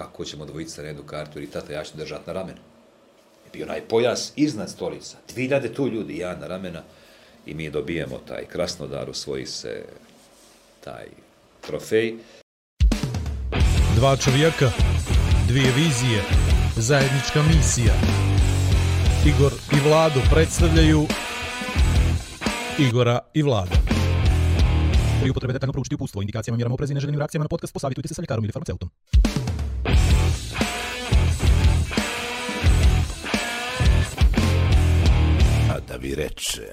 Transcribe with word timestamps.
kako 0.00 0.24
ćemo 0.24 0.44
dvojica 0.44 0.82
na 0.82 0.88
jednu 0.88 1.02
kartu, 1.02 1.38
ili 1.38 1.50
tata, 1.50 1.72
ja 1.72 1.84
ću 1.84 1.96
držati 1.96 2.26
na 2.26 2.32
ramenu. 2.32 2.58
Je 3.44 3.50
bio 3.52 3.66
onaj 3.66 3.80
pojas 3.80 4.32
iznad 4.36 4.70
stolica. 4.70 5.16
2000 5.36 5.74
tu 5.74 5.88
ljudi, 5.88 6.18
ja 6.18 6.36
na 6.36 6.46
ramena, 6.46 6.82
i 7.46 7.54
mi 7.54 7.70
dobijemo 7.70 8.18
taj 8.28 8.44
krasnodar, 8.44 9.10
usvoji 9.10 9.46
se 9.46 9.84
taj 10.84 11.06
trofej. 11.60 12.14
Dva 13.96 14.16
čovjeka, 14.16 14.70
dvije 15.48 15.72
vizije, 15.76 16.22
zajednička 16.76 17.42
misija. 17.42 17.94
Igor 19.26 19.52
i 19.72 19.88
Vlado 19.88 20.20
predstavljaju 20.30 21.06
Igora 22.78 23.18
i 23.34 23.42
Vlada. 23.42 23.76
Pri 25.20 25.30
upotrebe 25.30 25.52
detaljno 25.52 25.72
proučiti 25.72 25.94
upustvo, 25.94 26.22
indikacijama, 26.22 26.56
mjerama 26.56 26.74
oprezi 26.74 26.92
i 26.92 26.94
neželjenim 26.94 27.20
reakcijama 27.20 27.44
na 27.44 27.48
podcast 27.48 27.72
posavitujte 27.72 28.08
se 28.08 28.14
sa 28.14 28.22
ljekarom 28.22 28.44
ili 28.44 28.52
farmaceutom. 28.52 28.90
A 36.00 36.02
da 36.02 36.08
vi 36.08 36.14
rečem... 36.14 36.64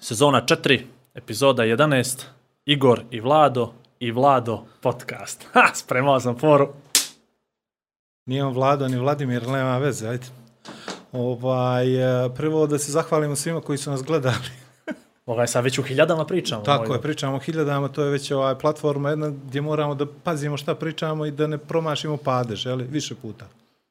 Sezona 0.00 0.42
4, 0.46 0.80
epizoda 1.14 1.62
11, 1.62 2.24
Igor 2.64 3.02
i 3.10 3.20
Vlado 3.20 3.72
i 4.00 4.12
Vlado 4.12 4.64
podcast. 4.80 5.46
Ha, 5.52 5.74
spremao 5.74 6.20
sam 6.20 6.38
foru. 6.38 6.68
Nije 8.26 8.44
on 8.44 8.54
Vlado 8.54 8.88
ni 8.88 8.98
Vladimir, 8.98 9.46
nema 9.48 9.78
veze, 9.78 10.08
ajde. 10.08 10.26
Ovaj, 11.12 12.26
e, 12.26 12.34
prvo 12.34 12.66
da 12.66 12.78
se 12.78 12.92
zahvalimo 12.92 13.36
svima 13.36 13.60
koji 13.60 13.78
su 13.78 13.90
nas 13.90 14.02
gledali. 14.02 14.50
Oga 15.26 15.42
je 15.42 15.48
sad 15.48 15.64
već 15.64 15.78
u 15.78 15.82
hiljadama 15.82 16.26
pričamo. 16.26 16.62
Tako 16.62 16.88
moj. 16.88 16.96
je, 16.96 17.02
pričamo 17.02 17.36
o 17.36 17.40
hiljadama, 17.40 17.88
to 17.88 18.04
je 18.04 18.10
već 18.10 18.30
ovaj 18.30 18.58
platforma 18.58 19.10
jedna 19.10 19.28
gdje 19.28 19.60
moramo 19.60 19.94
da 19.94 20.06
pazimo 20.24 20.56
šta 20.56 20.74
pričamo 20.74 21.26
i 21.26 21.30
da 21.30 21.46
ne 21.46 21.58
promašimo 21.58 22.16
padež, 22.16 22.66
jeli, 22.66 22.84
više 22.84 23.14
puta. 23.14 23.46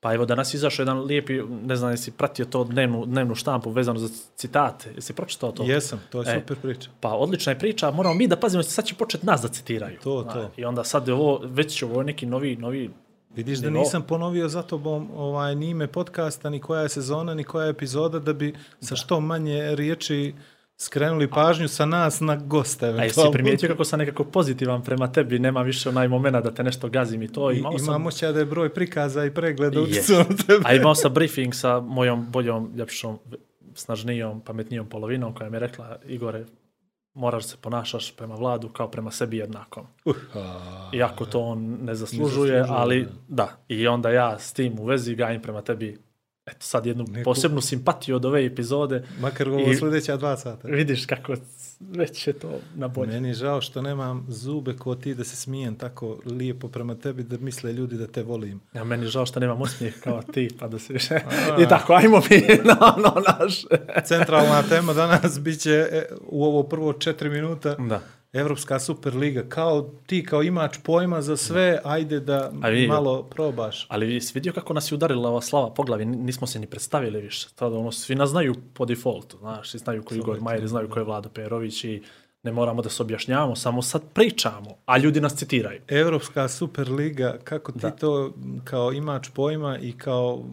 Pa 0.08 0.14
evo 0.14 0.26
danas 0.26 0.54
izašao 0.54 0.84
jedan 0.84 1.00
lijepi, 1.04 1.42
ne 1.66 1.76
znam 1.76 1.92
jesi 1.92 2.12
pratio 2.12 2.46
to 2.46 2.64
dnevnu, 2.64 3.06
dnevnu 3.06 3.36
štampu 3.36 3.70
vezano 3.70 4.00
za 4.00 4.08
citate. 4.36 4.92
Jesi 4.96 5.14
pročitao 5.14 5.52
to? 5.52 5.64
Jesam, 5.64 6.02
to 6.10 6.22
je 6.22 6.36
E. 6.36 6.40
super 6.40 6.58
priča. 6.62 6.90
Pa 7.00 7.10
odlična 7.10 7.52
je 7.52 7.60
priča, 7.60 7.92
moramo 7.92 8.16
mi 8.16 8.28
da 8.28 8.36
pazimo, 8.36 8.64
sad 8.64 8.86
će 8.86 8.96
početi 8.96 9.26
nas 9.26 9.42
da 9.42 9.48
citiraju. 9.48 10.00
To, 10.04 10.24
to. 10.24 10.52
I 10.58 10.66
onda 10.66 10.84
sad 10.84 11.08
je 11.08 11.14
ovo, 11.14 11.42
već 11.44 11.84
ovo 11.84 12.04
neki 12.04 12.26
novi, 12.26 12.56
novi 12.56 12.90
Vidiš 13.36 13.60
da 13.60 13.70
nisam 13.70 14.02
ponovio 14.02 14.50
za 14.50 14.62
tobom 14.62 15.10
ovaj, 15.16 15.56
ni 15.56 15.70
ime 15.70 15.88
podcasta, 15.88 16.50
ni 16.50 16.60
koja 16.60 16.82
je 16.82 16.90
sezona, 16.90 17.34
ni 17.34 17.44
koja 17.44 17.66
je 17.66 17.70
epizoda, 17.70 18.20
da 18.20 18.34
bi 18.34 18.54
sa 18.82 18.96
što 18.96 19.20
manje 19.20 19.76
riječi 19.76 20.34
skrenuli 20.78 21.30
pažnju 21.30 21.68
sa 21.68 21.86
nas 21.86 22.20
na 22.20 22.36
goste. 22.36 22.86
A 22.86 23.04
jesi 23.04 23.22
primijetio 23.32 23.70
kako 23.70 23.84
sam 23.84 24.00
nekako 24.00 24.24
pozitivan 24.24 24.84
prema 24.84 25.12
tebi, 25.12 25.40
nema 25.40 25.62
više 25.62 25.90
onaj 25.90 26.08
momena 26.08 26.42
da 26.42 26.54
te 26.54 26.64
nešto 26.64 26.90
gazim 26.90 27.22
i 27.22 27.28
to. 27.28 27.52
I, 27.52 27.58
Imao 27.58 27.80
sam, 27.80 27.88
imam 27.88 28.06
osjećaj 28.06 28.34
da 28.34 28.40
je 28.40 28.46
broj 28.46 28.74
prikaza 28.74 29.26
i 29.26 29.34
pregleda 29.34 29.82
utjecao 29.82 30.18
na 30.18 30.36
tebe. 30.48 30.64
a 30.64 30.74
imao 30.74 30.96
sam 30.96 31.14
briefing 31.14 31.54
sa 31.56 31.80
mojom 31.80 32.32
boljom, 32.32 32.72
ljepšom, 32.76 33.20
snažnijom, 33.74 34.42
pametnijom 34.42 34.90
polovinom 34.90 35.34
koja 35.34 35.50
mi 35.50 35.56
je 35.56 35.60
rekla, 35.60 35.98
Igore, 36.08 36.46
moraš 37.14 37.46
se 37.46 37.58
ponašaš 37.62 38.16
prema 38.16 38.36
vladu 38.36 38.70
kao 38.70 38.92
prema 38.92 39.12
sebi 39.12 39.38
jednakom. 39.38 39.88
Iako 40.94 41.26
to 41.26 41.42
on 41.42 41.78
ne 41.82 41.96
zaslužuje, 41.96 42.30
zaslužuje, 42.30 42.66
ali 42.68 43.08
da. 43.28 43.50
I 43.68 43.88
onda 43.88 44.10
ja 44.10 44.40
s 44.40 44.54
tim 44.54 44.80
u 44.80 44.86
vezi 44.86 45.16
gajim 45.16 45.42
prema 45.42 45.62
tebi 45.62 46.07
eto 46.48 46.58
sad 46.60 46.86
jednu 46.86 47.06
Neku- 47.06 47.24
posebnu 47.24 47.62
simpatiju 47.62 48.16
od 48.16 48.26
ove 48.26 48.46
epizode. 48.46 49.04
Makar 49.20 49.50
ovo 49.50 49.72
I- 49.72 49.76
sljedeća 49.76 50.18
dva 50.18 50.38
sata. 50.38 50.68
Vidiš 50.68 51.06
kako 51.06 51.34
već 51.82 52.28
je 52.28 52.34
to 52.34 52.52
na 52.76 52.88
bolje. 52.88 53.12
Meni 53.12 53.28
je 53.28 53.34
žao 53.34 53.62
što 53.62 53.82
nemam 53.82 54.26
zube 54.30 54.74
ko 54.74 54.96
ti 54.96 55.16
da 55.16 55.24
se 55.24 55.36
smijem 55.36 55.76
tako 55.76 56.18
lijepo 56.26 56.68
prema 56.68 56.96
tebi 56.96 57.24
da 57.24 57.38
misle 57.38 57.74
ljudi 57.74 57.98
da 57.98 58.08
te 58.08 58.24
volim. 58.24 58.60
Ja, 58.74 58.84
meni 58.84 59.04
je 59.04 59.10
žao 59.10 59.26
što 59.26 59.40
nemam 59.40 59.62
osmijeh 59.62 60.00
kao 60.00 60.22
ti, 60.24 60.50
pa 60.60 60.68
da 60.68 60.80
se 60.80 60.94
više... 60.94 61.16
I 61.62 61.68
tako, 61.70 61.94
ajmo 61.94 62.22
mi 62.22 62.38
na 62.70 62.94
ono 62.96 63.14
naše. 63.40 63.68
Centralna 64.06 64.64
tema 64.64 64.94
danas 64.94 65.40
bit 65.40 65.60
će 65.60 65.88
e, 65.92 66.06
u 66.22 66.46
ovo 66.46 66.64
prvo 66.64 66.94
četiri 66.94 67.30
minuta 67.30 67.76
Da. 67.80 68.02
Evropska 68.34 68.80
Superliga. 68.80 69.44
Kao 69.44 69.82
ti 70.06 70.24
kao 70.24 70.44
imač 70.44 70.78
pojma 70.80 71.22
za 71.22 71.38
sve, 71.38 71.80
ajde 71.84 72.20
da 72.20 72.52
A 72.62 72.70
vidi- 72.70 72.88
malo 72.88 73.24
probaš. 73.24 73.86
Ali 73.90 74.14
jesi 74.14 74.32
vidio 74.34 74.54
kako 74.54 74.74
nas 74.74 74.92
je 74.92 74.96
udarila 74.96 75.30
ova 75.30 75.42
slava 75.42 75.70
po 75.70 75.84
glavi, 75.84 76.06
Ni- 76.06 76.18
nismo 76.18 76.48
se 76.48 76.60
ni 76.60 76.68
predstavili 76.68 77.22
više. 77.22 77.48
Tada 77.56 77.76
ono, 77.76 77.92
svi 77.92 78.16
nas 78.16 78.30
znaju 78.30 78.56
po 78.74 78.86
defaultu, 78.86 79.38
znaš, 79.38 79.70
svi 79.70 79.80
znaju 79.80 80.04
ko 80.04 80.14
je 80.14 80.20
Igor 80.20 80.42
Majer, 80.42 80.68
znaju 80.68 80.90
ko 80.90 81.00
je 81.00 81.06
Vlado 81.06 81.30
Perović 81.30 81.84
i 81.84 82.04
ne 82.44 82.52
moramo 82.52 82.82
da 82.82 82.90
se 82.90 83.04
objašnjavamo, 83.04 83.56
samo 83.56 83.82
sad 83.82 84.02
pričamo, 84.14 84.76
a 84.86 84.98
ljudi 84.98 85.22
nas 85.22 85.36
citiraju. 85.36 85.82
Evropska 85.88 86.48
Superliga, 86.48 87.38
kako 87.44 87.72
ti 87.72 87.80
Da. 87.80 87.92
to 87.92 88.34
kao 88.64 88.94
imač 88.94 89.30
pojma 89.30 89.78
i 89.78 89.92
kao 89.92 90.44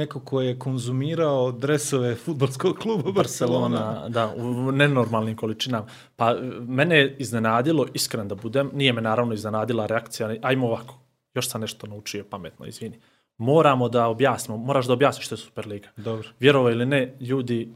neko 0.00 0.20
ko 0.20 0.40
je 0.40 0.58
konzumirao 0.58 1.52
dresove 1.52 2.14
futbolskog 2.14 2.78
kluba 2.78 3.12
Barcelona. 3.12 3.78
Barcelona, 3.78 4.08
da, 4.08 4.34
u 4.36 4.72
nenormalnim 4.72 5.36
količinama. 5.36 5.86
Pa 6.16 6.30
e, 6.30 6.36
mene 6.60 6.98
je 6.98 7.16
iznenadilo, 7.18 7.86
iskren 7.94 8.28
da 8.28 8.34
budem, 8.34 8.70
nije 8.74 8.92
me 8.92 9.00
naravno 9.00 9.34
iznenadila 9.34 9.86
reakcija, 9.86 10.34
ajmo 10.42 10.66
ovako, 10.66 10.98
još 11.34 11.48
sam 11.48 11.60
nešto 11.60 11.86
naučio 11.86 12.24
pametno, 12.30 12.66
izvini. 12.66 13.00
Moramo 13.38 13.88
da 13.88 14.06
objasnimo, 14.08 14.58
moraš 14.58 14.86
da 14.86 14.92
objasniš 14.92 15.26
što 15.26 15.34
je 15.34 15.38
Superliga. 15.38 15.88
Dobro. 15.96 16.28
Vjerovo 16.40 16.70
ili 16.70 16.86
ne, 16.86 17.16
ljudi 17.20 17.74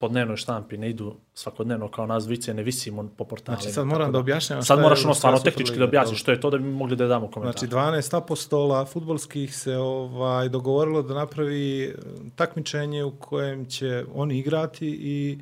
po 0.00 0.08
dnevnoj 0.08 0.36
štampi 0.36 0.78
ne 0.78 0.90
idu 0.90 1.14
svakodnevno 1.34 1.88
kao 1.88 2.06
nas 2.06 2.24
dvice, 2.24 2.54
ne 2.54 2.62
visimo 2.62 3.08
po 3.16 3.24
portalima. 3.24 3.60
Znači 3.60 3.74
sad 3.74 3.86
moram 3.86 4.00
tako 4.00 4.12
da 4.12 4.18
objašnjavam 4.18 4.64
Sad 4.64 4.80
moraš 4.80 5.04
ono 5.04 5.14
stvarno 5.14 5.38
tehnički 5.38 5.78
da 5.78 5.84
objasniš 5.84 6.20
što 6.20 6.30
je 6.30 6.40
to 6.40 6.50
da 6.50 6.58
bi 6.58 6.64
mogli 6.64 6.96
da 6.96 7.06
damo 7.06 7.30
komentar. 7.30 7.58
Znači 7.58 7.74
12 7.74 8.16
apostola 8.16 8.84
futbolskih 8.84 9.56
se 9.56 9.76
ovaj 9.76 10.48
dogovorilo 10.48 11.02
da 11.02 11.14
napravi 11.14 11.84
e, 11.84 11.94
takmičenje 12.36 13.04
u 13.04 13.10
kojem 13.10 13.66
će 13.66 14.04
oni 14.14 14.38
igrati 14.38 14.88
i 14.88 15.38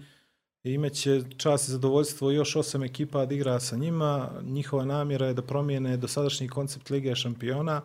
imaće 0.65 1.23
čast 1.37 1.69
i 1.69 1.73
zadovoljstvo 1.73 2.31
još 2.31 2.57
osam 2.57 2.83
ekipa 2.83 3.27
da 3.27 3.35
igra 3.35 3.61
sa 3.61 3.77
njima. 3.77 4.31
Njihova 4.43 4.85
namjera 4.85 5.27
je 5.27 5.35
da 5.35 5.43
promijene 5.43 5.97
dosadašnji 5.97 6.49
koncept 6.49 6.91
Lige 6.91 7.15
šampiona 7.15 7.81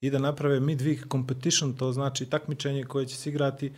i 0.00 0.10
da 0.10 0.18
naprave 0.18 0.60
midweek 0.60 1.10
competition, 1.10 1.72
to 1.72 1.92
znači 1.92 2.26
takmičenje 2.26 2.84
koje 2.84 3.06
će 3.06 3.16
se 3.16 3.30
igrati 3.30 3.72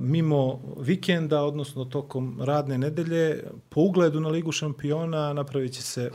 mimo 0.00 0.60
vikenda, 0.80 1.42
odnosno 1.42 1.84
tokom 1.84 2.42
radne 2.42 2.78
nedelje. 2.78 3.44
Po 3.68 3.80
ugledu 3.80 4.20
na 4.20 4.28
Ligu 4.28 4.52
šampiona 4.52 5.32
napravit 5.32 5.72
će 5.72 5.82
se 5.82 6.10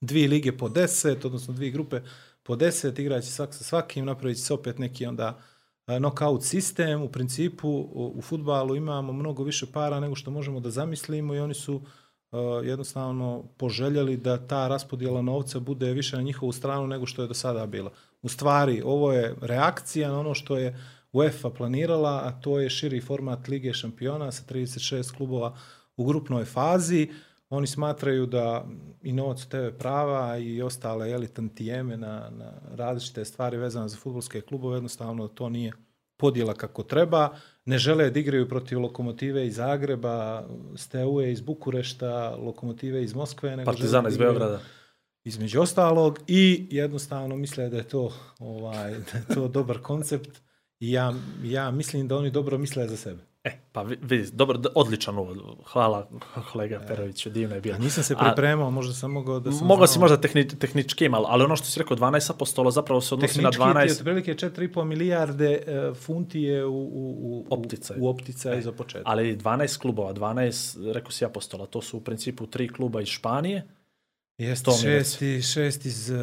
dvije 0.00 0.28
lige 0.28 0.56
po 0.56 0.68
deset, 0.68 1.24
odnosno 1.24 1.54
dvije 1.54 1.70
grupe 1.70 2.00
po 2.42 2.56
deset, 2.56 2.98
igraće 2.98 3.26
svak 3.26 3.54
sa 3.54 3.64
svakim, 3.64 4.04
napravit 4.04 4.36
će 4.36 4.42
se 4.42 4.54
opet 4.54 4.78
neki 4.78 5.06
onda 5.06 5.38
knockout 5.86 6.42
sistem. 6.42 7.02
U 7.02 7.08
principu 7.08 7.68
u, 7.92 8.22
futbalu 8.22 8.76
imamo 8.76 9.12
mnogo 9.12 9.44
više 9.44 9.66
para 9.72 10.00
nego 10.00 10.14
što 10.14 10.30
možemo 10.30 10.60
da 10.60 10.70
zamislimo 10.70 11.34
i 11.34 11.40
oni 11.40 11.54
su 11.54 11.82
a, 12.32 12.60
jednostavno 12.64 13.44
poželjeli 13.56 14.16
da 14.16 14.46
ta 14.46 14.68
raspodjela 14.68 15.22
novca 15.22 15.60
bude 15.60 15.92
više 15.92 16.16
na 16.16 16.22
njihovu 16.22 16.52
stranu 16.52 16.86
nego 16.86 17.06
što 17.06 17.22
je 17.22 17.28
do 17.28 17.34
sada 17.34 17.66
bila. 17.66 17.90
U 18.22 18.28
stvari, 18.28 18.82
ovo 18.84 19.12
je 19.12 19.34
reakcija 19.40 20.10
na 20.10 20.20
ono 20.20 20.34
što 20.34 20.58
je 20.58 20.78
UEFA 21.12 21.50
planirala, 21.50 22.20
a 22.24 22.40
to 22.40 22.58
je 22.60 22.70
širi 22.70 23.00
format 23.00 23.48
Lige 23.48 23.72
šampiona 23.72 24.32
sa 24.32 24.42
36 24.48 25.16
klubova 25.16 25.56
u 25.96 26.04
grupnoj 26.04 26.44
fazi. 26.44 27.08
Oni 27.50 27.66
smatraju 27.66 28.26
da 28.26 28.66
i 29.02 29.12
novac 29.12 29.44
TV 29.44 29.68
prava 29.78 30.38
i 30.38 30.62
ostale 30.62 31.10
jeli, 31.10 31.28
tantijeme 31.28 31.96
na, 31.96 32.30
na 32.30 32.52
različite 32.74 33.24
stvari 33.24 33.56
vezane 33.56 33.88
za 33.88 33.96
futbolske 33.96 34.40
klubove, 34.40 34.76
jednostavno 34.76 35.28
to 35.28 35.48
nije 35.48 35.72
podjela 36.16 36.54
kako 36.54 36.82
treba. 36.82 37.28
Ne 37.64 37.78
žele 37.78 38.10
da 38.10 38.20
igraju 38.20 38.48
protiv 38.48 38.80
lokomotive 38.80 39.46
iz 39.46 39.54
Zagreba, 39.54 40.44
Steaue 40.76 41.32
iz 41.32 41.40
Bukurešta, 41.40 42.36
lokomotive 42.36 43.02
iz 43.02 43.14
Moskve. 43.14 43.56
Nego 43.56 43.70
Partizana 43.70 44.08
iz 44.08 44.16
Beograda. 44.16 44.60
između 45.24 45.60
ostalog 45.60 46.18
i 46.26 46.66
jednostavno 46.70 47.36
misle 47.36 47.68
da 47.68 47.76
je 47.76 47.88
to 47.88 48.12
ovaj 48.38 48.90
da 49.12 49.18
je 49.18 49.24
to 49.34 49.48
dobar 49.48 49.78
koncept 49.78 50.40
ja, 50.82 51.12
ja 51.44 51.70
mislim 51.70 52.08
da 52.08 52.16
oni 52.16 52.30
dobro 52.30 52.58
misle 52.58 52.88
za 52.88 52.96
sebe. 52.96 53.22
E, 53.44 53.50
pa 53.72 53.82
vi- 53.82 53.98
vidi, 54.02 54.28
dobro, 54.32 54.60
odličan 54.74 55.18
uvod. 55.18 55.38
Hvala 55.66 56.08
kolega 56.52 56.80
Peroviću, 56.88 57.30
divno 57.30 57.54
je 57.54 57.60
bilo. 57.60 57.74
Ja 57.74 57.78
nisam 57.78 58.04
se 58.04 58.14
A- 58.14 58.24
pripremao, 58.24 58.70
možda 58.70 58.94
sam 58.94 59.10
mogao 59.12 59.40
da 59.40 59.52
sam 59.52 59.66
Mogao 59.66 59.86
si 59.86 59.98
možda 59.98 60.16
tehni, 60.16 60.48
tehničkim, 60.48 61.14
ali, 61.14 61.24
ali 61.28 61.44
ono 61.44 61.56
što 61.56 61.66
si 61.66 61.78
rekao, 61.78 61.96
12 61.96 62.30
apostola 62.30 62.70
zapravo 62.70 63.00
se 63.00 63.14
odnosi 63.14 63.42
na 63.42 63.50
Tehnički 63.50 63.62
ti 63.62 63.78
12... 63.78 63.92
otprilike 63.92 64.34
4,5 64.34 64.84
milijarde 64.84 65.62
e, 65.66 65.94
funti 65.94 66.42
je 66.42 66.64
u, 66.66 66.74
u, 66.74 67.14
u, 67.20 67.46
Opticaj. 67.50 67.96
u, 68.00 68.08
opticaj 68.08 68.60
za 68.62 68.72
početak. 68.72 69.02
Ali 69.06 69.36
12 69.36 69.78
klubova, 69.78 70.14
12, 70.14 70.92
rekao 70.92 71.10
si 71.10 71.24
apostola, 71.24 71.66
to 71.66 71.82
su 71.82 71.96
u 71.96 72.00
principu 72.00 72.46
tri 72.46 72.68
kluba 72.68 73.00
iz 73.00 73.08
Španije, 73.08 73.66
Jeste 74.42 74.70
mi 74.70 75.42
šest, 75.42 75.86
iz 75.86 76.10
uh, 76.10 76.18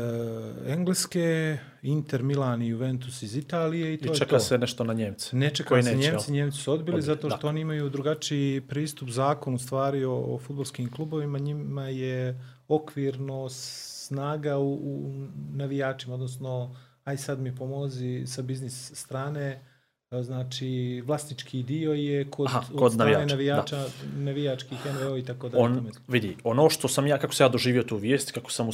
Engleske, 0.68 1.58
Inter, 1.82 2.24
Milan 2.24 2.62
i 2.62 2.68
Juventus 2.68 3.22
iz 3.22 3.36
Italije 3.36 3.94
i 3.94 3.98
to 3.98 4.06
i 4.06 4.10
je 4.10 4.16
čeka 4.16 4.38
to. 4.38 4.40
se 4.40 4.58
nešto 4.58 4.84
na 4.84 4.94
Njemce. 4.94 5.36
Ne 5.36 5.50
čeka 5.50 5.70
koji 5.70 5.84
se 5.84 5.96
neće, 5.96 6.12
Njemci? 6.12 6.32
Njemci 6.32 6.58
su 6.58 6.72
odbili 6.72 6.98
Odbili, 6.98 7.02
zato 7.02 7.30
što 7.30 7.42
da. 7.42 7.48
oni 7.48 7.62
imaju 7.62 7.90
drugačiji 7.90 8.62
pristup 8.62 9.10
zakon 9.10 9.54
u 9.54 9.58
stvari 9.58 10.06
o, 10.06 10.14
o 10.14 10.40
futbolskim 10.40 10.92
klubovima, 10.92 11.40
njima 11.40 11.88
je 11.88 12.42
okvirno 12.68 13.50
snaga 13.50 14.58
u, 14.58 14.74
u 14.74 15.28
navijačima, 15.54 16.14
odnosno 16.14 16.76
aj 17.04 17.18
sad 17.18 17.40
mi 17.40 17.56
pomozi 17.56 18.24
sa 18.28 18.42
biznis 18.42 18.92
strane, 18.96 19.62
znači 20.12 21.02
vlasnički 21.06 21.64
dio 21.64 21.94
je 21.94 22.30
kod, 22.30 22.48
Aha, 22.48 22.62
od 22.74 22.80
kod 22.80 22.96
navijača, 22.96 23.26
navijača, 23.26 23.86
navijačkih 24.18 24.78
NVO 24.86 25.18
i 25.18 25.26
tako 25.26 25.50
dalje. 25.50 25.64
on, 25.64 25.92
vidi, 26.08 26.36
ono 26.44 26.70
što 26.70 26.88
sam 26.88 27.08
ja, 27.08 27.18
kako 27.18 27.34
sam 27.34 27.46
ja 27.46 27.50
doživio 27.50 27.84
tu 27.84 27.98
vijest, 27.98 28.32
kako 28.32 28.52
sam, 28.52 28.70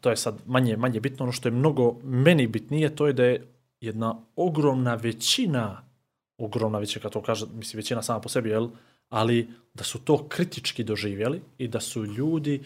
to 0.00 0.10
je 0.10 0.16
sad 0.16 0.38
manje, 0.46 0.76
manje 0.76 1.00
bitno, 1.00 1.24
ono 1.24 1.32
što 1.32 1.48
je 1.48 1.52
mnogo 1.52 1.96
meni 2.04 2.46
bitnije, 2.46 2.96
to 2.96 3.06
je 3.06 3.12
da 3.12 3.24
je 3.24 3.46
jedna 3.80 4.14
ogromna 4.36 4.94
većina, 4.94 5.84
ogromna 6.38 6.78
većina, 6.78 7.02
kad 7.02 7.12
to 7.12 7.22
kaže, 7.22 7.46
mislim, 7.54 7.78
većina 7.78 8.02
sama 8.02 8.20
po 8.20 8.28
sebi, 8.28 8.50
jel, 8.50 8.68
ali 9.08 9.48
da 9.74 9.84
su 9.84 9.98
to 9.98 10.28
kritički 10.28 10.84
doživjeli 10.84 11.42
i 11.58 11.68
da 11.68 11.80
su 11.80 12.04
ljudi 12.04 12.60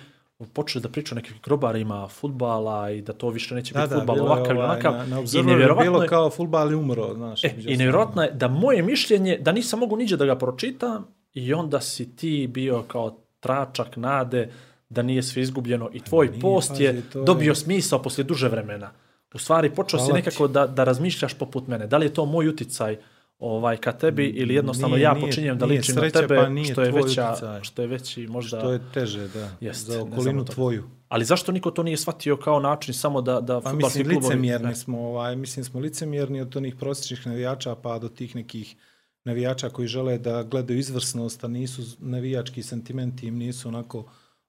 počeli 0.46 0.82
da 0.82 0.88
pričaju 0.88 1.14
o 1.14 1.22
nekim 1.22 1.36
grobarima 1.44 2.08
futbala 2.08 2.90
i 2.90 3.02
da 3.02 3.12
to 3.12 3.28
više 3.30 3.54
neće 3.54 3.74
biti 3.74 3.88
futbal 3.88 4.16
bilo 4.16 4.26
je 4.26 4.32
ovakav 4.32 4.54
i 4.54 4.58
ovaj, 4.58 4.70
onakav. 4.70 4.92
Na, 4.92 5.04
na 5.06 5.20
I 5.34 5.42
nevjerovatno 5.42 5.82
bilo 5.84 6.02
je- 6.02 6.08
kao 6.08 6.30
futbal 6.30 6.70
je 6.70 6.76
umro, 6.76 7.14
znaš. 7.14 7.44
E, 7.44 7.54
I 7.58 7.76
nevjerojatno 7.76 8.22
je 8.22 8.30
da 8.30 8.48
moje 8.48 8.82
mišljenje, 8.82 9.38
da 9.38 9.52
nisam 9.52 9.78
mogu 9.78 9.96
niđe 9.96 10.16
da 10.16 10.26
ga 10.26 10.36
pročitam 10.36 11.04
i 11.34 11.54
onda 11.54 11.80
si 11.80 12.16
ti 12.16 12.48
bio 12.48 12.82
kao 12.82 13.18
tračak 13.40 13.96
nade 13.96 14.50
da 14.88 15.02
nije 15.02 15.22
sve 15.22 15.42
izgubljeno 15.42 15.90
i 15.92 16.00
tvoj 16.00 16.26
nije, 16.26 16.40
post 16.40 16.68
pazi, 16.68 16.82
je 16.84 17.02
to 17.02 17.18
je- 17.18 17.24
dobio 17.24 17.54
smisao 17.54 18.02
poslije 18.02 18.24
duže 18.24 18.48
vremena. 18.48 18.90
U 19.34 19.38
stvari 19.38 19.70
počeo 19.70 19.98
si 19.98 20.04
Hvala 20.04 20.12
ti. 20.12 20.18
nekako 20.20 20.48
da, 20.48 20.66
da 20.66 20.84
razmišljaš 20.84 21.34
poput 21.34 21.66
mene. 21.66 21.86
Da 21.86 21.96
li 21.96 22.06
je 22.06 22.14
to 22.14 22.24
moj 22.24 22.48
uticaj 22.48 22.96
ovaj 23.38 23.76
ka 23.76 23.92
tebi 23.92 24.26
ili 24.26 24.54
jednostavno 24.54 24.96
Nije- 24.96 25.04
ja 25.04 25.14
počinjem 25.20 25.58
da 25.58 25.66
ličim 25.66 25.94
sreća, 25.94 26.20
na 26.20 26.26
tebe 26.26 26.36
pa 26.36 26.48
nije 26.48 26.72
što 26.72 26.82
je 26.82 26.92
veća 26.92 27.30
uticaj. 27.32 27.62
što 27.62 27.82
je 27.82 27.88
veći 27.88 28.26
možda 28.26 28.60
To 28.60 28.72
je 28.72 28.80
teže, 28.94 29.28
da. 29.28 29.50
Jest, 29.60 29.86
za 29.86 30.02
okolinu 30.02 30.44
tvoju. 30.44 30.84
Ali 31.08 31.24
zašto 31.24 31.52
niko 31.52 31.70
to 31.70 31.82
nije 31.82 31.96
shvatio 31.96 32.36
kao 32.36 32.60
način 32.60 32.94
samo 32.94 33.20
da 33.22 33.40
da 33.40 33.60
Pa 33.60 33.72
mislim, 33.72 34.04
klubovi 34.04 34.24
licemjerni 34.26 34.68
Ne. 34.68 34.74
smo, 34.76 35.00
ovaj, 35.00 35.36
mislim, 35.36 35.64
smo 35.64 35.80
licemjerni 35.80 36.40
od 36.40 36.56
onih 36.56 36.76
prosječnih 36.76 37.26
navijača 37.26 37.74
pa 37.74 37.98
do 37.98 38.08
tih 38.08 38.36
nekih 38.36 38.76
navijača 39.24 39.68
koji 39.68 39.88
žele 39.88 40.18
da 40.18 40.42
gledaju 40.42 40.78
izvrsnost, 40.78 41.44
a 41.44 41.48
nisu 41.48 41.82
navijački 41.98 42.62
sentimenti, 42.62 43.26
im 43.26 43.36
nisu 43.36 43.68
onako 43.68 44.04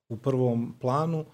u 0.10 0.18
prvom 0.18 0.76
planu. 0.82 1.26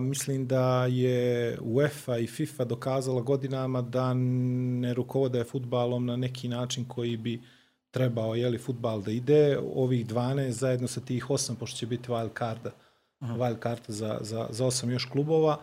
Mislim 0.00 0.46
da 0.46 0.86
je 0.86 1.58
UEFA 1.60 2.18
i 2.18 2.26
FIFA 2.26 2.64
dokazala 2.64 3.20
godinama 3.20 3.82
da 3.82 4.14
ne 4.14 4.94
rukovode 4.94 5.44
futbalom 5.44 6.06
na 6.06 6.16
neki 6.16 6.48
način 6.48 6.84
koji 6.84 7.16
bi 7.16 7.42
trebao 7.90 8.34
je 8.34 8.48
li 8.48 8.58
futbal 8.58 9.02
da 9.02 9.10
ide. 9.10 9.58
Ovih 9.74 10.06
12 10.06 10.50
zajedno 10.50 10.88
sa 10.88 11.00
tih 11.00 11.30
8, 11.30 11.54
pošto 11.54 11.78
će 11.78 11.86
biti 11.86 12.08
wild 12.08 12.38
carda, 12.38 12.70
wild 13.20 13.58
karta 13.58 13.92
za, 13.92 14.18
za, 14.20 14.46
za 14.50 14.64
8 14.64 14.90
još 14.90 15.04
klubova, 15.04 15.58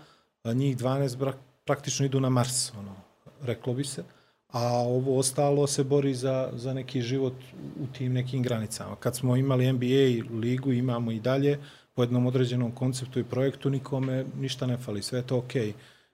njih 0.45 0.77
12 0.77 1.17
bra- 1.17 1.33
praktično 1.65 2.05
idu 2.05 2.19
na 2.19 2.29
Mars, 2.29 2.73
ono, 2.79 2.95
reklo 3.41 3.73
bi 3.73 3.83
se. 3.83 4.03
A 4.47 4.63
ovo 4.77 5.17
ostalo 5.19 5.67
se 5.67 5.83
bori 5.83 6.13
za, 6.13 6.49
za 6.53 6.73
neki 6.73 7.01
život 7.01 7.33
u 7.79 7.87
tim 7.97 8.13
nekim 8.13 8.43
granicama. 8.43 8.95
Kad 8.95 9.15
smo 9.15 9.35
imali 9.35 9.73
NBA 9.73 10.35
ligu, 10.39 10.71
imamo 10.71 11.11
i 11.11 11.19
dalje, 11.19 11.59
po 11.99 12.03
jednom 12.03 12.27
određenom 12.27 12.71
konceptu 12.71 13.19
i 13.19 13.23
projektu, 13.23 13.69
nikome 13.69 14.25
ništa 14.39 14.65
ne 14.67 14.77
fali, 14.77 15.01
sve 15.01 15.19
je 15.19 15.23
to 15.27 15.37
okej. 15.37 15.73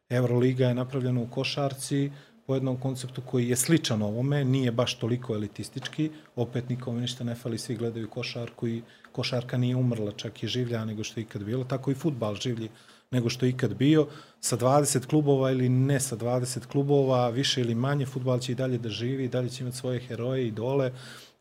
Euroliga 0.10 0.68
je 0.68 0.74
napravljena 0.74 1.22
u 1.22 1.28
košarci, 1.28 2.12
po 2.48 2.56
jednom 2.56 2.80
konceptu 2.80 3.22
koji 3.22 3.50
je 3.50 3.56
sličan 3.56 4.02
ovome, 4.02 4.46
nije 4.46 4.72
baš 4.72 4.96
toliko 5.00 5.36
elitistički, 5.36 6.10
opet 6.36 6.70
nikome 6.70 7.02
ništa 7.02 7.24
ne 7.24 7.36
fali, 7.36 7.58
svi 7.58 7.76
gledaju 7.76 8.10
košarku 8.10 8.68
i 8.68 8.82
košarka 9.12 9.58
nije 9.58 9.76
umrla, 9.76 10.12
čak 10.12 10.44
i 10.44 10.48
življa 10.48 10.86
nego 10.86 11.04
što 11.04 11.20
je 11.20 11.24
ikad 11.24 11.44
bilo, 11.44 11.64
tako 11.64 11.92
i 11.92 12.00
futbal 12.02 12.36
življi 12.36 12.70
nego 13.12 13.30
što 13.30 13.46
je 13.46 13.50
ikad 13.50 13.76
bio, 13.78 14.08
sa 14.42 14.58
20 14.58 15.06
klubova 15.06 15.52
ili 15.52 15.70
ne 15.70 16.00
sa 16.00 16.18
20 16.18 16.66
klubova, 16.66 17.30
više 17.30 17.62
ili 17.62 17.76
manje, 17.76 18.06
futbal 18.06 18.40
će 18.40 18.52
i 18.52 18.56
dalje 18.56 18.78
da 18.78 18.90
živi, 18.90 19.24
i 19.24 19.30
dalje 19.30 19.50
će 19.50 19.64
imati 19.64 19.78
svoje 19.78 20.00
heroje, 20.00 20.48
idole, 20.48 20.92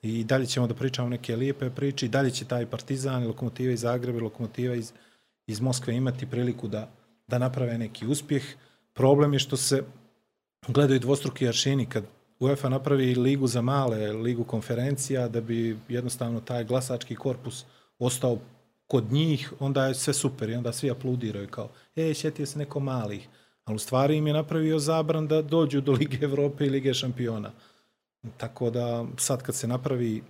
i 0.05 0.25
dalje 0.25 0.47
ćemo 0.47 0.67
da 0.67 0.75
pričamo 0.75 1.09
neke 1.09 1.37
lijepe 1.37 1.71
priče, 1.71 2.07
i 2.07 2.09
dalje 2.09 2.31
će 2.31 2.45
taj 2.45 2.67
Partizan, 2.67 3.23
i 3.23 3.27
Lokomotiva 3.27 3.73
iz 3.73 3.81
Zagreba, 3.81 4.19
i 4.19 4.23
Lokomotiva 4.23 4.75
iz, 4.75 4.93
iz 5.47 5.61
Moskve 5.61 5.97
imati 5.97 6.27
priliku 6.27 6.69
da, 6.69 6.91
da 7.27 7.39
naprave 7.39 7.79
neki 7.79 8.07
uspjeh. 8.07 8.43
Problem 8.93 9.33
je 9.33 9.39
što 9.39 9.57
se 9.57 9.83
gledaju 10.69 11.01
dvostruki 11.01 11.49
aršini 11.49 11.87
kad 11.87 12.05
UEFA 12.41 12.69
napravi 12.69 13.15
ligu 13.15 13.47
za 13.47 13.63
male, 13.63 14.13
ligu 14.13 14.45
konferencija, 14.45 15.29
da 15.29 15.41
bi 15.41 15.77
jednostavno 15.89 16.41
taj 16.41 16.65
glasački 16.65 17.15
korpus 17.15 17.65
ostao 17.99 18.39
kod 18.87 19.13
njih, 19.13 19.53
onda 19.61 19.87
je 19.87 19.95
sve 19.95 20.15
super 20.15 20.51
i 20.51 20.55
onda 20.55 20.73
svi 20.73 20.91
apludiraju 20.91 21.49
kao, 21.49 21.69
e, 21.97 22.15
šetio 22.15 22.47
se 22.47 22.59
neko 22.59 22.81
malih. 22.81 23.29
Ali 23.65 23.77
u 23.77 23.79
stvari 23.79 24.17
im 24.17 24.27
je 24.27 24.33
napravio 24.33 24.79
zabran 24.79 25.29
da 25.29 25.43
dođu 25.43 25.81
do 25.81 25.93
Lige 25.93 26.19
Evrope 26.25 26.67
i 26.67 26.71
Lige 26.71 26.95
šampiona. 26.95 27.53
Tako 28.37 28.71
da 28.71 29.05
sad 29.17 29.43
kad 29.43 29.55
se 29.55 29.69
napravi, 29.69 30.23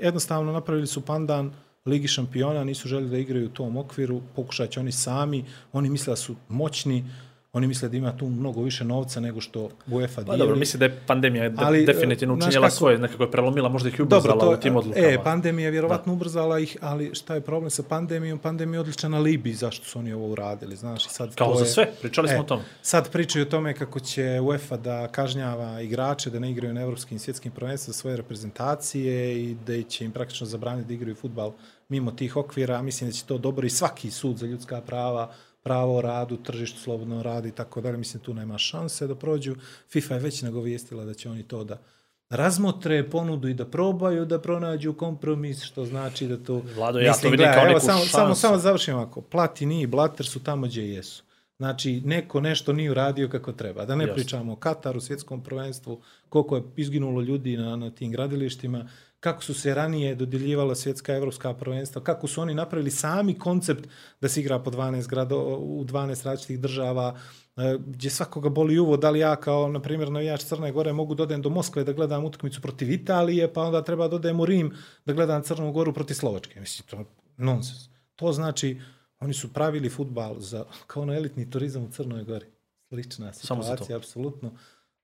jednostavno 0.00 0.52
napravili 0.52 0.86
su 0.86 1.00
pandan 1.00 1.52
Ligi 1.86 2.08
šampiona, 2.08 2.64
nisu 2.64 2.88
želi 2.88 3.10
da 3.10 3.18
igraju 3.18 3.46
u 3.46 3.52
tom 3.52 3.76
okviru, 3.76 4.20
pokušat 4.36 4.70
će 4.70 4.80
oni 4.80 4.92
sami, 4.92 5.44
oni 5.72 5.90
misle 5.90 6.12
da 6.12 6.16
su 6.16 6.36
moćni, 6.48 7.04
oni 7.52 7.66
misle 7.66 7.88
da 7.88 7.96
ima 7.96 8.16
tu 8.16 8.26
mnogo 8.26 8.62
više 8.62 8.84
novca 8.84 9.20
nego 9.20 9.40
što 9.40 9.68
UEFA 9.86 10.14
Pa 10.16 10.22
dijeli. 10.22 10.38
dobro, 10.38 10.56
mislim 10.56 10.78
da 10.78 10.84
je 10.84 11.00
pandemija 11.06 11.48
de, 11.48 11.54
Ali, 11.58 11.86
definitivno 11.86 12.34
e, 12.34 12.36
znaš 12.36 12.46
učinjela 12.46 12.70
svoje, 12.70 12.98
nekako 12.98 13.22
je 13.22 13.30
prelomila, 13.30 13.68
možda 13.68 13.88
ih 13.88 13.98
i 13.98 14.02
ubrzala 14.02 14.34
Dobro, 14.34 14.46
to, 14.46 14.52
u 14.52 14.56
tim 14.56 14.76
odlukama. 14.76 15.06
E, 15.06 15.18
pandemija 15.24 15.64
je 15.64 15.70
vjerovatno 15.70 16.12
ubrzala 16.12 16.58
ih, 16.58 16.76
ali 16.80 17.10
šta 17.14 17.34
je 17.34 17.40
problem 17.40 17.70
sa 17.70 17.82
pandemijom? 17.82 18.38
Pandemija 18.38 18.76
je 18.76 18.80
odličan 18.80 19.14
alibi 19.14 19.54
zašto 19.54 19.84
su 19.84 19.98
oni 19.98 20.12
ovo 20.12 20.28
uradili, 20.28 20.76
znaš. 20.76 21.08
Sad 21.08 21.34
Kao 21.34 21.48
to 21.48 21.54
za 21.54 21.64
je- 21.64 21.70
sve, 21.70 21.90
pričali 22.00 22.28
smo 22.28 22.36
E, 22.36 22.40
o 22.40 22.44
tome. 22.44 22.62
Sad 22.82 23.10
pričaju 23.10 23.42
o 23.42 23.48
tome 23.48 23.74
kako 23.74 24.00
će 24.00 24.40
UEFA 24.40 24.76
da 24.76 25.08
kažnjava 25.08 25.80
igrače 25.80 26.30
da 26.30 26.38
ne 26.38 26.50
igraju 26.50 26.74
na 26.74 26.80
evropskim 26.80 27.16
i 27.16 27.20
svjetskim 27.20 27.52
prvenstvima 27.52 27.94
svoje 27.94 28.16
reprezentacije 28.16 29.12
i 29.42 29.56
da 29.56 29.82
će 29.82 30.04
im 30.04 30.12
praktično 30.12 30.46
zabraniti 30.46 30.88
da 30.88 30.94
igraju 30.94 31.14
futbal 31.14 31.52
mimo 31.88 32.10
tih 32.10 32.36
okvira. 32.36 32.82
Mislim 32.82 33.10
da 33.10 33.14
će 33.14 33.24
to 33.24 33.38
dobro 33.38 33.66
i 33.66 33.70
svaki 33.70 34.10
sud 34.10 34.36
za 34.36 34.46
ljudska 34.46 34.80
prava, 34.80 35.30
pravo 35.62 35.96
o 35.96 36.00
radu, 36.00 36.36
tržištu 36.36 36.80
slobodno 36.80 37.22
radi 37.22 37.48
i 37.48 37.52
tako 37.52 37.80
dalje. 37.80 37.96
Mislim 37.96 38.22
tu 38.22 38.34
nema 38.34 38.58
šanse 38.58 39.06
da 39.06 39.14
prođu. 39.14 39.56
FIFA 39.88 40.14
je 40.14 40.20
već 40.20 40.42
nagovijestila 40.42 41.04
da 41.04 41.14
će 41.14 41.30
oni 41.30 41.42
to 41.42 41.64
da 41.64 41.78
razmotre 42.30 43.10
ponudu 43.10 43.48
i 43.48 43.54
da 43.54 43.66
probaju 43.66 44.24
da 44.24 44.40
pronađu 44.40 44.92
kompromis, 44.92 45.62
što 45.62 45.84
znači 45.84 46.26
da 46.26 46.36
to... 46.36 46.62
Vlado, 46.76 46.98
ja 46.98 47.12
to 47.12 47.28
vidim 47.28 47.46
kao 47.54 47.62
evo, 47.62 47.68
neku 47.68 47.80
samo, 47.80 48.04
samo, 48.04 48.26
šansu. 48.26 48.40
samo 48.40 48.58
završim 48.58 48.94
ovako. 48.94 49.20
Platini 49.20 49.82
i 49.82 49.86
Blatter 49.86 50.26
su 50.26 50.44
tamo 50.44 50.66
gdje 50.66 50.94
jesu. 50.94 51.24
Znači, 51.58 52.02
neko 52.04 52.40
nešto 52.40 52.72
nije 52.72 52.90
uradio 52.90 53.28
kako 53.28 53.52
treba. 53.52 53.84
Da 53.84 53.96
ne 53.96 54.04
Jasno. 54.04 54.14
pričamo 54.14 54.52
o 54.52 54.56
Kataru, 54.56 55.00
svjetskom 55.00 55.42
prvenstvu, 55.42 56.00
koliko 56.28 56.56
je 56.56 56.62
izginulo 56.76 57.20
ljudi 57.20 57.56
na, 57.56 57.76
na 57.76 57.90
tim 57.90 58.12
gradilištima, 58.12 58.88
kako 59.20 59.42
su 59.42 59.54
se 59.54 59.74
ranije 59.74 60.14
dodjeljivala 60.14 60.74
svjetska 60.74 61.14
evropska 61.14 61.54
prvenstva, 61.54 62.02
kako 62.02 62.26
su 62.26 62.40
oni 62.40 62.54
napravili 62.54 62.90
sami 62.90 63.38
koncept 63.38 63.88
da 64.20 64.28
se 64.28 64.40
igra 64.40 64.58
po 64.58 64.70
12 64.70 65.08
grado, 65.08 65.38
u 65.58 65.84
12 65.84 66.24
različitih 66.24 66.60
država, 66.60 67.18
e, 67.56 67.78
gdje 67.86 68.10
svakoga 68.10 68.48
boli 68.48 68.78
uvo, 68.78 68.96
da 68.96 69.10
li 69.10 69.18
ja 69.18 69.36
kao, 69.36 69.68
na 69.68 69.80
primjer, 69.80 70.12
navijač 70.12 70.42
Crne 70.44 70.72
Gore 70.72 70.92
mogu 70.92 71.14
da 71.14 71.22
odem 71.22 71.42
do 71.42 71.50
Moskve 71.50 71.84
da 71.84 71.92
gledam 71.92 72.24
utakmicu 72.24 72.60
protiv 72.60 72.90
Italije, 72.90 73.52
pa 73.52 73.62
onda 73.62 73.84
treba 73.84 74.08
da 74.08 74.16
odem 74.16 74.40
u 74.40 74.46
Rim 74.46 74.74
da 75.04 75.12
gledam 75.12 75.42
Crnu 75.42 75.72
Goru 75.72 75.92
protiv 75.92 76.14
Slovačke. 76.14 76.60
Mislim, 76.60 76.86
to 76.86 76.96
je 76.96 77.04
nonsens. 77.36 77.88
To 78.16 78.32
znači, 78.32 78.80
oni 79.20 79.34
su 79.34 79.52
pravili 79.52 79.88
futbal 79.88 80.40
za, 80.40 80.64
kao 80.86 81.04
na 81.04 81.14
elitni 81.14 81.50
turizam 81.50 81.82
u 81.82 81.90
Crnoj 81.90 82.24
Gori. 82.24 82.46
Slična 82.88 83.32
situacija, 83.32 83.96
apsolutno. 83.96 84.52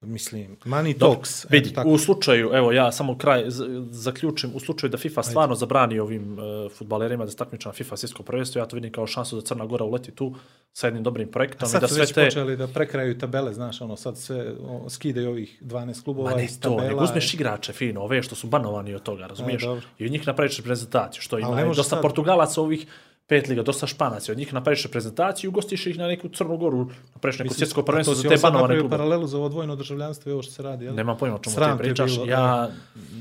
Mislim, 0.07 0.57
money 0.65 0.99
talks. 0.99 1.47
Vidi, 1.51 1.75
u 1.87 1.99
slučaju, 1.99 2.51
evo 2.55 2.73
ja 2.73 2.93
samo 2.93 3.19
kraj 3.19 3.45
zaključim, 3.91 4.51
u 4.55 4.61
slučaju 4.61 4.91
da 4.91 4.99
FIFA 4.99 5.23
stvarno 5.23 5.55
zabrani 5.55 5.99
ovim 5.99 6.39
uh, 6.39 6.73
futbalerima 6.73 7.25
da 7.25 7.31
se 7.31 7.37
takmiče 7.37 7.69
na 7.69 7.73
FIFA 7.73 7.97
svjetsko 7.97 8.23
prvenstvo, 8.23 8.59
ja 8.59 8.67
to 8.67 8.77
vidim 8.77 8.93
kao 8.93 9.07
šansu 9.07 9.37
da 9.37 9.43
Crna 9.43 9.67
Gora 9.67 9.85
uleti 9.85 10.11
tu 10.11 10.35
sa 10.73 10.87
jednim 10.87 11.03
dobrim 11.03 11.29
A 11.29 11.33
projektom 11.33 11.67
i 11.67 11.71
sad 11.71 11.81
da 11.81 11.89
su 11.89 11.95
sve 11.95 12.03
već 12.03 12.13
te... 12.13 12.25
počeli 12.25 12.57
da 12.57 12.67
prekraju 12.67 13.19
tabele, 13.19 13.55
znaš, 13.55 13.81
ono, 13.81 13.97
sad 13.97 14.19
sve 14.19 14.55
o, 14.61 14.91
skidaju 14.91 15.31
ovih 15.31 15.63
12 15.63 16.05
klubova 16.05 16.31
Ma 16.31 16.37
ne 16.37 16.45
iz 16.45 16.61
to, 16.61 16.81
nego 16.81 17.05
uzmeš 17.05 17.35
igrače 17.35 17.73
fino, 17.73 18.01
ove 18.01 18.23
što 18.23 18.35
su 18.35 18.47
banovani 18.47 18.95
od 18.95 19.03
toga, 19.03 19.27
razumiješ? 19.27 19.63
E. 19.63 19.81
I 19.99 20.07
od 20.07 20.13
njih 20.13 20.27
napraviš 20.27 20.57
reprezentaciju, 20.57 21.23
što 21.23 21.39
ima 21.39 21.61
i 21.61 21.67
dosta 21.67 21.83
sad. 21.83 22.03
Portugalaca 22.03 22.61
ovih 22.61 22.87
pet 23.27 23.49
liga, 23.49 23.63
dosta 23.63 23.87
Španaca, 23.87 24.33
od 24.33 24.39
njih 24.39 24.55
napraviš 24.55 24.83
reprezentaciju 24.83 25.51
ugostiš 25.51 25.87
ih 25.87 25.99
na 25.99 26.07
neku 26.07 26.29
Crnu 26.29 26.57
Goru, 26.57 26.91
napraviš 27.15 27.39
neko 27.39 27.55
svjetsko 27.55 27.83
prvenstvo 27.83 28.15
za 28.15 28.29
te 28.29 28.37
banovane 28.43 28.75
klubove. 28.75 28.91
paralelu 28.91 29.27
za 29.27 29.39
ovo 29.39 29.49
dvojno 29.49 29.77
državljanstvo 29.77 30.31
i 30.31 30.33
ovo 30.33 30.43
što 30.43 30.53
se 30.53 30.63
radi, 30.63 30.85
jel? 30.85 30.95
Nemam 30.95 31.19
pojma 31.19 31.37
o 31.37 31.39
čemu 31.39 31.57
ti 31.57 31.79
pričaš. 31.79 32.13
bilo, 32.13 32.27
ja 32.27 32.69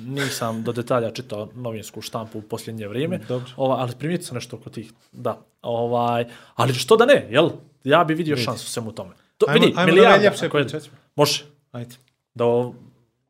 nisam 0.05 0.63
do 0.63 0.72
detalja 0.72 1.12
čitao 1.12 1.48
novinsku 1.55 2.01
štampu 2.01 2.39
u 2.39 2.41
posljednje 2.41 2.88
vrijeme, 2.88 3.19
Dobro. 3.27 3.51
ova, 3.57 3.75
ali 3.75 3.91
primijetio 4.00 4.25
sam 4.25 4.36
nešto 4.36 4.55
oko 4.55 4.69
tih. 4.69 4.91
Da. 5.12 5.41
Ovaj, 5.62 6.25
ali 6.55 6.74
što 6.74 6.98
da 6.98 7.05
ne, 7.05 7.27
jel? 7.29 7.50
Ja 7.83 8.03
bi 8.03 8.13
vidio 8.13 8.38
šansu 8.38 8.67
svemu 8.67 8.91
tome. 8.91 9.12
To, 9.38 9.45
Ajmo- 9.45 9.53
vidi, 9.53 9.74
ajmo 9.77 9.93
milijarda. 9.93 10.31
ćemo. 10.31 10.95
Može. 11.15 11.43
Ajde. 11.72 11.95
Da 12.33 12.43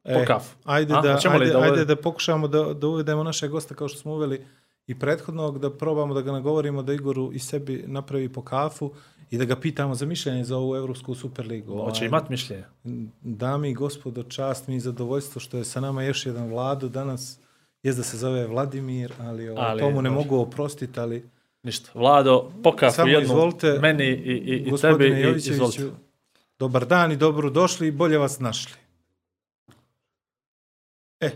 po 0.03 0.25
kafu. 0.27 0.56
Ajde, 0.63 0.94
A, 0.94 1.01
da, 1.01 1.20
ajde, 1.32 1.46
da 1.53 1.60
ajde 1.60 1.86
da 1.86 1.96
pokušamo 1.96 2.48
da, 2.48 2.74
da 2.74 2.88
uvedemo 2.88 3.24
našeg 3.24 3.51
gosta 3.51 3.75
kao 3.75 3.88
što 3.88 4.00
smo 4.00 4.13
uveli 4.13 4.46
i 4.88 5.00
prethodnog 5.00 5.60
da 5.60 5.70
probamo 5.70 6.13
da 6.13 6.22
ga 6.22 6.32
nagovorimo 6.32 6.84
da 6.84 6.94
Igoru 6.94 7.32
i 7.34 7.40
sebi 7.40 7.84
napravi 7.88 8.30
po 8.30 8.42
kafu 8.42 8.92
i 9.32 9.38
da 9.38 9.46
ga 9.46 9.56
pitamo 9.56 9.96
za 9.96 10.06
mišljenje 10.06 10.44
za 10.44 10.58
ovu 10.58 10.75
Evropsku 10.75 11.16
Superligu. 11.16 11.72
Hoće 11.74 11.98
Ovaj, 11.98 12.08
imat 12.08 12.30
mišljenje. 12.30 12.63
Dami 13.22 13.70
i 13.70 13.74
gospodo, 13.74 14.24
čast 14.24 14.68
mi 14.68 14.75
i 14.75 14.80
zadovoljstvo 14.80 15.42
što 15.42 15.58
je 15.58 15.63
sa 15.63 15.80
nama 15.80 16.04
još 16.04 16.25
jedan 16.25 16.50
vlado 16.50 16.90
danas. 16.90 17.40
Je 17.84 17.94
da 17.94 18.04
se 18.04 18.18
zove 18.18 18.48
Vladimir, 18.48 19.13
ali, 19.20 19.50
ali 19.50 19.58
Ali, 19.60 19.80
to 19.82 19.90
mu 19.90 20.02
ne 20.02 20.10
može. 20.10 20.24
mogu 20.24 20.42
oprostiti, 20.42 21.00
ali 21.00 21.30
Ništa. 21.63 21.92
Vlado, 21.94 22.52
pokafu 22.63 22.96
Samo 22.96 23.10
jednu 23.10 23.24
izvolite, 23.24 23.80
meni 23.82 24.04
i, 24.04 24.12
i, 24.12 24.56
i 24.68 24.78
tebi 24.82 25.06
i 25.08 25.36
izvolite. 25.36 25.90
dobar 26.60 26.86
dan 26.86 27.12
i 27.12 27.18
dobro 27.18 27.50
došli 27.50 27.88
i 27.88 27.92
bolje 27.92 28.18
vas 28.18 28.40
našli. 28.40 28.74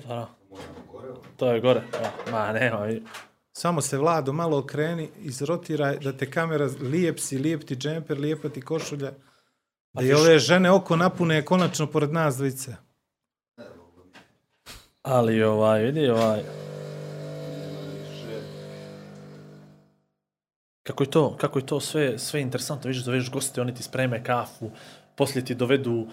Da. 0.08 0.30
To 1.38 1.51
je 1.51 1.62
gore. 1.62 1.82
Ma 2.32 2.51
nema. 2.51 2.88
Samo 3.58 3.82
se 3.82 3.98
Vlado 3.98 4.34
malo 4.34 4.58
okreni, 4.58 5.10
izrotiraj 5.20 5.98
da 5.98 6.12
te 6.18 6.32
kamera 6.32 6.70
lijep 6.82 7.20
si, 7.20 7.38
lijep 7.38 7.64
ti 7.64 7.76
džemper, 7.76 8.20
lijepa 8.20 8.50
ti 8.50 8.62
košulja. 8.62 9.12
Da 9.94 10.04
i 10.04 10.14
ove 10.14 10.40
žene 10.40 10.72
oko 10.72 10.96
napune 10.96 11.46
konačno 11.46 11.88
pored 11.88 12.14
nas 12.14 12.38
dvice. 12.38 12.76
Ali 15.02 15.44
ovaj, 15.44 15.84
vidi 15.84 16.10
ovaj... 16.10 16.42
Kako 20.84 21.04
je 21.04 21.12
to, 21.12 21.38
kako 21.38 21.60
je 21.60 21.66
to 21.66 21.80
sve, 21.80 22.20
sve 22.20 22.42
interesantno, 22.42 22.88
vidiš, 22.88 23.04
dovedeš 23.04 23.32
goste, 23.32 23.62
oni 23.62 23.76
ti 23.76 23.84
spreme 23.84 24.24
kafu, 24.24 24.72
poslije 25.16 25.46
ti 25.46 25.56
dovedu 25.56 26.08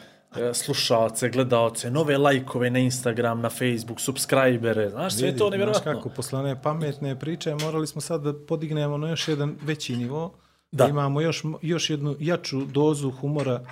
slušalce, 0.52 1.28
gledaoce, 1.28 1.90
nove 1.90 2.18
lajkove 2.18 2.70
na 2.70 2.78
Instagram, 2.78 3.40
na 3.40 3.50
Facebook, 3.50 4.00
subscribere, 4.00 4.90
znaš, 4.90 5.14
sve 5.14 5.28
je 5.28 5.36
to 5.36 5.44
Vidi, 5.44 5.50
nevjerojatno. 5.50 5.92
Znaš 5.92 5.96
kako, 5.96 6.08
posle 6.08 6.38
one 6.38 6.62
pametne 6.62 7.18
priče 7.20 7.54
morali 7.54 7.86
smo 7.86 8.00
sad 8.00 8.22
da 8.22 8.34
podignemo 8.46 8.98
na 8.98 9.10
još 9.10 9.28
jedan 9.28 9.56
veći 9.62 9.96
nivo. 9.96 10.34
Da. 10.72 10.84
Da. 10.84 10.90
imamo 10.90 11.20
još, 11.20 11.42
još 11.62 11.90
jednu 11.90 12.16
jaču 12.20 12.64
dozu 12.64 13.10
humora 13.10 13.64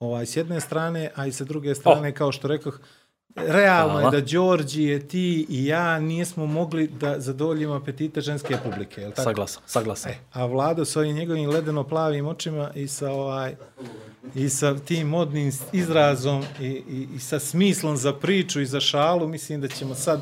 ovaj, 0.00 0.26
s 0.26 0.36
jedne 0.36 0.60
strane, 0.60 1.10
a 1.14 1.26
i 1.26 1.32
sa 1.32 1.44
druge 1.44 1.74
strane, 1.74 2.14
kao 2.14 2.32
što 2.32 2.48
rekoh, 2.48 2.80
realno 3.36 3.92
Hvala. 4.00 4.16
je 4.16 4.20
da 4.20 4.26
Đorđije, 4.26 5.08
ti 5.08 5.46
i 5.48 5.66
ja 5.66 5.98
nismo 5.98 6.46
mogli 6.46 6.86
da 6.88 7.20
zadovoljimo 7.20 7.74
apetite 7.74 8.20
ženske 8.20 8.56
publike. 8.64 9.00
Jel 9.00 9.10
tako? 9.10 9.22
Saglasan, 9.22 9.62
saglasan. 9.66 10.12
E, 10.12 10.18
a 10.32 10.46
Vlado 10.46 10.84
s 10.84 10.96
ovim 10.96 11.16
njegovim 11.16 11.50
ledeno 11.50 11.84
plavim 11.84 12.26
očima 12.26 12.70
i 12.74 12.88
sa 12.88 13.10
ovaj 13.10 13.54
i 14.34 14.48
sa 14.48 14.78
tim 14.78 15.08
modnim 15.08 15.52
izrazom 15.72 16.44
i, 16.60 16.66
i, 16.66 17.08
i 17.16 17.18
sa 17.18 17.38
smislom 17.38 17.96
za 17.96 18.12
priču 18.12 18.60
i 18.60 18.66
za 18.66 18.80
šalu, 18.80 19.28
mislim 19.28 19.60
da 19.60 19.68
ćemo 19.68 19.94
sad 19.94 20.20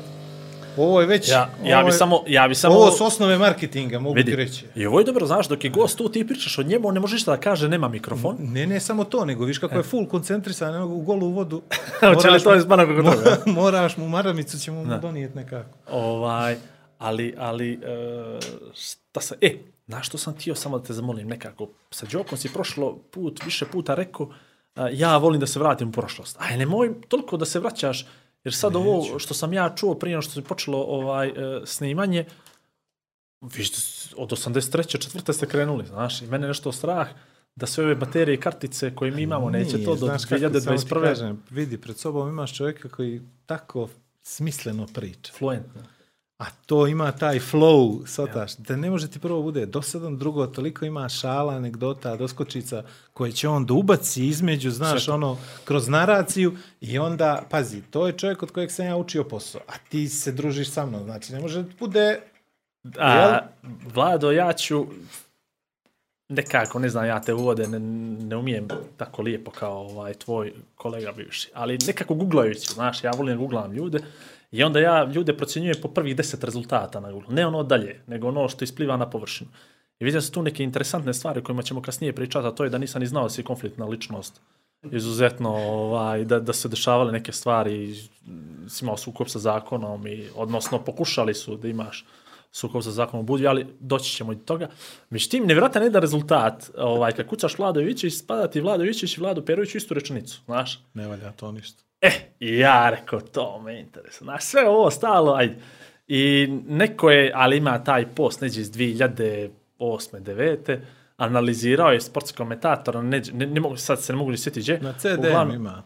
ovo 0.83 1.01
je 1.01 1.07
već 1.07 1.29
Ja, 1.29 1.49
ja 1.65 1.83
bi 1.83 1.91
samo, 1.91 2.23
ja 2.27 2.47
bi 2.47 2.55
samo... 2.55 2.75
ovo 2.75 2.91
su 2.91 3.05
osnove 3.05 3.37
marketinga, 3.37 3.99
mogu 3.99 4.15
vidi, 4.15 4.31
ti 4.31 4.35
reći. 4.35 4.65
I 4.75 4.85
ovo 4.85 4.99
je 4.99 5.05
dobro, 5.05 5.25
znaš, 5.25 5.47
dok 5.47 5.63
je 5.63 5.69
gost 5.69 5.97
tu, 5.97 6.09
ti 6.09 6.27
pričaš 6.27 6.57
o 6.59 6.63
njemu, 6.63 6.87
on 6.87 6.93
ne 6.93 6.99
može 6.99 7.15
ništa 7.15 7.31
da 7.31 7.41
kaže, 7.41 7.69
nema 7.69 7.87
mikrofon. 7.87 8.35
Ne, 8.39 8.67
ne 8.67 8.79
samo 8.79 9.03
to, 9.03 9.25
nego 9.25 9.45
viš 9.45 9.57
kako 9.57 9.75
je 9.75 9.83
full 9.83 10.07
koncentrisan 10.07 10.73
ga 10.73 10.83
u 10.83 11.01
golu 11.01 11.29
vodu. 11.29 11.61
Hoće 12.15 12.29
li 12.29 12.39
to 12.39 12.49
mu- 12.51 12.57
iz 12.57 12.65
banog 12.65 12.87
kako 12.87 13.15
toga? 13.15 13.37
moraš 13.61 13.97
mu 13.97 14.09
maramicu 14.09 14.57
ćemo 14.59 14.83
mu 14.83 14.97
donijeti 15.01 15.35
nekako. 15.37 15.69
Ovaj, 15.91 16.55
ali, 16.97 17.35
ali, 17.37 17.73
e, 17.73 18.39
šta 18.73 19.21
sam, 19.21 19.37
e, 19.41 19.55
na 19.87 20.03
što 20.03 20.17
sam 20.17 20.33
htio 20.33 20.55
samo 20.55 20.79
da 20.79 20.85
te 20.85 20.93
zamolim 20.93 21.27
nekako, 21.27 21.67
sa 21.91 22.05
Đokom 22.11 22.37
si 22.37 22.53
prošlo 22.53 22.97
put, 23.11 23.39
više 23.45 23.65
puta 23.65 23.95
rekao, 23.95 24.29
a, 24.75 24.89
ja 24.91 25.17
volim 25.17 25.39
da 25.39 25.47
se 25.47 25.59
vratim 25.59 25.89
u 25.89 25.91
prošlost. 25.91 26.37
Aj, 26.39 26.57
nemoj 26.57 27.01
toliko 27.07 27.37
da 27.37 27.45
se 27.45 27.59
vraćaš, 27.59 28.05
jer 28.43 28.53
sad 28.53 28.73
Neću. 28.73 28.79
ovo 28.79 29.19
što 29.19 29.33
sam 29.33 29.53
ja 29.53 29.75
čuo 29.75 29.95
prije 29.95 30.21
što 30.21 30.31
se 30.31 30.41
počelo 30.41 30.83
ovaj, 30.83 31.27
e, 31.27 31.33
snimanje, 31.65 32.25
vi 33.41 33.65
od 34.15 34.29
83. 34.29 34.99
četvrte 34.99 35.33
ste 35.33 35.45
krenuli, 35.45 35.85
znaš, 35.85 36.21
i 36.21 36.27
mene 36.27 36.47
nešto 36.47 36.71
strah 36.71 37.09
da 37.55 37.65
sve 37.65 37.85
ove 37.85 37.95
baterije 37.95 38.35
i 38.35 38.39
kartice 38.39 38.95
koje 38.95 39.11
mi 39.11 39.21
imamo, 39.21 39.49
neće 39.49 39.75
Nije, 39.75 39.85
to 39.85 39.95
do 39.95 40.05
znaš 40.05 40.25
kako, 40.25 40.39
samo 40.39 40.59
ti 40.59 40.67
2021. 40.67 41.01
Kažem, 41.01 41.43
vidi, 41.49 41.77
pred 41.77 41.97
sobom 41.97 42.29
imaš 42.29 42.57
čovjeka 42.57 42.89
koji 42.89 43.21
tako 43.45 43.89
smisleno 44.21 44.87
priča. 44.93 45.33
Fluentno. 45.33 45.81
A 46.39 46.45
to 46.65 46.87
ima 46.87 47.11
taj 47.11 47.39
flow, 47.39 48.07
sotaš, 48.07 48.55
da 48.55 48.75
ne 48.75 48.89
može 48.89 49.11
ti 49.11 49.19
prvo 49.19 49.41
bude 49.41 49.65
dosadan, 49.65 50.17
drugo, 50.17 50.47
toliko 50.47 50.85
ima 50.85 51.09
šala, 51.09 51.53
anegdota, 51.53 52.15
doskočica, 52.15 52.83
koje 53.13 53.31
će 53.31 53.47
on 53.47 53.65
da 53.65 53.73
ubaci 53.73 54.25
između, 54.25 54.71
znaš, 54.71 55.07
ono, 55.07 55.37
kroz 55.65 55.87
naraciju 55.87 56.57
i 56.81 56.99
onda, 56.99 57.43
pazi, 57.49 57.81
to 57.81 58.07
je 58.07 58.17
čovjek 58.17 58.43
od 58.43 58.51
kojeg 58.51 58.71
sam 58.71 58.85
ja 58.85 58.97
učio 58.97 59.23
posao, 59.23 59.61
a 59.67 59.73
ti 59.89 60.09
se 60.09 60.31
družiš 60.31 60.71
sa 60.71 60.85
mnom, 60.85 61.03
znači 61.03 61.33
ne 61.33 61.39
može 61.39 61.63
da 61.63 61.69
bude, 61.79 62.19
A, 62.97 63.39
Vlado, 63.93 64.31
ja 64.31 64.53
ću 64.53 64.85
nekako, 66.29 66.79
ne 66.79 66.89
znam, 66.89 67.05
ja 67.05 67.21
te 67.21 67.33
uvode, 67.33 67.67
ne, 67.67 67.79
ne 68.25 68.35
umijem 68.35 68.67
tako 68.97 69.21
lijepo 69.21 69.51
kao 69.51 69.87
ovaj 69.87 70.13
tvoj 70.13 70.53
kolega 70.75 71.11
bivši, 71.11 71.49
ali 71.53 71.77
nekako 71.87 72.15
googlajući, 72.15 72.73
znaš, 72.73 73.03
ja 73.03 73.11
volim 73.11 73.35
da 73.35 73.39
googlam 73.39 73.73
ljude 73.73 73.99
i 74.51 74.63
onda 74.63 74.79
ja 74.79 75.03
ljude 75.03 75.37
procjenjujem 75.37 75.75
po 75.81 75.87
prvih 75.87 76.15
deset 76.15 76.43
rezultata 76.43 76.99
na 76.99 77.11
Google, 77.11 77.33
ne 77.33 77.47
ono 77.47 77.63
dalje, 77.63 78.01
nego 78.07 78.27
ono 78.27 78.49
što 78.49 78.63
ispliva 78.63 78.97
na 78.97 79.09
površinu. 79.09 79.49
I 79.99 80.05
vidio 80.05 80.21
su 80.21 80.31
tu 80.31 80.41
neke 80.41 80.63
interesantne 80.63 81.13
stvari 81.13 81.39
o 81.39 81.43
kojima 81.43 81.61
ćemo 81.61 81.81
kasnije 81.81 82.13
pričati, 82.13 82.47
a 82.47 82.51
to 82.51 82.63
je 82.63 82.69
da 82.69 82.77
nisam 82.77 83.01
ni 83.01 83.07
znao 83.07 83.23
da 83.23 83.29
si 83.29 83.43
konfliktna 83.43 83.85
ličnost 83.85 84.41
izuzetno 84.91 85.49
ovaj, 85.55 86.25
da, 86.25 86.39
da 86.39 86.53
se 86.53 86.67
dešavale 86.67 87.11
neke 87.11 87.31
stvari, 87.31 87.95
si 88.67 88.85
imao 88.85 88.97
sukob 88.97 89.27
sa 89.27 89.39
zakonom 89.39 90.07
i 90.07 90.27
odnosno 90.35 90.83
pokušali 90.83 91.33
su 91.33 91.57
da 91.57 91.67
imaš 91.67 92.05
sukob 92.51 92.83
sa 92.83 92.91
zakonom 92.91 93.23
u 93.23 93.27
Budvi, 93.27 93.47
ali 93.47 93.67
doći 93.79 94.15
ćemo 94.15 94.31
i 94.31 94.35
do 94.35 94.43
toga. 94.43 94.69
Međutim, 95.09 95.45
nevjerojatan 95.45 95.83
jedan 95.83 96.01
rezultat, 96.01 96.69
ovaj, 96.77 97.11
kad 97.11 97.27
kucaš 97.27 97.57
Vlado 97.57 97.79
Jovićević, 97.79 98.13
spada 98.13 98.47
ti 98.47 98.61
Vlado 98.61 98.83
Jovićević 98.83 99.17
i 99.17 99.21
Vlado 99.21 99.45
Perović 99.45 99.75
istu 99.75 99.93
rečenicu, 99.93 100.41
znaš. 100.45 100.79
ne 100.93 101.07
valja 101.07 101.31
to 101.31 101.51
ništa. 101.51 101.83
E, 102.01 102.09
i 102.39 102.57
ja 102.57 102.89
rekao, 102.89 103.19
to 103.21 103.61
me 103.61 103.79
interesuje. 103.79 104.25
Znaš, 104.25 104.43
sve 104.43 104.69
ovo 104.69 104.91
stalo, 104.91 105.33
ajde. 105.33 105.55
I 106.07 106.47
neko 106.67 107.09
je, 107.11 107.31
ali 107.35 107.57
ima 107.57 107.83
taj 107.83 108.05
post, 108.07 108.41
neđe 108.41 108.61
iz 108.61 108.71
2008. 108.71 109.49
9. 109.79 110.79
analizirao 111.17 111.91
je 111.91 112.01
sportski 112.01 112.37
komentator, 112.37 112.95
ne, 112.95 113.21
ne, 113.33 113.45
ne 113.45 113.59
mogu, 113.59 113.77
sad 113.77 114.01
se 114.01 114.13
ne 114.13 114.17
mogu 114.17 114.31
ni 114.31 114.37
sjetiti 114.37 114.61
gdje. 114.61 114.79
Na 114.79 114.93
CDM 114.93 115.19
Uglavnom- 115.19 115.55
ima, 115.55 115.83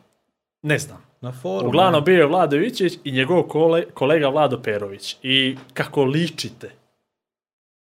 Ne 0.61 0.79
znam. 0.79 1.03
na 1.21 1.31
forumu. 1.31 1.67
Uglavnom 1.69 2.03
bio 2.03 2.19
je 2.19 2.25
Vlado 2.25 2.55
Jovićević 2.55 2.93
i 3.03 3.11
njegov 3.11 3.43
kole, 3.43 3.83
kolega 3.83 4.27
Vlado 4.27 4.61
Perović. 4.61 5.17
I 5.23 5.57
kako 5.73 6.03
ličite. 6.03 6.71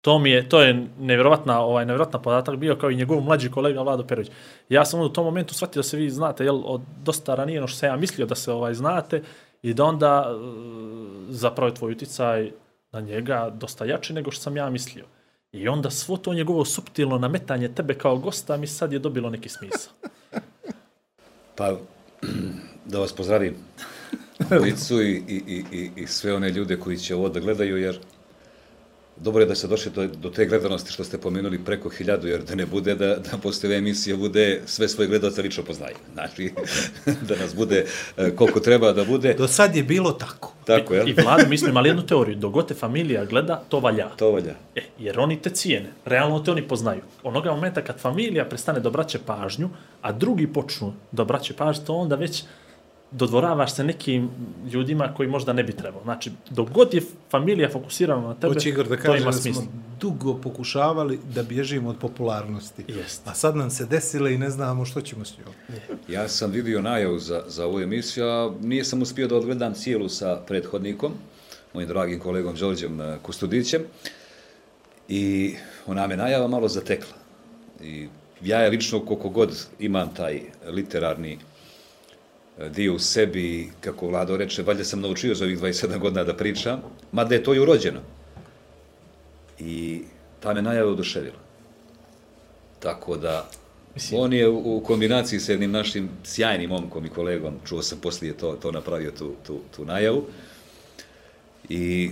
To 0.03 0.19
mi 0.19 0.31
je, 0.31 0.49
to 0.49 0.63
je 0.63 0.87
nevjerovatna, 0.99 1.61
ovaj, 1.61 1.87
nevjerovatna 1.87 2.23
podatak 2.23 2.57
bio 2.57 2.77
kao 2.77 2.91
i 2.91 2.97
njegov 2.97 3.21
mlađi 3.21 3.51
kolega 3.51 3.83
Vlado 3.83 4.07
Perović. 4.07 4.31
Ja 4.69 4.85
sam 4.85 5.01
u 5.01 5.09
tom 5.09 5.25
momentu 5.25 5.55
shvatio 5.55 5.79
da 5.79 5.89
se 5.89 5.97
vi 5.97 6.11
znate, 6.11 6.45
jel, 6.45 6.63
od 6.65 6.81
dosta 7.03 7.35
ranije 7.35 7.61
no 7.61 7.67
što 7.67 7.79
sam 7.79 7.89
ja 7.89 7.97
mislio 7.97 8.27
da 8.27 8.35
se 8.35 8.53
ovaj 8.53 8.75
znate 8.75 9.23
i 9.63 9.75
da 9.75 9.85
onda 9.85 10.27
e, 10.27 10.35
zapravo 11.29 11.69
je 11.69 11.75
tvoj 11.75 11.93
uticaj 11.93 12.51
na 12.93 13.01
njega 13.01 13.51
dosta 13.55 13.85
jači 13.85 14.13
nego 14.13 14.31
što 14.31 14.43
sam 14.43 14.57
ja 14.57 14.71
mislio. 14.71 15.05
I 15.53 15.69
onda 15.69 15.91
svo 15.91 16.17
to 16.17 16.35
njegovo 16.35 16.65
suptilno 16.65 17.19
nametanje 17.19 17.69
tebe 17.69 17.95
kao 17.95 18.17
gosta 18.17 18.57
mi 18.57 18.67
sad 18.67 18.93
je 18.93 18.99
dobilo 18.99 19.31
neki 19.31 19.49
smisao. 19.49 19.93
Pa, 21.57 21.77
da 22.91 22.99
vas 22.99 23.13
pozdravim. 23.13 23.55
Licu 24.63 25.03
i, 25.03 25.23
i, 25.29 25.43
i, 25.47 25.65
i, 25.73 25.91
i 25.97 26.07
sve 26.07 26.35
one 26.35 26.51
ljude 26.51 26.77
koji 26.77 26.99
će 26.99 27.15
ovo 27.15 27.29
da 27.29 27.41
gledaju, 27.41 27.77
jer 27.77 27.99
dobro 29.23 29.43
je 29.43 29.47
da 29.47 29.55
ste 29.55 29.67
došli 29.67 29.93
do, 29.93 30.07
do 30.07 30.31
te 30.31 30.47
gledanosti 30.47 30.93
što 30.93 31.05
ste 31.05 31.19
pomenuli 31.19 31.65
preko 31.65 31.89
hiljadu, 31.89 32.29
jer 32.29 32.43
da 32.43 32.55
ne 32.55 32.67
bude 32.67 32.95
da, 32.95 33.07
da 33.07 33.39
posle 33.43 33.69
ove 33.69 33.77
emisije 33.77 34.17
bude 34.17 34.63
sve 34.67 34.89
svoje 34.89 35.09
gledalce 35.09 35.43
lično 35.43 35.65
poznaju. 35.65 35.97
Znači, 36.13 36.53
da 37.29 37.37
nas 37.37 37.55
bude 37.55 37.87
e, 38.17 38.37
koliko 38.37 38.61
treba 38.61 38.93
da 38.93 39.05
bude. 39.05 39.35
Do 39.35 39.49
sad 39.49 39.77
je 39.77 39.83
bilo 39.83 40.13
tako. 40.13 40.53
Tako, 40.65 40.95
jel? 40.95 41.09
I 41.09 41.13
Vlado, 41.13 41.49
mi 41.49 41.59
smo 41.59 41.69
imali 41.69 41.89
jednu 41.89 42.07
teoriju, 42.07 42.37
dok 42.37 42.67
te 42.67 42.75
familija 42.75 43.25
gleda, 43.25 43.63
to 43.69 43.81
valja. 43.81 44.09
To 44.09 44.31
valja. 44.31 44.55
E, 44.75 44.83
jer 44.99 45.21
oni 45.21 45.43
te 45.43 45.51
cijene, 45.51 45.93
realno 46.05 46.41
te 46.41 46.51
oni 46.51 46.69
poznaju. 46.69 47.01
Onoga 47.23 47.51
momenta 47.51 47.85
kad 47.85 47.99
familija 48.01 48.45
prestane 48.45 48.81
da 48.81 48.89
obraća 48.89 49.19
pažnju, 49.27 49.71
a 50.03 50.13
drugi 50.13 50.47
počnu 50.47 50.93
da 51.13 51.23
obraćaju 51.23 51.57
pažnju, 51.57 51.87
to 51.87 51.95
onda 51.95 52.17
već 52.17 52.43
dodvoravaš 53.13 53.75
se 53.75 53.85
nekim 53.85 54.31
ljudima 54.73 55.15
koji 55.17 55.29
možda 55.29 55.53
ne 55.53 55.63
bi 55.63 55.73
trebao. 55.73 56.03
Znači, 56.03 56.31
dok 56.51 56.71
god 56.71 56.95
je 56.95 57.03
familija 57.31 57.71
fokusirana 57.71 58.29
na 58.29 58.35
tebe, 58.35 58.55
Hoće 58.55 58.69
Igor 58.69 58.89
da 58.89 58.97
to 58.97 59.03
kaže 59.03 59.23
ima 59.23 59.31
da 59.31 59.37
smisla. 59.37 59.63
smo 59.63 59.73
dugo 60.01 60.35
pokušavali 60.35 61.19
da 61.35 61.43
bježimo 61.43 61.91
od 61.91 61.99
popularnosti. 61.99 62.85
Jest. 62.89 63.29
A 63.29 63.35
sad 63.35 63.57
nam 63.57 63.71
se 63.71 63.87
desile 63.87 64.35
i 64.35 64.39
ne 64.39 64.51
znamo 64.51 64.85
što 64.85 65.01
ćemo 65.01 65.25
s 65.25 65.35
njom. 65.39 65.55
Ja 66.09 66.29
sam 66.29 66.51
vidio 66.51 66.83
najavu 66.83 67.19
za, 67.19 67.43
za 67.47 67.67
ovu 67.67 67.81
emisiju, 67.81 68.25
a 68.25 68.53
nije 68.61 68.85
sam 68.85 69.03
uspio 69.03 69.29
da 69.29 69.37
odgledam 69.37 69.75
cijelu 69.75 70.09
sa 70.09 70.41
prethodnikom, 70.47 71.13
mojim 71.75 71.89
dragim 71.89 72.21
kolegom 72.21 72.57
Đorđem 72.57 73.01
eh, 73.01 73.19
Kustudićem. 73.23 73.83
I 75.09 75.55
ona 75.87 76.07
me 76.07 76.17
najava 76.17 76.49
malo 76.49 76.69
zatekla. 76.69 77.17
I 77.83 78.09
ja 78.43 78.59
je 78.61 78.71
lično 78.71 79.01
koliko 79.01 79.29
god 79.29 79.67
imam 79.79 80.15
taj 80.15 80.41
literarni 80.67 81.39
dio 82.69 82.95
u 82.95 82.99
sebi, 82.99 83.71
kako 83.81 84.09
Vlado 84.09 84.37
reče, 84.37 84.63
valjda 84.63 84.85
sam 84.85 85.01
naučio 85.01 85.35
za 85.35 85.45
ovih 85.45 85.59
27 85.59 85.99
godina 85.99 86.25
da 86.25 86.37
pričam, 86.37 86.83
mada 87.13 87.35
je 87.35 87.43
to 87.43 87.55
i 87.55 87.61
urođeno. 87.61 88.01
I 89.59 90.03
ta 90.41 90.55
me 90.55 90.63
najava 90.63 90.91
oduševila. 90.91 91.39
Tako 92.81 93.17
da, 93.17 93.51
on 94.13 94.33
je 94.33 94.49
u 94.49 94.83
kombinaciji 94.87 95.41
s 95.41 95.49
jednim 95.49 95.71
našim 95.71 96.09
sjajnim 96.25 96.71
momkom 96.71 97.07
i 97.07 97.09
kolegom, 97.09 97.55
čuo 97.67 97.83
sam 97.83 97.99
poslije 97.99 98.37
to, 98.37 98.53
to 98.53 98.73
napravio 98.73 99.11
tu, 99.11 99.35
tu, 99.47 99.61
tu 99.77 99.85
najavu. 99.85 100.27
I 101.69 102.11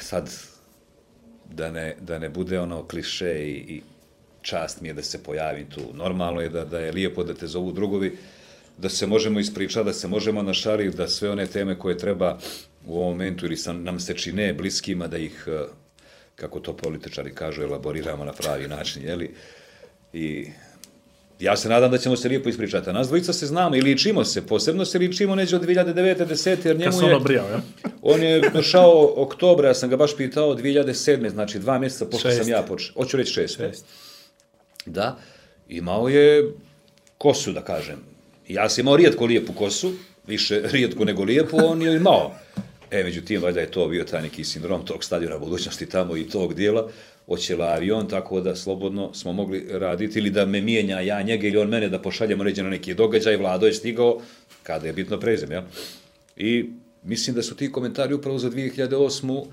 sad, 0.00 0.30
da 1.50 1.70
ne, 1.70 1.96
da 2.00 2.18
ne 2.18 2.28
bude 2.28 2.60
ono 2.60 2.82
kliše 2.82 3.34
i, 3.34 3.52
i 3.52 3.82
čast 4.42 4.80
mi 4.80 4.88
je 4.88 4.94
da 4.94 5.02
se 5.02 5.22
pojavim 5.22 5.66
tu. 5.70 5.80
Normalno 5.94 6.40
je 6.40 6.48
da, 6.48 6.64
da 6.64 6.78
je 6.78 6.92
lijepo 6.92 7.24
da 7.24 7.34
te 7.34 7.46
zovu 7.46 7.72
drugovi, 7.72 8.18
da 8.78 8.88
se 8.88 9.06
možemo 9.06 9.40
ispričati, 9.40 9.84
da 9.84 9.92
se 9.92 10.08
možemo 10.08 10.42
našariti, 10.42 10.96
da 10.96 11.08
sve 11.08 11.30
one 11.30 11.46
teme 11.46 11.78
koje 11.78 11.98
treba 11.98 12.38
u 12.86 12.96
ovom 12.96 13.08
momentu 13.08 13.46
ili 13.46 13.56
sam, 13.56 13.84
nam 13.84 14.00
se 14.00 14.14
čine 14.14 14.52
bliskima, 14.52 15.06
da 15.06 15.16
ih, 15.16 15.44
eh, 15.46 15.64
kako 16.36 16.60
to 16.60 16.76
političari 16.76 17.34
kažu, 17.34 17.62
elaboriramo 17.62 18.24
na 18.24 18.32
pravi 18.32 18.68
način, 18.68 19.02
jeli? 19.02 19.34
I 20.12 20.46
ja 21.40 21.56
se 21.56 21.68
nadam 21.68 21.90
da 21.90 21.98
ćemo 21.98 22.16
se 22.16 22.28
lijepo 22.28 22.48
ispričati. 22.48 22.90
A 22.90 22.92
nas 22.92 23.06
dvojica 23.06 23.32
se 23.32 23.46
znamo 23.46 23.76
i 23.76 23.80
ličimo 23.80 24.24
se, 24.24 24.46
posebno 24.46 24.84
se 24.84 24.98
ličimo 24.98 25.34
neđe 25.34 25.56
od 25.56 25.62
2009. 25.62 26.26
10. 26.26 26.66
jer 26.66 26.78
njemu 26.78 26.92
se 26.92 27.04
je... 27.04 27.14
ono 27.14 27.24
brijao, 27.24 27.48
ja? 27.50 27.60
On 28.02 28.22
je 28.22 28.50
došao 28.54 29.12
oktobra, 29.16 29.68
ja 29.68 29.74
sam 29.74 29.90
ga 29.90 29.96
baš 29.96 30.16
pitao, 30.16 30.54
2007. 30.54 31.28
Znači 31.30 31.58
dva 31.58 31.78
mjeseca 31.78 32.06
pošto 32.06 32.30
sam 32.30 32.48
ja 32.48 32.62
počeo. 32.62 32.94
Hoću 32.94 33.16
reći 33.16 33.32
šest. 33.32 33.56
Šest. 33.56 33.84
Da. 34.86 35.18
Imao 35.68 36.08
je 36.08 36.52
kosu, 37.18 37.52
da 37.52 37.64
kažem. 37.64 38.15
Ja 38.48 38.68
sam 38.68 38.82
imao 38.82 38.96
rijetko 38.96 39.26
lijepu 39.26 39.52
kosu, 39.52 39.92
više 40.26 40.62
rijetko 40.72 41.04
nego 41.04 41.24
lijepu, 41.24 41.56
on 41.64 41.82
je 41.82 41.96
imao. 41.96 42.34
E, 42.90 43.04
međutim, 43.04 43.42
valjda 43.42 43.60
je 43.60 43.70
to 43.70 43.88
bio 43.88 44.04
taj 44.04 44.22
neki 44.22 44.44
sindrom 44.44 44.84
tog 44.86 45.04
stadiona 45.04 45.38
budućnosti 45.38 45.88
tamo 45.88 46.16
i 46.16 46.28
tog 46.28 46.54
dijela. 46.54 46.90
Oćela 47.26 47.66
avion, 47.66 48.08
tako 48.08 48.40
da 48.40 48.56
slobodno 48.56 49.14
smo 49.14 49.32
mogli 49.32 49.66
raditi 49.70 50.18
ili 50.18 50.30
da 50.30 50.46
me 50.46 50.60
mijenja 50.60 51.00
ja 51.00 51.22
njega 51.22 51.46
ili 51.46 51.58
on 51.58 51.68
mene 51.68 51.88
da 51.88 52.02
pošaljemo 52.02 52.44
neđe 52.44 52.62
na 52.62 52.70
neki 52.70 52.94
događaj. 52.94 53.36
Vlado 53.36 53.66
je 53.66 53.72
stigao 53.72 54.20
kada 54.62 54.86
je 54.86 54.92
bitno 54.92 55.20
prezem, 55.20 55.52
ja? 55.52 55.64
I 56.36 56.70
mislim 57.02 57.36
da 57.36 57.42
su 57.42 57.56
ti 57.56 57.72
komentari 57.72 58.14
upravo 58.14 58.38
za 58.38 58.50
2008 58.50 59.44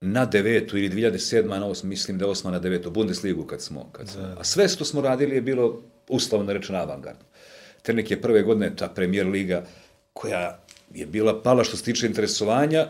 na 0.00 0.26
devetu 0.26 0.78
ili 0.78 0.88
2007. 0.88 1.48
na 1.48 1.66
osam, 1.66 1.88
mislim 1.88 2.18
da 2.18 2.24
je 2.24 2.30
osma 2.30 2.50
na 2.50 2.58
devetu, 2.58 2.90
Bundesligu 2.90 3.44
kad 3.44 3.62
smo, 3.62 3.88
kad 3.92 4.08
smo. 4.08 4.22
A 4.38 4.44
sve 4.44 4.68
što 4.68 4.84
smo 4.84 5.00
radili 5.00 5.34
je 5.34 5.40
bilo 5.40 5.82
uslovno 6.08 6.52
rečeno 6.52 6.78
avangardno. 6.78 7.29
Trenik 7.82 8.10
je 8.10 8.22
prve 8.22 8.42
godine 8.42 8.76
ta 8.76 8.88
premijer 8.88 9.26
liga 9.26 9.64
koja 10.12 10.60
je 10.94 11.06
bila 11.06 11.42
pala 11.42 11.64
što 11.64 11.76
se 11.76 11.84
tiče 11.84 12.06
interesovanja, 12.06 12.86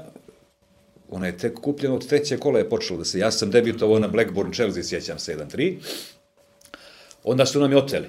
ona 1.09 1.27
je 1.27 1.39
tek 1.39 1.55
kupljena 1.55 1.95
od 1.95 2.09
treće 2.09 2.37
kola 2.37 2.59
je 2.59 2.69
počelo 2.69 2.99
da 2.99 3.05
se, 3.05 3.19
ja 3.19 3.31
sam 3.31 3.51
debitovao 3.51 3.99
na 3.99 4.09
Blackburn 4.09 4.53
Chelsea, 4.53 4.83
sjećam 4.83 5.19
se 5.19 5.37
1-3, 5.37 5.77
onda 7.25 7.47
su 7.47 7.61
nam 7.61 7.73
je 7.73 7.79
oteli 7.79 8.09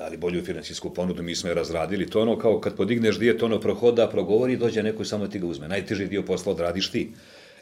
dali 0.00 0.16
bolju 0.16 0.44
finansijsku 0.44 0.94
ponudu, 0.94 1.22
mi 1.22 1.34
smo 1.36 1.48
je 1.48 1.54
razradili, 1.54 2.10
to 2.10 2.18
je 2.18 2.22
ono 2.22 2.38
kao 2.38 2.60
kad 2.60 2.76
podigneš 2.76 3.18
dijet, 3.18 3.42
ono 3.42 3.60
prohoda, 3.60 4.08
progovori, 4.08 4.56
dođe 4.56 4.82
neko 4.82 5.02
i 5.02 5.06
samo 5.06 5.28
ti 5.28 5.38
ga 5.38 5.46
uzme. 5.46 5.68
Najteži 5.68 6.06
dio 6.06 6.22
posla 6.22 6.52
odradiš 6.52 6.90
ti. 6.90 7.12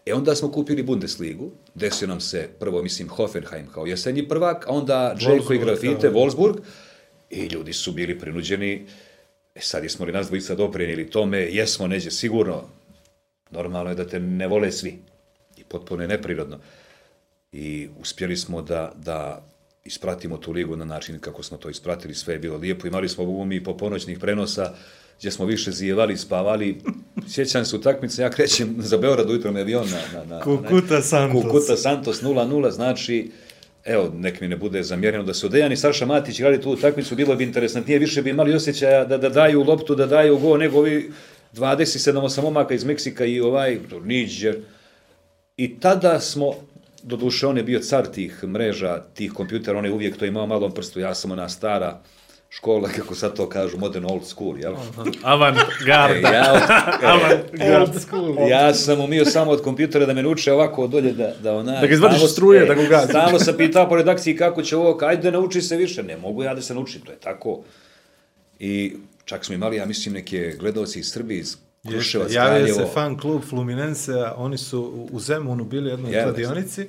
E 0.06 0.14
onda 0.14 0.34
smo 0.34 0.50
kupili 0.52 0.82
Bundesligu, 0.82 1.50
desio 1.74 2.08
nam 2.08 2.20
se 2.20 2.48
prvo, 2.60 2.82
mislim, 2.82 3.08
Hoffenheim 3.08 3.66
kao 3.74 3.86
jesenji 3.86 4.28
prvak, 4.28 4.66
a 4.66 4.70
onda 4.70 5.14
Džeko 5.18 5.52
i 5.52 5.58
Grafite. 5.58 6.10
Wolfsburg, 6.10 6.60
i 7.30 7.46
ljudi 7.46 7.72
su 7.72 7.92
bili 7.92 8.18
prinuđeni, 8.18 8.86
e 9.54 9.60
sad 9.60 9.82
jesmo 9.82 10.06
li 10.06 10.12
nas 10.12 10.26
dvojica 10.26 10.54
doprinili 10.54 11.10
tome, 11.10 11.38
jesmo 11.38 11.86
neđe 11.86 12.10
sigurno, 12.10 12.64
normalno 13.50 13.90
je 13.90 13.96
da 13.96 14.08
te 14.08 14.20
ne 14.20 14.46
vole 14.46 14.72
svi, 14.72 14.98
i 15.56 15.64
potpuno 15.64 16.02
je 16.02 16.08
neprirodno. 16.08 16.58
I 17.52 17.88
uspjeli 18.00 18.36
smo 18.36 18.62
da, 18.62 18.92
da 18.96 19.44
ispratimo 19.84 20.36
tu 20.36 20.52
ligu 20.52 20.76
na 20.76 20.84
način 20.84 21.18
kako 21.18 21.42
smo 21.42 21.56
to 21.56 21.70
ispratili, 21.70 22.14
sve 22.14 22.34
je 22.34 22.38
bilo 22.38 22.56
lijepo, 22.56 22.86
imali 22.86 23.08
smo 23.08 23.24
Bogu 23.24 23.44
mi 23.44 23.64
po 23.64 23.76
ponoćnih 23.76 24.18
prenosa, 24.18 24.74
gdje 25.18 25.30
smo 25.30 25.46
više 25.46 25.70
zijevali, 25.70 26.16
spavali, 26.16 26.80
sjećam 27.28 27.64
se 27.64 27.76
utakmice, 27.76 28.22
ja 28.22 28.30
krećem 28.30 28.74
za 28.78 28.96
Beograd 28.96 29.30
ujutro 29.30 29.52
me 29.52 29.60
avion 29.60 29.88
na, 29.90 30.18
na, 30.18 30.24
na 30.24 30.40
Kukuta 30.40 31.02
Santos. 31.02 31.42
Kukuta 31.42 31.76
Santos 31.76 32.22
0-0, 32.22 32.70
znači, 32.70 33.30
evo, 33.88 34.12
nek 34.14 34.40
mi 34.40 34.48
ne 34.48 34.56
bude 34.56 34.82
zamjereno 34.82 35.24
da 35.24 35.34
su 35.34 35.48
Dejan 35.48 35.72
i 35.72 35.76
Saša 35.76 36.06
Matić 36.06 36.38
igrali 36.38 36.60
tu 36.60 36.70
utakmicu, 36.70 37.16
bilo 37.16 37.36
bi 37.36 37.44
interesantnije, 37.44 37.98
više 37.98 38.22
bi 38.22 38.30
imali 38.30 38.54
osjećaja 38.54 39.04
da, 39.04 39.18
da 39.18 39.28
daju 39.28 39.64
loptu, 39.64 39.94
da 39.94 40.06
daju 40.06 40.38
go, 40.38 40.56
nego 40.56 40.78
ovi 40.78 41.12
27 41.54 42.42
momaka 42.42 42.74
iz 42.74 42.84
Meksika 42.84 43.24
i 43.24 43.40
ovaj 43.40 43.78
Niđer, 44.04 44.56
I 45.58 45.80
tada 45.80 46.20
smo, 46.20 46.54
doduše 47.02 47.46
on 47.46 47.56
je 47.56 47.62
bio 47.62 47.80
car 47.80 48.06
tih 48.06 48.44
mreža, 48.44 49.02
tih 49.14 49.32
kompjutera, 49.32 49.78
on 49.78 49.84
je 49.84 49.92
uvijek 49.92 50.16
to 50.16 50.26
imao 50.26 50.46
malom 50.46 50.74
prstu, 50.74 51.00
ja 51.00 51.14
sam 51.14 51.30
ona 51.30 51.48
stara 51.48 52.00
škola, 52.48 52.88
kako 52.96 53.14
sad 53.14 53.36
to 53.36 53.48
kažu, 53.48 53.78
modern 53.78 54.04
old 54.04 54.24
school, 54.26 54.58
jel? 54.58 54.74
Avantgarda. 55.22 56.28
E, 56.28 56.32
ja, 56.32 56.60
e, 57.72 57.78
Old 57.78 58.00
school. 58.00 58.48
ja 58.48 58.74
sam 58.74 59.00
umio 59.00 59.24
samo 59.24 59.50
od 59.50 59.62
kompjutera 59.62 60.06
da 60.06 60.14
me 60.14 60.22
nuče 60.22 60.52
ovako 60.52 60.84
od 60.84 60.90
dolje, 60.90 61.12
da, 61.12 61.32
da 61.42 61.54
ona... 61.54 61.80
Da 61.80 61.86
ga 61.86 61.94
izvadiš 61.94 62.30
struje, 62.32 62.62
e, 62.62 62.66
da 62.66 62.74
ga. 62.74 63.00
Stalno 63.00 63.38
sam 63.38 63.54
pitao 63.56 63.88
po 63.88 63.96
redakciji 63.96 64.36
kako 64.36 64.62
će 64.62 64.76
ovo, 64.76 64.98
ajde 65.02 65.30
nauči 65.30 65.62
se 65.62 65.76
više, 65.76 66.02
ne 66.02 66.16
mogu 66.16 66.42
ja 66.42 66.54
da 66.54 66.62
se 66.62 66.74
naučim, 66.74 67.00
to 67.00 67.12
je 67.12 67.18
tako. 67.18 67.60
I 68.58 68.92
čak 69.24 69.44
smo 69.44 69.54
imali, 69.54 69.76
ja 69.76 69.86
mislim, 69.86 70.14
neke 70.14 70.56
gledalci 70.58 70.98
iz 70.98 71.10
Srbije, 71.10 71.40
iz 71.40 71.56
Kruševac, 71.88 72.32
Javio 72.32 72.74
se 72.74 72.86
fan 72.94 73.18
klub 73.18 73.42
Fluminense, 73.42 74.12
oni 74.36 74.58
su 74.58 75.08
u- 75.12 75.20
Zemunu 75.20 75.64
bili 75.64 75.90
jednoj 75.90 76.22
kladionici 76.22 76.88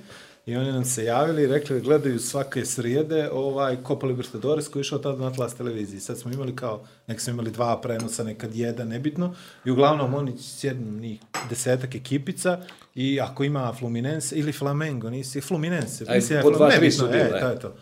i 0.49 0.55
oni 0.55 0.71
nam 0.71 0.85
se 0.85 1.03
javili 1.03 1.43
i 1.43 1.47
rekli 1.47 1.75
da 1.75 1.83
gledaju 1.83 2.19
svake 2.19 2.65
srijede 2.65 3.29
ovaj 3.31 3.77
Copa 3.87 4.07
Libertadores 4.07 4.67
koji 4.67 4.79
je 4.79 4.81
išao 4.81 4.99
tada 4.99 5.17
na 5.17 5.27
Atlas 5.27 5.55
televiziji. 5.55 5.99
Sad 5.99 6.17
smo 6.17 6.31
imali 6.31 6.55
kao, 6.55 6.81
nek 7.07 7.21
smo 7.21 7.33
imali 7.33 7.51
dva 7.51 7.81
prenosa, 7.81 8.23
nekad 8.23 8.55
jedan, 8.55 8.87
nebitno. 8.87 9.35
I 9.65 9.71
uglavnom 9.71 10.13
oni 10.13 10.37
sjednu 10.37 10.99
njih 10.99 11.19
desetak 11.49 11.95
ekipica 11.95 12.59
i 12.95 13.21
ako 13.21 13.43
ima 13.43 13.73
Fluminense 13.73 14.35
ili 14.35 14.51
Flamengo, 14.51 15.09
nisi 15.09 15.41
Fluminense. 15.41 16.05
Aj, 16.07 16.15
mislim, 16.15 16.41
po 16.41 16.51
dva, 16.51 16.69
tri 16.69 16.79
nebitno, 16.79 17.05
su 17.05 17.11
bile, 17.11 17.29
e, 17.35 17.39
to 17.39 17.49
je 17.49 17.59
to. 17.59 17.75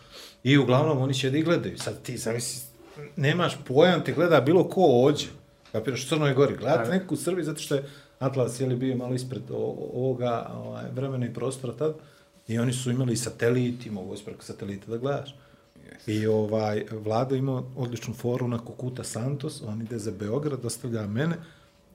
I 0.44 0.58
uglavnom 0.58 1.02
oni 1.02 1.14
će 1.14 1.30
da 1.30 1.40
gledaju. 1.40 1.78
Sad 1.78 2.02
ti 2.02 2.18
zamisli, 2.18 2.62
nemaš 3.16 3.58
pojam, 3.68 4.04
te 4.04 4.14
gleda 4.14 4.42
bilo 4.42 4.70
ko 4.70 5.04
ođe. 5.04 5.28
Kapiraš, 5.72 6.06
u 6.06 6.08
Crnoj 6.08 6.34
Gori. 6.34 6.58
Gledate 6.58 6.90
nekako 6.90 7.14
u 7.14 7.18
Srbiji 7.18 7.46
zato 7.46 7.60
što 7.60 7.76
je 7.76 7.84
Atlas 8.20 8.60
je 8.60 8.68
li 8.68 8.76
bio 8.76 8.96
malo 8.96 9.14
ispred 9.14 9.42
ovoga 9.94 10.52
ovaj, 10.56 10.84
vremena 10.96 11.26
i 11.26 11.34
prostora 11.34 11.74
tad. 11.74 11.96
I 12.48 12.60
oni 12.60 12.74
su 12.74 12.92
imali 12.92 13.18
satelit, 13.18 13.86
i 13.86 13.90
mogu 13.90 14.14
ispred 14.14 14.36
satelita 14.40 14.92
da 14.92 14.98
gledaš. 14.98 15.36
I 16.08 16.28
ovaj, 16.28 16.86
vlada 16.92 17.36
ima 17.36 17.64
odličnu 17.76 18.14
foru 18.14 18.48
na 18.48 18.66
Kukuta 18.66 19.04
Santos, 19.04 19.62
on 19.62 19.82
ide 19.82 20.00
za 20.00 20.12
Beograd, 20.12 20.62
dostavlja 20.62 21.08
mene 21.08 21.36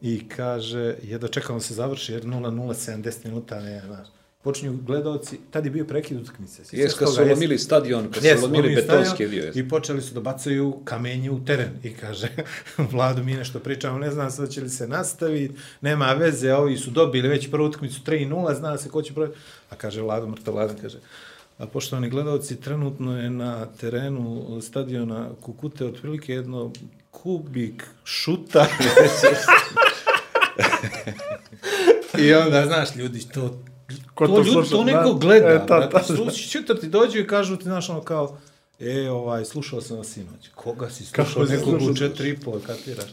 i 0.00 0.28
kaže, 0.28 0.96
čekamo 1.28 1.58
da 1.58 1.62
se 1.62 1.74
završi, 1.74 2.12
jer 2.12 2.24
0-0, 2.24 2.92
70 3.02 3.24
minuta, 3.24 3.60
ne, 3.60 3.82
znaš. 3.86 4.08
Počinju 4.42 4.78
gledalci, 4.86 5.38
tad 5.50 5.64
je 5.64 5.70
bio 5.70 5.84
prekid 5.84 6.20
utakmice. 6.20 6.62
Jes, 6.72 6.94
kad 6.94 7.14
su 7.14 7.20
lomili 7.28 7.58
stadion, 7.58 8.10
kad 8.10 8.22
su 8.22 8.42
lomili 8.42 8.74
betonski 8.74 9.28
dio. 9.28 9.52
I 9.54 9.68
počeli 9.68 10.02
su 10.02 10.14
da 10.14 10.20
bacaju 10.20 10.80
kamenje 10.84 11.30
u 11.30 11.44
teren. 11.44 11.70
I 11.82 11.94
kaže, 11.94 12.28
Vlado, 12.92 13.22
mi 13.22 13.34
nešto 13.34 13.58
pričamo, 13.58 13.98
ne 13.98 14.10
znam 14.10 14.30
sad 14.30 14.50
će 14.50 14.60
li 14.60 14.68
se 14.68 14.88
nastaviti, 14.88 15.54
nema 15.80 16.12
veze, 16.12 16.54
ovi 16.54 16.76
su 16.76 16.90
dobili 16.90 17.28
već 17.28 17.50
prvu 17.50 17.66
utakmicu 17.66 18.00
3-0, 18.06 18.58
zna 18.58 18.78
se 18.78 18.88
ko 18.88 19.02
će 19.02 19.14
proći. 19.14 19.32
A 19.70 19.76
kaže 19.76 20.02
Vlado, 20.02 20.26
mrtav 20.26 20.54
kaže, 20.80 20.98
a 21.58 21.66
poštovani 21.66 22.10
gledalci, 22.10 22.60
trenutno 22.60 23.18
je 23.22 23.30
na 23.30 23.66
terenu 23.66 24.58
stadiona 24.62 25.30
Kukute 25.40 25.86
otprilike 25.86 26.32
jedno 26.32 26.72
kubik 27.10 27.84
šuta. 28.04 28.66
I 32.18 32.34
onda, 32.34 32.66
znaš, 32.66 32.96
ljudi, 32.96 33.28
to 33.28 33.58
Ko 34.14 34.26
to, 34.26 34.34
to 34.34 34.42
ljudi, 34.42 34.70
to 34.70 34.84
neko 34.84 35.12
Da. 35.12 35.18
gleda. 35.18 35.48
E, 35.48 35.66
ta, 35.66 35.88
ta. 35.90 36.00
Čutar 36.50 36.76
ti 36.76 36.88
dođu 36.88 37.18
i 37.18 37.26
kažu 37.26 37.56
ti, 37.56 37.64
znaš, 37.64 37.90
ono 37.90 38.00
kao, 38.00 38.36
e, 38.80 39.10
ovaj, 39.10 39.44
slušao 39.44 39.80
sam 39.80 39.96
vas 39.96 40.06
sinoć. 40.06 40.48
Koga 40.54 40.90
si 40.90 41.04
slušao? 41.04 41.44
Nekog 41.44 41.82
u 41.90 41.96
četiri 41.96 42.28
i 42.28 42.36
pol, 42.36 42.60
kapiraš? 42.66 43.10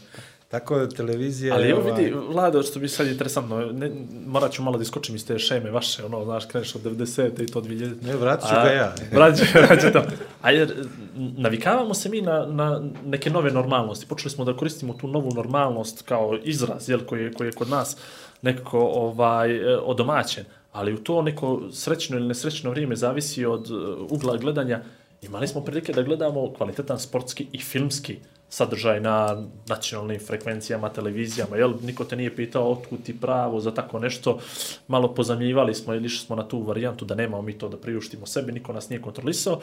Tako 0.50 0.76
je 0.76 0.88
televizija... 0.88 1.54
Ali 1.54 1.68
evo 1.68 1.80
ovaj, 1.80 1.92
vidi, 1.92 2.14
Vlado, 2.28 2.62
što 2.62 2.80
bi 2.80 2.88
sad 2.88 3.06
interesantno, 3.06 3.58
ne, 3.60 3.90
morat 4.26 4.52
ću 4.52 4.62
malo 4.62 4.76
da 4.76 4.82
iskočim 4.82 5.16
iz 5.16 5.26
te 5.26 5.38
šeme 5.38 5.70
vaše, 5.70 6.04
ono, 6.04 6.24
znaš, 6.24 6.46
kreneš 6.46 6.74
od 6.74 6.82
90. 6.82 7.42
i 7.42 7.46
to 7.46 7.60
2000. 7.60 8.06
Ne, 8.06 8.16
vratit 8.16 8.48
ću 8.48 8.54
ga 8.54 8.70
ja. 8.70 8.94
Vratit 9.16 9.38
ću, 9.38 9.58
vratit 9.58 9.80
ću 9.80 9.92
to. 9.92 10.02
A 10.42 10.50
jer, 10.50 10.86
navikavamo 11.16 11.94
se 11.94 12.08
mi 12.08 12.20
na, 12.20 12.46
na 12.46 12.82
neke 13.04 13.30
nove 13.30 13.50
normalnosti. 13.50 14.06
Počeli 14.06 14.30
smo 14.30 14.44
da 14.44 14.56
koristimo 14.56 14.94
tu 15.00 15.08
novu 15.08 15.30
normalnost 15.34 16.02
kao 16.02 16.38
izraz, 16.44 16.88
jel, 16.88 17.00
koji 17.00 17.22
je, 17.22 17.32
koji 17.32 17.48
je 17.48 17.52
kod 17.52 17.68
nas 17.68 17.96
nekako 18.42 18.78
ovaj, 18.78 19.56
e, 19.56 19.78
odomaćen. 19.78 20.44
Ali 20.72 20.94
u 20.94 20.98
to 20.98 21.22
neko 21.22 21.60
srećno 21.72 22.16
ili 22.16 22.28
nesrećno 22.28 22.70
vrijeme 22.70 22.96
zavisi 22.96 23.44
od 23.44 23.70
e, 23.70 23.74
ugla 24.10 24.36
gledanja 24.36 24.82
Imali 25.22 25.48
smo 25.48 25.60
prilike 25.60 25.92
da 25.92 26.02
gledamo 26.02 26.52
kvalitetan 26.52 26.98
sportski 26.98 27.46
i 27.52 27.58
filmski 27.58 28.16
sadržaj 28.48 29.00
na 29.00 29.42
nacionalnim 29.68 30.20
frekvencijama, 30.20 30.88
televizijama, 30.88 31.56
jel? 31.56 31.74
Niko 31.82 32.04
te 32.04 32.16
nije 32.16 32.36
pitao 32.36 32.72
otkud 32.72 33.02
ti 33.02 33.20
pravo 33.20 33.60
za 33.60 33.74
tako 33.74 33.98
nešto. 33.98 34.38
Malo 34.88 35.14
pozamljivali 35.14 35.74
smo 35.74 35.94
ili 35.94 36.08
smo 36.08 36.36
na 36.36 36.48
tu 36.48 36.62
varijantu 36.62 37.04
da 37.04 37.14
nemamo 37.14 37.42
mi 37.42 37.58
to 37.58 37.68
da 37.68 37.76
priuštimo 37.76 38.26
sebi, 38.26 38.52
niko 38.52 38.72
nas 38.72 38.88
nije 38.88 39.02
kontrolisao. 39.02 39.60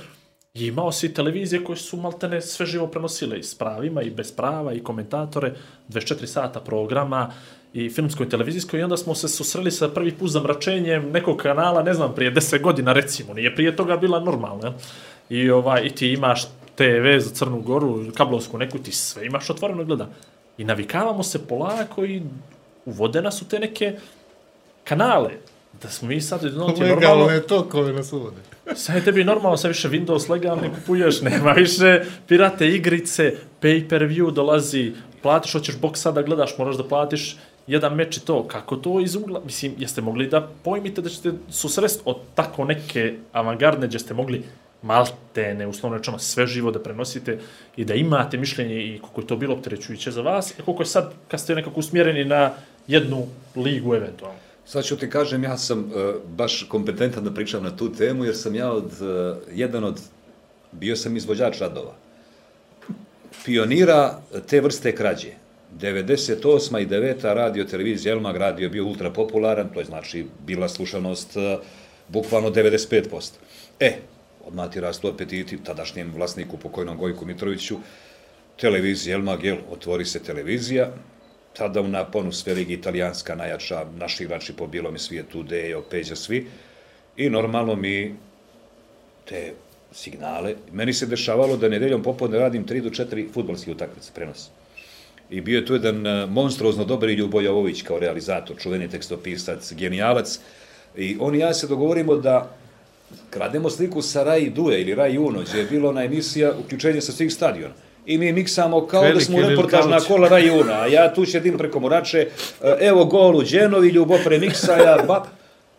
I 0.54 0.66
imao 0.66 0.92
si 0.92 1.14
televizije 1.14 1.64
koje 1.64 1.78
su 1.78 1.98
maltene 1.98 2.42
sve 2.42 2.66
živo 2.66 2.88
prenosile 2.88 3.40
i 3.40 3.44
s 3.44 3.56
pravima 3.56 4.02
i 4.02 4.10
bez 4.10 4.32
prava 4.32 4.74
i 4.74 4.84
komentatore, 4.84 5.56
24 5.90 6.26
sata 6.26 6.60
programa 6.60 7.32
i 7.78 7.90
filmsko 7.90 8.24
i 8.24 8.30
televizijsko 8.30 8.78
i 8.78 8.84
onda 8.84 8.98
smo 8.98 9.16
se 9.16 9.28
susreli 9.28 9.72
sa 9.72 9.90
prvi 9.90 10.12
put 10.12 10.30
zamračenjem 10.30 11.12
nekog 11.12 11.38
kanala, 11.38 11.84
ne 11.84 11.94
znam, 11.94 12.16
prije 12.16 12.34
10 12.34 12.62
godina 12.62 12.94
recimo, 12.94 13.34
nije 13.34 13.56
prije 13.56 13.76
toga 13.76 13.98
bila 13.98 14.20
normalna. 14.20 14.74
I, 15.30 15.50
ovaj, 15.50 15.82
I 15.86 15.90
ti 15.90 16.12
imaš 16.14 16.46
TV 16.76 17.18
za 17.18 17.30
Crnu 17.34 17.62
Goru, 17.62 18.06
kablovsku 18.16 18.58
neku, 18.58 18.78
ti 18.78 18.92
sve 18.92 19.26
imaš 19.26 19.50
otvoreno 19.50 19.84
gleda. 19.84 20.10
I 20.58 20.64
navikavamo 20.64 21.24
se 21.24 21.48
polako 21.48 22.06
i 22.06 22.22
uvode 22.86 23.22
nas 23.22 23.42
u 23.42 23.46
te 23.46 23.60
neke 23.60 24.00
kanale. 24.84 25.32
Da 25.82 25.90
smo 25.90 26.08
mi 26.08 26.22
sad 26.22 26.44
jednom 26.44 26.76
ti 26.76 26.82
normalno... 26.82 27.30
Je 27.30 27.48
to 27.48 27.70
koje 27.70 27.94
nas 27.94 28.14
uvode. 28.14 28.38
Sad 28.76 28.96
je 28.96 29.04
tebi 29.04 29.24
normalno, 29.24 29.58
sad 29.58 29.72
više 29.72 29.90
Windows 29.90 30.30
legalni 30.30 30.70
kupuješ, 30.76 31.22
nema 31.22 31.52
više 31.52 32.02
pirate 32.28 32.68
igrice, 32.68 33.34
pay 33.62 33.90
per 33.90 34.02
view 34.02 34.32
dolazi, 34.32 34.94
platiš, 35.22 35.54
hoćeš 35.54 35.76
box 35.76 35.96
sada 35.96 36.22
gledaš, 36.22 36.58
moraš 36.58 36.78
da 36.78 36.84
platiš 36.84 37.38
jedan 37.68 37.96
meč 37.96 38.18
i 38.18 38.26
to. 38.26 38.48
Kako 38.48 38.76
to 38.76 39.00
iz 39.00 39.16
ugla, 39.16 39.42
mislim, 39.46 39.74
jeste 39.78 40.02
mogli 40.02 40.28
da 40.28 40.48
pojmite 40.64 41.02
da 41.02 41.10
ćete 41.10 41.32
susrest 41.50 42.02
od 42.06 42.18
tako 42.36 42.66
neke 42.66 43.16
avangardne, 43.32 43.88
gdje 43.88 44.00
ste 44.00 44.14
mogli 44.14 44.44
maltene, 44.82 45.68
uslovno 45.68 45.98
rečeno, 45.98 46.20
sve 46.20 46.48
živo 46.48 46.72
da 46.72 46.80
prenosite 46.80 47.40
i 47.78 47.86
da 47.86 47.94
imate 47.94 48.38
mišljenje 48.38 48.76
i 48.76 49.00
koliko 49.00 49.22
je 49.22 49.28
to 49.28 49.36
bilo 49.36 49.56
opterećujuće 49.56 50.12
za 50.12 50.22
vas, 50.22 50.52
i 50.52 50.62
koliko 50.66 50.84
je 50.84 50.88
sad, 50.88 51.14
kad 51.28 51.40
ste 51.40 51.56
nekako 51.56 51.80
usmjereni 51.80 52.26
na 52.26 52.52
jednu 52.88 53.28
ligu 53.56 53.96
eventualno. 53.96 54.40
Sad 54.66 54.84
ću 54.84 54.98
ti 54.98 55.10
kažem, 55.10 55.44
ja 55.44 55.58
sam 55.58 55.80
uh, 55.80 56.16
baš 56.28 56.66
kompetentan 56.70 57.24
da 57.24 57.32
pričam 57.32 57.64
na 57.64 57.76
tu 57.76 57.92
temu, 57.94 58.26
jer 58.26 58.36
sam 58.36 58.56
ja 58.56 58.72
od, 58.72 58.92
uh, 59.02 59.38
jedan 59.54 59.84
od, 59.84 60.02
bio 60.72 60.96
sam 60.96 61.18
izvođač 61.18 61.60
radova. 61.60 61.94
Pionira 63.46 64.20
te 64.48 64.62
vrste 64.62 64.96
krađe. 64.96 65.47
98. 65.82 66.82
i 66.82 66.88
9. 66.88 67.34
radio 67.34 67.64
televizija 67.64 68.14
Elmag 68.14 68.36
radio 68.36 68.70
bio 68.70 68.86
ultra 68.86 69.10
popularan, 69.10 69.70
to 69.74 69.80
je 69.80 69.86
znači 69.86 70.26
bila 70.46 70.70
slušanost 70.70 71.36
uh, 71.36 71.44
bukvalno 72.08 72.50
95%. 72.50 73.32
E, 73.80 73.94
odmah 74.46 74.72
ti 74.72 74.80
rastu 74.80 75.08
apetiti 75.08 75.64
tadašnjem 75.64 76.14
vlasniku 76.16 76.58
pokojnom 76.58 76.98
Gojku 76.98 77.26
Mitroviću, 77.26 77.78
televizija 78.60 79.16
Elmag, 79.16 79.44
jel, 79.44 79.58
otvori 79.72 80.06
se 80.06 80.24
televizija, 80.24 80.92
tada 81.58 81.82
u 81.82 81.88
naponu 81.88 82.32
sve 82.32 82.54
ligi 82.54 82.74
italijanska 82.74 83.36
najjača, 83.36 83.86
naši 83.98 84.24
igrači 84.24 84.54
po 84.54 84.68
bilom 84.68 84.98
svijetu, 84.98 85.44
Dejo, 85.44 85.82
Peđa, 85.82 86.16
svi. 86.16 86.48
I 87.18 87.30
normalno 87.30 87.76
mi 87.76 88.16
te 89.26 89.54
signale, 89.92 90.56
meni 90.72 90.94
se 90.94 91.06
dešavalo 91.06 91.58
da 91.58 91.70
nedeljom 91.70 92.04
popodne 92.04 92.40
radim 92.40 92.66
3 92.66 92.82
do 92.82 92.90
4 92.90 93.34
futbolske 93.34 93.72
utakmice, 93.72 94.12
prenos. 94.16 94.50
I 95.30 95.42
bio 95.42 95.60
je 95.60 95.66
tu 95.66 95.74
jedan 95.74 96.08
eh, 96.08 96.26
monstruozno 96.26 96.86
dobar 96.86 97.10
Ljubo 97.10 97.42
Jovović 97.42 97.82
kao 97.82 98.00
realizator, 98.00 98.56
čuveni 98.58 98.90
tekstopisac, 98.90 99.74
genijalac. 99.74 100.40
I 100.98 101.18
on 101.20 101.36
i 101.36 101.40
ja 101.40 101.54
se 101.54 101.68
dogovorimo 101.68 102.16
da 102.16 102.58
krademo 103.30 103.70
sliku 103.70 104.02
sa 104.02 104.24
Rai 104.24 104.50
Duje 104.50 104.82
ili 104.82 104.96
Rai 104.96 105.18
Uno, 105.18 105.44
gdje 105.50 105.60
je 105.60 105.66
bilo 105.66 105.92
na 105.92 106.04
emisija 106.04 106.54
uključenje 106.66 107.02
sa 107.02 107.12
svih 107.12 107.34
stadiona. 107.34 107.74
I 108.06 108.18
mi 108.18 108.32
miksamo 108.32 108.88
kao 108.88 109.02
Veliki 109.02 109.20
da 109.20 109.26
smo 109.26 109.50
reportažna 109.50 110.00
kola 110.00 110.28
Rai 110.28 110.50
Una, 110.50 110.74
a 110.74 110.88
ja 110.88 111.14
tu 111.14 111.26
šedim 111.26 111.58
preko 111.58 111.80
Morače, 111.80 112.28
e, 112.64 112.78
evo 112.80 113.06
gol 113.06 113.36
u 113.36 113.44
Đenovi, 113.44 113.90
Ljubo 113.90 114.18
premiksa, 114.24 114.78
ja 114.78 114.98
bap, 115.08 115.28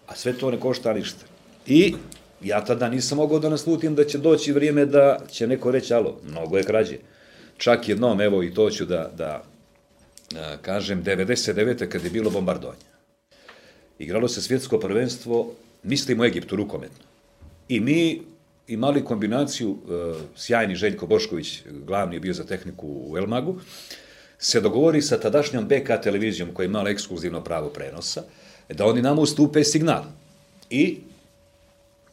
a 0.06 0.14
sve 0.14 0.32
to 0.32 0.50
ne 0.50 0.60
košta 0.60 0.92
ništa. 0.92 1.24
I 1.66 1.94
ja 2.42 2.64
tada 2.64 2.88
nisam 2.88 3.18
mogao 3.18 3.38
da 3.38 3.48
naslutim 3.48 3.94
da 3.94 4.04
će 4.04 4.18
doći 4.18 4.52
vrijeme 4.52 4.86
da 4.86 5.18
će 5.30 5.46
neko 5.46 5.70
reći, 5.70 5.94
alo, 5.94 6.16
mnogo 6.24 6.56
je 6.56 6.64
krađe. 6.64 6.96
Čak 7.58 7.88
jednom, 7.88 8.20
evo 8.20 8.42
i 8.42 8.54
to 8.54 8.70
ću 8.70 8.84
da, 8.86 9.10
da 9.16 9.42
a, 10.36 10.56
kažem, 10.62 11.04
99. 11.04 11.88
kad 11.88 12.04
je 12.04 12.10
bilo 12.10 12.30
bombardovanje. 12.30 12.88
Igralo 13.98 14.28
se 14.28 14.42
svjetsko 14.42 14.78
prvenstvo, 14.78 15.52
mislim 15.82 16.20
u 16.20 16.24
Egiptu, 16.24 16.56
rukometno. 16.56 17.04
I 17.68 17.80
mi 17.80 18.22
imali 18.68 19.04
kombinaciju, 19.04 19.76
e, 19.76 20.14
sjajni 20.36 20.76
Željko 20.76 21.06
Bošković, 21.06 21.62
glavni 21.86 22.16
je 22.16 22.20
bio 22.20 22.34
za 22.34 22.44
tehniku 22.44 22.86
u 22.86 23.18
Elmagu, 23.18 23.60
se 24.38 24.60
dogovori 24.60 25.02
sa 25.02 25.20
tadašnjom 25.20 25.68
BK 25.68 26.02
televizijom 26.02 26.54
koja 26.54 26.64
je 26.64 26.68
imala 26.68 26.90
ekskluzivno 26.90 27.44
pravo 27.44 27.68
prenosa, 27.68 28.22
da 28.68 28.86
oni 28.86 29.02
nama 29.02 29.20
ustupe 29.20 29.64
signal. 29.64 30.04
I, 30.70 30.98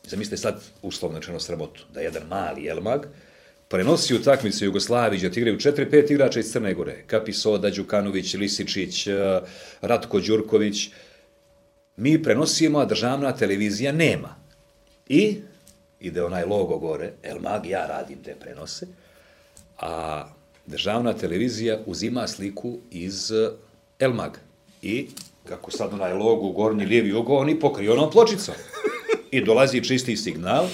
zamislite 0.03 0.37
sad 0.37 0.61
uslovno 0.81 1.19
rečeno 1.19 1.39
sramotu, 1.39 1.85
da 1.93 2.01
jedan 2.01 2.23
mali 2.29 2.67
Elmag 2.67 3.05
prenosi 3.75 4.15
utakmicu 4.15 4.65
Jugoslaviji 4.65 5.17
gdje 5.17 5.41
igraju 5.41 5.57
4-5 5.57 6.11
igrača 6.11 6.39
iz 6.39 6.51
Crne 6.51 6.73
Gore, 6.73 7.03
Kapisoda, 7.07 7.69
Đukanović, 7.69 8.33
Lisičić, 8.33 9.07
e, 9.07 9.41
Ratko 9.81 10.19
Đurković, 10.19 10.89
mi 11.97 12.23
prenosimo, 12.23 12.79
a 12.79 12.85
državna 12.85 13.31
televizija 13.31 13.91
nema. 13.91 14.35
I 15.09 15.37
ide 15.99 16.23
onaj 16.23 16.45
logo 16.45 16.77
gore, 16.77 17.11
El 17.23 17.39
Mag, 17.39 17.65
ja 17.65 17.85
radim 17.87 18.23
te 18.23 18.35
prenose, 18.39 18.87
a 19.77 20.23
državna 20.65 21.13
televizija 21.13 21.79
uzima 21.85 22.27
sliku 22.27 22.77
iz 22.91 23.31
eh, 23.31 23.49
El 23.99 24.13
Mag. 24.13 24.37
I 24.81 25.07
kako 25.49 25.71
sad 25.71 25.93
onaj 25.93 26.13
logo 26.13 26.47
u 26.47 26.51
gornji 26.51 26.85
lijevi 26.85 27.13
ugao, 27.13 27.37
oni 27.37 27.59
pokriju 27.59 27.93
onom 27.93 28.11
pločicom. 28.11 28.55
I 29.31 29.45
dolazi 29.45 29.83
čisti 29.83 30.17
signal, 30.17 30.67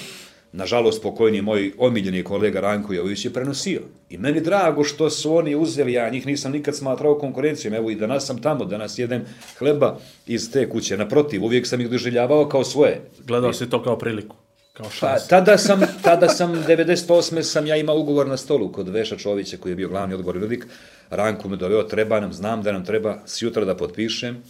nažalost 0.54 1.02
pokojni 1.04 1.42
moj 1.42 1.74
omiljeni 1.78 2.24
kolega 2.24 2.60
Ranko 2.60 2.94
Jović 2.94 3.26
je 3.26 3.34
prenosio. 3.34 3.82
I 4.10 4.18
meni 4.18 4.42
drago 4.42 4.84
što 4.84 5.10
su 5.10 5.36
oni 5.36 5.56
uzeli, 5.56 5.94
ja 5.94 6.10
njih 6.10 6.26
nisam 6.26 6.52
nikad 6.52 6.76
smatrao 6.76 7.20
konkurencijom, 7.20 7.74
evo 7.74 7.92
i 7.92 7.96
danas 7.96 8.26
sam 8.26 8.42
tamo, 8.42 8.66
danas 8.66 9.00
jedem 9.00 9.26
hleba 9.58 9.98
iz 10.28 10.52
te 10.52 10.70
kuće, 10.70 10.98
naprotiv, 10.98 11.44
uvijek 11.44 11.68
sam 11.68 11.82
ih 11.82 11.90
doživljavao 11.90 12.50
kao 12.50 12.64
svoje. 12.64 13.02
Gledao 13.26 13.54
si 13.54 13.70
to 13.70 13.84
kao 13.84 13.98
priliku, 13.98 14.36
kao 14.74 14.88
Pa, 15.00 15.20
tada 15.20 15.58
sam, 15.58 15.82
tada 16.02 16.30
sam, 16.30 16.54
98. 16.68 17.42
sam 17.42 17.68
ja 17.68 17.76
imao 17.76 18.00
ugovor 18.00 18.28
na 18.28 18.38
stolu 18.38 18.72
kod 18.72 18.88
Veša 18.88 19.18
Čovića 19.18 19.58
koji 19.58 19.72
je 19.72 19.76
bio 19.76 19.90
glavni 19.90 20.16
odgovorni 20.16 20.40
urednik. 20.40 20.68
Ranku 21.10 21.50
me 21.50 21.58
doveo, 21.58 21.84
treba 21.84 22.20
nam, 22.20 22.34
znam 22.34 22.64
da 22.64 22.72
nam 22.72 22.86
treba 22.86 23.18
sjutra 23.26 23.66
da 23.66 23.78
potpišem, 23.78 24.44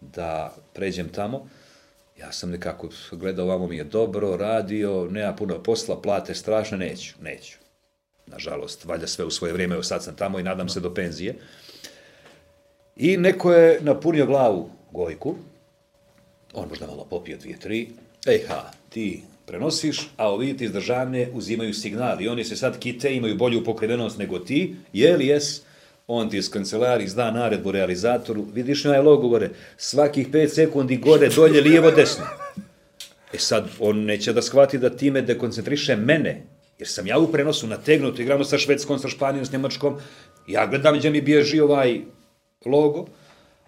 da 0.00 0.54
pređem 0.72 1.08
tamo. 1.08 1.48
Ja 2.24 2.32
sam 2.32 2.50
nekako 2.50 2.88
gledao, 3.12 3.44
ovamo 3.44 3.66
mi 3.66 3.76
je 3.76 3.84
dobro, 3.84 4.36
radio, 4.36 5.08
nema 5.10 5.34
puno 5.34 5.62
posla, 5.62 6.02
plate 6.02 6.34
strašne, 6.34 6.78
neću, 6.78 7.14
neću. 7.22 7.56
Nažalost, 8.26 8.84
valjda 8.84 9.06
sve 9.06 9.24
u 9.24 9.30
svoje 9.30 9.52
vrijeme, 9.52 9.82
sad 9.82 10.04
sam 10.04 10.16
tamo 10.16 10.38
i 10.38 10.42
nadam 10.42 10.68
se 10.68 10.80
do 10.80 10.94
penzije. 10.94 11.34
I 12.96 13.16
neko 13.16 13.52
je 13.52 13.80
napunio 13.80 14.26
glavu 14.26 14.70
Gojku, 14.90 15.34
on 16.54 16.68
možda 16.68 16.86
malo 16.86 17.06
popio 17.10 17.36
dvije, 17.36 17.58
tri, 17.58 17.88
ej 18.26 18.44
ha, 18.48 18.70
ti 18.88 19.22
prenosiš, 19.46 20.10
a 20.16 20.30
ovi 20.30 20.56
ti 20.56 20.64
iz 20.64 20.72
državne 20.72 21.28
uzimaju 21.32 21.74
signal 21.74 22.22
i 22.22 22.28
oni 22.28 22.44
se 22.44 22.56
sad 22.56 22.78
kite, 22.78 23.14
imaju 23.14 23.36
bolju 23.36 23.64
pokrivenost 23.64 24.18
nego 24.18 24.38
ti, 24.38 24.76
je 24.92 25.16
li 25.16 25.26
jes? 25.26 25.62
On 26.06 26.30
ti 26.30 26.36
iz 26.38 26.50
kancelarije 26.50 27.08
zda 27.08 27.30
naredbu 27.30 27.72
realizatoru, 27.72 28.44
vidiš 28.52 28.84
onaj 28.84 29.02
logo 29.02 29.28
gore, 29.28 29.50
svakih 29.76 30.30
5 30.30 30.48
sekundi 30.48 30.96
gore, 30.96 31.28
dolje, 31.28 31.60
lijevo, 31.60 31.90
desno. 31.90 32.24
E 33.32 33.38
sad, 33.38 33.68
on 33.80 34.04
neće 34.04 34.32
da 34.32 34.42
shvati 34.42 34.78
da 34.78 34.90
time 34.90 35.22
dekoncentriše 35.22 35.96
mene, 35.96 36.42
jer 36.78 36.88
sam 36.88 37.06
ja 37.06 37.18
u 37.18 37.32
prenosu 37.32 37.66
nategnut, 37.66 38.18
igramo 38.18 38.44
sa 38.44 38.58
Švedskom, 38.58 38.98
sa 38.98 39.08
Španijom, 39.08 39.46
s 39.46 39.52
Njemačkom, 39.52 39.96
ja 40.46 40.66
gledam 40.66 40.98
gdje 40.98 41.10
mi 41.10 41.20
bježi 41.20 41.60
ovaj 41.60 42.00
logo, 42.66 43.06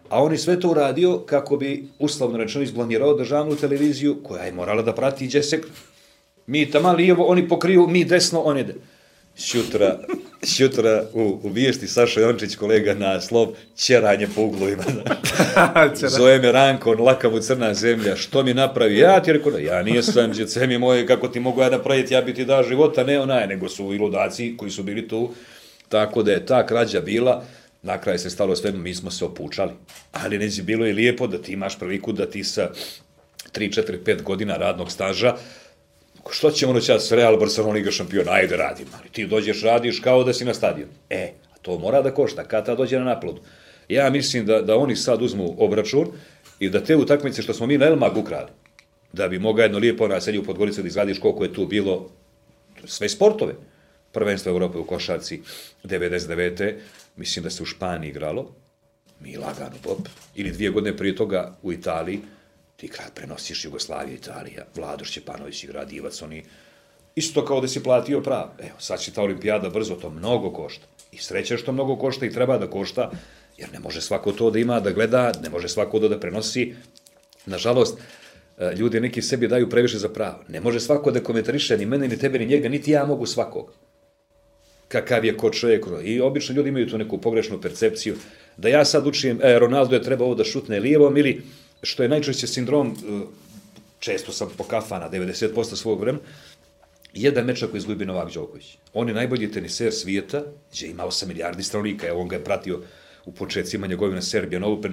a 0.09 0.23
on 0.23 0.33
je 0.33 0.39
sve 0.39 0.61
to 0.61 0.69
uradio 0.69 1.19
kako 1.19 1.57
bi, 1.57 1.89
uslovno 1.99 2.39
rečeno, 2.39 2.65
izblamirao 2.65 3.15
državnu 3.15 3.57
televiziju, 3.57 4.17
koja 4.23 4.45
je 4.45 4.53
morala 4.53 4.83
da 4.83 4.95
prati 4.95 5.27
gdje 5.27 5.43
se... 5.43 5.61
Mi 6.47 6.71
tamo 6.71 6.93
lijevo, 6.93 7.25
oni 7.25 7.49
pokriju, 7.49 7.87
mi 7.87 8.05
desno, 8.05 8.41
on 8.41 8.59
ide. 8.59 8.75
Šutra, 9.39 9.99
šutra 10.57 11.05
u, 11.13 11.41
u 11.43 11.49
vijesti 11.49 11.89
Saša 11.89 12.21
Jončić, 12.21 12.57
kolega 12.57 12.95
na 12.95 13.21
slov, 13.21 13.49
ćeranje 13.77 14.29
po 14.35 14.43
uglovima. 14.43 14.83
Zove 16.17 16.39
me 16.39 16.53
Ranko, 16.53 16.91
on 16.91 17.01
laka 17.01 17.31
mu 17.31 17.41
crna 17.41 17.75
zemlja, 17.75 18.17
što 18.17 18.43
mi 18.43 18.55
napravi? 18.55 18.99
Ja 18.99 19.23
ti 19.23 19.33
rekao, 19.33 19.59
ja 19.59 19.83
nijesam, 19.83 20.33
djece 20.33 20.67
mi 20.67 20.79
moje, 20.79 21.07
kako 21.07 21.29
ti 21.29 21.41
mogu 21.41 21.63
ja 21.63 21.71
napraviti, 21.71 22.15
ja 22.15 22.23
bi 22.23 22.35
ti 22.35 22.45
dao 22.45 22.63
života, 22.63 23.05
ne 23.05 23.21
onaj, 23.21 23.47
nego 23.47 23.69
su 23.69 23.95
i 23.95 23.99
ludaci 23.99 24.55
koji 24.57 24.71
su 24.71 24.83
bili 24.83 25.09
tu. 25.09 25.31
Tako 25.89 26.23
da 26.23 26.33
je 26.33 26.47
ta 26.47 26.67
krađa 26.67 27.01
bila, 27.01 27.45
na 27.83 28.01
kraju 28.01 28.19
se 28.19 28.31
stalo 28.31 28.57
sve, 28.57 28.73
mi 28.73 28.95
smo 28.95 29.11
se 29.11 29.25
opučali. 29.25 29.73
Ali 30.13 30.39
neće 30.39 30.63
bilo 30.63 30.87
i 30.87 30.93
lijepo 30.93 31.27
da 31.27 31.43
ti 31.43 31.53
imaš 31.53 31.79
priliku 31.79 32.13
da 32.13 32.31
ti 32.31 32.45
sa 32.45 32.71
3, 33.55 33.83
4, 33.83 33.99
5 34.05 34.23
godina 34.23 34.57
radnog 34.57 34.93
staža 34.93 35.37
što 36.31 36.51
ćemo 36.51 36.71
ono 36.71 36.81
čas 36.81 37.13
Real 37.13 37.37
Barcelona 37.37 37.75
Liga 37.75 37.91
šampiona, 37.91 38.33
ajde 38.33 38.57
radim, 38.57 38.87
ali 39.01 39.09
ti 39.09 39.27
dođeš, 39.27 39.63
radiš 39.63 40.01
kao 40.01 40.25
da 40.25 40.33
si 40.33 40.45
na 40.45 40.55
stadionu. 40.55 40.93
E, 41.11 41.33
a 41.55 41.59
to 41.63 41.79
mora 41.79 42.03
da 42.03 42.15
košta, 42.15 42.45
kad 42.45 42.67
ta 42.67 42.75
dođe 42.75 42.99
na 42.99 43.05
naplatu. 43.05 43.43
Ja 43.89 44.11
mislim 44.11 44.47
da, 44.47 44.63
da 44.63 44.77
oni 44.77 44.97
sad 44.97 45.23
uzmu 45.23 45.55
obračun 45.59 46.07
i 46.59 46.71
da 46.71 46.81
te 46.81 46.97
utakmice 46.97 47.43
što 47.43 47.55
smo 47.55 47.67
mi 47.67 47.79
na 47.79 47.87
Elmag 47.87 48.17
ukrali, 48.17 48.51
da 49.13 49.29
bi 49.29 49.39
mogao 49.39 49.63
jedno 49.63 49.79
lijepo 49.79 50.09
naselje 50.09 50.39
u 50.39 50.45
Podgoricu 50.45 50.83
da 50.83 50.89
izgradiš 50.89 51.19
koliko 51.19 51.45
je 51.45 51.53
tu 51.53 51.67
bilo 51.67 52.11
sve 52.85 53.09
sportove. 53.09 53.55
Prvenstvo 54.13 54.51
Evrope 54.51 54.79
u 54.79 54.85
košarci 54.85 55.41
99. 55.85 56.75
Mislim 57.17 57.43
da 57.43 57.51
se 57.51 57.63
u 57.63 57.67
Španiji 57.67 58.11
igralo, 58.11 58.55
mi 59.21 59.37
lagano 59.37 59.77
pop, 59.83 59.99
ili 60.35 60.51
dvije 60.51 60.71
godine 60.71 60.97
prije 60.97 61.17
toga 61.17 61.57
u 61.63 61.73
Italiji, 61.73 62.21
ti 62.77 62.89
kad 62.89 63.13
prenosiš 63.15 63.65
Jugoslavija, 63.65 64.17
Italija, 64.17 64.67
Vladoš 64.75 65.13
Ćepanović 65.13 65.65
igra, 65.65 65.85
Divac, 65.85 66.23
oni, 66.23 66.45
isto 67.15 67.45
kao 67.45 67.61
da 67.61 67.69
si 67.69 67.83
platio 67.83 68.21
prav. 68.21 68.49
Evo, 68.59 68.77
sad 68.79 69.01
će 69.01 69.13
ta 69.13 69.23
olimpijada 69.23 69.71
brzo, 69.71 69.95
to 69.95 70.11
mnogo 70.11 70.51
košta. 70.51 70.87
I 71.13 71.19
sreća 71.19 71.57
što 71.57 71.73
mnogo 71.73 71.97
košta 71.97 72.27
i 72.27 72.33
treba 72.33 72.59
da 72.59 72.71
košta, 72.71 73.11
jer 73.59 73.73
ne 73.73 73.81
može 73.81 74.01
svako 74.01 74.33
to 74.33 74.51
da 74.51 74.59
ima, 74.59 74.81
da 74.81 74.91
gleda, 74.91 75.33
ne 75.43 75.51
može 75.51 75.69
svako 75.69 76.01
to 76.01 76.09
da 76.09 76.21
prenosi. 76.21 76.75
Nažalost, 77.47 77.99
e, 78.59 78.75
ljudi 78.75 79.01
neki 79.01 79.23
sebi 79.23 79.49
daju 79.49 79.71
previše 79.71 79.99
za 79.99 80.09
pravo. 80.09 80.45
Ne 80.49 80.61
može 80.61 80.81
svako 80.81 81.11
da 81.11 81.23
komentariše 81.23 81.79
ni 81.79 81.87
mene, 81.87 82.09
ni 82.09 82.19
tebe, 82.19 82.39
ni 82.39 82.47
njega, 82.47 82.69
niti 82.69 82.91
ja 82.91 83.07
mogu 83.07 83.27
svakog 83.27 83.73
kakav 84.89 85.25
je 85.25 85.37
ko 85.37 85.51
čovjek. 85.51 85.87
I 86.05 86.21
obično 86.21 86.55
ljudi 86.55 86.69
imaju 86.69 86.89
tu 86.89 86.99
neku 86.99 87.19
pogrešnu 87.19 87.61
percepciju 87.61 88.17
da 88.57 88.69
ja 88.69 88.85
sad 88.85 89.07
učim, 89.07 89.41
e, 89.43 89.59
Ronaldo 89.59 89.97
je 89.97 90.03
trebao 90.03 90.35
da 90.35 90.45
šutne 90.45 90.81
lijevom 90.81 91.17
ili 91.17 91.43
što 91.83 92.03
je 92.03 92.09
najčešće 92.09 92.47
sindrom, 92.47 92.89
e, 92.89 93.21
često 93.99 94.33
sam 94.33 94.49
po 94.59 94.65
kafana, 94.65 95.11
90% 95.11 95.77
svog 95.77 96.01
vremena, 96.01 96.25
jedan 97.13 97.45
meč 97.45 97.63
ako 97.63 97.77
izgubi 97.77 98.07
Novak 98.07 98.35
Đoković. 98.35 98.79
On 98.93 99.09
je 99.09 99.15
najbolji 99.15 99.53
teniser 99.53 99.93
svijeta, 99.93 100.43
gdje 100.73 100.87
ima 100.87 101.05
8 101.05 101.27
milijardi 101.27 101.63
stranika, 101.63 102.07
evo 102.07 102.21
on 102.21 102.29
ga 102.29 102.37
je 102.37 102.45
pratio 102.45 102.81
u 103.25 103.33
početcima 103.33 103.87
njegovina 103.87 104.23
Serbian 104.23 104.65
Open, 104.65 104.93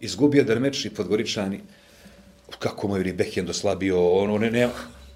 izgubio 0.00 0.38
jedan 0.38 0.58
meč 0.58 0.84
i 0.84 0.90
Podgoričani, 0.90 1.60
kako 2.58 2.88
mu 2.88 2.96
je 2.96 3.12
Beckhand 3.12 3.50
oslabio, 3.50 4.08
on, 4.08 4.30
on 4.30 4.40
ne, 4.40 4.50
ne, 4.50 4.68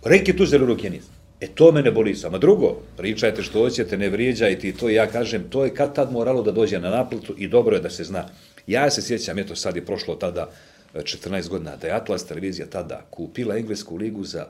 reke 0.05 0.37
tu 0.37 0.47
zelo 0.47 0.67
ruke 0.67 0.91
niz. 0.91 1.05
E 1.41 1.47
to 1.47 1.73
mene 1.73 1.91
boli 1.91 2.15
samo. 2.15 2.39
Drugo, 2.39 2.81
pričajte 2.97 3.43
što 3.43 3.59
hoćete, 3.59 3.99
ne 3.99 4.09
vrijeđajte 4.11 4.69
i 4.69 4.73
to 4.73 4.89
ja 4.89 5.07
kažem, 5.07 5.45
to 5.51 5.65
je 5.65 5.75
kad 5.75 5.95
tad 5.95 6.13
moralo 6.13 6.43
da 6.43 6.53
dođe 6.53 6.81
na 6.81 6.91
naplatu 6.91 7.35
i 7.39 7.49
dobro 7.49 7.77
je 7.77 7.83
da 7.83 7.91
se 7.91 8.05
zna. 8.05 8.29
Ja 8.69 8.91
se 8.91 9.03
sjećam, 9.03 9.39
eto 9.39 9.57
sad 9.57 9.77
je 9.77 9.87
prošlo 9.87 10.15
tada 10.15 10.51
14 10.95 11.49
godina, 11.49 11.77
da 11.77 11.87
je 11.87 11.93
Atlas 11.93 12.27
televizija 12.27 12.67
tada 12.71 13.07
kupila 13.11 13.57
englesku 13.57 13.97
ligu 13.97 14.25
za 14.25 14.47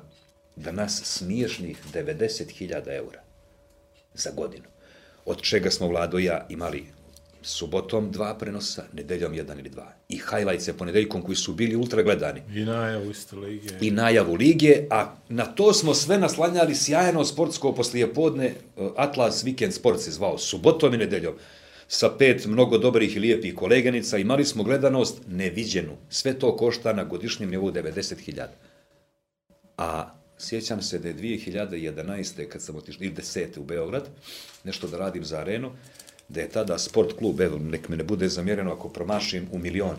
danas 0.56 1.02
smiješnih 1.04 1.78
90.000 1.94 2.96
eura 2.96 3.22
za 4.14 4.30
godinu. 4.30 4.64
Od 5.24 5.42
čega 5.42 5.70
smo 5.70 5.88
Vlado 5.88 6.18
i 6.18 6.24
ja 6.24 6.46
imali 6.48 6.86
subotom 7.42 8.10
dva 8.12 8.34
prenosa, 8.34 8.84
nedeljom 8.92 9.34
jedan 9.34 9.58
ili 9.58 9.68
dva. 9.68 9.92
I 10.08 10.16
highlights 10.16 10.70
ponedeljkom 10.78 11.22
koji 11.22 11.36
su 11.36 11.54
bili 11.54 11.76
ultra 11.76 12.02
gledani. 12.02 12.42
I 12.54 12.64
najavu 12.64 13.10
iste 13.10 13.36
lige. 13.36 13.68
I 13.80 13.90
najavu 13.90 14.34
lige, 14.34 14.86
a 14.90 15.14
na 15.28 15.44
to 15.44 15.72
smo 15.72 15.94
sve 15.94 16.18
naslanjali 16.18 16.74
sjajno 16.74 17.24
sportsko 17.24 17.74
poslijepodne, 17.74 18.46
e, 18.46 18.54
Atlas 18.96 19.44
Weekend 19.44 19.70
Sport 19.70 20.00
se 20.00 20.10
zvao, 20.10 20.38
subotom 20.38 20.94
i 20.94 20.98
nedeljom, 20.98 21.34
sa 21.88 22.10
pet 22.18 22.46
mnogo 22.46 22.78
dobrih 22.78 23.16
i 23.16 23.20
lijepih 23.20 23.54
koleganica, 23.54 24.18
imali 24.18 24.44
smo 24.44 24.62
gledanost 24.62 25.22
neviđenu. 25.28 25.96
Sve 26.08 26.38
to 26.38 26.56
košta 26.56 26.92
na 26.92 27.04
godišnjem 27.04 27.50
nivou 27.50 27.70
90.000. 27.70 28.46
A 29.78 30.14
sjećam 30.38 30.82
se 30.82 30.98
da 30.98 31.08
je 31.08 31.14
2011. 31.14 32.48
kad 32.48 32.62
sam 32.62 32.76
otišao, 32.76 33.04
ili 33.04 33.14
10. 33.14 33.58
u 33.58 33.64
Beograd, 33.64 34.08
nešto 34.64 34.88
da 34.88 34.98
radim 34.98 35.24
za 35.24 35.38
arenu, 35.38 35.72
da 36.28 36.40
je 36.40 36.48
tada 36.48 36.78
sport 36.78 37.16
klub, 37.18 37.40
evo, 37.40 37.58
nek 37.58 37.88
me 37.88 37.96
ne 37.96 38.04
bude 38.04 38.28
zamjereno 38.28 38.72
ako 38.72 38.88
promašim 38.88 39.48
u 39.52 39.58
milion. 39.58 39.96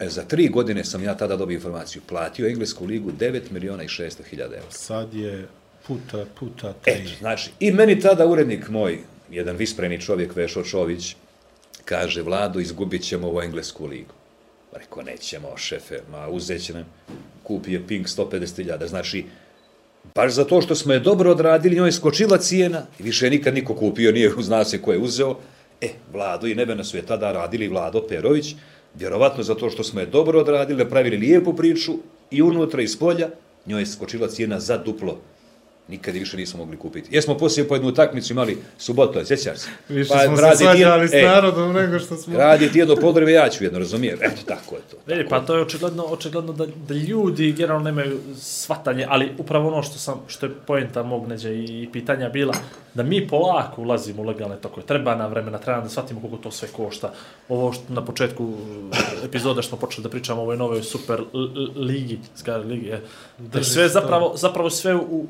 E, 0.00 0.08
za 0.08 0.22
tri 0.22 0.48
godine 0.48 0.84
sam 0.84 1.04
ja 1.04 1.16
tada 1.16 1.36
dobio 1.36 1.54
informaciju, 1.54 2.02
platio 2.08 2.48
englesku 2.48 2.84
ligu 2.84 3.12
9 3.12 3.40
miliona 3.50 3.82
i 3.82 3.88
600 3.88 4.22
hiljada 4.30 4.56
eura. 4.56 4.70
Sad 4.70 5.14
je 5.14 5.48
puta, 5.86 6.26
puta 6.38 6.72
tri. 6.72 6.92
Eto, 6.92 7.10
znači, 7.18 7.50
i 7.60 7.72
meni 7.72 8.00
tada 8.00 8.26
urednik 8.26 8.68
moj, 8.68 8.98
jedan 9.30 9.56
vispreni 9.56 10.00
čovjek, 10.00 10.36
Vešo 10.36 10.62
Čović, 10.64 11.16
kaže, 11.84 12.22
Vlado, 12.22 12.60
izgubit 12.60 13.02
ćemo 13.02 13.28
ovu 13.28 13.42
englesku 13.42 13.86
ligu. 13.86 14.14
Rekao, 14.72 15.02
nećemo, 15.02 15.56
šefe, 15.56 16.00
ma 16.10 16.28
uzet 16.28 16.62
će 16.62 16.74
nam, 16.74 16.84
kupi 17.42 17.72
je 17.72 17.86
Pink 17.86 18.06
150.000, 18.06 18.86
znači, 18.86 19.24
baš 20.14 20.32
za 20.32 20.44
to 20.44 20.60
što 20.62 20.74
smo 20.74 20.92
je 20.92 21.00
dobro 21.00 21.30
odradili, 21.30 21.76
njoj 21.76 21.88
je 21.88 21.92
skočila 21.92 22.38
cijena 22.38 22.86
i 22.98 23.02
više 23.02 23.30
nikad 23.30 23.54
niko 23.54 23.74
kupio, 23.74 24.12
nije 24.12 24.32
zna 24.38 24.64
se 24.64 24.82
ko 24.82 24.92
je 24.92 24.98
uzeo. 24.98 25.38
E, 25.80 25.88
Vlado 26.12 26.46
i 26.46 26.54
Nebena 26.54 26.84
su 26.84 26.96
je 26.96 27.06
tada 27.06 27.32
radili, 27.32 27.68
Vlado 27.68 28.02
Perović, 28.08 28.54
vjerovatno 28.94 29.42
zato 29.42 29.70
što 29.70 29.84
smo 29.84 30.00
je 30.00 30.06
dobro 30.06 30.40
odradili, 30.40 30.84
napravili 30.84 31.16
lijepu 31.16 31.56
priču 31.56 31.92
i 32.30 32.42
unutra 32.42 32.82
i 32.82 32.88
s 32.88 32.98
polja, 32.98 33.28
njoj 33.66 33.82
je 33.82 33.86
skočila 33.86 34.28
cijena 34.28 34.60
za 34.60 34.78
duplo 34.78 35.18
nikad 35.88 36.14
je 36.14 36.18
više 36.18 36.36
nismo 36.36 36.58
mogli 36.58 36.76
kupiti. 36.76 37.14
Jesmo 37.14 37.38
poslije 37.38 37.68
po 37.68 37.74
jednu 37.74 37.88
utakmicu 37.88 38.32
imali 38.32 38.58
subotu, 38.78 39.24
sjećaš 39.24 39.58
se? 39.58 39.68
Više 39.88 40.10
smo 40.26 40.36
se 40.36 40.56
svađali 40.56 41.08
s 41.08 41.14
e, 41.14 41.22
narodom 41.22 41.72
nego 41.72 41.98
što 41.98 42.16
smo... 42.16 42.36
Radi 42.36 42.72
ti 42.72 42.78
jedno 42.78 42.96
podrebe, 42.96 43.32
ja 43.32 43.48
ću 43.48 43.64
jedno, 43.64 43.78
razumijem. 43.78 44.18
Eto, 44.22 44.42
tako 44.46 44.74
je 44.74 44.80
to. 44.90 44.96
Vidi, 45.06 45.26
pa 45.28 45.40
to 45.40 45.56
je 45.56 45.62
očigledno, 45.62 46.04
očigledno 46.04 46.52
da, 46.52 46.66
da 46.88 46.94
ljudi 46.94 47.52
generalno 47.52 47.84
nemaju 47.84 48.18
svatanje, 48.38 49.06
ali 49.08 49.32
upravo 49.38 49.68
ono 49.68 49.82
što 49.82 49.98
sam, 49.98 50.20
što 50.26 50.46
je 50.46 50.52
poenta 50.66 51.02
mog 51.02 51.28
neđe 51.28 51.54
i 51.54 51.88
pitanja 51.92 52.28
bila, 52.28 52.54
da 52.94 53.02
mi 53.02 53.28
polako 53.28 53.82
ulazimo 53.82 54.22
u 54.22 54.24
legalne 54.24 54.56
tokove. 54.56 54.86
Treba 54.86 55.14
nam 55.14 55.30
vremena, 55.30 55.58
treba 55.58 55.80
da 55.80 55.88
shvatimo 55.88 56.20
koliko 56.20 56.38
to 56.38 56.50
sve 56.50 56.68
košta. 56.68 57.12
Ovo 57.48 57.72
što 57.72 57.82
na 57.88 58.04
početku 58.04 58.54
epizoda 59.24 59.62
što 59.62 59.68
smo 59.68 59.78
počeli 59.78 60.02
da 60.02 60.08
pričamo 60.08 60.40
o 60.40 60.44
ovoj 60.44 60.56
novoj 60.56 60.82
super 60.82 61.20
ligi, 61.76 62.18
ligi, 62.64 62.86
je, 62.86 63.02
da 63.38 63.58
je 63.58 63.64
sve 63.64 63.88
zapravo, 63.88 64.32
zapravo 64.36 64.70
sve 64.70 64.94
u, 64.94 65.26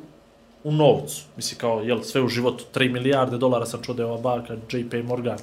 u 0.66 0.72
novcu. 0.72 1.22
Misli 1.36 1.58
kao, 1.58 1.80
jel, 1.80 2.02
sve 2.02 2.22
u 2.22 2.28
životu, 2.28 2.64
3 2.74 2.92
milijarde 2.92 3.38
dolara 3.38 3.66
sam 3.66 3.82
čuo 3.82 3.94
da 3.94 4.02
je 4.02 4.06
ova 4.06 4.18
banka 4.18 4.56
JP 4.72 4.94
Morgan 5.04 5.38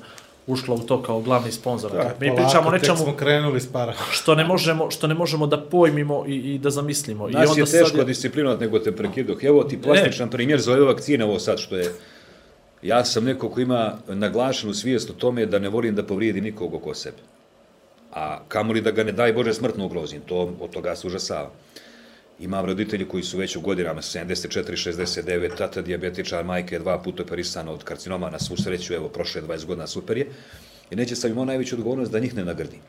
ušla 0.47 0.75
u 0.75 0.79
to 0.79 1.01
kao 1.01 1.21
glavni 1.21 1.51
sponsor. 1.51 1.91
Da, 1.91 2.15
mi 2.19 2.35
pričamo 2.35 2.71
nečemu 2.71 2.97
smo 2.97 3.15
krenuli 3.15 3.61
s 3.61 3.71
para. 3.71 3.93
što 4.17 4.35
ne 4.35 4.43
možemo 4.45 4.91
što 4.91 5.07
ne 5.07 5.13
možemo 5.13 5.47
da 5.47 5.61
pojmimo 5.61 6.25
i, 6.27 6.35
i 6.35 6.57
da 6.57 6.69
zamislimo. 6.69 7.27
Nas 7.27 7.33
I 7.33 7.49
onda 7.49 7.61
je 7.61 7.83
teško 7.83 8.39
je... 8.39 8.57
nego 8.59 8.79
te 8.79 8.91
prekidoh. 8.91 9.43
Evo 9.43 9.63
ti 9.63 9.81
plastičan 9.81 10.27
ne. 10.27 10.31
primjer 10.31 10.61
za 10.61 10.71
ove 10.71 10.81
vakcine, 10.81 11.25
ovo 11.25 11.39
sad 11.39 11.59
što 11.59 11.77
je 11.77 11.93
ja 12.81 13.05
sam 13.05 13.23
neko 13.23 13.49
ko 13.49 13.61
ima 13.61 13.97
naglašenu 14.07 14.73
svijest 14.73 15.09
o 15.09 15.13
tome 15.13 15.45
da 15.45 15.59
ne 15.59 15.69
volim 15.69 15.95
da 15.95 16.03
povrijedim 16.03 16.43
nikog 16.43 16.73
oko 16.73 16.93
sebe. 16.93 17.17
A 18.11 18.39
kamoli 18.47 18.81
da 18.81 18.91
ga 18.91 19.03
ne 19.03 19.11
daj 19.11 19.33
Bože 19.33 19.53
smrtno 19.53 19.85
ugrozim, 19.85 20.21
to, 20.25 20.53
od 20.59 20.69
toga 20.69 20.95
se 20.95 21.07
užasava. 21.07 21.49
Imam 22.43 22.65
roditelji 22.65 23.07
koji 23.07 23.23
su 23.23 23.37
već 23.37 23.55
u 23.55 23.61
godinama 23.61 24.01
74, 24.01 24.89
69, 24.89 25.57
tata 25.57 25.81
diabetičar, 25.81 26.45
majka 26.45 26.75
je 26.75 26.79
dva 26.79 26.97
puta 27.01 27.23
operisana 27.23 27.71
od 27.71 27.83
karcinoma 27.83 28.29
na 28.29 28.39
svu 28.39 28.57
sreću, 28.57 28.93
evo, 28.93 29.09
prošle 29.09 29.41
20 29.41 29.65
godina 29.65 29.87
super 29.87 30.17
je. 30.17 30.27
I 30.91 30.95
neće 30.95 31.15
sam 31.15 31.31
imao 31.31 31.45
najveću 31.45 31.75
odgovornost 31.75 32.11
da 32.11 32.19
njih 32.19 32.35
ne 32.35 32.45
nagrdim. 32.45 32.79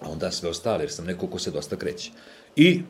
A 0.00 0.10
onda 0.10 0.30
sve 0.30 0.48
ostale, 0.48 0.84
jer 0.84 0.92
sam 0.92 1.04
neko 1.04 1.26
ko 1.26 1.38
se 1.38 1.50
dosta 1.50 1.76
kreće. 1.76 2.10
I 2.56 2.80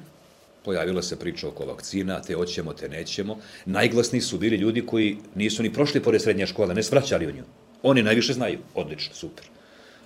pojavila 0.64 1.02
se 1.02 1.18
priča 1.18 1.48
oko 1.48 1.66
vakcina, 1.66 2.22
te 2.22 2.34
hoćemo, 2.34 2.72
te 2.72 2.88
nećemo. 2.88 3.38
Najglasniji 3.64 4.20
su 4.20 4.38
bili 4.38 4.56
ljudi 4.56 4.86
koji 4.86 5.18
nisu 5.34 5.62
ni 5.62 5.72
prošli 5.72 6.02
pored 6.02 6.22
srednje 6.22 6.46
škole, 6.46 6.74
ne 6.74 6.82
svraćali 6.82 7.26
o 7.26 7.32
nju. 7.32 7.44
Oni 7.82 8.02
najviše 8.02 8.32
znaju. 8.32 8.58
Odlično, 8.74 9.14
super. 9.14 9.44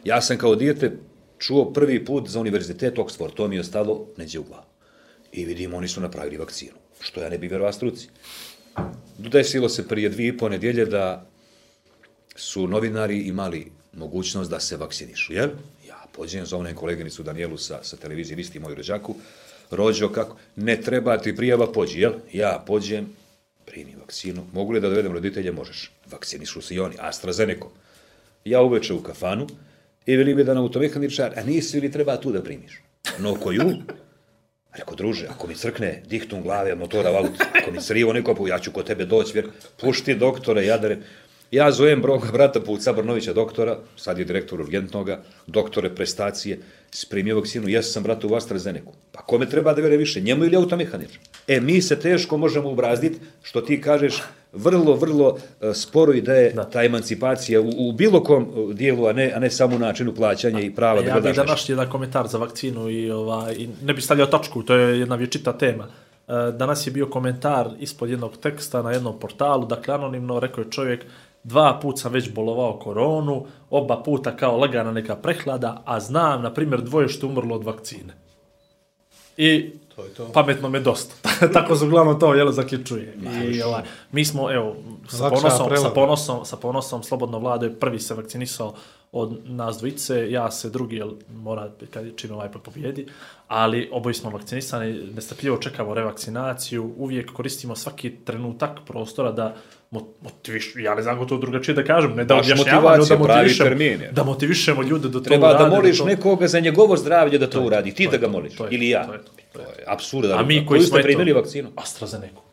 Ja 0.05 0.21
sam 0.21 0.39
kao 0.39 0.57
dijete 0.57 0.97
čuo 1.39 1.73
prvi 1.73 2.05
put 2.05 2.29
za 2.29 2.41
univerzitet 2.41 2.97
Oxford, 2.97 3.35
to 3.35 3.49
mi 3.49 3.57
je 3.57 3.61
ostalo 3.61 4.07
neđe 4.17 4.39
u 4.39 4.43
glavu. 4.45 4.70
I 5.33 5.45
vidimo, 5.45 5.77
oni 5.77 5.89
su 5.89 6.01
napravili 6.01 6.37
vakcinu. 6.37 6.77
Što 7.01 7.21
ja 7.21 7.29
ne 7.29 7.39
bi 7.39 7.49
verovao 7.49 7.73
struci. 7.73 8.09
Desilo 9.19 9.69
se 9.69 9.89
prije 9.89 10.09
dvije 10.09 10.29
i 10.29 10.39
po 10.39 10.49
nedjelje 10.49 10.85
da 10.87 11.27
su 12.37 12.67
novinari 12.69 13.19
imali 13.19 13.73
mogućnost 13.93 14.51
da 14.51 14.61
se 14.61 14.77
vakcinišu, 14.77 15.33
jel? 15.33 15.49
Ja 15.89 16.05
pođem, 16.13 16.47
zovnem 16.47 16.77
koleginicu 16.77 17.23
Danielu 17.23 17.59
sa, 17.59 17.79
sa 17.83 17.97
televizije, 17.97 18.41
isti 18.41 18.59
moju 18.59 18.75
rođaku, 18.75 19.15
rođo 19.71 20.09
kako, 20.09 20.37
ne 20.57 20.81
treba 20.81 21.19
ti 21.19 21.37
prijava, 21.37 21.73
pođi, 21.73 22.01
jel? 22.01 22.13
Ja 22.33 22.65
pođem, 22.67 23.09
primi 23.67 23.97
vakcinu, 24.01 24.47
mogu 24.53 24.73
li 24.73 24.81
da 24.81 24.89
dovedem 24.89 25.13
roditelje? 25.13 25.53
Možeš. 25.53 25.91
Vakcinišu 26.11 26.63
se 26.63 26.75
i 26.75 26.81
oni, 26.81 26.97
AstraZeneca. 26.99 27.67
Ja 28.45 28.63
uveče 28.63 28.95
u 28.95 29.03
kafanu 29.03 29.47
i 30.07 30.17
veli 30.17 30.35
bi 30.35 30.45
da 30.45 30.55
na 30.55 30.61
automehaničar, 30.61 31.39
a 31.39 31.43
nisi 31.43 31.81
li 31.81 31.93
treba 31.93 32.17
tu 32.17 32.33
da 32.33 32.43
primiš? 32.43 32.81
No 33.19 33.35
koju? 33.35 33.83
Rekao, 34.73 34.95
druže, 34.95 35.27
ako 35.27 35.47
mi 35.47 35.55
crkne 35.55 36.03
dihtum 36.07 36.43
glave, 36.43 36.75
motora 36.75 37.11
valut, 37.11 37.41
ako 37.63 37.71
mi 37.71 37.81
crivo 37.81 38.13
neko, 38.13 38.47
ja 38.49 38.59
ću 38.59 38.73
kod 38.73 38.87
tebe 38.87 39.05
doći, 39.05 39.33
vjer, 39.33 39.47
pušti 39.81 40.15
doktore, 40.15 40.67
jadare. 40.67 40.99
Ja 41.51 41.71
zovem 41.73 42.03
broga 42.03 42.29
brata 42.33 42.61
Puca 42.61 42.93
Brnovića, 42.93 43.33
doktora, 43.33 43.79
sad 43.97 44.19
je 44.19 44.25
direktor 44.25 44.61
urgentnoga, 44.61 45.23
doktore 45.47 45.95
prestacije, 45.95 46.61
spremio 46.91 47.37
vakcinu, 47.37 47.69
ja 47.69 47.83
sam 47.83 48.03
brata 48.03 48.27
u 48.27 48.35
AstraZeneku. 48.35 48.93
Pa 49.13 49.23
kome 49.23 49.49
treba 49.49 49.75
da 49.75 49.83
vere 49.83 49.97
više, 49.97 50.21
njemu 50.21 50.45
ili 50.45 50.57
automehaničar? 50.57 51.19
E, 51.49 51.61
mi 51.61 51.83
se 51.83 52.01
teško 52.01 52.37
možemo 52.37 52.71
ubrazditi, 52.71 53.19
što 53.43 53.61
ti 53.61 53.81
kažeš, 53.81 54.23
vrlo, 54.53 54.95
vrlo 54.95 55.37
e, 55.61 55.75
sporo 55.75 56.13
ide 56.13 56.33
je 56.33 56.55
ta 56.73 56.85
emancipacija 56.85 57.61
u, 57.61 57.71
u 57.79 57.93
bilo 57.93 58.23
kom 58.23 58.43
e, 58.43 58.75
dijelu, 58.75 59.07
a 59.07 59.13
ne, 59.13 59.33
a 59.37 59.39
ne 59.39 59.51
samo 59.51 59.77
u 59.77 59.79
načinu 59.79 60.15
plaćanja 60.15 60.61
i 60.61 60.75
prava 60.75 61.03
da 61.03 61.09
Ja 61.09 61.15
bih 61.15 61.23
da 61.23 61.29
nešto. 61.29 61.45
naš 61.45 61.69
jedan 61.69 61.91
komentar 61.91 62.27
za 62.27 62.39
vakcinu 62.39 62.91
i, 62.91 63.11
ovaj, 63.11 63.55
i 63.55 63.69
ne 63.83 63.95
bi 63.95 64.01
stavljao 64.03 64.27
tačku, 64.27 64.63
to 64.63 64.75
je 64.75 64.99
jedna 65.01 65.15
vječita 65.15 65.53
tema. 65.53 65.85
E, 66.29 66.33
Danas 66.53 66.87
je 66.87 66.91
bio 66.91 67.07
komentar 67.07 67.71
ispod 67.79 68.11
jednog 68.11 68.37
teksta 68.37 68.83
na 68.83 68.93
jednom 68.93 69.19
portalu, 69.19 69.67
dakle 69.67 69.95
anonimno 69.95 70.41
rekao 70.41 70.63
je 70.63 70.71
čovjek 70.71 71.05
dva 71.45 71.79
put 71.83 71.99
sam 71.99 72.13
već 72.13 72.33
bolovao 72.33 72.79
koronu, 72.79 73.47
oba 73.71 74.03
puta 74.03 74.37
kao 74.37 74.57
lagana 74.57 74.93
neka 74.93 75.17
prehlada, 75.17 75.83
a 75.85 76.01
znam, 76.01 76.43
na 76.43 76.55
primjer, 76.55 76.81
dvoje 76.81 77.09
što 77.09 77.27
umrlo 77.27 77.57
od 77.57 77.65
vakcine. 77.65 78.15
I 79.37 79.73
To 80.01 80.07
je 80.07 80.15
to. 80.27 80.33
pametno 80.33 80.69
me 80.69 80.81
dosta. 80.81 81.15
Tako 81.53 81.77
se 81.77 81.85
uglavnom 81.85 82.21
to 82.21 82.35
jel, 82.35 82.51
zaključuje. 82.53 83.15
I, 83.45 83.63
ovaj, 83.63 83.83
mi 84.13 84.25
smo, 84.25 84.53
evo, 84.53 84.77
sa 85.09 85.29
ponosom, 85.31 85.77
sa 85.77 85.91
ponosom, 85.91 86.45
sa 86.45 86.57
ponosom, 86.57 87.03
slobodno 87.03 87.39
vlado 87.39 87.67
je 87.67 87.75
prvi 87.75 87.99
se 87.99 88.15
vakcinisao 88.15 88.75
od 89.13 89.39
nas 89.45 89.79
dvojice, 89.79 90.31
ja 90.31 90.51
se 90.51 90.71
drugi, 90.71 90.97
jel, 90.97 91.11
mora, 91.35 91.71
kad 91.91 92.17
čim 92.17 92.31
ovaj 92.33 92.49
pobjedi, 92.49 93.07
ali 93.49 93.89
oboji 93.93 94.15
smo 94.15 94.31
vakcinisani, 94.31 94.93
nestrpljivo 95.15 95.57
čekamo 95.57 95.95
revakcinaciju, 95.95 96.93
uvijek 96.97 97.33
koristimo 97.33 97.77
svaki 97.77 98.11
trenutak 98.11 98.71
prostora 98.87 99.33
da 99.33 99.55
mo- 99.91 100.07
motiviš, 100.23 100.73
ja 100.77 100.95
ne 100.95 101.03
znam 101.03 101.15
kako 101.15 101.27
to 101.27 101.39
drugačije 101.39 101.75
da 101.75 101.85
kažem, 101.85 102.11
ne 102.11 102.25
da 102.25 102.35
Baš 102.35 102.47
objašnjavamo, 102.47 102.91
nego 102.91 103.07
da 103.07 103.17
motivišemo, 103.35 103.69
termin 103.69 104.01
da 104.13 104.25
motivišemo 104.25 104.83
ljude 104.83 105.09
da 105.09 105.13
to 105.13 105.21
Treba 105.21 105.49
da 105.49 105.55
urade, 105.55 105.77
moliš 105.77 105.99
to- 105.99 106.05
nekoga 106.05 106.49
za 106.49 106.61
njegovo 106.61 106.97
zdravlje 106.97 107.39
da 107.39 107.51
to, 107.51 107.63
uradi, 107.63 107.95
ti 107.95 108.05
to 108.05 108.11
da 108.11 108.17
ga 108.17 108.27
to, 108.27 108.33
moliš, 108.33 108.57
to 108.57 108.67
ili 108.71 108.87
to, 108.87 108.93
ja. 108.93 109.07
to 109.07 109.13
je 109.13 109.23
to, 109.23 109.33
to 109.53 109.61
je 109.61 109.85
absurd. 109.87 110.31
A 110.31 110.43
mi 110.43 110.67
koji 110.67 110.81
smo 110.81 110.99
ste 110.99 111.03
primili 111.03 111.33
vakcinu? 111.33 111.71
AstraZeneca. 111.77 112.51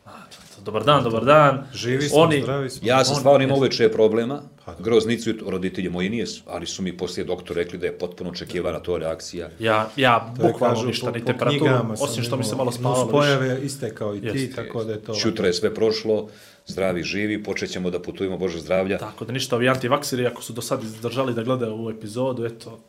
Dobar 0.64 0.84
dan, 0.84 1.04
dobar 1.04 1.24
dan. 1.24 1.64
Živi 1.74 2.08
smo, 2.08 2.18
Oni, 2.18 2.42
zdravi 2.42 2.70
smo. 2.70 2.88
Ja 2.88 3.04
sam 3.04 3.14
On- 3.14 3.20
stvarno 3.20 3.44
imao 3.44 3.56
uveče 3.56 3.92
problema, 3.92 4.42
Pa 4.64 4.74
groznicu, 4.78 5.30
roditelji 5.46 5.88
moji 5.88 6.10
nije, 6.10 6.26
ali 6.46 6.66
su 6.66 6.82
mi 6.82 6.96
poslije 6.96 7.24
doktor 7.24 7.56
rekli 7.56 7.78
da 7.78 7.86
je 7.86 7.98
potpuno 7.98 8.30
očekivana 8.30 8.80
to 8.80 8.98
reakcija. 8.98 9.48
Ja, 9.58 9.88
ja 9.96 10.34
bukvalno 10.36 10.76
kažu, 10.76 10.86
ništa, 10.86 11.06
po- 11.12 11.18
ni 11.18 11.24
temperaturu, 11.24 11.70
osim 12.00 12.24
što 12.24 12.36
mi 12.36 12.44
se 12.44 12.56
malo 12.56 12.72
spavalo 12.72 13.04
više. 13.04 13.16
Nuspojave 13.16 13.60
iste 13.62 13.94
kao 13.94 14.16
i 14.16 14.20
ti, 14.20 14.52
tako 14.54 14.84
da 14.84 14.92
je 14.92 15.00
to... 15.00 15.14
Čutra 15.14 15.46
je 15.46 15.52
sve 15.52 15.74
prošlo, 15.74 16.28
zdravi, 16.66 17.02
živi, 17.02 17.42
počet 17.42 17.70
ćemo 17.70 17.90
da 17.90 18.02
putujemo, 18.02 18.38
Bože 18.38 18.58
zdravlja. 18.60 18.98
Tako 18.98 19.24
da 19.24 19.32
ništa, 19.32 19.56
ovi 19.56 19.68
antivakseri, 19.68 20.26
ako 20.26 20.42
su 20.42 20.52
do 20.52 20.62
sad 20.62 20.82
izdržali 20.82 21.34
da 21.34 21.42
gledaju 21.42 21.72
ovu 21.72 21.90
epizodu, 21.90 22.44
eto. 22.44 22.80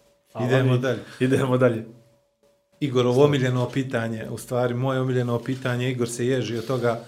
Idemo 0.46 0.78
dalje. 0.78 1.00
Idemo 1.20 1.58
dalje. 1.58 1.86
Igorovo 2.80 3.26
omiljeno 3.26 3.70
pitanje, 3.70 4.28
u 4.30 4.38
stvari 4.38 4.74
moje 4.74 5.00
omiljeno 5.00 5.40
pitanje, 5.40 5.92
Igor 5.92 6.10
se 6.10 6.28
ježi 6.28 6.58
od 6.58 6.68
toga 6.68 7.04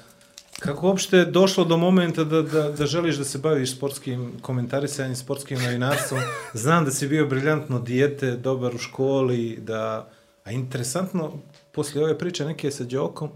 kako 0.62 0.88
uopšte 0.88 1.18
je 1.18 1.26
došlo 1.26 1.66
do 1.66 1.78
momenta 1.78 2.24
da, 2.24 2.42
da, 2.42 2.72
da 2.72 2.86
želiš 2.86 3.16
da 3.16 3.24
se 3.24 3.38
baviš 3.38 3.72
sportskim 3.76 4.32
komentarisanjem, 4.42 5.16
sportskim 5.16 5.62
novinarstvom. 5.62 6.20
Znam 6.54 6.86
da 6.86 6.92
si 6.92 7.08
bio 7.08 7.26
briljantno 7.26 7.80
dijete, 7.80 8.36
dobar 8.38 8.76
u 8.76 8.78
školi, 8.78 9.58
da... 9.62 10.10
A 10.44 10.52
interesantno, 10.52 11.32
poslije 11.72 12.06
ove 12.06 12.18
priče 12.18 12.46
neke 12.46 12.72
sa 12.72 12.84
Đokom, 12.84 13.30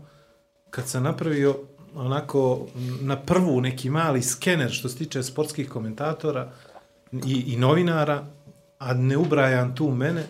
kad 0.70 0.88
sam 0.88 1.04
napravio 1.04 1.58
onako 1.96 2.68
na 3.02 3.18
prvu 3.18 3.62
neki 3.62 3.90
mali 3.90 4.22
skener 4.22 4.72
što 4.72 4.90
se 4.90 4.98
tiče 4.98 5.24
sportskih 5.24 5.70
komentatora 5.70 6.52
i, 7.12 7.44
i 7.54 7.58
novinara, 7.58 8.26
a 8.80 8.94
ne 8.94 9.18
ubrajam 9.18 9.76
tu 9.76 9.92
mene, 9.92 10.24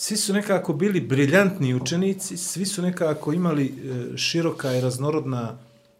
svi 0.00 0.16
su 0.16 0.32
nekako 0.32 0.72
bili 0.72 1.00
briljantni 1.00 1.74
učenici, 1.74 2.36
svi 2.36 2.66
su 2.66 2.82
nekako 2.82 3.32
imali 3.32 3.64
e, 3.64 4.16
široka 4.16 4.76
i 4.76 4.80
raznorodna 4.80 5.58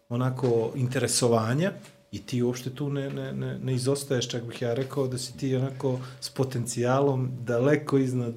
onako 0.09 0.71
interesovanja 0.75 1.71
i 2.11 2.21
ti 2.25 2.41
uopšte 2.41 2.69
tu 2.75 2.89
ne, 2.89 3.09
ne, 3.09 3.33
ne, 3.33 3.59
ne 3.59 3.75
izostaješ, 3.75 4.29
čak 4.29 4.43
bih 4.43 4.61
ja 4.61 4.73
rekao 4.73 5.07
da 5.07 5.17
si 5.17 5.37
ti 5.37 5.55
onako 5.55 5.99
s 6.21 6.29
potencijalom 6.29 7.29
daleko 7.43 7.97
iznad, 7.97 8.33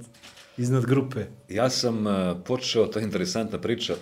iznad 0.57 0.87
grupe. 0.87 1.25
Ja 1.49 1.71
sam 1.71 2.07
uh, 2.07 2.13
počeo, 2.45 2.91
je 2.97 3.03
interesantna 3.03 3.61
priča, 3.61 3.95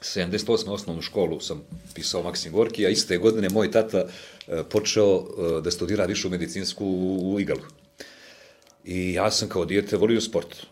78. 0.00 0.70
osnovnu 0.70 1.02
školu 1.02 1.40
sam 1.40 1.62
pisao 1.94 2.22
Maksim 2.22 2.52
Gorki, 2.52 2.86
a 2.86 2.88
iste 2.88 3.18
godine 3.18 3.48
moj 3.48 3.70
tata 3.70 4.04
uh, 4.04 4.66
počeo 4.70 5.24
da 5.60 5.70
studira 5.70 6.04
višu 6.04 6.30
medicinsku 6.30 6.84
u 7.22 7.40
Igalu. 7.40 7.62
I 8.84 9.12
ja 9.12 9.30
sam 9.30 9.48
kao 9.48 9.64
dijete 9.64 9.96
volio 9.96 10.20
sport. 10.20 10.66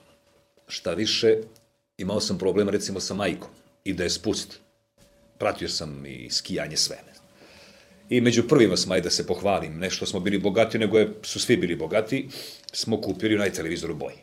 Šta 0.68 0.94
više, 0.94 1.36
imao 1.98 2.20
sam 2.20 2.38
problema 2.38 2.70
recimo 2.70 3.00
sa 3.00 3.14
majkom 3.14 3.50
i 3.84 3.92
da 3.92 4.04
je 4.04 4.10
spust. 4.10 4.60
Pratio 5.38 5.68
sam 5.68 6.06
i 6.06 6.30
skijanje 6.30 6.76
sve. 6.76 6.96
I 8.08 8.20
među 8.20 8.48
prvima 8.48 8.76
smo, 8.76 9.00
da 9.00 9.10
se 9.10 9.26
pohvalim, 9.26 9.78
nešto 9.78 10.06
smo 10.06 10.20
bili 10.20 10.38
bogati, 10.38 10.78
nego 10.78 10.98
je, 10.98 11.14
su 11.22 11.40
svi 11.40 11.56
bili 11.56 11.76
bogati, 11.76 12.28
smo 12.72 13.00
kupili 13.00 13.34
onaj 13.34 13.52
televizor 13.52 13.90
u 13.90 13.94
boji. 13.94 14.16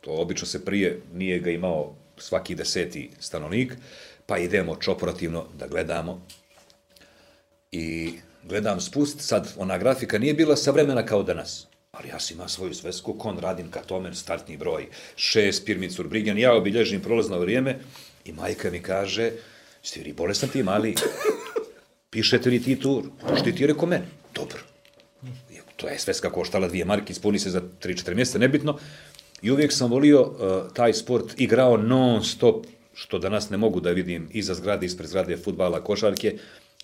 To 0.00 0.10
obično 0.10 0.46
se 0.46 0.64
prije 0.64 1.00
nije 1.14 1.38
ga 1.38 1.50
imao 1.50 1.94
svaki 2.16 2.54
deseti 2.54 3.10
stanovnik, 3.20 3.76
pa 4.26 4.38
idemo 4.38 4.76
čoporativno 4.76 5.46
da 5.58 5.66
gledamo. 5.66 6.26
I 7.72 8.12
gledam 8.44 8.80
spust, 8.80 9.20
sad 9.20 9.54
ona 9.58 9.78
grafika 9.78 10.18
nije 10.18 10.34
bila 10.34 10.56
savremena 10.56 11.06
kao 11.06 11.22
danas. 11.22 11.67
Ali 11.98 12.08
ja 12.08 12.20
sam 12.20 12.34
imao 12.34 12.48
svoju 12.48 12.74
svesku, 12.74 13.12
kon 13.18 13.38
radim 13.38 13.70
katomen, 13.70 14.14
startni 14.14 14.56
broj, 14.56 14.86
šest, 15.16 15.64
pirmicur, 15.66 16.08
brigan, 16.08 16.38
ja 16.38 16.54
obilježim 16.54 17.00
prolazno 17.00 17.38
vrijeme 17.38 17.78
i 18.24 18.32
majka 18.32 18.70
mi 18.70 18.82
kaže, 18.82 19.32
ste 19.82 20.00
vi 20.00 20.12
bolestan 20.12 20.48
ti 20.48 20.62
mali, 20.62 20.94
pišete 22.10 22.50
li 22.50 22.62
ti 22.62 22.76
tu, 22.80 23.04
što 23.36 23.50
ti 23.50 23.62
je 23.62 23.66
rekao 23.66 23.88
meni? 23.88 24.06
Dobro. 24.34 24.58
To 25.76 25.88
je 25.88 25.98
sveska 25.98 26.30
koštala 26.30 26.68
dvije 26.68 26.84
marke, 26.84 27.12
ispuni 27.12 27.38
se 27.38 27.50
za 27.50 27.60
3-4 27.82 28.14
mjeseca, 28.14 28.38
nebitno. 28.38 28.78
I 29.42 29.50
uvijek 29.50 29.72
sam 29.72 29.90
volio 29.90 30.22
uh, 30.22 30.72
taj 30.72 30.92
sport, 30.92 31.34
igrao 31.36 31.76
non 31.76 32.24
stop, 32.24 32.66
što 32.94 33.18
danas 33.18 33.50
ne 33.50 33.56
mogu 33.56 33.80
da 33.80 33.90
vidim 33.90 34.28
iza 34.32 34.54
zgrade, 34.54 34.86
ispred 34.86 35.08
zgrade 35.08 35.36
futbala, 35.36 35.84
košarke. 35.84 36.38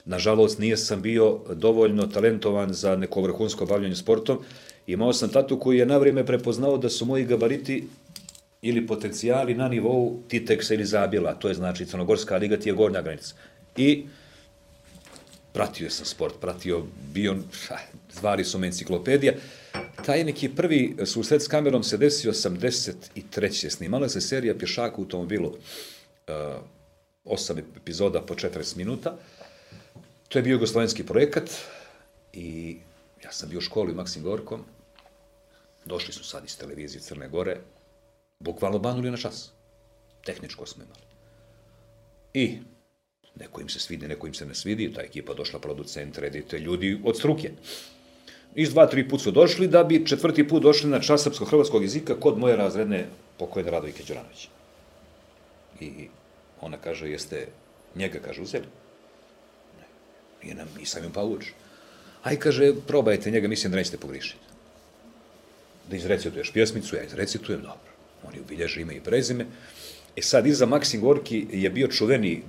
Nažalost, 0.04 0.58
nije 0.58 0.76
sam 0.76 1.02
bio 1.02 1.40
dovoljno 1.54 2.06
talentovan 2.06 2.72
za 2.72 2.96
neko 2.96 3.22
vrhunsko 3.22 3.66
bavljanje 3.66 3.96
sportom. 3.96 4.38
Imao 4.86 5.12
sam 5.12 5.28
tatu 5.28 5.60
koji 5.60 5.78
je 5.78 5.86
na 5.86 5.96
vrijeme 5.96 6.26
prepoznao 6.26 6.78
da 6.78 6.88
su 6.88 7.04
moji 7.04 7.24
gabariti 7.24 7.84
ili 8.62 8.86
potencijali 8.86 9.54
na 9.54 9.68
nivou 9.68 10.22
Titeksa 10.28 10.74
ili 10.74 10.84
Zabila, 10.84 11.34
to 11.34 11.48
je 11.48 11.54
znači 11.54 11.86
Crnogorska 11.86 12.36
liga, 12.36 12.56
ti 12.56 12.68
je 12.68 12.72
gornja 12.72 13.02
granica. 13.02 13.34
I 13.76 14.06
pratio 15.52 15.90
sam 15.90 16.06
sport, 16.06 16.34
pratio, 16.40 16.82
bio, 17.12 17.36
ha, 17.68 17.78
zvari 18.12 18.44
su 18.44 18.64
enciklopedija. 18.64 19.32
Taj 20.06 20.24
neki 20.24 20.48
prvi 20.48 20.96
susret 21.06 21.42
s 21.42 21.48
kamerom 21.48 21.82
se 21.82 21.96
desio 21.96 22.32
83. 22.32 23.70
Snimala 23.70 24.08
se 24.08 24.20
serija 24.20 24.54
Pješaka 24.54 24.96
u 24.96 25.00
automobilu, 25.00 25.48
uh, 25.48 25.54
osam 27.24 27.58
epizoda 27.58 28.20
po 28.20 28.34
40 28.34 28.76
minuta. 28.76 29.16
To 30.28 30.38
je 30.38 30.42
bio 30.42 30.52
jugoslovenski 30.52 31.06
projekat 31.06 31.50
i 32.32 32.76
ja 33.24 33.32
sam 33.32 33.48
bio 33.48 33.58
u 33.58 33.62
školi 33.62 33.94
Maksim 33.94 34.22
Gorkom. 34.22 34.64
Došli 35.84 36.12
su 36.12 36.24
sad 36.24 36.44
iz 36.44 36.58
televizije 36.58 37.00
Crne 37.00 37.28
Gore, 37.28 37.60
bukvalno 38.40 38.78
banuli 38.78 39.10
na 39.10 39.16
čas. 39.16 39.52
Tehničko 40.24 40.66
smo 40.66 40.84
imali. 40.84 41.04
I 42.34 42.58
neko 43.36 43.60
im 43.60 43.68
se 43.68 43.80
svidi, 43.80 44.08
neko 44.08 44.26
im 44.26 44.34
se 44.34 44.46
ne 44.46 44.54
svidi, 44.54 44.92
ta 44.92 45.02
ekipa 45.02 45.34
došla, 45.34 45.58
producent, 45.58 46.18
redite, 46.18 46.58
ljudi 46.58 47.00
od 47.04 47.16
struke. 47.16 47.50
Iz 48.54 48.70
dva, 48.70 48.86
tri 48.86 49.08
put 49.08 49.20
su 49.20 49.30
došli, 49.30 49.68
da 49.68 49.84
bi 49.84 50.06
četvrti 50.06 50.48
put 50.48 50.62
došli 50.62 50.90
na 50.90 51.00
čas 51.00 51.22
srpsko-hrvatskog 51.26 51.82
jezika 51.82 52.14
kod 52.20 52.38
moje 52.38 52.56
razredne 52.56 53.06
pokojne 53.38 53.70
Radovike 53.70 54.02
Đuranović. 54.02 54.48
I 55.80 56.08
ona 56.60 56.78
kaže, 56.78 57.10
jeste 57.10 57.46
njega, 57.94 58.18
kaže, 58.18 58.42
uzeli? 58.42 58.66
Ne. 59.78 59.86
Nije 60.42 60.54
nam, 60.54 60.68
nisam 60.78 61.04
im 61.04 61.12
pa 61.12 61.22
uč. 61.22 61.50
Aj, 62.22 62.38
kaže, 62.38 62.72
probajte 62.86 63.30
njega, 63.30 63.48
mislim 63.48 63.72
da 63.72 63.76
nećete 63.76 63.98
pogrišiti. 63.98 64.53
Da 65.90 65.96
izrecituješ 65.96 66.52
pjesmicu, 66.52 66.96
ja 66.96 67.02
izrecitujem, 67.02 67.60
dobro. 67.60 67.90
Oni 68.28 68.40
ubilježe 68.40 68.80
ime 68.80 68.94
i 68.94 69.00
prezime. 69.00 69.46
E 70.16 70.22
sad, 70.22 70.46
iza 70.46 70.66
Maksim 70.66 71.00
Gorki 71.00 71.46
je 71.52 71.70
bio 71.70 71.88
čuveni 71.88 72.42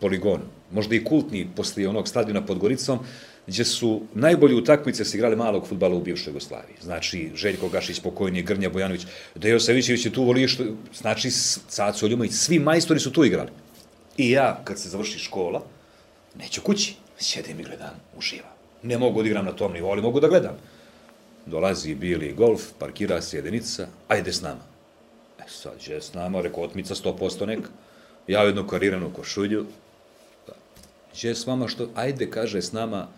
poligon, 0.00 0.40
možda 0.72 0.94
i 0.94 1.04
kultni 1.04 1.48
poslije 1.56 1.88
onog 1.88 2.08
stadiona 2.08 2.46
pod 2.46 2.58
Goricom, 2.58 2.98
gdje 3.46 3.64
su 3.64 4.02
najbolji 4.14 4.54
utakmice 4.54 5.04
se 5.04 5.16
igrali 5.16 5.36
malog 5.36 5.66
futbala 5.68 5.94
u 5.96 6.00
bivšoj 6.00 6.30
Jugoslaviji. 6.30 6.76
Znači, 6.82 7.30
Željko 7.34 7.68
Gašić, 7.68 8.00
pokojni, 8.00 8.42
Grnja 8.42 8.70
Bojanović, 8.70 9.06
Dejo 9.34 9.60
Savićević 9.60 10.06
je 10.06 10.12
tu 10.12 10.24
volio, 10.24 10.48
što, 10.48 10.64
znači, 10.94 11.30
Caco 11.68 12.06
Ljumović, 12.06 12.32
svi 12.32 12.58
majstori 12.58 13.00
su 13.00 13.12
tu 13.12 13.24
igrali. 13.24 13.50
I 14.16 14.30
ja, 14.30 14.60
kad 14.64 14.78
se 14.80 14.88
završi 14.88 15.18
škola, 15.18 15.62
neću 16.38 16.60
kući, 16.60 16.94
sjedim 17.18 17.60
i 17.60 17.64
gledam, 17.64 17.94
uživam. 18.18 18.52
Ne 18.82 18.98
mogu 18.98 19.22
da 19.22 19.28
igram 19.28 19.44
na 19.44 19.52
tom 19.52 19.72
nivou, 19.72 19.90
ali 19.90 20.02
mogu 20.02 20.20
da 20.20 20.28
gledam. 20.28 20.56
Dolazi 21.46 21.94
bili 21.94 22.32
golf, 22.32 22.62
parkira 22.78 23.22
se 23.22 23.36
jedinica, 23.36 23.86
ajde 24.08 24.32
s 24.32 24.42
nama. 24.42 24.64
E 25.38 25.48
sad, 25.48 25.74
je 25.86 26.00
s 26.00 26.14
nama, 26.14 26.40
rekao, 26.40 26.62
otmica 26.62 26.94
100% 26.94 27.46
neka. 27.46 27.68
Ja 28.26 28.42
jednu 28.42 28.66
kariranu 28.66 29.10
košulju, 29.12 29.66
Gdje 31.16 31.34
s 31.34 31.46
vama 31.46 31.68
što, 31.68 31.88
ajde, 31.94 32.30
kaže 32.30 32.62
s 32.62 32.72
nama, 32.72 33.08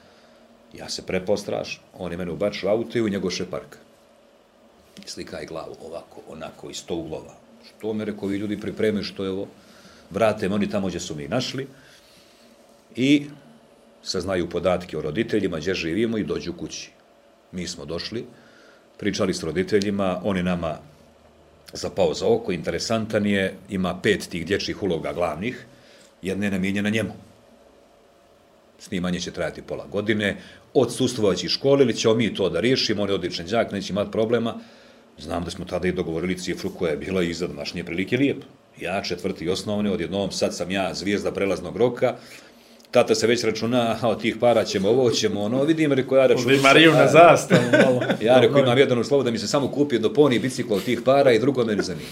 ja 0.73 0.89
se 0.89 1.03
prepostraš, 1.07 1.81
on 1.99 2.13
je 2.13 2.19
mene 2.19 2.31
ubačio 2.31 2.71
auto 2.71 2.99
i 2.99 3.03
u 3.03 3.09
njegov 3.09 3.31
šepark. 3.31 3.77
Slikaj 5.07 5.47
glavu 5.47 5.77
ovako, 5.85 6.21
onako, 6.29 6.71
iz 6.71 6.77
sto 6.77 6.95
uglova. 6.95 7.35
Što 7.69 7.93
me 7.93 8.05
rekao, 8.05 8.29
vi 8.29 8.37
ljudi 8.37 8.61
pripreme 8.61 9.03
što 9.03 9.25
je 9.25 9.31
ovo? 9.31 9.49
Vrate 10.11 10.49
oni 10.49 10.71
tamo 10.71 10.89
gdje 10.89 11.01
su 11.01 11.15
mi 11.15 11.29
našli 11.29 11.67
i 12.97 13.27
saznaju 14.03 14.51
podatke 14.51 14.99
o 14.99 15.03
roditeljima, 15.03 15.59
gdje 15.59 15.75
živimo 15.75 16.19
i 16.19 16.25
dođu 16.25 16.53
kući. 16.53 16.91
Mi 17.53 17.67
smo 17.67 17.85
došli, 17.85 18.27
pričali 18.99 19.35
s 19.35 19.43
roditeljima, 19.43 20.21
oni 20.25 20.43
nama 20.43 20.79
zapao 21.73 22.15
za 22.15 22.27
oko, 22.27 22.53
interesantan 22.53 23.27
je, 23.27 23.55
ima 23.71 24.01
pet 24.03 24.29
tih 24.29 24.47
dječjih 24.47 24.83
uloga 24.83 25.13
glavnih, 25.13 25.67
jedna 26.23 26.45
je 26.45 26.51
namijenjena 26.51 26.89
njemu. 26.89 27.13
Snimanje 28.79 29.21
će 29.21 29.31
trajati 29.31 29.63
pola 29.63 29.87
godine, 29.87 30.37
odsustvovaći 30.75 31.49
škole 31.49 31.83
ili 31.83 31.97
ćemo 31.97 32.15
mi 32.15 32.35
to 32.35 32.49
da 32.49 32.61
riješimo, 32.61 33.03
on 33.03 33.09
je 33.09 33.15
odličan 33.15 33.47
đak, 33.47 33.73
neće 33.73 33.93
imati 33.93 34.11
problema. 34.11 34.55
Znam 35.19 35.45
da 35.45 35.51
smo 35.51 35.65
tada 35.65 35.89
i 35.89 35.93
dogovorili 35.93 36.39
cifru 36.39 36.71
koja 36.71 36.91
je 36.91 36.97
bila 36.97 37.23
iza 37.23 37.47
današnje 37.47 37.85
prilike 37.85 38.17
lijep. 38.17 38.45
Ja, 38.81 39.03
četvrti 39.03 39.49
osnovne, 39.49 39.91
odjednom 39.91 40.31
sad 40.33 40.57
sam 40.57 40.71
ja 40.71 40.95
zvijezda 40.95 41.33
prelaznog 41.33 41.77
roka, 41.77 42.17
tata 42.91 43.15
se 43.15 43.27
već 43.27 43.45
računa, 43.45 43.99
od 44.03 44.21
tih 44.21 44.37
para 44.41 44.65
ćemo 44.65 44.89
ovo, 44.89 45.11
ćemo 45.11 45.41
ono, 45.41 45.65
vidim, 45.65 45.93
reko 45.93 46.17
ja 46.17 46.27
računam. 46.27 46.47
Ovdje 46.47 46.63
Mariju 46.63 46.93
na 46.93 47.07
zastavu. 47.07 47.63
malo. 47.85 48.01
Ja 48.21 48.41
rekao, 48.41 48.59
imam 48.59 48.79
jedan 48.79 48.99
uslov 48.99 49.23
da 49.23 49.31
mi 49.31 49.39
se 49.39 49.49
samo 49.49 49.69
kupi 49.69 49.99
do 49.99 50.13
poni 50.13 50.39
bicikla 50.39 50.77
od 50.77 50.85
tih 50.85 51.01
para 51.05 51.33
i 51.33 51.39
drugo 51.39 51.65
me 51.65 51.77
ne 51.77 51.83
zanima. 51.83 52.09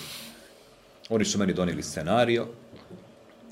Oni 1.08 1.24
su 1.24 1.38
meni 1.38 1.52
donijeli 1.52 1.82
scenario 1.82 2.46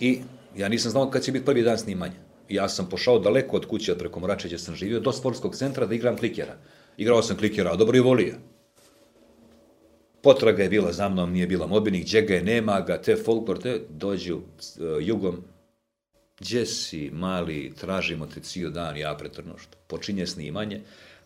i 0.00 0.20
ja 0.56 0.68
nisam 0.68 0.90
znao 0.90 1.10
kad 1.10 1.22
će 1.22 1.32
biti 1.32 1.44
prvi 1.44 1.62
dan 1.62 1.78
snimanja. 1.78 2.14
Ja 2.48 2.68
sam 2.68 2.88
pošao 2.88 3.18
daleko 3.18 3.56
od 3.56 3.66
kuće, 3.66 3.92
od 3.92 3.98
preko 3.98 4.20
Moračeđa 4.20 4.58
sam 4.58 4.74
živio, 4.74 5.00
do 5.00 5.12
sportskog 5.12 5.56
centra 5.56 5.86
da 5.86 5.94
igram 5.94 6.16
klikera. 6.16 6.56
Igrao 6.96 7.22
sam 7.22 7.36
klikera, 7.36 7.72
a 7.72 7.76
dobro 7.76 7.96
i 7.96 8.00
volio. 8.00 8.34
Potraga 10.22 10.62
je 10.62 10.68
bila 10.68 10.92
za 10.92 11.08
mnom, 11.08 11.32
nije 11.32 11.46
bila 11.46 11.66
mobilnih, 11.66 12.04
gdje 12.04 12.22
ga 12.22 12.34
je, 12.34 12.42
nema 12.42 12.80
ga, 12.80 13.02
te 13.02 13.16
folklor, 13.16 13.58
te 13.58 13.80
dođu 13.88 14.36
uh, 14.36 14.42
jugom. 15.00 15.44
Gdje 16.40 16.66
si, 16.66 17.10
mali, 17.12 17.72
tražimo 17.80 18.26
te 18.26 18.40
cijel 18.40 18.70
dan, 18.70 18.96
ja 18.96 19.14
pretrno 19.14 19.58
što. 19.58 19.76
Počinje 19.86 20.26
snimanje, 20.26 20.80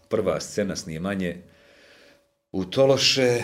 prva 0.08 0.40
scena 0.40 0.76
snimanje 0.76 1.36
u 2.52 2.64
Tološe, 2.64 3.42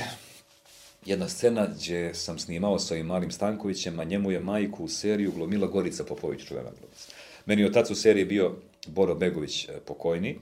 jedna 1.06 1.28
scena 1.28 1.66
gdje 1.76 2.14
sam 2.14 2.38
snimao 2.38 2.78
sa 2.78 2.94
ovim 2.94 3.06
malim 3.06 3.30
Stankovićem, 3.30 4.00
a 4.00 4.04
njemu 4.04 4.30
je 4.30 4.40
majku 4.40 4.84
u 4.84 4.88
seriju 4.88 5.32
glumila 5.32 5.66
Gorica 5.66 6.04
Popović, 6.04 6.44
čuvena 6.44 6.70
glumica. 6.80 7.08
Meni 7.46 7.62
je 7.62 7.68
otac 7.68 7.90
u 7.90 7.94
seriji 7.94 8.24
bio 8.24 8.56
Boro 8.86 9.14
Begović 9.14 9.64
e, 9.64 9.72
pokojni, 9.86 10.38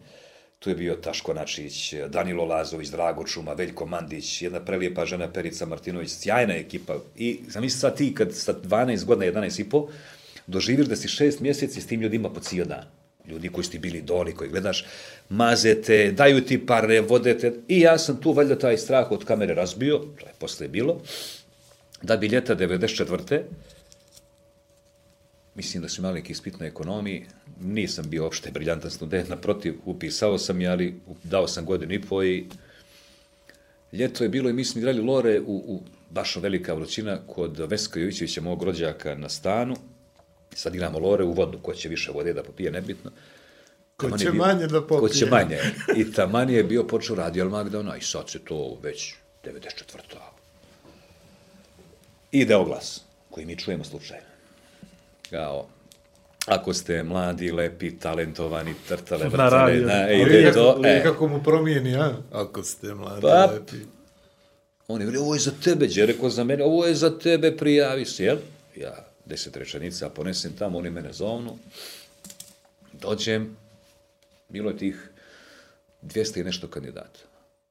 tu 0.59 0.71
je 0.71 0.77
bio 0.77 0.95
Taško 0.95 1.35
Načić, 1.35 1.95
Danilo 2.09 2.45
Lazović, 2.45 2.89
Drago 2.89 3.25
Čuma, 3.25 3.53
Veljko 3.53 3.87
Mandić, 3.87 4.43
jedna 4.43 4.61
prelijepa 4.61 5.07
žena 5.07 5.33
Perica 5.33 5.67
Martinović, 5.67 6.11
sjajna 6.11 6.55
ekipa. 6.55 6.97
I 7.17 7.41
zamisli 7.49 7.81
sad 7.81 7.97
ti 7.97 8.15
kad 8.15 8.35
sa 8.35 8.55
12 8.63 9.05
godina, 9.05 9.33
11 9.33 9.61
i 9.61 9.69
doživiš 10.53 10.87
da 10.87 10.97
si 10.97 11.09
šest 11.09 11.41
mjeseci 11.41 11.81
s 11.81 11.87
tim 11.87 12.01
ljudima 12.01 12.31
po 12.31 12.41
cijel 12.41 12.67
dan. 12.67 12.85
Ljudi 13.29 13.49
koji 13.49 13.65
su 13.65 13.71
ti 13.71 13.79
bili 13.79 14.03
doli, 14.03 14.35
koji 14.35 14.51
gledaš, 14.51 14.85
mazete, 15.29 16.13
daju 16.13 16.41
ti 16.45 16.67
pare, 16.67 17.01
vodete. 17.01 17.53
I 17.69 17.81
ja 17.81 17.99
sam 17.99 18.21
tu 18.21 18.33
valjda 18.33 18.59
taj 18.59 18.79
strah 18.79 19.11
od 19.11 19.25
kamere 19.25 19.55
razbio, 19.55 19.99
to 19.99 20.27
je 20.27 20.33
posle 20.39 20.69
bilo, 20.69 21.01
da 22.03 22.17
bi 22.17 22.27
ljeta 22.27 22.57
94 22.57 23.43
mislim 25.55 25.83
da 25.83 25.89
su 25.89 26.01
imali 26.01 26.15
neki 26.15 26.33
ispit 26.33 26.61
na 26.61 26.67
ekonomiji, 26.67 27.27
nisam 27.61 28.05
bio 28.09 28.27
opšte 28.27 28.51
briljantan 28.51 28.91
student, 28.91 29.29
naprotiv, 29.29 29.75
upisao 29.85 30.39
sam 30.39 30.61
je, 30.61 30.69
ali 30.69 31.01
dao 31.23 31.49
sam 31.49 31.65
godinu 31.65 31.93
i 31.93 32.03
po 32.03 32.23
i 32.23 32.45
ljeto 33.93 34.25
je 34.25 34.29
bilo 34.29 34.51
i 34.51 34.53
mi 34.53 34.65
smo 34.65 34.79
igrali 34.79 35.01
lore 35.01 35.41
u, 35.41 35.57
u 35.57 35.83
baš 36.11 36.37
velika 36.37 36.75
vrućina 36.75 37.19
kod 37.27 37.59
Veska 37.59 38.01
Jovićevića, 38.01 38.41
mog 38.41 38.63
rođaka 38.63 39.15
na 39.15 39.29
stanu. 39.29 39.77
Sad 40.55 40.75
igramo 40.75 40.99
lore 40.99 41.25
u 41.25 41.33
vodu, 41.33 41.59
ko 41.59 41.75
će 41.75 41.89
više 41.89 42.11
vode 42.11 42.33
da 42.33 42.43
popije, 42.43 42.71
nebitno. 42.71 43.11
Ko 43.97 44.19
će 44.19 44.25
je 44.25 44.31
bio- 44.31 44.39
manje 44.39 44.67
da 44.67 44.81
popije. 44.81 45.01
Ko 45.01 45.09
će 45.09 45.27
manje. 45.27 45.59
I 45.97 46.13
taman 46.13 46.51
je 46.51 46.65
bio 46.65 46.85
počeo 46.85 47.17
radio 47.17 47.49
Magdona 47.49 47.97
i 47.97 48.03
sad 48.03 48.31
se 48.31 48.39
to 48.39 48.79
već 48.83 49.15
94. 49.45 50.19
Ide 52.33 52.57
oglas 52.57 53.01
koji 53.31 53.47
mi 53.47 53.57
čujemo 53.57 53.85
slučajno. 53.85 54.27
Kao, 55.31 55.67
ako 56.47 56.75
ste 56.75 57.03
mladi, 57.03 57.53
lepi, 57.53 57.99
talentovani, 57.99 58.75
trtale, 58.89 59.23
Na 59.23 59.29
vrtale, 59.29 59.73
na, 59.75 60.11
ide 60.11 60.43
kako, 60.45 60.55
to, 60.55 60.81
e, 60.85 61.03
kako 61.03 61.29
mu 61.29 61.43
promijeni, 61.43 61.97
a? 61.97 62.13
Ako 62.33 62.63
ste 62.63 62.95
mladi, 62.95 63.21
Pa, 63.23 63.45
lepi. 63.47 63.77
On 64.89 65.01
je 65.01 65.07
veli, 65.07 65.19
ovo 65.19 65.35
je 65.35 65.41
za 65.41 65.51
tebe, 65.65 65.87
Đe 65.87 66.07
rekao 66.07 66.31
za 66.31 66.45
mene, 66.45 66.65
ovo 66.65 66.87
je 66.87 66.95
za 66.95 67.19
tebe, 67.19 67.57
prijavi 67.57 68.05
se, 68.05 68.25
jel? 68.25 68.37
Ja, 68.77 69.07
deset 69.25 69.57
rečenica, 69.57 70.09
ponesem 70.09 70.53
tamo, 70.59 70.79
oni 70.79 70.91
mene 70.91 71.13
zovnu, 71.13 71.59
dođem, 72.93 73.57
bilo 74.49 74.71
je 74.71 74.77
tih 74.77 75.11
200 76.03 76.41
i 76.41 76.45
nešto 76.45 76.69
kandidata. 76.69 77.21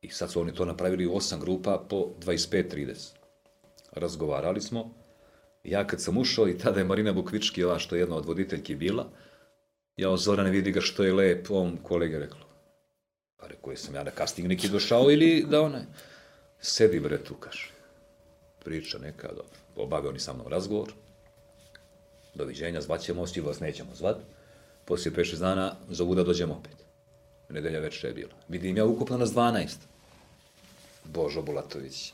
I 0.02 0.10
sad 0.10 0.32
su 0.32 0.42
oni 0.42 0.54
to 0.54 0.66
napravili 0.66 1.06
u 1.06 1.16
osam 1.16 1.40
grupa 1.40 1.86
po 1.90 2.08
25-30. 2.20 2.96
Razgovarali 3.92 4.62
smo, 4.62 4.94
ja 5.64 5.88
kad 5.88 6.02
sam 6.02 6.18
ušao 6.18 6.48
i 6.48 6.58
tada 6.58 6.80
je 6.80 6.86
Marina 6.86 7.14
Bukvički, 7.14 7.64
ova 7.64 7.80
što 7.80 7.96
je 7.96 8.00
jedna 8.00 8.16
od 8.16 8.26
voditeljki 8.26 8.76
bila, 8.76 9.10
ja 9.98 10.10
o 10.10 10.18
Zorane 10.18 10.50
vidi 10.50 10.72
ga 10.72 10.82
što 10.82 11.04
je 11.04 11.14
lep, 11.14 11.52
on 11.52 11.78
kolege 11.78 12.20
reklo. 12.20 12.46
Pa 13.38 13.48
rekao, 13.48 13.72
jesam 13.72 13.96
ja 13.96 14.04
na 14.04 14.12
casting 14.18 14.48
neki 14.48 14.70
došao 14.70 15.12
ili 15.12 15.46
da 15.50 15.62
ona... 15.62 15.82
Sedi 16.60 17.00
bre 17.00 17.24
tu, 17.24 17.36
kaže. 17.36 17.72
Priča 18.64 18.98
neka, 18.98 19.28
dobro. 19.28 19.58
Obavio 19.76 20.10
oni 20.10 20.20
sa 20.20 20.34
mnom 20.34 20.48
razgovor. 20.48 20.94
Doviđenja, 22.34 22.82
zvaćemo, 22.82 23.28
svi 23.28 23.42
vas 23.42 23.60
nećemo 23.60 23.96
zvat. 23.96 24.18
Poslije 24.86 25.14
5-6 25.14 25.40
dana 25.40 25.76
zovu 25.90 26.16
da 26.16 26.24
dođemo 26.24 26.54
opet. 26.54 26.76
Nedelja 27.50 27.80
večer 27.80 28.10
je 28.10 28.14
bila. 28.14 28.34
Vidim 28.48 28.78
ja 28.78 28.86
ukupno 28.86 29.18
nas 29.18 29.30
12. 29.30 29.68
Božo 31.04 31.42
Bulatović, 31.42 32.14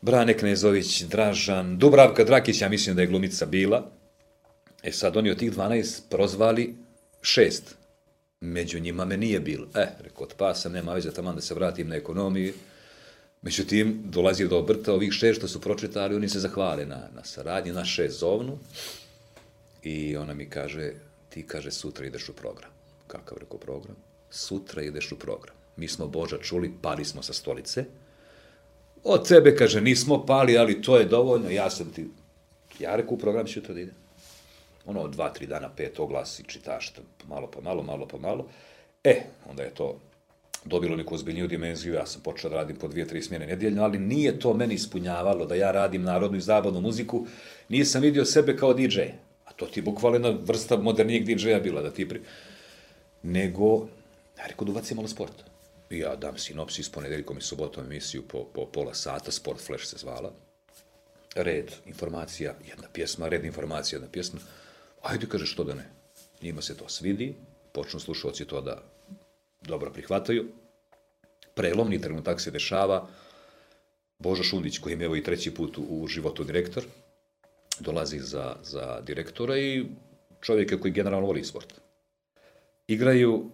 Brane 0.00 0.38
Knezović, 0.38 1.02
Dražan, 1.02 1.78
Dubravka 1.78 2.24
Drakić, 2.24 2.60
ja 2.60 2.68
mislim 2.68 2.96
da 2.96 3.02
je 3.02 3.08
glumica 3.08 3.46
bila. 3.46 3.90
E 4.82 4.92
sad 4.92 5.16
oni 5.16 5.30
od 5.30 5.38
tih 5.38 5.52
12 5.52 6.00
prozvali 6.10 6.76
šest. 7.22 7.74
Među 8.40 8.80
njima 8.80 9.04
me 9.04 9.16
nije 9.16 9.40
bilo. 9.40 9.66
E, 9.74 9.86
rekao, 10.00 10.22
od 10.22 10.34
pasa 10.36 10.68
nema 10.68 10.92
veze, 10.92 11.12
taman 11.12 11.34
da 11.34 11.40
se 11.40 11.54
vratim 11.54 11.88
na 11.88 11.96
ekonomiju. 11.96 12.54
Međutim, 13.42 14.02
dolazi 14.04 14.48
do 14.48 14.58
obrta 14.58 14.92
ovih 14.92 15.12
šest 15.12 15.38
što 15.38 15.48
su 15.48 15.60
pročitali, 15.60 16.16
oni 16.16 16.28
se 16.28 16.38
zahvale 16.38 16.86
na, 16.86 17.08
na 17.14 17.24
saradnji, 17.24 17.72
na 17.72 17.84
šest 17.84 18.18
zovnu. 18.18 18.58
I 19.82 20.16
ona 20.16 20.34
mi 20.34 20.50
kaže, 20.50 20.92
ti 21.28 21.46
kaže, 21.46 21.70
sutra 21.70 22.06
ideš 22.06 22.28
u 22.28 22.32
program. 22.32 22.70
Kakav 23.06 23.38
rekao 23.38 23.58
program? 23.58 23.96
Sutra 24.30 24.82
ideš 24.82 25.12
u 25.12 25.18
program. 25.18 25.54
Mi 25.76 25.88
smo 25.88 26.06
Boža 26.06 26.38
čuli, 26.38 26.72
pali 26.82 27.04
smo 27.04 27.22
sa 27.22 27.32
stolice. 27.32 27.84
Od 29.04 29.28
tebe, 29.28 29.56
kaže, 29.56 29.80
nismo 29.80 30.26
pali, 30.26 30.58
ali 30.58 30.82
to 30.82 30.96
je 30.96 31.04
dovoljno, 31.04 31.50
ja 31.50 31.70
sam 31.70 31.92
ti... 31.92 32.08
Ja 32.78 32.96
rekao, 32.96 33.14
u 33.14 33.18
program 33.18 33.46
ću 33.46 33.52
sutra 33.52 33.74
da. 33.74 33.92
Ono, 34.86 35.08
dva, 35.08 35.32
tri 35.32 35.46
dana, 35.46 35.70
pet 35.76 35.98
oglasi, 36.00 36.44
čitaš, 36.46 36.90
to 36.90 37.02
malo 37.28 37.46
po 37.46 37.60
malo, 37.60 37.82
malo 37.82 38.06
po 38.06 38.18
malo. 38.18 38.48
E, 39.04 39.22
onda 39.50 39.62
je 39.62 39.74
to 39.74 40.00
dobilo 40.64 40.96
neku 40.96 41.14
ozbiljniju 41.14 41.48
dimenziju, 41.48 41.94
ja 41.94 42.06
sam 42.06 42.22
počeo 42.22 42.50
da 42.50 42.56
radim 42.56 42.76
po 42.76 42.88
dvije, 42.88 43.08
tri 43.08 43.22
smjene 43.22 43.46
nedjeljno, 43.46 43.82
ali 43.82 43.98
nije 43.98 44.38
to 44.38 44.54
meni 44.54 44.74
ispunjavalo 44.74 45.46
da 45.46 45.54
ja 45.54 45.70
radim 45.70 46.02
narodnu 46.02 46.38
i 46.38 46.40
zabavnu 46.40 46.80
muziku, 46.80 47.26
nisam 47.68 48.02
vidio 48.02 48.24
sebe 48.24 48.56
kao 48.56 48.74
DJ, 48.74 49.00
a 49.44 49.52
to 49.56 49.66
ti 49.66 49.82
bukvalno 49.82 50.16
jedna 50.16 50.40
vrsta 50.44 50.76
modernijeg 50.76 51.24
DJ-a 51.24 51.60
bila 51.60 51.82
da 51.82 51.90
ti 51.90 52.08
pri... 52.08 52.20
Nego, 53.22 53.88
ja 54.38 54.46
rekao 54.46 54.64
da 54.64 54.70
ubacim 54.70 54.96
malo 54.96 55.08
sporta. 55.08 55.44
I 55.90 55.98
ja 55.98 56.16
dam 56.16 56.38
sinopsis 56.38 56.88
ponedeljkom 56.88 57.38
i 57.38 57.40
subotom 57.40 57.84
emisiju 57.84 58.22
po, 58.28 58.44
po 58.54 58.66
pola 58.66 58.94
sata, 58.94 59.30
Sport 59.30 59.60
Flash 59.60 59.84
se 59.84 59.96
zvala. 59.98 60.32
Red, 61.34 61.72
informacija, 61.86 62.54
jedna 62.68 62.88
pjesma, 62.92 63.28
red, 63.28 63.44
informacija, 63.44 63.96
jedna 63.96 64.08
pjesma. 64.12 64.40
Ajde, 65.02 65.26
kaže, 65.26 65.46
što 65.46 65.64
da 65.64 65.74
ne. 65.74 65.90
Njima 66.42 66.62
se 66.62 66.76
to 66.76 66.88
svidi, 66.88 67.34
počnu 67.72 68.00
slušalci 68.00 68.44
to 68.44 68.60
da 68.60 68.82
dobro 69.68 69.90
prihvataju. 69.92 70.48
Prelomni 71.54 72.00
trenutak 72.00 72.40
se 72.40 72.50
dešava. 72.50 73.08
Božo 74.18 74.42
Šundić, 74.42 74.78
koji 74.78 74.92
je 74.92 75.04
evo 75.04 75.16
i 75.16 75.22
treći 75.22 75.54
put 75.54 75.78
u, 75.78 76.06
životu 76.06 76.44
direktor, 76.44 76.84
dolazi 77.80 78.18
za, 78.18 78.56
za 78.62 79.00
direktora 79.00 79.58
i 79.58 79.86
čovjeka 80.40 80.80
koji 80.80 80.92
generalno 80.92 81.26
voli 81.26 81.44
sport. 81.44 81.74
Igraju 82.86 83.50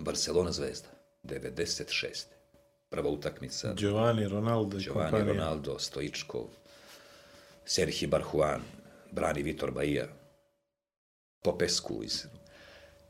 Barcelona 0.00 0.52
Zvezda, 0.52 0.88
96. 1.24 2.24
Prva 2.90 3.10
utakmica, 3.10 3.74
Giovanni 3.74 4.28
Ronaldo 4.28 4.78
Giovanni 4.78 5.10
kompanija. 5.10 5.32
Ronaldo, 5.32 5.78
Stoičkov, 5.78 6.46
Serhi 7.64 8.06
Barhuan, 8.06 8.62
brani 9.10 9.42
Vitor 9.42 9.70
Bahia, 9.70 10.08
Popescu. 11.42 12.00
Iz... 12.04 12.26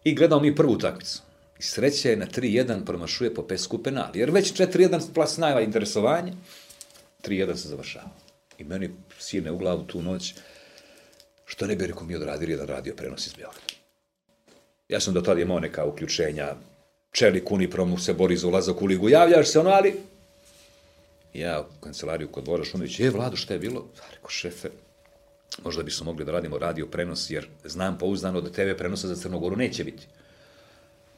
I 0.05 0.15
gledamo 0.15 0.43
mi 0.43 0.55
prvu 0.55 0.73
utakmicu. 0.73 1.23
I 1.63 1.65
sreća 1.65 2.11
je 2.11 2.17
na 2.17 2.27
3-1 2.27 2.85
promašuje 2.85 3.35
Popescu 3.35 3.83
penal. 3.83 4.11
Jer 4.15 4.31
već 4.31 4.53
4-1 4.53 5.13
plasnava 5.15 5.61
interesovanje, 5.61 6.33
3-1 7.25 7.57
se 7.57 7.69
završava. 7.69 8.11
I 8.59 8.65
meni 8.65 8.91
sine 9.19 9.53
u 9.53 9.59
glavu 9.59 9.83
tu 9.83 10.03
noć, 10.03 10.35
što 11.45 11.67
ne 11.67 11.77
bi 11.77 11.87
rekao 11.87 12.05
mi 12.05 12.17
odradili 12.17 12.53
jedan 12.53 12.67
radio 12.67 12.95
prenos 12.97 13.27
iz 13.27 13.33
Beograda. 13.33 13.67
Ja 14.89 15.01
sam 15.01 15.15
do 15.15 15.21
tada 15.21 15.41
imao 15.41 15.61
neka 15.61 15.85
uključenja, 15.85 16.55
Čelik 17.13 17.51
Unipromu 17.51 17.99
se 17.99 18.13
bori 18.13 18.37
za 18.37 18.47
ulazak 18.47 18.83
u 18.83 18.87
ligu, 18.87 19.09
javljaš 19.09 19.49
se 19.49 19.59
ono, 19.59 19.71
ali 19.71 19.95
ja 21.35 21.61
u 21.61 21.81
kancelariju 21.81 22.29
kod 22.29 22.45
Bora 22.45 22.65
Šunovića, 22.65 23.03
je, 23.03 23.11
Vlado, 23.11 23.37
šta 23.37 23.55
je 23.55 23.61
bilo? 23.61 23.87
Ja, 23.97 24.03
rekao, 24.15 24.31
šefe, 24.31 24.69
možda 25.65 25.83
bismo 25.83 26.05
mogli 26.05 26.25
da 26.25 26.33
radimo 26.33 26.59
radio 26.59 26.87
prenos, 26.87 27.31
jer 27.31 27.49
znam 27.65 27.99
pouzdano 27.99 28.41
da 28.41 28.51
TV 28.51 28.79
prenosa 28.79 29.09
za 29.09 29.17
Crnogoru 29.17 29.57
neće 29.57 29.85
biti. 29.85 30.07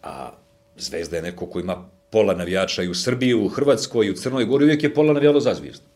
A 0.04 0.30
Zvezda 0.76 1.16
je 1.16 1.22
neko 1.22 1.46
ko 1.46 1.60
ima 1.60 1.88
pola 2.10 2.34
navijača 2.34 2.82
i 2.82 2.88
u 2.88 2.94
Srbiji, 2.94 3.34
u 3.34 3.48
Hrvatskoj, 3.48 4.06
i 4.06 4.10
u 4.10 4.14
Crnoj 4.14 4.44
Gori, 4.44 4.64
uvijek 4.64 4.82
je 4.82 4.94
pola 4.94 5.12
navijalo 5.12 5.40
za 5.40 5.54
Zvezdu. 5.54 5.86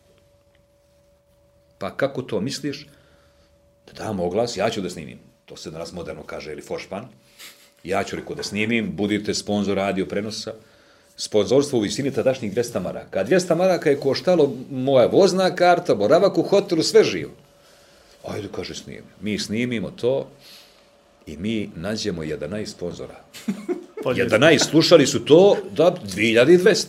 Pa 1.77 1.91
kako 1.91 2.21
to 2.21 2.39
misliš? 2.41 2.87
Da 3.87 4.03
damo 4.03 4.25
oglas, 4.25 4.57
ja 4.57 4.69
ću 4.69 4.81
da 4.81 4.89
snimim. 4.89 5.19
To 5.45 5.57
se 5.57 5.71
danas 5.71 5.93
moderno 5.93 6.23
kaže, 6.23 6.51
ili 6.51 6.61
Fošpan. 6.61 7.07
Ja 7.83 8.03
ću 8.03 8.15
rekao 8.15 8.35
da 8.35 8.43
snimim, 8.43 8.91
budite 8.95 9.33
sponsor 9.33 9.77
radio 9.77 10.05
prenosa. 10.05 10.53
Sponzorstvo 11.17 11.79
u 11.79 11.81
visini 11.81 12.11
tadašnjih 12.11 12.53
200 12.53 12.83
maraka. 12.83 13.19
A 13.19 13.25
200 13.25 13.55
maraka 13.55 13.89
je 13.89 13.99
koštalo 13.99 14.53
moja 14.71 15.07
vozna 15.07 15.55
karta, 15.55 15.95
boravak 15.95 16.37
u 16.37 16.43
hotelu, 16.43 16.83
sve 16.83 17.03
živo. 17.03 17.31
Ajde, 18.27 18.47
kaže, 18.55 18.75
snimim. 18.75 19.03
Mi 19.21 19.39
snimimo 19.39 19.91
to 19.91 20.27
i 21.31 21.37
mi 21.37 21.69
nađemo 21.75 22.23
11 22.23 22.65
sponzora. 22.65 23.15
11 24.03 24.69
slušali 24.69 25.07
su 25.07 25.25
to 25.25 25.57
da 25.71 25.95
2200. 26.15 26.85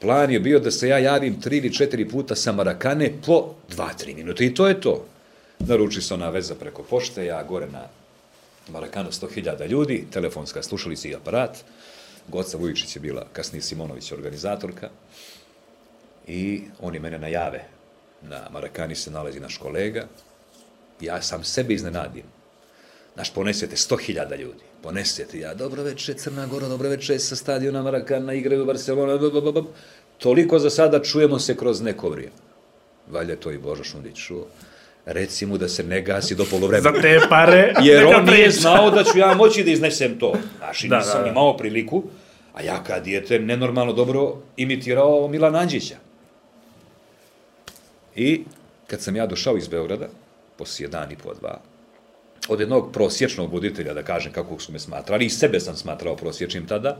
Plan 0.00 0.30
je 0.30 0.40
bio 0.40 0.60
da 0.60 0.70
se 0.70 0.88
ja 0.88 0.98
javim 0.98 1.40
tri 1.40 1.56
ili 1.56 1.74
četiri 1.74 2.08
puta 2.08 2.34
sa 2.34 2.52
Marakane 2.52 3.12
po 3.26 3.54
2-3 3.70 4.16
minuta 4.16 4.44
i 4.44 4.54
to 4.54 4.68
je 4.68 4.80
to. 4.80 5.04
Naruči 5.58 6.02
se 6.02 6.14
ona 6.14 6.30
veza 6.30 6.54
preko 6.54 6.82
pošte, 6.82 7.24
ja 7.24 7.42
gore 7.42 7.66
na 7.66 7.82
Marakanu 8.68 9.10
100.000 9.10 9.68
ljudi, 9.68 10.06
telefonska 10.12 10.62
slušalica 10.62 11.08
i 11.08 11.14
aparat. 11.14 11.56
Goca 12.28 12.56
Vujičić 12.56 12.96
je 12.96 13.00
bila, 13.00 13.26
kasnije 13.32 13.62
Simonović, 13.62 14.12
organizatorka. 14.12 14.88
I 16.26 16.62
oni 16.80 16.98
mene 16.98 17.18
najave. 17.18 17.64
Na 18.22 18.48
Marakani 18.50 18.94
se 18.94 19.10
nalazi 19.10 19.40
naš 19.40 19.56
kolega. 19.56 20.06
Ja 21.00 21.22
sam 21.22 21.44
sebe 21.44 21.74
iznenadim. 21.74 22.37
Znaš, 23.18 23.30
ponesete 23.34 23.76
100.000 23.76 24.38
ljudi. 24.40 24.62
Ponesete, 24.82 25.38
ja, 25.38 25.54
dobro 25.54 25.82
večer, 25.82 26.14
Crna 26.14 26.46
Gora, 26.46 26.68
dobro 26.68 26.88
večer, 26.88 27.20
sa 27.20 27.36
stadiona 27.36 27.82
Marakana, 27.82 28.32
igraju 28.32 28.64
Barcelona, 28.64 29.16
b, 29.16 29.30
b, 29.30 29.40
b, 29.40 29.52
b. 29.52 29.60
Toliko 30.18 30.58
za 30.58 30.70
sada 30.70 31.02
čujemo 31.02 31.38
se 31.38 31.56
kroz 31.56 31.80
neko 31.80 32.08
vrijeme. 32.08 32.32
Valjda 33.10 33.36
to 33.36 33.50
i 33.50 33.58
Božo 33.58 33.84
Šundić 33.84 34.16
čuo. 34.16 34.46
Reci 35.06 35.46
mu 35.46 35.58
da 35.58 35.68
se 35.68 35.84
ne 35.84 36.02
gasi 36.02 36.34
do 36.34 36.44
polovremena. 36.50 36.94
Za 36.94 37.02
te 37.02 37.20
pare, 37.28 37.74
Jer 37.88 38.06
on 38.06 38.24
nije 38.24 38.50
znao 38.50 38.90
da 38.90 39.04
ću 39.04 39.18
ja 39.18 39.34
moći 39.34 39.64
da 39.64 39.70
iznesem 39.70 40.18
to. 40.18 40.34
Znaš, 40.58 40.84
i 40.84 40.88
nisam 40.88 41.18
da, 41.18 41.24
da. 41.24 41.30
imao 41.30 41.56
priliku, 41.56 42.02
a 42.54 42.62
ja 42.62 42.84
kad 42.84 43.04
dijete 43.04 43.38
nenormalno 43.38 43.92
dobro 43.92 44.36
imitirao 44.56 45.28
Milan 45.28 45.56
Anđića. 45.56 45.96
I 48.16 48.44
kad 48.86 49.00
sam 49.00 49.16
ja 49.16 49.26
došao 49.26 49.56
iz 49.56 49.68
Beograda, 49.68 50.08
poslije 50.56 50.88
dan 50.88 51.12
i 51.12 51.16
po 51.16 51.34
dva, 51.34 51.60
od 52.48 52.60
jednog 52.60 52.92
prosječnog 52.92 53.52
voditelja, 53.52 53.94
da 53.94 54.02
kažem 54.02 54.32
kako 54.32 54.60
su 54.60 54.72
me 54.72 54.78
smatrali, 54.78 55.24
i 55.24 55.30
sebe 55.30 55.60
sam 55.60 55.76
smatrao 55.76 56.16
prosječnim 56.16 56.66
tada, 56.66 56.96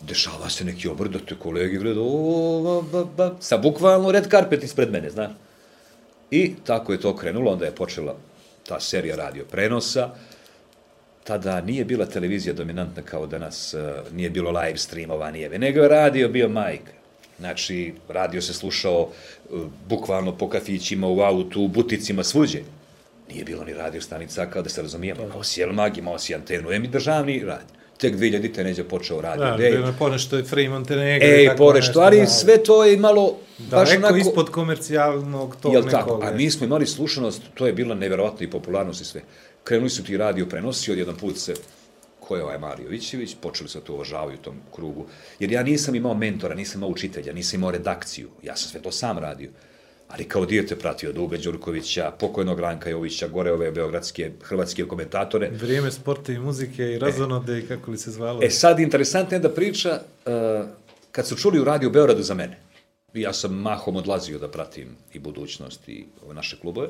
dešava 0.00 0.48
se 0.50 0.64
neki 0.64 0.88
obrt 0.88 1.10
da 1.10 1.18
te 1.18 1.34
kolegi 1.38 1.78
gledaju, 1.78 2.06
o, 2.06 2.82
ba, 2.92 3.04
ba, 3.04 3.34
sa 3.40 3.56
bukvalno 3.56 4.12
red 4.12 4.30
carpet 4.30 4.64
ispred 4.64 4.92
mene, 4.92 5.10
znaš. 5.10 5.30
I 6.30 6.54
tako 6.66 6.92
je 6.92 7.00
to 7.00 7.16
krenulo, 7.16 7.52
onda 7.52 7.64
je 7.64 7.74
počela 7.74 8.16
ta 8.66 8.80
serija 8.80 9.16
radio 9.16 9.44
prenosa. 9.44 10.10
Tada 11.24 11.60
nije 11.60 11.84
bila 11.84 12.06
televizija 12.06 12.54
dominantna 12.54 13.02
kao 13.02 13.26
danas, 13.26 13.74
eh, 13.74 14.02
nije 14.12 14.30
bilo 14.30 14.50
live 14.50 14.78
streamova, 14.78 15.30
nije, 15.30 15.58
nego 15.58 15.80
je 15.80 15.88
radio 15.88 16.28
bio 16.28 16.48
majka. 16.48 16.92
Znači, 17.38 17.94
radio 18.08 18.42
se 18.42 18.54
slušao 18.54 19.08
eh, 19.08 19.56
bukvalno 19.88 20.36
po 20.36 20.48
kafićima, 20.48 21.08
u 21.08 21.20
autu, 21.20 21.62
u 21.62 21.68
buticima, 21.68 22.24
svuđe. 22.24 22.62
Nije 23.28 23.44
bilo 23.44 23.64
ni 23.64 23.72
radio 23.74 24.00
stanica, 24.00 24.46
kao 24.46 24.62
da 24.62 24.68
se 24.68 24.82
razumijemo. 24.82 25.22
Imao 25.22 25.42
si 25.42 25.62
Elmag, 25.62 25.98
imao 25.98 26.18
si 26.18 26.34
antenu, 26.34 26.72
em 26.72 26.84
i 26.84 26.88
državni 26.88 27.38
radio. 27.38 27.66
Tek 27.98 28.16
2000-te 28.16 28.64
neđe 28.64 28.84
počeo 28.84 29.20
radio. 29.20 29.44
Da, 29.44 29.56
Dej. 29.56 29.78
da, 29.78 29.92
ponešto 29.98 30.36
je 30.36 30.44
Free 30.44 30.68
Montenegro. 30.68 31.28
Ej, 31.28 31.46
tako 31.46 31.58
pored 31.58 31.80
nešto, 31.80 31.92
što, 31.92 32.00
ali 32.00 32.18
da. 32.18 32.26
sve 32.26 32.62
to 32.62 32.84
je 32.84 32.96
malo 32.96 33.36
baš 33.58 33.70
Daleko 33.70 34.06
onako... 34.06 34.16
ispod 34.16 34.50
komercijalnog 34.50 35.56
tog 35.56 35.72
Jel 35.72 35.90
tako? 35.90 36.20
A 36.22 36.30
mi 36.30 36.50
smo 36.50 36.66
imali 36.66 36.86
slušanost, 36.86 37.42
to 37.54 37.66
je 37.66 37.72
bila 37.72 37.94
nevjerovatna 37.94 38.46
i 38.46 38.50
popularnost 38.50 39.00
i 39.00 39.04
sve. 39.04 39.20
Krenuli 39.64 39.90
su 39.90 40.04
ti 40.04 40.16
radio 40.16 40.46
prenosi, 40.46 40.92
od 40.92 40.98
jedan 40.98 41.16
put 41.16 41.38
se 41.38 41.54
ko 42.20 42.36
je 42.36 42.44
ovaj 42.44 42.58
Mario 42.58 42.88
Vićević, 42.88 43.36
počeli 43.40 43.68
se 43.68 43.80
to 43.80 43.94
uvažavaju 43.94 44.38
u 44.40 44.44
tom 44.44 44.56
krugu. 44.74 45.06
Jer 45.38 45.52
ja 45.52 45.62
nisam 45.62 45.94
imao 45.94 46.14
mentora, 46.14 46.54
nisam 46.54 46.78
imao 46.78 46.90
učitelja, 46.90 47.32
nisam 47.32 47.60
imao 47.60 47.70
redakciju, 47.70 48.28
ja 48.42 48.56
sam 48.56 48.70
sve 48.70 48.82
to 48.82 48.92
sam 48.92 49.18
radio. 49.18 49.50
Ali 50.14 50.24
kao 50.24 50.46
dijete 50.46 50.76
pratio 50.78 51.12
Duga 51.12 51.36
Đurkovića, 51.36 52.10
pokojnog 52.20 52.60
Ranka 52.60 52.90
Jovića, 52.90 53.28
gore 53.28 53.52
ove 53.52 53.70
beogradske, 53.70 54.30
hrvatske 54.42 54.84
komentatore. 54.84 55.50
Vrijeme 55.50 55.90
sporta 55.90 56.32
i 56.32 56.38
muzike 56.38 56.82
i 56.82 56.98
razonode 56.98 57.58
i 57.58 57.66
kako 57.66 57.90
li 57.90 57.98
se 57.98 58.10
zvalo. 58.10 58.40
E 58.42 58.50
sad, 58.50 58.80
interesantna 58.80 59.36
je 59.36 59.40
da 59.40 59.50
priča, 59.50 60.00
uh, 60.26 60.32
kad 61.10 61.26
su 61.26 61.36
čuli 61.36 61.60
u 61.60 61.64
radiju 61.64 61.90
Beogradu 61.90 62.22
za 62.22 62.34
mene, 62.34 62.60
ja 63.14 63.32
sam 63.32 63.54
mahom 63.54 63.96
odlazio 63.96 64.38
da 64.38 64.50
pratim 64.50 64.96
i 65.12 65.18
budućnost 65.18 65.88
i 65.88 66.06
ove 66.24 66.34
naše 66.34 66.56
klubove, 66.60 66.88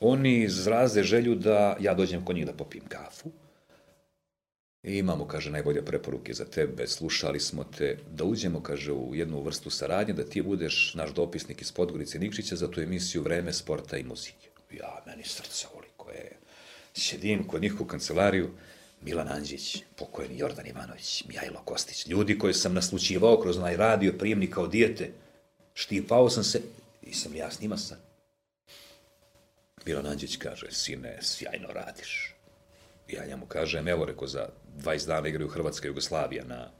oni 0.00 0.42
izraze 0.42 1.02
želju 1.02 1.34
da 1.34 1.76
ja 1.80 1.94
dođem 1.94 2.24
kod 2.24 2.36
njih 2.36 2.46
da 2.46 2.52
popijem 2.52 2.84
kafu. 2.88 3.30
I 4.82 4.98
imamo, 4.98 5.26
kaže, 5.28 5.50
najbolje 5.50 5.84
preporuke 5.84 6.34
za 6.34 6.44
tebe, 6.44 6.86
slušali 6.86 7.40
smo 7.40 7.64
te, 7.64 7.98
da 8.10 8.24
uđemo, 8.24 8.62
kaže, 8.62 8.92
u 8.92 9.14
jednu 9.14 9.42
vrstu 9.42 9.70
saradnje, 9.70 10.14
da 10.14 10.24
ti 10.24 10.42
budeš 10.42 10.94
naš 10.94 11.14
dopisnik 11.14 11.62
iz 11.62 11.72
Podgorice 11.72 12.18
Nikšića 12.18 12.56
za 12.56 12.70
tu 12.70 12.80
emisiju 12.80 13.22
Vreme 13.22 13.52
sporta 13.52 13.96
i 13.96 14.04
muzike. 14.04 14.48
Ja, 14.70 15.02
meni 15.06 15.24
srce 15.24 15.66
koliko 15.72 16.10
je. 16.10 16.36
Sjedim 16.94 17.46
kod 17.46 17.62
njih 17.62 17.80
u 17.80 17.84
kancelariju, 17.84 18.50
Milan 19.02 19.28
Anđić, 19.28 19.82
pokojni 19.96 20.38
Jordan 20.38 20.66
Ivanović, 20.66 21.24
Mijajlo 21.28 21.62
Kostić, 21.64 22.06
ljudi 22.06 22.38
koje 22.38 22.54
sam 22.54 22.74
naslučivao 22.74 23.40
kroz 23.40 23.58
onaj 23.58 23.76
radio 23.76 24.12
prijemnik 24.18 24.54
kao 24.54 24.66
dijete. 24.66 25.10
Štipao 25.74 26.30
sam 26.30 26.44
se 26.44 26.62
i 27.02 27.14
sam 27.14 27.34
ja 27.34 27.50
s 27.50 27.60
njima 27.60 27.76
sam. 27.76 27.98
Milan 29.86 30.06
Anđić 30.06 30.36
kaže, 30.36 30.66
sine, 30.70 31.18
sjajno 31.22 31.68
radiš. 31.68 32.29
Ja 33.12 33.26
njemu 33.26 33.46
kažem, 33.46 33.88
evo 33.88 34.04
reko, 34.04 34.26
za 34.26 34.48
20 34.78 35.06
dana 35.06 35.28
igraju 35.28 35.48
Hrvatska 35.48 35.88
Jugoslavija 35.88 36.44
na 36.44 36.70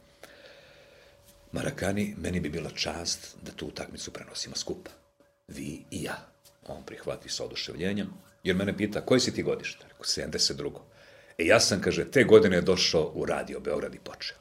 Marakani, 1.52 2.14
meni 2.18 2.40
bi 2.40 2.48
bila 2.48 2.70
čast 2.70 3.36
da 3.42 3.52
tu 3.52 3.66
utakmicu 3.66 4.10
prenosimo 4.10 4.56
skupa. 4.56 4.90
Vi 5.48 5.84
i 5.90 6.02
ja. 6.02 6.18
On 6.66 6.82
prihvati 6.82 7.28
sa 7.28 7.44
oduševljenjem, 7.44 8.08
jer 8.44 8.56
mene 8.56 8.76
pita, 8.76 9.00
koji 9.00 9.20
si 9.20 9.34
ti 9.34 9.42
godište? 9.42 9.84
Rekao, 9.88 10.04
72. 10.04 10.70
E 11.38 11.44
ja 11.46 11.60
sam, 11.60 11.80
kaže, 11.80 12.10
te 12.10 12.24
godine 12.24 12.60
došao 12.60 13.12
u 13.14 13.24
radio 13.24 13.60
Beograd 13.60 13.94
i 13.94 13.98
počeo. 13.98 14.36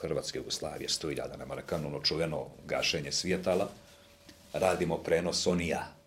Hrvatske 0.00 0.38
Jugoslavije, 0.38 0.88
100.000 0.88 1.38
na 1.38 1.44
Marakanu, 1.44 1.88
ono 1.88 2.00
čuveno 2.00 2.46
gašenje 2.66 3.12
svijetala, 3.12 3.68
radimo 4.52 4.98
prenos, 4.98 5.46
on 5.46 5.60
i 5.60 5.68
ja. 5.68 6.01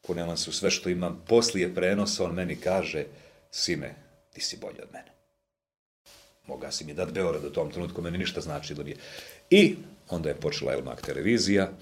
Kuneman 0.00 0.36
su 0.36 0.52
sve 0.52 0.70
što 0.70 0.88
imam, 0.88 1.24
poslije 1.28 1.74
prenosa 1.74 2.24
on 2.24 2.34
meni 2.34 2.56
kaže, 2.56 3.04
sine, 3.50 3.94
ti 4.32 4.40
si 4.40 4.56
bolji 4.56 4.80
od 4.82 4.88
mene. 4.92 5.12
Moga 6.46 6.70
si 6.70 6.84
mi 6.84 6.94
dat 6.94 7.12
Beograd 7.12 7.44
u 7.44 7.50
tom 7.50 7.70
trenutku, 7.70 8.02
meni 8.02 8.18
ništa 8.18 8.40
znači 8.40 8.74
da 8.74 8.82
nije. 8.82 8.96
I 9.50 9.76
onda 10.08 10.28
je 10.28 10.40
počela 10.40 10.72
Elmak 10.72 11.00
televizija, 11.00 11.72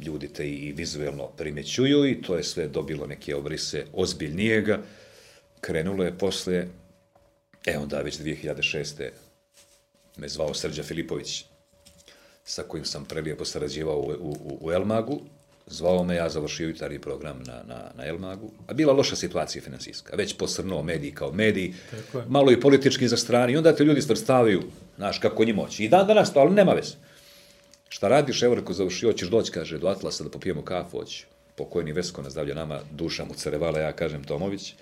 ljudi 0.00 0.28
te 0.32 0.48
i 0.48 0.72
vizuelno 0.72 1.26
primjećuju 1.26 2.06
i 2.06 2.22
to 2.22 2.36
je 2.36 2.44
sve 2.44 2.68
dobilo 2.68 3.06
neke 3.06 3.36
obrise 3.36 3.86
ozbiljnijega. 3.92 4.80
Krenulo 5.60 6.04
je 6.04 6.18
posle, 6.18 6.66
e 7.66 7.78
onda 7.78 8.00
već 8.00 8.18
2006. 8.18 9.10
me 10.16 10.28
zvao 10.28 10.54
Srđa 10.54 10.82
Filipović, 10.82 11.44
sa 12.44 12.62
kojim 12.62 12.84
sam 12.84 13.04
prelijepo 13.04 13.44
sarađivao 13.44 13.98
u, 13.98 14.12
u, 14.20 14.58
u 14.60 14.72
Elmagu, 14.72 15.20
zvao 15.70 16.04
me, 16.04 16.14
ja 16.14 16.28
završio 16.28 16.68
jutarnji 16.68 16.98
program 16.98 17.42
na, 17.46 17.62
na, 17.66 17.90
na 17.96 18.06
Elmagu, 18.06 18.50
a 18.66 18.74
bila 18.74 18.92
loša 18.92 19.16
situacija 19.16 19.62
finansijska, 19.62 20.16
već 20.16 20.36
posrnuo 20.36 20.82
mediji 20.82 21.12
kao 21.14 21.32
mediji, 21.32 21.74
Tako 21.90 22.18
je. 22.18 22.24
malo 22.28 22.52
i 22.52 22.60
politički 22.60 23.08
za 23.08 23.16
strani, 23.16 23.52
i 23.52 23.56
onda 23.56 23.76
te 23.76 23.84
ljudi 23.84 24.02
svrstavaju, 24.02 24.62
znaš, 24.96 25.18
kako 25.18 25.44
njih 25.44 25.54
moći. 25.54 25.84
I 25.84 25.88
dan 25.88 26.06
danas 26.06 26.32
to, 26.32 26.40
ali 26.40 26.54
nema 26.54 26.72
veze. 26.72 26.94
Šta 27.88 28.08
radiš, 28.08 28.42
evo, 28.42 28.54
reko, 28.54 28.72
završio, 28.72 29.08
hoćeš 29.08 29.28
doći, 29.28 29.52
kaže, 29.52 29.78
do 29.78 29.88
Atlasa 29.88 30.24
da 30.24 30.30
popijemo 30.30 30.62
kafu, 30.62 30.98
hoću. 30.98 31.26
Pokojni 31.56 31.92
Vesko 31.92 32.22
na 32.22 32.30
zdravlje 32.30 32.54
nama, 32.54 32.80
duša 32.90 33.24
mu 33.24 33.34
carevala, 33.34 33.80
ja 33.80 33.92
kažem 33.92 34.24
Tomović. 34.24 34.74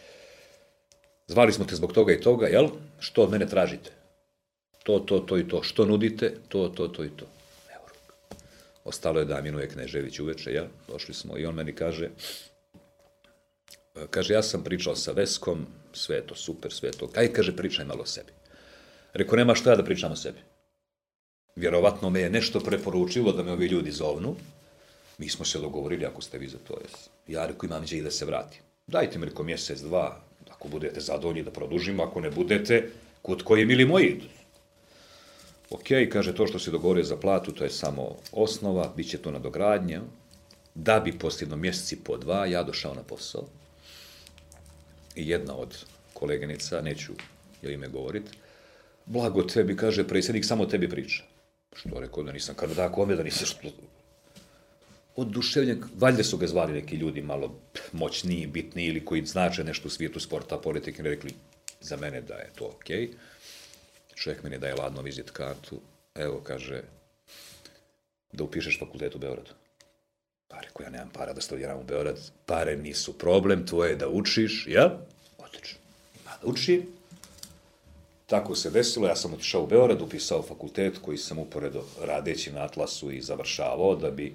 Zvali 1.27 1.53
smo 1.53 1.65
te 1.65 1.75
zbog 1.75 1.93
toga 1.93 2.13
i 2.13 2.21
toga, 2.21 2.47
jel? 2.47 2.69
Što 3.01 3.23
od 3.23 3.31
mene 3.31 3.49
tražite? 3.49 3.91
To, 4.83 4.99
to, 4.99 5.19
to 5.19 5.39
i 5.39 5.49
to. 5.49 5.63
Što 5.63 5.85
nudite? 5.85 6.35
To, 6.49 6.69
to, 6.69 6.89
to 6.89 7.05
i 7.05 7.09
to. 7.09 7.27
Ostalo 8.87 9.19
je 9.19 9.25
da 9.27 9.41
minuje 9.43 9.69
Knežević 9.69 10.21
uveče, 10.21 10.53
jel? 10.53 10.67
Došli 10.89 11.15
smo 11.15 11.39
i 11.39 11.47
on 11.47 11.55
meni 11.55 11.73
kaže, 11.75 12.11
e, 13.95 14.07
kaže, 14.11 14.35
ja 14.35 14.43
sam 14.43 14.65
pričao 14.65 14.97
sa 14.97 15.13
Veskom, 15.13 15.67
sve 15.93 16.17
je 16.17 16.27
to 16.27 16.35
super, 16.35 16.73
sve 16.73 16.89
je 16.89 16.93
to. 16.93 17.11
Aj, 17.17 17.33
kaže, 17.33 17.57
pričaj 17.57 17.85
malo 17.85 18.03
o 18.03 18.07
sebi. 18.07 18.33
Rekao, 19.13 19.37
nema 19.37 19.55
što 19.55 19.71
ja 19.71 19.77
da 19.77 19.85
pričam 19.85 20.13
o 20.13 20.17
sebi. 20.17 20.39
Vjerovatno 21.57 22.11
me 22.11 22.21
je 22.21 22.31
nešto 22.31 22.61
preporučilo 22.61 23.33
da 23.33 23.43
me 23.43 23.53
ovi 23.53 23.67
ljudi 23.67 23.91
zovnu. 23.91 24.37
Mi 25.19 25.29
smo 25.29 25.45
se 25.45 25.59
dogovorili, 25.59 26.07
ako 26.07 26.23
ste 26.23 26.39
vi 26.39 26.49
za 26.49 26.59
to, 26.59 26.79
jes. 26.83 27.09
Ja 27.27 27.47
rekao, 27.47 27.67
imam 27.67 27.83
gdje 27.83 27.99
i 27.99 28.03
da 28.03 28.11
se 28.11 28.25
vratim. 28.25 28.61
Dajte 28.87 29.19
mi, 29.19 29.27
rekao, 29.27 29.45
mjesec, 29.45 29.81
dva, 29.81 30.21
ako 30.51 30.69
budete 30.69 31.01
zadovoljni 31.01 31.43
da 31.43 31.51
produžimo, 31.51 32.03
ako 32.03 32.21
ne 32.21 32.31
budete, 32.31 32.91
kut 33.23 33.43
koji 33.43 33.67
mili 33.67 33.85
moji. 33.85 34.21
Ok, 35.71 35.87
kaže, 36.13 36.35
to 36.35 36.47
što 36.47 36.59
se 36.59 36.71
dogovorio 36.71 37.05
za 37.05 37.17
platu, 37.17 37.53
to 37.53 37.65
je 37.65 37.71
samo 37.71 38.17
osnova, 38.33 38.93
bit 38.97 39.11
će 39.11 39.19
to 39.19 39.31
nadogradnja. 39.31 40.03
Da 40.75 41.01
bi 41.01 41.19
posljedno 41.19 41.57
mjeseci 41.57 41.97
po 42.05 42.17
dva 42.17 42.47
ja 42.47 42.63
došao 42.63 42.95
na 42.95 43.03
posao. 43.03 43.45
I 45.15 45.29
jedna 45.29 45.57
od 45.57 45.85
koleginica, 46.13 46.81
neću 46.81 47.13
je 47.63 47.75
ime 47.75 47.89
govorit, 47.89 48.25
blago 49.07 49.43
tebi, 49.43 49.77
kaže 49.77 50.09
predsjednik, 50.09 50.45
samo 50.45 50.67
tebi 50.67 50.89
priča. 50.89 51.23
Što 51.77 52.01
rekao 52.01 52.23
da 52.23 52.33
nisam 52.33 52.55
kandidat 52.55 52.93
kome, 52.93 53.17
da 53.17 53.23
nisam 53.23 53.47
što... 53.47 53.69
Oduševljen, 55.17 55.83
valjda 55.99 56.25
su 56.25 56.37
ga 56.37 56.47
zvali 56.47 56.73
neki 56.73 56.97
ljudi 56.97 57.23
malo 57.23 57.55
moćniji, 57.93 58.47
bitniji 58.47 58.87
ili 58.87 59.05
koji 59.05 59.27
znače 59.27 59.65
nešto 59.65 59.89
u 59.89 59.91
svijetu 59.91 60.21
sporta, 60.21 60.59
politike, 60.59 61.03
rekli 61.03 61.31
za 61.81 61.97
mene 61.97 62.21
da 62.21 62.35
je 62.35 62.51
to 62.55 62.65
okej. 62.77 63.09
Čovjek 64.17 64.43
meni 64.43 64.59
daje 64.59 64.75
ladno 64.75 65.03
vizit 65.03 65.31
kartu, 65.31 65.81
evo 66.15 66.41
kaže, 66.45 66.83
da 68.33 68.45
upišeš 68.45 68.79
fakultet 68.79 69.15
u 69.15 69.19
Beogradu. 69.19 69.51
Pa 70.49 70.61
rekao, 70.61 70.85
ja 70.85 70.91
nemam 70.91 71.11
para 71.11 71.33
da 71.33 71.41
studiram 71.41 71.79
u 71.81 71.85
Beograd, 71.85 72.31
pare 72.47 72.77
nisu 72.77 73.19
problem, 73.19 73.67
tvoje 73.67 73.91
je 73.91 73.97
da 73.97 74.09
učiš, 74.09 74.65
ja? 74.69 74.99
Otično. 75.39 75.79
Ima 76.23 76.33
da 76.43 76.47
uči. 76.49 76.83
Tako 78.27 78.55
se 78.55 78.71
desilo, 78.71 79.09
ja 79.09 79.17
sam 79.17 79.35
otišao 79.35 79.63
u 79.63 79.67
Beograd, 79.67 80.03
upisao 80.03 80.43
fakultet 80.43 80.99
koji 80.99 81.19
sam 81.19 81.39
uporedo 81.39 81.85
radeći 82.01 82.53
na 82.53 82.65
Atlasu 82.65 83.11
i 83.11 83.21
završavao 83.21 83.97
da 83.97 84.11
bi 84.11 84.35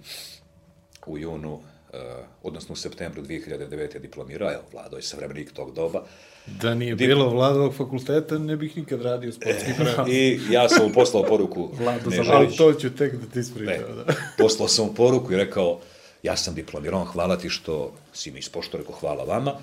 u 1.06 1.18
junu, 1.18 1.60
eh, 1.94 2.16
odnosno 2.44 2.74
u 2.74 2.76
septembru 2.76 3.22
2009. 3.22 4.00
diplomirao, 4.00 4.52
evo, 4.54 4.64
Vlado 4.72 4.96
je 4.96 5.04
savremenik 5.04 5.54
tog 5.54 5.74
doba, 5.74 6.06
Da 6.46 6.76
nije 6.76 6.96
bilo 6.96 7.30
vladovog 7.30 7.76
fakulteta, 7.76 8.38
ne 8.38 8.58
bih 8.58 8.78
nikad 8.78 9.02
radio 9.02 9.32
sportski 9.32 9.72
prenos. 9.76 10.08
i 10.10 10.40
ja 10.52 10.70
sam 10.70 10.88
mu 10.88 10.94
poslao 10.94 11.24
poruku, 11.24 11.70
Vlado 11.80 12.10
za- 12.10 12.24
Ali 12.28 12.56
to 12.56 12.74
ću 12.74 12.96
tek 12.96 13.16
da 13.16 13.26
ti 13.26 13.40
ispričam. 13.40 13.96
Da. 14.08 14.14
poslao 14.44 14.68
sam 14.68 14.86
mu 14.86 14.94
poruku 14.94 15.34
i 15.34 15.38
rekao, 15.38 15.80
ja 16.24 16.38
sam 16.38 16.56
diplomirao, 16.56 17.06
hvala 17.06 17.38
ti 17.38 17.50
što 17.50 17.94
si 18.14 18.32
mi 18.32 18.40
ispošto, 18.40 18.78
rekao 18.78 18.96
hvala 18.96 19.24
vama. 19.24 19.54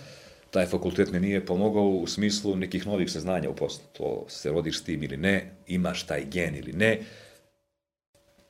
Taj 0.50 0.66
fakultet 0.66 1.12
mi 1.12 1.20
nije 1.20 1.46
pomogao 1.46 1.88
u 1.88 2.06
smislu 2.06 2.56
nekih 2.56 2.86
novih 2.86 3.10
saznanja 3.12 3.50
u 3.50 3.54
poslu. 3.56 3.84
To 3.92 4.24
se 4.28 4.50
rodiš 4.50 4.78
s 4.78 4.84
tim 4.84 5.02
ili 5.02 5.16
ne, 5.16 5.54
imaš 5.66 6.02
taj 6.02 6.24
gen 6.24 6.56
ili 6.56 6.72
ne, 6.72 7.00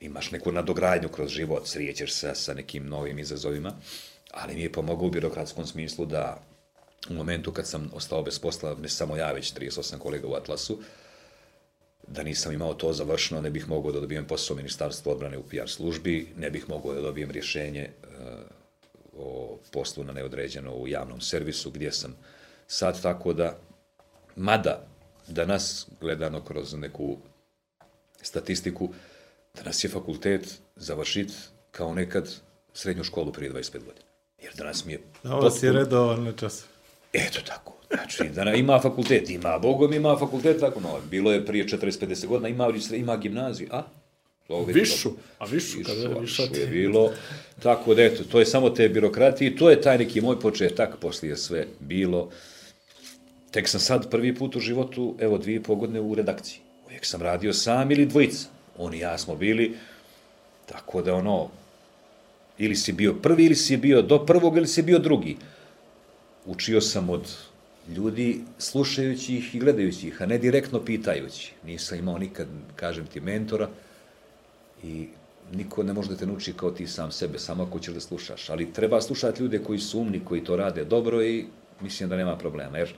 imaš 0.01 0.31
neku 0.31 0.53
nadogradnju 0.53 1.09
kroz 1.09 1.31
život, 1.31 1.67
srijećeš 1.67 2.13
se 2.13 2.35
sa 2.35 2.55
nekim 2.55 2.87
novim 2.87 3.19
izazovima, 3.19 3.73
ali 4.31 4.55
mi 4.55 4.63
je 4.63 4.73
pomogao 4.73 5.07
u 5.07 5.11
birokratskom 5.11 5.67
smislu 5.67 6.07
da 6.07 6.43
u 7.11 7.15
momentu 7.15 7.53
kad 7.53 7.67
sam 7.67 7.91
ostao 7.95 8.23
bez 8.23 8.39
posla, 8.39 8.75
ne 8.75 8.89
samo 8.89 9.17
ja, 9.17 9.33
već 9.33 9.55
38 9.55 9.99
kolega 9.99 10.29
u 10.29 10.35
Atlasu, 10.35 10.79
da 12.07 12.23
nisam 12.23 12.53
imao 12.53 12.75
to 12.75 12.93
završeno, 12.93 13.41
ne 13.41 13.51
bih 13.51 13.69
mogao 13.69 13.93
da 13.93 14.01
dobijem 14.01 14.27
posao 14.27 14.55
u 14.55 14.57
Ministarstvu 14.57 15.11
odbrane 15.13 15.39
u 15.39 15.43
PR 15.43 15.69
službi, 15.69 16.33
ne 16.37 16.51
bih 16.51 16.69
mogao 16.69 16.95
da 16.95 17.01
dobijem 17.01 17.31
rješenje 17.31 17.81
e, 17.81 17.91
o 19.17 19.59
poslu 19.73 20.05
na 20.05 20.13
neodređeno 20.13 20.75
u 20.75 20.89
javnom 20.89 21.21
servisu, 21.21 21.71
gdje 21.71 21.93
sam 21.93 22.17
sad, 22.67 23.03
tako 23.03 23.33
da, 23.33 23.59
mada 24.37 24.87
danas, 25.27 25.87
gledano 26.01 26.45
kroz 26.45 26.75
neku 26.75 27.17
statistiku, 28.23 28.89
danas 29.55 29.85
je 29.85 29.91
fakultet 29.91 30.61
završit 30.77 31.33
kao 31.71 31.95
nekad 31.95 32.35
srednju 32.73 33.05
školu 33.05 33.33
prije 33.33 33.53
25 33.53 33.73
godina. 33.73 34.07
Jer 34.43 34.53
danas 34.57 34.85
mi 34.85 34.93
je... 34.93 35.01
Ovo 35.25 35.51
si 35.51 35.67
potpuno- 35.67 35.79
redovan 35.79 36.25
na 36.25 36.33
čas. 36.33 36.65
Eto 37.13 37.41
tako. 37.47 37.75
Znači, 37.91 38.25
da 38.35 38.55
ima 38.55 38.81
fakultet, 38.81 39.31
ima 39.31 39.59
Bogom, 39.59 39.93
ima 39.93 40.17
fakultet, 40.19 40.61
tako 40.61 40.81
no, 40.81 40.99
bilo 41.11 41.33
je 41.33 41.47
prije 41.47 41.67
40-50 41.67 42.27
godina, 42.27 42.49
ima, 42.49 42.69
ima 42.93 43.17
gimnaziju, 43.17 43.69
a? 43.71 43.83
To 44.49 44.65
Višu, 44.65 45.11
a 45.39 45.45
višu, 45.45 45.79
Višu, 45.79 45.91
kada 45.91 46.01
je 46.01 46.21
višu 46.21 46.43
je 46.43 46.67
bilo, 46.67 47.13
tako 47.63 47.95
da 47.95 48.03
eto, 48.03 48.25
to 48.25 48.39
je 48.39 48.47
samo 48.47 48.71
te 48.71 48.89
birokratije, 48.89 49.57
to 49.57 49.71
je 49.71 49.81
taj 49.81 49.99
neki 49.99 50.21
moj 50.21 50.41
početak, 50.41 50.97
poslije 51.01 51.31
je 51.31 51.37
sve 51.37 51.67
bilo. 51.81 52.31
Tek 53.51 53.69
sam 53.69 53.81
sad 53.81 54.11
prvi 54.11 54.35
put 54.35 54.57
u 54.57 54.61
životu, 54.61 55.15
evo, 55.21 55.39
dvije 55.39 55.57
i 55.57 55.63
pol 55.63 55.77
godine 55.77 56.01
u 56.01 56.15
redakciji. 56.15 56.61
Uvijek 56.87 57.07
sam 57.07 57.23
radio 57.23 57.53
sam 57.53 57.91
ili 57.91 58.07
dvojica. 58.07 58.49
On 58.79 58.95
i 58.95 58.99
ja 58.99 59.19
smo 59.19 59.37
bili, 59.37 59.77
tako 60.67 61.03
da 61.03 61.15
ono, 61.15 61.51
ili 62.59 62.77
si 62.77 62.93
bio 62.93 63.15
prvi, 63.15 63.45
ili 63.45 63.55
si 63.55 63.77
bio 63.77 64.03
do 64.03 64.27
prvog, 64.27 64.57
ili 64.57 64.67
si 64.67 64.83
bio 64.83 64.99
drugi. 64.99 65.37
Učio 66.49 66.81
sam 66.81 67.11
od 67.11 67.29
ljudi 67.89 68.41
slušajući 68.59 69.37
ih 69.37 69.55
i 69.55 69.59
gledajući 69.59 70.09
ih, 70.09 70.23
a 70.23 70.27
ne 70.27 70.39
direktno 70.39 70.85
pitajući. 70.85 71.53
Nisam 71.65 71.99
imao 71.99 72.19
nikad, 72.19 72.47
kažem 72.77 73.07
ti, 73.07 73.21
mentora 73.21 73.69
i 74.83 75.09
niko 75.53 75.83
ne 75.83 75.93
može 75.93 76.09
da 76.09 76.17
te 76.17 76.27
nauči 76.27 76.53
kao 76.53 76.71
ti 76.71 76.87
sam 76.87 77.13
sebe, 77.13 77.39
samo 77.39 77.63
ako 77.63 77.79
ćeš 77.79 77.95
da 77.95 78.01
slušaš. 78.01 78.51
Ali 78.51 78.73
treba 78.73 79.01
slušati 79.01 79.43
ljude 79.43 79.59
koji 79.59 79.79
su 79.79 80.01
umni, 80.01 80.21
koji 80.25 80.45
to 80.45 80.57
rade 80.57 80.85
dobro 80.85 81.23
i 81.23 81.45
mislim 81.81 82.09
da 82.09 82.17
nema 82.17 82.37
problema. 82.37 82.79
Jer 82.79 82.95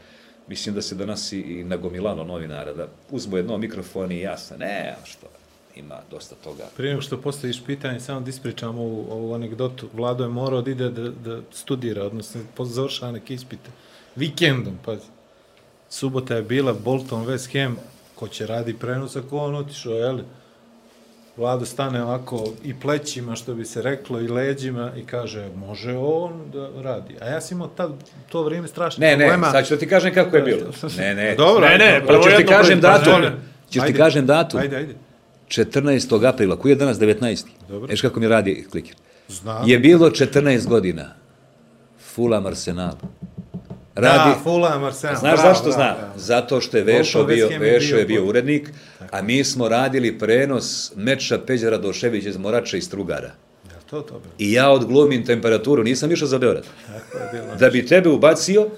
mislim 0.48 0.74
da 0.74 0.82
se 0.82 0.94
danas 0.94 1.32
i- 1.32 1.64
nagomilano 1.64 2.24
novinara, 2.24 2.72
da 2.74 2.88
uzmu 3.10 3.36
jedno 3.36 3.58
mikrofon 3.58 4.12
i 4.12 4.20
jasno, 4.20 4.56
ne, 4.56 4.96
što, 5.04 5.26
ima 5.76 5.98
dosta 6.10 6.34
toga. 6.44 6.64
Prije 6.76 6.90
nego 6.90 7.02
što 7.02 7.20
postaviš 7.20 7.64
pitanje, 7.66 8.00
samo 8.00 8.20
da 8.20 8.30
ispričam 8.30 8.78
ovu, 8.78 9.06
ovu 9.10 9.34
anegdotu. 9.34 9.88
Vlado 9.92 10.24
je 10.24 10.30
morao 10.30 10.62
da 10.62 10.70
ide 10.70 10.90
da, 10.90 11.08
da 11.08 11.40
studira, 11.52 12.04
odnosno 12.04 12.40
završava 12.58 13.12
neke 13.12 13.34
ispite. 13.34 13.70
Vikendom, 14.16 14.78
pazi. 14.84 15.06
Subota 15.88 16.36
je 16.36 16.42
bila 16.42 16.72
Bolton 16.72 17.26
West 17.26 17.52
Ham, 17.62 17.76
ko 18.14 18.28
će 18.28 18.46
radi 18.46 18.74
prenos 18.74 19.16
ako 19.16 19.38
on 19.38 19.54
otišao, 19.54 19.92
jeli? 19.92 20.22
Vlado 21.36 21.64
stane 21.66 22.02
ovako 22.02 22.52
i 22.64 22.74
plećima, 22.80 23.36
što 23.36 23.54
bi 23.54 23.64
se 23.64 23.82
reklo, 23.82 24.20
i 24.20 24.28
leđima 24.28 24.92
i 24.96 25.04
kaže, 25.06 25.48
može 25.56 25.96
on 25.96 26.50
da 26.52 26.82
radi. 26.82 27.16
A 27.20 27.26
ja 27.26 27.40
sam 27.40 27.56
imao 27.58 27.68
tad, 27.68 27.92
to 28.28 28.42
vrijeme 28.42 28.68
strašno 28.68 29.00
Ne, 29.00 29.16
ne, 29.16 29.16
problema. 29.16 29.50
sad 29.50 29.66
ću 29.68 29.76
ti 29.76 29.88
kažem 29.88 30.14
kako 30.14 30.36
je 30.36 30.42
bilo. 30.42 30.70
Ne, 30.98 31.14
ne. 31.14 31.34
Dobro, 31.34 31.68
Ne, 31.68 31.78
ne, 31.78 32.02
prvo 32.06 32.24
ti 32.36 32.46
kažem 32.46 32.80
datum? 32.80 33.22
Ćeš 33.70 33.82
ti 33.86 33.94
kažem 33.94 34.26
datum? 34.26 34.60
Ajde, 34.60 34.76
ajde. 34.76 34.94
14. 35.50 36.26
aprila, 36.28 36.56
koji 36.56 36.72
je 36.72 36.76
danas 36.76 36.98
19. 36.98 37.44
Dobro. 37.68 37.88
Viš 37.90 38.00
kako 38.00 38.20
mi 38.20 38.28
radi 38.28 38.66
klikir? 38.70 38.94
Znam. 39.28 39.68
Je 39.68 39.78
bilo 39.78 40.10
14 40.10 40.66
godina. 40.66 41.14
Fulham 42.14 42.46
Arsenal. 42.46 42.94
Radi, 43.94 44.30
Da, 44.30 44.40
Fulham, 44.42 44.84
Arsenal. 44.84 45.16
Znaš 45.16 45.40
bravo, 45.40 45.54
zašto 45.54 45.70
bravo, 45.70 45.98
bravo. 45.98 46.12
Zato 46.16 46.60
što 46.60 46.76
je 46.76 46.84
Vešo 46.84 47.24
bio, 47.24 47.48
Vešo 47.58 47.96
je 47.96 48.04
bio 48.04 48.26
urednik, 48.26 48.70
a 49.10 49.22
mi 49.22 49.44
smo 49.44 49.68
radili 49.68 50.18
prenos 50.18 50.92
meča 50.96 51.38
Peđara 51.46 51.78
Doševića 51.78 52.28
iz 52.28 52.36
Morača 52.36 52.76
i 52.76 52.80
Strugara. 52.80 53.30
To 53.90 54.00
to. 54.00 54.20
I 54.38 54.52
ja 54.52 54.70
odglumim 54.70 55.26
temperaturu, 55.26 55.82
nisam 55.82 56.12
išao 56.12 56.28
za 56.28 56.38
Beograd. 56.38 56.64
Tako 56.86 57.18
je 57.18 57.28
bilo. 57.32 57.56
Da 57.56 57.70
bi 57.70 57.86
tebe 57.86 58.08
ubacio, 58.08 58.68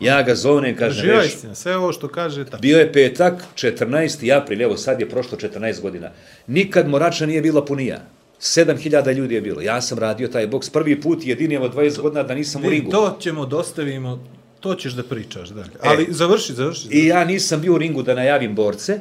ja 0.00 0.22
ga 0.22 0.34
zovnem, 0.34 0.76
kažem, 0.76 1.04
Živa 1.04 1.24
istina, 1.24 1.54
sve 1.54 1.76
ovo 1.76 1.92
što 1.92 2.08
kaže, 2.08 2.44
tako. 2.44 2.60
Bio 2.60 2.78
je 2.78 2.92
petak, 2.92 3.44
14. 3.54 4.36
april, 4.36 4.62
evo 4.62 4.76
sad 4.76 5.00
je 5.00 5.08
prošlo 5.08 5.38
14 5.38 5.80
godina. 5.80 6.10
Nikad 6.46 6.88
Morača 6.88 7.26
nije 7.26 7.42
bila 7.42 7.64
punija. 7.64 8.00
7000 8.40 9.14
ljudi 9.14 9.34
je 9.34 9.40
bilo. 9.40 9.60
Ja 9.60 9.80
sam 9.80 9.98
radio 9.98 10.28
taj 10.28 10.46
boks 10.46 10.70
prvi 10.70 11.00
put, 11.00 11.26
jedini 11.26 11.54
evo 11.54 11.68
20 11.68 12.00
godina 12.00 12.22
da 12.22 12.34
nisam 12.34 12.64
u 12.64 12.70
ringu. 12.70 12.90
to 12.90 13.16
ćemo 13.20 13.46
dostavimo, 13.46 14.24
to 14.60 14.74
ćeš 14.74 14.92
da 14.92 15.02
pričaš 15.02 15.48
dalje. 15.48 15.70
Ali 15.80 16.06
završi, 16.10 16.52
završi. 16.52 16.88
I 16.90 17.06
ja 17.06 17.24
nisam 17.24 17.60
bio 17.60 17.74
u 17.74 17.78
ringu 17.78 18.02
da 18.02 18.14
najavim 18.14 18.54
borce, 18.54 18.98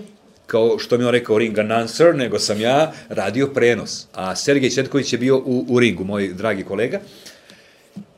kao 0.47 0.79
što 0.79 0.97
mi 0.97 1.03
on 1.03 1.11
rekao 1.11 1.37
ring 1.37 1.59
announcer, 1.59 2.15
nego 2.15 2.39
sam 2.39 2.61
ja 2.61 2.91
radio 3.09 3.47
prenos. 3.47 4.07
A 4.13 4.35
Sergej 4.35 4.69
Četković 4.69 5.13
je 5.13 5.19
bio 5.19 5.37
u, 5.37 5.65
u 5.69 5.79
ringu, 5.79 6.03
moj 6.03 6.27
dragi 6.27 6.63
kolega. 6.63 6.99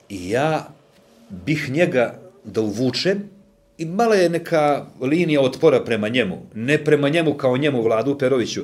I 0.09 0.29
ja 0.29 0.67
bih 1.29 1.69
njega 1.69 2.20
da 2.44 2.62
uvučem 2.62 3.30
i 3.78 3.86
mala 3.86 4.16
je 4.16 4.30
neka 4.30 4.86
linija 5.02 5.42
otpora 5.42 5.84
prema 5.84 6.10
njemu. 6.10 6.46
Ne 6.54 6.84
prema 6.84 7.10
njemu 7.10 7.34
kao 7.34 7.58
njemu 7.58 7.82
Vladu 7.82 8.18
Peroviću, 8.18 8.62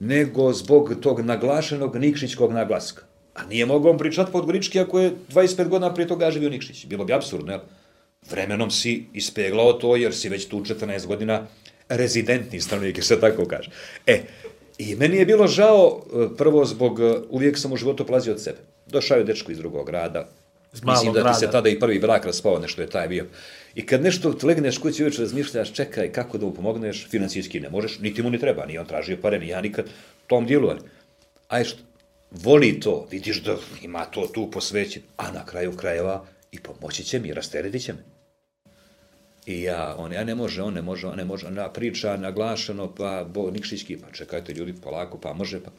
nego 0.00 0.52
zbog 0.52 0.94
tog 1.00 1.20
naglašenog 1.20 1.96
Nikšićkog 1.96 2.52
naglaska. 2.52 3.02
A 3.34 3.46
nije 3.46 3.66
mogao 3.66 3.90
on 3.90 3.98
pričati 3.98 4.32
podgorički 4.32 4.80
ako 4.80 5.00
je 5.00 5.12
25 5.32 5.68
godina 5.68 5.94
prije 5.94 6.08
toga 6.08 6.30
živio 6.30 6.50
Nikšić. 6.50 6.86
Bilo 6.86 7.04
bi 7.04 7.12
absurdno, 7.12 7.52
jel? 7.52 7.60
Vremenom 8.30 8.70
si 8.70 9.06
ispeglao 9.12 9.72
to 9.72 9.96
jer 9.96 10.14
si 10.14 10.28
već 10.28 10.46
tu 10.46 10.60
14 10.60 11.06
godina 11.06 11.46
rezidentni 11.88 12.60
stanovnik, 12.60 13.04
se 13.04 13.20
tako 13.20 13.44
kaže. 13.44 13.70
E, 14.06 14.22
i 14.78 14.94
meni 14.94 15.16
je 15.16 15.26
bilo 15.26 15.46
žao, 15.46 16.02
e, 16.12 16.36
prvo 16.36 16.64
zbog, 16.64 17.00
e, 17.00 17.14
uvijek 17.30 17.58
sam 17.58 17.72
u 17.72 17.76
životu 17.76 18.06
plazio 18.06 18.32
od 18.32 18.42
sebe. 18.42 18.58
Došao 18.86 19.18
je 19.18 19.24
dečko 19.24 19.52
iz 19.52 19.58
drugog 19.58 19.86
grada, 19.86 20.28
Iz 20.74 20.84
mislim 20.84 21.12
da 21.12 21.32
ti 21.32 21.38
se 21.38 21.50
tada 21.50 21.68
i 21.68 21.78
prvi 21.80 21.98
brak 21.98 22.24
raspao, 22.24 22.58
nešto 22.58 22.82
je 22.82 22.90
taj 22.90 23.08
bio. 23.08 23.26
I 23.74 23.86
kad 23.86 24.02
nešto 24.02 24.34
legneš 24.42 24.78
kući 24.78 25.02
uvijek 25.02 25.18
razmišljaš, 25.18 25.72
čekaj, 25.72 26.12
kako 26.12 26.38
da 26.38 26.46
mu 26.46 26.54
pomogneš, 26.54 27.08
financijski 27.08 27.60
ne 27.60 27.70
možeš, 27.70 27.98
niti 27.98 28.22
mu 28.22 28.30
ni 28.30 28.38
treba, 28.38 28.66
ni 28.66 28.78
on 28.78 28.86
tražio 28.86 29.18
pare, 29.22 29.38
ni 29.38 29.48
ja 29.48 29.60
nikad 29.60 29.86
tom 30.26 30.46
dijelu, 30.46 30.68
ali, 30.68 30.80
aj 31.48 31.64
što, 31.64 31.82
voli 32.30 32.80
to, 32.80 33.06
vidiš 33.10 33.42
da 33.42 33.56
ima 33.82 34.04
to 34.04 34.26
tu 34.26 34.50
posvećen, 34.50 35.02
a 35.16 35.32
na 35.32 35.46
kraju 35.46 35.76
krajeva 35.76 36.24
i 36.52 36.60
pomoći 36.60 37.04
će 37.04 37.18
mi, 37.18 37.34
rasteretit 37.34 37.82
će 37.82 37.92
me. 37.92 38.04
I 39.46 39.62
ja, 39.62 39.94
on, 39.98 40.12
ja 40.12 40.24
ne 40.24 40.34
može, 40.34 40.62
on 40.62 40.74
ne 40.74 40.82
može, 40.82 41.06
on 41.06 41.16
ne 41.16 41.24
može, 41.24 41.46
ona 41.46 41.68
priča 41.68 42.16
naglašeno, 42.16 42.94
pa 42.94 43.24
bo, 43.24 43.50
Nikšićki, 43.50 43.96
pa 43.96 44.12
čekajte 44.12 44.52
ljudi, 44.52 44.74
polako, 44.82 45.18
pa 45.18 45.32
može, 45.32 45.60
pa... 45.64 45.70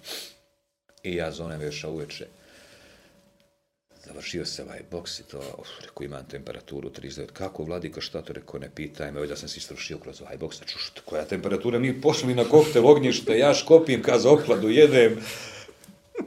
I 1.03 1.15
ja 1.15 1.31
zovem 1.31 1.59
veša 1.59 1.89
uveče, 1.89 2.27
završio 4.11 4.45
se 4.45 4.63
ovaj 4.63 4.81
boks 4.91 5.19
i 5.19 5.23
to, 5.23 5.39
uf, 5.57 5.67
rekao, 5.81 6.05
imam 6.05 6.25
temperaturu 6.25 6.89
39, 6.89 7.31
kako 7.33 7.63
vladika, 7.63 8.01
šta 8.01 8.21
to, 8.21 8.33
rekao, 8.33 8.59
ne 8.59 8.69
pitaj 8.75 9.11
me, 9.11 9.27
da 9.27 9.35
sam 9.35 9.49
se 9.49 9.57
istrušio 9.57 9.97
kroz 9.97 10.21
ovaj 10.21 10.37
boks, 10.37 10.57
znači, 10.57 10.75
koja 11.05 11.25
temperatura, 11.25 11.79
mi 11.79 12.01
pošli 12.01 12.35
na 12.35 12.43
koktel 12.43 12.87
ognjište, 12.87 13.37
ja 13.37 13.53
škopim, 13.53 14.03
kaz 14.03 14.25
ohladu, 14.25 14.69
jedem, 14.69 15.17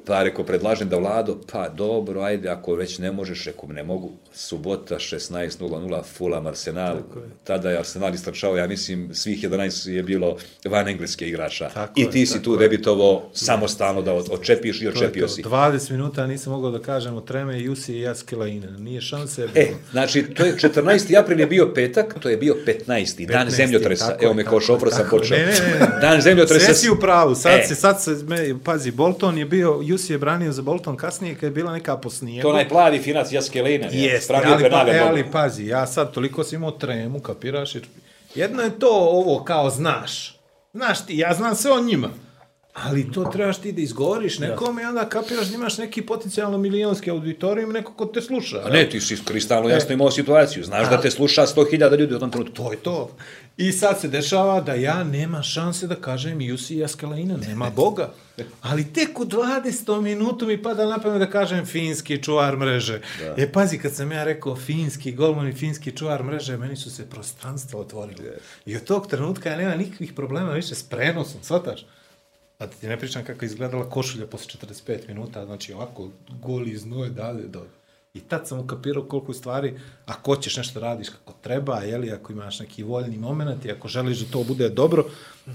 Pa 0.07 0.22
rekao, 0.22 0.45
predlažem 0.45 0.89
da 0.89 0.97
vlado, 0.97 1.41
pa 1.53 1.68
dobro, 1.68 2.20
ajde, 2.20 2.49
ako 2.49 2.74
već 2.74 2.99
ne 2.99 3.12
možeš, 3.12 3.45
rekao, 3.45 3.68
ne 3.68 3.82
mogu, 3.82 4.12
subota 4.32 4.95
16.00, 4.95 6.03
Fulham 6.16 6.47
Arsenal, 6.47 6.97
tada 7.45 7.70
je 7.70 7.78
Arsenal 7.78 8.14
istračao, 8.14 8.57
ja 8.57 8.66
mislim, 8.66 9.14
svih 9.14 9.45
11 9.45 9.91
je 9.91 10.03
bilo 10.03 10.37
van 10.64 10.89
engleske 10.89 11.28
igrača. 11.28 11.68
Tako 11.68 11.93
I 11.97 12.03
je, 12.03 12.11
ti 12.11 12.26
si 12.26 12.32
tako 12.32 12.45
tu 12.45 12.53
je. 12.53 12.59
debitovo 12.59 13.30
samostalno 13.32 14.03
da 14.03 14.12
odčepiš 14.12 14.80
i 14.82 14.85
je 14.85 14.93
to. 15.20 15.28
si. 15.28 15.43
20 15.43 15.91
minuta 15.91 16.26
nisam 16.26 16.53
mogao 16.53 16.70
da 16.70 16.78
kažem 16.78 17.14
o 17.16 17.20
Treme, 17.20 17.61
Jusi 17.61 17.95
i 17.95 18.01
Jaskelaine. 18.01 18.70
Nije 18.78 19.01
šanse. 19.01 19.49
E, 19.55 19.66
znači, 19.91 20.22
to 20.22 20.45
je 20.45 20.57
14. 20.57 21.18
april 21.20 21.41
je 21.41 21.47
bio 21.47 21.72
petak, 21.74 22.14
to 22.20 22.28
je 22.28 22.37
bio 22.37 22.57
15. 22.66 23.26
dan 23.26 23.47
15., 23.49 23.51
zemljotresa. 23.51 24.09
tako 24.09 24.24
Evo 24.24 24.30
je, 24.30 24.37
me 24.37 24.45
kao 24.45 24.59
je, 24.59 24.61
šofra 24.61 24.91
sam 24.91 25.07
je. 25.07 25.11
počeo. 25.11 25.39
Ne, 25.39 25.45
ne, 25.47 25.53
ne, 25.53 25.78
ne. 25.80 26.01
Dan 26.01 26.20
zemljotresa. 26.20 26.64
Sve 26.64 26.74
si 26.74 26.91
u 26.91 26.97
pravu, 27.01 27.35
sad, 27.35 27.61
E. 27.61 27.64
se, 27.66 27.74
sad 27.74 28.03
se, 28.03 28.11
me, 28.11 28.55
pazi, 28.64 28.91
Bolton 28.91 29.39
je 29.39 29.45
bio, 29.45 29.80
Jusi 29.87 30.12
je 30.12 30.18
branio 30.18 30.53
za 30.53 30.62
Bolton 30.62 30.97
kasnije 30.97 31.35
kad 31.35 31.43
je 31.43 31.51
bila 31.51 31.72
neka 31.72 31.97
po 31.97 32.11
snijegu. 32.11 32.43
To 32.43 32.49
onaj 32.49 32.68
plavi 32.68 32.99
finac 32.99 33.32
Jaskelina. 33.32 33.87
Jeste, 33.93 34.32
Pravio 34.32 34.53
ali, 34.53 34.70
pa, 34.70 34.93
e, 34.93 34.99
ali 34.99 35.30
pazi, 35.32 35.66
ja 35.66 35.87
sad 35.87 36.12
toliko 36.12 36.45
sam 36.45 36.57
imao 36.57 36.70
tremu, 36.70 37.20
kapiraš, 37.20 37.74
jer 37.74 37.87
jedno 38.35 38.62
je 38.62 38.78
to 38.78 38.91
ovo 38.91 39.45
kao 39.45 39.70
znaš. 39.70 40.41
Znaš 40.72 41.07
ti, 41.07 41.18
ja 41.18 41.35
znam 41.35 41.55
sve 41.55 41.72
o 41.72 41.80
njima. 41.80 42.09
Ali 42.75 43.12
to 43.12 43.25
trebaš 43.25 43.59
ti 43.61 43.72
da 43.72 43.81
izgovoriš 43.81 44.39
nekome 44.39 44.83
i 44.83 44.85
onda 44.85 45.09
kapiraš 45.09 45.49
da 45.49 45.55
imaš 45.55 45.79
neki 45.79 46.03
potencijalno 46.03 46.59
milionski 46.59 47.11
auditorijum, 47.11 47.72
neko 47.72 47.93
ko 47.93 48.07
te 48.07 48.20
sluša. 48.20 48.62
A 48.64 48.70
ne, 48.70 48.89
ti 48.89 49.01
si 49.01 49.16
kristalno 49.25 49.68
jasno 49.68 49.95
imao 49.95 50.11
situaciju. 50.11 50.64
Znaš 50.64 50.91
da 50.91 51.01
te 51.01 51.11
sluša 51.11 51.47
100.000 51.47 51.99
ljudi 51.99 52.14
u 52.14 52.18
tom 52.18 52.31
trenutku. 52.31 52.55
To 52.55 52.72
je 52.72 52.79
to. 52.79 53.16
I 53.57 53.72
sad 53.72 54.01
se 54.01 54.09
dešava 54.09 54.61
da 54.61 54.75
ja 54.75 55.05
nema 55.05 55.43
šanse 55.43 55.87
da 55.87 55.95
kažem 55.95 56.41
Jusi 56.41 56.77
Jaskelaina, 56.77 57.37
nema 57.37 57.70
Boga. 57.70 58.12
Ali 58.62 58.93
tek 58.93 59.20
u 59.20 59.25
20. 59.25 60.01
minutu 60.01 60.47
mi 60.47 60.62
pada 60.62 60.87
na 60.87 60.99
pamet 60.99 61.18
da 61.18 61.31
kažem 61.31 61.66
finski 61.66 62.22
čuvar 62.22 62.57
mreže. 62.57 63.01
Da. 63.20 63.43
E 63.43 63.53
pazi, 63.53 63.79
kad 63.79 63.95
sam 63.95 64.12
ja 64.12 64.25
rekao 64.25 64.57
finski 64.57 65.12
golman 65.12 65.49
i 65.49 65.53
finski 65.53 65.93
čuvar 65.97 66.22
mreže, 66.22 66.57
meni 66.57 66.77
su 66.77 66.91
se 66.91 67.11
prostranstva 67.11 67.81
otvorili. 67.81 68.31
I 68.66 68.77
od 68.77 68.85
tog 68.85 69.07
trenutka 69.07 69.51
ja 69.51 69.57
nema 69.57 69.75
nikakvih 69.75 70.12
problema 70.12 70.53
više 70.53 70.75
s 70.75 70.83
prenosom, 70.83 71.41
shvataš? 71.43 71.87
A 72.64 72.66
ti 72.66 72.88
ne 72.88 72.98
pričam 72.98 73.24
kako 73.24 73.44
je 73.44 73.46
izgledala 73.46 73.90
košulja 73.90 74.26
posle 74.26 74.60
45 74.60 75.08
minuta, 75.08 75.44
znači 75.44 75.72
ovako 75.72 76.08
goli 76.42 76.70
iz 76.70 76.86
nuje 76.86 77.10
dalje 77.10 77.42
do... 77.42 77.66
I 78.14 78.20
tad 78.20 78.48
sam 78.48 78.58
ukapirao 78.58 79.02
koliko 79.02 79.30
u 79.30 79.34
stvari, 79.34 79.80
ako 80.06 80.34
hoćeš 80.34 80.56
nešto 80.56 80.80
radiš 80.80 81.08
kako 81.08 81.32
treba, 81.42 81.80
jeli, 81.80 82.12
ako 82.12 82.32
imaš 82.32 82.60
neki 82.60 82.82
voljni 82.82 83.18
moment 83.18 83.64
i 83.64 83.70
ako 83.70 83.88
želiš 83.88 84.18
da 84.18 84.32
to 84.32 84.44
bude 84.44 84.68
dobro, 84.68 85.04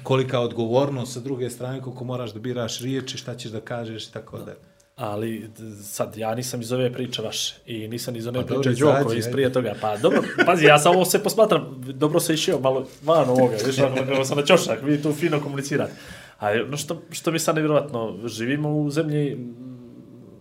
kolika 0.04 0.40
odgovornost 0.40 1.14
sa 1.14 1.20
druge 1.20 1.50
strane, 1.50 1.82
koliko 1.82 2.04
moraš 2.04 2.34
da 2.34 2.40
biraš 2.40 2.80
riječi, 2.80 3.18
šta 3.18 3.36
ćeš 3.36 3.52
da 3.52 3.62
kažeš 3.62 4.08
i 4.08 4.14
tako 4.14 4.38
da. 4.38 4.54
Ali 4.96 5.50
sad, 5.84 6.18
ja 6.18 6.36
nisam 6.36 6.62
iz 6.62 6.72
ove 6.72 6.94
priče 6.94 7.22
vaše 7.22 7.56
i 7.66 7.88
nisam 7.88 8.16
iz 8.16 8.28
one 8.28 8.42
Pa 8.42 8.46
priče 8.46 8.70
Đoko 8.70 9.14
iz 9.14 9.26
prije 9.32 9.54
toga. 9.54 9.76
Pa 9.82 9.98
dobro, 9.98 10.22
pazi, 10.46 10.66
ja 10.66 10.80
sam 10.80 10.96
ovo 10.96 11.06
sve 11.06 11.24
posmatram, 11.24 11.84
dobro 11.94 12.20
se 12.20 12.34
išao 12.34 12.60
malo 12.60 12.88
van 13.04 13.30
ovoga, 13.30 13.56
viš, 13.66 13.80
ono, 13.80 14.26
sam 14.26 14.38
na 14.38 14.46
ćošak, 14.46 14.82
vi 14.84 15.02
tu 15.02 15.14
fino 15.14 15.42
komunicirate. 15.42 15.94
Ali 16.40 16.62
ono 16.62 16.78
što, 16.78 17.02
što 17.12 17.32
mi 17.32 17.40
sad 17.40 17.56
nevjerojatno, 17.56 18.18
živimo 18.26 18.78
u 18.78 18.90
zemlji 18.90 19.36
mm, 19.36 19.56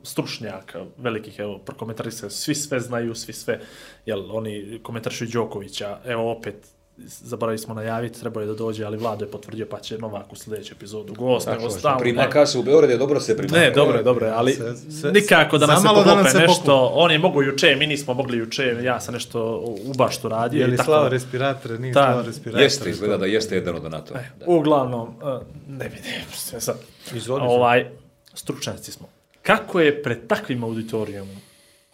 stručnjaka, 0.02 0.84
velikih, 0.96 1.38
evo, 1.38 1.58
prokomentarisaju, 1.58 2.30
svi 2.30 2.54
sve 2.54 2.80
znaju, 2.80 3.14
svi 3.14 3.32
sve, 3.32 3.60
jel, 4.06 4.36
oni 4.36 4.80
komentarišu 4.82 5.26
Đokovića, 5.32 5.98
evo 6.04 6.32
opet, 6.32 6.77
zaboravili 7.06 7.58
smo 7.58 7.74
najaviti, 7.74 8.20
trebao 8.20 8.40
je 8.40 8.46
da 8.46 8.54
dođe, 8.54 8.84
ali 8.84 8.96
Vlado 8.96 9.24
je 9.24 9.30
potvrdio 9.30 9.66
pa 9.66 9.80
će 9.80 9.98
Novak 9.98 10.32
u 10.32 10.36
sljedeću 10.36 10.74
epizodu 10.74 11.14
gost, 11.14 11.46
Tako 11.46 11.64
je, 11.64 11.70
stalno. 11.70 11.98
Primaka 11.98 12.46
se 12.46 12.58
u 12.58 12.62
Beogradu, 12.62 12.92
je 12.92 12.98
dobro 12.98 13.20
se 13.20 13.36
primaka. 13.36 13.60
Ne, 13.60 13.70
dobro 13.70 13.96
je, 13.96 14.02
dobro 14.02 14.26
je, 14.26 14.32
ali 14.32 14.52
Se- 14.52 14.74
se- 14.92 15.12
nikako 15.12 15.58
da 15.58 15.66
nam 15.66 15.76
se 15.76 15.82
zamalo 15.82 16.00
da 16.00 16.06
nam 16.06 16.16
poklope 16.16 16.30
se 16.30 16.38
nešto. 16.38 16.90
On 16.94 17.10
je 17.10 17.18
mogo 17.18 17.42
juče, 17.42 17.76
mi 17.76 17.86
nismo 17.86 18.14
mogli 18.14 18.38
juče, 18.38 18.76
ja 18.82 19.00
sam 19.00 19.14
nešto 19.14 19.56
u 19.84 19.94
baštu 19.94 20.28
radio. 20.28 20.58
Je 20.58 20.64
i 20.64 20.70
li 20.70 20.76
tako. 20.76 20.86
slao 20.86 21.08
respiratore, 21.08 21.78
nije 21.78 21.92
Da. 21.92 22.02
slao 22.02 22.22
respiratore. 22.22 22.64
Jeste, 22.64 22.90
izgleda 22.90 23.16
da 23.16 23.26
jeste 23.26 23.54
jedan 23.54 23.76
od 23.76 23.82
donatora. 23.82 24.20
Da. 24.38 24.44
Uglavnom, 24.46 25.08
uh, 25.08 25.40
ne 25.68 25.84
vidim 25.84 26.12
sve 26.34 26.60
sad. 26.60 26.76
Izvoli. 27.14 27.42
Ovaj, 27.44 27.90
stručnjaci 28.34 28.92
smo. 28.92 29.08
Kako 29.42 29.80
je 29.80 30.02
pred 30.02 30.26
takvim 30.26 30.64
auditorijom 30.64 31.28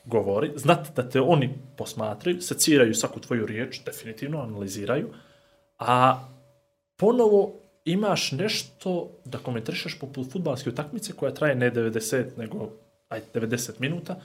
govori, 0.04 0.52
znate 0.56 0.90
da 0.96 1.10
te 1.10 1.20
oni 1.20 1.54
posmatraju, 1.76 2.40
seciraju 2.40 2.94
svaku 2.94 3.20
tvoju 3.20 3.46
riječ, 3.46 3.80
definitivno 3.84 4.40
analiziraju, 4.40 5.08
a 5.78 6.24
ponovo 6.96 7.52
imaš 7.84 8.32
nešto 8.32 9.10
da 9.24 9.38
komentarišeš 9.38 9.98
poput 9.98 10.32
futbalske 10.32 10.70
utakmice 10.70 11.12
koja 11.12 11.34
traje 11.34 11.54
ne 11.54 11.72
90, 11.72 12.24
nego 12.36 12.68
aj 13.08 13.20
90 13.34 13.70
minuta, 13.78 14.16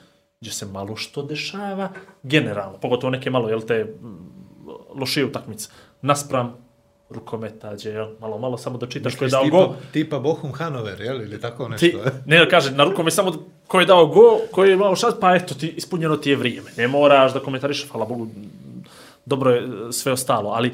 gdje 0.42 0.52
se 0.52 0.66
malo 0.66 0.96
što 0.96 1.24
dešava, 1.24 1.90
generalno, 2.24 2.78
pogotovo 2.78 3.12
neke 3.12 3.30
malo, 3.30 3.50
jel 3.50 3.62
te, 3.62 3.94
lošije 4.96 5.26
utakmice, 5.26 5.70
naspram 6.02 6.69
rukometa, 7.10 7.74
gdje, 7.74 7.92
jel, 7.92 8.08
malo, 8.20 8.38
malo 8.38 8.58
samo 8.58 8.78
da 8.78 8.88
čitaš 8.88 9.16
ko 9.16 9.26
je 9.26 9.30
dao 9.30 9.44
tipa, 9.44 9.58
gol. 9.58 9.74
tipa 9.92 10.20
Bochum 10.20 10.54
Hanover, 10.54 11.02
jel? 11.02 11.22
Ili 11.22 11.42
tako 11.42 11.70
nešto. 11.70 11.86
Ti, 11.88 11.98
e? 12.06 12.12
ne, 12.26 12.50
kaže, 12.50 12.72
na 12.72 12.84
rukom 12.84 13.08
je 13.08 13.12
samo 13.12 13.34
ko 13.68 13.80
je 13.80 13.86
dao 13.86 14.06
go, 14.08 14.40
ko 14.52 14.64
je 14.64 14.74
imao 14.74 14.96
šans, 14.96 15.16
pa 15.22 15.36
eto, 15.36 15.56
ti, 15.56 15.68
ispunjeno 15.68 16.18
ti 16.18 16.30
je 16.30 16.36
vrijeme. 16.36 16.72
Ne 16.78 16.88
moraš 16.88 17.34
da 17.34 17.40
komentarišeš, 17.40 17.90
hvala 17.90 18.06
Bogu, 18.06 18.28
dobro 19.26 19.52
je 19.52 19.64
e, 19.64 19.92
sve 19.92 20.12
ostalo, 20.12 20.50
ali 20.50 20.74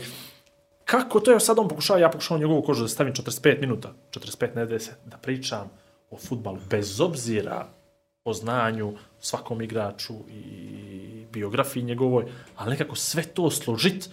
kako 0.86 1.20
to 1.20 1.32
je 1.32 1.40
sad 1.40 1.60
on 1.60 1.68
pokušao, 1.68 1.98
ja 1.98 2.10
pokušao 2.10 2.38
njegovu 2.38 2.62
kožu 2.62 2.84
da 2.84 2.88
stavim 2.88 3.14
45 3.14 3.62
minuta, 3.62 3.94
45 4.12 4.56
ne 4.56 4.66
10, 4.66 4.90
da 5.06 5.18
pričam 5.18 5.70
o 6.12 6.18
futbalu, 6.18 6.58
bez 6.70 7.02
obzira 7.02 7.68
o 8.26 8.34
znanju 8.34 8.94
svakom 9.20 9.62
igraču 9.62 10.14
i 10.30 11.26
biografiji 11.32 11.84
njegovoj, 11.84 12.26
ali 12.56 12.70
nekako 12.70 12.96
sve 12.96 13.24
to 13.24 13.50
složit, 13.50 14.10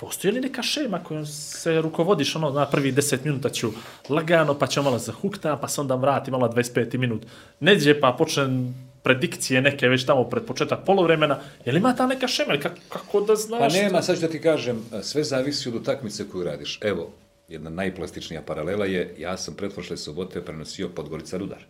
postoji 0.00 0.32
li 0.32 0.40
neka 0.40 0.62
šema 0.62 1.04
kojom 1.04 1.26
se 1.26 1.80
rukovodiš, 1.80 2.36
ono, 2.36 2.50
na 2.50 2.66
prvi 2.66 2.92
10 2.92 3.18
minuta 3.24 3.48
ću 3.48 3.72
lagano, 4.08 4.58
pa 4.58 4.66
ću 4.66 4.82
malo 4.82 4.98
zahukta, 4.98 5.56
pa 5.56 5.68
se 5.68 5.80
onda 5.80 5.94
vrati 5.94 6.30
malo 6.30 6.46
na 6.46 6.52
25 6.52 6.98
minut. 6.98 7.26
Neđe 7.60 8.00
pa 8.00 8.12
počnem 8.18 8.74
predikcije 9.02 9.62
neke 9.62 9.88
već 9.88 10.04
tamo 10.06 10.24
pred 10.24 10.44
početak 10.44 10.84
polovremena, 10.86 11.38
je 11.64 11.72
li 11.72 11.78
ima 11.78 11.94
ta 11.96 12.06
neka 12.06 12.28
šema, 12.28 12.52
ili 12.52 12.62
kako, 12.62 12.76
kako 12.88 13.20
da 13.20 13.36
znaš? 13.36 13.72
Pa 13.72 13.78
nema, 13.78 14.02
sad 14.02 14.16
ću 14.16 14.22
da 14.22 14.28
ti 14.28 14.40
kažem, 14.40 14.84
sve 15.02 15.24
zavisi 15.24 15.68
od 15.68 15.74
utakmice 15.74 16.28
koju 16.28 16.44
radiš. 16.44 16.78
Evo, 16.82 17.10
jedna 17.48 17.70
najplastičnija 17.70 18.42
paralela 18.42 18.86
je, 18.86 19.14
ja 19.18 19.36
sam 19.36 19.54
pretprošle 19.54 19.96
subote 19.96 20.44
prenosio 20.44 20.88
Podgorica 20.88 21.36
Rudar. 21.36 21.64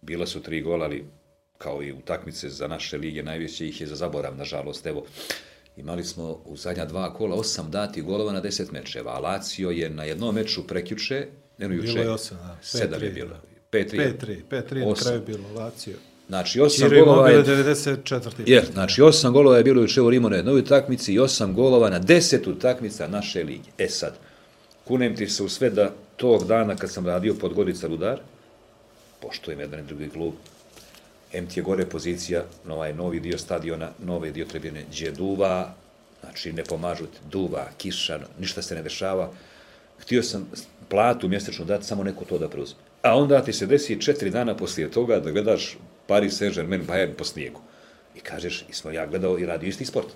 Bila 0.00 0.26
su 0.26 0.42
tri 0.42 0.60
gola, 0.62 0.84
ali 0.84 1.04
kao 1.58 1.82
i 1.82 1.92
utakmice 1.92 2.48
za 2.48 2.68
naše 2.68 2.98
lige, 2.98 3.22
najveće 3.22 3.68
ih 3.68 3.80
je 3.80 3.86
za 3.86 3.96
zaborav, 3.96 4.36
nažalost. 4.36 4.86
Evo, 4.86 5.04
Imali 5.76 6.04
smo 6.04 6.42
u 6.44 6.56
zadnja 6.56 6.84
dva 6.84 7.14
kola 7.14 7.36
osam 7.36 7.70
dati 7.70 8.02
golova 8.02 8.32
na 8.32 8.40
deset 8.40 8.72
mečeva, 8.72 9.12
a 9.12 9.18
Lazio 9.18 9.70
je 9.70 9.90
na 9.90 10.04
jednom 10.04 10.34
meču 10.34 10.66
prekjuče, 10.66 11.26
ne 11.58 11.68
no 11.68 11.74
juče, 11.74 12.06
sedam 12.62 13.02
je 13.02 13.10
5-3, 13.10 13.14
bilo. 13.14 13.28
da. 13.28 13.78
5-3. 13.78 14.12
5-3, 14.20 14.42
5-3 14.50 14.88
na 14.88 14.94
kraju 14.94 15.22
bilo, 15.26 15.48
Lazio. 15.54 15.96
Znači, 16.28 16.60
osam 16.60 16.88
Ciro 16.88 17.04
golova 17.04 17.30
je... 17.30 17.44
94. 17.44 18.30
Je, 18.46 18.64
znači 18.72 19.02
osam 19.02 19.32
golova 19.32 19.56
je 19.56 19.64
bilo 19.64 19.82
juče 19.82 20.00
u 20.00 20.10
Rimu 20.10 20.30
na 20.30 20.36
jednoj 20.36 20.58
utakmici 20.58 21.12
i 21.12 21.18
osam 21.18 21.54
golova 21.54 21.90
na 21.90 21.98
deset 21.98 22.46
utakmica 22.46 23.08
naše 23.08 23.44
lige. 23.44 23.70
E 23.78 23.88
sad, 23.88 24.14
kunem 24.84 25.16
ti 25.16 25.26
se 25.28 25.42
u 25.42 25.48
sve 25.48 25.70
da 25.70 25.92
tog 26.16 26.46
dana 26.46 26.76
kad 26.76 26.90
sam 26.90 27.06
radio 27.06 27.34
pod 27.34 27.54
Gorica 27.54 27.86
Rudar, 27.86 28.20
poštujem 29.22 29.60
jedan 29.60 29.80
i 29.80 29.82
drugi 29.82 30.08
klub, 30.08 30.32
M 31.32 31.46
ti 31.46 31.60
je 31.60 31.64
gore 31.64 31.86
pozicija, 31.86 32.44
na 32.64 32.74
ovaj 32.74 32.94
novi 32.94 33.20
dio 33.20 33.38
stadiona, 33.38 33.90
novi 33.98 34.32
dio 34.32 34.44
tribine, 34.44 34.84
gdje 34.90 35.10
duva, 35.10 35.74
znači 36.20 36.52
ne 36.52 36.64
pomažu 36.64 37.04
duva, 37.30 37.68
kiša, 37.78 38.20
ništa 38.38 38.62
se 38.62 38.74
ne 38.74 38.82
dešava. 38.82 39.30
Htio 39.98 40.22
sam 40.22 40.50
platu 40.88 41.28
mjesečnu 41.28 41.64
dati, 41.64 41.86
samo 41.86 42.04
neko 42.04 42.24
to 42.24 42.38
da 42.38 42.48
preuzme. 42.48 42.78
A 43.02 43.16
onda 43.16 43.44
ti 43.44 43.52
se 43.52 43.66
desi 43.66 44.00
četiri 44.00 44.30
dana 44.30 44.56
poslije 44.56 44.90
toga 44.90 45.20
da 45.20 45.30
gledaš 45.30 45.76
Paris 46.06 46.40
Saint-Germain 46.40 46.86
Bayern 46.86 47.14
po 47.14 47.24
snijegu. 47.24 47.60
I 48.16 48.20
kažeš, 48.20 48.64
i 48.68 48.72
smo 48.72 48.90
ja 48.90 49.06
gledao 49.06 49.38
i 49.38 49.46
radio 49.46 49.68
isti 49.68 49.84
sport. 49.84 50.08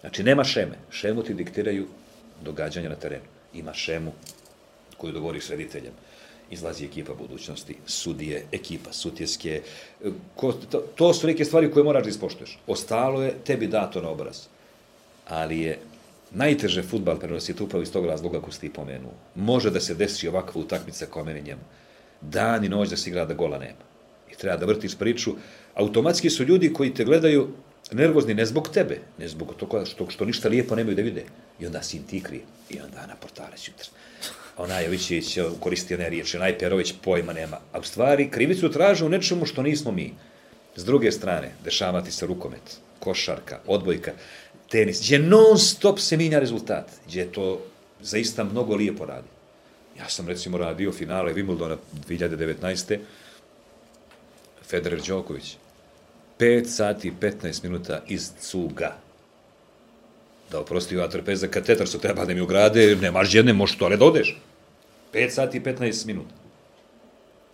Znači, 0.00 0.22
nema 0.22 0.44
šeme. 0.44 0.78
Šemu 0.90 1.22
ti 1.22 1.34
diktiraju 1.34 1.86
događanja 2.44 2.88
na 2.88 2.94
terenu. 2.94 3.24
Ima 3.54 3.74
šemu 3.74 4.12
koju 4.96 5.12
dogovori 5.12 5.40
s 5.40 5.50
rediteljem. 5.50 5.92
Izlazi 6.50 6.84
ekipa 6.84 7.14
budućnosti, 7.14 7.76
sudije, 7.86 8.44
ekipa 8.52 8.92
sutjeske. 8.92 9.62
Ko, 10.36 10.52
to, 10.52 10.78
to 10.78 11.14
su 11.14 11.26
neke 11.26 11.44
stvari 11.44 11.70
koje 11.70 11.84
moraš 11.84 12.02
da 12.02 12.10
ispoštuješ. 12.10 12.58
Ostalo 12.66 13.22
je 13.22 13.34
tebi 13.44 13.66
dato 13.66 14.02
na 14.02 14.08
obraz. 14.08 14.46
Ali 15.28 15.60
je 15.60 15.78
najteže 16.30 16.82
futbal 16.82 17.18
prenositi 17.18 17.62
upravo 17.62 17.82
iz 17.82 17.92
tog 17.92 18.06
razloga 18.06 18.40
koji 18.40 18.52
si 18.52 18.60
ti 18.60 18.72
pomenuo. 18.72 19.12
Može 19.34 19.70
da 19.70 19.80
se 19.80 19.94
desi 19.94 20.28
ovakva 20.28 20.60
utakmica 20.60 21.06
kao 21.06 21.24
meni 21.24 21.42
njemu. 21.42 21.62
Dan 22.20 22.64
i 22.64 22.68
noć 22.68 22.88
da 22.88 22.96
se 22.96 23.10
igra 23.10 23.24
da 23.24 23.34
gola 23.34 23.58
nema. 23.58 23.84
I 24.32 24.36
treba 24.36 24.56
da 24.56 24.66
vrtiš 24.66 24.98
priču. 24.98 25.34
Automatski 25.74 26.30
su 26.30 26.44
ljudi 26.44 26.72
koji 26.72 26.94
te 26.94 27.04
gledaju 27.04 27.48
nervozni 27.92 28.34
ne 28.34 28.46
zbog 28.46 28.68
tebe, 28.68 29.00
ne 29.18 29.28
zbog 29.28 29.54
toga 29.56 29.84
što, 29.84 30.10
što 30.10 30.24
ništa 30.24 30.48
lijepo 30.48 30.76
nemaju 30.76 30.96
da 30.96 31.02
vide. 31.02 31.24
I 31.60 31.66
onda 31.66 31.82
si 31.82 31.96
im 31.96 32.02
ti 32.02 32.22
krije. 32.22 32.42
I 32.70 32.80
onda 32.80 33.06
na 33.06 33.16
portale 33.16 33.56
sutra. 33.56 33.86
Onaj 34.58 34.84
Jovićević 34.84 35.38
koristio 35.60 35.96
one 35.96 36.08
riječi, 36.08 36.36
onaj 36.36 36.58
Perović 36.58 36.94
pojma 37.02 37.32
nema. 37.32 37.58
A 37.72 37.78
u 37.78 37.82
stvari 37.82 38.30
krivicu 38.30 38.72
traže 38.72 39.04
u 39.04 39.08
nečemu 39.08 39.46
što 39.46 39.62
nismo 39.62 39.92
mi. 39.92 40.14
S 40.76 40.84
druge 40.84 41.12
strane, 41.12 41.52
dešava 41.64 42.02
ti 42.02 42.12
se 42.12 42.26
rukomet, 42.26 42.78
košarka, 42.98 43.58
odbojka, 43.66 44.12
tenis, 44.70 45.00
gdje 45.00 45.18
non 45.18 45.58
stop 45.58 45.98
se 45.98 46.16
minja 46.16 46.38
rezultat, 46.38 46.90
gdje 47.06 47.20
je 47.20 47.32
to 47.32 47.60
zaista 48.00 48.44
mnogo 48.44 48.74
lijepo 48.74 49.04
radi. 49.04 49.28
Ja 49.98 50.08
sam 50.08 50.28
recimo 50.28 50.58
radio 50.58 50.92
finale 50.92 51.34
Wimbledona 51.34 51.76
2019. 52.08 52.98
Federer 54.62 55.00
Đoković. 55.06 55.56
5 56.38 56.66
sati 56.66 57.08
i 57.08 57.12
15 57.20 57.64
minuta 57.64 58.02
iz 58.08 58.30
cuga. 58.40 58.96
Da 60.50 60.60
oprosti 60.60 60.96
vatrpeza 60.96 61.48
katetar 61.48 61.88
su 61.88 61.98
treba 61.98 62.24
da 62.24 62.34
mi 62.34 62.40
ugrade, 62.40 62.96
nemaš 62.96 63.34
jedne, 63.34 63.52
možeš 63.52 63.78
to 63.78 63.88
da 63.88 64.04
odeš. 64.04 64.36
5 65.12 65.30
sati 65.30 65.58
i 65.58 65.60
15 65.60 66.06
minuta. 66.06 66.34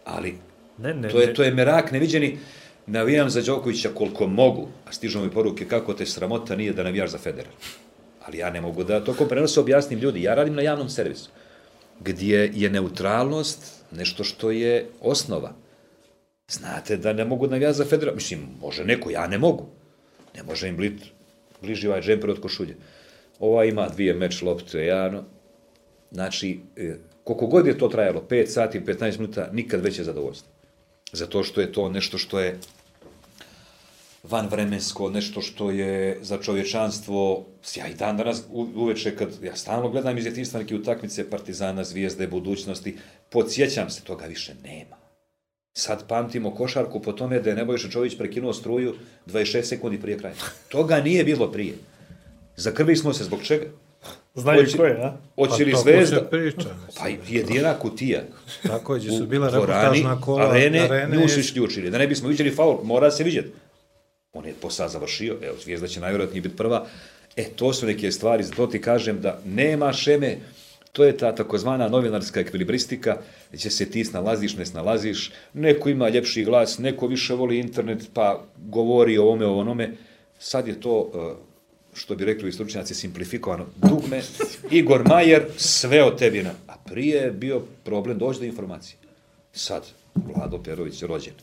Ali 0.04 0.34
Ne, 0.78 0.94
ne, 0.94 1.08
to 1.08 1.20
je, 1.20 1.34
to 1.34 1.42
je 1.42 1.54
merak 1.54 1.92
neviđeni. 1.92 2.38
Navijam 2.86 3.30
za 3.30 3.42
Đokovića 3.42 3.88
koliko 3.94 4.26
mogu, 4.26 4.68
a 4.86 4.92
stižu 4.92 5.20
mi 5.20 5.30
poruke 5.30 5.68
kako 5.68 5.94
te 5.94 6.06
sramota 6.06 6.56
nije 6.56 6.72
da 6.72 6.82
navijaš 6.82 7.10
za 7.10 7.18
Federer. 7.18 7.52
Ali 8.26 8.38
ja 8.38 8.50
ne 8.50 8.60
mogu 8.60 8.84
da 8.84 9.04
tokom 9.04 9.28
prenosa 9.28 9.60
objasnim 9.60 9.98
ljudi. 9.98 10.22
Ja 10.22 10.34
radim 10.34 10.54
na 10.54 10.62
javnom 10.62 10.88
servisu, 10.88 11.30
gdje 12.00 12.50
je 12.54 12.70
neutralnost 12.70 13.84
nešto 13.90 14.24
što 14.24 14.50
je 14.50 14.86
osnova. 15.00 15.52
Znate 16.48 16.96
da 16.96 17.12
ne 17.12 17.24
mogu 17.24 17.46
da 17.46 17.72
za 17.72 17.84
Federer. 17.84 18.14
Mislim, 18.14 18.48
može 18.60 18.84
neko, 18.84 19.10
ja 19.10 19.26
ne 19.26 19.38
mogu. 19.38 19.66
Ne 20.36 20.42
može 20.42 20.68
im 20.68 20.76
blit, 20.76 21.02
bliži 21.62 21.88
ovaj 21.88 22.02
džemper 22.02 22.30
od 22.30 22.40
košulje. 22.40 22.76
Ova 23.38 23.64
ima 23.64 23.88
dvije 23.88 24.14
meč 24.14 24.42
lopte, 24.42 24.86
Jano. 24.86 25.24
Znači, 26.10 26.60
e, 26.76 26.96
koliko 27.24 27.46
god 27.46 27.66
je 27.66 27.78
to 27.78 27.88
trajalo, 27.88 28.26
5 28.28 28.46
sati, 28.46 28.80
15 28.80 29.18
minuta, 29.18 29.48
nikad 29.52 29.80
veće 29.80 30.04
zadovoljstvo. 30.04 30.48
Zato 31.12 31.42
što 31.42 31.60
je 31.60 31.72
to 31.72 31.88
nešto 31.88 32.18
što 32.18 32.40
je 32.40 32.58
vanvremensko, 34.22 35.10
nešto 35.10 35.40
što 35.40 35.70
je 35.70 36.18
za 36.22 36.38
čovječanstvo, 36.38 37.44
ja 37.76 37.88
i 37.88 37.94
dan 37.94 38.16
danas 38.16 38.42
uveče 38.74 39.16
kad 39.16 39.28
ja 39.42 39.56
stalno 39.56 39.88
gledam 39.88 40.18
iz 40.18 40.24
djetinjstva 40.24 40.60
neke 40.60 40.74
utakmice 40.74 41.30
Partizana, 41.30 41.84
Zvijezde, 41.84 42.26
budućnosti, 42.26 42.96
podsjećam 43.30 43.90
se, 43.90 44.02
toga 44.02 44.26
više 44.26 44.54
nema. 44.64 44.96
Sad 45.72 46.08
pamtimo 46.08 46.54
košarku 46.54 47.00
po 47.00 47.12
tome 47.12 47.40
da 47.40 47.50
je 47.50 47.56
Nebojša 47.56 47.88
Čović 47.90 48.18
prekinuo 48.18 48.52
struju 48.52 48.94
26 49.26 49.62
sekundi 49.62 50.00
prije 50.00 50.18
kraja. 50.18 50.34
Toga 50.68 51.00
nije 51.00 51.24
bilo 51.24 51.52
prije. 51.52 51.74
Zakrvili 52.56 52.96
smo 52.96 53.12
se 53.12 53.24
zbog 53.24 53.42
čega? 53.42 53.66
Znaju 54.34 54.60
Hoće- 54.60 54.76
ko 54.76 54.84
je, 54.84 55.02
a? 55.02 55.16
Hoće 55.36 55.64
li 55.64 55.72
to 55.72 55.78
Zvezda? 55.78 56.20
priča. 56.22 56.68
Pa 56.98 57.08
jedina 57.28 57.74
kutija. 57.74 58.22
Tako 58.62 58.94
je, 58.94 59.00
gdje 59.00 59.18
su 59.18 59.26
bila 59.26 59.50
reportažna 59.50 60.20
kola. 60.20 60.50
arene, 60.50 60.80
arene 60.80 61.16
nju 61.16 61.28
su 61.28 61.40
isključili. 61.40 61.90
Da 61.90 61.98
ne 61.98 62.06
bismo 62.06 62.28
vidjeli 62.28 62.50
faul, 62.50 62.78
mora 62.82 63.10
se 63.10 63.24
vidjeti. 63.24 63.48
On 64.32 64.44
je 64.44 64.54
posao 64.54 64.88
završio, 64.88 65.36
evo, 65.42 65.56
Zvijezda 65.62 65.86
će 65.88 66.00
najvjerojatnije 66.00 66.42
biti 66.42 66.56
prva. 66.56 66.86
E, 67.36 67.44
to 67.44 67.72
su 67.72 67.86
neke 67.86 68.12
stvari, 68.12 68.42
zato 68.42 68.66
ti 68.66 68.80
kažem 68.80 69.20
da 69.20 69.40
nema 69.46 69.92
šeme, 69.92 70.36
to 70.92 71.04
je 71.04 71.16
ta 71.16 71.34
takozvana 71.34 71.88
novinarska 71.88 72.40
ekvilibristika, 72.40 73.16
gdje 73.52 73.70
se 73.70 73.90
ti 73.90 74.04
snalaziš, 74.04 74.56
ne 74.56 74.66
snalaziš, 74.66 75.32
neko 75.52 75.88
ima 75.88 76.08
ljepši 76.08 76.44
glas, 76.44 76.78
neko 76.78 77.06
više 77.06 77.34
voli 77.34 77.58
internet, 77.58 78.10
pa 78.14 78.44
govori 78.58 79.18
o 79.18 79.22
ovome, 79.22 79.46
o 79.46 79.58
onome. 79.58 79.90
Sad 80.38 80.68
je 80.68 80.80
to, 80.80 81.10
eh, 81.14 81.53
što 81.94 82.14
bi 82.14 82.24
rekli 82.24 82.52
stručnjaci, 82.52 82.94
simplifikovano 82.94 83.66
dugme. 83.76 84.22
Igor 84.70 85.08
Majer, 85.08 85.46
sve 85.56 86.04
o 86.04 86.10
tebi. 86.10 86.42
Na... 86.42 86.50
A 86.66 86.76
prije 86.84 87.16
je 87.16 87.30
bio 87.30 87.62
problem 87.84 88.18
doći 88.18 88.38
do 88.38 88.44
informacije. 88.44 88.96
Sad, 89.52 89.82
Vlado 90.14 90.62
Perović 90.62 91.02
rođen. 91.02 91.34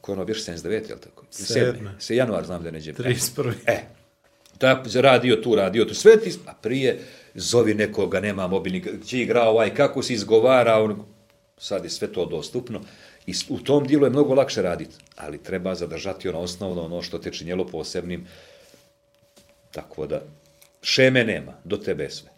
Ko 0.00 0.12
je 0.12 0.16
ono 0.16 0.24
biš 0.24 0.44
79, 0.44 0.70
je 0.70 0.94
li 0.94 1.00
tako? 1.00 1.24
Sedme. 1.30 1.94
Se 1.98 2.16
januar 2.16 2.46
znam 2.46 2.62
da 2.62 2.68
je 2.68 2.72
neđe. 2.72 2.92
31. 2.92 3.52
E, 3.66 3.84
da, 4.60 4.82
radio 4.94 5.36
tu, 5.36 5.54
radio 5.54 5.84
tu, 5.84 5.94
sve 5.94 6.20
ti, 6.20 6.32
a 6.46 6.54
prije 6.54 6.98
zovi 7.34 7.74
nekoga, 7.74 8.20
nema 8.20 8.46
mobilnik, 8.46 8.88
gdje 8.92 9.22
igra 9.22 9.42
ovaj, 9.42 9.74
kako 9.74 10.02
se 10.02 10.12
izgovara, 10.14 10.82
on, 10.82 11.04
sad 11.58 11.84
je 11.84 11.90
sve 11.90 12.12
to 12.12 12.26
dostupno 12.26 12.80
i 13.26 13.32
u 13.48 13.58
tom 13.58 13.86
dijelu 13.86 14.06
je 14.06 14.10
mnogo 14.10 14.34
lakše 14.34 14.62
raditi, 14.62 14.94
ali 15.16 15.38
treba 15.38 15.74
zadržati 15.74 16.28
ono 16.28 16.38
osnovno, 16.38 16.82
ono 16.82 17.02
što 17.02 17.18
te 17.18 17.30
činjelo 17.30 17.66
posebnim, 17.66 18.26
tako 19.70 20.06
da, 20.06 20.20
šeme 20.82 21.24
nema, 21.24 21.52
do 21.64 21.76
tebe 21.76 22.04
je 22.04 22.10
sve. 22.10 22.30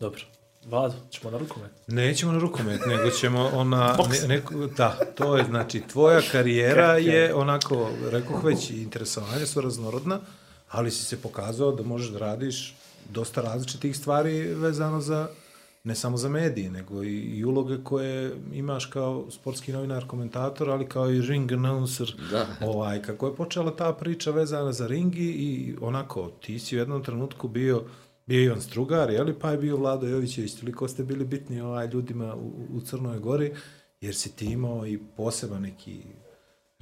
Dobro. 0.00 0.20
Vlado, 0.64 0.94
ćemo 1.10 1.30
na 1.30 1.38
rukomet. 1.38 1.70
Nećemo 1.86 2.32
na 2.32 2.38
rukomet, 2.38 2.80
nego 2.86 3.10
ćemo 3.10 3.50
ona... 3.54 3.98
Ne, 4.10 4.28
neko, 4.28 4.54
da, 4.54 4.98
to 5.14 5.36
je, 5.36 5.44
znači, 5.44 5.80
tvoja 5.80 6.20
karijera 6.32 6.96
je 6.98 7.34
onako, 7.34 7.90
rekoh 8.10 8.44
već, 8.44 8.70
interesovanja 8.70 9.46
su 9.46 9.60
raznorodna, 9.60 10.20
ali 10.68 10.90
si 10.90 11.04
se 11.04 11.22
pokazao 11.22 11.72
da 11.72 11.82
možeš 11.82 12.08
da 12.08 12.18
radiš 12.18 12.74
dosta 13.10 13.40
različitih 13.40 13.96
stvari 13.96 14.54
vezano 14.54 15.00
za, 15.00 15.28
ne 15.84 15.94
samo 15.94 16.16
za 16.16 16.28
medije, 16.28 16.70
nego 16.70 17.02
i, 17.02 17.16
i 17.16 17.44
uloge 17.44 17.78
koje 17.84 18.32
imaš 18.52 18.86
kao 18.86 19.30
sportski 19.30 19.72
novinar, 19.72 20.06
komentator, 20.06 20.70
ali 20.70 20.86
kao 20.86 21.10
i 21.10 21.20
ring 21.20 21.52
announcer. 21.52 22.14
Da. 22.30 22.46
Ovaj, 22.60 23.02
kako 23.02 23.26
je 23.26 23.36
počela 23.36 23.76
ta 23.76 23.92
priča 23.92 24.30
vezana 24.30 24.72
za 24.72 24.86
ringi 24.86 25.30
i 25.30 25.76
onako, 25.80 26.28
ti 26.28 26.58
si 26.58 26.76
u 26.76 26.78
jednom 26.78 27.04
trenutku 27.04 27.48
bio 27.48 27.84
bio 28.26 28.42
Ivan 28.44 28.60
Strugar, 28.60 29.10
jeli, 29.10 29.34
pa 29.38 29.50
je 29.50 29.58
bio 29.58 29.76
Vlado 29.76 30.06
Jovićević, 30.06 30.54
toliko 30.54 30.88
ste 30.88 31.04
bili 31.04 31.24
bitni 31.24 31.60
ovaj, 31.60 31.86
ljudima 31.86 32.34
u, 32.34 32.52
u 32.70 32.80
Crnoj 32.80 33.18
Gori, 33.18 33.54
jer 34.00 34.14
si 34.14 34.36
ti 34.36 34.46
imao 34.46 34.86
i 34.86 34.98
poseban 35.16 35.62
neki, 35.62 36.02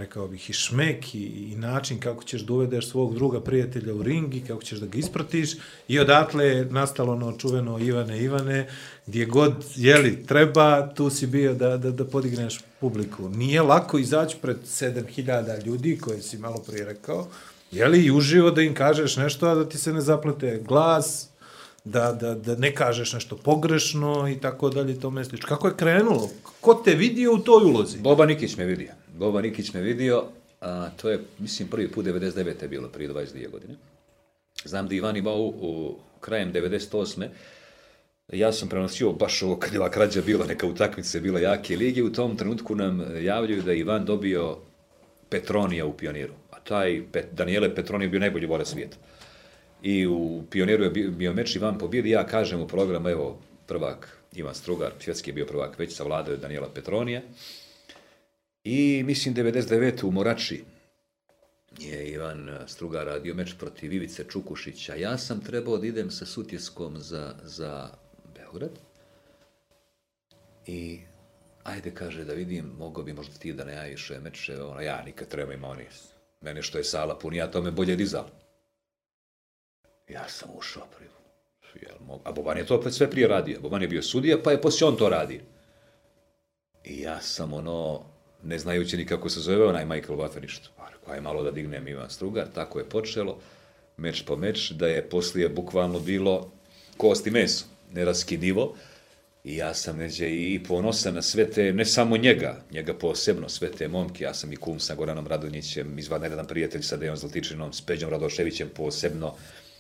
rekao 0.00 0.28
bih, 0.28 0.50
i 0.50 0.52
šmek 0.52 1.14
i, 1.14 1.24
i 1.52 1.56
način 1.56 2.00
kako 2.00 2.24
ćeš 2.24 2.40
da 2.40 2.52
uvedeš 2.52 2.88
svog 2.88 3.14
druga 3.14 3.40
prijatelja 3.40 3.94
u 3.94 4.02
ring 4.02 4.34
i 4.34 4.40
kako 4.40 4.62
ćeš 4.62 4.78
da 4.78 4.86
ga 4.86 4.98
ispratiš 4.98 5.50
i 5.88 5.98
odatle 5.98 6.46
je 6.46 6.64
nastalo 6.64 7.12
ono 7.12 7.32
čuveno 7.32 7.78
Ivane 7.78 8.22
Ivane, 8.22 8.68
gdje 9.06 9.24
god, 9.24 9.54
jeli, 9.76 10.26
treba, 10.26 10.94
tu 10.94 11.10
si 11.10 11.26
bio 11.26 11.54
da, 11.54 11.76
da, 11.76 11.90
da 11.90 12.04
podigneš 12.04 12.60
publiku. 12.80 13.28
Nije 13.28 13.62
lako 13.62 13.98
izaći 13.98 14.36
pred 14.42 14.56
7000 14.64 15.66
ljudi, 15.66 15.98
koje 15.98 16.22
si 16.22 16.38
malo 16.38 16.62
prije 16.66 16.84
rekao, 16.84 17.28
jeli, 17.70 18.04
i 18.04 18.10
uživo 18.10 18.50
da 18.50 18.62
im 18.62 18.74
kažeš 18.74 19.16
nešto, 19.16 19.48
a 19.48 19.54
da 19.54 19.68
ti 19.68 19.78
se 19.78 19.92
ne 19.92 20.00
zaplete 20.00 20.62
glas, 20.68 21.28
da, 21.84 22.12
da, 22.12 22.34
da 22.34 22.56
ne 22.56 22.74
kažeš 22.74 23.12
nešto 23.12 23.36
pogrešno 23.36 24.28
i 24.28 24.40
tako 24.40 24.68
dalje 24.70 24.92
i 24.92 25.00
tome 25.00 25.24
slično. 25.24 25.48
Kako 25.48 25.68
je 25.68 25.76
krenulo? 25.76 26.28
Ko 26.60 26.74
te 26.74 26.94
vidio 26.94 27.34
u 27.34 27.38
toj 27.38 27.64
ulozi? 27.64 27.98
Boba 27.98 28.26
Nikić 28.26 28.56
me 28.56 28.64
vidio. 28.64 28.92
Boba 29.20 29.40
Nikić 29.40 29.72
me 29.72 29.80
vidio, 29.80 30.24
a 30.60 30.90
to 30.96 31.10
je, 31.10 31.18
mislim, 31.38 31.68
prvi 31.68 31.88
put 31.88 32.06
99. 32.06 32.62
je 32.62 32.68
bilo, 32.68 32.88
prije 32.88 33.10
22 33.10 33.50
godine. 33.50 33.74
Znam 34.64 34.88
da 34.88 34.94
Ivan 34.94 35.16
imao 35.16 35.38
u, 35.38 35.48
u 35.48 35.96
krajem 36.20 36.52
98. 36.52 37.28
Ja 38.32 38.52
sam 38.52 38.68
prenosio 38.68 39.12
baš 39.12 39.42
ovo 39.42 39.56
kad 39.56 39.72
je 39.72 39.80
ova 39.80 39.90
krađa 39.90 40.22
bila, 40.22 40.46
neka 40.46 40.66
utakmica 40.66 41.18
je 41.18 41.22
bila 41.22 41.40
jake 41.40 41.76
lige, 41.76 42.02
u 42.02 42.12
tom 42.12 42.36
trenutku 42.36 42.74
nam 42.74 43.24
javljaju 43.24 43.62
da 43.62 43.72
je 43.72 43.78
Ivan 43.78 44.04
dobio 44.04 44.56
Petronija 45.28 45.86
u 45.86 45.96
pioniru. 45.96 46.32
A 46.50 46.60
taj 46.60 47.02
Pet, 47.12 47.26
Daniele 47.32 47.74
Petronija 47.74 48.06
je 48.06 48.10
bio 48.10 48.20
najbolji 48.20 48.46
borac 48.46 48.68
svijeta. 48.68 48.96
I 49.82 50.06
u 50.06 50.42
pioniru 50.50 50.84
je 50.84 50.90
bio, 50.90 51.10
bio 51.10 51.32
meč 51.32 51.56
Ivan 51.56 51.78
pobjedi, 51.78 52.10
ja 52.10 52.26
kažem 52.26 52.60
u 52.60 52.68
programu, 52.68 53.08
evo, 53.08 53.38
prvak 53.66 54.18
Ivan 54.32 54.54
Strugar, 54.54 54.92
svjetski 54.98 55.30
je 55.30 55.34
bio 55.34 55.46
prvak, 55.46 55.78
već 55.78 55.96
savladao 55.96 56.32
je 56.32 56.38
Daniela 56.38 56.68
Petronija. 56.74 57.22
I 58.64 59.02
mislim 59.06 59.34
99. 59.34 60.04
u 60.04 60.10
Morači 60.10 60.64
je 61.78 62.08
Ivan 62.08 62.48
eh, 62.48 62.68
Strugar 62.68 63.06
radio 63.06 63.34
meč 63.34 63.54
protiv 63.58 63.92
Ivice 63.92 64.24
Čukušića. 64.24 64.94
Ja 64.94 65.18
sam 65.18 65.40
trebao 65.40 65.78
da 65.78 65.86
idem 65.86 66.10
sa 66.10 66.26
Sutjeskom 66.26 66.98
za, 66.98 67.34
za 67.42 67.88
Beograd. 68.34 68.78
I 70.66 71.00
ajde, 71.64 71.94
kaže, 71.94 72.24
da 72.24 72.32
vidim, 72.32 72.72
mogo 72.78 73.02
bi 73.02 73.12
možda 73.12 73.34
ti 73.34 73.52
da 73.52 73.64
ne 73.64 73.72
javiš 73.72 74.12
meče, 74.22 74.62
ono, 74.62 74.80
ja 74.80 75.02
nikad 75.04 75.28
treba 75.28 75.54
ima 75.54 75.68
oni, 75.68 75.84
mene 76.40 76.62
što 76.62 76.78
je 76.78 76.84
sala 76.84 77.18
pun, 77.18 77.34
ja 77.34 77.50
tome 77.50 77.70
bolje 77.70 77.96
dizal. 77.96 78.24
Ja 80.08 80.28
sam 80.28 80.50
ušao 80.56 80.86
prvi. 80.96 81.10
A 82.24 82.32
Boban 82.32 82.58
je 82.58 82.66
to 82.66 82.76
opet 82.76 82.94
sve 82.94 83.10
prije 83.10 83.28
radio. 83.28 83.60
Boban 83.60 83.82
je 83.82 83.88
bio 83.88 84.02
sudija, 84.02 84.38
pa 84.44 84.50
je 84.50 84.60
poslije 84.60 84.88
on 84.88 84.96
to 84.96 85.08
radio. 85.08 85.40
I 86.84 87.00
ja 87.00 87.20
sam 87.20 87.52
ono, 87.52 88.09
ne 88.44 88.58
znajući 88.58 88.96
ni 88.96 89.06
kako 89.06 89.28
se 89.28 89.40
zove 89.40 89.66
onaj 89.66 89.84
Michael 89.84 90.16
Waterništ, 90.16 90.68
pa 91.06 91.14
je 91.14 91.20
malo 91.20 91.42
da 91.42 91.50
dignem 91.50 91.88
Ivan 91.88 92.10
Strugar, 92.10 92.46
tako 92.54 92.78
je 92.78 92.88
počelo, 92.88 93.38
meč 93.96 94.22
po 94.22 94.36
meč, 94.36 94.70
da 94.70 94.86
je 94.86 95.08
poslije 95.08 95.48
bukvalno 95.48 96.00
bilo 96.00 96.52
kost 96.96 97.26
i 97.26 97.30
meso, 97.30 97.64
neraskidivo, 97.92 98.74
i 99.44 99.56
ja 99.56 99.74
sam 99.74 99.96
neđe 99.96 100.28
i 100.30 100.60
ponosan 100.68 101.14
na 101.14 101.22
sve 101.22 101.50
te, 101.50 101.72
ne 101.72 101.84
samo 101.84 102.16
njega, 102.16 102.62
njega 102.70 102.94
posebno, 102.94 103.48
sve 103.48 103.70
te 103.72 103.88
momke, 103.88 104.24
ja 104.24 104.34
sam 104.34 104.52
i 104.52 104.56
kum 104.56 104.80
sa 104.80 104.94
Goranom 104.94 105.26
Radonjićem, 105.26 105.98
izvanredan 105.98 106.46
prijatelj 106.46 106.82
sa 106.82 106.96
Dejon 106.96 107.16
Zlatičinom, 107.16 107.72
s 107.72 107.80
Peđom 107.80 108.10
Radoševićem 108.10 108.68
posebno, 108.76 109.34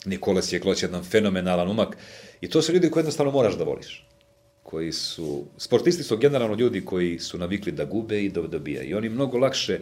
Nikola 0.04 0.42
Sjekloć, 0.42 0.82
jedan 0.82 1.04
fenomenalan 1.04 1.70
umak, 1.70 1.96
i 2.40 2.48
to 2.48 2.62
su 2.62 2.72
ljudi 2.72 2.90
koje 2.90 3.00
jednostavno 3.00 3.32
moraš 3.32 3.58
da 3.58 3.64
voliš 3.64 4.06
koji 4.62 4.92
su, 4.92 5.44
sportisti 5.58 6.02
su 6.02 6.16
generalno 6.16 6.54
ljudi 6.54 6.84
koji 6.84 7.18
su 7.18 7.38
navikli 7.38 7.72
da 7.72 7.84
gube 7.84 8.24
i 8.24 8.28
da 8.28 8.42
dobija. 8.42 8.82
I 8.82 8.94
oni 8.94 9.08
mnogo 9.08 9.38
lakše 9.38 9.80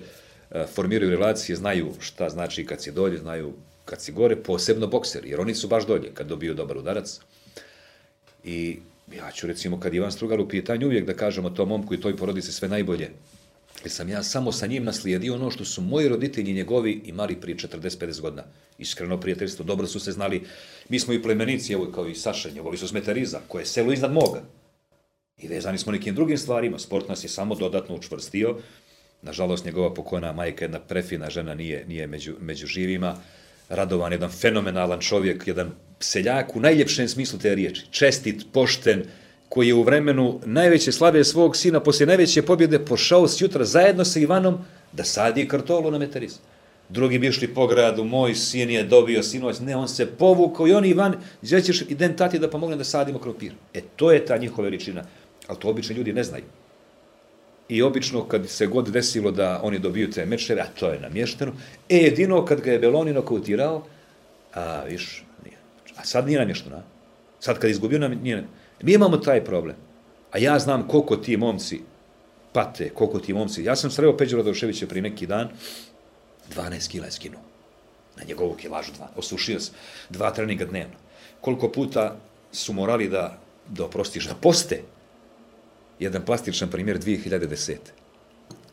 e, 0.50 0.66
formiraju 0.74 1.10
relacije, 1.10 1.56
znaju 1.56 1.92
šta 2.00 2.28
znači 2.28 2.66
kad 2.66 2.82
si 2.82 2.92
dolje, 2.92 3.18
znaju 3.18 3.52
kad 3.84 4.02
si 4.02 4.12
gore, 4.12 4.36
posebno 4.36 4.86
bokseri, 4.86 5.30
jer 5.30 5.40
oni 5.40 5.54
su 5.54 5.68
baš 5.68 5.86
dolje 5.86 6.10
kad 6.14 6.26
dobiju 6.26 6.54
dobar 6.54 6.76
udarac. 6.76 7.20
I 8.44 8.78
ja 9.16 9.30
ću 9.30 9.46
recimo 9.46 9.80
kad 9.80 9.94
Ivan 9.94 10.12
Strugar 10.12 10.40
u 10.40 10.48
pitanju 10.48 10.86
uvijek 10.86 11.06
da 11.06 11.14
kažemo 11.14 11.50
tom 11.50 11.68
momku 11.68 11.94
i 11.94 12.00
toj 12.00 12.16
porodici 12.16 12.52
sve 12.52 12.68
najbolje. 12.68 13.10
Jer 13.84 13.90
sam 13.90 14.08
ja 14.08 14.22
samo 14.22 14.52
sa 14.52 14.66
njim 14.66 14.84
naslijedio 14.84 15.34
ono 15.34 15.50
što 15.50 15.64
su 15.64 15.82
moji 15.82 16.08
roditelji 16.08 16.52
njegovi 16.52 17.00
imali 17.04 17.40
prije 17.40 17.56
40-50 17.56 18.20
godina. 18.20 18.44
Iskreno 18.78 19.20
prijateljstvo, 19.20 19.64
dobro 19.64 19.86
su 19.86 20.00
se 20.00 20.12
znali. 20.12 20.42
Mi 20.88 21.00
smo 21.00 21.12
i 21.12 21.22
plemenici, 21.22 21.72
evo 21.72 21.90
kao 21.94 22.08
i 22.08 22.14
Saša, 22.14 22.50
njegovi 22.50 22.76
su 22.76 22.88
smetariza, 22.88 23.40
koje 23.48 23.62
je 23.62 23.66
selo 23.66 23.92
iznad 23.92 24.12
moga. 24.12 24.42
I 25.38 25.48
vezani 25.48 25.78
smo 25.78 25.92
nekim 25.92 26.14
drugim 26.14 26.38
stvarima. 26.38 26.78
Sport 26.78 27.08
nas 27.08 27.24
je 27.24 27.28
samo 27.28 27.54
dodatno 27.54 27.94
učvrstio. 27.94 28.56
Nažalost, 29.22 29.64
njegova 29.64 29.94
pokojna 29.94 30.32
majka, 30.32 30.64
jedna 30.64 30.80
prefina 30.80 31.30
žena, 31.30 31.54
nije, 31.54 31.84
nije 31.86 32.06
među, 32.06 32.34
među 32.40 32.66
živima. 32.66 33.16
Radovan, 33.68 34.12
jedan 34.12 34.30
fenomenalan 34.30 35.00
čovjek, 35.00 35.46
jedan 35.46 35.70
seljak 36.00 36.56
u 36.56 36.60
najljepšem 36.60 37.08
smislu 37.08 37.38
te 37.38 37.54
riječi. 37.54 37.86
Čestit, 37.90 38.46
pošten, 38.52 39.04
koji 39.48 39.68
je 39.68 39.74
u 39.74 39.82
vremenu 39.82 40.40
najveće 40.44 40.92
slave 40.92 41.24
svog 41.24 41.56
sina, 41.56 41.80
poslije 41.80 42.06
najveće 42.06 42.42
pobjede, 42.42 42.78
pošao 42.78 43.28
s 43.28 43.40
jutra 43.40 43.64
zajedno 43.64 44.04
sa 44.04 44.20
Ivanom 44.20 44.58
da 44.92 45.04
sadi 45.04 45.48
kartolu 45.48 45.90
na 45.90 45.98
metariz. 45.98 46.38
Drugi 46.88 47.18
bi 47.18 47.26
išli 47.26 47.54
po 47.54 47.66
gradu, 47.66 48.04
moj 48.04 48.34
sin 48.34 48.70
je 48.70 48.84
dobio 48.84 49.22
sinoć, 49.22 49.60
ne, 49.60 49.76
on 49.76 49.88
se 49.88 50.06
povukao 50.06 50.68
i 50.68 50.72
on 50.72 50.84
Ivan, 50.84 51.14
gdje 51.42 51.62
ćeš 51.62 51.82
idem 51.88 52.16
tati 52.16 52.38
da 52.38 52.50
pomogne 52.50 52.76
da 52.76 52.84
sadimo 52.84 53.18
krompir. 53.18 53.52
E, 53.74 53.80
to 53.96 54.12
je 54.12 54.26
ta 54.26 54.36
njihova 54.36 54.64
veličina, 54.64 55.04
ali 55.48 55.58
to 55.58 55.68
obični 55.68 55.96
ljudi 55.96 56.12
ne 56.12 56.24
znaju. 56.24 56.44
I 57.68 57.82
obično 57.82 58.28
kad 58.28 58.48
se 58.48 58.66
god 58.66 58.90
desilo 58.90 59.30
da 59.30 59.60
oni 59.62 59.78
dobiju 59.78 60.10
te 60.10 60.26
mečeve, 60.26 60.60
a 60.60 60.66
to 60.78 60.88
je 60.88 61.00
namješteno, 61.00 61.52
e, 61.88 61.96
jedino 61.96 62.44
kad 62.44 62.60
ga 62.60 62.72
je 62.72 62.78
Beloni 62.78 63.12
nokautirao, 63.12 63.82
a, 64.54 64.82
viš, 64.84 65.24
nije. 65.44 65.56
A 65.96 66.04
sad 66.04 66.26
nije 66.26 66.38
namješteno, 66.38 66.76
a? 66.76 66.82
Sad 67.40 67.58
kad 67.58 67.70
izgubio 67.70 67.98
nam, 67.98 68.12
nije 68.22 68.44
Mi 68.82 68.92
imamo 68.92 69.16
taj 69.16 69.44
problem. 69.44 69.76
A 70.32 70.38
ja 70.38 70.58
znam 70.58 70.88
koliko 70.88 71.16
ti 71.16 71.36
momci 71.36 71.80
pate, 72.52 72.90
koliko 72.94 73.18
ti 73.18 73.34
momci. 73.34 73.64
Ja 73.64 73.76
sam 73.76 73.90
sreo 73.90 74.16
Peđu 74.16 74.36
Radoševića 74.36 74.86
prije 74.86 75.02
neki 75.02 75.26
dan, 75.26 75.48
12 76.54 76.90
kila 76.90 77.06
je 77.06 77.12
skinuo. 77.12 77.40
Na 78.16 78.24
njegovu 78.24 78.54
kilažu 78.54 78.92
dva. 78.92 79.08
Osušio 79.16 79.60
se. 79.60 79.72
Dva 80.10 80.30
treninga 80.30 80.64
dnevno. 80.64 80.94
Koliko 81.40 81.68
puta 81.68 82.16
su 82.52 82.72
morali 82.72 83.08
da, 83.08 83.38
da 83.68 83.84
oprostiš, 83.84 84.26
da 84.26 84.34
poste. 84.34 84.82
Jedan 86.00 86.24
plastičan 86.24 86.70
primjer 86.70 86.98
2010. 86.98 87.76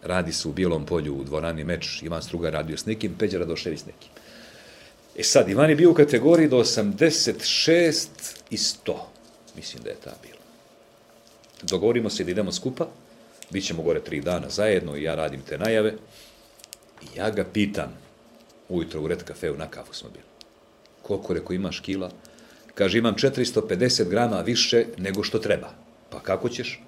Radi 0.03 0.33
se 0.33 0.47
u 0.47 0.51
Bijelom 0.51 0.85
polju 0.85 1.15
u 1.15 1.23
dvorani 1.23 1.63
meč, 1.63 2.01
Ivan 2.01 2.21
Struga 2.21 2.49
radio 2.49 2.77
s 2.77 2.85
nekim, 2.85 3.15
Peđa 3.19 3.39
Radošević 3.39 3.79
s 3.79 3.85
nekim. 3.85 4.09
E 5.17 5.23
sad, 5.23 5.49
Ivan 5.49 5.69
je 5.69 5.75
bio 5.75 5.91
u 5.91 5.93
kategoriji 5.93 6.47
do 6.47 6.57
86 6.57 8.07
i 8.49 8.57
100. 8.57 8.97
Mislim 9.55 9.83
da 9.83 9.89
je 9.89 9.95
ta 10.03 10.13
bila. 10.21 10.41
Dogovorimo 11.61 12.09
se 12.09 12.23
da 12.23 12.31
idemo 12.31 12.51
skupa, 12.51 12.87
bit 13.49 13.65
ćemo 13.65 13.83
gore 13.83 13.99
tri 13.99 14.21
dana 14.21 14.49
zajedno 14.49 14.97
i 14.97 15.03
ja 15.03 15.15
radim 15.15 15.41
te 15.41 15.57
najave. 15.57 15.93
I 17.01 17.17
ja 17.17 17.29
ga 17.29 17.43
pitam, 17.43 17.97
ujutro 18.69 19.01
u 19.01 19.07
Red 19.07 19.23
Cafeu 19.27 19.57
na 19.57 19.67
kafu 19.67 19.93
smo 19.93 20.09
bili. 20.09 20.25
Koliko, 21.01 21.33
reko, 21.33 21.53
imaš 21.53 21.79
kila? 21.79 22.11
Kaže, 22.75 22.97
imam 22.97 23.15
450 23.15 24.09
grama 24.09 24.41
više 24.41 24.85
nego 24.97 25.23
što 25.23 25.39
treba. 25.39 25.69
Pa 26.09 26.19
kako 26.19 26.49
ćeš? 26.49 26.81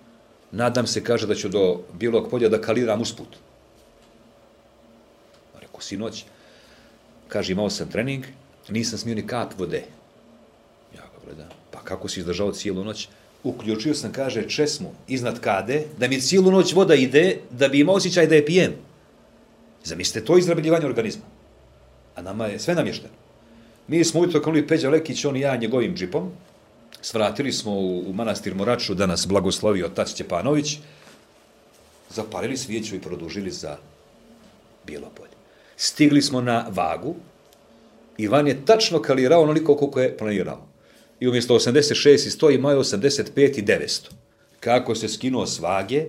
Nadam 0.51 0.87
se, 0.87 1.03
kaže, 1.03 1.27
da 1.27 1.35
ću 1.35 1.49
do 1.49 1.81
Bijelog 1.93 2.29
polja 2.29 2.49
da 2.49 2.61
kaliram 2.61 3.01
usput. 3.01 3.37
Rekao, 5.61 5.81
sinoć, 5.81 6.25
kaže, 7.27 7.51
imao 7.51 7.69
sam 7.69 7.89
trening, 7.91 8.25
nisam 8.69 8.99
smio 8.99 9.15
ni 9.15 9.27
kap 9.27 9.59
vode. 9.59 9.83
Ja 10.95 11.01
ga 11.01 11.25
gledam, 11.25 11.49
pa 11.71 11.79
kako 11.79 12.07
si 12.07 12.19
izdržao 12.19 12.51
cijelu 12.51 12.83
noć? 12.83 13.07
Uključio 13.43 13.93
sam, 13.93 14.11
kaže, 14.11 14.49
česmu 14.49 14.93
iznad 15.07 15.39
kade, 15.39 15.83
da 15.97 16.07
mi 16.07 16.21
cijelu 16.21 16.51
noć 16.51 16.73
voda 16.73 16.95
ide, 16.95 17.37
da 17.51 17.67
bi 17.67 17.79
imao 17.79 17.95
osjećaj 17.95 18.27
da 18.27 18.35
je 18.35 18.45
pijem. 18.45 18.73
Zamislite, 19.83 20.25
to 20.25 20.35
je 20.35 20.39
izrabljivanje 20.39 20.85
organizma. 20.85 21.23
A 22.15 22.21
nama 22.21 22.45
je 22.45 22.59
sve 22.59 22.75
namješteno. 22.75 23.13
Mi 23.87 24.03
smo 24.03 24.21
ujutro 24.21 24.41
krenuli 24.41 24.67
Peđa 24.67 24.89
Lekić, 24.89 25.25
on 25.25 25.35
i 25.35 25.39
ja 25.39 25.55
njegovim 25.55 25.95
džipom. 25.95 26.31
Svratili 27.07 27.51
smo 27.51 27.71
u, 27.71 27.99
u 28.09 28.13
manastir 28.13 28.55
Moraču 28.55 28.93
da 28.93 29.05
nas 29.05 29.27
blagoslovi 29.27 29.83
otac 29.83 30.09
Stjepanović. 30.11 30.77
Zapalili 32.09 32.57
svijeću 32.57 32.95
i 32.95 32.99
produžili 32.99 33.51
za 33.51 33.77
Bijelo 34.87 35.09
polje. 35.15 35.31
Stigli 35.77 36.21
smo 36.21 36.41
na 36.41 36.65
vagu. 36.69 37.15
Ivan 38.17 38.47
je 38.47 38.65
tačno 38.65 39.01
kalirao 39.01 39.41
onoliko 39.41 39.75
koliko 39.75 39.99
je 39.99 40.17
planirao. 40.17 40.67
I 41.19 41.27
umjesto 41.27 41.55
86 41.55 42.27
i 42.27 42.29
100 42.29 42.55
imao 42.55 42.71
je 42.71 42.77
85 42.77 43.59
i 43.59 43.63
900. 43.63 44.09
Kako 44.59 44.95
se 44.95 45.07
skinuo 45.07 45.45
s 45.45 45.59
vage, 45.59 46.05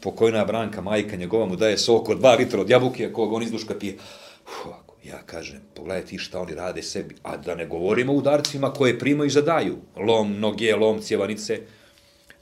pokojna 0.00 0.44
Branka, 0.44 0.80
majka 0.80 1.16
njegova 1.16 1.46
mu 1.46 1.56
daje 1.56 1.78
sok 1.78 2.08
od 2.08 2.20
2 2.20 2.38
litra 2.38 2.60
od 2.60 2.70
jabuke, 2.70 3.12
kog 3.12 3.32
on 3.32 3.42
izduška 3.42 3.74
pije. 3.78 3.94
Uf, 4.46 4.91
ja 5.04 5.22
kažem, 5.26 5.60
pogledaj 5.74 6.04
ti 6.04 6.18
šta 6.18 6.40
oni 6.40 6.54
rade 6.54 6.82
sebi, 6.82 7.14
a 7.22 7.36
da 7.36 7.54
ne 7.54 7.66
govorimo 7.66 8.12
o 8.12 8.16
udarcima 8.16 8.72
koje 8.72 8.98
primaju 8.98 9.26
i 9.26 9.30
zadaju. 9.30 9.76
Lom, 9.96 10.40
noge, 10.40 10.76
lom, 10.76 11.00
cjevanice. 11.00 11.60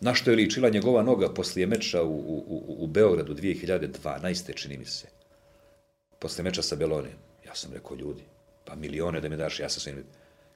Na 0.00 0.14
što 0.14 0.30
je 0.30 0.36
ličila 0.36 0.68
njegova 0.68 1.02
noga 1.02 1.34
poslije 1.34 1.66
meča 1.66 2.02
u, 2.02 2.14
u, 2.16 2.76
u, 2.78 2.86
Beogradu 2.86 3.34
2012. 3.34 4.54
čini 4.54 4.78
mi 4.78 4.84
se. 4.84 5.06
Posle 6.18 6.44
meča 6.44 6.62
sa 6.62 6.76
Belonijem. 6.76 7.16
Ja 7.46 7.54
sam 7.54 7.72
rekao, 7.72 7.96
ljudi, 7.96 8.22
pa 8.64 8.74
milione 8.74 9.20
da 9.20 9.28
mi 9.28 9.36
daš, 9.36 9.60
ja 9.60 9.68
sam 9.68 9.80
svim... 9.80 10.04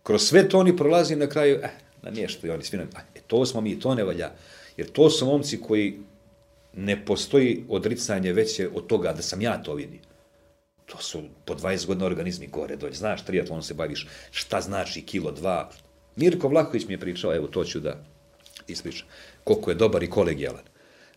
Kroz 0.03 0.23
sve 0.23 0.49
to 0.49 0.59
oni 0.59 0.77
prolazi 0.77 1.17
na 1.17 1.27
kraju, 1.27 1.61
eh, 1.63 1.71
na 2.03 2.11
mještu 2.11 2.47
i 2.47 2.51
oni 2.51 2.65
svi 2.65 2.79
nam, 2.79 2.89
e, 3.15 3.21
to 3.27 3.47
smo 3.47 3.61
mi, 3.61 3.81
to 3.81 3.95
ne 3.95 4.05
valja. 4.05 4.31
Jer 4.77 4.89
to 4.89 5.11
su 5.11 5.27
momci 5.27 5.61
koji 5.61 5.99
ne 6.73 7.05
postoji 7.05 7.65
odricanje 7.69 8.33
veće 8.33 8.69
od 8.75 8.87
toga 8.87 9.13
da 9.13 9.23
sam 9.23 9.41
ja 9.41 9.63
to 9.63 9.75
vidio. 9.75 10.01
To 10.87 10.99
su 10.99 11.22
po 11.45 11.55
20 11.55 11.87
godina 11.87 12.07
organizmi 12.07 12.47
gore, 12.47 12.76
dolje. 12.76 12.95
Znaš, 12.95 13.24
triatlon 13.24 13.62
se 13.62 13.74
baviš, 13.74 14.07
šta 14.30 14.61
znači 14.61 15.03
kilo, 15.03 15.32
dva. 15.32 15.70
Mirko 16.16 16.49
Vlahović 16.49 16.87
mi 16.87 16.95
je 16.95 17.01
pričao, 17.01 17.35
evo, 17.35 17.47
to 17.47 17.64
ću 17.64 17.80
da 17.80 17.97
ispričam, 18.66 19.07
koliko 19.45 19.70
je 19.70 19.74
dobar 19.74 20.03
i 20.03 20.11
kolegijalan. 20.11 20.62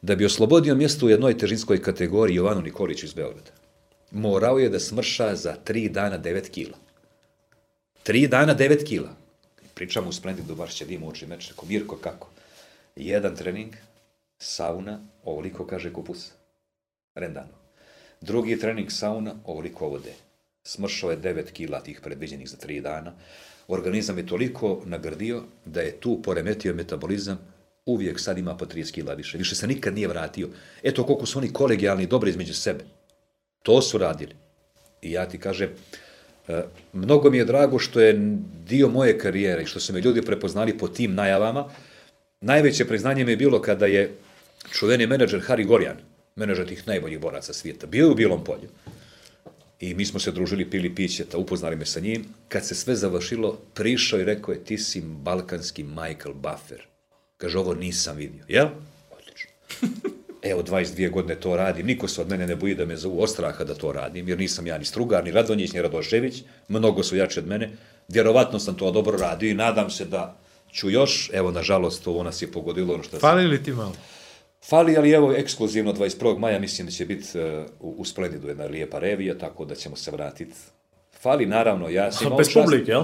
Da 0.02 0.16
bi 0.16 0.26
oslobodio 0.26 0.76
mjesto 0.76 1.06
u 1.06 1.10
jednoj 1.10 1.38
težinskoj 1.38 1.82
kategoriji 1.82 2.36
Jovanu 2.36 2.62
Nikoliću 2.62 3.06
iz 3.06 3.14
Beograda, 3.14 3.52
morao 4.12 4.60
je 4.60 4.70
da 4.70 4.80
smrša 4.80 5.36
za 5.36 5.56
tri 5.64 5.90
dana 5.90 6.20
9 6.20 6.50
kila. 6.50 6.78
Tri 8.04 8.28
dana, 8.28 8.54
devet 8.54 8.84
kila. 8.88 9.10
Pričamo 9.74 10.10
u 10.10 10.14
Splendidu, 10.14 10.56
baš 10.56 10.76
će 10.76 10.86
dim 10.86 11.04
uči 11.04 11.26
meč. 11.28 11.50
Rekao, 11.50 11.66
Mirko, 11.66 11.98
kako? 11.98 12.30
Jedan 12.96 13.36
trening, 13.36 13.74
sauna, 14.40 15.00
ovoliko 15.24 15.68
kaže 15.68 15.94
kupus. 15.94 16.32
Rendano. 17.16 17.67
Drugi 18.22 18.60
trening 18.60 18.92
sauna, 18.92 19.36
ovoliko 19.46 19.88
vode. 19.88 20.14
Smršao 20.64 21.12
je 21.12 21.18
9 21.18 21.52
kila 21.52 21.80
tih 21.80 22.02
predviđenih 22.02 22.50
za 22.50 22.58
3 22.58 22.82
dana. 22.82 23.14
Organizam 23.68 24.18
je 24.18 24.28
toliko 24.28 24.82
nagrdio 24.86 25.44
da 25.66 25.82
je 25.82 26.00
tu 26.00 26.22
poremetio 26.22 26.74
metabolizam, 26.74 27.40
uvijek 27.86 28.20
sad 28.20 28.38
ima 28.38 28.58
po 28.58 28.66
30 28.66 28.92
kila 28.92 29.14
više. 29.14 29.38
Više 29.38 29.56
se 29.56 29.68
nikad 29.68 29.96
nije 29.96 30.08
vratio. 30.08 30.50
Eto 30.84 31.04
koliko 31.04 31.26
su 31.26 31.40
oni 31.40 31.54
kolegijalni 31.54 32.04
i 32.04 32.08
dobri 32.08 32.30
između 32.30 32.54
sebe. 32.54 32.86
To 33.64 33.82
su 33.82 33.98
radili. 33.98 34.36
I 35.02 35.12
ja 35.12 35.30
ti 35.30 35.40
kažem, 35.40 35.70
e, 36.48 36.64
mnogo 36.94 37.30
mi 37.30 37.38
je 37.38 37.46
drago 37.46 37.80
što 37.80 38.00
je 38.00 38.38
dio 38.68 38.90
moje 38.90 39.18
karijere 39.18 39.64
i 39.64 39.66
što 39.66 39.80
su 39.80 39.94
me 39.94 40.02
ljudi 40.02 40.22
prepoznali 40.22 40.78
po 40.78 40.88
tim 40.88 41.14
najavama. 41.16 41.70
Najveće 42.42 42.86
priznanje 42.86 43.26
mi 43.26 43.32
je 43.32 43.38
bilo 43.38 43.62
kada 43.62 43.86
je 43.86 44.16
čuveni 44.72 45.08
menadžer 45.08 45.42
Harry 45.48 45.66
Gorjan, 45.66 45.98
menadžer 46.38 46.68
tih 46.68 46.88
najboljih 46.88 47.20
boraca 47.20 47.54
svijeta, 47.54 47.88
bio 47.88 48.06
je 48.06 48.12
u 48.12 48.16
Bilom 48.16 48.44
polju. 48.44 48.70
I 49.80 49.94
mi 49.94 50.06
smo 50.06 50.20
se 50.20 50.32
družili, 50.32 50.70
pili 50.70 50.96
pićeta, 50.96 51.38
upoznali 51.38 51.76
me 51.76 51.86
sa 51.86 52.00
njim. 52.00 52.26
Kad 52.48 52.66
se 52.66 52.76
sve 52.76 52.96
završilo, 52.96 53.58
prišao 53.74 54.20
i 54.20 54.24
rekao 54.24 54.54
je, 54.54 54.64
ti 54.64 54.78
si 54.78 55.02
balkanski 55.02 55.84
Michael 55.84 56.34
Buffer. 56.34 56.82
Kaže, 57.38 57.60
ovo 57.60 57.74
nisam 57.74 58.18
vidio. 58.18 58.44
Jel? 58.48 58.68
Odlično. 59.12 59.52
Evo, 60.52 60.64
22 60.64 61.12
godine 61.12 61.36
to 61.36 61.56
radim, 61.56 61.86
niko 61.86 62.08
se 62.08 62.22
od 62.22 62.30
mene 62.30 62.48
ne 62.48 62.56
boji 62.56 62.76
da 62.76 62.86
me 62.86 62.98
zovu 62.98 63.22
ostraha 63.22 63.64
da 63.64 63.76
to 63.76 63.92
radim, 63.92 64.28
jer 64.30 64.38
nisam 64.40 64.68
ja 64.68 64.78
ni 64.78 64.86
Strugar, 64.86 65.24
ni 65.24 65.32
Radonjić, 65.32 65.74
ni 65.74 65.82
Radošević, 65.82 66.44
mnogo 66.68 67.04
su 67.04 67.18
jači 67.18 67.40
od 67.40 67.48
mene. 67.48 67.70
Vjerovatno 68.08 68.60
sam 68.60 68.76
to 68.76 68.92
dobro 68.92 69.18
radio 69.18 69.50
i 69.50 69.54
nadam 69.54 69.90
se 69.90 70.06
da 70.06 70.38
ću 70.72 70.90
još, 70.90 71.30
evo, 71.34 71.52
nažalost, 71.52 72.08
ovo 72.08 72.24
nas 72.24 72.42
je 72.42 72.52
pogodilo 72.52 72.94
ono 72.94 73.04
što 73.04 73.20
Fali 73.20 73.48
li 73.48 73.64
ti 73.64 73.72
malo? 73.72 73.96
Fali, 74.70 74.98
ali 74.98 75.12
evo, 75.12 75.34
ekskluzivno 75.34 75.94
21. 75.94 76.38
maja 76.38 76.60
mislim 76.60 76.88
da 76.88 76.92
će 76.92 77.06
biti 77.06 77.40
uh, 77.40 77.66
u, 77.80 77.96
u 77.98 78.06
Splendidu 78.06 78.48
jedna 78.48 78.66
lijepa 78.66 79.00
revija, 79.00 79.38
tako 79.38 79.66
da 79.66 79.76
ćemo 79.76 79.96
se 79.96 80.12
vratiti. 80.12 80.56
Fali, 81.22 81.46
naravno, 81.46 81.90
ja 81.90 82.12
sam 82.12 82.28
imao 82.28 82.38
Bez 82.38 82.48
publike, 82.54 82.92
jel? 82.92 83.04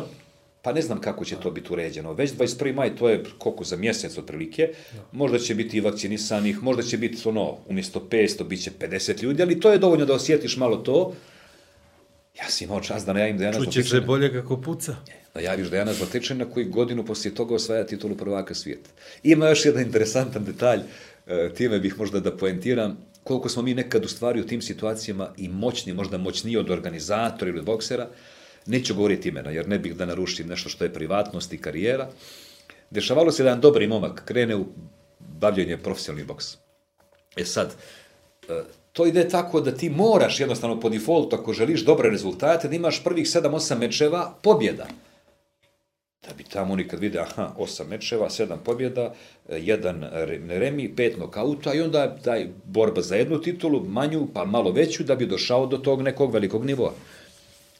Pa 0.61 0.73
ne 0.73 0.81
znam 0.81 1.01
kako 1.01 1.25
će 1.25 1.35
to 1.35 1.51
biti 1.51 1.73
uređeno. 1.73 2.13
Već 2.13 2.31
21. 2.31 2.75
maj, 2.75 2.95
to 2.95 3.09
je 3.09 3.23
koliko 3.37 3.63
za 3.63 3.75
mjesec 3.75 4.17
otprilike. 4.17 4.69
Možda 5.11 5.39
će 5.39 5.55
biti 5.55 5.77
i 5.77 5.81
vakcinisanih, 5.81 6.63
možda 6.63 6.83
će 6.83 6.97
biti 6.97 7.29
ono, 7.29 7.57
umjesto 7.67 8.07
500, 8.09 8.43
bit 8.43 8.63
će 8.63 8.71
50 8.79 9.23
ljudi, 9.23 9.41
ali 9.43 9.59
to 9.59 9.71
je 9.71 9.77
dovoljno 9.77 10.05
da 10.05 10.13
osjetiš 10.13 10.57
malo 10.57 10.77
to. 10.77 11.13
Ja 12.39 12.49
sam 12.49 12.65
imao 12.65 12.81
čast 12.81 13.05
da 13.05 13.13
najavim 13.13 13.37
Dejana 13.37 13.65
Čuće 13.65 13.83
se 13.83 14.01
bolje 14.01 14.33
kako 14.33 14.61
puca. 14.61 14.95
Najaviš 15.35 15.69
Dejana 15.69 15.93
Zlatičana 15.93 16.45
koji 16.45 16.65
godinu 16.65 17.05
poslije 17.05 17.35
toga 17.35 17.55
osvaja 17.55 17.85
titulu 17.85 18.17
prvaka 18.17 18.53
svijeta. 18.53 18.89
Ima 19.23 19.49
još 19.49 19.65
jedan 19.65 19.81
interesantan 19.81 20.45
detalj, 20.45 20.79
e, 20.79 20.83
time 21.57 21.79
bih 21.79 21.99
možda 21.99 22.19
da 22.19 22.37
poentiram, 22.37 22.97
koliko 23.23 23.49
smo 23.49 23.61
mi 23.61 23.73
nekad 23.73 24.05
u 24.05 24.07
stvari 24.07 24.41
u 24.41 24.47
tim 24.47 24.61
situacijama 24.61 25.29
i 25.37 25.49
moćni, 25.49 25.93
možda 25.93 26.17
moćniji 26.17 26.57
od 26.57 26.69
organizatora 26.69 27.51
ili 27.51 27.61
boksera, 27.61 28.07
neću 28.65 28.95
govoriti 28.95 29.29
imena, 29.29 29.49
jer 29.49 29.67
ne 29.67 29.79
bih 29.79 29.95
da 29.95 30.05
narušim 30.05 30.47
nešto 30.47 30.69
što 30.69 30.83
je 30.83 30.93
privatnost 30.93 31.53
i 31.53 31.57
karijera. 31.57 32.09
Dešavalo 32.89 33.31
se 33.31 33.43
da 33.43 33.49
jedan 33.49 33.61
dobri 33.61 33.87
momak 33.87 34.25
krene 34.25 34.55
u 34.55 34.65
bavljenje 35.19 35.77
profesionalni 35.77 36.25
boks. 36.25 36.57
E 37.37 37.45
sad, 37.45 37.75
e, 38.49 38.63
to 38.91 39.05
ide 39.05 39.29
tako 39.29 39.61
da 39.61 39.71
ti 39.71 39.89
moraš 39.89 40.39
jednostavno 40.39 40.79
po 40.79 40.89
defaultu, 40.89 41.35
ako 41.35 41.53
želiš 41.53 41.85
dobre 41.85 42.09
rezultate, 42.09 42.67
da 42.67 42.75
imaš 42.75 43.03
prvih 43.03 43.25
7-8 43.25 43.77
mečeva 43.77 44.35
pobjeda. 44.41 44.87
Da 46.27 46.33
bi 46.33 46.43
tamo 46.43 46.73
oni 46.73 46.87
kad 46.87 46.99
vide, 46.99 47.19
aha, 47.19 47.53
8 47.57 47.87
mečeva, 47.87 48.29
7 48.29 48.57
pobjeda, 48.65 49.13
e, 49.49 49.59
jedan 49.59 50.03
re- 50.11 50.59
remi, 50.59 50.95
pet 50.95 51.17
nokauta 51.17 51.73
i 51.73 51.81
onda 51.81 52.17
daj 52.23 52.47
borba 52.63 53.01
za 53.01 53.15
jednu 53.15 53.41
titulu, 53.41 53.83
manju, 53.83 54.27
pa 54.33 54.45
malo 54.45 54.71
veću, 54.71 55.03
da 55.03 55.15
bi 55.15 55.25
došao 55.25 55.65
do 55.67 55.77
tog 55.77 56.01
nekog 56.01 56.33
velikog 56.33 56.65
nivoa. 56.65 56.93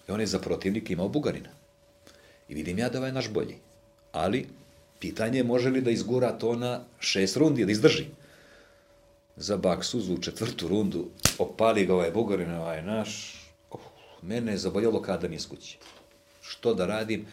I 0.08 0.12
on 0.12 0.20
je 0.20 0.28
za 0.28 0.40
protivnika 0.40 0.94
imao 0.94 1.10
Bugarina. 1.10 1.50
I 2.50 2.54
vidim 2.54 2.80
ja 2.80 2.90
da 2.90 2.98
ovaj 2.98 3.12
naš 3.12 3.30
bolji. 3.30 3.56
Ali, 4.12 4.48
pitanje 5.00 5.40
je 5.40 5.44
može 5.44 5.70
li 5.70 5.82
da 5.82 5.92
izgura 5.92 6.32
to 6.32 6.56
na 6.56 6.84
šest 7.00 7.38
rundi, 7.38 7.66
da 7.66 7.72
izdrži. 7.72 8.06
Za 9.36 9.58
Baksuzu 9.58 10.14
u 10.14 10.22
četvrtu 10.22 10.68
rundu 10.68 11.10
opali 11.38 11.86
ga 11.86 11.94
ovaj 11.94 12.12
Bugarin, 12.12 12.52
ovaj 12.52 12.82
naš. 12.82 13.40
Oh, 13.72 13.80
mene 14.22 14.52
je 14.52 14.58
zaboljelo 14.58 15.02
kada 15.02 15.28
mi 15.28 15.36
iz. 15.36 15.48
Što 16.42 16.74
da 16.74 16.86
radim? 16.86 17.26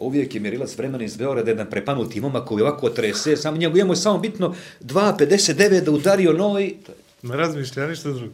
Uvijek 0.00 0.34
je 0.34 0.40
mjerilac 0.40 0.76
vremena 0.76 1.04
iz 1.04 1.16
Beograda 1.16 1.50
jedan 1.50 1.70
prepanuti 1.70 2.20
momak 2.20 2.48
koji 2.48 2.62
ovako 2.62 2.90
trese, 2.90 3.36
samo 3.36 3.56
njemu, 3.56 3.76
je 3.92 3.96
samo 3.96 4.18
bitno 4.18 4.54
2.59 4.80 5.80
da 5.80 5.90
udario 5.90 6.30
je 6.30 6.74
Ne 7.22 7.36
razmišlja 7.36 7.86
ništa 7.86 8.10
drugo. 8.10 8.32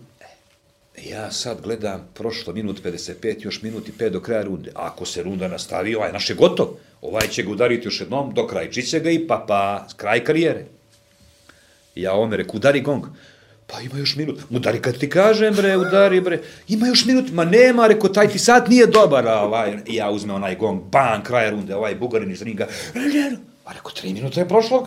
Ja 1.04 1.30
sad 1.30 1.60
gledam 1.60 2.08
prošlo 2.14 2.52
minut 2.52 2.82
55, 2.84 3.44
još 3.44 3.62
minut 3.62 3.88
i 3.88 3.92
5 3.92 4.08
do 4.08 4.20
kraja 4.20 4.42
runde. 4.42 4.70
Ako 4.74 5.06
se 5.06 5.22
runda 5.22 5.48
nastavi, 5.48 5.94
ovaj 5.94 6.12
naš 6.12 6.30
je 6.30 6.36
gotov. 6.36 6.68
Ovaj 7.02 7.28
će 7.28 7.42
ga 7.42 7.50
udariti 7.50 7.86
još 7.86 8.00
jednom, 8.00 8.34
do 8.34 8.46
krajčiće 8.46 9.00
ga 9.00 9.10
i 9.10 9.26
pa 9.26 9.44
pa, 9.48 9.86
kraj 9.96 10.24
karijere. 10.24 10.64
Ja 11.94 12.14
ome 12.14 12.36
reku, 12.36 12.56
udari 12.56 12.80
gong. 12.80 13.06
Pa 13.72 13.80
ima 13.80 13.98
još 13.98 14.16
minut. 14.16 14.40
Udari 14.50 14.80
kad 14.82 14.98
ti 14.98 15.10
kažem, 15.10 15.54
bre, 15.54 15.76
udari, 15.76 16.20
bre. 16.20 16.40
Ima 16.68 16.86
još 16.86 17.04
minut. 17.04 17.32
Ma 17.32 17.44
nema, 17.44 17.86
reko, 17.86 18.08
taj 18.08 18.28
ti 18.28 18.38
sad 18.38 18.68
nije 18.68 18.86
dobar. 18.86 19.28
A 19.28 19.40
ovaj, 19.40 19.76
ja 19.86 20.10
uzme 20.10 20.34
onaj 20.34 20.56
gong, 20.56 20.80
bam, 20.90 21.24
kraj 21.24 21.50
runde, 21.50 21.76
ovaj 21.76 21.94
bugarin 21.94 22.30
iz 22.30 22.42
ringa. 22.42 22.66
A 23.64 23.72
reko, 23.72 23.90
tri 23.90 24.12
minuta 24.12 24.40
je 24.40 24.48
prošlo. 24.48 24.86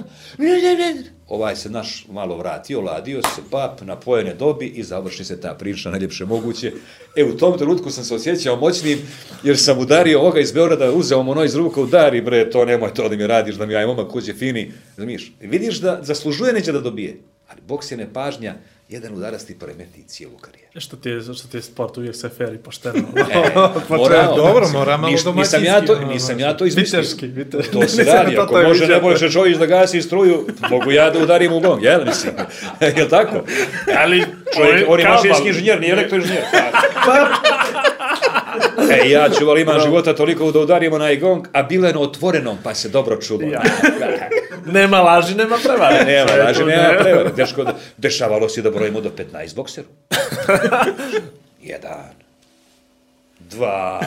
Ovaj 1.28 1.56
se 1.56 1.70
naš 1.70 2.06
malo 2.12 2.38
vratio, 2.38 2.82
ladio 2.82 3.22
se, 3.22 3.42
pap, 3.52 3.82
napojene 3.82 4.34
dobi 4.34 4.66
i 4.66 4.84
završi 4.84 5.26
se 5.26 5.42
ta 5.42 5.54
priča 5.54 5.90
najljepše 5.90 6.26
moguće. 6.26 6.72
E, 7.16 7.24
u 7.24 7.38
tom 7.38 7.58
trenutku 7.58 7.90
sam 7.90 8.04
se 8.04 8.16
osjećao 8.16 8.56
moćnim, 8.56 9.00
jer 9.44 9.58
sam 9.58 9.80
udario 9.80 10.20
ovoga 10.20 10.40
iz 10.40 10.52
Beograda, 10.52 10.92
uzeo 10.92 11.24
mu 11.24 11.32
ono 11.32 11.44
iz 11.44 11.56
ruka, 11.56 11.82
udari, 11.82 12.22
bre, 12.22 12.50
to 12.50 12.66
nemoj 12.66 12.94
to 12.94 13.10
da 13.10 13.16
mi 13.16 13.28
radiš, 13.28 13.56
da 13.56 13.66
mi 13.66 13.76
aj 13.76 13.86
momak 13.86 14.12
kuće 14.12 14.34
fini. 14.34 14.72
Zamiš, 14.98 15.32
vidiš 15.40 15.80
da 15.80 16.00
zaslužuje 16.02 16.54
neće 16.54 16.72
da 16.72 16.80
dobije, 16.80 17.18
ali 17.48 17.62
boks 17.68 17.92
je 17.92 17.98
nepažnja, 17.98 18.56
jedan 18.90 19.14
udarac 19.14 19.44
ti 19.44 19.60
poremeti 19.60 20.04
cijelu 20.08 20.38
karijeru. 20.38 20.82
Što 20.82 20.96
ti 20.96 21.10
je, 21.10 21.22
što 21.22 21.48
ti 21.48 21.58
je 21.58 21.62
sport 21.62 21.98
uvijek 21.98 22.16
sve 22.16 22.30
fair 22.30 22.54
i 22.54 22.58
pošteno. 22.58 22.96
E, 23.90 23.98
moramo, 23.98 24.36
dobro, 24.36 24.68
mora 24.70 24.98
malo 24.98 25.14
Nis- 25.14 25.36
nisam 25.36 25.64
ja 25.64 25.82
to, 25.82 25.86
domaćinski, 25.86 26.14
nisam 26.14 26.36
ono, 26.36 26.46
ja 26.46 26.58
to 26.58 26.66
izmislio. 26.66 27.02
Viteški, 27.02 27.28
viteški. 27.28 27.72
To 27.80 27.88
se 27.88 28.04
Nisam 28.04 28.16
radi, 28.18 28.38
ako 28.38 28.62
može. 28.62 28.88
Nebojša 28.88 29.30
Čović 29.30 29.58
da 29.58 29.66
gasi 29.66 30.02
struju, 30.02 30.48
mogu 30.70 30.92
ja 30.92 31.10
da 31.10 31.20
udarim 31.20 31.54
u 31.54 31.60
gong, 31.60 31.84
jel 31.84 32.06
mislim? 32.06 32.34
Jel 32.98 33.10
tako? 33.10 33.44
Ali, 33.98 34.24
Čovjek, 34.56 34.86
on 34.90 35.00
je 35.00 35.10
mašinski 35.10 35.48
inženjer, 35.48 35.82
nije 35.82 35.94
elektroinženjer. 35.94 36.44
E, 38.92 39.10
ja 39.10 39.30
ću, 39.30 39.50
ali 39.50 39.62
imam 39.62 39.82
života 39.82 40.16
toliko 40.16 40.52
da 40.52 40.60
udarimo 40.60 40.98
na 40.98 41.16
gong, 41.16 41.48
a 41.54 41.64
bilo 41.64 41.88
je 41.88 41.94
na 41.94 42.00
otvorenom, 42.00 42.58
pa 42.64 42.76
se 42.76 42.90
dobro 42.90 43.22
čulo. 43.22 43.42
Ja. 43.42 43.62
Nema 44.74 45.02
laži, 45.02 45.36
nema 45.36 45.58
prevare. 45.64 46.06
Nema, 46.06 46.44
laži, 46.44 46.64
nema 46.64 46.88
ne. 46.88 47.00
prevara. 47.00 47.30
Deško, 47.30 47.66
dešavalo 47.98 48.50
se 48.50 48.62
da 48.62 48.72
brojimo 48.72 49.02
do 49.02 49.12
15 49.34 49.56
bokseru. 49.56 49.88
Jedan. 51.64 52.12
Dva. 53.40 54.02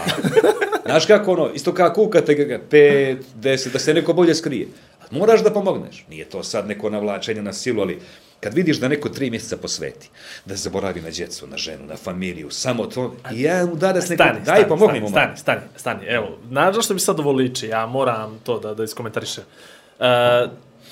Znaš 0.84 1.06
kako 1.06 1.32
ono, 1.32 1.50
isto 1.54 1.74
kako 1.74 2.04
kukate, 2.04 2.60
pet, 2.70 3.18
deset, 3.34 3.72
da 3.72 3.78
se 3.78 3.94
neko 3.94 4.12
bolje 4.12 4.34
skrije. 4.34 4.68
Moraš 5.10 5.42
da 5.42 5.50
pomogneš. 5.50 6.04
Nije 6.08 6.24
to 6.24 6.42
sad 6.42 6.68
neko 6.68 6.90
navlačenje 6.90 7.42
na 7.42 7.52
silu, 7.52 7.82
ali 7.82 7.98
kad 8.40 8.54
vidiš 8.54 8.80
da 8.80 8.88
neko 8.88 9.08
tri 9.08 9.30
mjeseca 9.30 9.56
posveti, 9.56 10.08
da 10.44 10.56
zaboravi 10.56 11.00
na 11.00 11.10
djecu, 11.10 11.46
na 11.46 11.56
ženu, 11.56 11.86
na 11.86 11.96
familiju, 11.96 12.50
samo 12.50 12.86
to, 12.86 13.14
i 13.32 13.42
jedan 13.42 13.72
udarac 13.72 14.08
neko, 14.08 14.22
Stani, 14.22 14.40
daj 14.44 14.56
stani, 14.56 14.68
pomogni 14.68 15.00
mu. 15.00 15.08
stani, 15.08 15.36
stani, 15.36 15.60
stani, 15.76 15.98
stani, 16.00 16.06
evo, 16.06 16.38
znaš 16.48 16.74
zašto 16.74 16.94
bi 16.94 17.00
sad 17.00 17.20
ovo 17.20 17.32
liči, 17.32 17.66
ja 17.66 17.86
moram 17.86 18.38
to 18.44 18.58
da, 18.58 18.74
da 18.74 18.84
iskomentarišem. 18.84 19.44
Uh, 19.98 20.06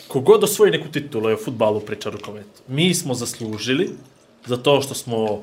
kogod 0.09 0.45
osvoji 0.45 0.71
neku 0.71 0.89
titulu 0.89 1.29
je 1.29 1.35
u 1.35 1.45
futbalu 1.45 1.81
priča 1.81 2.11
rukometu. 2.11 2.63
Mi 2.69 2.95
smo 2.95 3.15
zaslužili 3.15 3.91
za 4.47 4.57
to 4.57 4.83
što 4.83 4.95
smo 4.95 5.43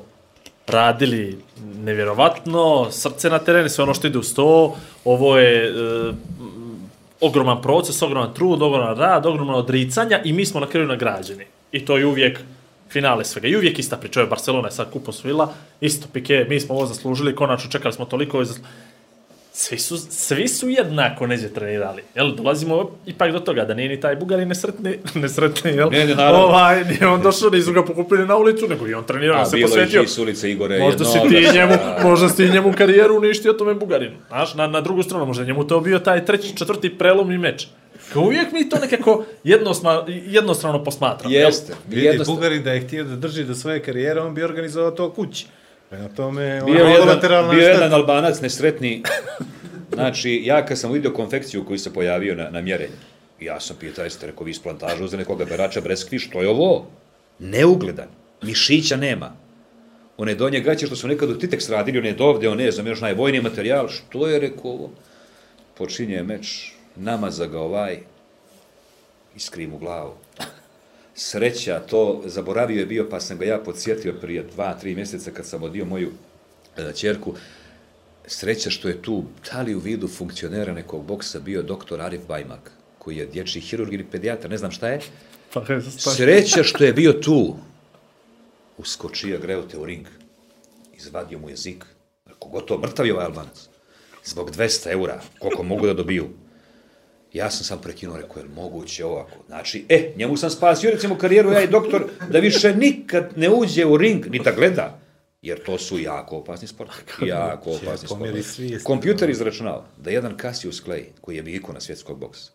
radili 0.66 1.38
nevjerovatno, 1.76 2.90
srce 2.90 3.30
na 3.30 3.38
terenu, 3.38 3.68
sve 3.68 3.84
ono 3.84 3.94
što 3.94 4.06
ide 4.06 4.18
uz 4.18 4.34
to, 4.34 4.76
ovo 5.04 5.38
je 5.38 5.72
uh, 5.72 6.14
ogroman 7.20 7.62
proces, 7.62 8.02
ogroman 8.02 8.34
trud, 8.34 8.62
ogroman 8.62 8.96
rad, 8.96 9.26
ogromno 9.26 9.54
odricanja 9.54 10.20
i 10.24 10.32
mi 10.32 10.46
smo 10.46 10.60
na 10.60 10.66
kraju 10.66 10.86
nagrađeni. 10.86 11.44
I 11.74 11.84
to 11.84 11.98
je 11.98 12.06
uvijek 12.06 12.40
finale 12.90 13.24
svega. 13.24 13.48
I 13.48 13.56
uvijek 13.56 13.78
ista 13.78 13.96
priča. 13.96 14.20
Je 14.20 14.26
Barcelona 14.26 14.68
je 14.68 14.72
sad 14.72 14.90
kup 14.90 15.08
osvojila, 15.08 15.52
isto 15.80 16.08
Pique, 16.12 16.46
mi 16.48 16.60
smo 16.60 16.74
ovo 16.74 16.86
zaslužili, 16.86 17.34
konačno 17.34 17.70
čekali 17.70 17.94
smo 17.94 18.04
toliko. 18.04 18.38
ovo 18.38 18.46
svi 19.52 19.78
su, 19.78 19.96
svi 19.96 20.48
su 20.48 20.68
jednako 20.68 21.26
neđe 21.26 21.48
trenirali. 21.48 22.02
Jel, 22.14 22.34
dolazimo 22.34 22.90
ipak 23.06 23.32
do 23.32 23.38
toga 23.40 23.64
da 23.64 23.74
nije 23.74 23.88
ni 23.88 24.00
taj 24.00 24.16
Bugarin 24.16 24.48
nesretni, 24.48 24.98
nesretni, 25.22 25.70
jel? 25.70 25.90
Ne, 25.90 26.06
ne, 26.06 26.14
naravno. 26.14 26.38
Ovaj, 26.44 26.84
nije 26.84 27.06
on 27.06 27.22
došao, 27.22 27.50
nisu 27.50 27.72
ga 27.72 27.84
pokupili 27.84 28.26
na 28.26 28.36
ulicu, 28.36 28.68
nego 28.68 28.88
i 28.88 28.94
on 28.94 29.04
trenirao, 29.04 29.40
A 29.40 29.44
se 29.44 29.56
bilo 29.56 29.68
posvetio. 29.68 30.00
je 30.00 30.22
ulice 30.22 30.50
Igore. 30.50 30.78
Možda 30.78 31.04
si 31.04 31.18
ti 31.28 31.48
njemu, 31.54 31.72
da. 31.72 31.98
možda 32.02 32.28
si 32.28 32.48
njemu 32.48 32.72
karijeru 32.78 33.16
uništio 33.16 33.52
tome 33.52 33.74
Bugarinu. 33.74 34.16
Znaš, 34.28 34.54
na, 34.54 34.66
na 34.66 34.80
drugu 34.80 35.02
stranu, 35.02 35.26
možda 35.26 35.42
je 35.42 35.46
njemu 35.46 35.66
to 35.66 35.80
bio 35.80 35.98
taj 35.98 36.24
treći, 36.24 36.56
četvrti 36.56 36.98
prelomni 36.98 37.38
meč. 37.38 37.66
Kao 38.14 38.22
uvijek 38.22 38.52
mi 38.52 38.68
to 38.68 38.78
nekako 38.78 39.24
jednosma, 39.44 40.04
jednostrano 40.08 40.84
posmatramo. 40.84 41.34
jel? 41.34 41.46
Jeste. 41.46 41.74
Vidi, 41.88 42.02
Jednostavno- 42.02 42.34
Bugarin 42.34 42.62
da 42.62 42.72
je 42.72 42.80
htio 42.80 43.04
da 43.04 43.16
drži 43.16 43.44
do 43.44 43.54
svoje 43.54 43.82
karijere, 43.82 44.20
on 44.20 44.34
bi 44.34 44.42
organizovao 44.42 44.90
to 44.90 45.12
kući. 45.12 45.46
Prema 45.90 46.08
tome, 46.08 46.62
Bio 46.64 46.74
ono, 46.74 46.84
je 46.84 46.92
jedan, 46.92 47.08
lateralna 47.08 47.52
bio 47.52 47.68
jedan 47.68 47.92
albanac 47.92 48.40
nesretni. 48.40 49.02
Znači, 49.92 50.42
ja 50.44 50.66
kad 50.66 50.78
sam 50.78 50.92
vidio 50.92 51.10
konfekciju 51.12 51.64
koji 51.64 51.78
se 51.78 51.92
pojavio 51.92 52.34
na, 52.34 52.50
na 52.50 52.60
mjerenju, 52.60 52.92
ja 53.40 53.60
sam 53.60 53.76
pitao, 53.80 54.04
jeste 54.04 54.26
rekao, 54.26 54.44
vi 54.44 54.50
iz 54.50 54.58
plantaža 54.58 55.04
uzeli 55.04 55.20
nekoga 55.20 55.44
berača 55.44 55.80
breskvi, 55.80 56.18
što 56.18 56.42
je 56.42 56.48
ovo? 56.48 56.86
Neugledan. 57.38 58.08
Mišića 58.42 58.96
nema. 58.96 59.32
One 60.16 60.34
donje 60.34 60.60
gaće 60.60 60.86
što 60.86 60.96
su 60.96 61.08
nekad 61.08 61.30
u 61.30 61.34
Titex 61.34 61.70
radili, 61.70 61.98
one 61.98 62.12
dovde, 62.12 62.48
one, 62.48 62.70
znam 62.70 62.86
još 62.86 63.00
najvojniji 63.00 63.42
materijal, 63.42 63.88
što 63.88 64.26
je 64.28 64.40
rekao 64.40 64.70
ovo? 64.70 64.90
Počinje 65.78 66.22
meč, 66.22 66.72
namaza 66.96 67.46
ga 67.46 67.60
ovaj, 67.60 67.98
iskrim 69.36 69.72
u 69.72 69.78
glavu. 69.78 70.12
Sreća, 71.14 71.80
to 71.80 72.22
zaboravio 72.24 72.80
je 72.80 72.86
bio, 72.86 73.08
pa 73.10 73.20
sam 73.20 73.38
ga 73.38 73.44
ja 73.44 73.58
podsjetio 73.58 74.12
prije 74.20 74.42
dva, 74.42 74.74
tri 74.74 74.94
mjeseca 74.94 75.30
kad 75.30 75.46
sam 75.46 75.62
odio 75.62 75.84
moju 75.84 76.12
e, 76.76 76.92
ćerku, 76.92 77.34
sreća 78.26 78.70
što 78.70 78.88
je 78.88 79.02
tu, 79.02 79.24
da 79.52 79.62
li 79.62 79.74
u 79.74 79.78
vidu 79.78 80.08
funkcionera 80.08 80.72
nekog 80.72 81.04
boksa 81.04 81.40
bio 81.40 81.62
doktor 81.62 82.00
Arif 82.00 82.20
Bajmak, 82.28 82.70
koji 82.98 83.16
je 83.16 83.26
dječji 83.26 83.62
hirurg 83.62 83.92
ili 83.92 84.04
pedijatar, 84.04 84.50
ne 84.50 84.58
znam 84.58 84.70
šta 84.70 84.88
je. 84.88 85.00
Pa, 85.52 85.64
Sreća 86.14 86.62
što 86.62 86.84
je 86.84 86.92
bio 86.92 87.12
tu. 87.12 87.56
Uskočio, 88.78 89.38
greo 89.38 89.62
te 89.62 89.78
u 89.78 89.84
ring. 89.84 90.06
Izvadio 90.96 91.38
mu 91.38 91.50
jezik. 91.50 91.84
Rekao, 92.26 92.48
gotovo, 92.48 92.80
mrtav 92.80 93.06
je 93.06 93.14
ovaj 93.14 93.26
albanac. 93.26 93.68
Zbog 94.24 94.50
200 94.50 94.92
eura, 94.92 95.20
koliko 95.38 95.62
mogu 95.62 95.86
da 95.86 95.94
dobiju. 95.94 96.28
Ja 97.34 97.50
sam 97.50 97.64
sam 97.64 97.78
prekinuo, 97.78 98.16
rekao, 98.16 98.42
je 98.42 98.48
moguće 98.54 99.04
ovako? 99.04 99.38
Znači, 99.46 99.84
e, 99.88 100.12
njemu 100.16 100.36
sam 100.36 100.50
spasio, 100.50 100.90
recimo, 100.90 101.18
karijeru, 101.18 101.52
ja 101.52 101.62
i 101.62 101.66
doktor, 101.66 102.04
da 102.30 102.38
više 102.38 102.74
nikad 102.74 103.32
ne 103.36 103.50
uđe 103.50 103.86
u 103.86 103.96
ring, 103.96 104.26
ni 104.26 104.38
da 104.38 104.52
gleda. 104.52 104.98
Jer 105.42 105.62
to 105.64 105.78
su 105.78 105.98
jako 105.98 106.36
opasni 106.36 106.68
sport. 106.68 106.90
Jako 107.26 107.70
opasni 107.70 108.08
pomjeri 108.08 108.42
sport. 108.42 108.54
svijest. 108.54 108.84
Kompjuter 108.84 109.30
izračunao 109.30 109.84
da 109.96 110.10
jedan 110.10 110.38
Cassius 110.40 110.84
Clay, 110.84 111.04
koji 111.20 111.36
je 111.36 111.42
bio 111.42 111.56
ikona 111.56 111.80
svjetskog 111.80 112.18
boksa, 112.18 112.50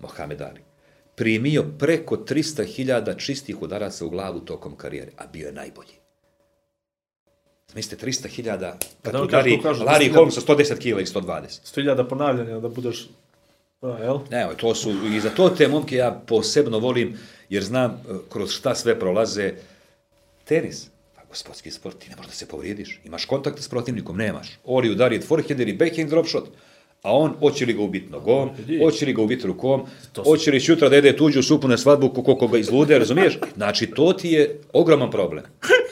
Mohamed 0.00 0.42
Ali, 0.42 0.60
primio 1.14 1.64
preko 1.78 2.16
300.000 2.16 3.18
čistih 3.18 3.62
udaraca 3.62 4.06
u 4.06 4.10
glavu 4.10 4.40
tokom 4.40 4.76
karijere, 4.76 5.10
a 5.16 5.26
bio 5.26 5.46
je 5.46 5.52
najbolji. 5.52 5.94
Mislite, 7.74 8.06
300.000 8.06 8.72
kad 9.02 9.12
da, 9.12 9.22
udari 9.22 9.50
kako 9.50 9.62
kažu, 9.62 9.84
Larry 9.84 10.10
300.000 10.10 10.14
Holmes 10.14 10.34
sa 10.34 10.40
110 10.40 10.78
kila 10.78 11.00
i 11.00 11.06
120. 11.06 11.42
100.000 11.76 12.08
ponavljanja 12.08 12.60
da 12.60 12.68
budeš... 12.68 13.08
Pa? 13.86 14.20
Ne, 14.30 14.46
to 14.56 14.74
su, 14.74 14.90
i 15.16 15.20
za 15.20 15.30
to 15.30 15.48
te 15.48 15.68
momke 15.68 15.96
ja 15.96 16.22
posebno 16.26 16.78
volim, 16.78 17.18
jer 17.50 17.62
znam 17.64 17.90
e, 17.90 17.94
kroz 18.32 18.50
šta 18.50 18.74
sve 18.74 18.98
prolaze. 18.98 19.52
Tenis, 20.44 20.86
pa 21.16 21.22
gospodski 21.28 21.70
sport, 21.70 21.98
ti 21.98 22.10
ne 22.10 22.16
možeš 22.16 22.30
da 22.30 22.36
se 22.36 22.48
povrijediš. 22.48 23.00
Imaš 23.04 23.24
kontakt 23.24 23.62
s 23.62 23.68
protivnikom, 23.68 24.16
nemaš. 24.16 24.48
Oli 24.64 24.90
udari 24.90 25.20
forehand 25.20 25.60
ili 25.60 25.72
backhand 25.72 26.10
drop 26.10 26.26
shot, 26.26 26.44
a 27.02 27.16
on 27.16 27.34
hoće 27.38 27.66
li 27.66 27.72
ga 27.72 27.82
ubiti 27.82 28.10
nogom, 28.12 28.50
hoće 28.82 29.06
li 29.06 29.12
ga 29.12 29.22
ubiti 29.22 29.46
rukom, 29.46 29.82
hoće 30.24 30.50
li 30.50 30.60
sutra 30.60 30.88
da 30.88 30.96
ide 30.96 31.16
tuđu 31.16 31.42
supu 31.42 31.68
na 31.68 31.76
svadbu 31.78 32.08
ko- 32.08 32.22
koliko 32.22 32.48
ga 32.48 32.58
izlude, 32.58 32.98
razumiješ? 32.98 33.38
Znači, 33.56 33.86
to 33.86 34.12
ti 34.12 34.28
je 34.30 34.60
ogroman 34.72 35.10
problem. 35.10 35.44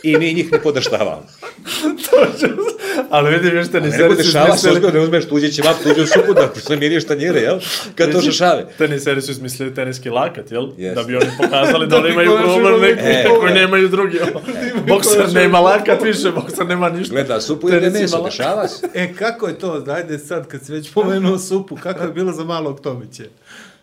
I 0.02 0.16
mi 0.16 0.34
njih 0.34 0.52
ne 0.52 0.62
podrštavamo. 0.62 1.26
Ali 3.14 3.30
vidim 3.30 3.56
još 3.56 3.68
te 3.70 3.80
Ne 3.80 3.88
neko 3.88 4.14
dešava 4.14 4.56
se 4.56 4.70
ozbiljno, 4.70 4.90
ne 4.90 5.00
uzmeš 5.00 5.28
tuđe 5.28 5.52
ćevap, 5.52 5.76
tuđu 5.82 6.06
supu 6.06 6.34
da 6.34 6.60
se 6.60 6.76
miriš 6.76 7.06
tanjire, 7.06 7.40
jel? 7.40 7.58
Kad 7.94 8.12
to 8.12 8.20
šašave. 8.20 8.66
Teniseri 8.78 9.22
su 9.22 9.30
izmislili 9.30 9.74
teniski 9.74 10.10
lakat, 10.10 10.52
jel? 10.52 10.68
Jest. 10.76 10.96
Da 10.96 11.02
bi 11.02 11.16
oni 11.16 11.26
pokazali 11.38 11.86
da 11.86 11.96
oni 12.00 12.10
imaju 12.10 12.30
problem 12.44 12.80
neki 12.80 13.00
E. 13.02 13.24
koji 13.40 13.54
nemaju 13.54 13.88
drugi. 13.88 14.18
Bokser 14.88 15.32
nema 15.32 15.60
lakat 15.60 16.02
više, 16.02 16.30
bokser 16.30 16.66
nema 16.66 16.88
ništa. 16.88 17.14
Gleda, 17.14 17.40
supu 17.40 17.68
ima 17.68 17.80
meso, 17.80 18.24
dešava 18.24 18.68
se. 18.68 18.88
E, 18.94 19.14
kako 19.14 19.48
je 19.48 19.58
to? 19.58 19.84
Ajde 19.88 20.18
sad, 20.18 20.46
kad 20.48 20.64
si 20.64 20.72
već 20.72 20.92
pomenuo 20.92 21.38
supu, 21.38 21.76
kako 21.82 22.02
je 22.04 22.10
bilo 22.10 22.32
za 22.32 22.44
malog 22.44 22.80
Tomića? 22.80 23.24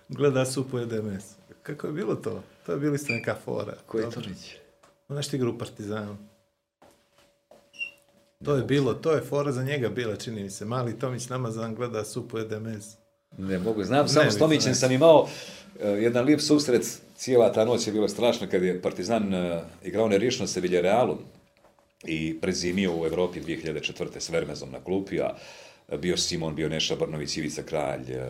Gleda 0.09 0.45
supu, 0.45 0.79
jede 0.79 1.01
meso. 1.01 1.35
Kako 1.63 1.87
je 1.87 1.93
bilo 1.93 2.15
to? 2.15 2.43
To 2.65 2.71
je 2.71 2.77
bili 2.77 2.97
ste 2.97 3.13
neka 3.13 3.35
fora. 3.45 3.73
Koji 3.85 4.03
Dobro. 4.03 4.21
to 4.21 4.29
reći? 4.29 4.57
Znaš 5.09 5.27
ti 5.27 5.35
igru 5.35 5.57
Partizanu? 5.57 6.30
To 8.45 8.55
je 8.55 8.63
bilo, 8.63 8.93
to 8.93 9.11
je 9.11 9.21
fora 9.21 9.51
za 9.51 9.63
njega 9.63 9.89
bila, 9.89 10.15
čini 10.15 10.43
mi 10.43 10.49
se. 10.49 10.65
Mali 10.65 10.99
Tomić 10.99 11.29
namazan 11.29 11.75
gleda 11.75 12.05
supu, 12.05 12.37
jede. 12.37 12.59
Ne 13.37 13.59
mogu, 13.59 13.83
znam, 13.83 14.07
samo 14.07 14.25
Ne, 14.25 14.31
s 14.31 14.37
Tomićem 14.37 14.69
ne. 14.69 14.75
sam 14.75 14.91
imao 14.91 15.21
uh, 15.21 15.29
jedan 15.81 16.25
lijep 16.25 16.41
susret, 16.41 16.99
cijela 17.15 17.53
ta 17.53 17.65
noć 17.65 17.87
je 17.87 17.93
bilo 17.93 18.07
strašno 18.07 18.47
kad 18.51 18.63
je 18.63 18.81
Partizan 18.81 19.33
uh, 19.33 19.61
igrao 19.83 20.07
nerišno 20.07 20.47
sa 20.47 20.59
Villarrealom 20.59 21.17
i 22.05 22.37
prezimio 22.41 23.01
u 23.01 23.05
Evropi 23.05 23.41
2004. 23.41 24.19
s 24.19 24.29
Vermezom 24.29 24.71
na 24.71 24.83
klupi, 24.83 25.21
a 25.21 25.33
bio 25.97 26.17
Simon, 26.17 26.55
bio 26.55 26.69
Neša 26.69 26.95
Brnović, 26.95 27.37
Ivica 27.37 27.63
Kralj, 27.63 28.01
uh, 28.01 28.23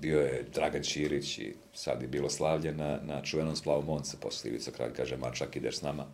bio 0.00 0.20
je 0.20 0.44
Dragan 0.54 0.82
Ćirić 0.82 1.38
i 1.38 1.54
sad 1.74 2.02
je 2.02 2.08
bilo 2.08 2.30
slavlje 2.30 2.72
na, 2.72 2.98
na 3.02 3.22
čuvenom 3.22 3.56
splavu 3.56 3.82
Monca, 3.82 4.16
posle 4.20 4.50
Ivica 4.50 4.70
Kralj 4.70 4.92
kaže, 4.96 5.16
Mačak, 5.16 5.56
ideš 5.56 5.76
s 5.76 5.82
nama. 5.82 6.06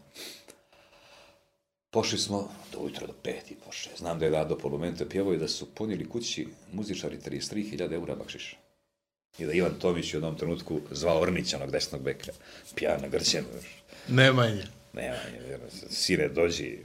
Pošli 1.95 2.19
smo 2.19 2.49
do 2.73 2.79
ujutro 2.79 3.07
do 3.07 3.13
pet 3.23 3.51
i 3.51 3.55
poše. 3.67 3.91
Znam 3.99 4.19
da 4.19 4.25
je 4.25 4.31
Rado 4.31 4.59
Polumente 4.59 5.09
pjevao 5.09 5.35
i 5.35 5.39
da 5.39 5.49
su 5.49 5.75
punili 5.75 6.09
kući 6.09 6.47
muzičari 6.73 7.19
33.000 7.27 7.93
eura 7.93 8.15
bakšiša. 8.15 8.57
I 9.39 9.45
da 9.47 9.53
Ivan 9.53 9.75
Tomić 9.79 10.15
u 10.15 10.17
jednom 10.17 10.39
trenutku 10.39 10.81
zvao 10.91 11.21
Ornića, 11.21 11.57
onog 11.57 11.71
desnog 11.71 12.03
beka, 12.03 12.33
pijana 12.75 13.09
grćem, 13.09 13.45
Nemanje. 14.09 14.63
nema, 14.93 15.17
vjerno, 15.47 15.67
sire 15.91 16.29
dođi. 16.29 16.79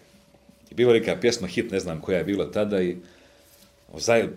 I 0.72 0.74
bila 0.76 0.94
neka 0.94 1.18
pjesma, 1.22 1.48
hit, 1.48 1.72
ne 1.72 1.80
znam 1.80 2.02
koja 2.02 2.18
je 2.18 2.24
bila 2.24 2.52
tada 2.52 2.82
i 2.82 2.98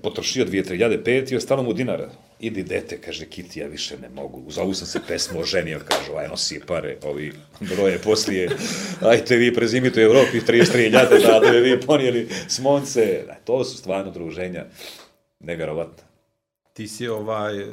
potrošio 0.03 0.45
dvije, 0.45 0.65
tri 0.65 0.77
ljade 0.77 1.05
pet 1.05 1.33
i 1.33 1.37
ostalo 1.37 1.63
mu 1.63 1.73
dinara. 1.73 2.11
Idi 2.43 2.63
dete, 2.63 3.01
kaže 3.01 3.27
Kiti, 3.27 3.61
ja 3.61 3.67
više 3.67 3.99
ne 3.99 4.09
mogu. 4.09 4.43
Uz 4.47 4.59
ovu 4.59 4.75
sam 4.75 4.87
se 4.87 5.01
pesmu 5.09 5.41
oženio, 5.41 5.81
kažu, 5.89 6.17
aj 6.19 6.29
nosi 6.29 6.61
pare, 6.67 6.97
ovi 7.03 7.33
broje 7.61 7.99
poslije. 7.99 8.51
Ajte 9.01 9.37
vi 9.37 9.55
prezimite 9.55 10.01
u 10.01 10.05
Evropi 10.05 10.41
33 10.41 10.91
ljade, 10.91 11.19
da, 11.19 11.41
da 11.41 11.51
bi 11.51 11.61
vi 11.61 11.81
ponijeli 11.81 12.29
smonce. 12.49 13.25
To 13.45 13.65
su 13.65 13.79
stvarno 13.79 14.11
druženja 14.11 14.65
nevjerovatna. 15.41 16.05
Ti 16.73 16.89
si 16.89 17.09
ovaj 17.09 17.67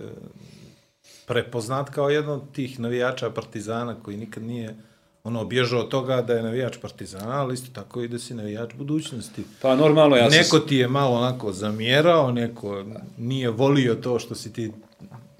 prepoznat 1.25 1.89
kao 1.89 2.09
jedan 2.09 2.31
od 2.31 2.53
tih 2.55 2.79
navijača 2.79 3.29
Partizana 3.29 4.03
koji 4.03 4.17
nikad 4.17 4.43
nije 4.43 4.75
ono 5.23 5.45
bježao 5.45 5.79
od 5.79 5.89
toga 5.89 6.21
da 6.21 6.33
je 6.33 6.43
navijač 6.43 6.77
Partizana, 6.77 7.41
ali 7.41 7.53
isto 7.53 7.71
tako 7.73 8.01
i 8.01 8.07
da 8.07 8.19
si 8.19 8.33
navijač 8.33 8.73
budućnosti. 8.73 9.43
Pa 9.61 9.75
normalno, 9.75 10.15
ja 10.15 10.29
sam... 10.29 10.39
neko 10.39 10.59
ti 10.59 10.75
je 10.75 10.87
malo 10.87 11.17
onako 11.17 11.51
zamjerao, 11.51 12.31
neko 12.31 12.85
nije 13.17 13.49
volio 13.49 13.95
to 13.95 14.19
što 14.19 14.35
si 14.35 14.53
ti 14.53 14.71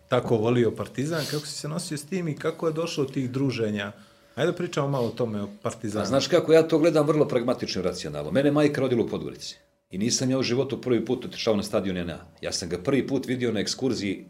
tako 0.08 0.38
volio 0.38 0.72
Partizan. 0.72 1.26
Kako 1.32 1.46
si 1.46 1.54
se 1.54 1.68
nosio 1.68 1.98
s 1.98 2.06
tim 2.06 2.28
i 2.28 2.36
kako 2.36 2.68
je 2.68 2.74
došlo 2.74 3.04
do 3.04 3.12
tih 3.12 3.32
druženja? 3.32 3.92
Ajde 4.36 4.54
pričamo 4.54 4.88
malo 4.88 5.08
o 5.08 5.12
tome, 5.12 5.42
o 5.42 5.48
Partizanu. 5.62 6.04
A 6.04 6.08
znaš 6.08 6.28
kako, 6.28 6.54
ja 6.54 6.68
to 6.68 6.80
gledam 6.80 7.08
vrlo 7.08 7.28
pragmatično 7.28 7.82
i 7.82 7.86
racionalno. 7.86 8.32
Mene 8.32 8.52
majka 8.52 8.82
rodila 8.82 9.04
u 9.04 9.08
Podgorici. 9.08 9.58
I 9.90 9.98
nisam 9.98 10.32
ja 10.32 10.38
u 10.38 10.44
životu 10.44 10.82
prvi 10.82 11.06
put 11.06 11.26
otišao 11.26 11.56
na 11.56 11.64
stadion 11.64 12.08
NA. 12.08 12.20
Ja 12.42 12.52
sam 12.52 12.70
ga 12.70 12.78
prvi 12.78 13.08
put 13.08 13.26
vidio 13.26 13.52
na 13.52 13.60
ekskurziji 13.60 14.26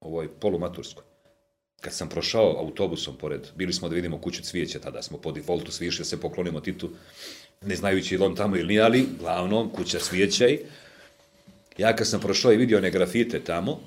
ovoj 0.00 0.28
polumaturskoj. 0.28 1.09
Kad 1.80 1.92
sam 1.92 2.08
prošao 2.08 2.56
autobusom 2.58 3.16
pored, 3.16 3.40
bili 3.54 3.72
smo 3.72 3.88
da 3.88 3.94
vidimo 3.94 4.18
kuću 4.18 4.42
cvijeća, 4.42 4.78
tada 4.78 5.02
smo 5.02 5.18
po 5.18 5.32
defaultu 5.32 5.72
svi 5.72 5.86
išli 5.86 6.04
se 6.04 6.20
poklonimo 6.20 6.60
Titu, 6.60 6.90
ne 7.60 7.76
znajući 7.76 8.14
ili 8.14 8.24
on 8.24 8.36
tamo 8.36 8.56
ili 8.56 8.66
nije, 8.66 8.82
ali 8.82 9.06
glavnom 9.20 9.70
kuća 9.70 9.98
cvijeća 9.98 10.48
i 10.48 10.58
ja 11.78 11.96
kad 11.96 12.08
sam 12.08 12.20
prošao 12.20 12.52
i 12.52 12.56
vidio 12.56 12.78
one 12.78 12.90
grafite 12.90 13.40
tamo, 13.40 13.80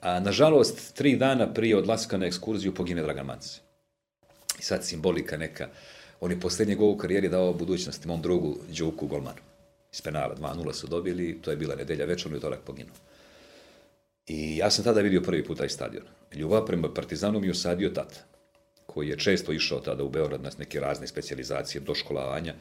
a 0.00 0.20
nažalost 0.20 0.94
tri 0.94 1.16
dana 1.16 1.52
prije 1.54 1.76
odlaska 1.76 2.18
na 2.18 2.26
ekskurziju 2.26 2.74
pogine 2.74 3.02
Dragan 3.02 3.26
Manci. 3.26 3.60
I 4.58 4.62
sad 4.62 4.84
simbolika 4.84 5.36
neka. 5.36 5.68
On 6.20 6.30
je 6.30 6.40
posljednji 6.40 6.74
gol 6.74 6.90
u 6.90 6.96
karijeri 6.96 7.28
dao 7.28 7.52
budućnosti 7.52 8.08
mom 8.08 8.22
drugu 8.22 8.56
Đuku 8.78 9.06
Golmanu. 9.06 9.40
Iz 9.92 10.02
penala 10.02 10.34
2-0 10.36 10.72
su 10.72 10.86
dobili, 10.86 11.38
to 11.42 11.50
je 11.50 11.56
bila 11.56 11.74
nedelja 11.74 12.04
večer, 12.04 12.26
on 12.26 12.32
je 12.32 12.38
utorak 12.38 12.60
poginuo. 12.60 12.94
I 14.28 14.56
ja 14.56 14.70
sam 14.70 14.84
tada 14.84 15.00
vidio 15.00 15.20
prvi 15.20 15.44
put 15.44 15.58
taj 15.58 15.68
stadion. 15.68 16.04
Ljubav 16.34 16.66
prema 16.66 16.94
Partizanu 16.94 17.40
mi 17.40 17.46
je 17.46 17.50
usadio 17.50 17.88
tata, 17.88 18.20
koji 18.86 19.08
je 19.08 19.18
često 19.18 19.52
išao 19.52 19.80
tada 19.80 20.04
u 20.04 20.08
Beograd 20.08 20.42
na 20.42 20.50
neke 20.58 20.80
razne 20.80 21.06
specijalizacije, 21.06 21.80
doškolavanja. 21.80 22.54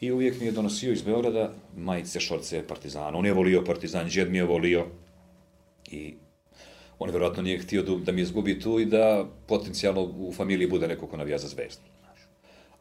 I 0.00 0.12
uvijek 0.12 0.40
mi 0.40 0.46
je 0.46 0.52
donosio 0.52 0.92
iz 0.92 1.02
Beograda 1.02 1.52
majice, 1.76 2.20
šorce 2.20 2.66
Partizana. 2.66 3.18
On 3.18 3.26
je 3.26 3.32
volio 3.32 3.64
Partizan, 3.64 4.08
džed 4.08 4.30
mi 4.30 4.38
je 4.38 4.44
volio. 4.44 4.86
I 5.90 6.14
on 6.98 7.08
je 7.08 7.12
vjerojatno 7.12 7.42
nije 7.42 7.58
htio 7.58 7.82
da, 7.82 8.12
mi 8.12 8.22
izgubi 8.22 8.60
tu 8.60 8.80
i 8.80 8.86
da 8.86 9.26
potencijalno 9.46 10.02
u 10.02 10.32
familiji 10.32 10.68
bude 10.68 10.88
neko 10.88 11.06
ko 11.06 11.16
navija 11.16 11.38
za 11.38 11.48
zvezdu. 11.48 11.82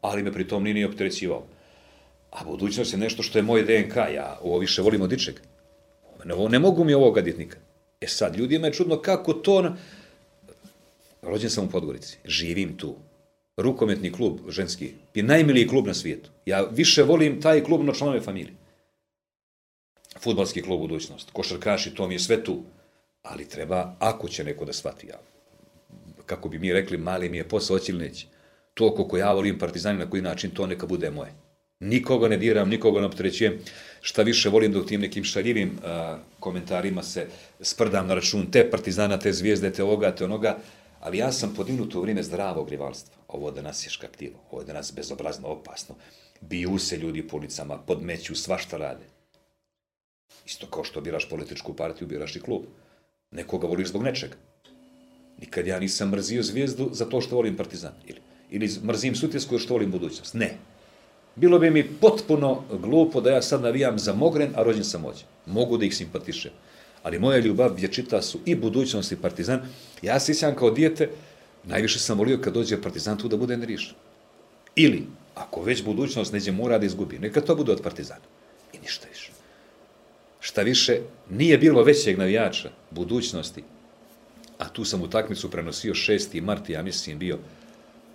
Ali 0.02 0.24
me 0.24 0.32
pri 0.32 0.48
tom 0.48 0.64
nije 0.64 0.74
ni 0.74 0.86
opterećivao. 0.86 1.44
A 2.32 2.44
budućnost 2.44 2.94
je 2.94 3.00
nešto 3.00 3.24
što 3.24 3.40
je 3.40 3.44
moj 3.44 3.64
DNK, 3.64 3.96
ja 3.96 4.40
ovo 4.42 4.58
više 4.58 4.82
volim 4.82 5.02
od 5.02 5.12
ičeg. 5.12 5.36
Ne, 6.26 6.36
ne 6.50 6.60
mogu 6.60 6.84
mi 6.84 6.94
ovo 6.94 7.12
gaditi 7.12 7.38
nikad. 7.38 7.69
E 8.02 8.08
sad, 8.08 8.36
ljudima 8.36 8.68
je 8.68 8.74
čudno 8.74 9.02
kako 9.02 9.34
to... 9.34 9.76
Rođen 11.22 11.50
sam 11.50 11.66
u 11.66 11.70
Podgorici, 11.70 12.18
živim 12.26 12.78
tu. 12.78 12.96
Rukometni 13.58 14.12
klub, 14.12 14.40
ženski, 14.50 14.94
je 15.14 15.24
najmiliji 15.24 15.68
klub 15.68 15.88
na 15.88 15.94
svijetu. 15.94 16.30
Ja 16.46 16.62
više 16.62 17.04
volim 17.04 17.42
taj 17.42 17.64
klub 17.64 17.84
na 17.84 17.94
članove 17.94 18.22
familije. 18.22 18.54
Futbalski 20.20 20.62
klub 20.62 20.80
budućnost, 20.80 21.30
košarkaši, 21.34 21.96
to 21.96 22.08
mi 22.08 22.16
je 22.16 22.20
sve 22.20 22.44
tu. 22.44 22.64
Ali 23.22 23.50
treba, 23.50 23.96
ako 24.00 24.30
će 24.30 24.44
neko 24.44 24.66
da 24.66 24.74
shvati, 24.74 25.08
ja, 25.08 25.20
kako 26.26 26.50
bi 26.50 26.60
mi 26.60 26.74
rekli, 26.74 26.98
mali 26.98 27.30
mi 27.30 27.38
je 27.38 27.48
posao, 27.48 27.78
hoće 27.78 27.92
ili 27.92 28.06
neće. 28.08 28.28
To 28.74 28.96
koliko 28.96 29.18
ja 29.18 29.34
volim 29.34 29.60
partizani, 29.60 30.00
na 30.00 30.10
koji 30.10 30.22
način, 30.22 30.52
to 30.52 30.68
neka 30.68 30.86
bude 30.86 31.12
moje. 31.12 31.32
Nikoga 31.80 32.28
ne 32.28 32.38
diram, 32.38 32.70
nikoga 32.70 33.00
ne 33.00 33.06
opterećujem. 33.06 33.60
Šta 34.02 34.22
više 34.22 34.50
volim 34.50 34.72
da 34.72 34.80
u 34.80 34.86
tim 34.86 35.02
nekim 35.02 35.24
šaljivim 35.24 35.80
komentarima 36.40 37.04
se 37.04 37.28
sprdam 37.62 38.08
na 38.08 38.14
račun 38.14 38.52
te 38.52 38.70
partizana, 38.72 39.20
te 39.20 39.34
zvijezde, 39.34 39.74
te 39.74 39.84
ovoga, 39.84 40.16
te 40.16 40.26
onoga, 40.26 40.58
ali 41.00 41.18
ja 41.18 41.32
sam 41.32 41.54
podignuto 41.56 42.00
u 42.00 42.02
vrijeme 42.02 42.24
zdravog 42.24 42.70
rivalstva. 42.70 43.16
Ovo 43.28 43.52
da 43.52 43.62
nas 43.62 43.86
je 43.86 43.90
škaktivo, 43.90 44.40
ovo 44.52 44.64
da 44.64 44.74
nas 44.74 44.94
bezobrazno 44.96 45.48
opasno. 45.48 45.96
Biju 46.42 46.80
se 46.80 46.98
ljudi 46.98 47.28
po 47.28 47.38
ulicama, 47.38 47.78
podmeću, 47.78 48.36
svašta 48.36 48.78
rade. 48.78 49.06
Isto 50.46 50.68
kao 50.68 50.84
što 50.84 51.02
biraš 51.02 51.30
političku 51.30 51.74
partiju, 51.74 52.08
biraš 52.08 52.36
i 52.36 52.42
klub. 52.42 52.64
Nekoga 53.32 53.68
voliš 53.68 53.88
zbog 53.88 54.04
nečega. 54.04 54.36
Nikad 55.38 55.68
ja 55.68 55.80
nisam 55.80 56.10
mrzio 56.10 56.44
zvijezdu 56.44 56.90
za 56.94 57.06
to 57.06 57.22
što 57.22 57.36
volim 57.36 57.58
partizan. 57.58 57.94
Ili, 58.08 58.20
ili 58.50 58.70
mrzim 58.84 59.16
sutjesku 59.16 59.56
jer 59.56 59.62
što 59.62 59.74
volim 59.74 59.92
budućnost. 59.92 60.34
Ne. 60.34 60.58
Bilo 61.40 61.60
bi 61.60 61.70
mi 61.72 61.84
potpuno 61.84 62.64
glupo 62.82 63.22
da 63.22 63.32
ja 63.32 63.42
sad 63.42 63.62
navijam 63.62 64.00
za 64.00 64.14
Mogren, 64.14 64.52
a 64.56 64.64
rođen 64.64 64.84
sam 64.84 65.06
Ođe. 65.06 65.24
Mogu 65.46 65.78
da 65.78 65.86
ih 65.86 65.96
simpatišem. 65.96 66.52
Ali 67.04 67.20
moja 67.20 67.40
ljubav 67.40 67.76
vječita 67.76 68.22
su 68.22 68.40
i 68.46 68.56
budućnost 68.56 69.12
i 69.12 69.16
partizan. 69.16 69.62
Ja 70.02 70.20
se 70.20 70.34
sjećam 70.34 70.56
kao 70.56 70.72
dijete, 70.72 71.10
najviše 71.64 72.00
sam 72.00 72.18
volio 72.18 72.38
kad 72.42 72.54
dođe 72.54 72.82
partizan 72.82 73.18
tu 73.18 73.28
da 73.28 73.38
bude 73.38 73.58
nerišan. 73.58 73.96
Ili, 74.76 75.08
ako 75.36 75.64
već 75.64 75.84
budućnost 75.84 76.34
neđe 76.34 76.52
mora 76.52 76.78
da 76.78 76.86
izgubi, 76.86 77.20
neka 77.20 77.42
to 77.42 77.56
bude 77.56 77.72
od 77.72 77.82
partizana. 77.82 78.26
I 78.74 78.80
ništa 78.80 79.08
više. 79.08 79.32
Šta 80.40 80.62
više, 80.62 81.00
nije 81.30 81.58
bilo 81.58 81.84
većeg 81.84 82.18
navijača 82.18 82.70
budućnosti, 82.92 83.64
a 84.58 84.70
tu 84.70 84.86
sam 84.86 85.02
utakmicu 85.02 85.52
prenosio 85.52 85.94
6. 85.94 86.42
mart, 86.42 86.70
ja 86.70 86.84
mislim 86.84 87.20
bio 87.20 87.38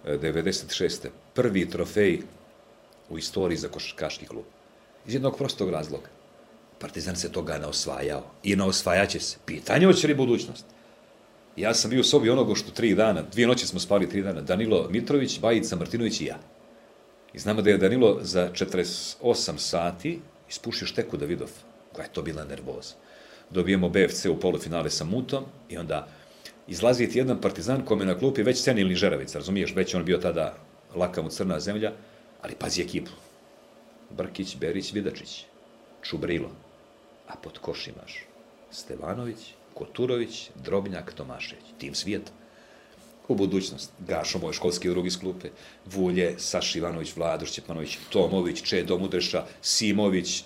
e, 0.05 0.19
96. 0.19 1.09
Prvi 1.35 1.71
trofej 1.71 2.21
u 3.09 3.19
istoriji 3.19 3.59
za 3.59 3.69
košarkaški 3.69 4.27
klub. 4.27 4.45
Iz 5.07 5.15
jednog 5.15 5.37
prostog 5.37 5.71
razloga. 5.71 6.09
Partizan 6.79 7.17
se 7.17 7.33
toga 7.33 7.59
naosvajao 7.59 8.23
i 8.43 8.57
naosvajaće 8.57 9.21
se. 9.21 9.37
Pitanje 9.47 9.87
hoće 9.87 10.07
li 10.07 10.15
budućnost? 10.15 10.65
Ja 11.57 11.75
sam 11.75 11.91
bio 11.91 12.01
u 12.01 12.05
sobi 12.05 12.31
onoga 12.31 12.55
što 12.55 12.71
tri 12.71 12.95
dana, 12.95 13.23
dvije 13.33 13.49
noći 13.49 13.67
smo 13.67 13.81
spali 13.81 14.09
tri 14.09 14.23
dana, 14.23 14.41
Danilo 14.41 14.89
Mitrović, 14.91 15.41
Bajica 15.41 15.77
Martinović 15.77 16.21
i 16.21 16.25
ja. 16.25 16.39
I 17.33 17.39
znamo 17.39 17.63
da 17.63 17.71
je 17.71 17.79
Danilo 17.79 18.19
za 18.23 18.51
48 18.53 19.59
sati 19.59 20.21
ispušio 20.49 20.87
šteku 20.87 21.17
Davidov, 21.17 21.51
koja 21.93 22.05
je 22.05 22.13
to 22.13 22.23
bila 22.23 22.45
nervoza. 22.45 22.95
Dobijemo 23.51 23.89
BFC 23.89 24.27
u 24.27 24.41
polufinale 24.41 24.91
sa 24.91 25.05
Mutom 25.05 25.45
i 25.69 25.77
onda 25.77 26.09
izlazi 26.69 27.09
ti 27.09 27.19
jedan 27.19 27.41
partizan 27.41 27.85
kome 27.85 28.05
na 28.05 28.19
klupi 28.19 28.43
već 28.43 28.63
Senilni 28.63 28.95
Žeravica, 28.95 29.39
razumiješ, 29.39 29.75
već 29.75 29.95
on 29.95 30.05
bio 30.05 30.19
tada 30.19 30.55
laka 30.95 31.23
mu 31.23 31.29
crna 31.29 31.61
zemlja, 31.61 31.93
ali 32.45 32.55
pazi 32.55 32.83
ekipu. 32.83 33.11
Brkić, 34.11 34.57
Berić, 34.57 34.93
Vidačić, 34.93 35.45
Čubrilo, 36.03 36.51
a 37.29 37.37
pod 37.37 37.59
koš 37.59 37.87
imaš 37.89 38.25
Stevanović, 38.71 39.39
Koturović, 39.75 40.51
Drobnjak, 40.55 41.13
Tomašević, 41.13 41.65
tim 41.79 41.95
svijeta. 41.95 42.33
U 43.29 43.35
budućnost, 43.35 43.93
Gašo, 43.99 44.39
moj 44.39 44.53
školski 44.53 44.89
drug 44.89 45.07
iz 45.07 45.19
Vulje, 45.87 46.35
Saš 46.39 46.77
Ivanović, 46.77 47.17
Vladoš 47.17 47.53
Ćepanović, 47.53 47.99
Tomović, 48.11 48.63
Čedo 48.63 48.99
Mudreša, 48.99 49.47
Simović, 49.63 50.41
e, 50.41 50.45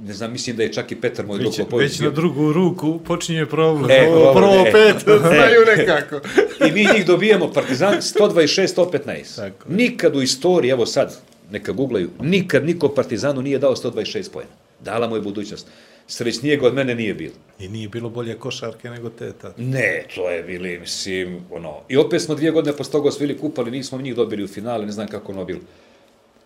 ne 0.00 0.12
znam, 0.12 0.32
mislim 0.32 0.56
da 0.56 0.62
je 0.62 0.72
čak 0.72 0.92
i 0.92 1.00
Petar, 1.00 1.26
moj 1.26 1.38
Već, 1.38 1.58
Popović 1.58 1.90
već 1.90 2.00
na 2.00 2.10
drugu 2.10 2.52
ruku 2.52 3.00
počinje 3.06 3.46
problem. 3.46 3.90
E, 3.90 4.08
Ovo 4.08 4.34
prvo 4.34 4.64
e. 4.66 4.72
pet, 4.72 5.02
znaju 5.02 5.60
nekako. 5.76 6.20
I 6.68 6.72
mi 6.72 6.86
njih 6.94 7.06
dobijemo 7.06 7.52
Partizan 7.52 7.94
126-115. 7.94 9.36
Tako. 9.36 9.68
Nikad 9.68 10.16
u 10.16 10.22
istoriji, 10.22 10.70
evo 10.70 10.86
sad, 10.86 11.16
neka 11.50 11.72
googlaju, 11.72 12.10
nikad 12.20 12.64
niko 12.64 12.88
Partizanu 12.88 13.42
nije 13.42 13.58
dao 13.58 13.76
126 13.76 14.30
pojena. 14.30 14.52
Dala 14.80 15.08
mu 15.08 15.16
je 15.16 15.22
budućnost. 15.22 15.66
Srećnijeg 16.06 16.62
od 16.62 16.74
mene 16.74 16.94
nije 16.94 17.14
bilo. 17.14 17.34
I 17.58 17.68
nije 17.68 17.88
bilo 17.88 18.10
bolje 18.10 18.38
košarke 18.38 18.90
nego 18.90 19.10
te 19.10 19.32
tad. 19.32 19.54
Ne, 19.56 20.04
to 20.14 20.30
je 20.30 20.42
bili, 20.42 20.78
mislim, 20.78 21.40
ono... 21.50 21.80
I 21.88 21.96
opet 21.96 22.22
smo 22.22 22.34
dvije 22.34 22.50
godine 22.50 22.76
posle 22.76 22.92
toga 22.92 23.08
osvili 23.08 23.38
kup, 23.38 23.58
ali 23.58 23.70
nismo 23.70 24.00
njih 24.00 24.14
dobili 24.14 24.44
u 24.44 24.48
finale, 24.48 24.86
ne 24.86 24.92
znam 24.92 25.08
kako 25.08 25.32
ono 25.32 25.44
bilo. 25.44 25.60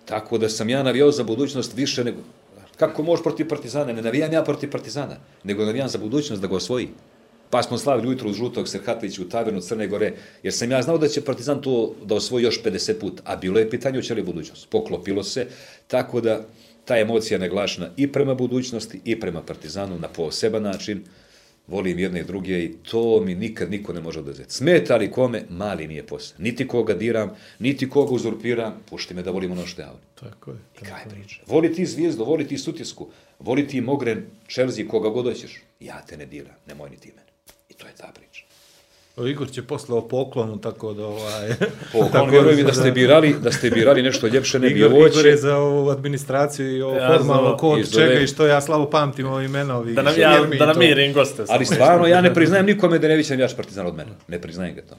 Tako 0.04 0.38
da 0.38 0.48
sam 0.48 0.68
ja 0.68 0.82
navijao 0.82 1.10
za 1.10 1.24
budućnost 1.24 1.76
više 1.76 2.04
nego... 2.04 2.18
Kako 2.78 3.02
možeš 3.02 3.22
protiv 3.22 3.48
Partizana? 3.48 3.92
Ne 3.92 4.02
navijam 4.02 4.32
ja 4.32 4.42
protiv 4.44 4.70
Partizana, 4.70 5.16
nego 5.44 5.64
navijam 5.64 5.88
za 5.88 5.98
budućnost 5.98 6.42
da 6.42 6.48
ga 6.48 6.56
osvoji. 6.56 6.88
Pa 7.50 7.62
smo 7.62 7.78
slavili 7.78 8.09
ujutro 8.09 8.30
uz 8.30 8.36
žutog 8.36 8.68
Serhatovića 8.68 9.22
u 9.22 9.28
tavernu 9.28 9.60
Crne 9.60 9.86
Gore, 9.86 10.12
jer 10.42 10.55
sam 10.55 10.70
ja 10.70 10.82
znao 10.82 10.98
da 10.98 11.09
će 11.09 11.24
Partizan 11.24 11.62
to 11.62 11.94
da 12.05 12.14
osvoji 12.14 12.44
još 12.44 12.62
50 12.62 13.00
puta, 13.00 13.22
a 13.26 13.36
bilo 13.36 13.59
je 13.59 13.70
pitanje 13.70 13.98
hoće 13.98 14.14
li 14.14 14.22
budućnost. 14.22 14.68
Poklopilo 14.70 15.24
se, 15.24 15.46
tako 15.86 16.20
da 16.20 16.44
ta 16.84 16.98
emocija 16.98 17.36
je 17.36 17.40
naglašena 17.40 17.90
i 17.96 18.12
prema 18.12 18.34
budućnosti 18.34 19.00
i 19.05 19.20
prema 19.20 19.42
Partizanu 19.42 19.98
na 19.98 20.09
poseban 20.09 20.62
način. 20.62 21.05
Volim 21.69 21.99
jedne 21.99 22.20
i 22.20 22.24
druge 22.24 22.65
i 22.65 22.73
to 22.90 23.20
mi 23.20 23.35
nikad 23.35 23.70
niko 23.70 23.93
ne 23.93 24.01
može 24.01 24.20
oduzeti. 24.20 24.55
Smeta 24.55 24.97
li 24.97 25.11
kome, 25.11 25.43
mali 25.49 25.89
mi 25.89 25.95
je 25.95 26.07
posao. 26.07 26.36
Niti 26.39 26.69
koga 26.69 26.95
diram, 26.95 27.31
niti 27.59 27.89
koga 27.90 28.15
uzurpiram, 28.15 28.81
pušti 28.90 29.15
me 29.15 29.23
da 29.23 29.31
volim 29.31 29.53
ono 29.53 29.66
što 29.66 29.82
ja 29.82 29.86
volim. 29.89 30.05
Tako 30.15 30.51
je. 30.51 30.57
I 30.57 30.78
Tako 30.78 30.86
kaj 30.90 31.03
je. 31.03 31.09
priča? 31.11 31.40
Voli 31.47 31.73
ti 31.73 31.86
zvijezdu, 31.86 32.24
voli 32.24 32.47
ti 32.49 32.59
sutisku, 32.59 33.09
voli 33.39 33.69
ti 33.69 33.81
Mogren, 33.81 34.24
Chelsea, 34.49 34.89
koga 34.89 35.09
god 35.09 35.24
hoćeš. 35.24 35.62
Ja 35.81 36.03
te 36.09 36.16
ne 36.16 36.27
diram, 36.27 36.55
nemoj 36.66 36.90
ni 36.90 36.97
ti 36.97 37.09
mene. 37.09 37.28
I 37.69 37.74
to 37.74 37.86
je 37.86 37.93
ta 37.97 38.12
priča. 38.15 38.45
O, 39.19 39.27
Igor 39.27 39.51
će 39.51 39.62
posle 39.62 39.95
o 39.95 40.01
poklonu, 40.01 40.59
tako 40.59 40.93
da 40.93 41.07
ovaj... 41.07 41.49
Poklon, 41.93 42.12
tako 42.12 42.27
vjeruj 42.27 42.57
mi 42.57 42.62
da 42.62 42.73
ste 42.73 42.90
birali, 42.90 43.35
da 43.43 43.53
ste 43.53 43.70
birali 43.70 44.03
nešto 44.03 44.27
ljepše, 44.27 44.59
ne 44.59 44.69
bi 44.69 44.74
Igor, 44.74 44.93
ovo 44.93 45.07
Igor 45.07 45.27
je 45.27 45.36
za 45.36 45.57
ovu 45.57 45.90
administraciju 45.90 46.77
i 46.77 46.82
ovo 46.82 46.97
Ja 46.97 47.09
formalno 47.09 47.43
znam, 47.43 47.59
ko 47.59 47.69
od 47.69 47.78
iz 47.81 47.93
čega 47.93 48.12
i 48.15 48.27
što 48.27 48.47
ja 48.47 48.61
slabo 48.61 48.86
pamtim 48.86 49.27
ove 49.27 49.45
imena 49.45 49.77
ovih. 49.77 49.95
Da 49.95 50.03
nam, 50.03 50.15
ja, 50.19 50.40
da 50.49 50.59
to. 50.59 50.66
namirim 50.66 51.12
goste. 51.12 51.45
Ali 51.49 51.65
stvarno, 51.65 52.07
ja 52.07 52.20
ne 52.20 52.35
priznajem 52.35 52.66
nikome 52.66 52.99
da 52.99 53.07
je 53.07 53.11
nevićan 53.11 53.40
jač 53.40 53.55
partizan 53.55 53.86
od 53.86 53.95
mene. 53.95 54.11
Ne 54.28 54.40
priznajem 54.40 54.74
ga 54.74 54.82
to. 54.82 54.95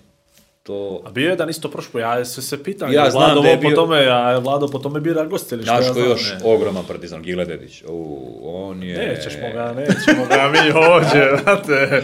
To... 0.63 1.01
A 1.05 1.11
bio 1.11 1.29
je 1.29 1.35
dan 1.35 1.49
isto 1.49 1.71
prošlo, 1.71 1.99
ja 1.99 2.25
se 2.25 2.41
se 2.41 2.63
pitam, 2.63 2.93
Ja 2.93 3.03
ja 3.03 3.09
znam 3.09 3.23
Vlado 3.23 3.41
da 3.41 3.47
je 3.47 3.53
ovo 3.53 3.61
po 3.61 3.67
bio- 3.67 3.75
tome, 3.75 4.07
a 4.07 4.37
Vlado 4.37 4.67
po 4.67 4.79
tome 4.79 4.99
bira 4.99 5.25
goste 5.25 5.55
ili 5.55 5.63
što 5.63 5.73
ja 5.73 5.77
Znaš 5.77 5.87
ko 5.87 5.93
znam, 5.93 6.09
još 6.09 6.33
ne. 6.33 6.39
ogroman 6.43 6.83
partizan, 6.87 7.21
Gile 7.21 7.45
Dedić. 7.45 7.83
U, 7.87 8.27
on 8.43 8.83
je... 8.83 8.97
Nećemo 8.97 9.53
ga, 9.53 9.73
nećemo 9.73 10.25
ga 10.25 10.51
mi 10.51 10.71
ovdje, 10.87 11.29
znate. 11.43 12.03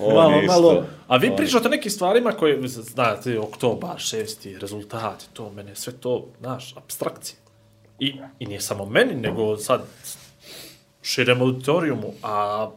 On 0.00 0.14
malo, 0.14 0.40
isto- 0.42 0.52
malo. 0.52 0.86
A 1.06 1.16
vi 1.16 1.32
pričate 1.36 1.68
o 1.68 1.70
nekim 1.70 1.90
stvarima 1.90 2.32
koje, 2.32 2.68
znate, 2.68 3.38
oktobar, 3.38 3.98
šesti, 3.98 4.58
rezultati, 4.58 5.24
to 5.32 5.50
mene, 5.52 5.74
sve 5.74 5.92
to, 5.92 6.28
znaš, 6.40 6.76
abstrakcije. 6.76 7.36
I, 7.98 8.14
I 8.38 8.46
nije 8.46 8.60
samo 8.60 8.86
meni, 8.86 9.14
nego 9.14 9.56
sad 9.56 9.82
širem 11.02 11.40
auditorijumu, 11.40 12.12
a 12.22 12.70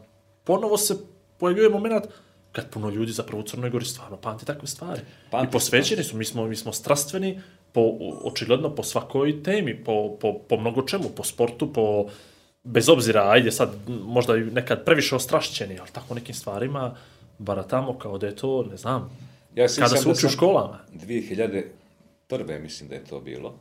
ponovo 0.43 0.77
se 0.77 0.95
pojavljuje 1.37 1.69
moment 1.69 2.05
kad 2.51 2.69
puno 2.69 2.89
ljudi 2.89 3.11
zapravo 3.11 3.41
u 3.43 3.45
Crnoj 3.45 3.69
Gori 3.69 3.85
stvarno 3.85 4.17
pamti 4.17 4.45
takve 4.45 4.67
stvari. 4.67 5.01
Pamti 5.31 5.47
I 5.47 5.51
posvećeni 5.51 6.03
su, 6.03 6.17
mi 6.17 6.25
smo, 6.25 6.45
mi 6.45 6.55
smo 6.55 6.73
strastveni, 6.73 7.41
po, 7.71 7.81
očigledno 8.23 8.75
po 8.75 8.83
svakoj 8.83 9.43
temi, 9.43 9.83
po, 9.83 10.17
po, 10.21 10.33
po 10.49 10.57
mnogo 10.57 10.81
čemu, 10.81 11.09
po 11.09 11.23
sportu, 11.23 11.73
po, 11.73 12.05
bez 12.63 12.89
obzira, 12.89 13.29
ajde 13.29 13.51
sad, 13.51 13.75
možda 13.87 14.35
nekad 14.35 14.85
previše 14.85 15.15
ostrašćeni, 15.15 15.79
ali 15.79 15.89
tako 15.91 16.13
nekim 16.13 16.35
stvarima 16.35 16.95
baratamo 17.37 17.97
kao 17.97 18.17
da 18.17 18.27
je 18.27 18.35
to, 18.35 18.63
ne 18.63 18.77
znam, 18.77 19.09
Ja 19.55 19.67
kada 19.79 19.97
se 19.97 20.09
uči 20.09 20.25
u 20.25 20.29
školama. 20.29 20.79
2001. 20.93 22.59
mislim 22.59 22.89
da 22.89 22.95
je 22.95 23.03
to 23.03 23.19
bilo. 23.19 23.55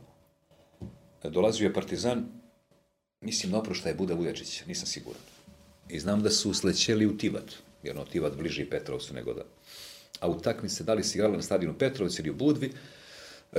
Dolazio 1.23 1.65
je 1.65 1.73
Partizan, 1.73 2.25
mislim 3.21 3.51
na 3.51 3.57
oproštaj 3.59 3.93
Buda 3.93 4.13
Vujačić, 4.13 4.65
nisam 4.65 4.87
siguran. 4.87 5.21
I 5.89 5.99
znam 5.99 6.23
da 6.23 6.29
su 6.29 6.53
slećeli 6.53 7.05
u 7.05 7.17
Tivat, 7.17 7.53
jer 7.83 7.95
ono 7.95 8.05
Tivat 8.05 8.35
bliži 8.37 8.65
Petrovcu 8.65 9.13
nego 9.13 9.33
da. 9.33 9.41
A 10.19 10.27
utakmice, 10.27 10.83
da 10.83 10.93
li 10.93 11.03
se 11.03 11.17
igrala 11.17 11.35
na 11.35 11.41
stadionu 11.41 11.77
Petrovcu 11.77 12.21
ili 12.21 12.29
u 12.29 12.33
Budvi, 12.33 12.73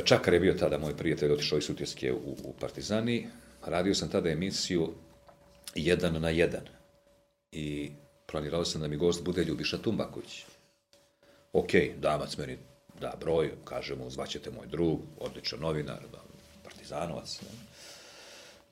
Čakar 0.05 0.35
je 0.35 0.41
bio 0.41 0.55
tada 0.55 0.79
moj 0.79 0.97
prijatelj, 0.97 1.33
otišao 1.33 1.59
iz 1.59 1.65
Sutjeske 1.65 2.13
u, 2.13 2.37
u 2.45 2.55
Partizani. 2.61 3.29
Radio 3.67 3.95
sam 3.95 4.09
tada 4.09 4.31
emisiju 4.31 4.93
jedan 5.75 6.21
na 6.23 6.31
jedan. 6.31 6.65
I 7.53 7.91
planirao 8.27 8.65
sam 8.65 8.81
da 8.81 8.89
mi 8.89 8.97
gost 8.97 9.25
bude 9.25 9.45
Ljubiša 9.45 9.79
Tumbaković. 9.79 10.45
Ok, 11.53 11.71
damac 11.99 12.37
meni 12.37 12.59
da 13.01 13.15
broj, 13.21 13.51
kaže 13.65 13.97
mu, 13.97 14.11
zvaćete 14.11 14.51
moj 14.51 14.67
drug, 14.67 15.01
odličan 15.21 15.61
novinar, 15.61 15.99
partizanovac. 16.65 17.41
Ne? 17.41 17.49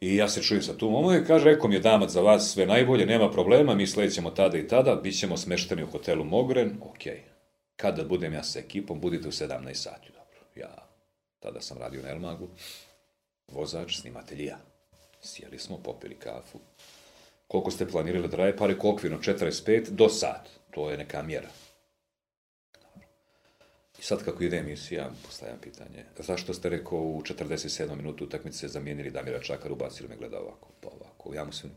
I 0.01 0.17
ja 0.17 0.29
se 0.29 0.43
čujem 0.43 0.63
sa 0.63 0.77
tu 0.77 0.91
momom 0.91 1.15
i 1.17 1.27
kaže, 1.27 1.45
rekao 1.45 1.69
mi 1.69 1.75
je 1.75 1.81
damac 1.81 2.11
za 2.11 2.21
vas 2.21 2.53
sve 2.53 2.67
najbolje, 2.67 3.07
nema 3.07 3.31
problema, 3.31 3.75
mi 3.75 3.87
sledećemo 3.87 4.31
tada 4.31 4.59
i 4.59 4.69
tada, 4.69 4.95
bit 4.95 5.19
ćemo 5.19 5.37
smešteni 5.37 5.83
u 5.83 5.91
hotelu 5.91 6.25
Mogren, 6.25 6.77
ok. 6.83 7.03
Kada 7.77 8.05
budem 8.05 8.33
ja 8.33 8.43
sa 8.43 8.59
ekipom, 8.59 9.01
budite 9.01 9.29
u 9.29 9.33
17 9.33 9.75
sati, 9.75 10.09
dobro. 10.13 10.41
Ja, 10.57 10.89
tada 11.41 11.61
sam 11.61 11.79
radio 11.79 12.03
na 12.03 12.09
Elmagu, 12.09 12.49
vozač, 13.49 14.01
snimatelj 14.01 14.43
i 14.43 14.47
ja. 14.47 14.59
Sjeli 15.23 15.59
smo, 15.59 15.79
popili 15.79 16.15
kafu. 16.15 16.59
Koliko 17.49 17.71
ste 17.71 17.89
planirali 17.89 18.29
da 18.29 18.37
traje? 18.37 18.57
Pa 18.57 18.69
okvirno 18.83 19.19
45 19.19 19.91
do 19.91 20.09
sat. 20.09 20.49
To 20.71 20.91
je 20.91 20.99
neka 20.99 21.23
mjera. 21.23 21.49
I 23.99 24.03
sad 24.03 24.25
kako 24.25 24.45
ide 24.45 24.57
emisija, 24.57 25.11
postavljam 25.27 25.59
pitanje. 25.61 26.05
Zašto 26.19 26.55
ste 26.55 26.69
rekao 26.69 26.99
u 26.99 27.23
47 27.23 27.95
minutu 27.97 28.25
utakmice 28.25 28.69
zamijenili 28.69 29.11
Damira 29.11 29.41
Čakar, 29.41 29.73
ubacili 29.73 30.09
me 30.09 30.17
gleda 30.17 30.41
ovako, 30.41 30.69
pa 30.81 30.89
ovako. 30.89 31.35
Ja 31.35 31.45
mu 31.45 31.53
sam 31.53 31.71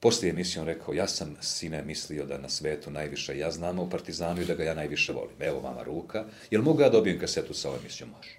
Poslije 0.00 0.30
emisije 0.30 0.60
on 0.60 0.66
rekao, 0.66 0.94
ja 0.94 1.08
sam 1.08 1.36
sine 1.40 1.82
mislio 1.82 2.26
da 2.26 2.38
na 2.38 2.48
svetu 2.48 2.90
najviše 2.90 3.38
ja 3.38 3.50
znam 3.50 3.78
u 3.78 3.90
Partizanu 3.90 4.42
i 4.42 4.44
da 4.44 4.54
ga 4.54 4.64
ja 4.64 4.74
najviše 4.74 5.12
volim. 5.12 5.42
Evo 5.42 5.60
mama 5.60 5.82
ruka, 5.82 6.24
jel 6.50 6.62
mogu 6.62 6.80
ja 6.80 6.88
dobijem 6.88 7.20
kasetu 7.20 7.54
sa 7.54 7.68
ovom 7.68 7.80
emisijom? 7.80 8.10
Može. 8.10 8.38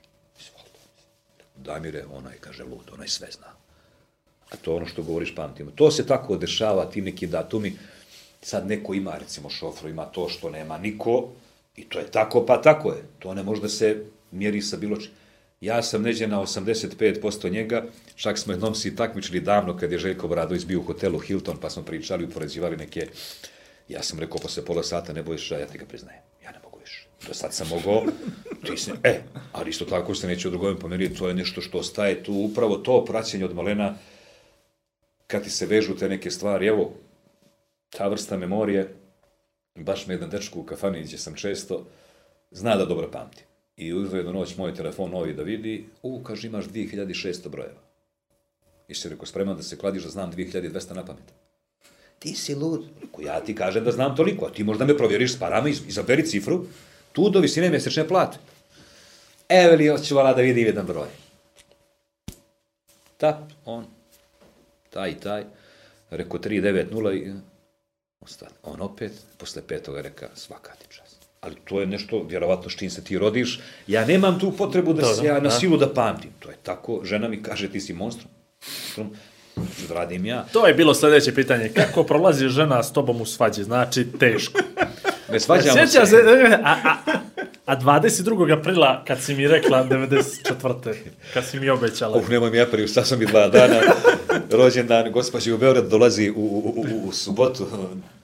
Damire, 1.56 2.06
onaj 2.12 2.38
kaže 2.38 2.64
lud, 2.64 2.90
onaj 2.94 3.08
sve 3.08 3.28
zna. 3.32 3.57
A 4.52 4.56
to 4.56 4.72
je 4.72 4.78
ono 4.78 4.86
što 4.86 5.04
govoriš 5.04 5.36
pamtimo. 5.36 5.72
To 5.72 5.92
se 5.92 6.08
tako 6.08 6.38
dešava, 6.38 6.86
ti 6.86 7.02
neki 7.02 7.28
datumi. 7.28 7.74
Sad 8.42 8.68
neko 8.68 8.94
ima, 8.94 9.18
recimo 9.18 9.50
šofru, 9.50 9.90
ima 9.90 10.06
to 10.06 10.30
što 10.30 10.50
nema 10.50 10.78
niko, 10.78 11.30
i 11.76 11.84
to 11.84 12.00
je 12.00 12.12
tako, 12.12 12.46
pa 12.46 12.62
tako 12.62 12.92
je. 12.92 13.04
To 13.20 13.34
ne 13.34 13.44
može 13.44 13.62
da 13.62 13.70
se 13.70 14.04
mjeri 14.32 14.62
sa 14.62 14.78
bilo 14.78 14.98
čim. 14.98 15.12
Ja 15.62 15.82
sam 15.84 16.02
neđe 16.02 16.28
na 16.28 16.42
85% 16.42 17.52
njega, 17.52 17.86
čak 18.16 18.38
smo 18.38 18.54
jednom 18.54 18.76
si 18.76 18.96
takmičili 18.96 19.40
davno 19.40 19.78
kad 19.78 19.92
je 19.92 20.00
Željko 20.00 20.28
Bradović 20.28 20.66
bio 20.66 20.80
u 20.80 20.84
hotelu 20.84 21.20
Hilton, 21.20 21.58
pa 21.58 21.70
smo 21.70 21.84
pričali, 21.84 22.26
upoređivali 22.26 22.78
neke... 22.78 23.08
Ja 23.88 24.04
sam 24.04 24.20
rekao 24.20 24.38
posle 24.38 24.66
pola 24.66 24.84
sata, 24.84 25.14
ne 25.14 25.24
bojiš, 25.24 25.52
ja 25.52 25.66
ti 25.66 25.78
ga 25.78 25.86
priznajem. 25.86 26.22
Ja 26.44 26.52
ne 26.52 26.60
mogu 26.64 26.80
više. 26.80 27.08
Do 27.28 27.34
sad 27.34 27.54
sam 27.54 27.68
mogao, 27.68 28.04
ti 28.66 28.78
si, 28.78 28.92
e, 29.04 29.22
ali 29.52 29.70
isto 29.70 29.86
tako 29.86 30.16
se 30.16 30.28
neće 30.28 30.48
u 30.48 30.52
drugom 30.52 30.78
pomeriti, 30.78 31.16
to 31.16 31.28
je 31.28 31.34
nešto 31.34 31.62
što 31.62 31.78
ostaje 31.78 32.24
tu, 32.24 32.34
upravo 32.34 32.78
to 32.78 33.06
praćenje 33.06 33.46
od 33.46 33.56
malena, 33.56 33.96
kad 35.28 35.44
ti 35.44 35.50
se 35.50 35.66
vežu 35.66 35.96
te 35.96 36.10
neke 36.10 36.32
stvari, 36.32 36.68
evo, 36.68 36.94
ta 37.90 38.08
vrsta 38.08 38.38
memorije, 38.38 38.94
baš 39.76 40.08
me 40.08 40.14
jedan 40.14 40.30
dečko 40.30 40.60
u 40.60 40.64
kafani, 40.64 41.04
gdje 41.04 41.18
sam 41.18 41.36
često, 41.36 41.86
zna 42.52 42.76
da 42.76 42.86
dobro 42.86 43.12
pamti. 43.12 43.44
I 43.78 43.94
uzeo 43.94 44.18
jednu 44.18 44.34
noć 44.34 44.56
moj 44.58 44.74
telefon 44.76 45.12
novi 45.12 45.34
da 45.34 45.44
vidi, 45.44 45.90
u, 46.04 46.24
kaže, 46.24 46.48
imaš 46.48 46.66
2600 46.66 47.50
brojeva. 47.50 47.82
I 48.88 48.96
se 48.96 49.10
rekao, 49.10 49.26
spreman 49.26 49.58
da 49.58 49.64
se 49.64 49.78
kladiš 49.78 50.04
da 50.04 50.10
znam 50.10 50.32
2200 50.32 50.94
na 50.96 51.06
pamet. 51.06 51.34
Ti 52.20 52.34
si 52.36 52.56
lud. 52.56 52.86
Rekao, 53.02 53.22
ja 53.22 53.40
ti 53.40 53.56
kažem 53.56 53.84
da 53.84 53.92
znam 53.92 54.16
toliko, 54.16 54.46
a 54.46 54.52
ti 54.52 54.64
možda 54.64 54.86
me 54.86 54.98
provjeriš 54.98 55.34
s 55.36 55.40
parama, 55.40 55.70
iz- 55.70 55.88
izaberi 55.88 56.26
cifru, 56.26 56.66
tu 57.12 57.30
do 57.30 57.40
visine 57.40 57.70
mjesečne 57.70 58.08
plate. 58.08 58.38
Evo 59.50 59.76
li, 59.76 59.88
hoću 59.88 60.16
da 60.16 60.32
vidim 60.34 60.66
jedan 60.66 60.86
broj. 60.86 61.08
Tap, 63.18 63.36
on, 63.66 63.86
taj 64.98 65.10
i 65.10 65.16
taj, 65.16 65.44
rekao 66.10 66.40
390 66.40 67.14
i 67.14 67.34
ostane. 68.20 68.52
On 68.64 68.82
opet, 68.82 69.12
posle 69.38 69.62
petoga 69.68 70.02
reka, 70.02 70.30
svaka 70.36 70.72
ti 70.72 70.86
čast. 70.96 71.18
Ali 71.42 71.56
to 71.66 71.80
je 71.80 71.86
nešto, 71.86 72.24
vjerovatno, 72.30 72.70
s 72.70 72.76
čim 72.76 72.90
se 72.90 73.04
ti 73.04 73.18
rodiš. 73.18 73.60
Ja 73.88 74.06
nemam 74.06 74.40
tu 74.40 74.52
potrebu 74.52 74.94
da, 74.94 75.02
Da, 75.02 75.14
se 75.14 75.26
ja 75.26 75.40
na 75.40 75.52
silu 75.52 75.78
da 75.78 75.94
pamtim. 75.94 76.32
To 76.40 76.50
je 76.50 76.56
tako, 76.64 77.02
žena 77.04 77.28
mi 77.28 77.44
kaže, 77.44 77.70
ti 77.72 77.80
si 77.82 77.94
monstrum. 77.94 78.32
Monstrum, 78.66 79.16
radim 79.90 80.26
ja. 80.26 80.46
To 80.54 80.68
je 80.68 80.74
bilo 80.74 80.94
sledeće 80.94 81.36
pitanje. 81.36 81.70
Kako 81.70 82.04
prolazi 82.04 82.48
žena 82.48 82.84
s 82.84 82.94
tobom 82.94 83.22
u 83.22 83.26
svađi? 83.26 83.64
Znači, 83.64 84.08
teško. 84.20 84.60
Ne 85.32 85.40
svađamo 85.40 85.74
Sjeća 85.74 86.06
se. 86.06 86.12
se, 86.12 86.18
a, 86.64 86.76
a, 86.84 86.98
a 87.68 87.76
22. 87.76 88.60
aprila, 88.60 89.04
kad 89.08 89.22
si 89.22 89.36
mi 89.36 89.48
rekla 89.48 89.88
94. 89.90 90.94
kad 91.34 91.46
si 91.46 91.60
mi 91.60 91.70
obećala. 91.70 92.18
Uh, 92.18 92.30
nemoj 92.30 92.52
mi 92.52 92.62
apriju, 92.62 92.88
sad 92.88 93.08
sam 93.08 93.22
i 93.22 93.26
dva 93.26 93.48
dana. 93.48 93.80
Rođendan, 94.52 95.12
gospođi 95.12 95.52
u 95.52 95.58
Beograd 95.58 95.90
dolazi 95.90 96.30
u, 96.30 96.34
u, 96.36 96.74
u, 96.78 97.08
u, 97.08 97.12
subotu, 97.12 97.68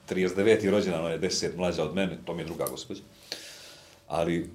39. 0.10 0.70
rođendan, 0.70 1.00
ona 1.00 1.10
je 1.10 1.20
10 1.20 1.58
mlađa 1.58 1.84
od 1.84 1.96
mene, 1.96 2.18
to 2.26 2.34
mi 2.34 2.42
je 2.42 2.46
druga 2.46 2.66
gospođa. 2.72 3.02
Ali, 4.08 4.50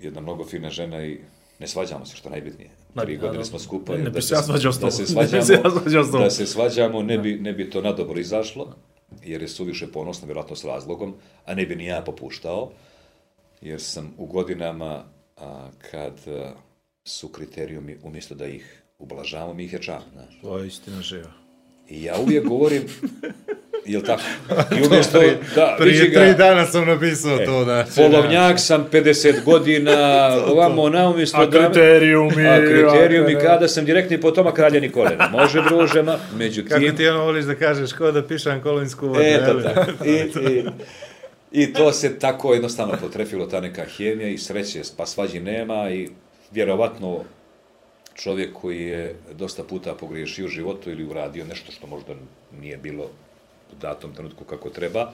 jedna 0.00 0.20
mnogo 0.20 0.44
fina 0.44 0.70
žena 0.70 1.06
i 1.06 1.18
ne 1.58 1.66
svađamo 1.66 2.06
se, 2.06 2.16
što 2.16 2.28
je 2.28 2.30
najbitnije. 2.30 2.70
Tri 3.04 3.16
da, 3.16 3.20
godine 3.20 3.38
da. 3.38 3.44
smo 3.44 3.58
skupa. 3.58 3.92
Ne, 3.92 3.98
ne 3.98 4.04
da 4.04 4.10
bi 4.10 4.22
se 4.22 4.34
ja 4.34 4.42
svađao 4.42 4.72
s 4.72 4.78
da 4.78 4.90
se 4.90 5.06
tobom. 5.06 5.26
Svađamo, 5.26 5.44
se 5.44 5.52
ja 5.52 5.70
svađao 5.70 6.04
s 6.04 6.06
tobom. 6.06 6.24
da 6.24 6.30
se 6.30 6.46
svađamo, 6.46 7.02
ne 7.02 7.18
bi, 7.18 7.38
ne 7.38 7.52
bi 7.52 7.70
to 7.70 7.80
nadobro 7.80 8.20
izašlo, 8.20 8.74
jer 9.24 9.42
je 9.42 9.48
suviše 9.48 9.92
ponosno, 9.92 10.26
vjerojatno 10.26 10.56
s 10.56 10.64
razlogom, 10.64 11.14
a 11.44 11.54
ne 11.54 11.66
bi 11.66 11.76
ni 11.76 11.86
ja 11.86 12.02
popuštao, 12.06 12.70
jer 13.62 13.80
sam 13.80 14.14
u 14.18 14.26
godinama 14.26 15.04
a, 15.36 15.68
kad 15.90 16.12
a, 16.28 16.52
su 17.04 17.28
kriterijumi, 17.28 17.98
umjesto 18.02 18.34
da 18.34 18.46
ih 18.46 18.82
ublažavamo, 18.98 19.54
mi 19.54 19.64
ih 19.64 19.72
jačamo. 19.72 20.04
To 20.42 20.58
je 20.58 20.66
istina 20.66 21.02
živa. 21.02 21.32
I 21.88 22.02
ja 22.02 22.14
uvijek 22.18 22.44
govorim, 22.44 22.82
jel 23.86 24.02
tako? 24.02 24.22
I 24.50 24.82
umjesto, 24.86 25.20
da, 25.54 25.76
Prije 25.78 26.08
ga, 26.08 26.20
tri 26.20 26.34
dana 26.34 26.66
sam 26.66 26.86
napisao 26.86 27.38
to, 27.38 27.64
znači. 27.64 27.90
polovnjak 27.96 28.60
sam 28.60 28.86
50 28.92 29.44
godina, 29.44 29.92
ovamo 30.52 30.88
na 30.88 31.08
umjesto 31.08 31.40
A 31.40 31.50
kriterijumi, 31.50 32.46
A 32.48 32.58
kriterijumi, 32.58 33.36
kada 33.40 33.68
sam 33.68 33.84
direktni 33.84 34.20
potomak 34.20 34.54
kralja 34.54 34.80
Nikolena. 34.80 35.28
Može, 35.28 35.62
druže, 35.62 36.02
ma, 36.02 36.12
Kako 36.12 36.36
međutim... 36.36 36.96
ti 36.96 37.08
ono 37.08 37.24
voliš 37.24 37.44
da 37.44 37.54
kažeš, 37.54 37.92
ko 37.92 38.12
da 38.12 38.26
pišem 38.26 38.62
kolinsku 38.62 39.06
vodu, 39.06 39.20
Eto 39.22 39.60
tako. 39.60 40.04
I, 40.04 40.10
i, 40.52 40.64
I 41.52 41.72
to 41.72 41.92
se 41.92 42.18
tako 42.18 42.52
jednostavno 42.52 42.94
potrefilo, 43.00 43.46
ta 43.46 43.60
neka 43.60 43.84
hemija 43.84 44.28
i 44.28 44.38
sreće, 44.38 44.82
pa 44.96 45.06
svađi 45.06 45.40
nema 45.40 45.90
i 45.90 46.08
vjerovatno 46.50 47.24
čovjek 48.14 48.52
koji 48.52 48.82
je 48.82 49.16
dosta 49.32 49.64
puta 49.64 49.94
pogriješio 49.94 50.44
u 50.44 50.48
životu 50.48 50.90
ili 50.90 51.04
uradio 51.04 51.44
nešto 51.44 51.72
što 51.72 51.86
možda 51.86 52.14
nije 52.60 52.76
bilo 52.76 53.04
u 53.72 53.74
datom 53.80 54.14
trenutku 54.14 54.44
kako 54.44 54.70
treba, 54.70 55.12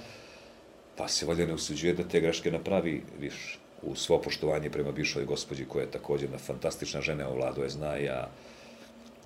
pa 0.97 1.09
se 1.09 1.27
valjda 1.27 1.47
ne 1.47 1.55
usuđuje 1.55 1.95
da 1.95 2.03
te 2.03 2.21
greške 2.21 2.51
napravi 2.51 3.03
više. 3.21 3.59
U 3.83 3.95
svo 3.95 4.19
poštovanje 4.19 4.71
prema 4.71 4.93
bivšoj 4.93 5.25
gospođi 5.25 5.65
koja 5.65 5.83
je 5.83 5.91
također 5.91 6.25
jedna 6.25 6.39
fantastična 6.39 7.01
žena, 7.01 7.29
ovlado 7.29 7.63
je 7.63 7.71
zna, 7.71 7.97
ja 7.97 8.31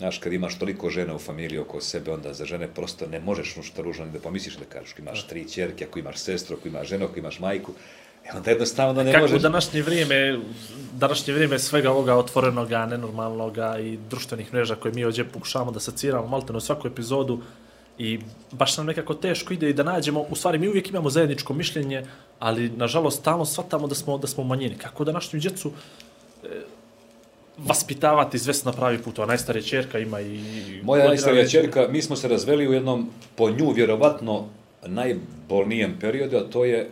Znaš, 0.02 0.18
kad 0.18 0.32
imaš 0.32 0.58
toliko 0.58 0.90
žena 0.90 1.14
u 1.14 1.18
familiji 1.18 1.58
oko 1.58 1.80
sebe, 1.80 2.10
onda 2.10 2.32
za 2.34 2.44
žene 2.44 2.66
prosto 2.66 3.06
ne 3.06 3.20
možeš 3.20 3.56
nušta 3.56 3.82
ružno 3.82 4.04
ni 4.04 4.12
da 4.12 4.18
pomisliš 4.18 4.56
da 4.56 4.64
kažeš. 4.64 4.94
Imaš 4.98 5.26
tri 5.26 5.48
čerke, 5.48 5.84
ako 5.84 5.98
imaš 5.98 6.16
sestru, 6.18 6.56
ako 6.56 6.68
imaš 6.68 6.88
ženu, 6.88 7.04
ako 7.04 7.18
imaš 7.18 7.38
majku, 7.38 7.72
e 8.24 8.36
onda 8.36 8.50
jednostavno 8.50 9.02
ne 9.02 9.12
Kako 9.12 9.24
u 9.24 9.28
možeš... 9.28 9.42
današnje 9.42 9.82
vrijeme, 9.82 10.38
današnje 10.92 11.34
vrijeme 11.34 11.58
svega 11.58 11.90
ovoga 11.90 12.16
otvorenoga, 12.16 12.86
nenormalnoga 12.86 13.78
i 13.78 13.98
društvenih 14.10 14.52
mreža 14.52 14.74
koje 14.74 14.94
mi 14.94 15.04
ovdje 15.04 15.24
pokušavamo 15.24 15.70
da 15.70 15.80
saciramo 15.80 16.26
maltene 16.26 16.56
u 16.56 16.60
svaku 16.60 16.88
epizodu 16.88 17.40
i 17.98 18.18
baš 18.50 18.76
nam 18.76 18.86
nekako 18.86 19.14
teško 19.14 19.54
ide 19.54 19.70
i 19.70 19.72
da 19.72 19.82
nađemo, 19.82 20.20
u 20.20 20.36
stvari 20.36 20.58
mi 20.58 20.68
uvijek 20.68 20.90
imamo 20.90 21.10
zajedničko 21.10 21.54
mišljenje, 21.54 22.04
ali 22.38 22.70
nažalost 22.70 23.20
stalno 23.20 23.44
shvatamo 23.44 23.86
da 23.86 23.94
smo, 23.94 24.18
da 24.18 24.26
smo 24.26 24.42
u 24.42 24.46
manjini. 24.46 24.78
Kako 24.78 25.04
današnju 25.04 25.40
djecu 25.40 25.72
e, 26.44 26.48
vaspitavati 27.58 28.36
izvesno 28.36 28.70
na 28.70 28.76
pravi 28.76 28.98
put, 28.98 29.18
a 29.18 29.26
najstarija 29.26 29.62
čerka 29.62 29.98
ima 29.98 30.20
i... 30.20 30.40
Moja 30.82 31.08
najstarija 31.08 31.48
čerka, 31.48 31.88
mi 31.90 32.02
smo 32.02 32.16
se 32.16 32.28
razveli 32.28 32.68
u 32.68 32.72
jednom, 32.72 33.10
po 33.36 33.50
nju 33.50 33.70
vjerovatno, 33.70 34.48
najbolnijem 34.86 35.98
periodu, 36.00 36.36
a 36.36 36.50
to 36.50 36.64
je 36.64 36.90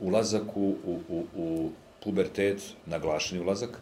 ulazak 0.00 0.56
u, 0.56 0.76
u, 0.84 1.00
u, 1.08 1.24
u 1.36 1.70
pubertet, 2.04 2.62
naglašeni 2.86 3.40
ulazak. 3.40 3.78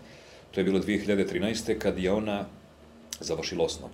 To 0.50 0.60
je 0.60 0.64
bilo 0.64 0.80
2013. 0.80 1.78
kad 1.78 1.98
je 1.98 2.12
ona 2.12 2.44
završila 3.20 3.64
osnovu. 3.64 3.92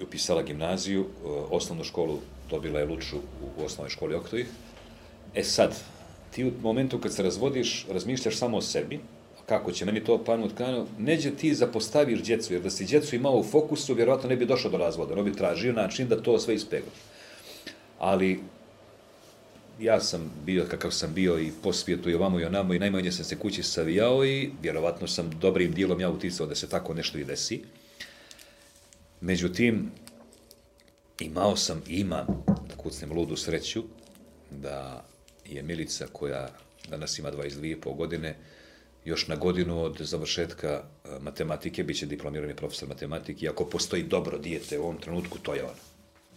I 0.00 0.02
upisala 0.02 0.42
gimnaziju, 0.42 1.00
e, 1.00 1.28
osnovnu 1.50 1.84
školu 1.84 2.18
dobila 2.50 2.80
je 2.80 2.86
Luču 2.86 3.16
u, 3.16 3.64
osnovnoj 3.64 3.90
školi 3.90 4.14
Oktovih. 4.14 4.48
E 5.34 5.44
sad, 5.44 5.76
ti 6.30 6.44
u 6.44 6.52
momentu 6.62 6.98
kad 6.98 7.14
se 7.14 7.22
razvodiš, 7.22 7.86
razmišljaš 7.90 8.36
samo 8.36 8.56
o 8.56 8.62
sebi, 8.62 9.00
kako 9.50 9.72
će 9.72 9.84
meni 9.84 10.04
to 10.04 10.24
panu 10.24 10.48
tkanu, 10.48 10.86
neđe 10.98 11.30
ti 11.30 11.54
zapostaviš 11.54 12.22
djecu, 12.22 12.52
jer 12.54 12.62
da 12.62 12.70
si 12.70 12.84
djecu 12.84 13.16
imao 13.16 13.38
u 13.38 13.42
fokusu, 13.42 13.94
vjerojatno 13.94 14.28
ne 14.28 14.36
bi 14.36 14.46
došao 14.46 14.70
do 14.70 14.78
razvoda, 14.78 15.14
on 15.14 15.24
bi 15.24 15.32
tražio 15.32 15.72
način 15.72 16.08
da 16.08 16.22
to 16.22 16.38
sve 16.38 16.54
ispeglaš. 16.54 17.00
Ali 17.98 18.40
ja 19.80 20.00
sam 20.00 20.30
bio 20.46 20.66
kakav 20.70 20.90
sam 20.90 21.14
bio 21.14 21.38
i 21.38 21.50
po 21.62 21.72
svijetu 21.72 22.10
i 22.10 22.14
ovamo 22.14 22.40
i 22.40 22.44
onamo 22.44 22.74
i 22.74 22.78
najmanje 22.78 23.12
sam 23.12 23.24
se 23.24 23.38
kući 23.38 23.62
savijao 23.62 24.24
i 24.24 24.50
vjerovatno 24.62 25.06
sam 25.06 25.30
dobrim 25.40 25.72
dijelom 25.72 26.00
ja 26.00 26.10
uticao 26.10 26.46
da 26.46 26.54
se 26.54 26.68
tako 26.68 26.94
nešto 26.94 27.18
i 27.18 27.24
desi. 27.24 27.62
Međutim, 29.20 29.90
imao 31.20 31.56
sam 31.56 31.82
i 31.88 32.00
imam, 32.00 32.26
da 32.46 32.76
kucnem 32.76 33.12
ludu 33.12 33.36
sreću, 33.36 33.82
da 34.50 35.04
je 35.44 35.62
Milica 35.62 36.06
koja 36.12 36.48
danas 36.90 37.18
ima 37.18 37.32
22,5 37.32 37.96
godine, 37.96 38.36
još 39.04 39.28
na 39.28 39.36
godinu 39.36 39.82
od 39.82 39.96
završetka 40.00 40.68
e, 40.68 41.08
matematike, 41.20 41.84
bit 41.84 41.98
će 41.98 42.06
diplomirani 42.06 42.56
profesor 42.56 42.88
matematike, 42.88 43.46
i 43.46 43.48
ako 43.48 43.64
postoji 43.64 44.02
dobro 44.02 44.38
dijete 44.38 44.78
u 44.78 44.82
ovom 44.82 44.98
trenutku, 44.98 45.38
to 45.38 45.54
je 45.54 45.64
ono. 45.64 45.80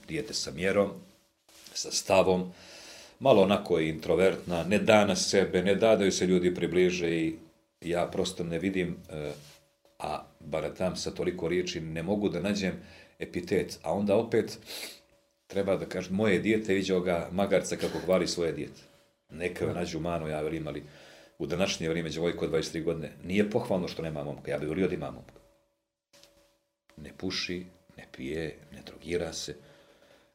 Dijete 0.07 0.33
sa 0.33 0.51
mjerom, 0.51 0.89
sa 1.73 1.91
stavom, 1.91 2.53
malo 3.19 3.41
onako 3.41 3.79
i 3.79 3.89
introvertna, 3.89 4.63
ne 4.63 4.79
da 4.79 5.05
na 5.05 5.15
sebe, 5.15 5.63
ne 5.63 5.75
da 5.75 6.11
se 6.11 6.25
ljudi 6.25 6.55
približe 6.55 7.09
i 7.09 7.35
ja 7.81 8.05
prosto 8.11 8.43
ne 8.43 8.59
vidim, 8.59 8.95
e, 9.09 9.31
a 9.99 10.23
baratam 10.39 10.95
sa 10.95 11.11
toliko 11.11 11.47
riječi, 11.47 11.79
ne 11.79 12.03
mogu 12.03 12.29
da 12.29 12.39
nađem 12.39 12.73
epitet, 13.19 13.79
a 13.81 13.93
onda 13.93 14.15
opet 14.15 14.59
treba 15.47 15.75
da 15.75 15.85
kažem, 15.85 16.15
moje 16.15 16.39
dijete 16.39 16.73
viđao 16.73 16.99
ga 16.99 17.29
magarca 17.31 17.75
kako 17.75 17.99
hvali 17.99 18.27
svoje 18.27 18.51
dijete. 18.51 18.81
Neka 19.29 19.73
nađu 19.73 19.99
manu, 19.99 20.27
ja 20.27 20.41
velim, 20.41 20.67
ali 20.67 20.83
u 21.43 21.47
današnje 21.47 21.89
vrijeme 21.89 22.09
djevojko 22.09 22.45
od 22.45 22.51
23 22.51 22.83
godine 22.83 23.11
nije 23.23 23.49
pohvalno 23.49 23.87
što 23.87 24.01
nema 24.01 24.23
momka, 24.23 24.51
ja 24.51 24.57
bih 24.57 24.69
volio 24.69 24.87
da 24.87 24.93
ima 24.93 25.11
momka. 25.11 25.39
Ne 26.97 27.11
puši, 27.17 27.65
ne 27.97 28.07
pije, 28.11 28.59
ne 28.71 28.81
drogira 28.85 29.33
se, 29.33 29.55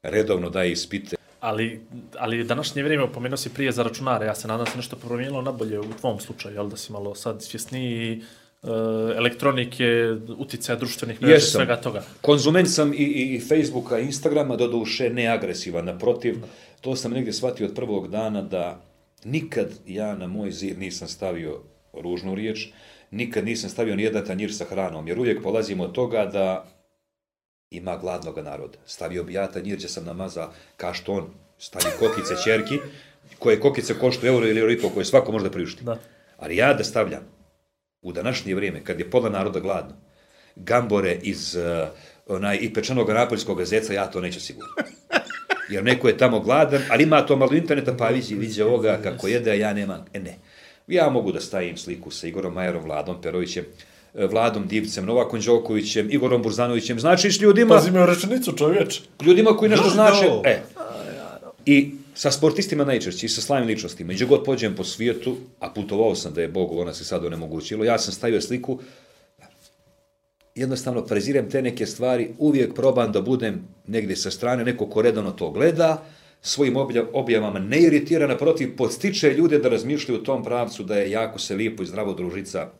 redovno 0.02 0.50
daje 0.50 0.72
ispite, 0.72 1.16
Ali, 1.40 1.80
ali 2.18 2.44
današnje 2.44 2.82
vrijeme, 2.82 3.12
pomenuo 3.12 3.36
si 3.36 3.54
prije 3.54 3.72
za 3.72 3.82
računare, 3.82 4.26
ja 4.26 4.34
se 4.34 4.48
nadam 4.48 4.64
da 4.64 4.70
se 4.70 4.76
nešto 4.76 4.96
promijenilo 4.96 5.42
nabolje 5.42 5.80
u 5.80 5.92
tvom 6.00 6.20
slučaju, 6.20 6.54
jel 6.54 6.68
da 6.68 6.76
si 6.76 6.92
malo 6.92 7.14
sad 7.14 7.42
svjesniji 7.42 8.22
e, 8.62 8.68
elektronike, 9.16 9.86
uticaja 10.38 10.76
društvenih 10.76 11.22
mreža, 11.22 11.46
svega 11.46 11.76
toga. 11.76 12.02
Konzument 12.20 12.68
sam 12.70 12.92
i, 12.92 12.96
i, 12.96 13.34
i 13.34 13.40
Facebooka 13.40 13.98
i 13.98 14.04
Instagrama, 14.04 14.56
do 14.56 14.68
duše 14.68 15.10
neagresivan, 15.10 15.84
naprotiv, 15.84 16.42
to 16.80 16.96
sam 16.96 17.12
negdje 17.12 17.32
shvatio 17.32 17.66
od 17.66 17.74
prvog 17.74 18.08
dana 18.08 18.42
da 18.42 18.87
nikad 19.24 19.68
ja 19.86 20.14
na 20.14 20.26
moj 20.26 20.50
zid 20.50 20.78
nisam 20.78 21.08
stavio 21.08 21.62
ružnu 21.92 22.34
riječ, 22.34 22.68
nikad 23.10 23.44
nisam 23.44 23.70
stavio 23.70 23.96
nijedan 23.96 24.26
tanjir 24.26 24.54
sa 24.54 24.64
hranom, 24.64 25.08
jer 25.08 25.18
uvijek 25.18 25.42
polazimo 25.42 25.84
od 25.84 25.92
toga 25.92 26.26
da 26.26 26.66
ima 27.70 27.96
gladnog 27.96 28.38
naroda. 28.38 28.78
Stavio 28.86 29.24
bi 29.24 29.32
ja 29.32 29.46
tanjir 29.46 29.76
gdje 29.76 29.88
sam 29.88 30.04
namaza 30.04 30.48
kašton, 30.76 31.30
stavi 31.58 31.94
kokice 31.98 32.34
čerki, 32.44 32.78
koje 33.38 33.60
kokice 33.60 33.98
koštuju 33.98 34.32
euro 34.32 34.46
ili 34.46 34.60
euro 34.60 34.72
i 34.72 34.80
pol, 34.80 34.90
koje 34.90 35.04
svako 35.04 35.32
može 35.32 35.52
priušti. 35.52 35.84
Da. 35.84 35.98
Ali 36.36 36.56
ja 36.56 36.74
da 36.74 36.84
stavljam 36.84 37.22
u 38.02 38.12
današnje 38.12 38.54
vrijeme, 38.54 38.84
kad 38.84 38.98
je 38.98 39.10
pola 39.10 39.28
naroda 39.30 39.60
gladno, 39.60 39.94
gambore 40.56 41.18
iz 41.22 41.56
uh, 41.56 41.88
onaj, 42.26 42.58
i 42.60 42.72
pečenog 42.74 43.10
napoljskog 43.10 43.64
zeca, 43.64 43.92
ja 43.92 44.10
to 44.10 44.20
neću 44.20 44.40
sigurno. 44.40 44.68
Jer 45.68 45.84
neko 45.84 46.08
je 46.08 46.18
tamo 46.18 46.40
gladan, 46.40 46.82
ali 46.90 47.02
ima 47.02 47.26
to 47.26 47.36
malo 47.36 47.52
interneta, 47.54 47.96
pa 47.96 48.08
vidi, 48.08 48.34
vidi 48.34 48.62
ovoga 48.62 48.98
kako 49.02 49.28
jede, 49.28 49.50
a 49.50 49.54
ja 49.54 49.72
nemam. 49.72 50.04
E 50.12 50.18
ne. 50.20 50.36
Ja 50.86 51.10
mogu 51.10 51.32
da 51.32 51.40
stavim 51.40 51.76
sliku 51.76 52.10
sa 52.10 52.26
Igorom 52.26 52.54
Majerom, 52.54 52.84
Vladom 52.84 53.20
Perovićem, 53.22 53.64
e, 54.14 54.26
Vladom 54.26 54.66
Divcem, 54.66 55.04
Novakom 55.04 55.40
Đokovićem, 55.40 56.08
Igorom 56.10 56.42
Burzanovićem, 56.42 57.00
znači 57.00 57.28
ljudima, 57.40 57.74
Pazi 57.74 57.90
u 57.90 58.06
rečenicu, 58.06 58.52
čovječ. 58.52 59.00
ljudima 59.22 59.56
koji 59.56 59.70
nešto 59.70 59.90
znače. 59.90 60.26
E. 60.44 60.62
I 61.66 61.90
sa 62.14 62.30
sportistima 62.30 62.84
najčešće, 62.84 63.26
i 63.26 63.28
sa 63.28 63.40
slavnim 63.40 63.68
ličnostima. 63.68 64.12
Gdje 64.12 64.26
god 64.26 64.44
pođem 64.44 64.74
po 64.74 64.84
svijetu, 64.84 65.36
a 65.60 65.70
putovao 65.70 66.14
sam 66.14 66.34
da 66.34 66.40
je 66.42 66.48
Bogu, 66.48 66.80
ona 66.80 66.94
se 66.94 67.04
sad 67.04 67.24
onemogućilo, 67.24 67.84
ja 67.84 67.98
sam 67.98 68.12
stavio 68.12 68.40
sliku, 68.40 68.78
jednostavno 70.58 71.04
prezirem 71.04 71.50
te 71.50 71.62
neke 71.62 71.86
stvari, 71.86 72.30
uvijek 72.38 72.74
probam 72.74 73.12
da 73.12 73.20
budem 73.20 73.68
negdje 73.86 74.16
sa 74.16 74.30
strane, 74.30 74.64
neko 74.64 74.86
ko 74.86 75.02
redano 75.02 75.30
to 75.30 75.50
gleda, 75.50 76.04
svojim 76.42 76.74
obja- 76.74 77.06
objavama 77.12 77.58
ne 77.58 77.80
iritira, 77.80 78.26
naprotiv, 78.26 78.76
podstiče 78.76 79.34
ljude 79.34 79.58
da 79.58 79.68
razmišljaju 79.68 80.20
u 80.20 80.24
tom 80.24 80.44
pravcu 80.44 80.84
da 80.84 80.96
je 80.96 81.10
jako 81.10 81.38
se 81.38 81.54
lijepo 81.54 81.82
i 81.82 81.86
zdravo 81.86 82.14
družica 82.14 82.70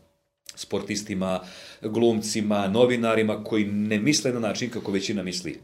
sportistima, 0.55 1.41
glumcima, 1.83 2.69
novinarima 2.69 3.45
koji 3.45 3.65
ne 3.65 3.99
misle 3.99 4.33
na 4.33 4.41
način 4.41 4.71
kako 4.71 4.93
većina 4.93 5.23
misli. 5.23 5.61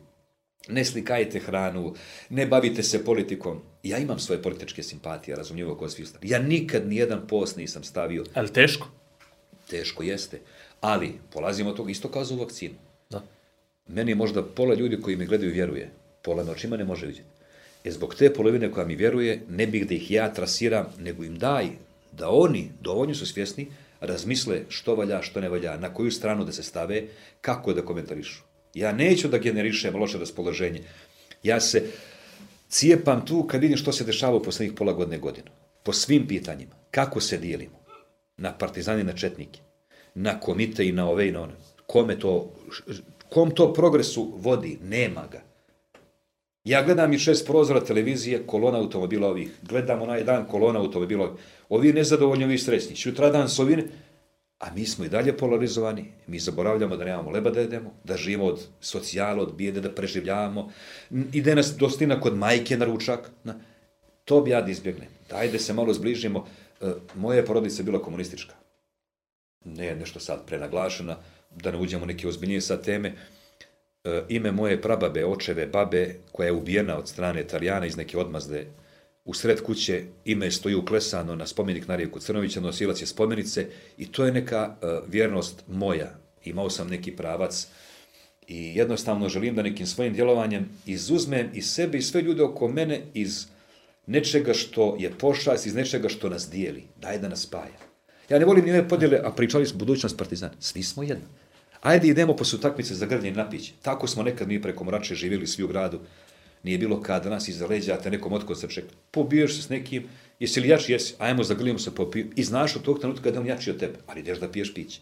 Ne 0.69 0.85
slikajte 0.85 1.41
hranu, 1.41 1.95
ne 2.31 2.47
bavite 2.47 2.83
se 2.83 3.05
politikom. 3.05 3.61
Ja 3.83 3.99
imam 3.99 4.19
svoje 4.19 4.43
političke 4.43 4.83
simpatije, 4.83 5.37
razumljivo 5.37 5.79
ostali. 5.83 6.29
Ja 6.29 6.39
nikad 6.39 6.89
nijedan 6.89 7.27
post 7.29 7.57
nisam 7.57 7.85
stavio. 7.85 8.25
Ali 8.35 8.53
teško. 8.53 8.89
Teško 9.71 10.03
jeste. 10.03 10.41
Ali, 10.85 11.13
polazimo 11.33 11.71
od 11.71 11.77
toga 11.77 11.91
isto 11.91 12.09
kao 12.09 12.25
za 12.25 12.35
vakcinu. 12.35 12.75
Da. 13.11 13.23
Meni 13.89 14.11
je 14.11 14.15
možda 14.15 14.43
pola 14.43 14.75
ljudi 14.75 15.01
koji 15.01 15.17
me 15.17 15.27
gledaju 15.27 15.53
vjeruje. 15.53 15.91
Pola 16.23 16.45
me 16.45 16.51
očima 16.51 16.77
ne 16.77 16.85
može 16.85 17.07
vidjeti. 17.07 17.29
E 17.85 17.91
zbog 17.91 18.15
te 18.15 18.33
polovine 18.35 18.71
koja 18.71 18.87
mi 18.87 18.97
vjeruje, 18.97 19.41
ne 19.49 19.67
bih 19.67 19.87
da 19.89 19.95
ih 19.95 20.11
ja 20.11 20.33
trasiram, 20.35 20.87
nego 20.99 21.25
im 21.25 21.39
daj 21.39 21.69
da 22.13 22.29
oni, 22.29 22.69
dovoljno 22.81 23.15
su 23.15 23.27
svjesni, 23.27 23.67
razmisle 24.01 24.61
što 24.69 24.95
valja, 24.95 25.23
što 25.23 25.41
ne 25.41 25.49
valja, 25.49 25.77
na 25.77 25.95
koju 25.95 26.11
stranu 26.11 26.45
da 26.45 26.53
se 26.53 26.63
stave, 26.63 27.03
kako 27.41 27.73
da 27.73 27.85
komentarišu. 27.85 28.43
Ja 28.75 28.93
neću 28.93 29.29
da 29.29 29.39
generišem 29.39 29.97
loše 29.97 30.19
raspoloženje. 30.19 30.83
Ja 31.43 31.61
se 31.61 31.83
cijepam 32.69 33.27
tu 33.27 33.47
kad 33.47 33.61
vidim 33.61 33.77
što 33.77 33.93
se 33.93 34.05
dešava 34.05 34.37
u 34.37 34.43
posljednjih 34.43 34.77
pola 34.77 34.93
godine 34.93 35.19
godinu. 35.19 35.49
Po 35.83 35.93
svim 35.93 36.29
pitanjima. 36.29 36.73
Kako 36.91 37.21
se 37.21 37.39
dijelimo? 37.39 37.81
Na 38.37 38.53
partizani 38.53 39.05
na 39.05 39.13
četnike. 39.13 39.64
Na 40.15 40.41
komite 40.41 40.87
i 40.87 40.93
na 40.93 41.09
ove 41.11 41.29
i 41.29 41.33
na 41.33 41.43
one. 41.43 41.53
Kome 41.87 42.19
to, 42.19 42.53
kom 43.33 43.51
to 43.51 43.73
progresu 43.73 44.33
vodi? 44.37 44.79
Nema 44.83 45.27
ga. 45.33 45.43
Ja 46.65 46.83
gledam 46.83 47.13
i 47.13 47.19
šest 47.19 47.47
prozora 47.47 47.81
televizije, 47.85 48.47
kolona 48.47 48.79
automobila 48.79 49.29
ovih. 49.29 49.51
Gledam 49.63 50.03
onaj 50.03 50.25
dan 50.25 50.47
kolona 50.49 50.81
automobila 50.81 51.25
ovih. 51.25 51.41
Ovi 51.69 51.93
nezadovoljni, 51.93 52.45
ovi 52.45 52.59
srećni. 52.59 52.97
Sutradan 52.97 53.49
su 53.49 53.63
ovi... 53.63 53.89
A 54.59 54.67
mi 54.75 54.87
smo 54.87 55.05
i 55.05 55.09
dalje 55.09 55.37
polarizovani. 55.37 56.05
Mi 56.27 56.39
zaboravljamo 56.39 56.97
da 56.97 57.05
nemamo 57.05 57.31
leba 57.31 57.51
da 57.51 57.61
jedemo, 57.61 57.91
da 58.05 58.17
živimo 58.17 58.45
od 58.45 58.67
socijala, 58.81 59.43
od 59.43 59.55
bijede, 59.55 59.81
da 59.81 59.91
preživljavamo. 59.91 60.71
Ide 61.33 61.55
nas 61.55 61.75
dostina 61.77 62.21
kod 62.21 62.37
majke 62.37 62.77
na 62.77 62.85
ručak. 62.85 63.31
To 64.25 64.41
bi 64.41 64.51
ja 64.51 64.63
da 64.63 64.71
izbjegnem. 64.71 65.09
Se 65.59 65.73
malo 65.73 65.93
zbližimo. 65.93 66.47
E, 66.81 66.93
moja 67.15 67.45
porodica 67.45 67.83
je 67.83 67.85
bila 67.85 68.03
komunistička. 68.03 68.55
Ne 69.65 69.95
nešto 69.97 70.21
sad 70.21 70.47
prenaglašena, 70.47 71.17
da 71.51 71.71
ne 71.71 71.79
uđemo 71.79 72.07
neke 72.07 72.29
ozbiljnije 72.29 72.61
sad 72.61 72.85
teme. 72.85 73.15
E, 74.05 74.23
ime 74.29 74.53
moje 74.53 74.83
prababe, 74.83 75.27
očeve, 75.27 75.67
babe, 75.67 76.15
koja 76.33 76.47
je 76.47 76.53
ubijena 76.53 76.99
od 76.99 77.09
strane 77.09 77.41
Italijana 77.41 77.87
iz 77.87 77.97
neke 77.97 78.19
odmazde 78.19 78.67
u 79.25 79.35
sred 79.35 79.63
kuće, 79.63 80.03
ime 80.25 80.51
stoji 80.51 80.75
uklesano 80.75 81.35
na 81.35 81.47
spomenik 81.47 81.89
Narijevku 81.89 82.21
Crnovića, 82.21 82.61
nosilac 82.61 83.01
je 83.01 83.07
spomenice 83.07 83.67
i 83.99 84.13
to 84.13 84.25
je 84.25 84.33
neka 84.33 84.77
e, 84.83 84.87
vjernost 85.09 85.63
moja. 85.69 86.19
Imao 86.45 86.71
sam 86.71 86.89
neki 86.89 87.17
pravac 87.17 87.67
i 88.49 88.77
jednostavno 88.77 89.29
želim 89.29 89.55
da 89.55 89.63
nekim 89.63 89.87
svojim 89.87 90.13
djelovanjem 90.13 90.69
izuzmem 90.87 91.51
i 91.55 91.63
sebe 91.63 91.99
i 91.99 92.03
sve 92.03 92.23
ljude 92.23 92.43
oko 92.43 92.69
mene 92.69 93.01
iz 93.15 93.47
nečega 94.07 94.55
što 94.55 94.97
je 95.01 95.11
pošast, 95.19 95.67
iz 95.67 95.75
nečega 95.75 96.09
što 96.09 96.29
nas 96.29 96.51
dijeli. 96.51 96.85
Daj 97.01 97.19
da 97.19 97.29
nas 97.29 97.43
spaja. 97.43 97.94
Ja 98.29 98.39
ne 98.39 98.45
volim 98.45 98.65
ni 98.65 98.71
ove 98.71 98.89
podjele, 98.89 99.21
a 99.25 99.31
pričali 99.31 99.67
smo 99.67 99.79
budućnost 99.79 100.19
partizan. 100.19 100.51
Svi 100.61 100.83
smo 100.83 101.03
jedno. 101.03 101.25
Ajde 101.81 102.09
idemo 102.09 102.37
posle 102.37 102.59
utakmice 102.59 102.95
za 102.95 103.07
grlje 103.07 103.29
i 103.29 103.33
napić. 103.33 103.73
Tako 103.83 104.07
smo 104.07 104.23
nekad 104.23 104.49
mi 104.49 104.63
preko 104.63 104.85
Morače 104.85 105.15
živjeli 105.15 105.47
svi 105.47 105.65
u 105.65 105.69
gradu. 105.69 106.01
Nije 106.63 106.79
bilo 106.79 107.03
kada 107.03 107.31
nas 107.31 107.49
iza 107.49 107.67
leđa, 107.67 107.97
te 107.97 108.11
nekom 108.11 108.33
otko 108.33 108.55
se. 108.55 108.69
Pobiješ 109.11 109.57
se 109.57 109.63
s 109.63 109.69
nekim, 109.69 110.09
jesi 110.41 110.61
li 110.61 110.69
jači, 110.69 110.93
jesi, 110.93 111.15
ajmo 111.19 111.45
zagrlijemo 111.45 111.79
se 111.79 111.95
popiju. 111.95 112.31
I 112.37 112.45
znaš 112.45 112.77
od 112.77 112.83
tog 112.83 112.99
trenutka 112.99 113.31
da 113.31 113.37
je 113.37 113.41
on 113.41 113.47
jači 113.47 113.71
od 113.71 113.79
tebe, 113.79 113.99
ali 114.07 114.21
ideš 114.21 114.39
da 114.41 114.49
piješ 114.49 114.75
piće. 114.75 115.01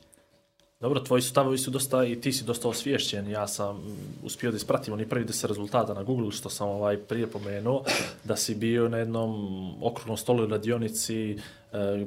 Dobro, 0.80 1.00
tvoji 1.00 1.22
stavovi 1.22 1.58
su 1.58 1.70
dosta, 1.70 2.04
i 2.04 2.20
ti 2.20 2.32
si 2.32 2.44
dosta 2.44 2.68
osviješćen. 2.68 3.30
Ja 3.30 3.48
sam 3.48 3.82
uspio 4.22 4.50
da 4.50 4.56
ispratim 4.56 4.94
oni 4.94 5.08
prvi 5.08 5.24
deset 5.24 5.44
rezultata 5.44 5.94
na 5.94 6.02
Google, 6.02 6.32
što 6.32 6.50
sam 6.50 6.68
ovaj 6.68 6.96
prije 6.96 7.26
pomenuo, 7.26 7.84
da 8.24 8.36
si 8.36 8.54
bio 8.54 8.88
na 8.88 8.98
jednom 8.98 9.32
okruglom 9.82 10.16
stolu 10.16 10.44
i 10.44 10.50
radionici, 10.50 11.38
e, 11.72 12.06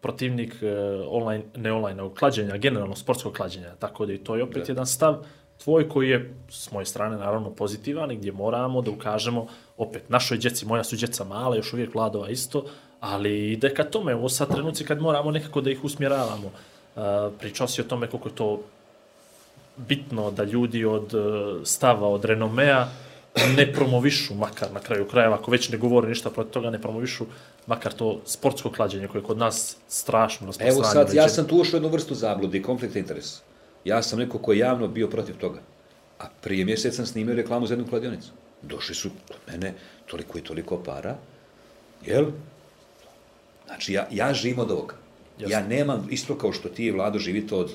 protivnik 0.00 0.62
e, 0.62 0.66
online, 1.08 1.44
ne 1.56 1.72
online, 1.72 1.94
nego 1.94 2.14
klađenja, 2.14 2.56
generalno 2.56 2.96
sportskog 2.96 3.32
klađenja. 3.32 3.74
Tako 3.78 4.06
da 4.06 4.12
i 4.12 4.18
to 4.18 4.36
je 4.36 4.42
opet 4.42 4.66
Da. 4.66 4.72
jedan 4.72 4.86
stav 4.86 5.24
tvoj 5.64 5.88
koji 5.88 6.08
je 6.08 6.34
s 6.48 6.70
moje 6.72 6.86
strane 6.86 7.16
naravno 7.16 7.50
pozitivan 7.50 8.10
i 8.10 8.16
gdje 8.16 8.32
moramo 8.32 8.82
da 8.82 8.90
ukažemo 8.90 9.46
opet 9.76 10.08
našoj 10.08 10.38
djeci, 10.38 10.66
moja 10.66 10.84
su 10.84 10.96
djeca 10.96 11.24
mala, 11.24 11.56
još 11.56 11.72
uvijek 11.72 11.94
vladova 11.94 12.28
isto, 12.28 12.64
ali 13.00 13.52
ide 13.52 13.74
ka 13.74 13.84
tome, 13.84 14.14
ovo 14.14 14.28
sad 14.28 14.48
trenuci 14.48 14.84
kad 14.84 15.00
moramo 15.00 15.30
nekako 15.30 15.60
da 15.60 15.70
ih 15.70 15.84
usmjeravamo. 15.84 16.46
Uh, 16.96 17.02
pričao 17.38 17.68
si 17.68 17.80
o 17.80 17.84
tome 17.84 18.06
koliko 18.06 18.28
je 18.28 18.34
to 18.34 18.60
bitno 19.76 20.30
da 20.30 20.44
ljudi 20.44 20.84
od 20.84 21.14
uh, 21.14 21.22
stava, 21.64 22.08
od 22.08 22.24
renomea 22.24 22.86
ne 23.56 23.72
promovišu, 23.72 24.34
makar 24.34 24.72
na 24.72 24.80
kraju 24.80 25.08
krajeva, 25.08 25.34
ako 25.34 25.50
već 25.50 25.68
ne 25.68 25.78
govore 25.78 26.08
ništa 26.08 26.30
protiv 26.30 26.52
toga, 26.52 26.70
ne 26.70 26.80
promovišu 26.82 27.26
makar 27.66 27.92
to 27.92 28.20
sportsko 28.26 28.70
klađenje 28.70 29.08
koje 29.08 29.20
je 29.20 29.24
kod 29.24 29.38
nas 29.38 29.76
strašno 29.88 30.44
Evo 30.44 30.46
rasprostranjeno. 30.46 31.06
sad, 31.06 31.14
ja 31.14 31.28
sam 31.28 31.44
tu 31.44 31.56
ušao 31.56 31.76
jednu 31.76 31.88
vrstu 31.88 32.14
zabludi, 32.14 32.62
konflikta 32.62 32.98
interesa. 32.98 33.40
Ja 33.84 34.02
sam 34.02 34.18
neko 34.18 34.38
ko 34.38 34.52
je 34.52 34.58
javno 34.58 34.88
bio 34.88 35.08
protiv 35.08 35.36
toga. 35.36 35.60
A 36.18 36.24
prije 36.40 36.64
mjesec 36.64 36.96
sam 36.96 37.06
snimio 37.06 37.34
reklamu 37.34 37.66
za 37.66 37.74
jednu 37.74 37.88
kladionicu. 37.88 38.30
Došli 38.62 38.94
su 38.94 39.10
kod 39.28 39.36
mene 39.46 39.74
toliko 40.06 40.38
i 40.38 40.42
toliko 40.42 40.82
para. 40.82 41.16
Jel? 42.06 42.26
Znači, 43.66 43.92
ja, 43.92 44.06
ja 44.10 44.34
živim 44.34 44.58
od 44.58 44.70
ovoga. 44.70 44.94
Ja 45.38 45.60
nemam, 45.60 46.06
isto 46.10 46.38
kao 46.38 46.52
što 46.52 46.68
ti 46.68 46.90
Vlado 46.90 47.18
živite 47.18 47.54
od 47.54 47.72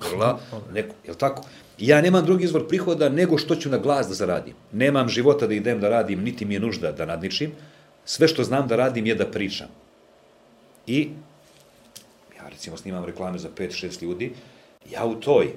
grla, 0.00 0.38
neko, 0.74 0.94
jel 1.04 1.14
tako? 1.14 1.44
Ja 1.80 2.00
nemam 2.00 2.24
drugi 2.24 2.44
izvor 2.44 2.68
prihoda 2.68 3.08
nego 3.08 3.38
što 3.38 3.56
ću 3.56 3.68
na 3.68 3.78
glas 3.78 4.08
da 4.08 4.14
zaradim. 4.14 4.54
Nemam 4.72 5.08
života 5.08 5.46
da 5.46 5.54
idem 5.54 5.80
da 5.80 5.88
radim, 5.88 6.22
niti 6.22 6.44
mi 6.44 6.54
je 6.54 6.60
nužda 6.60 6.92
da 6.92 7.06
nadničim. 7.06 7.52
Sve 8.04 8.28
što 8.28 8.44
znam 8.44 8.68
da 8.68 8.76
radim 8.76 9.06
je 9.06 9.14
da 9.14 9.26
pričam. 9.26 9.68
I 10.86 11.08
ja 12.36 12.48
recimo 12.48 12.76
snimam 12.76 13.04
reklame 13.04 13.38
za 13.38 13.48
5-6 13.56 14.02
ljudi, 14.02 14.32
ja 14.90 15.04
u 15.04 15.14
toj 15.14 15.52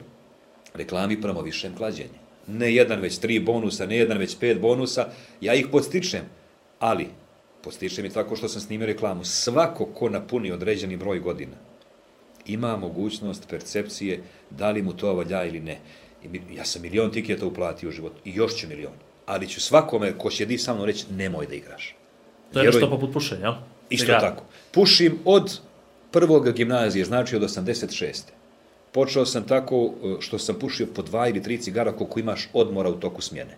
reklami 0.74 1.22
promovišem 1.22 1.76
klađenje. 1.76 2.24
Ne 2.48 2.74
jedan, 2.76 3.00
već 3.00 3.18
tri 3.18 3.40
bonusa, 3.40 3.86
ne 3.86 3.98
jedan, 3.98 4.18
već 4.18 4.38
pet 4.40 4.60
bonusa, 4.60 5.08
ja 5.41 5.54
ih 5.54 5.68
podstičem, 5.72 6.24
ali 6.80 7.08
podstičem 7.64 8.06
i 8.06 8.10
tako 8.10 8.36
što 8.36 8.48
sam 8.48 8.62
snimio 8.62 8.86
reklamu. 8.86 9.26
Svako 9.26 9.86
ko 9.86 10.10
napuni 10.10 10.52
određeni 10.52 10.98
broj 10.98 11.20
godina 11.20 11.56
ima 12.45 12.78
mogućnost 12.78 13.50
percepcije 13.50 14.24
da 14.50 14.72
li 14.72 14.82
mu 14.82 14.94
to 14.94 15.14
valja 15.14 15.45
ili 15.45 15.60
ne. 15.60 15.80
Ja 16.56 16.66
sam 16.66 16.82
milion 16.82 17.12
tiketa 17.12 17.45
uplatio 17.45 17.90
u 17.90 17.91
životu 17.91 18.16
i 18.26 18.32
još 18.36 18.56
ću 18.56 18.68
milion. 18.68 18.94
Ali 19.26 19.48
ću 19.48 19.62
svakome 19.62 20.18
ko 20.18 20.32
sjedi 20.32 20.58
sa 20.58 20.74
mnom 20.74 20.86
reći 20.86 21.06
nemoj 21.12 21.45
da 21.48 21.56
igraš. 21.56 21.95
To 22.54 22.60
je 22.60 22.64
Vjeruj- 22.64 22.74
nešto 22.74 22.90
poput 22.90 23.14
pušenja? 23.14 23.54
Isto 23.90 24.06
Cigara. 24.06 24.20
tako. 24.30 24.44
Pušim 24.72 25.20
od 25.26 25.60
prvog 26.12 26.52
gimnazije, 26.52 27.06
znači 27.06 27.36
od 27.36 27.41
86. 27.41 28.22
Počeo 28.91 29.26
sam 29.26 29.44
tako 29.48 29.76
e, 30.04 30.16
što 30.22 30.40
sam 30.40 30.56
pušio 30.60 30.88
po 30.95 31.02
dva 31.02 31.28
ili 31.28 31.44
tri 31.44 31.58
cigara 31.58 31.91
koliko 31.91 32.20
imaš 32.20 32.50
odmora 32.54 32.90
u 32.90 32.94
toku 33.00 33.22
smjene. 33.22 33.58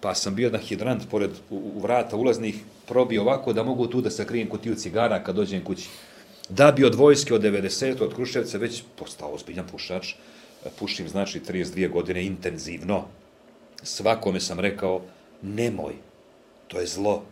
Pa 0.00 0.14
sam 0.14 0.34
bio 0.34 0.50
na 0.50 0.58
hidrant 0.58 1.02
pored 1.10 1.30
u, 1.50 1.56
u 1.74 1.80
vrata 1.80 2.16
ulaznih, 2.16 2.56
probio 2.88 3.22
ovako 3.22 3.52
da 3.52 3.62
mogu 3.62 3.86
tu 3.86 4.00
da 4.00 4.10
sakrijem 4.10 4.48
kutiju 4.48 4.74
cigara 4.74 5.24
kad 5.24 5.36
dođem 5.36 5.64
kući. 5.64 5.88
Da 6.48 6.72
bi 6.72 6.84
od 6.84 6.94
vojske 6.94 7.34
od 7.34 7.42
90. 7.42 8.02
od 8.02 8.14
Kruševca 8.14 8.58
već 8.58 8.82
postao 8.98 9.34
ozbiljan 9.34 9.66
pušač, 9.72 10.14
pušim 10.78 11.08
znači 11.08 11.40
32 11.40 11.90
godine 11.90 12.24
intenzivno. 12.24 13.04
Svakome 13.82 14.40
sam 14.40 14.60
rekao, 14.60 15.02
nemoj, 15.42 15.92
to 16.68 16.80
je 16.80 16.86
zlo. 16.86 17.22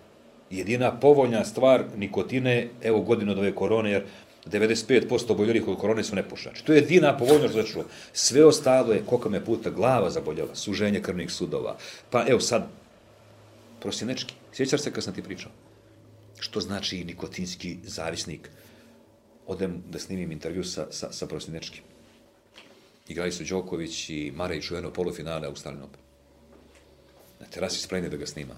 Jedina 0.51 1.01
povoljna 1.01 1.45
stvar 1.45 1.85
nikotine, 1.97 2.69
evo 2.83 3.01
godinu 3.01 3.33
od 3.33 3.39
ove 3.39 3.55
korone, 3.55 3.91
jer 3.91 4.05
95% 4.47 5.33
oboljelih 5.33 5.69
od 5.69 5.79
korone 5.79 6.05
su 6.05 6.17
nepušači. 6.17 6.65
To 6.65 6.73
je 6.73 6.77
jedina 6.77 7.17
povoljnost 7.17 7.55
za 7.55 7.63
čuo. 7.63 7.85
Sve 8.13 8.45
ostalo 8.45 8.93
je, 8.93 9.03
koliko 9.07 9.29
me 9.31 9.45
puta 9.45 9.71
glava 9.71 10.11
zaboljela, 10.11 10.55
suženje 10.55 11.03
krvnih 11.03 11.31
sudova. 11.33 11.77
Pa 12.11 12.25
evo 12.29 12.41
sad, 12.41 12.67
prosjenečki, 13.81 14.35
sjećaš 14.53 14.81
se 14.81 14.93
kad 14.93 15.05
sam 15.05 15.15
ti 15.15 15.23
pričao? 15.23 15.51
Što 16.39 16.61
znači 16.61 17.05
nikotinski 17.05 17.77
zavisnik? 17.83 18.51
Odem 19.47 19.83
da 19.91 19.99
snimim 19.99 20.33
intervju 20.33 20.65
sa, 20.65 20.87
sa, 20.91 21.13
sa 21.13 21.27
prosjenečkim. 21.27 21.90
Igrali 23.11 23.33
su 23.33 23.45
Đoković 23.45 24.11
i 24.11 24.33
Marejić 24.35 24.71
u 24.71 24.75
jedno 24.75 24.93
polufinale 24.93 25.47
Australijan 25.47 25.85
Open. 25.85 26.01
Na 27.41 27.47
terasi 27.47 27.81
spremni 27.81 28.11
da 28.11 28.17
ga 28.17 28.27
snima. 28.27 28.55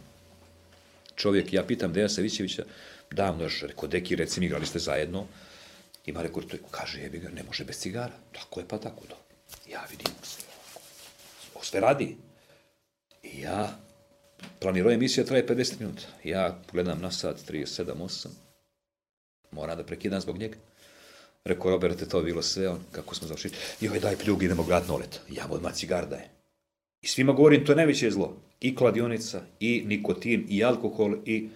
Čovjek, 1.16 1.52
ja 1.52 1.62
pitam 1.66 1.92
Deja 1.92 2.08
Savićevića, 2.08 2.64
davno 3.10 3.44
još, 3.44 3.62
rekao, 3.62 3.88
deki, 3.88 4.16
recimo, 4.16 4.46
igrali 4.46 4.66
ste 4.66 4.78
zajedno, 4.78 5.26
ima 6.06 6.22
rekao, 6.22 6.42
to 6.42 6.56
je, 6.56 6.62
kaže, 6.70 7.00
jebi 7.00 7.18
ga, 7.18 7.28
ne 7.28 7.42
može 7.42 7.64
bez 7.64 7.78
cigara. 7.78 8.12
Tako 8.32 8.60
je, 8.60 8.68
pa 8.68 8.78
tako, 8.78 9.06
to. 9.08 9.16
Ja 9.70 9.84
vidim, 9.90 10.12
ovo 11.54 11.64
sve 11.64 11.80
radi. 11.80 12.16
I 13.22 13.40
ja, 13.40 13.78
planirao 14.60 14.92
emisija 14.92 15.24
traje 15.24 15.46
50 15.46 15.80
minuta. 15.80 16.02
Ja 16.24 16.58
gledam 16.72 17.00
na 17.00 17.10
sat 17.10 17.36
37, 17.48 17.84
8, 17.84 18.28
moram 19.50 19.76
da 19.76 19.84
prekidam 19.84 20.20
zbog 20.20 20.38
njega. 20.38 20.56
Rekao, 21.44 21.70
Roberte, 21.70 22.08
to 22.08 22.18
je 22.18 22.24
bilo 22.24 22.42
sve, 22.42 22.68
on, 22.68 22.78
kako 22.92 23.14
smo 23.14 23.28
završili. 23.28 23.54
Joj, 23.80 24.00
daj 24.00 24.16
pljugi, 24.16 24.44
idemo 24.44 24.62
gledat 24.62 24.88
nolet. 24.88 25.20
Ja 25.30 25.46
mu 25.46 25.54
odmah 25.54 25.74
cigar 25.74 26.08
dajem. 26.08 26.28
I 27.00 27.06
svima 27.06 27.32
govorim, 27.32 27.64
to 27.64 27.72
je 27.72 27.76
najveće 27.76 28.10
zlo. 28.10 28.36
I 28.60 28.76
kladionica, 28.76 29.42
i 29.60 29.82
nikotin, 29.86 30.46
i 30.48 30.64
alkohol, 30.64 31.16
i... 31.24 31.48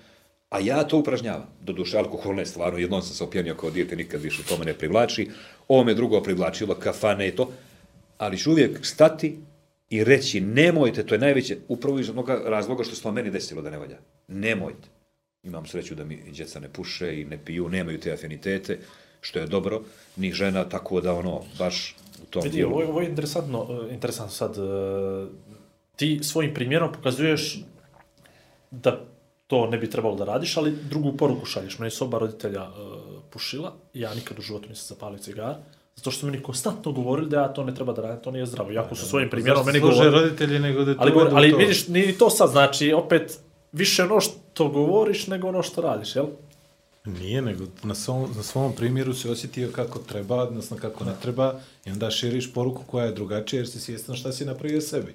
A 0.50 0.60
ja 0.60 0.84
to 0.84 0.98
upražnjavam. 0.98 1.46
Doduše, 1.60 1.98
alkohol 1.98 2.34
ne 2.34 2.46
stvarno, 2.46 2.78
jednom 2.78 3.02
sam 3.02 3.14
se 3.14 3.24
opjenio 3.24 3.54
kao 3.54 3.70
dijete, 3.70 3.96
nikad 3.96 4.22
više 4.22 4.42
to 4.42 4.58
me 4.58 4.64
ne 4.64 4.74
privlači. 4.74 5.30
Ovo 5.68 5.84
me 5.84 5.94
drugo 5.94 6.20
privlačilo, 6.20 6.74
kafane 6.74 7.28
i 7.28 7.36
to. 7.36 7.52
Ali 8.18 8.38
ću 8.38 8.50
uvijek 8.50 8.86
stati 8.86 9.38
i 9.90 10.04
reći, 10.04 10.40
nemojte, 10.40 11.06
to 11.06 11.14
je 11.14 11.18
najveće, 11.18 11.56
upravo 11.68 11.98
iz 11.98 12.10
onoga 12.10 12.42
razloga 12.44 12.84
što 12.84 12.94
se 12.94 13.02
to 13.02 13.12
meni 13.12 13.30
desilo 13.30 13.62
da 13.62 13.70
ne 13.70 13.78
valja. 13.78 13.98
Nemojte. 14.28 14.88
Imam 15.42 15.66
sreću 15.66 15.94
da 15.94 16.04
mi 16.04 16.22
djeca 16.30 16.60
ne 16.60 16.68
puše 16.68 17.20
i 17.20 17.24
ne 17.24 17.38
piju, 17.44 17.68
nemaju 17.68 18.00
te 18.00 18.12
afinitete, 18.12 18.78
što 19.20 19.38
je 19.38 19.46
dobro, 19.46 19.80
ni 20.16 20.32
žena, 20.32 20.64
tako 20.64 21.00
da 21.00 21.14
ono, 21.14 21.40
baš 21.58 21.96
u 22.22 22.26
tom 22.30 22.42
Vidi, 22.42 22.56
dijelu. 22.56 22.72
ovo 22.72 22.80
je, 22.82 22.88
ovo 22.88 23.00
je 23.00 23.08
interesantno, 23.08 23.66
eh, 23.70 23.94
interesantno 23.94 24.32
sad. 24.32 24.58
eh, 24.58 25.26
Ti 25.96 26.20
svojim 26.22 26.54
primjerom 26.54 26.92
pokazuješ 26.92 27.58
da 28.70 29.00
to 29.46 29.66
ne 29.66 29.78
bi 29.78 29.90
trebalo 29.90 30.14
da 30.16 30.24
radiš, 30.24 30.56
ali 30.56 30.76
drugu 30.90 31.16
poruku 31.16 31.46
šalješ. 31.46 31.78
Meni 31.78 31.90
su 31.90 32.04
oba 32.04 32.18
roditelja 32.18 32.62
eh, 32.62 32.70
pušila, 33.30 33.72
ja 33.94 34.14
nikad 34.14 34.38
u 34.38 34.42
životu 34.42 34.68
nisam 34.68 34.96
zapalio 34.96 35.18
cigar, 35.18 35.54
zato 35.96 36.10
što 36.10 36.20
su 36.20 36.26
meni 36.26 36.42
konstantno 36.42 36.92
govorili 36.92 37.28
da 37.30 37.40
ja 37.40 37.48
to 37.48 37.64
ne 37.64 37.74
treba 37.74 37.92
da 37.92 38.02
radim, 38.02 38.22
to 38.22 38.30
nije 38.30 38.46
zdravo. 38.46 38.72
Iako 38.72 38.94
su 38.94 39.06
svojim 39.06 39.30
primjerom 39.30 39.66
meni 39.66 39.80
govorili. 39.80 40.10
roditelji 40.10 40.58
nego 40.58 40.84
da 40.84 40.94
Ali, 40.98 41.10
to 41.12 41.18
govor, 41.18 41.32
ali 41.34 41.50
to. 41.50 41.56
vidiš, 41.56 41.88
ni 41.88 42.18
to 42.18 42.30
sad 42.30 42.50
znači, 42.50 42.92
opet, 42.92 43.38
više 43.72 44.02
ono 44.04 44.20
što 44.20 44.68
govoriš 44.68 45.26
nego 45.26 45.48
ono 45.48 45.62
što 45.62 45.80
radiš, 45.80 46.16
jel? 46.16 46.26
Nije, 47.06 47.42
nego 47.42 47.64
na 47.82 47.94
svom, 47.94 48.30
na 48.36 48.42
svom 48.42 48.72
primjeru 48.72 49.14
se 49.14 49.30
osjetio 49.30 49.70
kako 49.72 49.98
treba, 49.98 50.42
odnosno 50.42 50.76
kako 50.76 51.04
ne 51.04 51.12
treba, 51.22 51.60
i 51.84 51.90
onda 51.90 52.10
širiš 52.10 52.52
poruku 52.52 52.82
koja 52.86 53.06
je 53.06 53.12
drugačija 53.12 53.60
jer 53.60 53.68
si 53.68 53.80
svjestan 53.80 54.16
šta 54.16 54.32
si 54.32 54.44
napravio 54.44 54.80
sebi. 54.80 55.14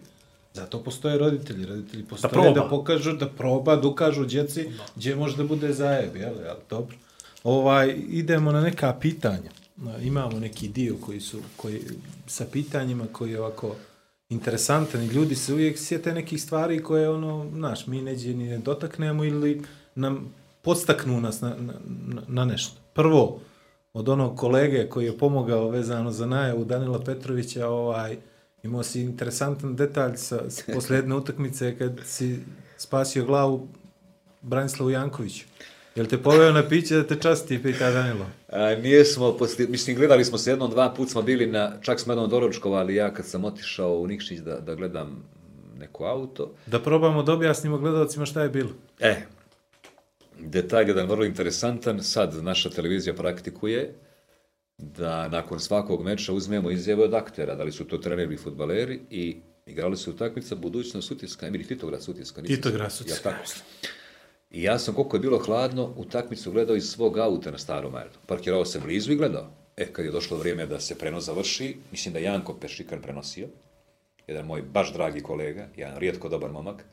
Zato 0.54 0.84
postoje 0.84 1.18
roditelji. 1.18 1.66
Roditelji 1.66 2.04
postoje 2.04 2.32
da, 2.32 2.54
proba. 2.54 2.70
pokažu, 2.70 3.14
da 3.14 3.30
proba, 3.30 3.76
da 3.76 3.88
ukažu 3.88 4.26
djeci 4.26 4.70
gdje 4.96 5.16
može 5.16 5.38
da 5.38 5.44
bude 5.44 5.74
zajeb, 5.74 6.16
jel? 6.16 6.34
Ali 6.50 6.60
dobro. 6.70 6.96
Ovaj, 7.44 7.96
idemo 8.10 8.52
na 8.52 8.62
neka 8.62 8.94
pitanja. 9.02 9.52
Imamo 10.02 10.40
neki 10.40 10.68
dio 10.68 10.96
koji 11.02 11.20
su 11.20 11.40
koji, 11.56 11.82
sa 12.28 12.46
pitanjima 12.52 13.06
koji 13.12 13.32
je 13.32 13.40
ovako 13.40 13.76
interesantan 14.30 15.04
i 15.04 15.08
ljudi 15.08 15.36
se 15.36 15.54
uvijek 15.54 15.80
sjete 15.80 16.14
nekih 16.14 16.42
stvari 16.42 16.84
koje 16.84 17.10
ono, 17.10 17.50
znaš, 17.54 17.88
mi 17.88 18.02
neđe 18.02 18.34
ni 18.34 18.50
ne 18.50 18.58
dotaknemo 18.58 19.24
ili 19.24 19.62
nam 19.96 20.34
podstaknu 20.62 21.22
nas 21.22 21.42
na, 21.42 21.56
na, 21.60 21.74
na- 22.28 22.46
nešto. 22.46 22.82
Prvo, 22.94 23.40
od 23.94 24.10
onog 24.10 24.38
kolege 24.38 24.90
koji 24.90 25.06
je 25.06 25.18
pomogao 25.18 25.70
vezano 25.70 26.12
za 26.12 26.26
najavu 26.26 26.66
Danila 26.66 27.00
Petrovića, 27.00 27.68
ovaj, 27.68 28.18
imao 28.64 28.84
si 28.84 29.02
interesantan 29.02 29.76
detalj 29.76 30.16
sa, 30.16 30.50
s 30.50 30.64
posljedne 30.74 31.16
utakmice 31.16 31.78
kad 31.78 32.00
si 32.06 32.40
spasio 32.78 33.26
glavu 33.26 33.68
Branislavu 34.42 34.90
Jankoviću. 34.90 35.46
Jel 35.96 36.06
te 36.06 36.18
poveo 36.18 36.52
na 36.52 36.68
piće 36.70 36.96
da 36.96 37.08
te 37.08 37.16
časti, 37.16 37.64
pita 37.64 37.92
Danilo? 37.92 38.26
A, 38.50 38.76
nije 38.76 39.06
smo, 39.06 39.38
posli, 39.38 39.68
mislim, 39.68 39.96
gledali 39.98 40.26
smo 40.26 40.38
se 40.38 40.52
jednom, 40.52 40.72
dva 40.72 40.94
put 40.94 41.10
smo 41.10 41.22
bili 41.22 41.48
na, 41.48 41.72
čak 41.82 42.00
smo 42.00 42.14
jednom 42.14 42.30
doručkovali, 42.30 42.96
ja 42.96 43.14
kad 43.14 43.26
sam 43.26 43.46
otišao 43.46 44.00
u 44.00 44.08
Nikšić 44.08 44.40
da, 44.40 44.60
da 44.60 44.76
gledam 44.76 45.24
neko 45.80 46.06
auto. 46.06 46.52
Da 46.66 46.80
probamo 46.80 47.24
da 47.24 47.34
objasnimo 47.34 47.78
gledalcima 47.78 48.26
šta 48.26 48.42
je 48.42 48.50
bilo. 48.50 48.70
E, 49.00 49.22
detalj 50.42 50.88
jedan 50.88 51.08
vrlo 51.08 51.26
interesantan, 51.26 52.04
sad 52.04 52.44
naša 52.44 52.70
televizija 52.70 53.14
praktikuje 53.14 53.94
da 54.78 55.28
nakon 55.28 55.60
svakog 55.60 56.04
meča 56.04 56.34
uzmemo 56.34 56.72
izjave 56.72 57.04
od 57.04 57.14
aktera, 57.14 57.56
da 57.56 57.64
li 57.64 57.72
su 57.72 57.86
to 57.86 57.98
treneri 57.98 58.24
ili 58.24 58.38
futbaleri 58.38 59.00
i 59.10 59.38
igrali 59.66 59.98
su 59.98 60.12
utakmica 60.12 60.56
budućnost 60.56 61.08
Sutjeska, 61.08 61.48
ili 61.48 61.68
Titograd 61.68 62.02
nisam 62.08 62.44
Titograd. 62.44 62.92
Sutjeska, 62.92 63.30
Jel 63.30 63.38
tako? 63.38 63.52
I 64.52 64.64
ja 64.64 64.80
sam, 64.80 64.94
koliko 64.96 65.16
je 65.16 65.20
bilo 65.20 65.40
hladno, 65.40 65.94
utakmicu 65.98 66.52
gledao 66.52 66.76
iz 66.76 66.90
svog 66.90 67.18
auta 67.18 67.52
na 67.52 67.58
starom 67.58 67.96
aerodromu. 67.96 68.26
Parkirao 68.28 68.66
se 68.66 68.80
blizu 68.80 69.12
i 69.12 69.16
gledao. 69.16 69.52
E, 69.78 69.86
kad 69.94 70.06
je 70.06 70.12
došlo 70.12 70.38
vrijeme 70.38 70.66
da 70.66 70.80
se 70.80 70.98
prenos 70.98 71.26
završi, 71.26 71.78
mislim 71.92 72.14
da 72.14 72.20
je 72.20 72.26
Janko 72.26 72.54
Pešikan 72.54 73.02
prenosio, 73.02 73.48
jedan 74.28 74.46
moj 74.46 74.62
baš 74.62 74.94
dragi 74.94 75.22
kolega, 75.22 75.68
jedan 75.76 76.00
rijetko 76.00 76.30
dobar 76.30 76.52
momak, 76.52 76.86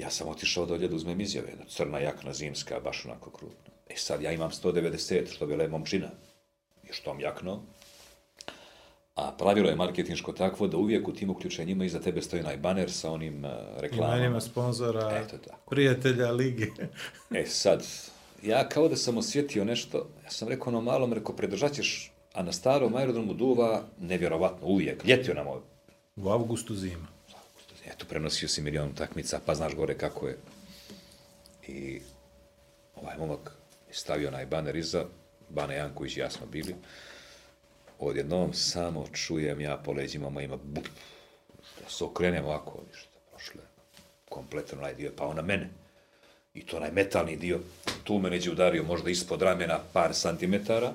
ja 0.00 0.10
sam 0.10 0.28
otišao 0.28 0.66
dolje 0.66 0.88
da 0.88 0.96
uzmem 0.96 1.20
izjave, 1.20 1.52
crna 1.68 1.98
jakna 1.98 2.32
zimska, 2.32 2.80
baš 2.80 3.04
onako 3.04 3.30
krupna. 3.30 3.74
E 3.88 3.96
sad 3.96 4.22
ja 4.22 4.32
imam 4.32 4.50
190, 4.50 5.32
što 5.32 5.46
bi 5.46 5.56
le 5.56 5.68
momčina. 5.68 6.10
Još 6.88 7.00
tom 7.00 7.20
jakno. 7.20 7.62
A 9.14 9.32
pravilo 9.38 9.68
je 9.68 9.76
marketinško 9.76 10.32
takvo 10.32 10.66
da 10.66 10.76
uvijek 10.76 11.08
u 11.08 11.12
tim 11.12 11.30
uključenjima 11.30 11.84
iza 11.84 12.00
tebe 12.00 12.22
stoji 12.22 12.42
onaj 12.42 12.56
baner 12.56 12.92
sa 12.92 13.10
onim 13.10 13.44
uh, 13.44 13.50
reklamama. 13.80 14.16
Imenima 14.16 14.40
sponzora, 14.40 15.26
tako. 15.26 15.70
prijatelja 15.70 16.30
lige. 16.30 16.66
E 17.34 17.46
sad, 17.46 17.86
ja 18.42 18.68
kao 18.68 18.88
da 18.88 18.96
sam 18.96 19.18
osjetio 19.18 19.64
nešto, 19.64 20.08
ja 20.24 20.30
sam 20.30 20.48
rekao 20.48 20.68
ono 20.68 20.80
malom, 20.80 21.12
rekao, 21.12 21.36
predržat 21.36 21.72
ćeš, 21.72 22.12
a 22.34 22.42
na 22.42 22.52
starom 22.52 22.94
aerodromu 22.94 23.34
duva, 23.34 23.82
nevjerovatno, 24.00 24.66
uvijek, 24.66 25.04
ljetio 25.04 25.34
nam 25.34 25.46
ovo. 25.46 25.62
U 26.16 26.28
avgustu 26.28 26.74
zima. 26.74 27.19
Eto, 27.86 28.06
prenosio 28.08 28.48
si 28.48 28.62
milion 28.62 28.88
utakmica, 28.88 29.40
pa 29.46 29.54
znaš 29.54 29.74
gore 29.74 29.98
kako 29.98 30.28
je. 30.28 30.36
I 31.68 32.00
ovaj 32.96 33.16
momak 33.18 33.52
je 33.88 33.94
stavio 33.94 34.28
onaj 34.28 34.46
baner 34.46 34.76
iza, 34.76 35.04
Bane 35.48 35.76
Janković 35.76 36.16
i 36.16 36.20
ja 36.20 36.30
smo 36.30 36.46
bili. 36.46 36.74
Odjednom 37.98 38.54
samo 38.54 39.06
čujem 39.12 39.60
ja 39.60 39.76
po 39.76 39.92
leđima 39.92 40.30
mojima, 40.30 40.56
bup, 40.56 40.86
da 41.82 41.90
se 41.90 42.04
okrenem 42.04 42.44
ovako, 42.44 42.82
ništa, 42.88 43.08
prošle, 43.30 43.62
kompletan 44.28 44.78
onaj 44.78 44.94
dio 44.94 45.06
je 45.06 45.16
pao 45.16 45.34
na 45.34 45.42
mene. 45.42 45.68
I 46.54 46.66
to 46.66 46.76
onaj 46.76 46.90
metalni 46.92 47.36
dio, 47.36 47.60
tu 48.04 48.18
me 48.18 48.30
neđe 48.30 48.50
udario 48.50 48.82
možda 48.82 49.10
ispod 49.10 49.42
ramena 49.42 49.78
par 49.92 50.14
santimetara. 50.14 50.92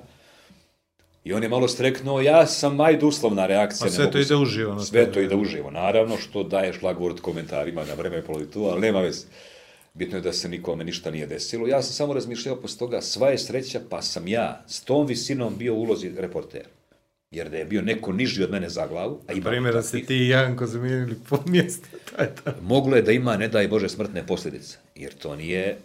I 1.26 1.32
on 1.32 1.42
je 1.42 1.48
malo 1.48 1.68
streknuo, 1.68 2.20
ja 2.20 2.46
sam 2.46 2.80
ajde 2.80 3.06
uslovna 3.06 3.46
reakcija. 3.46 3.86
A 3.86 3.90
ne 3.90 3.96
sve 3.96 4.10
to 4.10 4.18
ide 4.18 4.26
se- 4.26 4.34
uživo 4.34 4.74
na 4.74 4.80
Sve 4.80 5.12
to 5.12 5.20
ide 5.20 5.34
uživo, 5.34 5.70
naravno, 5.70 6.16
što 6.16 6.42
daje 6.42 6.72
šlagvort 6.72 7.20
komentarima 7.20 7.84
na 7.84 7.94
vreme 7.94 8.22
polovitu, 8.22 8.64
ali 8.64 8.80
nema 8.80 9.00
veze. 9.00 9.26
Bitno 9.94 10.18
je 10.18 10.22
da 10.22 10.32
se 10.32 10.48
nikome 10.48 10.84
ništa 10.84 11.10
nije 11.10 11.26
desilo. 11.26 11.66
Ja 11.66 11.82
sam 11.82 11.92
samo 11.92 12.14
razmišljao 12.14 12.56
posle 12.56 12.78
toga, 12.78 13.00
sva 13.00 13.28
je 13.28 13.38
sreća, 13.38 13.80
pa 13.90 14.02
sam 14.02 14.28
ja 14.28 14.64
s 14.68 14.80
tom 14.80 15.06
visinom 15.06 15.56
bio 15.56 15.74
u 15.74 15.80
ulozi 15.80 16.12
reportera. 16.18 16.68
Jer 17.30 17.50
da 17.50 17.56
je 17.56 17.64
bio 17.64 17.82
neko 17.82 18.12
niži 18.12 18.42
od 18.42 18.50
mene 18.50 18.68
za 18.68 18.86
glavu, 18.86 19.20
a 19.28 19.32
ima 19.32 19.50
Primjer 19.50 19.74
da 19.74 19.82
ste 19.82 20.02
ti 20.02 20.16
i 20.16 20.28
Janko 20.28 20.66
zamijenili 20.66 21.16
po 21.28 21.38
mjestu. 21.46 21.88
Taj, 22.16 22.26
taj. 22.34 22.52
moglo 22.62 22.96
je 22.96 23.02
da 23.02 23.12
ima, 23.12 23.36
ne 23.36 23.48
daj 23.48 23.68
Bože, 23.68 23.88
smrtne 23.88 24.26
posljedice. 24.26 24.78
Jer 24.94 25.14
to 25.14 25.36
nije 25.36 25.66
e, 25.66 25.76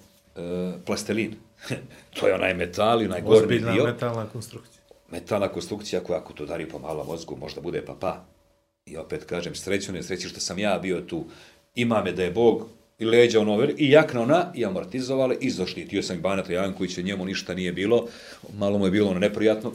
plastelin. 0.85 1.35
to 2.19 2.27
je 2.27 2.33
onaj 2.35 2.53
metal 2.53 3.01
i 3.01 3.05
onaj 3.05 3.21
Ozbiljna 3.25 3.73
dio. 3.73 3.83
metalna 3.83 4.25
konstrukcija. 4.25 4.80
Metalna 5.11 5.47
konstrukcija 5.47 6.03
koja 6.03 6.19
ako 6.19 6.33
to 6.33 6.43
udari 6.43 6.69
po 6.69 6.79
malom 6.79 7.07
mozgu 7.07 7.37
možda 7.37 7.61
bude 7.61 7.85
pa 7.85 7.93
pa. 7.99 8.25
I 8.85 8.97
opet 8.97 9.23
kažem, 9.23 9.55
sreću 9.55 9.91
ne 9.91 10.03
sreći 10.03 10.27
što 10.27 10.39
sam 10.39 10.59
ja 10.59 10.79
bio 10.79 11.01
tu. 11.01 11.25
Ima 11.75 12.03
me 12.03 12.11
da 12.11 12.23
je 12.23 12.31
Bog 12.31 12.67
i 12.99 13.05
leđa 13.05 13.39
ono 13.39 13.67
i 13.77 13.91
jakna 13.91 14.21
ona, 14.21 14.51
i 14.55 14.65
amortizovale, 14.65 15.35
i 15.41 15.49
zaštitio 15.49 16.03
sam 16.03 16.21
Banata 16.21 16.53
Jankovića, 16.53 17.01
njemu 17.01 17.25
ništa 17.25 17.53
nije 17.53 17.71
bilo, 17.71 18.07
malo 18.57 18.77
mu 18.77 18.85
je 18.85 18.91
bilo 18.91 19.09
ono 19.09 19.19
neprijatno. 19.19 19.71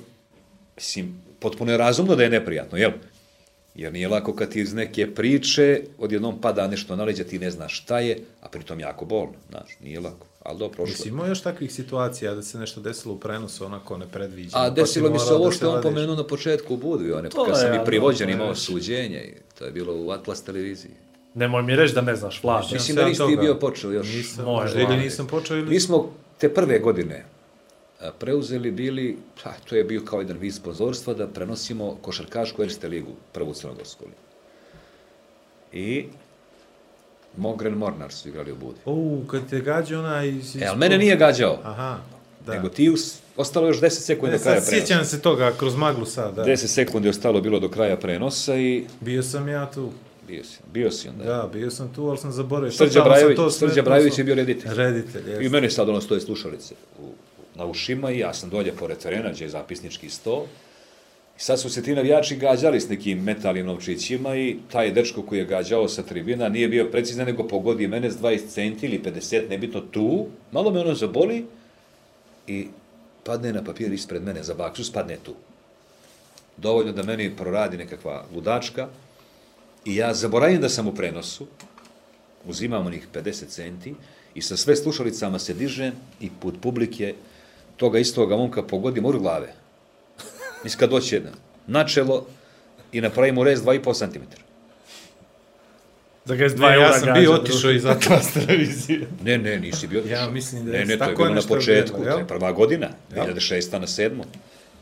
Mislim, 0.77 1.23
potpuno 1.41 1.73
je 1.73 1.79
razumno 1.79 2.15
da 2.15 2.23
je 2.23 2.31
neprijatno, 2.31 2.79
jel? 2.79 2.91
Jer 3.75 3.93
nije 3.93 4.09
lako 4.09 4.35
kad 4.35 4.53
ti 4.53 4.61
iz 4.61 4.75
neke 4.75 5.15
priče 5.15 5.83
odjednom 5.99 6.41
pada 6.41 6.67
nešto 6.69 6.97
na 6.97 7.05
leđa, 7.05 7.25
ti 7.25 7.39
ne 7.39 7.51
znaš 7.51 7.83
šta 7.83 8.01
je, 8.01 8.19
a 8.41 8.49
pritom 8.49 8.81
jako 8.81 9.05
bolno, 9.05 9.35
znaš, 9.51 9.71
nije 9.81 10.01
lako. 10.01 10.27
Ali 10.49 10.59
dobro, 10.59 10.77
prošlo. 10.77 10.93
Mislim, 10.93 11.15
ima 11.15 11.27
još 11.27 11.41
takvih 11.43 11.73
situacija 11.73 12.35
da 12.35 12.43
se 12.43 12.59
nešto 12.59 12.81
desilo 12.81 13.15
u 13.15 13.19
prenosu 13.19 13.65
onako 13.65 13.99
nepredviđeno. 13.99 14.63
A 14.63 14.65
pa 14.65 14.71
desilo 14.71 15.11
mi 15.11 15.19
se 15.19 15.35
ovo 15.35 15.51
što 15.51 15.67
je 15.67 15.77
on 15.77 15.83
pomenuo 15.83 16.17
na 16.17 16.25
početku 16.27 16.75
u 16.75 16.77
Budvi, 16.77 17.13
one, 17.13 17.29
To 17.29 17.45
kad 17.45 17.55
je, 17.55 17.61
sam 17.61 17.75
i 17.75 17.77
ali 17.77 17.87
privođen 17.87 18.31
imao 18.31 18.55
suđenje, 18.55 19.25
i 19.25 19.59
to 19.59 19.65
je 19.65 19.73
bilo 19.73 19.95
u 19.97 20.11
Atlas 20.11 20.43
televiziji. 20.43 20.93
Nemoj 21.35 21.63
mi 21.63 21.77
reći 21.77 21.95
da 21.95 22.01
ne 22.01 22.17
znaš, 22.17 22.43
Vlad. 22.43 22.63
Sjećam 22.63 22.77
Mislim 22.77 22.97
da 22.97 23.05
nisi 23.05 23.23
ti 23.29 23.37
bio 23.41 23.55
počeo 23.55 23.91
još. 23.91 24.07
Nisam, 24.07 24.45
možda 24.45 24.81
ili 24.81 24.97
nisam 24.97 25.27
počeo 25.27 25.57
ili... 25.57 25.71
Mi 25.71 25.81
smo 25.81 26.13
te 26.39 26.55
prve 26.55 26.79
godine 26.79 27.25
a, 28.01 28.11
preuzeli 28.19 28.71
bili, 28.71 29.17
pa, 29.45 29.53
to 29.69 29.77
je 29.77 29.85
bio 29.85 30.03
kao 30.05 30.21
jedan 30.21 30.39
vid 30.39 30.55
sponzorstva, 30.55 31.15
da 31.15 31.27
prenosimo 31.27 31.97
košarkašku 32.03 32.63
Erste 32.63 32.89
ligu, 32.89 33.13
prvu 33.33 33.55
crnogorsku 33.55 34.05
ligu. 34.05 34.17
I 35.73 36.07
Mogren 37.37 37.75
Mornar 37.75 38.13
su 38.13 38.29
igrali 38.29 38.53
u 38.53 38.57
Budvi. 38.57 38.81
U, 38.87 39.23
kad 39.27 39.49
te 39.51 39.61
gađa 39.61 39.99
ona 39.99 40.25
iz... 40.25 40.57
E, 40.57 40.67
ali 40.67 40.79
mene 40.79 40.99
nije 40.99 41.17
gađao, 41.17 41.59
Aha, 41.65 41.99
da. 42.47 42.55
nego 42.55 42.69
ti 42.69 42.91
us, 42.91 43.15
ostalo 43.37 43.67
još 43.67 43.81
10 43.81 43.91
sekundi 43.91 44.35
E, 44.35 44.39
do 44.39 44.43
kraja 44.43 44.61
sad 44.61 44.69
prenosa. 44.69 44.87
sjećam 44.87 45.05
se 45.05 45.21
toga 45.21 45.53
kroz 45.53 45.77
maglu 45.77 46.05
sad, 46.07 46.35
da. 46.35 46.45
10 46.45 46.57
sekundi 46.57 47.09
je 47.09 47.11
ostalo 47.11 47.41
bilo 47.41 47.61
do 47.61 47.69
kraja 47.69 47.97
prenosa 47.97 48.57
i 48.57 48.85
Bio 49.01 49.23
sam 49.23 49.49
ja 49.49 49.71
tu. 49.71 49.91
bio 50.29 50.45
si, 50.45 50.59
bio 50.73 50.91
si 50.91 51.09
onda. 51.09 51.25
Da, 51.25 51.49
bio 51.53 51.71
sam 51.71 51.93
tu, 51.95 52.05
ali 52.05 52.19
sam 52.19 52.33
zaboravio. 52.33 52.73
Srđa 52.73 53.05
Brajović, 53.05 53.39
Srđa 53.51 53.83
Brajović 53.83 54.19
je 54.19 54.25
bio 54.25 54.35
reditelj. 54.35 54.71
Reditelj, 54.75 55.23
I 55.23 55.31
jeste. 55.31 55.49
meni 55.49 55.71
sad 55.71 55.89
ono 55.89 56.01
stoje 56.01 56.21
slušalice 56.21 56.75
u, 56.99 57.09
na 57.55 57.65
ušima 57.67 58.11
i 58.11 58.19
ja 58.19 58.35
sam 58.35 58.51
dolje 58.51 58.73
pored 58.73 58.99
terena 58.99 59.33
gdje 59.33 59.45
je 59.45 59.49
zapisnički 59.49 60.11
sto. 60.11 60.47
I 61.37 61.41
sad 61.41 61.61
su 61.61 61.71
se 61.71 61.83
ti 61.83 61.95
navijači 61.95 62.37
gađali 62.37 62.81
s 62.81 62.89
nekim 62.89 63.23
metalnim 63.23 63.67
novčićima 63.67 64.37
i 64.37 64.57
taj 64.73 64.93
dečko 64.93 65.23
koji 65.23 65.39
je 65.39 65.45
gađao 65.45 65.89
sa 65.89 66.03
tribina 66.03 66.49
nije 66.49 66.69
bio 66.69 66.89
precizan, 66.91 67.27
nego 67.27 67.49
pogodi 67.49 67.89
mene 67.89 68.11
s 68.11 68.17
20 68.17 68.49
centi 68.49 68.87
ili 68.87 69.03
50, 69.05 69.49
nebitno 69.51 69.81
tu. 69.81 70.27
Malo 70.53 70.71
me 70.71 70.81
ono 70.81 70.95
zaboli 70.95 71.47
i 72.47 72.67
padne 73.25 73.53
na 73.53 73.65
papir 73.65 73.93
ispred 73.93 74.23
mene 74.23 74.43
za 74.43 74.55
baksu, 74.55 74.85
spadne 74.85 75.17
tu. 75.23 75.35
Dovoljno 76.57 76.93
da 76.93 77.03
meni 77.03 77.37
proradi 77.37 77.77
nekakva 77.77 78.25
ludačka 78.35 78.89
i 79.85 79.97
ja 79.97 80.15
zaboravim 80.15 80.61
da 80.61 80.69
sam 80.69 80.89
u 80.89 80.95
prenosu, 80.95 81.47
uzimam 82.47 82.87
onih 82.87 83.09
50 83.15 83.49
centi 83.49 83.95
i 84.35 84.43
sa 84.43 84.57
sve 84.57 84.77
slušalicama 84.77 85.39
se 85.39 85.55
dižem 85.55 85.93
i 86.21 86.31
put 86.41 86.55
publike 86.63 87.15
toga 87.77 87.99
istoga 87.99 88.37
momka 88.37 88.63
pogodim 88.63 89.05
u 89.05 89.13
glave. 89.13 89.66
Kad 90.77 90.91
doći 90.91 91.15
jedna, 91.15 91.31
na 91.67 91.85
čelo 91.87 92.27
i 92.93 93.01
napravimo 93.01 93.45
rez 93.45 93.63
2,5 93.63 93.99
cm. 93.99 94.21
Da 96.25 96.35
ga 96.35 96.45
je 96.45 96.51
s 96.51 96.53
Ne, 96.53 96.57
dva 96.57 96.71
ja 96.71 96.75
eura 96.75 96.99
sam 96.99 97.15
bio 97.15 97.33
otišao 97.33 97.71
iz 97.71 97.87
Atlas 97.87 98.33
televizije. 98.35 99.07
Ne, 99.23 99.39
ne, 99.39 99.59
nisi 99.61 99.87
bio. 99.87 100.03
Ja 100.09 100.31
mislim 100.31 100.67
da 100.67 100.73
ne, 100.73 100.79
je 100.79 100.85
ne, 100.85 100.87
to 100.87 100.93
je 100.93 100.99
tako 100.99 101.23
bilo 101.23 101.35
na 101.35 101.43
početku, 101.49 102.05
to 102.05 102.19
je 102.19 102.27
prva 102.27 102.53
godina, 102.53 102.89
2006. 103.15 103.79
na 103.79 103.87
7. 103.87 104.23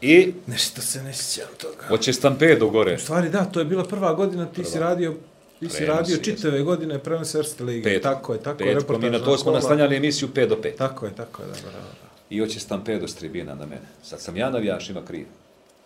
I 0.02 0.32
Nešto 0.47 0.81
se 0.81 1.02
ne 1.02 1.12
sjećam 1.12 1.55
toga. 1.61 1.86
hoće 1.89 2.12
stampedo 2.12 2.69
gore. 2.69 2.94
U 2.94 2.98
stvari, 2.98 3.28
da, 3.28 3.44
to 3.44 3.61
je 3.61 3.65
bila 3.65 3.85
prva 3.85 4.15
godina, 4.15 4.47
ti 4.47 4.65
si 4.65 4.78
radio 4.78 5.15
Ti 5.61 5.69
si 5.69 5.86
radio 5.86 6.16
čitave 6.16 6.62
godine 6.62 6.98
prenos 6.98 7.35
Erste 7.35 7.65
Lige. 7.65 7.82
Petkom. 7.82 8.12
Tako 8.12 8.32
je, 8.32 8.43
tako 8.43 8.65
je. 8.65 8.74
Petkom 8.74 9.05
i 9.05 9.11
na 9.11 9.19
to 9.19 9.39
smo 9.39 9.52
naslanjali 9.52 9.97
emisiju 9.97 10.28
5 10.35 10.48
do 10.48 10.56
5. 10.62 10.77
Tako 10.77 11.06
je, 11.06 11.15
tako 11.15 11.43
je, 11.43 11.48
da, 11.48 11.55
bravo. 11.70 11.86
I 12.31 12.39
hoće 12.39 12.61
stampedo 12.61 13.09
s 13.09 13.15
tribina 13.15 13.55
na 13.55 13.66
mene. 13.66 13.86
Sad 14.02 14.20
sam 14.20 14.36
ja 14.36 14.51
navijač, 14.51 14.89
ima 14.90 15.05
kriv. 15.05 15.27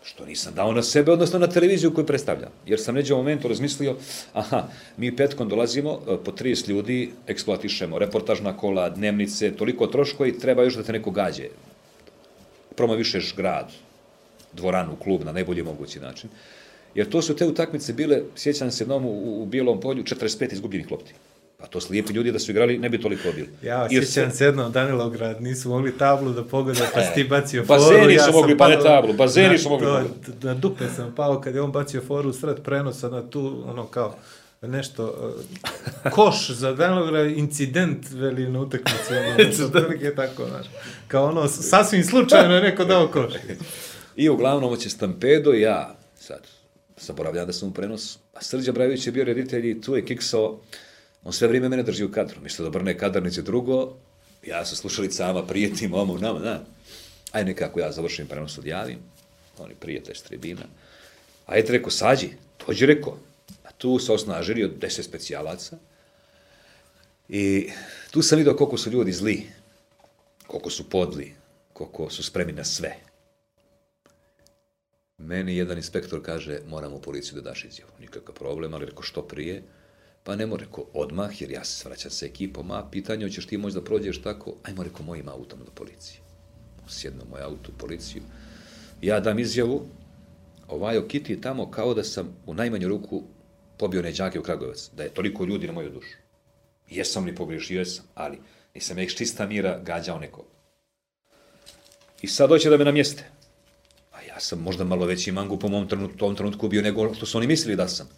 Što 0.03 0.27
nisam 0.27 0.55
dao 0.55 0.73
na 0.73 0.83
sebe, 0.83 1.13
odnosno 1.13 1.39
na 1.39 1.47
televiziju 1.47 1.95
koju 1.95 2.07
predstavljam. 2.07 2.51
Jer 2.67 2.81
sam 2.81 2.95
neđe 2.95 3.15
u 3.15 3.17
momentu 3.17 3.49
razmislio, 3.49 3.97
aha, 4.33 4.69
mi 4.97 5.17
petkom 5.17 5.49
dolazimo, 5.49 6.01
e, 6.09 6.17
po 6.25 6.33
30 6.33 6.69
ljudi, 6.69 7.11
eksploatišemo 7.27 7.99
reportažna 7.99 8.57
kola, 8.57 8.91
dnevnice, 8.91 9.57
toliko 9.57 9.87
troškova 9.87 10.29
i 10.29 10.39
treba 10.39 10.63
još 10.63 10.75
da 10.75 10.83
te 10.83 10.93
neko 10.93 11.11
gađe. 11.11 11.49
Promovišeš 12.77 13.35
grad, 13.37 13.73
dvoranu, 14.53 14.97
klub 14.97 15.25
na 15.25 15.33
najbolji 15.33 15.63
mogući 15.63 16.01
način. 16.01 16.31
Jer 16.95 17.09
to 17.09 17.23
su 17.23 17.37
te 17.37 17.47
utakmice 17.47 17.93
bile, 17.93 18.23
sjećam 18.37 18.71
se 18.71 18.85
jednom 18.85 19.07
u, 19.07 19.43
u 19.43 19.47
Bijelom 19.47 19.81
polju, 19.81 20.03
45 20.03 20.53
izgubljenih 20.53 20.91
lopti. 20.91 21.15
Pa 21.61 21.67
to 21.67 21.81
slijepi 21.81 22.13
ljudi 22.13 22.33
da 22.33 22.39
su 22.39 22.51
igrali, 22.51 22.79
ne 22.79 22.89
bi 22.89 23.01
toliko 23.01 23.33
bili. 23.35 23.49
Ja, 23.63 23.89
Jer 23.91 24.07
sjećam 24.07 24.31
se 24.31 24.45
jednom 24.45 24.73
Danilograd, 24.73 25.43
nisu 25.43 25.69
mogli 25.69 25.99
tablu 25.99 26.33
da 26.33 26.45
pogode, 26.45 26.81
pa 26.95 27.03
si 27.03 27.15
ti 27.15 27.25
bacio 27.25 27.65
foru. 27.65 27.81
Bazeni 27.81 28.15
ja 28.15 28.25
su 28.25 28.33
mogli, 28.33 28.59
pa 28.59 28.69
ne 28.69 28.79
tablu, 28.79 29.13
bazeni 29.13 29.49
na 29.53 29.59
su 29.59 29.69
mogli 29.69 29.87
to-. 29.87 30.03
Na 30.43 30.55
dupe 30.55 30.85
sam 30.97 31.15
pao 31.15 31.41
kad 31.41 31.55
je 31.55 31.63
on 31.63 31.73
bacio 31.73 32.03
foru 32.03 32.33
sred 32.33 32.63
prenosa 32.63 33.09
na 33.09 33.31
tu, 33.31 33.65
ono 33.67 33.87
kao, 33.87 34.17
nešto, 34.63 35.35
uh, 36.05 36.13
koš 36.13 36.51
za 36.51 36.73
Danilograd, 36.73 37.31
incident 37.31 38.11
veli 38.11 38.49
na 38.49 38.61
utakmici, 38.61 39.15
ono, 39.15 39.51
otprilike 39.67 40.15
tako, 40.15 40.47
znaš. 40.49 40.67
Kao 41.09 41.25
ono, 41.25 41.49
sasvim 41.49 42.05
slučajno 42.05 42.55
je 42.55 42.63
neko 42.63 42.85
dao 42.85 43.09
koš. 43.09 43.33
I 44.17 44.29
uglavnom 44.29 44.71
hoće 44.71 44.91
Stampedo 44.91 45.55
i 45.55 45.61
ja, 45.61 45.97
sad, 46.19 46.41
zaboravljam 47.01 47.47
da 47.47 47.53
sam 47.53 47.69
u 47.69 47.73
prenosu, 47.73 48.19
a 48.35 48.43
Srđa 48.43 48.73
Brajović 48.73 49.07
je 49.07 49.13
bio 49.13 49.25
reditelj 49.25 49.71
i 49.71 49.81
tu 49.81 49.97
je 49.97 50.05
kiksao, 50.05 50.61
on 51.25 51.33
sve 51.33 51.49
vrijeme 51.49 51.69
mene 51.69 51.83
drži 51.83 52.05
u 52.05 52.13
kadru, 52.13 52.41
mislio 52.43 52.65
da 52.65 52.71
brne 52.71 52.99
kadarnice 52.99 53.43
drugo, 53.43 53.97
ja 54.47 54.65
sa 54.65 54.77
slušalicama 54.77 55.47
prijetim 55.47 55.95
ovom 55.95 56.21
nama, 56.21 56.39
da. 56.39 56.65
Aj 57.33 57.45
nekako 57.45 57.81
ja 57.81 57.93
završim 57.93 58.27
prenos, 58.27 58.59
odjavim, 58.59 58.99
oni 59.59 59.75
prijatelj 59.75 60.15
s 60.15 60.23
tribina. 60.23 60.63
A 61.47 61.57
je 61.57 61.65
rekao, 61.69 61.91
sađi, 61.91 62.31
dođi 62.67 62.87
rekao. 62.87 63.19
A 63.65 63.73
tu 63.73 63.99
se 63.99 64.13
osnažili 64.13 64.65
od 64.65 64.79
deset 64.81 65.05
specijalaca. 65.05 65.79
I 67.29 67.71
tu 68.11 68.23
sam 68.23 68.39
vidio 68.39 68.57
koliko 68.57 68.79
su 68.79 68.91
ljudi 68.91 69.13
zli, 69.13 69.47
koliko 70.47 70.71
su 70.71 70.91
podli, 70.91 71.35
koliko 71.73 72.11
su 72.11 72.23
spremni 72.23 72.53
na 72.53 72.65
sve. 72.65 72.97
Meni 75.19 75.57
jedan 75.57 75.77
inspektor 75.77 76.23
kaže, 76.23 76.61
moram 76.67 76.93
u 76.93 77.01
policiju 77.01 77.35
da 77.35 77.51
daš 77.51 77.65
izjavu. 77.65 77.91
Nikakav 78.01 78.35
problem, 78.35 78.75
ali 78.75 78.87
rekao 78.87 79.03
što 79.03 79.23
prije. 79.23 79.63
Pa 80.29 80.37
ne 80.37 80.47
mora, 80.47 80.65
rekao, 80.65 80.85
odmah, 80.93 81.41
jer 81.41 81.51
ja 81.51 81.65
se 81.65 81.73
svraćam 81.73 82.11
sa 82.11 82.27
ekipom, 82.27 82.71
a 82.71 82.89
pitanje, 82.91 83.25
hoćeš 83.25 83.47
ti 83.47 83.57
moći 83.57 83.75
da 83.75 83.85
prođeš 83.85 84.23
tako? 84.23 84.55
Ajmo, 84.63 84.83
rekao, 84.83 85.07
mojim 85.07 85.29
autom 85.29 85.59
do 85.59 85.71
policije. 85.75 86.21
Sjedno 86.89 87.25
moj 87.31 87.43
auto 87.43 87.73
u 87.73 87.79
policiju. 87.79 88.23
Ja 89.03 89.21
dam 89.21 89.39
izjavu, 89.39 89.87
ovaj 90.69 90.99
Okiti 90.99 91.41
tamo 91.41 91.71
kao 91.71 91.95
da 91.95 92.05
sam 92.05 92.37
u 92.47 92.55
najmanju 92.55 92.89
ruku 92.89 93.23
pobio 93.79 94.03
neđake 94.03 94.41
u 94.41 94.43
Kragujevac, 94.43 94.91
da 94.97 95.03
je 95.03 95.15
toliko 95.15 95.45
ljudi 95.45 95.67
na 95.67 95.73
moju 95.73 95.91
dušu. 95.91 96.17
Jesam 96.91 97.25
li 97.25 97.35
pogriješio, 97.35 97.79
jesam, 97.79 98.05
ali 98.15 98.39
nisam 98.75 98.99
ih 98.99 99.15
čista 99.15 99.47
mira 99.47 99.81
gađao 99.83 100.19
nekog. 100.19 100.45
I 102.23 102.27
sad 102.27 102.49
hoće 102.49 102.71
da 102.71 102.77
me 102.77 102.85
namjeste. 102.85 103.25
A 104.13 104.23
ja 104.23 104.41
sam 104.41 104.61
možda 104.61 104.85
malo 104.85 105.07
veći 105.07 105.33
mangu 105.33 105.59
po 105.59 105.69
mom 105.69 105.89
trenutku, 105.89 106.19
tom 106.19 106.37
trenutku 106.37 106.69
bio 106.69 106.83
nego 106.83 107.15
što 107.15 107.27
su 107.27 107.39
oni 107.39 107.47
mislili 107.47 107.77
da 107.77 107.89
sam. 107.89 108.09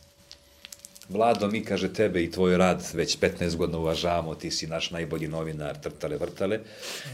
Vlado, 1.10 1.48
mi, 1.48 1.64
kaže, 1.64 1.92
tebe 1.92 2.22
i 2.22 2.30
tvoj 2.30 2.56
rad 2.56 2.82
već 2.94 3.18
15 3.18 3.56
godina 3.56 3.78
uvažavamo, 3.78 4.34
ti 4.34 4.50
si 4.50 4.66
naš 4.66 4.90
najbolji 4.90 5.28
novinar, 5.28 5.80
trtale, 5.80 6.16
vrtale. 6.16 6.60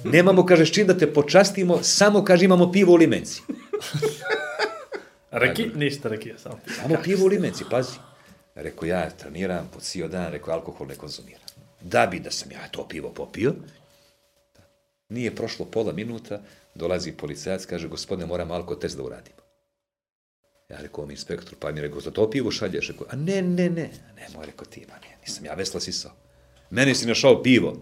Nemamo, 0.04 0.46
kaže, 0.46 0.66
s 0.66 0.72
čim 0.72 0.86
da 0.86 0.98
te 0.98 1.12
počastimo, 1.12 1.82
samo, 1.82 2.24
kaže, 2.24 2.44
imamo 2.44 2.72
pivo 2.72 2.92
u 2.92 2.96
limenci. 2.96 3.42
Reki, 5.30 5.70
ništa 5.74 6.08
rekija, 6.08 6.38
samo. 6.38 6.58
Samo 6.82 6.96
pivo 7.04 7.24
u 7.24 7.28
limenci, 7.28 7.64
pazi. 7.70 7.96
Rekao, 8.54 8.86
ja 8.86 9.10
treniram 9.10 9.70
po 9.74 9.80
cijel 9.80 10.08
dan, 10.08 10.32
rekao, 10.32 10.54
alkohol 10.54 10.86
ne 10.86 10.94
konzumiram. 10.94 11.40
Da 11.80 12.06
bi 12.06 12.20
da 12.20 12.30
sam 12.30 12.52
ja 12.52 12.68
to 12.70 12.88
pivo 12.88 13.12
popio, 13.12 13.54
nije 15.08 15.34
prošlo 15.34 15.64
pola 15.66 15.92
minuta, 15.92 16.40
dolazi 16.74 17.12
policajac, 17.12 17.66
kaže, 17.66 17.88
gospodine, 17.88 18.26
moram 18.26 18.50
alko 18.50 18.74
test 18.74 18.96
da 18.96 19.02
uradimo. 19.02 19.45
Ja 20.68 20.80
rekao, 20.80 21.02
ovom 21.02 21.10
inspektoru, 21.10 21.56
pa 21.60 21.72
mi 21.72 21.80
rekao, 21.80 22.00
za 22.00 22.10
to 22.10 22.30
pivo 22.30 22.50
šalješ? 22.50 22.88
Rekao, 22.88 23.06
a 23.10 23.16
ne, 23.16 23.42
ne, 23.42 23.70
ne, 23.70 23.90
ne, 24.16 24.26
moj 24.34 24.46
rekao 24.46 24.66
ti, 24.66 24.86
ma 24.88 24.94
ne, 24.94 25.16
nisam 25.20 25.44
ja 25.44 25.54
vesla 25.54 25.80
sisao. 25.80 26.12
Meni 26.70 26.94
si 26.94 27.06
našao 27.06 27.42
pivo 27.42 27.76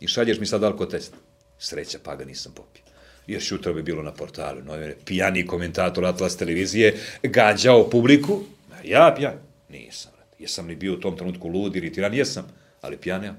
i 0.00 0.08
šalješ 0.08 0.40
mi 0.40 0.46
sad 0.46 0.64
alko 0.64 0.86
test. 0.86 1.14
Sreća, 1.58 1.98
pa 2.02 2.16
ga 2.16 2.24
nisam 2.24 2.52
popio. 2.52 2.82
Još 3.26 3.52
jutro 3.52 3.74
bi 3.74 3.82
bilo 3.82 4.02
na 4.02 4.12
portalu, 4.12 4.62
novine, 4.62 4.94
pijani 5.04 5.46
komentator 5.46 6.04
Atlas 6.04 6.36
televizije, 6.36 6.98
gađao 7.22 7.90
publiku, 7.90 8.40
ja 8.84 9.14
pijan, 9.16 9.34
nisam. 9.68 10.12
Jesam 10.38 10.66
li 10.66 10.76
bio 10.76 10.94
u 10.94 11.00
tom 11.00 11.16
trenutku 11.16 11.48
lud, 11.48 11.76
iritiran, 11.76 12.14
jesam, 12.14 12.46
ali 12.80 12.96
pijan 12.96 13.24
ja. 13.24 13.34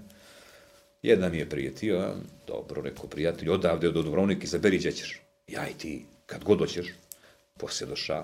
Jedna 1.01 1.29
mi 1.29 1.37
je 1.37 1.49
prijetio, 1.49 1.99
a, 1.99 2.15
dobro, 2.47 2.81
rekao 2.81 3.07
prijatelj, 3.07 3.49
odavde 3.49 3.91
do 3.91 4.01
Dubrovnika, 4.01 4.43
izaberi 4.43 4.77
gdje 4.77 4.91
ćeš. 4.91 5.21
Ja 5.47 5.69
i 5.69 5.73
ti, 5.73 6.05
kad 6.25 6.43
god 6.43 6.59
doćeš, 6.59 6.87
poslije 7.59 7.89
doša, 7.89 8.23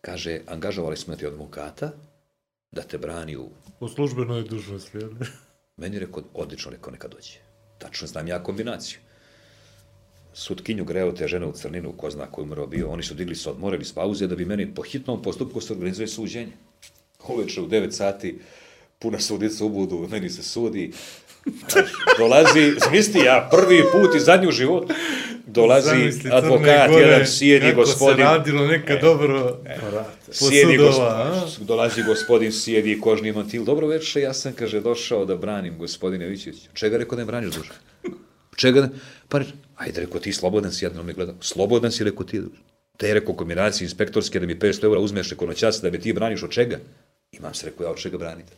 kaže, 0.00 0.40
angažovali 0.46 0.96
smo 0.96 1.16
ti 1.16 1.26
advokata 1.26 1.90
da 2.72 2.82
te 2.82 2.98
brani 2.98 3.36
u... 3.36 3.48
U 3.80 3.88
službenoj 3.88 4.42
dužnosti, 4.42 4.98
jel? 4.98 5.10
Meni 5.76 5.96
je 5.96 6.00
rekao, 6.00 6.22
odlično, 6.34 6.70
rekao, 6.70 6.92
neka 6.92 7.08
dođe. 7.08 7.38
Tačno 7.78 8.06
znam 8.06 8.28
ja 8.28 8.42
kombinaciju. 8.42 8.98
Sutkinju 10.32 10.84
greo 10.84 11.12
te 11.12 11.28
žene 11.28 11.46
u 11.46 11.52
crninu, 11.52 11.92
ko 11.92 12.10
zna 12.10 12.26
koji 12.26 12.42
umro 12.42 12.66
bio, 12.66 12.90
oni 12.90 13.02
su 13.02 13.14
digli 13.14 13.34
se 13.34 13.50
odmorili 13.50 13.84
s 13.84 13.92
pauze 13.92 14.26
da 14.26 14.36
bi 14.36 14.44
meni 14.44 14.74
po 14.74 14.82
hitnom 14.82 15.22
postupku 15.22 15.60
se 15.60 15.72
organizuje 15.72 16.08
suđenje. 16.08 16.52
Uveče 17.28 17.60
u 17.60 17.68
9 17.68 17.90
sati, 17.90 18.38
puna 18.98 19.20
sudica 19.20 19.64
u 19.64 19.68
budu, 19.68 20.08
meni 20.10 20.30
se 20.30 20.42
sudi, 20.42 20.92
Dolazi, 22.18 22.72
zamisli 22.84 23.20
ja 23.24 23.48
prvi 23.50 23.82
put 23.92 24.14
i 24.14 24.20
zadnji 24.20 24.48
u 24.48 24.52
životu, 24.52 24.94
dolazi 25.46 25.88
Zamisli 25.88 26.30
advokat, 26.32 26.90
Gore, 26.90 27.24
jedan 27.40 27.70
kako 27.70 27.80
gospodin, 27.80 28.16
se 28.16 28.22
radilo 28.22 28.66
neka 28.66 28.96
dobro. 28.96 29.58
sjedi 30.30 30.76
sudova, 30.76 31.30
gospodin, 31.42 31.66
dolazi 31.66 32.02
gospodin, 32.02 32.52
sjedi 32.52 33.00
kožni 33.00 33.32
mantil, 33.32 33.64
dobro 33.64 33.86
večer, 33.86 34.22
ja 34.22 34.34
sam, 34.34 34.52
kaže, 34.52 34.80
došao 34.80 35.24
da 35.24 35.36
branim 35.36 35.78
gospodine 35.78 36.26
Vićević. 36.26 36.68
Čega 36.74 36.96
rekao 36.96 37.16
da 37.16 37.22
ne 37.22 37.26
braniš 37.26 37.54
duže? 37.54 37.72
Čega 38.56 38.80
ne? 38.80 38.88
Pa, 39.28 39.40
ajde, 39.76 40.00
rekao 40.00 40.20
ti, 40.20 40.32
slobodan 40.32 40.72
si, 40.72 40.84
jedno 40.84 41.02
me 41.02 41.12
gleda, 41.12 41.34
slobodan 41.40 41.92
si, 41.92 42.04
rekao 42.04 42.24
ti, 42.26 42.40
te, 42.96 43.14
rekao, 43.14 43.34
kombinacije 43.34 43.86
inspektorske, 43.86 44.40
da 44.40 44.46
mi 44.46 44.54
500 44.56 44.84
eura 44.84 45.00
uzmeš 45.00 45.30
rekao 45.30 45.48
na 45.48 45.54
čas, 45.54 45.80
da 45.82 45.90
me 45.90 46.00
ti 46.00 46.12
braniš 46.12 46.42
od 46.42 46.50
čega? 46.50 46.78
Imam 47.32 47.54
se, 47.54 47.66
rekao, 47.66 47.84
ja 47.84 47.90
od 47.90 47.98
čega 47.98 48.18
branite? 48.18 48.52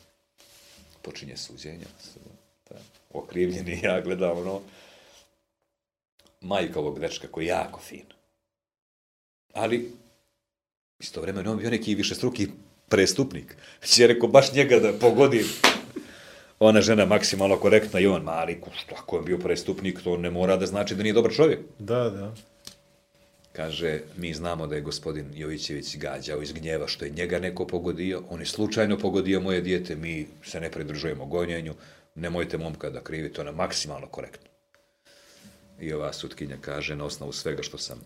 Počinje 1.02 1.36
suđenje, 1.36 1.84
okrivljeni, 3.10 3.80
ja 3.84 4.00
gledam, 4.00 4.38
ono, 4.38 4.60
majka 6.40 6.80
ovog 6.80 7.00
dečka 7.00 7.28
koji 7.28 7.44
je 7.44 7.48
jako 7.48 7.80
fin. 7.80 8.04
Ali, 9.52 9.92
istovremeno 10.98 11.52
on 11.52 11.58
bio 11.58 11.70
neki 11.70 11.94
višestruki 11.94 12.48
prestupnik. 12.88 13.56
Će 13.94 14.06
rekao, 14.06 14.28
baš 14.28 14.52
njega 14.52 14.78
da 14.78 14.92
pogodim. 14.92 15.46
Ona 16.58 16.80
žena 16.80 17.06
maksimalno 17.06 17.56
korektna 17.56 18.00
i 18.00 18.06
on 18.06 18.22
mali, 18.22 18.60
što 18.74 18.94
ako 18.94 19.16
je 19.16 19.22
bio 19.22 19.38
prestupnik, 19.38 20.02
to 20.04 20.16
ne 20.16 20.30
mora 20.30 20.56
da 20.56 20.66
znači 20.66 20.94
da 20.94 21.02
nije 21.02 21.12
dobar 21.12 21.32
čovjek. 21.32 21.60
Da, 21.78 22.10
da. 22.10 22.34
Kaže, 23.52 24.00
mi 24.16 24.34
znamo 24.34 24.66
da 24.66 24.74
je 24.74 24.80
gospodin 24.80 25.26
Jovićević 25.34 25.96
gađao 25.96 26.42
iz 26.42 26.52
gnjeva 26.52 26.88
što 26.88 27.04
je 27.04 27.10
njega 27.10 27.38
neko 27.38 27.66
pogodio, 27.66 28.22
on 28.30 28.40
je 28.40 28.46
slučajno 28.46 28.98
pogodio 28.98 29.40
moje 29.40 29.60
dijete, 29.60 29.96
mi 29.96 30.26
se 30.44 30.60
ne 30.60 30.70
pridružujemo 30.70 31.26
gonjenju, 31.26 31.74
nemojte 32.14 32.58
momka 32.58 32.90
da 32.90 33.04
krivite, 33.04 33.40
ona 33.40 33.50
je 33.50 33.56
maksimalno 33.56 34.06
korektna. 34.06 34.50
I 35.80 35.92
ova 35.92 36.12
sutkinja 36.12 36.56
kaže, 36.60 36.96
na 36.96 37.04
osnovu 37.04 37.32
svega 37.32 37.62
što 37.62 37.78
sam 37.78 38.00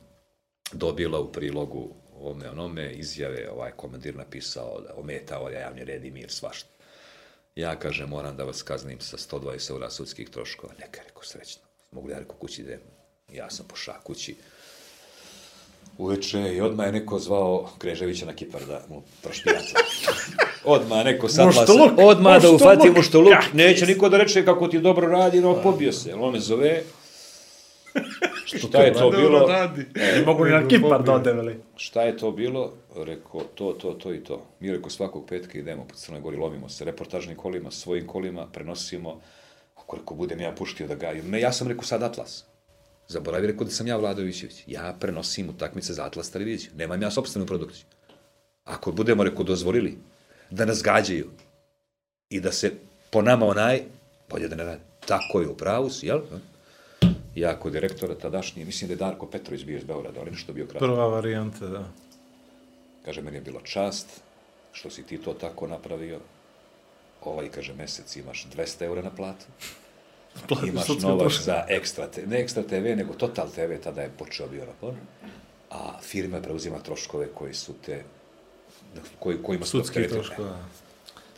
dobila 0.72 1.20
u 1.20 1.32
prilogu 1.32 1.94
ovome 2.12 2.50
onome, 2.50 2.92
izjave, 2.92 3.50
ovaj 3.50 3.70
komandir 3.70 4.16
napisao 4.16 4.80
da 4.80 4.94
ometao 4.96 5.48
je 5.48 5.60
javni 5.60 5.84
red 5.84 6.04
i 6.04 6.10
mir, 6.10 6.30
svašta. 6.30 6.68
Ja, 7.56 7.78
kaže, 7.78 8.06
moram 8.06 8.36
da 8.36 8.44
vas 8.44 8.62
kaznim 8.62 9.00
sa 9.00 9.16
120 9.16 9.70
eura 9.70 9.90
sudskih 9.90 10.30
troškova. 10.30 10.72
Neka, 10.78 11.00
rekao, 11.06 11.22
srećno. 11.22 11.62
Mogu 11.90 12.08
li 12.08 12.12
ja, 12.12 12.24
kući 12.24 12.62
idem? 12.62 12.80
Ja 13.32 13.50
sam 13.50 13.66
pošao 13.68 14.00
kući. 14.04 14.36
Uveče 15.98 16.54
i 16.54 16.60
odmah 16.60 16.86
je 16.86 16.92
neko 16.92 17.18
zvao 17.18 17.68
Kreževića 17.78 18.26
na 18.26 18.32
Kipar 18.32 18.60
da 18.68 18.80
mu 18.88 19.02
prošpijata. 19.22 19.80
Odmah 20.64 21.04
neko 21.04 21.28
sad 21.28 21.46
Mušteluk, 21.46 21.92
odmah 21.98 22.42
da 22.42 22.50
ufati. 22.50 22.92
Kak 23.30 23.52
Neće 23.52 23.86
niko 23.86 24.08
da 24.08 24.16
reče 24.16 24.44
kako 24.44 24.68
ti 24.68 24.78
dobro 24.78 25.06
radi, 25.08 25.40
no 25.40 25.62
pobio 25.62 25.92
se. 25.92 26.08
Jel 26.08 26.24
On 26.24 26.32
me 26.32 26.40
zove. 26.40 26.82
Šta 28.44 28.82
je 28.82 28.92
to 28.92 29.10
bilo? 29.10 29.48
Ne 29.94 30.22
mogu 30.26 30.44
ni 30.44 30.50
na 30.50 30.68
Kipar 30.68 31.02
da 31.02 31.12
ode, 31.12 31.32
veli. 31.32 31.60
Šta 31.76 32.02
je 32.02 32.16
to 32.16 32.30
bilo? 32.30 32.72
Rekao, 32.96 33.40
to, 33.54 33.72
to, 33.72 33.92
to 33.92 34.14
i 34.14 34.24
to. 34.24 34.42
Mi 34.60 34.72
rekao, 34.72 34.90
svakog 34.90 35.26
petka 35.28 35.58
idemo 35.58 35.84
po 35.84 35.94
Crnoj 35.94 36.20
Gori, 36.20 36.36
lovimo 36.36 36.68
se 36.68 36.84
reportažnim 36.84 37.36
kolima, 37.36 37.70
svojim 37.70 38.06
kolima, 38.06 38.46
prenosimo. 38.52 39.20
Ako 39.76 39.96
rekao, 39.96 40.16
budem 40.16 40.40
ja 40.40 40.52
puštio 40.52 40.86
da 40.86 40.94
gajim. 40.94 41.30
Ne, 41.30 41.40
ja 41.40 41.52
sam 41.52 41.68
rekao 41.68 41.84
sad 41.84 42.02
Atlas. 42.02 42.44
Zaboravi 43.08 43.46
rekao 43.46 43.64
da 43.64 43.70
sam 43.70 43.86
ja 43.86 43.96
Vladovićević. 43.96 44.64
Ja 44.66 44.96
prenosim 45.00 45.48
utakmice 45.48 45.92
za 45.92 46.04
Atlas 46.04 46.30
televiziju. 46.30 46.70
Nemam 46.76 47.02
ja 47.02 47.10
sopstvenu 47.10 47.46
produkciju. 47.46 47.84
Ako 48.64 48.92
budemo, 48.92 49.24
rekao, 49.24 49.44
dozvolili 49.44 49.98
da 50.50 50.64
nas 50.64 50.82
gađaju 50.82 51.30
i 52.30 52.40
da 52.40 52.52
se 52.52 52.72
po 53.10 53.22
nama 53.22 53.46
onaj, 53.46 53.82
bolje 54.30 54.48
da 54.48 54.56
ne 54.56 54.64
radi. 54.64 54.80
Tako 55.06 55.40
je 55.40 55.48
u 55.48 55.56
pravu 55.56 55.90
jel? 56.02 56.20
Ja 57.34 57.60
kod 57.60 57.72
direktora 57.72 58.14
tadašnji, 58.14 58.64
mislim 58.64 58.88
da 58.88 58.92
je 58.92 58.98
Darko 58.98 59.26
Petrović 59.26 59.64
bio 59.64 59.78
iz 59.78 59.84
Beograda, 59.84 60.20
ali 60.20 60.30
nešto 60.30 60.52
bio 60.52 60.66
kratko. 60.66 60.86
Prva 60.86 61.06
varijanta, 61.06 61.66
da. 61.66 61.84
Kaže, 63.04 63.22
meni 63.22 63.36
je 63.36 63.40
bilo 63.40 63.60
čast 63.60 64.06
što 64.72 64.90
si 64.90 65.02
ti 65.02 65.18
to 65.18 65.34
tako 65.34 65.66
napravio. 65.66 66.20
Ovaj, 67.24 67.48
kaže, 67.48 67.74
mesec 67.74 68.16
imaš 68.16 68.46
200 68.56 68.84
eura 68.84 69.02
na 69.02 69.10
platu. 69.10 69.46
Imaš 70.66 70.88
novac 71.02 71.32
za 71.32 71.64
ekstra, 71.68 72.06
te, 72.06 72.26
ne 72.26 72.40
ekstra 72.40 72.62
TV, 72.62 72.96
nego 72.96 73.14
Total 73.14 73.48
TV, 73.48 73.82
tada 73.84 74.02
je 74.02 74.10
počeo 74.18 74.48
bio 74.48 74.64
rapor. 74.64 74.94
A 75.70 76.00
firma 76.02 76.40
preuzima 76.40 76.78
troškove 76.78 77.26
koji 77.34 77.54
su 77.54 77.72
te, 77.86 78.02
koji, 79.18 79.42
kojima 79.42 79.64
su 79.64 79.70
Sudski 79.70 80.08
troškova. 80.08 80.58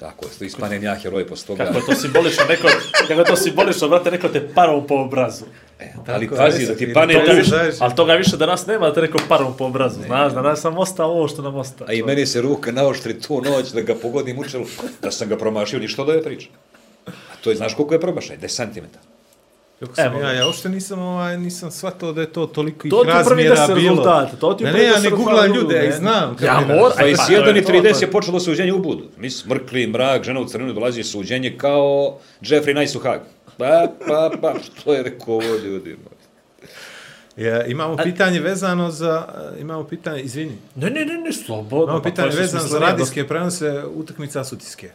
Tako, 0.01 0.25
je, 0.41 0.47
ispanem 0.47 0.83
ja 0.83 0.95
heroj 0.95 1.27
posle 1.27 1.47
toga. 1.47 1.65
Kako 1.65 1.79
je 1.79 1.87
to 1.87 1.95
simbolično, 1.95 2.45
neko, 2.49 2.69
kako 3.09 3.25
to 3.25 3.37
simbolično, 3.37 3.89
brate, 3.89 4.11
neko 4.11 4.29
te 4.29 4.49
parom 4.55 4.87
po 4.87 4.95
obrazu. 4.95 5.45
E, 5.81 5.93
ali 6.07 6.27
Tako, 6.29 6.37
pazi, 6.37 6.67
da 6.67 6.75
ti 6.75 6.93
pane 6.93 7.15
Toga 7.15 7.33
više, 7.33 7.73
ali 7.81 7.95
toga 7.95 8.15
više 8.15 8.37
da 8.37 8.47
nas 8.47 8.67
nema, 8.67 8.87
da 8.87 8.95
te 8.95 9.01
neko 9.01 9.19
parom 9.29 9.57
po 9.57 9.65
obrazu, 9.65 10.01
znaš, 10.07 10.33
da 10.33 10.43
nas 10.43 10.61
sam 10.61 10.79
ostao 10.79 11.11
ovo 11.11 11.29
što 11.29 11.43
nam 11.43 11.57
ostao. 11.57 11.87
A 11.89 11.93
i 11.93 12.03
meni 12.03 12.27
se 12.27 12.41
ruka 12.41 12.73
naoštri 12.73 13.21
tu 13.21 13.43
noć 13.43 13.73
da 13.73 13.81
ga 13.81 13.95
pogodim 13.95 14.39
u 14.39 14.45
čelu, 14.45 14.65
da 15.03 15.11
sam 15.11 15.29
ga 15.29 15.37
promašio, 15.37 15.79
ništa 15.79 16.05
da 16.05 16.13
je 16.13 16.23
priča. 16.23 16.49
To 17.47 17.51
je, 17.51 17.57
znaš 17.57 17.75
koliko 17.75 17.95
je 17.95 18.01
promašaj? 18.01 18.39
10 18.39 18.73
cm. 18.75 18.81
Kako 19.81 19.95
sam 19.95 20.07
Evo. 20.07 20.21
ja, 20.21 20.33
ja 20.33 20.47
uopšte 20.47 20.69
nisam, 20.69 20.99
ovaj, 20.99 21.39
nisam 21.39 21.71
shvatao 21.71 22.13
da 22.13 22.21
je 22.21 22.33
to 22.33 22.47
toliko 22.47 22.89
To 22.89 23.03
ih 23.05 23.11
prvi 23.29 23.49
razmjera 23.49 23.75
bilo. 23.75 23.91
rezultata, 23.91 24.37
to 24.37 24.55
ti 24.55 24.65
je 24.65 24.67
ne, 24.67 24.73
prvi 24.73 24.85
ne, 24.85 24.93
ja 24.93 25.01
ne 25.01 25.11
googlam 25.11 25.53
ljude, 25.53 25.77
ja 25.77 25.97
znam. 25.97 26.37
Ja 26.43 26.61
moram, 26.61 26.93
Pa 26.97 27.07
i 27.07 27.17
Pa, 27.17 27.23
s 27.23 27.27
to 27.27 27.33
je 27.33 27.41
1 27.43 27.59
i 27.59 27.65
to, 27.65 27.73
30 27.73 27.93
to. 27.93 28.05
je 28.05 28.11
počelo 28.11 28.41
suđenje 28.41 28.73
u 28.73 28.79
Budu. 28.79 29.05
Mi 29.19 29.31
smrkli 29.31 29.87
mrak, 29.87 30.25
žena 30.25 30.41
u 30.41 30.45
crninu 30.45 30.73
dolazi 30.73 31.03
suđenje 31.03 31.55
kao 31.59 32.19
Jeffrey 32.41 32.75
Nice 32.81 32.99
u 32.99 33.01
Hag. 33.01 33.21
Pa, 33.57 33.87
pa, 34.07 34.31
pa, 34.41 34.55
što 34.61 34.93
je 34.93 35.03
rekao 35.03 35.35
ovo 35.35 35.57
ljudi? 35.65 35.97
Ja, 37.37 37.65
imamo 37.65 37.97
pitanje 37.97 38.41
vezano 38.41 38.91
za, 38.91 39.27
imamo 39.61 39.85
pitanje, 39.85 40.21
izvini, 40.23 40.59
Ne, 40.75 40.91
ne, 40.91 41.05
ne, 41.05 41.15
ne, 41.15 41.33
slobodno. 41.33 41.85
imamo 41.85 42.03
pa 42.03 42.11
to 42.11 42.11
pitanje 42.11 42.35
je 42.35 42.41
vezano 42.41 42.65
za 42.65 42.79
radijske 42.79 43.29
prenose 43.29 43.85
utakmica 43.95 44.45
sutiske. 44.45 44.91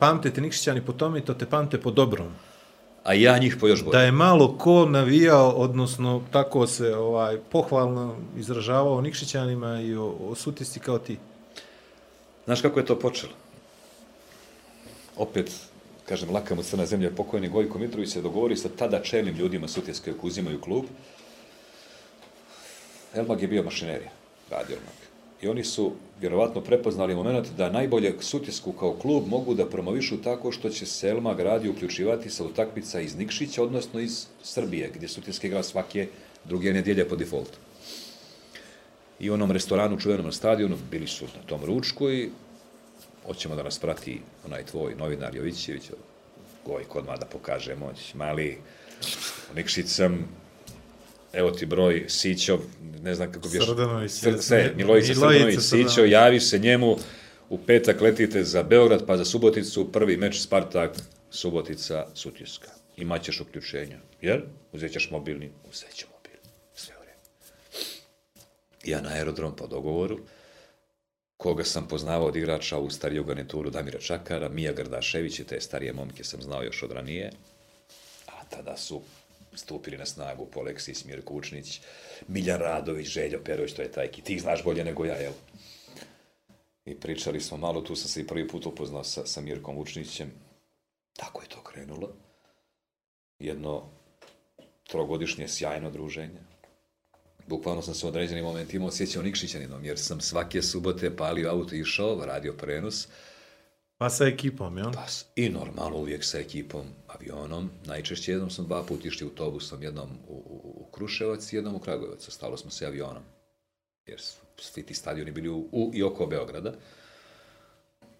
Pamte 0.00 0.30
te 0.30 0.40
Nikšićani 0.40 0.80
po 0.80 0.92
tome 0.92 1.18
i 1.18 1.22
to 1.22 1.34
te 1.34 1.46
pamte 1.46 1.80
po 1.80 1.90
dobrom. 1.90 2.32
a 3.04 3.14
ja 3.14 3.38
njih 3.38 3.56
po 3.60 3.68
još 3.68 3.84
bolje. 3.84 3.98
Da 3.98 4.02
je 4.02 4.12
malo 4.12 4.58
ko 4.58 4.86
navijao, 4.86 5.50
odnosno 5.50 6.22
tako 6.32 6.66
se 6.66 6.96
ovaj 6.96 7.38
pohvalno 7.50 8.16
izražavao 8.36 8.96
o 8.96 9.00
Nikšićanima 9.00 9.80
i 9.80 9.94
o, 9.94 10.16
o 10.20 10.34
Sutisti 10.34 10.80
kao 10.80 10.98
ti. 10.98 11.18
Znaš 12.44 12.60
kako 12.60 12.80
je 12.80 12.86
to 12.86 12.98
počelo? 12.98 13.32
Opet, 15.16 15.52
kažem, 16.08 16.30
laka 16.30 16.54
mu 16.54 16.62
crna 16.62 16.86
zemlja, 16.86 17.10
pokojni 17.16 17.48
Gojko 17.48 17.78
Mitrović 17.78 18.12
se 18.12 18.22
dogovori 18.22 18.56
sa 18.56 18.68
tada 18.68 19.02
čelnim 19.02 19.36
ljudima 19.36 19.68
Sutjeske 19.68 20.12
koji 20.12 20.28
uzimaju 20.28 20.60
klub. 20.60 20.84
Elmag 23.14 23.42
je 23.42 23.48
bio 23.48 23.62
mašinerija, 23.62 24.10
radio. 24.50 24.76
I 25.42 25.48
oni 25.48 25.64
su 25.64 25.92
vjerovatno 26.20 26.60
prepoznali 26.60 27.14
moment 27.14 27.48
da 27.56 27.70
najbolje 27.72 28.14
Sutjesku 28.20 28.72
kao 28.72 28.92
klub 28.92 29.28
mogu 29.28 29.54
da 29.54 29.68
promovišu 29.68 30.22
tako 30.22 30.52
što 30.52 30.70
će 30.70 30.86
se 30.86 31.08
Elmag 31.08 31.40
radio 31.40 31.70
uključivati 31.70 32.30
sa 32.30 32.44
utakmica 32.44 33.00
iz 33.00 33.16
Nikšića, 33.16 33.62
odnosno 33.62 34.00
iz 34.00 34.26
Srbije, 34.42 34.90
gdje 34.94 35.08
Sutjeske 35.08 35.46
igra 35.46 35.62
svake 35.62 36.08
druge 36.44 36.72
nedjelje 36.72 37.08
po 37.08 37.16
defaultu. 37.16 37.58
I 39.20 39.30
u 39.30 39.34
onom 39.34 39.50
restoranu, 39.50 40.00
čuvenom 40.00 40.32
stadionu, 40.32 40.76
bili 40.90 41.06
su 41.06 41.24
na 41.24 41.42
tom 41.46 41.64
ručku 41.64 42.10
i 42.10 42.30
hoćemo 43.26 43.54
da 43.54 43.62
nas 43.62 43.78
prati 43.78 44.20
onaj 44.46 44.64
tvoj 44.64 44.94
novinar 44.94 45.36
Jovićević, 45.36 45.90
Gojko 46.66 46.98
odmah 46.98 47.18
da 47.18 47.26
pokaže 47.26 47.74
moć, 47.76 48.14
mali, 48.14 48.58
Nikšić 49.54 49.86
sam, 49.86 50.28
evo 51.32 51.50
ti 51.50 51.66
broj, 51.66 52.04
Sićov, 52.08 52.58
ne 53.02 53.14
znam 53.14 53.32
kako 53.32 53.48
bi 53.48 53.56
još... 53.56 53.66
Srdanović, 53.66 54.12
Sr- 54.12 54.74
Milojica 54.76 55.14
Srdanović. 55.14 55.60
Sićo, 55.60 56.04
javi 56.04 56.40
se 56.40 56.58
njemu, 56.58 56.96
u 57.48 57.58
petak 57.58 58.00
letite 58.00 58.44
za 58.44 58.62
Beograd, 58.62 59.06
pa 59.06 59.16
za 59.16 59.24
Suboticu, 59.24 59.92
prvi 59.92 60.16
meč 60.16 60.40
Spartak, 60.40 60.96
Subotica, 61.30 62.06
Sutjeska. 62.14 62.68
Imaćeš 62.96 63.40
uključenja. 63.40 63.98
Jer? 64.20 64.42
Uzet 64.72 64.92
ćeš 64.92 65.10
mobilni, 65.10 65.50
uzet 65.70 65.94
ću 65.94 66.06
mobilni. 66.16 66.48
Sve 66.74 66.94
u 67.00 67.04
redu. 67.04 67.28
Ja 68.84 69.00
na 69.00 69.08
aerodrom 69.08 69.56
po 69.56 69.66
dogovoru, 69.66 70.18
koga 71.36 71.64
sam 71.64 71.88
poznavao 71.88 72.28
od 72.28 72.36
igrača 72.36 72.78
u 72.78 72.90
stariju 72.90 73.24
garnituru 73.24 73.70
Damira 73.70 73.98
Čakara, 73.98 74.48
Mija 74.48 74.72
Gardašević 74.72 75.38
i 75.38 75.44
te 75.44 75.60
starije 75.60 75.92
momke 75.92 76.24
sam 76.24 76.42
znao 76.42 76.62
još 76.62 76.82
od 76.82 76.92
ranije, 76.92 77.30
a 78.26 78.44
tada 78.50 78.76
su 78.76 79.02
stupili 79.54 79.96
na 79.96 80.06
snagu 80.06 80.46
Poleksis, 80.46 81.04
Mirko 81.04 81.34
Učnić, 81.34 81.80
Miljan 82.28 82.60
Radović, 82.60 83.06
Željo 83.06 83.40
Perović, 83.44 83.72
to 83.72 83.82
je 83.82 83.92
taj 83.92 84.08
ki, 84.08 84.22
ti 84.22 84.38
znaš 84.38 84.64
bolje 84.64 84.84
nego 84.84 85.04
ja, 85.04 85.14
jel? 85.14 85.32
I 86.84 86.94
pričali 86.94 87.40
smo 87.40 87.56
malo, 87.56 87.80
tu 87.80 87.96
sam 87.96 88.08
se 88.08 88.20
i 88.20 88.26
prvi 88.26 88.48
put 88.48 88.66
upoznao 88.66 89.04
sa, 89.04 89.26
sa 89.26 89.40
Mirkom 89.40 89.76
Vučnićem. 89.76 90.30
Tako 91.16 91.42
je 91.42 91.48
to 91.48 91.62
krenulo. 91.62 92.12
Jedno 93.38 93.90
trogodišnje 94.90 95.48
sjajno 95.48 95.90
druženje. 95.90 96.40
Bukvalno 97.46 97.82
sam 97.82 97.94
se 97.94 98.06
u 98.06 98.08
određenim 98.08 98.44
momentima 98.44 98.86
osjećao 98.86 99.22
Nikšićaninom, 99.22 99.84
jer 99.84 99.98
sam 99.98 100.20
svake 100.20 100.62
subote 100.62 101.16
palio 101.16 101.50
auto 101.50 101.74
i 101.74 101.80
išao, 101.80 102.24
radio 102.24 102.52
prenos, 102.52 103.08
Pa 104.00 104.10
sa 104.10 104.24
ekipom, 104.26 104.78
jel? 104.78 104.92
pa 104.92 105.06
i 105.36 105.48
normalno 105.48 105.96
uvijek 105.96 106.24
sa 106.24 106.38
ekipom, 106.38 106.86
avionom. 107.06 107.70
Najčešće 107.86 108.32
jednom 108.32 108.50
sam 108.50 108.64
dva 108.64 108.82
puta 108.82 109.08
išli 109.08 109.24
autobusom, 109.24 109.82
jednom 109.82 110.08
u, 110.28 110.34
u, 110.34 110.86
u 110.86 110.90
Kruševac 110.92 111.52
i 111.52 111.56
jednom 111.56 111.74
u 111.74 111.78
Kragujevac. 111.78 112.28
Ostalo 112.28 112.56
smo 112.56 112.70
se 112.70 112.86
avionom. 112.86 113.22
Jer 114.06 114.20
su 114.20 114.36
svi 114.56 114.82
ti 114.82 114.94
stadioni 114.94 115.30
bili 115.30 115.48
u, 115.48 115.68
u 115.72 115.90
i 115.94 116.02
oko 116.02 116.26
Beograda. 116.26 116.72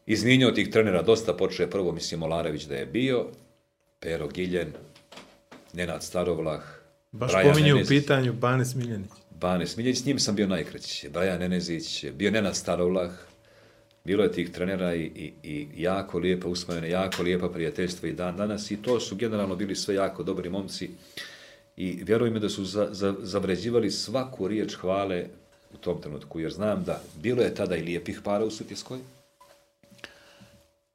Izminjao 0.07 0.51
tih 0.51 0.71
trenera 0.71 1.03
dosta, 1.03 1.33
počeo 1.33 1.65
je 1.65 1.71
prvo, 1.71 1.93
mislim, 1.93 2.23
Olarević 2.23 2.65
da 2.65 2.77
je 2.77 2.87
bio, 2.87 3.27
Pero 4.01 4.29
Giljen, 4.29 4.73
Nenad 5.73 6.03
Starovlah, 6.03 6.63
Baš 7.13 7.33
Brajan 7.33 7.53
pominje 7.53 7.73
u 7.73 7.77
Nenezić. 7.77 8.01
pitanju 8.01 8.33
Bane 8.33 8.65
Smiljanić. 8.65 9.11
Bane 9.31 9.67
Smiljeć, 9.67 9.99
s 9.99 10.05
njim 10.05 10.19
sam 10.19 10.35
bio 10.37 10.47
najkraći. 10.47 11.09
Brajan 11.09 11.41
Nenezić, 11.41 12.05
bio 12.05 12.31
Nenad 12.31 12.57
Starovlah, 12.57 13.30
bilo 14.05 14.25
je 14.25 14.33
tih 14.33 14.51
trenera 14.51 14.95
i, 14.95 15.03
i, 15.03 15.33
i 15.43 15.69
jako 15.77 16.19
lijepa 16.19 16.49
usmojene, 16.49 16.91
jako 16.91 17.23
lijepa 17.23 17.49
prijateljstva 17.49 18.09
i 18.09 18.13
dan 18.13 18.37
danas 18.37 18.71
i 18.71 18.83
to 18.83 19.01
su 19.01 19.17
generalno 19.17 19.57
bili 19.57 19.77
sve 19.77 19.95
jako 19.95 20.23
dobri 20.23 20.51
momci 20.51 20.91
i 21.77 22.05
vjeruj 22.05 22.31
mi 22.31 22.41
da 22.41 22.49
su 22.49 22.65
za, 22.65 22.89
za, 22.93 23.15
zavređivali 23.21 23.91
svaku 23.91 24.49
riječ 24.49 24.75
hvale 24.75 25.27
u 25.75 25.77
tom 25.77 26.03
trenutku, 26.03 26.41
jer 26.41 26.53
znam 26.53 26.85
da 26.85 27.03
bilo 27.23 27.43
je 27.43 27.55
tada 27.55 27.77
i 27.77 27.83
lijepih 27.83 28.21
para 28.25 28.45
u 28.45 28.51
Sutjeskoj, 28.51 28.99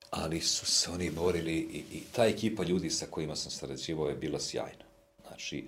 ali 0.10 0.42
su 0.42 0.66
se 0.66 0.92
oni 0.92 1.10
borili 1.10 1.54
i, 1.54 1.84
i 1.98 2.02
ta 2.12 2.26
ekipa 2.26 2.64
ljudi 2.64 2.90
sa 2.90 3.06
kojima 3.10 3.36
sam 3.36 3.52
sarađivao 3.52 4.10
je 4.10 4.16
bila 4.16 4.40
sjajna. 4.40 4.86
Znači, 5.28 5.64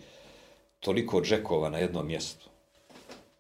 toliko 0.80 1.22
džekova 1.22 1.70
na 1.70 1.78
jednom 1.78 2.08
mjestu. 2.08 2.50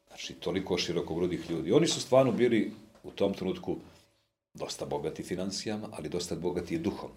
Znači, 0.07 0.33
toliko 0.33 0.77
širokogrudih 0.77 1.49
ljudi. 1.49 1.71
Oni 1.71 1.87
su 1.87 2.01
stvarno 2.01 2.31
bili 2.31 2.71
u 3.07 3.11
tom 3.11 3.33
trenutku 3.33 3.77
dosta 4.53 4.85
bogati 4.85 5.23
financijama, 5.23 5.89
ali 5.91 6.09
dosta 6.09 6.35
bogati 6.35 6.75
i 6.75 6.79
duhom. 6.79 7.11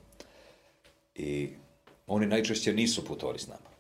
I 1.15 1.49
oni 2.07 2.27
najčešće 2.27 2.73
nisu 2.73 3.05
putovali 3.05 3.39
s 3.39 3.47
nama. 3.47 3.71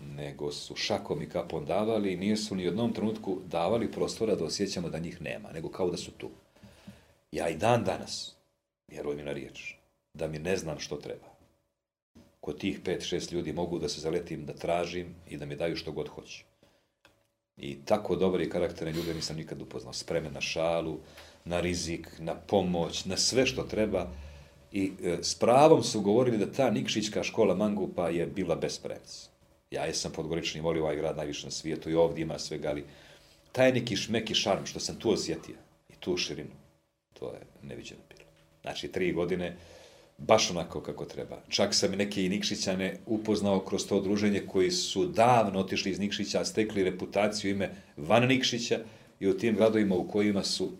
Nego 0.00 0.52
su 0.52 0.76
šakom 0.76 1.22
i 1.22 1.28
kapom 1.28 1.66
davali 1.66 2.12
i 2.12 2.16
nisu 2.16 2.54
ni 2.54 2.62
u 2.62 2.66
jednom 2.66 2.92
trenutku 2.92 3.38
davali 3.46 3.92
prostora 3.92 4.34
da 4.34 4.44
osjećamo 4.44 4.88
da 4.88 4.98
njih 4.98 5.22
nema, 5.22 5.52
nego 5.52 5.68
kao 5.68 5.90
da 5.90 5.96
su 5.96 6.10
tu. 6.10 6.30
Ja 7.32 7.48
i 7.48 7.56
dan 7.56 7.84
danas, 7.84 8.34
vjeruj 8.88 9.16
mi 9.16 9.22
na 9.22 9.32
riječ, 9.32 9.74
da 10.14 10.28
mi 10.28 10.38
ne 10.38 10.56
znam 10.56 10.78
što 10.78 10.96
treba. 10.96 11.32
Kod 12.40 12.58
tih 12.58 12.80
pet, 12.84 13.02
šest 13.02 13.32
ljudi 13.32 13.52
mogu 13.52 13.78
da 13.78 13.88
se 13.88 14.00
zaletim, 14.00 14.46
da 14.46 14.52
tražim 14.52 15.14
i 15.28 15.36
da 15.36 15.46
mi 15.46 15.56
daju 15.56 15.76
što 15.76 15.92
god 15.92 16.08
hoće. 16.08 16.44
I 17.62 17.76
tako 17.84 18.16
dobre 18.16 18.44
i 18.44 18.50
karakterne 18.50 18.92
ljude 18.92 19.14
nisam 19.14 19.36
nikad 19.36 19.62
upoznao. 19.62 19.92
Spremen 19.92 20.32
na 20.32 20.40
šalu, 20.40 20.98
na 21.44 21.60
rizik, 21.60 22.08
na 22.18 22.34
pomoć, 22.34 23.04
na 23.04 23.16
sve 23.16 23.46
što 23.46 23.62
treba. 23.62 24.10
I 24.72 24.92
e, 25.04 25.18
s 25.22 25.34
pravom 25.34 25.82
su 25.82 26.00
govorili 26.00 26.38
da 26.38 26.52
ta 26.52 26.70
Nikšićka 26.70 27.22
škola 27.22 27.54
Mangupa 27.54 28.08
je 28.08 28.26
bila 28.26 28.56
bespremca. 28.56 29.28
Ja 29.70 29.84
jesam 29.84 30.12
podgorični, 30.12 30.60
volio 30.60 30.82
ovaj 30.82 30.96
grad 30.96 31.16
najviše 31.16 31.46
na 31.46 31.50
svijetu 31.50 31.90
i 31.90 31.94
ovdje 31.94 32.22
ima 32.22 32.38
svega, 32.38 32.68
ali 32.68 32.84
taj 33.52 33.72
neki 33.72 33.96
šmeki 33.96 34.34
šarm 34.34 34.64
što 34.64 34.80
sam 34.80 34.96
tu 34.96 35.10
osjetio 35.10 35.56
i 35.88 35.92
tu 36.00 36.16
širinu, 36.16 36.50
to 37.12 37.26
je 37.26 37.40
neviđeno 37.62 38.00
bilo. 38.08 38.28
Znači, 38.62 38.88
tri 38.88 39.12
godine, 39.12 39.56
baš 40.18 40.50
onako 40.50 40.80
kako 40.80 41.04
treba. 41.04 41.42
Čak 41.48 41.74
sam 41.74 41.90
neke 41.90 42.24
i 42.24 42.28
Nikšićane 42.28 42.96
upoznao 43.06 43.60
kroz 43.60 43.86
to 43.86 44.00
druženje 44.00 44.42
koji 44.46 44.70
su 44.70 45.06
davno 45.06 45.60
otišli 45.60 45.90
iz 45.90 45.98
Nikšića, 45.98 46.40
a 46.40 46.44
stekli 46.44 46.84
reputaciju 46.84 47.50
ime 47.50 47.70
van 47.96 48.26
Nikšića 48.26 48.78
i 49.20 49.28
u 49.28 49.38
tim 49.38 49.56
gradovima 49.56 49.94
u 49.94 50.08
kojima 50.08 50.44
su, 50.44 50.72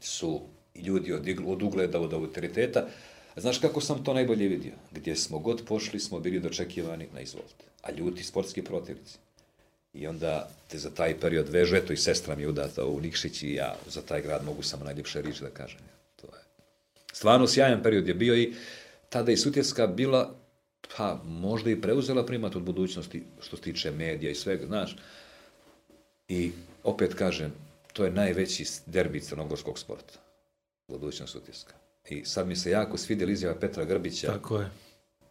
su 0.00 0.40
ljudi 0.74 1.12
od, 1.12 1.28
od 1.46 1.62
ugleda, 1.62 2.00
od 2.00 2.12
autoriteta. 2.12 2.86
Znaš 3.36 3.58
kako 3.58 3.80
sam 3.80 4.04
to 4.04 4.14
najbolje 4.14 4.48
vidio? 4.48 4.72
Gdje 4.90 5.16
smo 5.16 5.38
god 5.38 5.64
pošli 5.68 6.00
smo 6.00 6.20
bili 6.20 6.40
dočekivani 6.40 7.06
na 7.14 7.20
izvolite. 7.20 7.64
A 7.82 7.92
ljuti 7.92 8.24
sportski 8.24 8.62
protivnici. 8.62 9.18
I 9.92 10.06
onda 10.06 10.50
te 10.68 10.78
za 10.78 10.90
taj 10.90 11.20
period 11.20 11.48
vežu, 11.48 11.76
eto 11.76 11.92
i 11.92 11.96
sestra 11.96 12.36
mi 12.36 12.42
je 12.42 12.48
udata 12.48 12.84
u 12.84 13.00
Nikšić 13.00 13.42
i 13.42 13.54
ja 13.54 13.76
za 13.86 14.02
taj 14.02 14.22
grad 14.22 14.44
mogu 14.44 14.62
samo 14.62 14.84
najljepše 14.84 15.22
riječi 15.22 15.42
da 15.42 15.50
kažem. 15.50 15.80
Stvarno 17.12 17.46
sjajan 17.46 17.82
period 17.82 18.08
je 18.08 18.14
bio 18.14 18.36
i 18.36 18.54
tada 19.08 19.32
i 19.32 19.36
Sutjeska 19.36 19.86
bila, 19.86 20.34
pa 20.96 21.20
možda 21.24 21.70
i 21.70 21.80
preuzela 21.80 22.26
primat 22.26 22.56
od 22.56 22.62
budućnosti 22.62 23.24
što 23.40 23.56
se 23.56 23.62
tiče 23.62 23.90
medija 23.90 24.30
i 24.30 24.34
svega, 24.34 24.66
znaš. 24.66 24.96
I 26.28 26.52
opet 26.84 27.14
kažem, 27.14 27.52
to 27.92 28.04
je 28.04 28.10
najveći 28.10 28.64
derbi 28.86 29.20
crnogorskog 29.20 29.78
sporta. 29.78 30.18
Budućnost 30.88 31.32
Sutjeska. 31.32 31.74
I 32.08 32.24
sad 32.24 32.48
mi 32.48 32.56
se 32.56 32.70
jako 32.70 32.96
svidjela 32.98 33.32
izjava 33.32 33.54
Petra 33.54 33.84
Grbića, 33.84 34.26
Tako 34.26 34.58
je. 34.58 34.70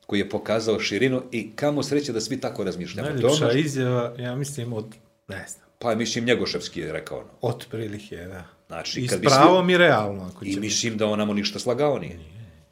koji 0.06 0.20
je 0.20 0.30
pokazao 0.30 0.80
širinu 0.80 1.24
i 1.32 1.52
kamo 1.56 1.84
sreće 1.84 2.14
da 2.14 2.22
svi 2.22 2.40
tako 2.40 2.64
razmišljamo. 2.64 3.08
Ono 3.08 3.16
Najljepša 3.16 3.36
što- 3.46 3.58
izjava, 3.58 4.16
ja 4.18 4.36
mislim, 4.36 4.74
od, 4.74 4.86
ne 5.28 5.46
znam, 5.50 5.70
Pa 5.80 5.96
mislim 5.96 6.26
Njegoševski 6.26 6.80
je 6.80 6.94
rekao 6.94 7.18
ono. 7.18 7.30
otprilike, 7.42 8.16
da. 8.18 8.46
Znači, 8.70 9.02
I 9.02 9.08
kad 9.08 9.20
s 9.20 9.22
pravom 9.22 9.70
i 9.70 9.78
realno, 9.78 10.24
ako 10.24 10.46
I 10.46 10.54
će 10.54 10.60
mislim 10.60 10.98
da 10.98 11.08
on 11.08 11.20
namo 11.20 11.34
ništa 11.34 11.60
slagao 11.60 12.00
nije. 12.00 12.20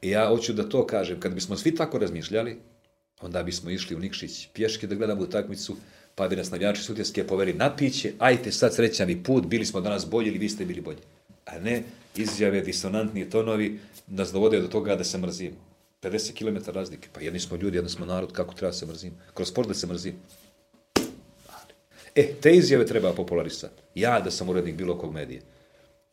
I 0.01 0.09
ja 0.09 0.27
hoću 0.27 0.53
da 0.53 0.69
to 0.69 0.87
kažem, 0.87 1.19
kad 1.19 1.33
bismo 1.33 1.57
svi 1.57 1.75
tako 1.75 1.97
razmišljali, 1.97 2.57
onda 3.21 3.43
bismo 3.43 3.69
išli 3.69 3.95
u 3.95 3.99
Nikšić 3.99 4.47
pješke 4.53 4.87
da 4.87 4.95
gledamo 4.95 5.21
utakmicu, 5.21 5.75
pa 6.15 6.27
bi 6.27 6.35
nas 6.35 6.51
navijači 6.51 6.83
Sutjeske 6.83 7.27
poveli 7.27 7.53
na 7.53 7.75
piće, 7.75 8.11
ajte 8.19 8.51
sad 8.51 8.75
srećan 8.75 9.09
i 9.09 9.23
put, 9.23 9.45
bili 9.45 9.65
smo 9.65 9.81
danas 9.81 10.09
bolji 10.09 10.27
ili 10.27 10.37
vi 10.37 10.49
ste 10.49 10.65
bili 10.65 10.81
bolji. 10.81 11.01
A 11.45 11.59
ne 11.59 11.83
izjave, 12.15 12.61
disonantni 12.61 13.29
tonovi 13.29 13.79
nas 14.07 14.31
dovode 14.31 14.61
do 14.61 14.67
toga 14.67 14.95
da 14.95 15.03
se 15.03 15.17
mrzimo. 15.17 15.55
50 16.01 16.33
km 16.33 16.71
razlike, 16.71 17.07
pa 17.13 17.21
jedni 17.21 17.39
smo 17.39 17.57
ljudi, 17.57 17.77
jedni 17.77 17.89
smo 17.89 18.05
narod, 18.05 18.31
kako 18.31 18.53
treba 18.53 18.73
se 18.73 18.85
mrzimo? 18.85 19.15
Kroz 19.33 19.49
sport 19.49 19.67
da 19.67 19.73
se 19.73 19.87
mrzimo. 19.87 20.17
E, 22.15 22.33
te 22.41 22.55
izjave 22.55 22.85
treba 22.85 23.13
popularisati. 23.13 23.81
Ja 23.95 24.19
da 24.19 24.31
sam 24.31 24.49
urednik 24.49 24.75
bilo 24.75 24.97
kog 24.97 25.13
medija, 25.13 25.41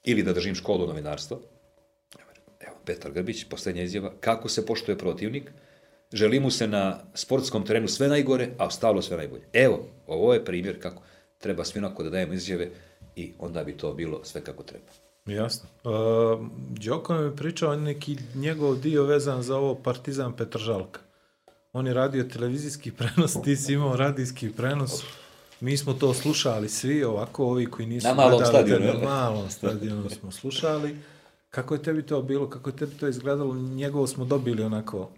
ili 0.04 0.22
da 0.22 0.32
držim 0.32 0.54
školu 0.54 0.86
novinarstva, 0.86 1.38
evo, 2.60 2.76
Petar 2.84 3.12
Grbić, 3.12 3.44
posljednja 3.44 3.82
izjava, 3.82 4.12
kako 4.20 4.48
se 4.48 4.66
poštuje 4.66 4.98
protivnik, 4.98 5.52
želi 6.12 6.40
mu 6.40 6.50
se 6.50 6.68
na 6.68 7.00
sportskom 7.14 7.66
terenu 7.66 7.88
sve 7.88 8.08
najgore, 8.08 8.48
a 8.58 8.66
ostalo 8.66 9.02
sve 9.02 9.16
najbolje. 9.16 9.42
Evo, 9.52 9.88
ovo 10.06 10.34
je 10.34 10.44
primjer 10.44 10.82
kako 10.82 11.02
treba 11.38 11.64
svi 11.64 11.78
onako 11.78 12.02
da 12.02 12.10
dajemo 12.10 12.32
izjave 12.32 12.70
i 13.16 13.32
onda 13.38 13.64
bi 13.64 13.76
to 13.76 13.94
bilo 13.94 14.24
sve 14.24 14.40
kako 14.40 14.62
treba. 14.62 14.84
Jasno. 15.26 15.68
Uh, 15.84 16.46
Đoko 16.70 17.14
nam 17.14 17.24
je 17.24 17.36
pričao 17.36 17.76
neki 17.76 18.16
njegov 18.34 18.76
dio 18.76 19.04
vezan 19.04 19.42
za 19.42 19.56
ovo 19.56 19.74
Partizan 19.74 20.36
Petržalka. 20.36 21.00
On 21.72 21.86
je 21.86 21.94
radio 21.94 22.24
televizijski 22.24 22.92
prenos, 22.98 23.42
ti 23.44 23.56
si 23.56 23.72
imao 23.72 23.96
radijski 23.96 24.52
prenos. 24.52 25.04
Mi 25.64 25.76
smo 25.76 25.92
to 25.92 26.14
slušali 26.14 26.68
svi, 26.68 27.04
ovako 27.04 27.44
ovi 27.44 27.66
koji 27.66 27.86
nisu 27.86 28.08
Na 28.08 28.14
malom 28.14 28.38
gledali, 28.38 28.68
stadionu, 28.68 29.00
Na 29.00 29.08
malom 29.08 29.50
stadionu 29.50 30.10
smo 30.10 30.30
slušali. 30.30 30.96
Kako 31.50 31.74
je 31.74 31.82
tebi 31.82 32.06
to 32.06 32.22
bilo? 32.22 32.50
Kako 32.50 32.70
je 32.70 32.76
tebi 32.76 32.94
to 32.94 33.08
izgledalo? 33.08 33.54
Njegovo 33.54 34.06
smo 34.06 34.24
dobili 34.24 34.62
onako... 34.62 35.10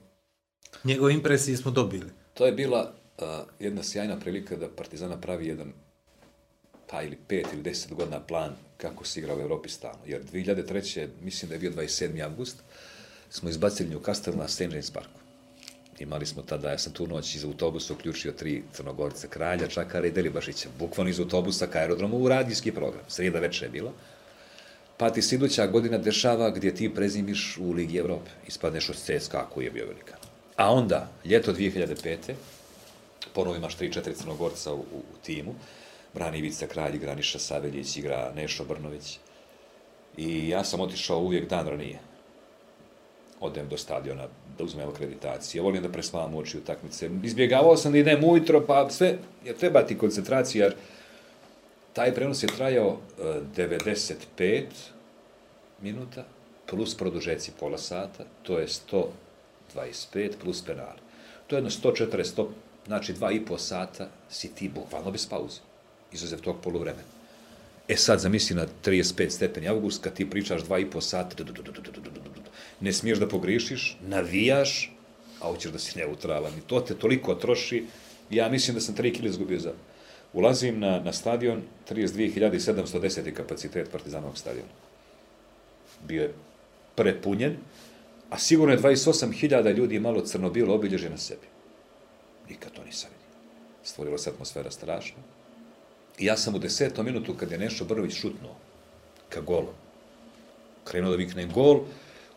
Njegove 0.84 1.14
impresije 1.14 1.56
smo 1.56 1.70
dobili. 1.70 2.10
To 2.34 2.46
je 2.46 2.52
bila 2.52 2.92
uh, 3.18 3.24
jedna 3.60 3.82
sjajna 3.82 4.18
prilika 4.18 4.56
da 4.56 4.68
Partizana 4.68 5.20
pravi 5.20 5.46
jedan 5.46 5.72
pa 6.90 7.02
ili 7.02 7.18
pet 7.28 7.46
ili 7.52 7.62
deset 7.62 7.94
godina 7.94 8.20
plan 8.20 8.50
kako 8.76 9.04
se 9.04 9.20
igra 9.20 9.36
u 9.36 9.40
Evropi 9.40 9.68
stalno. 9.68 10.00
Jer 10.06 10.22
2003. 10.32 11.08
mislim 11.22 11.48
da 11.48 11.54
je 11.54 11.58
bio 11.58 11.70
27. 11.70 12.24
avgust, 12.24 12.56
smo 13.30 13.48
izbacili 13.48 13.94
Newcastle 13.94 14.36
na 14.36 14.48
St. 14.48 14.60
James 14.60 14.90
Parku. 14.90 15.15
Imali 15.98 16.26
smo 16.26 16.42
tada, 16.42 16.70
ja 16.70 16.78
sam 16.78 16.92
tu 16.92 17.06
noć 17.06 17.34
iz 17.34 17.44
autobusa 17.44 17.94
uključio 17.94 18.32
tri 18.32 18.62
crnogorce, 18.72 19.28
Kralja, 19.28 19.68
Čakara 19.68 20.06
i 20.06 20.10
Delibašića, 20.10 20.68
bukvalno 20.78 21.10
iz 21.10 21.20
autobusa 21.20 21.66
ka 21.66 21.78
aerodromu 21.78 22.18
u 22.18 22.28
radijski 22.28 22.72
program. 22.72 23.02
Srijeda 23.08 23.38
večer 23.38 23.62
je 23.62 23.70
bila. 23.70 23.92
Pa 24.96 25.10
ti 25.10 25.22
se 25.22 25.38
godina 25.72 25.98
dešava 25.98 26.50
gdje 26.50 26.74
ti 26.74 26.94
prezimiš 26.94 27.58
u 27.60 27.72
Ligi 27.72 27.98
Evrope. 27.98 28.30
Ispadneš 28.46 28.88
od 28.88 28.96
CSKA 28.96 29.46
koji 29.54 29.64
je 29.64 29.70
bio 29.70 29.86
velika. 29.86 30.16
A 30.56 30.72
onda, 30.72 31.08
ljeto 31.24 31.52
2005. 31.52 32.16
ponovo 33.34 33.56
imaš 33.56 33.76
3-4 33.78 34.14
crnogorca 34.14 34.74
u, 34.74 34.78
u 34.78 35.02
timu. 35.22 35.54
Brani 36.14 36.38
Ivica 36.38 36.66
Kralj, 36.66 36.96
igra 36.96 37.14
Niša 37.14 37.38
Saveljić, 37.38 37.96
igra 37.96 38.32
Nešo 38.34 38.64
Brnović. 38.64 39.18
I 40.16 40.48
ja 40.48 40.64
sam 40.64 40.80
otišao 40.80 41.18
uvijek 41.18 41.48
dan 41.48 41.68
ranije. 41.68 41.98
Odem 43.40 43.68
do 43.68 43.76
stadiona 43.76 44.28
da 44.58 44.64
uzmem 44.64 44.88
akreditacije. 44.88 45.62
Volim 45.62 45.82
da 45.82 45.88
presmavam 45.88 46.34
oči 46.34 46.58
utakmice. 46.58 47.10
Izbjegavao 47.22 47.76
sam 47.76 47.92
da 47.92 47.98
idem 47.98 48.24
ujutro, 48.24 48.66
pa 48.66 48.90
sve, 48.90 49.18
jer 49.44 49.56
treba 49.56 49.82
ti 49.82 49.98
koncentracija, 49.98 50.64
jer 50.64 50.74
taj 51.92 52.14
prenos 52.14 52.42
je 52.42 52.46
trajao 52.56 52.96
e, 53.18 53.22
95 53.56 54.64
minuta, 55.82 56.24
plus 56.70 56.94
produžeci 56.94 57.52
pola 57.60 57.78
sata, 57.78 58.24
to 58.42 58.58
je 58.58 58.66
125 59.74 60.32
plus 60.42 60.62
penali. 60.64 61.00
To 61.46 61.56
je 61.56 61.58
jedno 61.58 61.70
140, 61.70 62.06
100, 62.36 62.46
znači 62.86 63.12
dva 63.12 63.32
i 63.32 63.44
po 63.44 63.58
sata 63.58 64.08
si 64.30 64.54
ti 64.54 64.68
bukvalno 64.68 65.10
bez 65.10 65.26
pauze, 65.26 65.60
izuzev 66.12 66.40
tog 66.40 66.56
poluvremena. 66.62 67.15
E 67.88 67.96
sad 67.96 68.20
zamisli 68.20 68.56
na 68.56 68.66
35 68.84 69.30
stepeni 69.30 69.68
avgust, 69.68 70.02
kad 70.02 70.14
ti 70.14 70.30
pričaš 70.30 70.62
dva 70.62 70.78
i 70.78 70.90
po 70.90 71.00
sata, 71.00 71.44
ne 72.80 72.92
smiješ 72.92 73.18
da 73.18 73.28
pogrišiš, 73.28 73.98
navijaš, 74.00 74.92
a 75.40 75.46
hoćeš 75.46 75.72
da 75.72 75.78
si 75.78 75.98
neutralan. 75.98 76.52
I 76.58 76.60
to 76.66 76.80
te 76.80 76.94
toliko 76.94 77.34
troši. 77.34 77.84
Ja 78.30 78.48
mislim 78.48 78.74
da 78.74 78.80
sam 78.80 78.94
3 78.94 79.14
kile 79.14 79.28
izgubio 79.28 79.58
za... 79.58 79.72
Ulazim 80.32 80.80
na, 80.80 81.00
na 81.00 81.12
stadion, 81.12 81.62
32.710 81.90 83.32
kapacitet 83.32 83.90
Partizanovog 83.92 84.38
stadiona. 84.38 84.68
Bio 86.08 86.22
je 86.22 86.34
prepunjen, 86.94 87.56
a 88.30 88.38
sigurno 88.38 88.74
je 88.74 88.80
28.000 88.80 89.76
ljudi 89.76 90.00
malo 90.00 90.20
crno-bilo 90.20 90.74
obilježje 90.74 91.10
na 91.10 91.18
sebi. 91.18 91.46
Nikad 92.48 92.72
to 92.72 92.84
nisam 92.84 93.10
vidio. 93.10 93.38
Stvorila 93.84 94.18
se 94.18 94.30
atmosfera 94.30 94.70
strašna 94.70 95.35
ja 96.18 96.36
sam 96.36 96.54
u 96.54 96.58
desetom 96.58 97.06
minutu, 97.06 97.34
kad 97.34 97.50
je 97.50 97.58
Nešo 97.58 97.84
Brnović 97.84 98.14
šutnuo 98.14 98.54
ka 99.28 99.40
golu, 99.40 99.72
krenuo 100.84 101.10
da 101.10 101.16
vikne 101.16 101.46
gol, 101.46 101.80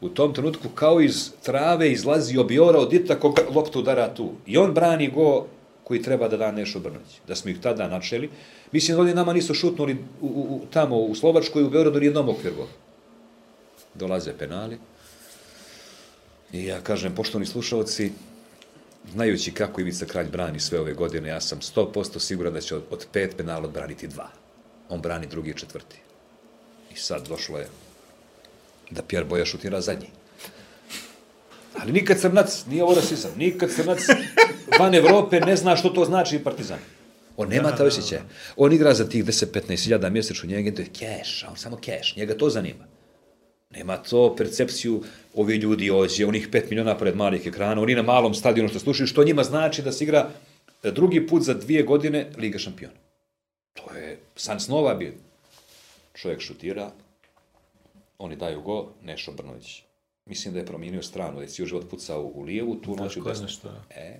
u 0.02 0.10
tom 0.10 0.34
trenutku 0.34 0.70
kao 0.76 1.02
iz 1.02 1.32
trave 1.44 1.92
izlazi 1.92 2.38
obiora 2.38 2.80
od 2.80 2.94
Ita 2.94 3.20
koga 3.20 3.42
loptu 3.56 3.80
udara 3.80 4.14
tu. 4.14 4.32
I 4.46 4.58
on 4.58 4.74
brani 4.74 5.12
go 5.12 5.46
koji 5.84 6.02
treba 6.02 6.28
da 6.28 6.38
da 6.38 6.52
Nešo 6.52 6.80
Brnović. 6.80 7.20
Da 7.28 7.36
smo 7.36 7.52
ih 7.52 7.60
tada 7.62 7.88
načeli. 7.88 8.30
Mislim 8.72 8.96
da 8.96 9.02
ovdje 9.02 9.16
nama 9.16 9.34
nisu 9.34 9.54
šutnuli 9.54 9.98
u, 10.22 10.28
u, 10.28 10.62
tamo 10.74 10.98
u 10.98 11.16
Slovačkoj, 11.16 11.64
u 11.64 11.70
Beogradu, 11.70 12.00
nijednom 12.00 12.30
okvir 12.30 12.54
gol. 12.54 12.68
Dolaze 13.94 14.34
penali. 14.38 14.78
I 16.54 16.66
ja 16.66 16.82
kažem, 16.82 17.16
poštovni 17.16 17.46
slušalci, 17.46 18.12
znajući 19.11 19.52
kako 19.52 19.81
Ivica 19.81 20.06
Kralj 20.06 20.27
brani 20.27 20.60
sve 20.60 20.80
ove 20.80 20.94
godine, 20.94 21.30
ja 21.30 21.41
sam 21.41 21.60
100% 21.60 22.19
siguran 22.19 22.53
da 22.53 22.61
će 22.61 22.76
od, 22.76 22.84
od 22.90 23.06
pet 23.14 23.38
penala 23.38 23.65
odbraniti 23.65 24.07
dva. 24.07 24.30
On 24.90 25.02
brani 25.02 25.27
drugi 25.27 25.49
i 25.49 25.57
četvrti. 25.57 25.98
I 26.94 26.98
sad 26.98 27.27
došlo 27.27 27.57
je 27.57 27.68
da 28.91 29.02
Pierre 29.02 29.26
Boja 29.26 29.45
šutira 29.45 29.81
zadnji. 29.81 30.07
Ali 31.81 31.91
nikad 31.91 32.19
crnac, 32.19 32.65
nije 32.68 32.84
ovo 32.84 32.95
rasizam, 32.95 33.31
nikad 33.38 33.72
crnac 33.76 33.99
van 34.80 34.95
Evrope 34.95 35.40
ne 35.40 35.56
zna 35.56 35.76
što 35.76 35.90
to 35.90 36.06
znači 36.06 36.40
partizan. 36.40 36.80
On 37.38 37.49
nema 37.49 37.76
ta 37.76 37.86
osjećaja. 37.86 38.22
On 38.56 38.73
igra 38.73 38.94
za 38.94 39.10
tih 39.10 39.26
10-15 39.26 39.84
hiljada 39.84 40.10
mjesečno, 40.10 40.49
njega 40.49 40.76
to 40.76 40.81
je 40.81 40.88
keš, 40.88 41.45
on 41.49 41.57
samo 41.57 41.77
keš, 41.77 42.15
njega 42.15 42.38
to 42.38 42.49
zanima. 42.49 42.99
Nema 43.70 43.98
to 43.98 44.36
percepciju 44.36 45.04
ovi 45.36 45.56
ljudi 45.56 45.90
ovdje, 45.90 46.28
onih 46.28 46.50
5 46.52 46.70
miliona 46.70 46.98
pored 46.98 47.16
malih 47.16 47.48
ekrana, 47.48 47.82
oni 47.82 47.96
na 47.96 48.02
malom 48.02 48.34
stadionu 48.34 48.70
što 48.70 48.80
slušaju, 48.80 49.08
što 49.08 49.24
njima 49.24 49.44
znači 49.44 49.82
da 49.82 49.91
se 49.91 50.04
igra 50.04 50.30
drugi 50.84 51.28
put 51.28 51.44
za 51.44 51.54
dvije 51.54 51.84
godine 51.84 52.32
Liga 52.38 52.60
šampiona. 52.60 52.94
To 53.74 53.94
je 53.94 54.20
san 54.36 54.60
snova 54.60 54.94
bio. 54.94 55.14
Čovjek 56.14 56.41
šutira, 56.41 56.91
oni 58.18 58.36
daju 58.36 58.62
go, 58.62 58.88
Nešo 59.04 59.32
Brnović. 59.32 59.84
Mislim 60.26 60.54
da 60.54 60.60
je 60.60 60.66
promijenio 60.66 61.04
stranu, 61.04 61.38
da 61.38 61.41
je 61.41 61.50
cijel 61.50 61.68
život 61.68 61.90
pucao 61.90 62.32
u 62.34 62.41
lijevu, 62.41 62.76
tu 62.76 62.96
noć 62.96 63.18
u 63.18 63.22
desnu. 63.22 63.48
E, 63.90 64.20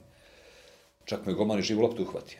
čak 1.05 1.26
mu 1.26 1.31
je 1.31 1.35
golman 1.35 1.59
i 1.59 1.63
živu 1.63 1.81
loptu 1.81 2.03
uhvatio. 2.03 2.39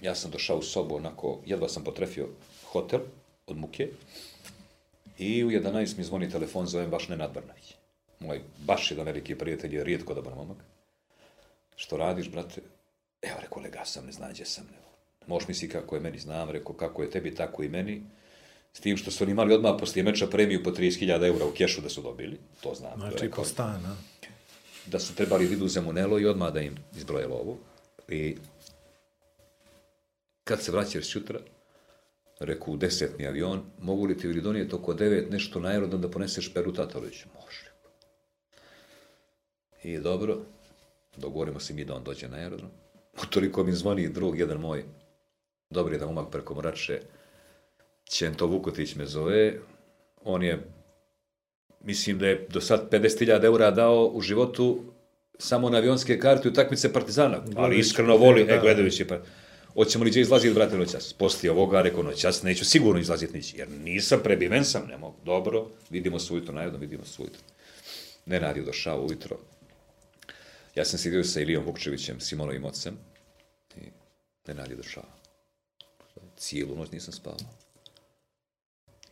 Ja 0.00 0.14
sam 0.14 0.30
došao 0.30 0.58
u 0.58 0.62
sobu, 0.62 0.96
onako, 0.96 1.40
jedva 1.46 1.68
sam 1.68 1.84
potrefio 1.84 2.28
hotel 2.64 3.00
od 3.46 3.56
muke 3.56 3.88
i 5.22 5.44
u 5.44 5.50
11 5.50 5.98
mi 5.98 6.04
zvoni 6.04 6.30
telefon, 6.30 6.66
zovem 6.66 6.90
baš 6.90 7.08
Nenad 7.08 7.32
Brnović. 7.32 7.74
Moj 8.20 8.40
baš 8.58 8.90
jedan 8.90 9.06
veliki 9.06 9.34
prijatelj 9.34 9.76
je 9.76 9.84
rijetko 9.84 10.14
dobar 10.14 10.34
momak. 10.34 10.56
Što 11.76 11.96
radiš, 11.96 12.30
brate? 12.30 12.60
Evo, 13.22 13.36
rekao, 13.40 13.62
lega 13.62 13.84
sam, 13.84 14.06
ne 14.06 14.12
znam 14.12 14.30
gdje 14.30 14.44
sam. 14.44 14.64
Evo. 14.78 14.88
Možeš 15.26 15.48
misli 15.48 15.68
kako 15.68 15.94
je 15.96 16.00
meni, 16.00 16.18
znam, 16.18 16.50
rekao, 16.50 16.74
kako 16.74 17.02
je 17.02 17.10
tebi, 17.10 17.34
tako 17.34 17.62
i 17.62 17.68
meni. 17.68 18.02
S 18.72 18.80
tim 18.80 18.96
što 18.96 19.10
su 19.10 19.24
oni 19.24 19.30
imali 19.30 19.54
odmah 19.54 19.76
poslije 19.78 20.02
meča 20.02 20.26
premiju 20.26 20.62
po 20.62 20.70
30.000 20.70 21.26
eura 21.26 21.46
u 21.46 21.52
kešu 21.52 21.80
da 21.80 21.88
su 21.88 22.02
dobili, 22.02 22.38
to 22.60 22.74
znam. 22.74 23.00
Znači, 23.00 23.30
po 23.30 23.44
stan, 23.44 23.86
a? 23.86 23.96
da 24.86 24.98
su 24.98 25.14
trebali 25.14 25.48
da 25.48 25.54
idu 25.54 25.64
u 25.64 25.68
Zemunelo 25.68 26.18
i 26.18 26.26
odmah 26.26 26.52
da 26.52 26.60
im 26.60 26.76
izbroje 26.96 27.26
lovu. 27.26 27.58
I 28.08 28.36
kad 30.44 30.62
se 30.62 30.72
vraćaš 30.72 31.06
sutra, 31.06 31.40
reku 32.44 32.72
u 32.72 32.76
desetni 32.76 33.26
avion, 33.26 33.62
mogu 33.78 34.04
li 34.04 34.18
ti 34.18 34.26
ili 34.26 34.40
donijeti 34.40 34.74
oko 34.74 34.94
devet 34.94 35.30
nešto 35.30 35.60
na 35.60 35.68
aerodrom 35.68 36.00
da 36.00 36.10
poneseš 36.10 36.54
Peru 36.54 36.72
Tatorović? 36.72 37.24
Može. 37.34 37.72
I 39.82 39.98
dobro, 39.98 40.38
dogovorimo 41.16 41.60
se 41.60 41.74
mi 41.74 41.84
da 41.84 41.94
on 41.94 42.04
dođe 42.04 42.28
na 42.28 42.36
aerodrom. 42.36 42.70
Utoliko 43.22 43.64
mi 43.64 43.72
zvoni 43.72 44.08
drug, 44.08 44.38
jedan 44.38 44.60
moj, 44.60 44.84
dobri 45.70 45.94
jedan 45.94 46.08
umak 46.08 46.30
preko 46.30 46.54
Mrače, 46.54 47.00
Ćento 48.04 48.46
Vukotić 48.46 48.94
me 48.94 49.06
zove, 49.06 49.58
on 50.24 50.42
je 50.42 50.62
mislim 51.80 52.18
da 52.18 52.26
je 52.26 52.46
do 52.50 52.60
sad 52.60 52.90
50.000 52.90 53.44
eura 53.44 53.70
dao 53.70 54.10
u 54.14 54.20
životu 54.20 54.84
samo 55.38 55.70
na 55.70 55.78
avionske 55.78 56.18
karte 56.18 56.48
u 56.48 56.52
takmice 56.52 56.92
Partizana, 56.92 57.44
ali 57.56 57.78
iskreno 57.78 58.18
da, 58.18 58.24
voli, 58.24 58.44
da. 58.44 58.54
e, 58.54 58.60
gledajući, 58.60 59.04
pa, 59.04 59.18
hoćemo 59.74 60.04
li 60.04 60.10
gdje 60.10 60.20
izlaziti, 60.20 60.54
brate, 60.54 60.78
noćas? 60.78 61.12
Poslije 61.12 61.52
ovoga, 61.52 61.82
rekao, 61.82 62.02
noćas 62.02 62.42
neću 62.42 62.64
sigurno 62.64 63.00
izlaziti 63.00 63.36
nići, 63.36 63.58
jer 63.58 63.70
nisam, 63.70 64.20
prebiven 64.22 64.64
sam, 64.64 64.86
ne 64.86 64.98
mogu, 64.98 65.16
dobro, 65.24 65.70
vidimo 65.90 66.18
se 66.18 66.32
ujutro, 66.32 66.54
najedno 66.54 66.78
vidimo 66.78 67.04
se 67.04 67.22
ujutro. 67.22 67.42
Ne 68.26 68.38
radi 68.38 68.62
došao 68.62 69.04
ujutro. 69.06 69.38
Ja 70.74 70.84
sam 70.84 70.98
sjedio 70.98 71.24
sa 71.24 71.40
Ilijom 71.40 71.64
Vukčevićem, 71.64 72.20
Simonovim 72.20 72.64
ocem, 72.64 72.96
i 73.76 73.80
ne 74.46 74.54
radi 74.54 74.76
došao. 74.76 75.04
Cijelu 76.36 76.76
noć 76.76 76.90
nisam 76.90 77.12
spavao. 77.12 77.38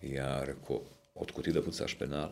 I 0.02 0.12
ja 0.12 0.44
rekao, 0.44 0.80
otkud 1.14 1.44
ti 1.44 1.52
da 1.52 1.62
pucaš 1.62 1.94
penal? 1.94 2.30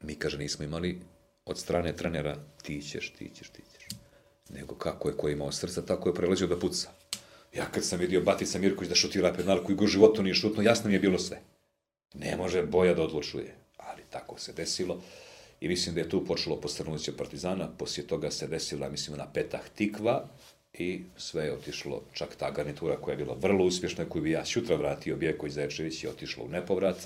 Mi, 0.00 0.14
kaže, 0.14 0.38
nismo 0.38 0.64
imali 0.64 1.00
od 1.44 1.58
strane 1.58 1.96
trenera 1.96 2.36
ti 2.62 2.82
ćeš, 2.82 3.12
ti 3.18 3.30
ćeš, 3.34 3.48
ti 3.48 3.62
ćeš. 3.71 3.71
Nego 4.52 4.74
kako 4.74 5.08
je 5.08 5.16
ko 5.16 5.28
imao 5.28 5.52
srca, 5.52 5.82
tako 5.82 6.08
je 6.08 6.14
prelazio 6.14 6.46
da 6.46 6.58
puca. 6.58 6.90
Ja 7.54 7.66
kad 7.70 7.84
sam 7.84 7.98
vidio 7.98 8.20
Batica 8.20 8.58
Mirković 8.58 8.88
da 8.88 8.94
šutira 8.94 9.32
penal 9.32 9.64
koji 9.64 9.76
go 9.76 9.86
životu 9.86 10.22
nije 10.22 10.34
šutno, 10.34 10.62
jasno 10.62 10.88
mi 10.88 10.94
je 10.94 11.00
bilo 11.00 11.18
sve. 11.18 11.40
Ne 12.14 12.36
može 12.36 12.62
Boja 12.62 12.94
da 12.94 13.02
odlučuje. 13.02 13.54
Ali 13.76 14.02
tako 14.10 14.38
se 14.40 14.52
desilo. 14.52 15.02
I 15.60 15.68
mislim 15.68 15.94
da 15.94 16.00
je 16.00 16.08
tu 16.08 16.24
počelo 16.24 16.60
postrnuće 16.60 17.16
Partizana, 17.16 17.68
poslije 17.78 18.06
toga 18.06 18.30
se 18.30 18.46
desila, 18.46 18.88
mislim, 18.88 19.16
na 19.16 19.26
petah 19.32 19.60
Tikva 19.74 20.28
i 20.74 21.02
sve 21.16 21.44
je 21.44 21.52
otišlo, 21.52 22.02
čak 22.12 22.36
ta 22.36 22.50
garnitura 22.50 22.96
koja 22.96 23.12
je 23.12 23.16
bila 23.16 23.36
vrlo 23.40 23.64
uspješna, 23.64 24.04
koju 24.04 24.22
bi 24.22 24.30
ja 24.30 24.44
sutra 24.44 24.76
vratio, 24.76 25.16
Bjeković 25.16 25.52
Zaječević 25.52 26.04
je 26.04 26.10
otišlo 26.10 26.44
u 26.44 26.48
nepovrat. 26.48 26.96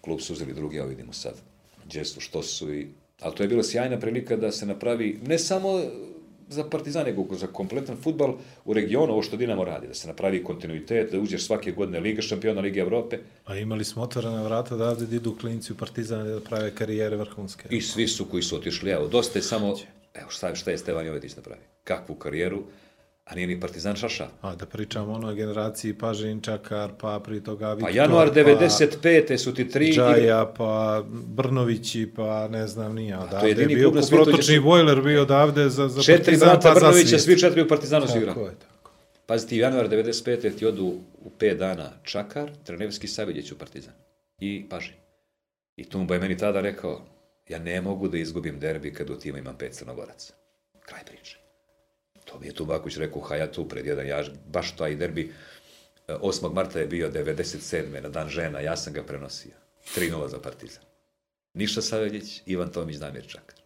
Klub 0.00 0.20
su 0.20 0.32
uzeli 0.32 0.54
drugi, 0.54 0.80
a 0.80 0.84
vidimo 0.84 1.12
sad 1.12 1.34
gdje 1.84 2.04
su, 2.04 2.20
što 2.20 2.42
su 2.42 2.74
i... 2.74 2.88
Ali 3.20 3.34
to 3.34 3.42
je 3.42 3.48
bila 3.48 3.62
sjajna 3.62 4.00
prilika 4.00 4.36
da 4.36 4.52
se 4.52 4.66
napravi, 4.66 5.18
ne 5.26 5.38
samo 5.38 5.82
za 6.48 6.64
Partizan, 6.64 7.04
nego 7.04 7.34
za 7.34 7.46
kompletan 7.46 7.96
futbal 7.96 8.34
u 8.64 8.72
regionu, 8.72 9.12
ovo 9.12 9.22
što 9.22 9.36
Dinamo 9.36 9.64
radi, 9.64 9.86
da 9.86 9.94
se 9.94 10.08
napravi 10.08 10.44
kontinuitet, 10.44 11.12
da 11.12 11.18
uđeš 11.18 11.46
svake 11.46 11.72
godine 11.72 12.00
Liga 12.00 12.22
šampiona, 12.22 12.60
Lige 12.60 12.80
Evrope, 12.80 13.18
A 13.44 13.56
imali 13.56 13.84
smo 13.84 14.02
otvorena 14.02 14.42
vrata 14.42 14.76
da 14.76 14.88
ovdje 14.90 15.16
idu 15.16 15.36
klinci 15.40 15.72
u 15.72 15.76
Partizan 15.76 16.28
da 16.28 16.40
prave 16.40 16.74
karijere 16.74 17.16
vrhunske. 17.16 17.68
I 17.70 17.80
svi 17.80 18.08
su 18.08 18.24
koji 18.24 18.42
su 18.42 18.56
otišli, 18.56 18.90
evo, 18.90 19.08
dosta 19.08 19.38
je 19.38 19.42
samo, 19.42 19.76
evo 20.14 20.30
šta, 20.30 20.54
šta 20.54 20.70
je 20.70 20.78
Stevan 20.78 21.06
Jovetić 21.06 21.36
napravio? 21.36 21.64
Kakvu 21.84 22.14
karijeru, 22.14 22.62
a 23.28 23.34
nije 23.34 23.46
ni 23.46 23.60
Partizan 23.60 23.96
šaša. 23.96 24.28
A 24.40 24.54
da 24.54 24.66
pričamo 24.66 25.12
o 25.12 25.16
onoj 25.16 25.34
generaciji 25.34 25.94
Pažin, 25.94 26.40
Čakar, 26.40 26.90
pa 27.00 27.20
pri 27.20 27.40
toga 27.40 27.66
Pa 27.66 27.74
Viktor, 27.74 27.94
januar 27.96 28.30
95. 28.30 29.36
su 29.36 29.54
ti 29.54 29.68
tri... 29.68 29.86
Pa 29.86 29.92
Džaja, 29.94 30.52
pa 30.56 31.02
Brnovići, 31.26 32.12
pa 32.16 32.48
ne 32.48 32.66
znam 32.66 32.94
nija. 32.94 33.20
Odavde 33.20 33.48
jedini 33.48 33.72
je 33.72 33.76
bio 33.76 33.90
svijetu 33.92 34.06
gdje 34.06 34.24
protočni 34.24 34.56
su- 34.56 34.62
bojler 34.62 35.00
bio 35.02 35.22
odavde 35.22 35.68
za, 35.68 35.88
za 35.88 36.02
Četiri 36.02 36.24
Partizan, 36.24 36.60
pa 36.62 36.68
za 36.70 36.80
Brnovića, 36.80 37.18
svi 37.18 37.38
četiri 37.38 37.62
u 37.62 37.68
Partizanu 37.68 38.06
su 38.06 38.12
Tako 38.12 38.18
igrali. 38.20 38.40
je, 38.40 38.54
tako. 38.58 38.90
Pazi 39.26 39.48
ti, 39.48 39.56
januar 39.56 39.88
95. 39.88 40.58
ti 40.58 40.66
odu 40.66 40.86
u 41.18 41.30
5 41.40 41.54
dana 41.54 41.90
Čakar, 42.02 42.50
Trenerski 42.64 43.08
Saviljeć 43.08 43.52
u 43.52 43.58
Partizan 43.58 43.94
i 44.40 44.66
Paži. 44.70 44.92
I 45.76 45.84
Tumba 45.84 46.14
je 46.14 46.20
meni 46.20 46.36
tada 46.36 46.60
rekao, 46.60 47.00
ja 47.48 47.58
ne 47.58 47.80
mogu 47.80 48.08
da 48.08 48.18
izgubim 48.18 48.60
derbi 48.60 48.92
kad 48.92 49.10
u 49.10 49.16
tima 49.16 49.38
imam 49.38 49.56
pet 49.56 49.72
crnogoraca. 49.72 50.32
Kraj 50.80 51.00
priče. 51.04 51.37
To 52.28 52.38
mi 52.38 52.46
je 52.46 52.54
Tubaković 52.54 52.96
rekao 52.96 53.22
Hajatu 53.22 53.68
pred 53.68 53.86
jedan, 53.86 54.06
ja 54.06 54.24
baš 54.46 54.76
taj 54.76 54.94
derbi, 54.96 55.32
e, 56.08 56.14
8. 56.14 56.52
marta 56.54 56.80
je 56.80 56.86
bio 56.86 57.10
97. 57.10 58.02
na 58.02 58.08
dan 58.08 58.28
žena, 58.28 58.60
ja 58.60 58.76
sam 58.76 58.92
ga 58.92 59.02
prenosio. 59.02 59.52
3-0 59.96 60.28
za 60.28 60.38
Partizan. 60.38 60.84
Ništa 61.54 61.82
Saveljić, 61.82 62.42
Ivan 62.46 62.72
Tomić, 62.72 62.96
Damir 62.96 63.26
Čakar. 63.26 63.57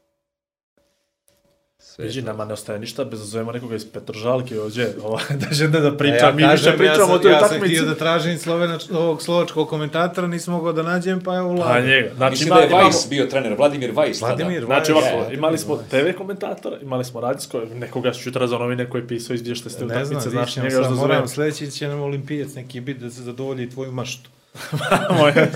Sve 1.95 2.05
je 2.05 2.07
Viđi, 2.07 2.23
nama 2.23 2.45
ne 2.45 2.53
ostaje 2.53 2.79
ništa 2.79 3.05
bez 3.05 3.21
zovemo 3.21 3.53
nekoga 3.53 3.77
iz 3.77 3.93
Petržalke 3.93 4.61
ovdje, 4.61 4.95
ovaj, 5.05 5.25
da 5.31 5.47
žene 5.51 5.81
da 5.81 5.97
priča, 5.97 6.29
E, 6.29 6.33
mi 6.33 6.43
više 6.53 6.77
pričamo 6.79 7.11
ja 7.11 7.15
o 7.15 7.19
toj 7.19 7.33
ja 7.33 7.39
sam 7.39 7.49
utakmici. 7.49 7.75
htio 7.75 7.85
da 7.85 7.95
tražim 7.95 8.39
slovenač, 8.39 8.85
ovog 8.91 9.23
slovačkog 9.23 9.69
komentatora, 9.69 10.27
nisam 10.27 10.55
mogao 10.55 10.73
da 10.73 10.83
nađem, 10.83 11.21
pa 11.21 11.37
evo 11.37 11.49
Pa 11.49 11.55
Vlada. 11.55 11.81
njega. 11.81 12.11
Znači, 12.17 12.31
Mislim 12.31 12.47
ima, 12.47 12.57
da 12.57 12.63
je 12.63 12.69
imamo, 12.69 12.83
Vajs 12.85 13.07
bio 13.11 13.27
trener, 13.27 13.55
Vladimir 13.59 13.91
Vajs 13.95 14.21
tada. 14.21 14.35
Vladimir 14.35 14.65
znači 14.65 14.93
Vajs, 14.93 15.05
ovako, 15.05 15.31
je, 15.31 15.35
imali 15.37 15.59
smo. 15.59 15.77
TV 15.77 16.17
komentatora, 16.19 16.77
imali 16.83 17.05
smo 17.05 17.21
radijsko, 17.21 17.61
nekoga 17.75 18.13
su 18.13 18.29
jutra 18.29 18.47
za 18.47 18.59
novine 18.59 18.91
koji 18.91 19.03
je 19.03 19.09
pisao 19.09 19.35
izvješte 19.35 19.71
ste 19.71 19.85
utakmice, 19.85 20.31
znaš, 20.31 20.57
njega 20.57 20.69
još 20.69 20.87
da 20.87 20.91
moram, 20.91 21.17
zovem. 21.17 21.29
sledeći 21.29 21.71
će 21.71 21.89
nam 21.89 22.01
olimpijac 22.01 22.55
neki 22.55 22.81
biti 22.81 23.01
da 23.01 23.11
se 23.11 23.23
zadovolji 23.23 23.71
tvoju 23.71 23.93
maštu. 23.93 24.31
Moje. 25.19 25.51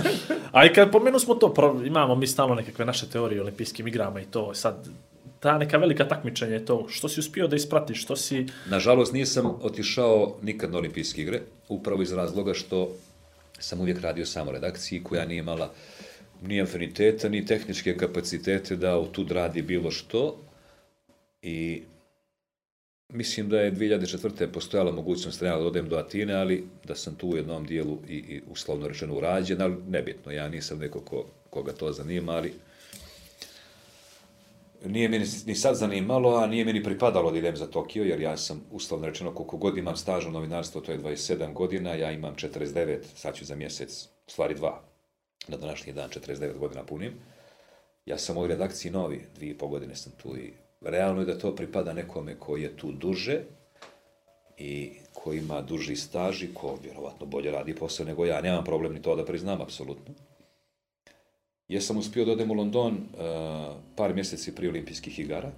A 0.53 0.65
i 0.67 0.73
kad 0.73 0.91
pomenu 0.91 1.19
smo 1.19 1.35
to, 1.35 1.55
imamo 1.85 2.15
mi 2.15 2.27
stalno 2.27 2.55
nekakve 2.55 2.85
naše 2.85 3.07
teorije 3.07 3.41
o 3.41 3.45
olimpijskim 3.45 3.89
igrama 3.89 4.21
i 4.21 4.25
to, 4.25 4.55
sad, 4.55 4.89
ta 5.41 5.59
neka 5.59 5.79
velika 5.79 6.09
takmičenja 6.09 6.65
to, 6.65 6.87
što 6.89 7.09
si 7.09 7.21
uspio 7.21 7.49
da 7.49 7.57
ispratiš, 7.57 8.03
što 8.03 8.17
si, 8.17 8.47
Nažalost, 8.67 9.13
nisam 9.13 9.47
otišao 9.63 10.37
nikad 10.43 10.73
na 10.73 10.79
olimpijske 10.79 11.23
igre, 11.23 11.41
upravo 11.69 12.03
iz 12.03 12.13
razloga 12.13 12.55
što 12.55 12.89
sam 13.59 13.81
uvijek 13.81 14.01
radio 14.01 14.27
samo 14.27 14.53
redakciji 14.53 15.03
koja 15.03 15.25
nije 15.25 15.39
imala 15.39 15.73
ni 16.43 16.63
afiniteta, 16.63 17.29
ni 17.29 17.47
tehničke 17.47 17.97
kapacitete 17.97 18.77
da 18.77 18.99
u 18.99 19.07
tud 19.07 19.31
radi 19.31 19.63
bilo 19.63 19.91
što. 19.91 20.39
I 21.43 21.83
mislim 23.09 23.49
da 23.49 23.61
je 23.61 23.73
2004. 23.73 24.47
postojala 24.47 24.93
mogućnost 24.93 25.41
da 25.41 25.59
odem 25.59 25.89
do 25.89 25.97
Atine, 25.97 26.35
ali 26.35 26.65
da 26.85 26.95
sam 26.95 27.15
tu 27.15 27.29
u 27.29 27.37
jednom 27.37 27.67
dijelu 27.67 27.99
i, 28.09 28.15
i 28.15 28.43
uslovno 28.51 28.89
rečeno 28.89 29.15
urađen, 29.15 29.63
ali 29.63 29.77
nebitno, 29.89 30.33
ja 30.33 30.49
nisam 30.49 30.79
neko 30.79 31.01
ko, 31.01 31.25
koga 31.51 31.73
to 31.73 31.93
zanima, 31.93 32.33
ali 32.33 32.53
nije 34.89 35.09
mi 35.09 35.19
ni- 35.19 35.55
sad 35.55 35.77
zanimalo, 35.77 36.37
a 36.37 36.47
nije 36.47 36.65
mi 36.65 36.73
ni 36.73 36.83
pripadalo 36.85 37.31
da 37.31 37.39
idem 37.39 37.57
za 37.57 37.67
Tokio, 37.67 38.05
jer 38.05 38.21
ja 38.21 38.37
sam, 38.37 38.63
uslovno 38.71 39.07
rečeno, 39.07 39.35
koliko 39.35 39.57
god 39.57 39.79
imam 39.79 39.97
staž 39.97 40.27
u 40.27 40.31
novinarstvu, 40.31 40.81
to 40.81 40.93
je 40.93 40.99
27 40.99 41.53
godina, 41.53 41.95
ja 41.95 42.13
imam 42.13 42.35
49, 42.35 42.99
sad 43.15 43.35
ću 43.35 43.45
za 43.45 43.57
mjesec, 43.57 44.09
stvari 44.27 44.55
dva, 44.55 44.83
na 45.49 45.57
današnji 45.57 45.93
dan 45.93 46.11
49 46.11 46.59
godina 46.59 46.85
punim. 46.85 47.13
Ja 48.07 48.19
sam 48.19 48.37
u 48.37 48.47
redakciji 48.47 48.93
novi, 48.93 49.27
dvije 49.35 49.51
i 49.51 49.59
pol 49.59 49.69
godine 49.69 49.97
sam 49.97 50.13
tu 50.23 50.37
i 50.37 50.53
realno 50.81 51.21
je 51.21 51.27
da 51.27 51.39
to 51.39 51.55
pripada 51.55 51.93
nekome 51.93 52.39
koji 52.39 52.63
je 52.63 52.77
tu 52.77 52.93
duže 52.93 53.41
i 54.59 54.93
koji 55.13 55.39
ima 55.39 55.61
duži 55.63 55.97
staž 55.97 56.43
i 56.43 56.55
ko 56.55 56.79
vjerovatno 56.83 57.27
bolje 57.27 57.51
radi 57.51 57.75
posao 57.75 58.07
nego 58.07 58.25
ja. 58.25 58.41
Nemam 58.41 58.65
problem 58.65 58.93
ni 58.93 59.03
to 59.03 59.17
da 59.17 59.25
priznam, 59.25 59.61
apsolutno. 59.61 60.15
Jesam 61.69 61.97
uspio 61.97 62.25
da 62.25 62.33
odem 62.33 62.51
u 62.51 62.55
London 62.55 62.95
uh, 62.95 63.77
par 63.97 64.15
mjeseci 64.15 64.55
prije 64.55 64.71
olimpijskih 64.71 65.19
igara, 65.19 65.51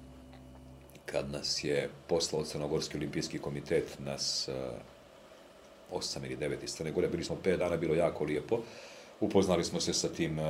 kad 1.07 1.31
nas 1.31 1.65
je 1.65 1.91
poslao 2.07 2.45
Crnogorski 2.45 2.97
olimpijski 2.97 3.39
komitet, 3.39 3.99
nas 3.99 4.49
uh, 4.49 4.55
osam 5.91 6.25
ili 6.25 6.37
devet 6.37 6.63
iz 6.63 6.73
Crne 6.73 6.93
Gore, 6.93 7.09
bili 7.09 7.25
smo 7.25 7.37
pet 7.37 7.59
dana, 7.59 7.77
bilo 7.77 7.95
jako 7.95 8.25
lijepo. 8.25 8.61
Upoznali 9.21 9.65
smo 9.65 9.81
se 9.81 9.93
sa 9.93 10.09
tim 10.09 10.39
uh, 10.39 10.45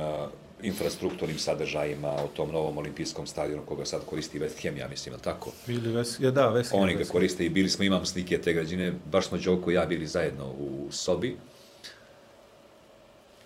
infrastrukturnim 0.63 1.37
sadržajima, 1.39 2.09
o 2.09 2.27
tom 2.27 2.51
novom 2.51 2.77
olimpijskom 2.77 3.27
stadionu 3.27 3.65
koga 3.65 3.85
sad 3.85 4.05
koristi 4.05 4.39
West 4.39 4.63
Ham, 4.63 4.77
ja 4.77 4.87
mislim, 4.87 5.13
jel 5.13 5.21
tako? 5.21 5.51
Bili 5.67 5.91
ves, 5.91 6.19
ja, 6.19 6.31
da, 6.31 6.49
Veski. 6.49 6.77
Oni 6.77 6.95
ga 6.95 7.03
koriste 7.03 7.45
i 7.45 7.49
bili 7.49 7.69
smo, 7.69 7.83
imam 7.83 8.05
slike 8.05 8.41
te 8.41 8.53
građine, 8.53 8.93
baš 9.11 9.27
smo 9.27 9.37
Đoko 9.37 9.71
i 9.71 9.73
ja 9.73 9.85
bili 9.85 10.07
zajedno 10.07 10.45
u 10.45 10.87
sobi. 10.91 11.37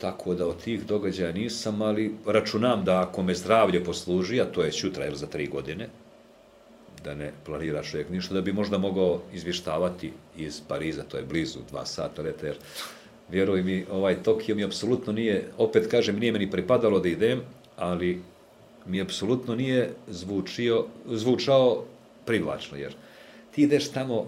Tako 0.04 0.34
da 0.36 0.48
od 0.48 0.64
tih 0.64 0.86
događaja 0.86 1.32
nisam, 1.32 1.82
ali 1.82 2.12
računam 2.26 2.84
da 2.84 3.02
ako 3.02 3.24
me 3.24 3.34
zdravlje 3.36 3.84
posluži, 3.84 4.42
a 4.42 4.46
to 4.46 4.64
je 4.64 4.72
sutra, 4.72 5.06
jel 5.06 5.16
za 5.16 5.28
tri 5.28 5.48
godine, 5.48 5.88
da 7.04 7.14
ne 7.16 7.32
planiraš 7.46 7.94
uvijek 7.94 8.10
ništa, 8.10 8.34
da 8.34 8.42
bi 8.42 8.54
možda 8.54 8.78
mogao 8.78 9.22
izvještavati 9.34 10.12
iz 10.38 10.62
Pariza, 10.68 11.04
to 11.04 11.18
je 11.18 11.24
blizu, 11.24 11.60
dva 11.70 11.86
sata 11.86 12.22
leta, 12.22 12.48
jer 12.48 12.58
vjeruj 13.30 13.64
mi, 13.64 13.86
ovaj 13.92 14.18
Tokio 14.24 14.56
mi 14.56 14.64
apsolutno 14.64 15.14
nije, 15.14 15.48
opet 15.58 15.88
kažem, 15.92 16.20
nije 16.20 16.32
meni 16.32 16.52
pripadalo 16.52 17.00
da 17.00 17.10
idem, 17.10 17.42
ali 17.78 18.22
mi 18.86 19.02
apsolutno 19.02 19.56
nije 19.56 19.94
zvučio, 20.08 20.86
zvučao 21.08 21.86
privlačno, 22.26 22.78
jer 22.78 22.96
ti 23.52 23.64
ideš 23.64 23.88
tamo, 23.92 24.28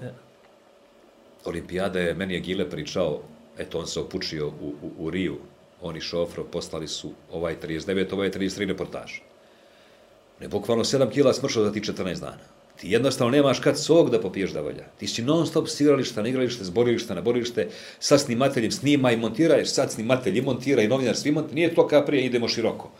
olimpijada 1.45 1.99
je, 1.99 2.13
meni 2.13 2.33
je 2.33 2.39
Gile 2.39 2.69
pričao, 2.69 3.21
eto, 3.57 3.79
on 3.79 3.87
se 3.87 3.99
opučio 3.99 4.47
u, 4.47 4.73
u, 4.81 4.91
u 4.97 5.09
Riju, 5.09 5.37
oni 5.85 6.01
šofro 6.01 6.43
poslali 6.43 6.87
su 6.87 7.11
ovaj 7.31 7.55
39, 7.61 8.13
ovaj 8.13 8.31
33 8.31 8.67
reportaž. 8.67 9.11
Ne, 10.39 10.47
bukvalno 10.47 10.83
7 10.83 11.11
kila 11.11 11.33
smršao 11.33 11.63
za 11.63 11.71
ti 11.71 11.79
14 11.79 12.19
dana. 12.19 12.43
Ti 12.79 12.91
jednostavno 12.91 13.31
nemaš 13.31 13.59
kad 13.59 13.79
sok 13.79 14.09
da 14.09 14.21
popiješ 14.21 14.51
da 14.51 14.61
valja. 14.61 14.85
Ti 14.99 15.07
si 15.07 15.23
non 15.23 15.47
stop 15.47 15.67
s 15.67 15.79
igrališta 15.79 16.21
na 16.21 16.29
igralište, 16.29 16.63
s 16.63 16.69
borilišta 16.69 17.15
na 17.15 17.21
borilište, 17.21 17.67
sa 17.99 18.17
snimateljem 18.17 18.71
snimaj, 18.71 19.17
montiraješ, 19.17 19.69
sad 19.69 19.91
snimatelj 19.91 20.37
i 20.37 20.41
montira 20.41 20.81
i 20.81 20.87
novinar 20.87 21.15
svi 21.15 21.31
montira. 21.31 21.55
Nije 21.55 21.75
to 21.75 21.87
kao 21.87 22.05
prije, 22.05 22.25
idemo 22.25 22.47
široko. 22.47 22.91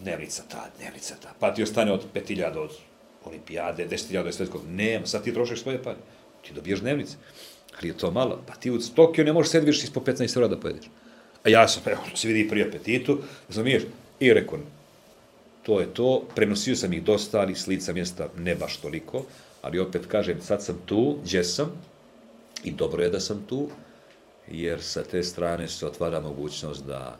Dnevnica 0.00 0.42
ta, 0.48 0.68
dnevnica 0.78 1.14
ta. 1.22 1.34
Pa 1.40 1.54
ti 1.54 1.62
ostane 1.62 1.92
od 1.92 2.04
5000 2.14 2.58
od 2.58 2.70
olimpijade, 3.24 3.88
10.000 3.88 4.26
od 4.26 4.34
svetskog. 4.34 4.62
Nema, 4.68 5.06
sad 5.06 5.24
ti 5.24 5.34
trošiš 5.34 5.62
svoje 5.62 5.82
pare. 5.82 5.98
Ti 6.46 6.54
dobiješ 6.54 6.80
dnevnice. 6.80 7.16
Ali 7.78 7.88
je 7.88 7.96
to 7.96 8.10
malo. 8.10 8.42
Pa 8.46 8.54
ti 8.54 8.70
u 8.70 8.78
Tokio 8.94 9.24
ne 9.24 9.32
možeš 9.32 9.50
sedviš 9.50 9.84
ispod 9.84 10.04
15 10.04 10.36
eura 10.36 10.48
da 10.48 10.60
pojedeš. 10.60 10.86
A 11.44 11.48
ja 11.48 11.68
sam, 11.68 11.82
evo, 11.86 12.00
se 12.14 12.28
vidi 12.28 12.48
pri 12.48 12.62
apetitu, 12.62 13.18
razumiješ? 13.48 13.82
I 14.20 14.32
rekao, 14.32 14.58
to 15.62 15.80
je 15.80 15.86
to, 15.94 16.22
prenosio 16.34 16.76
sam 16.76 16.92
ih 16.92 17.02
dosta, 17.02 17.40
ali 17.40 17.54
s 17.54 17.66
lica 17.66 17.92
mjesta 17.92 18.28
ne 18.38 18.54
baš 18.54 18.76
toliko, 18.76 19.24
ali 19.62 19.78
opet 19.78 20.06
kažem, 20.06 20.40
sad 20.42 20.62
sam 20.64 20.78
tu, 20.86 21.18
gdje 21.24 21.44
sam, 21.44 21.72
i 22.64 22.70
dobro 22.70 23.02
je 23.02 23.10
da 23.10 23.20
sam 23.20 23.44
tu, 23.48 23.68
jer 24.50 24.82
sa 24.82 25.02
te 25.02 25.22
strane 25.22 25.68
se 25.68 25.86
otvara 25.86 26.20
mogućnost 26.20 26.84
da 26.86 27.18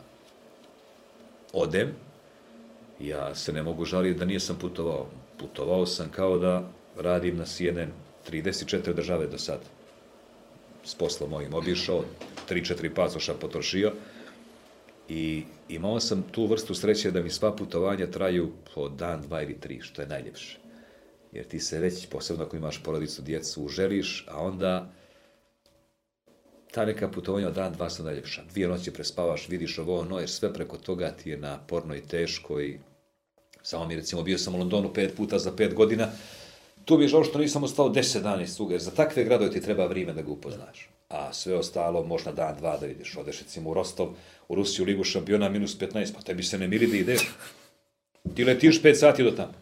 odem, 1.53 1.93
ja 2.99 3.35
se 3.35 3.53
ne 3.53 3.63
mogu 3.63 3.85
žaliti 3.85 4.19
da 4.19 4.25
nisam 4.25 4.57
putovao. 4.61 5.07
Putovao 5.39 5.85
sam 5.85 6.09
kao 6.09 6.37
da 6.37 6.69
radim 6.97 7.37
na 7.37 7.45
CNN 7.45 7.91
34 8.31 8.93
države 8.93 9.27
do 9.27 9.37
sad. 9.37 9.59
S 10.85 10.95
poslom 10.95 11.29
mojim 11.29 11.53
obišao, 11.53 12.03
3-4 12.49 12.89
pasoša 12.95 13.33
potrošio, 13.33 13.91
I 15.15 15.43
imao 15.69 15.99
sam 15.99 16.23
tu 16.31 16.45
vrstu 16.45 16.75
sreće 16.75 17.11
da 17.11 17.21
mi 17.21 17.29
sva 17.29 17.55
putovanja 17.55 18.11
traju 18.11 18.51
po 18.75 18.89
dan, 18.89 19.21
dva 19.21 19.41
ili 19.41 19.59
tri, 19.59 19.81
što 19.81 20.01
je 20.01 20.07
najljepše. 20.07 20.57
Jer 21.31 21.47
ti 21.47 21.59
se 21.59 21.79
već, 21.79 22.05
posebno 22.09 22.43
ako 22.43 22.57
imaš 22.57 22.83
porodicu, 22.83 23.21
djecu, 23.21 23.63
uželiš, 23.63 24.25
a 24.27 24.41
onda 24.43 24.91
ta 26.71 26.85
neka 26.85 27.07
putovanja 27.07 27.47
od 27.47 27.53
dan, 27.53 27.73
dva 27.73 27.89
su 27.89 28.03
najljepša. 28.03 28.43
Dvije 28.51 28.67
noći 28.67 28.93
prespavaš, 28.93 29.49
vidiš 29.49 29.79
ovo, 29.79 29.99
ono, 29.99 30.19
jer 30.19 30.29
sve 30.29 30.53
preko 30.53 30.77
toga 30.77 31.11
ti 31.11 31.29
je 31.29 31.37
naporno 31.37 31.95
i 31.95 32.01
teško 32.01 32.61
i 32.61 32.79
Samo 33.63 33.85
mi 33.85 33.95
recimo 33.95 34.23
bio 34.23 34.37
sam 34.37 34.55
u 34.55 34.57
Londonu 34.57 34.93
pet 34.93 35.15
puta 35.17 35.39
za 35.39 35.51
pet 35.55 35.73
godina, 35.73 36.11
tu 36.85 36.97
bi 36.97 37.03
je 37.03 37.07
žao 37.07 37.23
što 37.23 37.39
nisam 37.39 37.63
ostao 37.63 37.89
10 37.89 38.21
dana 38.21 38.43
iz 38.43 38.57
jer 38.69 38.81
za 38.81 38.91
takve 38.91 39.23
gradove 39.23 39.51
ti 39.51 39.61
treba 39.61 39.85
vrijeme 39.85 40.13
da 40.13 40.21
ga 40.21 40.31
upoznaš. 40.31 40.89
A 41.13 41.33
sve 41.33 41.55
ostalo 41.55 42.03
možda 42.03 42.31
dan, 42.31 42.55
dva 42.57 42.77
da 42.77 42.85
vidiš. 42.85 43.17
Odeš 43.17 43.41
recimo 43.41 43.69
u 43.69 43.73
Rostov, 43.73 44.07
u 44.47 44.55
Rusiju, 44.55 44.85
Ligu 44.85 45.03
šampiona, 45.03 45.49
minus 45.49 45.77
15, 45.79 46.13
pa 46.15 46.21
tebi 46.21 46.43
se 46.43 46.57
ne 46.57 46.67
miri 46.67 46.87
da 46.87 46.97
ideš. 46.97 47.21
Ti 48.35 48.45
letiš 48.45 48.81
5 48.81 48.95
sati 48.95 49.23
do 49.23 49.31
tamo. 49.31 49.53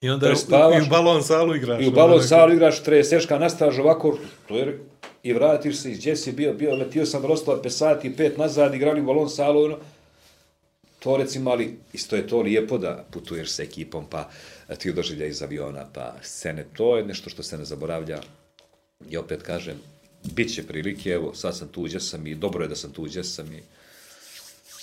I 0.00 0.10
onda 0.10 0.26
Prespavaš. 0.26 0.84
i 0.84 0.86
u 0.86 0.90
balon 0.90 1.22
salu 1.22 1.56
igraš. 1.56 1.84
I 1.84 1.88
u 1.88 1.90
balon 1.90 2.22
salu 2.22 2.52
igraš, 2.52 2.82
treseška 2.82 3.38
nastaž 3.38 3.78
ovako, 3.78 4.18
to 4.48 4.56
je, 4.56 4.78
i 5.22 5.32
vratiš 5.32 5.76
se 5.76 5.90
iz 5.90 5.98
gdje 5.98 6.16
si 6.16 6.32
bio, 6.32 6.54
bio, 6.54 6.74
letio 6.74 7.06
sam 7.06 7.26
Rostova 7.26 7.62
5 7.62 7.68
sati, 7.68 8.10
5 8.10 8.38
nazad, 8.38 8.74
igrali 8.74 9.00
u 9.00 9.04
balon 9.04 9.30
salu, 9.30 9.64
ono. 9.64 9.78
To 10.98 11.16
recimo, 11.16 11.50
ali 11.50 11.78
isto 11.92 12.16
je 12.16 12.26
to 12.26 12.40
lijepo 12.40 12.78
da 12.78 13.04
putuješ 13.10 13.50
sa 13.50 13.62
ekipom, 13.62 14.06
pa 14.10 14.28
ti 14.78 14.92
doživlja 14.92 15.26
iz 15.26 15.42
aviona, 15.42 15.86
pa 15.94 16.12
scene, 16.22 16.64
to 16.76 16.96
je 16.96 17.04
nešto 17.04 17.30
što 17.30 17.42
se 17.42 17.58
ne 17.58 17.64
zaboravlja. 17.64 18.20
I 19.10 19.16
opet 19.16 19.42
kažem, 19.42 19.80
bit 20.24 20.54
će 20.54 20.66
prilike, 20.66 21.10
evo, 21.10 21.34
sad 21.34 21.56
sam 21.56 21.68
tu 21.68 21.82
gdje 21.82 22.00
sam 22.00 22.26
i 22.26 22.34
dobro 22.34 22.64
je 22.64 22.68
da 22.68 22.76
sam 22.76 22.92
tu 22.92 23.02
gdje 23.02 23.24
sam 23.24 23.52
i 23.52 23.62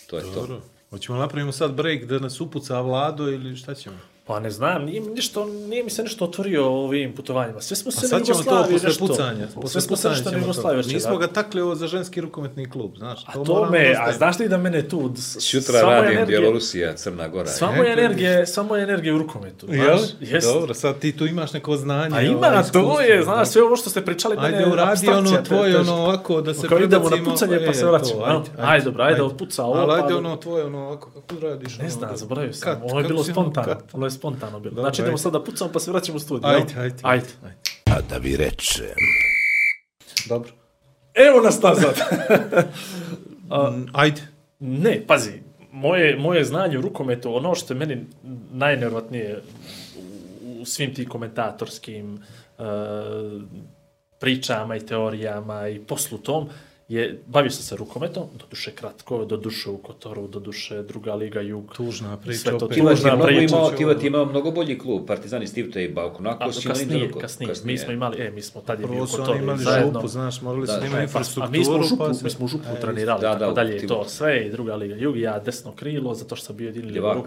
to 0.08 0.18
je 0.18 0.24
to. 0.24 0.32
Dobro. 0.32 0.62
Hoćemo 0.90 1.18
napravimo 1.18 1.52
sad 1.52 1.74
break 1.74 2.06
da 2.06 2.20
nas 2.20 2.42
upuca 2.42 2.82
Vlado 2.82 3.32
ili 3.32 3.56
šta 3.56 3.76
ćemo? 3.76 3.98
Pa 4.28 4.40
ne 4.40 4.50
znam, 4.50 4.86
nije, 4.86 5.02
mi 5.02 5.08
ništo, 5.08 5.46
nije 5.46 5.84
mi 5.84 5.90
se 5.90 6.04
nešto 6.04 6.26
otvorio 6.26 6.66
ovim 6.66 7.14
putovanjima. 7.14 7.62
Sve 7.62 7.76
smo 7.76 7.92
se 7.92 7.98
A 7.98 8.02
na 8.02 8.08
sad 8.08 8.26
ćemo 8.26 8.36
to 8.36 8.42
Jugoslaviji 8.42 8.74
posle 8.74 8.88
nešto. 8.90 9.08
pucanja. 9.08 9.48
Sve 9.48 9.62
Posle 9.62 9.82
smo 9.82 9.96
se 9.96 10.02
pucanja 10.02 10.16
nešto 10.16 10.32
na 10.32 10.38
Jugoslaviji. 10.38 10.84
to. 10.84 10.90
Nismo 10.90 11.18
ga 11.18 11.28
takli 11.28 11.62
ovo 11.62 11.76
za 11.76 11.88
ženski 11.88 12.22
rukometni 12.22 12.70
klub, 12.70 12.92
znaš. 12.98 13.24
A 13.26 13.44
to 13.44 13.70
me, 13.72 13.96
a 14.00 14.12
znaš 14.12 14.40
li 14.40 14.50
da 14.50 14.58
mene 14.58 14.90
tu... 14.90 15.14
moja 15.74 15.96
radim 15.96 16.12
energija- 16.12 16.26
Bjelorusija, 16.26 16.96
Crna 16.96 17.28
Gora. 17.28 17.48
Sva 17.48 17.72
e? 17.74 17.78
moja 17.78 17.94
energija, 17.94 18.46
sva 18.46 18.64
moja 18.64 18.84
energija 18.84 19.16
u 19.16 19.18
rukometu. 19.18 19.68
Jel? 19.70 19.98
Znaš, 19.98 20.10
jest. 20.22 20.48
Dobro, 20.48 20.74
sad 20.74 21.00
ti 21.00 21.12
tu 21.12 21.26
imaš 21.26 21.54
neko 21.54 21.78
znanje. 21.78 22.18
A 22.18 22.22
ima, 22.22 22.38
ovaj, 22.38 22.52
to 22.54 22.80
iskustvo, 22.80 23.02
je, 23.02 23.24
znaš, 23.24 23.48
sve 23.48 23.64
ovo 23.64 23.76
što 23.76 23.90
ste 23.90 24.06
pričali, 24.06 24.36
Ajde, 24.40 24.52
mene 24.52 24.68
je 24.68 24.74
uradi 24.74 25.10
ono 25.10 25.42
tvoje, 25.42 25.80
ono 25.80 25.94
ovako, 25.96 26.42
da 26.42 26.54
se 26.54 26.68
Kao 26.68 26.80
idemo 26.80 27.10
na 27.10 27.18
pucanje, 27.26 27.58
pa 27.58 27.72
e, 27.72 27.74
se 27.74 27.82
to, 27.82 27.92
vraćamo? 27.92 28.44
Ajde, 28.58 28.86
dobro, 28.86 29.04
ajde, 29.04 29.24
otpuca 29.24 29.64
ovo, 29.64 29.76
Ali 29.76 29.94
ajde 29.94 30.08
pa- 30.10 30.18
ono 30.18 30.36
tvoje, 30.36 30.66
ono 30.66 30.80
ovako, 30.80 31.10
kako 31.12 31.42
radiš? 31.42 31.78
Ne 31.78 31.82
ono, 31.82 31.90
znam, 31.90 32.18
zaboravio 32.18 32.54
sam. 32.54 32.82
Ovo 32.84 33.00
je 33.00 33.08
bilo 33.08 33.22
ono 33.22 33.32
spontano. 33.32 33.76
Ovo 33.94 34.06
je 34.06 34.12
spontano 34.18 34.60
bilo. 34.60 34.82
Znači 34.82 35.02
idemo 35.02 35.14
ajde. 35.14 35.22
sad 35.22 35.34
da 35.34 35.44
pucamo 35.44 35.72
pa 35.72 35.80
se 35.80 35.92
vraćamo 35.92 36.16
u 36.16 36.20
studiju. 36.20 36.50
jel? 36.50 36.58
Ajde, 36.58 36.74
ajde. 36.78 36.96
Ajde. 37.02 37.28
A 37.86 38.02
da 38.10 38.18
vi 38.18 38.38
rečem. 38.38 38.86
Dobro. 40.30 40.52
Evo 41.14 41.42
nas 41.42 41.62
nazad. 41.62 41.96
Mm, 43.50 43.86
Ajde. 43.94 44.22
Ne, 44.60 45.02
pazi, 45.08 45.32
moje, 45.72 46.18
moje 46.18 46.44
znanje 46.44 46.78
u 46.78 46.82
rukometu, 46.82 47.36
ono 47.36 47.56
što 47.56 47.74
je 47.74 47.78
meni 47.78 48.06
najnervatnije 48.52 49.42
u, 50.42 50.62
u 50.62 50.66
svim 50.66 50.94
tim 50.94 51.10
komentatorskim 51.10 52.16
e, 52.18 52.64
pričama 54.20 54.76
i 54.76 54.86
teorijama 54.86 55.68
i 55.68 55.80
poslu 55.80 56.18
tom, 56.18 56.50
je, 56.90 57.22
bavio 57.28 57.52
sam 57.52 57.64
se 57.64 57.76
rukometom, 57.76 58.24
doduše 58.36 58.72
kratko, 58.72 59.26
doduše 59.26 59.70
u 59.70 59.78
Kotoru, 59.78 60.28
doduše 60.28 60.84
druga 60.84 61.14
liga 61.16 61.42
Jug. 61.42 61.74
Tužna 61.76 62.18
priča 62.18 62.40
Sve 62.40 62.52
to 62.52 62.68
tužna 62.68 62.84
mnogo 63.06 63.26
priča. 63.26 63.42
imao, 63.46 63.72
Tiva 63.72 63.94
ti 63.94 64.06
je 64.06 64.08
imao 64.08 64.26
mnogo 64.26 64.52
bolji 64.52 64.78
klub, 64.78 65.06
Partizan 65.08 65.44
i 65.44 65.48
Steve 65.48 65.72
Tej, 65.72 65.90
Bauk, 65.90 66.20
onako 66.20 66.44
A, 66.44 66.52
si 66.54 66.62
imao 66.64 66.74
kasnije, 66.74 67.02
Inter- 67.02 67.22
kasnije, 67.22 67.54
mi 67.64 67.78
smo 67.78 67.94
imali, 67.94 68.18
e, 68.20 68.32
mi 68.32 68.42
smo 68.42 68.62
tad 68.62 68.80
je 68.80 68.86
bio 68.86 68.96
Prvo 68.96 69.08
su 69.08 69.16
oni 69.16 69.26
Kotor 69.26 69.38
imali 69.38 69.60
zajedno. 69.60 69.92
župu, 69.94 70.08
znaš, 70.08 70.42
morali 70.42 70.68
su 70.68 70.74
Da, 70.74 70.76
da 70.76 70.80
da, 70.80 70.88
imaju 70.88 70.98
pa- 70.98 71.04
infrastrukturu. 71.04 71.48
A 71.48 71.52
mi 71.52 71.66
smo 71.66 71.76
u 71.76 71.84
župu, 71.84 71.98
pa 72.00 72.14
se- 72.14 72.24
mi 72.24 72.30
smo 72.30 72.46
u 72.46 72.50
župu 72.50 72.64
E, 72.70 72.80
trenirali, 72.80 73.22
Da, 73.22 73.28
da, 73.28 73.34
da, 73.34 73.40
tako 73.40 73.52
u 73.52 73.56
dalje, 73.56 73.76
i 73.76 73.80
timu. 73.80 73.88
to 73.90 74.06
sve, 74.06 74.48
i 74.48 74.52
druga 74.52 74.76
liga 74.76 74.96
Jug, 74.96 75.18
i 75.18 75.22
ja 75.22 75.40
desno 75.40 75.72
krilo, 75.72 76.14
zato 76.14 76.36
što 76.36 76.46
sam 76.46 76.56
bio 76.56 76.66
jedini 76.66 76.88
Ljevak. 76.90 77.18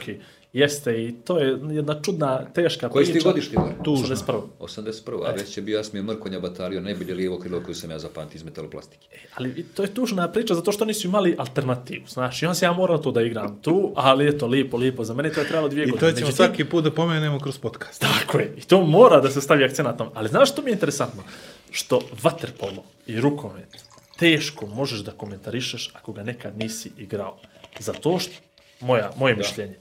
Jeste, 0.52 1.04
i 1.04 1.12
to 1.24 1.38
je 1.38 1.58
jedna 1.70 2.02
čudna, 2.02 2.44
teška 2.54 2.88
Koji 2.88 3.06
si 3.06 3.12
ti 3.12 3.16
priča. 3.16 3.28
godišnji 3.28 3.56
gore? 3.56 3.74
Tužno. 3.84 4.16
81. 4.16 4.40
81. 4.60 5.26
A 5.26 5.30
već 5.30 5.56
je 5.56 5.62
bio 5.62 5.76
Jasmir 5.76 6.02
Mrkonja 6.02 6.40
Batario, 6.40 6.80
najbolje 6.80 7.14
lijevo 7.14 7.38
krilo 7.38 7.62
koju 7.62 7.74
sam 7.74 7.90
ja 7.90 7.98
zapamtio 7.98 8.36
iz 8.36 8.44
metaloplastike. 8.44 9.06
Ali 9.34 9.50
i 9.50 9.62
to 9.62 9.82
je 9.82 9.94
tužna 9.94 10.28
priča 10.28 10.54
zato 10.54 10.72
što 10.72 10.84
nisu 10.84 11.08
imali 11.08 11.34
alternativu, 11.38 12.06
znaš, 12.08 12.42
i 12.42 12.46
on 12.46 12.54
se 12.54 12.64
ja 12.64 12.72
morao 12.72 12.98
to 12.98 13.10
da 13.10 13.22
igram 13.22 13.58
tu, 13.62 13.92
ali 13.96 14.28
eto, 14.28 14.46
lipo, 14.46 14.76
lipo, 14.76 15.04
za 15.04 15.14
mene 15.14 15.32
to 15.32 15.40
je 15.40 15.46
trebalo 15.46 15.68
dvije 15.68 15.86
I 15.86 15.90
godine. 15.90 16.00
to 16.10 16.16
ćemo 16.16 16.26
Međutim, 16.26 16.46
svaki 16.46 16.64
put 16.64 16.84
da 16.84 16.90
pomenemo 16.90 17.38
kroz 17.38 17.58
podcast. 17.58 18.00
Tako 18.00 18.38
je, 18.38 18.54
i 18.56 18.60
to 18.60 18.82
mora 18.86 19.20
da 19.20 19.30
se 19.30 19.40
stavi 19.40 19.64
akcent 19.64 19.86
na 19.86 19.96
tom. 19.96 20.08
Ali 20.14 20.28
znaš 20.28 20.52
što 20.52 20.62
mi 20.62 20.70
je 20.70 20.72
interesantno? 20.72 21.22
Što 21.70 22.00
vaterpolo 22.22 22.84
i 23.06 23.20
rukomet 23.20 23.84
teško 24.18 24.66
možeš 24.66 25.00
da 25.00 25.12
komentarišeš 25.12 25.90
ako 25.94 26.12
ga 26.12 26.22
nekad 26.22 26.58
nisi 26.58 26.90
igrao. 26.98 27.38
Zato 27.78 28.18
što, 28.18 28.32
moja, 28.80 29.10
moje 29.16 29.36
mišljenje, 29.36 29.74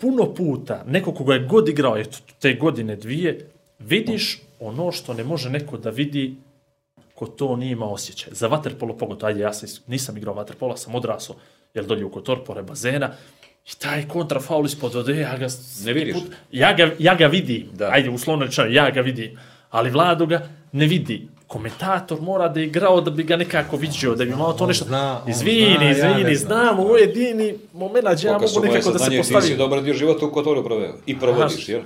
puno 0.00 0.34
puta 0.34 0.84
neko 0.86 1.12
koga 1.12 1.34
je 1.34 1.46
god 1.46 1.68
igrao, 1.68 1.96
eto, 1.96 2.18
te 2.38 2.54
godine 2.54 2.96
dvije, 2.96 3.50
vidiš 3.78 4.38
ono 4.60 4.92
što 4.92 5.14
ne 5.14 5.24
može 5.24 5.50
neko 5.50 5.78
da 5.78 5.90
vidi 5.90 6.34
ko 7.14 7.26
to 7.26 7.56
nije 7.56 7.72
imao 7.72 7.92
osjećaj. 7.92 8.32
Za 8.32 8.46
vaterpolo 8.46 8.96
pogotovo, 8.96 9.28
ajde, 9.28 9.40
ja 9.40 9.52
sam, 9.52 9.66
is- 9.66 9.80
nisam 9.86 10.16
igrao 10.16 10.34
vaterpolo, 10.34 10.76
sam 10.76 10.94
odrasao, 10.94 11.36
jel 11.74 11.86
dolje 11.86 12.04
u 12.04 12.10
Kotor, 12.10 12.44
pored 12.44 12.64
bazena, 12.64 13.10
i 13.66 13.78
taj 13.78 14.08
kontrafaul 14.08 14.66
ispod 14.66 14.94
vode, 14.94 15.16
ja 15.16 15.36
ga... 15.36 15.46
Ne 15.84 15.92
vidiš? 15.92 16.16
ja, 16.52 16.72
ga, 16.72 16.90
ja 16.98 17.14
ga 17.14 17.26
vidim, 17.26 17.66
Da. 17.72 17.88
ajde, 17.92 18.10
uslovno 18.10 18.44
rečeno, 18.44 18.68
ja 18.68 18.90
ga 18.90 19.00
vidim, 19.00 19.38
ali 19.70 19.90
Vlado 19.90 20.26
ga 20.26 20.48
ne 20.72 20.86
vidi. 20.86 21.28
Komentator 21.50 22.20
mora 22.20 22.48
da 22.48 22.60
je 22.60 22.66
igrao 22.66 23.00
da 23.00 23.10
bi 23.10 23.22
ga 23.22 23.36
nekako 23.36 23.76
vidio, 23.76 24.14
da 24.14 24.24
bi 24.24 24.30
imao 24.30 24.52
to 24.52 24.66
nešto... 24.66 24.84
zna, 24.84 25.20
izvini, 25.28 25.76
zna, 25.76 25.84
ja 25.84 25.90
izvini, 25.90 26.24
ne 26.24 26.34
znam. 26.34 26.78
ovo 26.78 26.96
je 26.96 27.02
jedini 27.02 27.54
moment 27.72 28.06
gdje 28.12 28.28
ja 28.28 28.38
mogu 28.38 28.60
nekako 28.62 28.90
da 28.90 28.98
se 28.98 29.04
saznanje, 29.04 29.18
ti 29.18 29.24
si 29.24 29.32
postavim. 29.32 29.58
dobar 29.58 29.82
dio 29.82 29.94
života 29.94 30.26
u 30.26 30.30
Kotoru 30.30 30.64
proveo. 30.64 30.94
I 31.06 31.18
provodiš, 31.18 31.68
jel? 31.68 31.80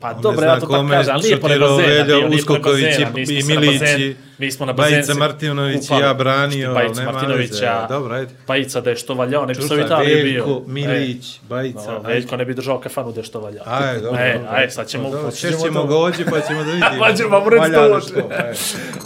Pa 0.00 0.10
On 0.10 0.22
dobro, 0.22 0.40
ne 0.40 0.46
ja 0.46 0.54
to 0.54 0.60
tako 0.62 0.88
kažem, 0.88 1.14
ali 1.14 1.22
nije 1.22 1.40
pored 1.40 1.56
šutirao 1.56 1.76
bazena, 1.78 2.28
Uskoković 2.28 2.84
i- 2.98 3.06
mi 3.14 3.26
smo 3.26 3.34
i 3.34 3.42
se 3.42 3.54
na 3.54 3.60
Milić 3.60 3.80
bazen- 3.80 4.00
i 4.00 4.16
mi 4.38 4.50
smo 4.50 4.66
na 4.66 4.72
Bajica 4.72 4.96
bazen 4.96 5.04
se 5.06 5.18
Martinović 5.18 5.90
i 5.90 5.94
ja 5.94 6.14
branio, 6.14 6.74
Bajica. 6.74 7.02
Martinovića, 7.04 7.86
Dobro, 7.88 8.14
ajde. 8.14 8.32
Bajica 8.46 8.80
da 8.80 8.90
je 8.90 8.96
što 8.96 9.14
valjao, 9.14 9.46
ne 9.46 9.54
bi 9.54 9.60
Italiji 9.76 10.22
bio. 10.22 10.44
Veljko, 10.44 10.60
E, 10.60 10.62
Milić, 10.68 11.40
Bajica. 11.42 11.92
no, 11.92 11.98
Veljko 12.00 12.36
ne 12.36 12.44
bi 12.44 12.54
držao 12.54 12.80
kafanu 12.80 13.12
da 13.12 13.20
je 13.20 13.24
što 13.24 13.40
valjao. 13.40 13.64
Ajde, 13.66 14.00
dobro. 14.00 14.20
E, 14.20 14.32
dobro. 14.34 14.48
ajde, 14.50 14.70
sad 14.70 14.88
ćemo... 14.88 15.10
Dobro, 15.10 15.30
sad 15.30 15.62
ćemo 15.62 15.86
ga 15.86 15.96
ođe 15.96 16.24
pa 16.24 16.40
ćemo 16.40 16.58
da 16.58 16.70
vidimo. 16.72 16.90
Pa 16.98 17.14
ćemo 17.14 17.28
vam 17.30 17.48
reći 17.48 17.72
to 17.74 17.82
ođe. 17.86 18.06
što. 18.08 18.30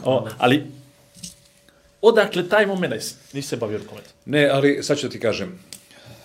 O, 0.10 0.28
ali, 0.38 0.66
odakle 2.02 2.48
taj 2.48 2.66
moment, 2.66 2.94
nisi 3.32 3.48
se 3.48 3.56
bavio 3.56 3.78
rukometom. 3.78 4.12
Ne, 4.24 4.48
ali 4.48 4.82
sad 4.82 4.98
ću 4.98 5.06
da 5.06 5.12
ti 5.12 5.20
kažem, 5.20 5.58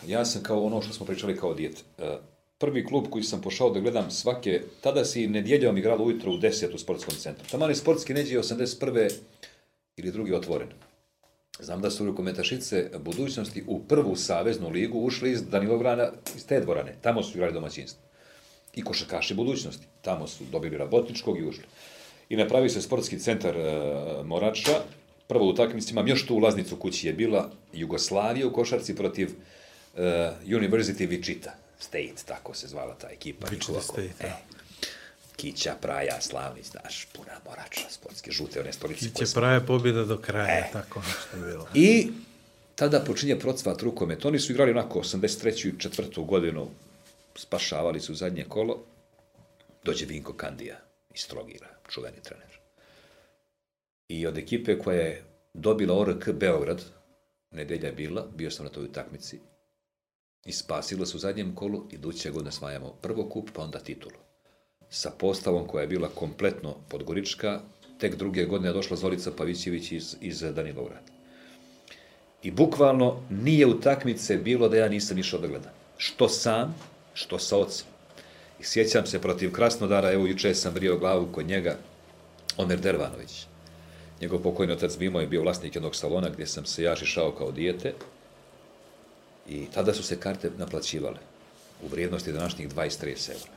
ja 0.05 0.25
sam 0.25 0.43
kao 0.43 0.63
ono 0.63 0.81
što 0.81 0.93
smo 0.93 1.05
pričali 1.05 1.37
kao 1.37 1.53
dijet. 1.53 1.83
Prvi 2.59 2.85
klub 2.85 3.07
koji 3.09 3.23
sam 3.23 3.41
pošao 3.41 3.69
da 3.69 3.79
gledam 3.79 4.11
svake, 4.11 4.61
tada 4.81 5.05
si 5.05 5.27
nedjeljom 5.27 5.77
igralo 5.77 6.05
ujutro 6.05 6.31
u 6.31 6.37
10 6.37 6.75
u 6.75 6.77
sportskom 6.77 7.15
centru. 7.15 7.45
Taman 7.51 7.69
je 7.69 7.75
sportski 7.75 8.13
neđe 8.13 8.39
81. 8.39 9.11
ili 9.97 10.11
drugi 10.11 10.33
otvoren. 10.33 10.67
Znam 11.59 11.81
da 11.81 11.91
su 11.91 12.05
rukometašice 12.05 12.89
budućnosti 12.99 13.63
u 13.67 13.79
prvu 13.79 14.15
saveznu 14.15 14.69
ligu 14.69 14.99
ušli 14.99 15.31
iz 15.31 15.43
Danilograna, 15.43 16.11
iz 16.35 16.45
te 16.45 16.59
dvorane. 16.59 16.95
Tamo 17.01 17.23
su 17.23 17.37
igrali 17.37 17.53
domaćinstvo. 17.53 18.01
I 18.75 18.81
košarkaši 18.81 19.33
budućnosti. 19.33 19.85
Tamo 20.01 20.27
su 20.27 20.43
dobili 20.51 20.77
rabotničkog 20.77 21.39
i 21.39 21.45
ušli. 21.45 21.63
I 22.29 22.35
napravi 22.35 22.69
se 22.69 22.81
sportski 22.81 23.19
centar 23.19 23.57
e, 23.57 23.81
Morača. 24.23 24.81
Prvo 25.27 25.47
utakmicima, 25.47 26.03
još 26.07 26.25
tu 26.27 26.35
ulaznicu 26.35 26.75
kući 26.75 27.07
je 27.07 27.13
bila 27.13 27.51
Jugoslavija 27.73 28.47
u 28.47 28.53
košarci 28.53 28.95
protiv 28.95 29.29
e, 29.95 30.01
University 30.45 31.07
Wichita 31.07 31.66
State, 31.79 32.13
tako 32.25 32.53
se 32.53 32.67
zvala 32.67 32.95
ta 32.95 33.09
ekipa. 33.09 33.47
Njihova. 33.51 33.81
State, 33.81 34.13
E, 34.19 34.31
Kića, 35.35 35.75
Praja, 35.81 36.21
Slavni, 36.21 36.63
znaš, 36.63 37.07
puna 37.07 37.31
Morača, 37.45 37.89
sportske 37.89 38.31
žute, 38.31 38.59
one 38.59 38.73
stolice. 38.73 39.09
Će 39.09 39.25
smo- 39.25 39.41
prave 39.41 39.65
pobjeda 39.65 40.03
do 40.03 40.17
kraja, 40.17 40.57
E. 40.59 40.69
tako 40.73 40.99
nešto 40.99 41.37
je 41.37 41.43
bilo. 41.43 41.67
I 41.73 42.07
tada 42.75 42.99
počinje 43.01 43.39
procvat 43.39 43.81
rukomet. 43.81 44.25
Oni 44.25 44.39
su 44.39 44.51
igrali 44.51 44.71
onako 44.71 44.99
83. 44.99 45.39
i 45.67 45.79
četvrtu 45.79 46.23
godinu, 46.23 46.67
spašavali 47.35 47.99
su 47.99 48.15
zadnje 48.15 48.45
kolo. 48.45 48.83
Dođe 49.83 50.05
Vinko 50.05 50.33
Kandija 50.33 50.75
iz 51.11 51.27
Trogira, 51.27 51.67
čuveni 51.89 52.21
trener. 52.23 52.57
I 54.09 54.27
od 54.27 54.37
ekipe 54.37 54.79
koja 54.79 54.97
je 54.97 55.23
dobila 55.53 55.95
ORK 55.95 56.29
Beograd, 56.29 56.81
nedelja 57.51 57.85
je 57.85 57.93
bila, 57.93 58.27
bio 58.27 58.51
sam 58.51 58.65
na 58.65 58.71
toj 58.71 58.83
utakmici, 58.83 59.39
i 60.45 60.51
su 60.51 61.17
u 61.17 61.19
zadnjem 61.19 61.55
kolu, 61.55 61.85
iduće 61.91 62.31
godine 62.31 62.49
osvajamo 62.49 62.93
prvo 63.01 63.29
kup, 63.29 63.49
pa 63.53 63.61
onda 63.63 63.79
titulu. 63.79 64.15
Sa 64.89 65.11
postavom 65.19 65.67
koja 65.67 65.81
je 65.81 65.87
bila 65.87 66.09
kompletno 66.15 66.75
podgorička, 66.89 67.61
tek 67.99 68.15
druge 68.15 68.45
godine 68.45 68.69
je 68.69 68.73
došla 68.73 68.97
Zorica 68.97 69.31
Pavićević 69.31 69.91
iz, 69.91 70.15
iz 70.21 70.39
Danilograda. 70.39 71.11
I 72.43 72.51
bukvalno 72.51 73.23
nije 73.29 73.65
utakmice 73.65 74.37
bilo 74.37 74.69
da 74.69 74.77
ja 74.77 74.89
nisam 74.89 75.17
išao 75.17 75.39
da 75.39 75.47
gledam. 75.47 75.71
Što 75.97 76.29
sam, 76.29 76.75
što 77.13 77.39
sa 77.39 77.57
ocem. 77.57 77.87
I 78.59 78.63
sjećam 78.63 79.05
se 79.05 79.21
protiv 79.21 79.51
Krasnodara, 79.51 80.11
evo 80.11 80.27
juče 80.27 80.53
sam 80.53 80.73
brio 80.73 80.97
glavu 80.97 81.27
kod 81.31 81.47
njega, 81.47 81.77
Omer 82.57 82.79
Dervanović. 82.79 83.45
Njegov 84.21 84.39
pokojni 84.39 84.73
otac 84.73 84.97
Mimo 84.99 85.19
je 85.19 85.27
bio 85.27 85.41
vlasnik 85.41 85.75
jednog 85.75 85.95
salona 85.95 86.29
gdje 86.29 86.47
sam 86.47 86.65
se 86.65 86.83
ja 86.83 86.95
šišao 86.95 87.31
kao 87.31 87.51
dijete. 87.51 87.93
I 89.49 89.67
tada 89.73 89.93
su 89.93 90.03
se 90.03 90.19
karte 90.19 90.51
naplaćivale. 90.57 91.19
u 91.83 91.87
vrijednosti 91.87 92.31
današnjih 92.31 92.69
20-30 92.69 93.31
eura. 93.31 93.51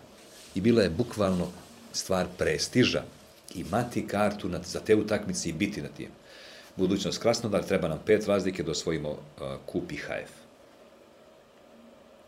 I 0.54 0.60
bila 0.60 0.82
je 0.82 0.90
bukvalno 0.90 1.48
stvar 1.92 2.26
prestiža 2.38 3.02
imati 3.54 4.06
kartu 4.06 4.48
na, 4.48 4.60
za 4.64 4.80
te 4.80 4.94
utakmice 4.94 5.48
i 5.48 5.52
biti 5.52 5.82
na 5.82 5.88
tim. 5.88 6.08
Budućnost 6.76 7.22
Krasnodar, 7.22 7.64
treba 7.64 7.88
nam 7.88 8.00
pet 8.06 8.26
razlike 8.26 8.62
da 8.62 8.70
osvojimo 8.70 9.10
uh, 9.10 9.18
kup 9.66 9.92
IHF. 9.92 10.30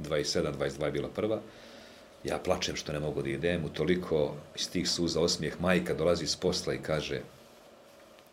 27-22 0.01 0.84
je 0.84 0.90
bila 0.90 1.09
prva. 1.09 1.40
Ja 2.24 2.39
plačem 2.39 2.76
što 2.76 2.93
ne 2.93 3.01
mogu 3.01 3.22
da 3.22 3.28
idem, 3.28 3.64
u 3.64 3.68
toliko 3.68 4.34
iz 4.56 4.70
tih 4.70 4.90
suza 4.90 5.20
osmijeh 5.20 5.60
majka 5.60 5.94
dolazi 5.94 6.26
s 6.26 6.36
posla 6.36 6.74
i 6.74 6.82
kaže 6.82 7.20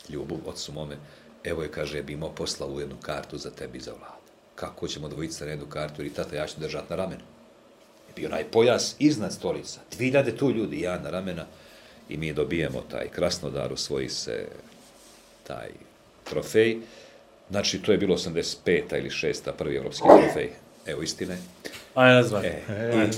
Ljubu, 0.09 0.39
otcu 0.45 0.71
mome, 0.71 0.97
evo 1.43 1.63
je, 1.63 1.71
kaže, 1.71 2.03
bi 2.03 2.13
imao 2.13 2.35
poslao 2.35 2.69
u 2.69 2.79
jednu 2.79 2.95
kartu 3.01 3.37
za 3.37 3.49
tebi 3.49 3.77
i 3.77 3.81
za 3.81 3.91
vladu. 3.91 4.18
Kako 4.59 4.87
ćemo 4.87 5.07
dvojica 5.07 5.45
na 5.45 5.51
jednu 5.51 5.65
kartu, 5.65 6.01
ili 6.01 6.13
tata, 6.13 6.35
ja 6.35 6.47
ću 6.47 6.59
držati 6.59 6.85
na 6.89 6.95
ramenu. 6.95 7.21
Je 8.07 8.13
bio 8.15 8.27
onaj 8.27 8.43
pojas 8.43 8.95
iznad 8.99 9.33
stolica, 9.33 9.79
2000 9.99 10.37
tu 10.37 10.51
ljudi, 10.51 10.81
ja 10.81 10.99
na 10.99 11.09
ramena, 11.09 11.45
i 12.09 12.17
mi 12.17 12.33
dobijemo 12.33 12.83
taj 12.91 13.07
krasnodar, 13.07 13.73
usvoji 13.73 14.09
se 14.09 14.47
taj 15.47 15.69
trofej. 16.23 16.77
Znači, 17.49 17.81
to 17.81 17.91
je 17.91 17.97
bilo 17.97 18.17
85. 18.17 18.99
ili 18.99 19.09
6. 19.09 19.51
prvi 19.57 19.75
evropski 19.75 20.07
trofej. 20.07 20.49
Evo 20.85 21.01
istine. 21.01 21.37
Ajde, 21.95 22.15
nazvaj. 22.15 22.47
E, 22.47 23.09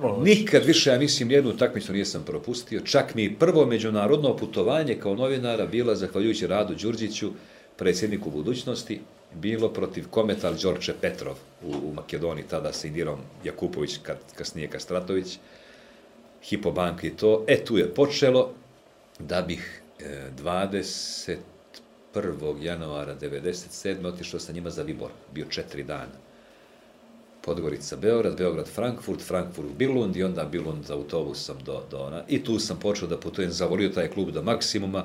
mogu. 0.00 0.22
Nikad 0.22 0.64
više, 0.64 0.90
ja 0.90 0.98
mislim, 0.98 1.30
jednu 1.30 1.50
utakmicu 1.50 1.92
nisam 1.92 2.22
propustio. 2.26 2.80
Čak 2.80 3.14
mi 3.14 3.34
prvo 3.34 3.66
međunarodno 3.66 4.36
putovanje 4.36 4.94
kao 4.94 5.14
novinara 5.14 5.66
bila, 5.66 5.94
zahvaljujući 5.94 6.46
Radu 6.46 6.74
Đurđiću, 6.74 7.32
predsjedniku 7.76 8.30
budućnosti, 8.30 9.00
bilo 9.34 9.68
protiv 9.72 10.08
Kometal 10.10 10.54
Đorče 10.62 10.94
Petrov 11.00 11.36
u, 11.62 11.70
u 11.70 11.92
Makedoniji, 11.94 12.44
tada 12.50 12.72
sa 12.72 12.86
Indirom 12.86 13.20
Jakupović, 13.44 13.98
kad, 14.02 14.16
kasnije 14.34 14.68
Kastratović, 14.68 15.38
Hipobank 16.42 17.04
i 17.04 17.16
to. 17.16 17.44
E, 17.46 17.64
tu 17.64 17.78
je 17.78 17.94
počelo 17.94 18.50
da 19.18 19.42
bih 19.42 19.82
e, 20.00 20.30
21. 20.42 21.38
januara 22.62 23.16
97. 23.20 24.06
otišao 24.06 24.40
sa 24.40 24.52
njima 24.52 24.70
za 24.70 24.82
Libor. 24.82 25.10
Bio 25.34 25.46
četiri 25.50 25.82
dana. 25.82 26.28
Podgorica, 27.42 27.96
Beograd, 27.96 28.38
Beograd, 28.38 28.68
Frankfurt, 28.68 29.20
Frankfurt, 29.20 29.68
Bilund 29.78 30.16
i 30.16 30.22
onda 30.22 30.44
Bilund 30.44 30.90
autobusom 30.90 31.56
do, 31.64 31.82
do 31.90 31.98
ona. 31.98 32.22
I 32.28 32.44
tu 32.44 32.58
sam 32.58 32.78
počeo 32.80 33.08
da 33.08 33.18
putujem, 33.18 33.50
zavolio 33.50 33.88
taj 33.88 34.08
klub 34.08 34.30
do 34.30 34.42
maksimuma 34.42 35.04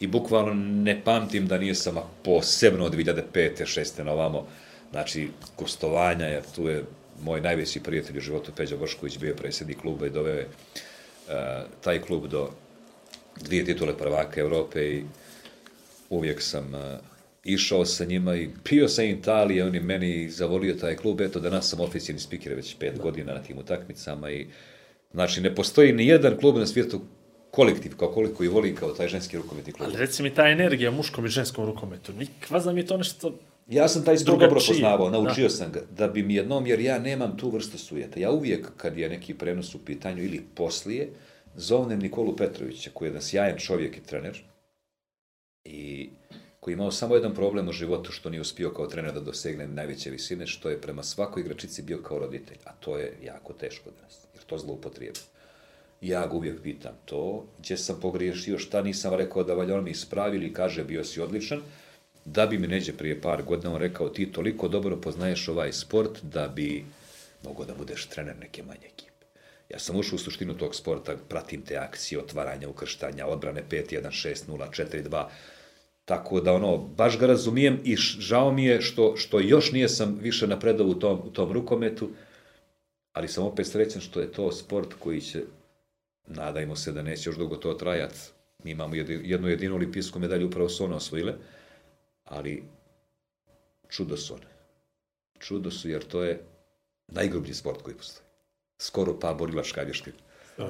i 0.00 0.06
bukvalno 0.06 0.54
ne 0.54 1.00
pamtim 1.04 1.46
da 1.46 1.58
nisam 1.58 1.98
a 1.98 2.02
posebno 2.24 2.84
od 2.84 2.94
2005. 2.94 3.22
6. 3.34 4.02
na 4.04 4.12
ovamo, 4.12 4.46
znači, 4.90 5.28
gostovanja, 5.58 6.26
jer 6.26 6.42
tu 6.54 6.68
je 6.68 6.84
moj 7.22 7.40
najveći 7.40 7.80
prijatelj 7.80 8.18
u 8.18 8.20
životu, 8.20 8.52
Peđa 8.56 8.76
Bošković, 8.76 9.18
bio 9.18 9.28
je 9.28 9.36
predsjednik 9.36 9.80
kluba 9.80 10.06
i 10.06 10.10
doveo 10.10 10.34
je 10.34 10.46
uh, 10.46 11.34
taj 11.80 12.00
klub 12.00 12.26
do 12.26 12.50
dvije 13.40 13.64
titule 13.64 13.98
prvaka 13.98 14.40
Evrope 14.40 14.90
i 14.90 15.04
uvijek 16.10 16.42
sam 16.42 16.74
uh, 16.74 16.80
išao 17.44 17.84
sa 17.84 18.04
njima 18.04 18.36
i 18.36 18.48
pio 18.64 18.88
sam 18.88 19.04
Italije, 19.04 19.64
on 19.64 19.74
je 19.74 19.80
meni 19.80 20.30
zavolio 20.30 20.74
taj 20.74 20.96
klub, 20.96 21.20
eto 21.20 21.40
danas 21.40 21.70
sam 21.70 21.80
oficijalni 21.80 22.20
spiker 22.20 22.54
već 22.54 22.76
pet 22.78 22.94
da. 22.96 23.02
godina 23.02 23.34
na 23.34 23.42
tim 23.42 23.58
utakmicama 23.58 24.30
i 24.30 24.46
znači 25.12 25.40
ne 25.40 25.54
postoji 25.54 25.92
ni 25.92 26.06
jedan 26.06 26.36
klub 26.36 26.56
na 26.56 26.66
svijetu 26.66 27.00
kolektiv, 27.50 27.96
kao 27.96 28.08
koliko 28.08 28.44
i 28.44 28.48
volim 28.48 28.76
kao 28.76 28.92
taj 28.92 29.08
ženski 29.08 29.36
rukometni 29.36 29.72
klub. 29.72 29.88
Ali 29.88 29.98
reci 29.98 30.22
mi 30.22 30.34
ta 30.34 30.48
energija 30.48 30.90
muškom 30.90 31.26
i 31.26 31.28
ženskom 31.28 31.66
rukometu, 31.66 32.12
nikva 32.12 32.60
za 32.60 32.72
mi 32.72 32.80
je 32.80 32.86
to 32.86 32.96
nešto... 32.96 33.32
Ja 33.68 33.88
sam 33.88 34.04
taj 34.04 34.16
sport 34.16 34.40
dobro 34.40 34.60
poznavao, 34.68 35.10
naučio 35.10 35.44
da. 35.44 35.50
sam 35.50 35.72
ga, 35.72 35.80
da 35.96 36.08
bi 36.08 36.22
mi 36.22 36.34
jednom, 36.34 36.66
jer 36.66 36.80
ja 36.80 36.98
nemam 36.98 37.36
tu 37.36 37.50
vrstu 37.50 37.78
sujeta. 37.78 38.20
Ja 38.20 38.30
uvijek, 38.30 38.68
kad 38.76 38.98
je 38.98 39.08
neki 39.08 39.34
prenos 39.34 39.74
u 39.74 39.84
pitanju 39.84 40.24
ili 40.24 40.42
poslije, 40.54 41.12
zovnem 41.56 41.98
Nikolu 41.98 42.36
Petrovića, 42.36 42.90
koji 42.94 43.06
je 43.06 43.10
jedan 43.10 43.22
sjajan 43.22 43.58
čovjek 43.58 43.96
i 43.96 44.02
trener, 44.02 44.42
i 45.64 46.10
koji 46.60 46.72
je 46.72 46.74
imao 46.74 46.90
samo 46.90 47.14
jedan 47.14 47.34
problem 47.34 47.68
u 47.68 47.72
životu 47.72 48.12
što 48.12 48.30
nije 48.30 48.40
uspio 48.40 48.70
kao 48.70 48.86
trener 48.86 49.14
da 49.14 49.20
dosegne 49.20 49.66
najveće 49.66 50.10
visine, 50.10 50.46
što 50.46 50.70
je 50.70 50.80
prema 50.80 51.02
svakoj 51.02 51.40
igračici 51.40 51.82
bio 51.82 52.02
kao 52.02 52.18
roditelj, 52.18 52.58
a 52.64 52.72
to 52.72 52.98
je 52.98 53.16
jako 53.24 53.52
teško 53.52 53.90
danas, 53.90 54.26
jer 54.34 54.44
to 54.44 54.58
zloupotrijebi. 54.58 55.18
Ja 56.00 56.26
ga 56.26 56.32
uvijek 56.32 56.62
pitam 56.62 56.92
to, 57.04 57.46
gdje 57.58 57.76
sam 57.76 58.00
pogriješio, 58.00 58.58
šta 58.58 58.82
nisam 58.82 59.14
rekao 59.14 59.44
da 59.44 59.54
valja 59.54 59.76
on 59.76 59.84
mi 59.84 59.90
ispravili, 59.90 60.52
kaže 60.52 60.84
bio 60.84 61.04
si 61.04 61.20
odličan, 61.20 61.60
da 62.24 62.46
bi 62.46 62.58
mi 62.58 62.66
neđe 62.66 62.92
prije 62.92 63.20
par 63.20 63.42
godina 63.42 63.74
on 63.74 63.80
rekao 63.80 64.08
ti 64.08 64.32
toliko 64.32 64.68
dobro 64.68 64.96
poznaješ 64.96 65.48
ovaj 65.48 65.72
sport 65.72 66.22
da 66.22 66.48
bi 66.48 66.84
mogao 67.44 67.64
da 67.64 67.74
budeš 67.74 68.06
trener 68.06 68.36
neke 68.40 68.62
manje 68.62 68.86
ekipe. 68.86 69.26
Ja 69.68 69.78
sam 69.78 69.96
ušao 69.96 70.16
u 70.16 70.18
suštinu 70.18 70.54
tog 70.54 70.74
sporta, 70.74 71.16
pratim 71.28 71.62
te 71.62 71.76
akcije, 71.76 72.18
otvaranja, 72.18 72.68
ukrštanja, 72.68 73.26
odbrane 73.26 73.62
5-1, 73.70 74.34
6-0, 74.48 74.84
4-2, 75.10 75.24
tako 76.04 76.40
da 76.40 76.52
ono, 76.52 76.76
baš 76.78 77.18
ga 77.18 77.26
razumijem 77.26 77.80
i 77.84 77.96
žao 77.96 78.52
mi 78.52 78.64
je 78.64 78.80
što, 78.80 79.16
što 79.16 79.40
još 79.40 79.72
nije 79.72 79.88
sam 79.88 80.18
više 80.22 80.46
napredao 80.46 80.86
u 80.86 80.94
tom, 80.94 81.20
u 81.24 81.30
tom 81.30 81.52
rukometu, 81.52 82.10
ali 83.12 83.28
sam 83.28 83.44
opet 83.44 83.66
srećan 83.66 84.02
što 84.02 84.20
je 84.20 84.32
to 84.32 84.52
sport 84.52 84.94
koji 84.98 85.20
će, 85.20 85.42
nadajmo 86.30 86.76
se 86.76 86.92
da 86.92 87.02
neće 87.02 87.28
još 87.28 87.36
dugo 87.36 87.56
to 87.56 87.74
trajat, 87.74 88.14
mi 88.64 88.70
imamo 88.70 88.94
jednu 88.94 89.48
jedinu 89.48 89.74
olimpijsku 89.74 90.18
medalju, 90.18 90.46
upravo 90.46 90.68
su 90.68 90.84
one 90.84 90.94
osvojile, 90.94 91.34
ali 92.24 92.62
čudo 93.88 94.16
su 94.16 94.34
one. 94.34 94.46
Čudo 95.38 95.70
su 95.70 95.90
jer 95.90 96.04
to 96.04 96.22
je 96.22 96.44
najgrublji 97.08 97.54
sport 97.54 97.82
koji 97.82 97.96
postoji. 97.96 98.26
Skoro 98.78 99.18
pa 99.18 99.34
borilačka 99.34 99.82
vještina. 99.82 100.16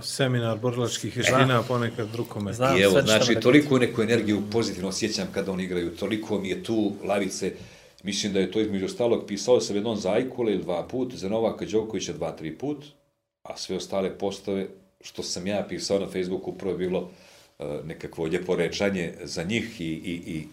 Seminar 0.02 0.58
borilačkih 0.58 1.16
vještina, 1.16 1.62
ponekad 1.68 2.14
rukomet. 2.14 2.54
Znam, 2.54 2.78
I 2.78 2.80
evo, 2.80 3.02
znači, 3.02 3.34
toliko 3.34 3.78
neku 3.78 4.02
energiju 4.02 4.42
pozitivno 4.52 4.88
osjećam 4.88 5.28
kada 5.34 5.52
oni 5.52 5.64
igraju, 5.64 5.96
toliko 5.96 6.38
mi 6.38 6.48
je 6.48 6.64
tu 6.64 6.92
lavice, 7.04 7.52
mislim 8.02 8.32
da 8.32 8.40
je 8.40 8.52
to 8.52 8.60
između 8.60 8.84
ostalog, 8.84 9.24
pisao 9.26 9.60
sam 9.60 9.76
jednom 9.76 9.96
za 9.96 10.12
Ajkule 10.12 10.56
dva 10.56 10.88
put, 10.88 11.14
za 11.14 11.28
Novaka 11.28 11.64
Đokovića 11.64 12.12
dva, 12.12 12.32
tri 12.32 12.58
put, 12.58 12.84
a 13.42 13.56
sve 13.56 13.76
ostale 13.76 14.18
postave 14.18 14.68
što 15.00 15.22
sam 15.22 15.46
ja 15.46 15.66
pisao 15.68 15.98
na 15.98 16.06
Facebooku, 16.06 16.50
upravo 16.50 16.74
je 16.74 16.78
bilo 16.78 17.00
uh, 17.00 17.66
nekakvo 17.84 18.24
lijepo 18.24 18.56
rečanje 18.56 19.14
za 19.22 19.42
njih 19.42 19.80
i, 19.80 19.84
i, 19.84 20.12
i 20.12 20.46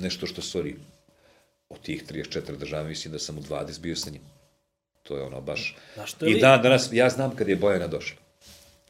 nešto 0.00 0.26
što 0.26 0.58
oni 0.58 0.76
od 1.68 1.80
tih 1.80 2.04
34 2.06 2.56
država, 2.56 2.88
mislim 2.88 3.12
da 3.12 3.18
sam 3.18 3.38
u 3.38 3.42
20 3.42 3.80
bio 3.80 3.96
sa 3.96 4.10
njim. 4.10 4.22
To 5.02 5.16
je 5.16 5.22
ono 5.22 5.40
baš... 5.40 5.76
Je 6.20 6.30
I 6.30 6.40
dan 6.40 6.62
danas, 6.62 6.88
ja 6.92 7.08
znam 7.08 7.36
kad 7.36 7.48
je 7.48 7.56
Bojana 7.56 7.86
došla. 7.86 8.18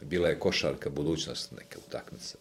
Bila 0.01 0.28
je 0.28 0.39
košarka, 0.39 0.91
budućnost, 0.91 1.53
neka 1.53 1.78
utakmica. 1.89 2.39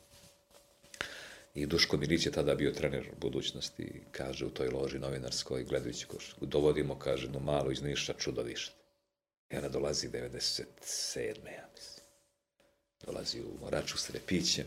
I 1.56 1.66
Duško 1.66 1.98
Milić 1.98 2.26
je 2.26 2.32
tada 2.32 2.56
bio 2.56 2.72
trener 2.72 3.10
budućnosti 3.22 4.02
kaže 4.12 4.46
u 4.46 4.50
toj 4.50 4.70
loži 4.70 5.00
novinarskoj, 5.00 5.64
gledajući 5.64 6.06
košarku, 6.06 6.46
dovodimo, 6.46 6.96
kaže, 6.96 7.30
no 7.30 7.40
malo 7.40 7.72
iz 7.72 7.82
Niša 7.82 8.14
čudovište. 8.14 8.76
I 9.50 9.58
ona 9.58 9.70
dolazi 9.70 10.10
97. 10.10 10.64
ja 11.28 11.68
mislim. 11.76 11.89
Dolazi 13.12 13.40
u 13.42 13.64
Moraču 13.66 13.98
s 13.98 14.10
Repićem, 14.10 14.66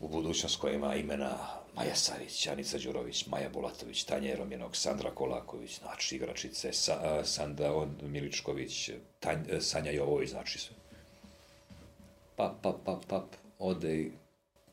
u 0.00 0.08
budućnost 0.08 0.60
koja 0.60 0.74
ima 0.74 0.94
imena 0.94 1.38
Maja 1.74 1.94
Savić, 1.94 2.46
Anica 2.46 2.78
Đurović, 2.78 3.26
Maja 3.26 3.48
Bulatović, 3.48 4.04
Tanja 4.04 4.28
Jeromjenog, 4.28 4.76
Sandra 4.76 5.10
Kolaković, 5.10 5.78
znači 5.78 6.16
igračice, 6.16 6.72
Sa, 6.72 6.98
a, 7.02 7.24
Sanda 7.24 7.86
Miličković, 8.02 8.90
Tanj, 9.20 9.38
e, 9.50 9.60
Sanja 9.60 9.90
Jovović, 9.90 10.30
znači 10.30 10.58
sve. 10.58 10.76
Pap, 12.36 12.62
pap, 12.62 12.76
pap, 12.84 13.04
pap, 13.08 13.24
ode 13.58 13.96
i 13.96 14.10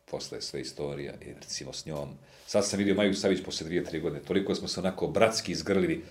posle 0.05 0.37
je 0.37 0.41
sve 0.41 0.61
istorija 0.61 1.13
i 1.21 1.33
recimo 1.33 1.73
s 1.73 1.85
njom. 1.85 2.09
Sad 2.47 2.67
sam 2.67 2.79
vidio 2.79 2.95
Maju 2.95 3.13
Savić 3.13 3.43
posle 3.45 3.67
dvije, 3.67 3.83
tri 3.83 3.99
godine, 3.99 4.21
toliko 4.23 4.55
smo 4.55 4.67
se 4.67 4.79
onako 4.79 5.07
bratski 5.07 5.51
izgrlili, 5.51 6.05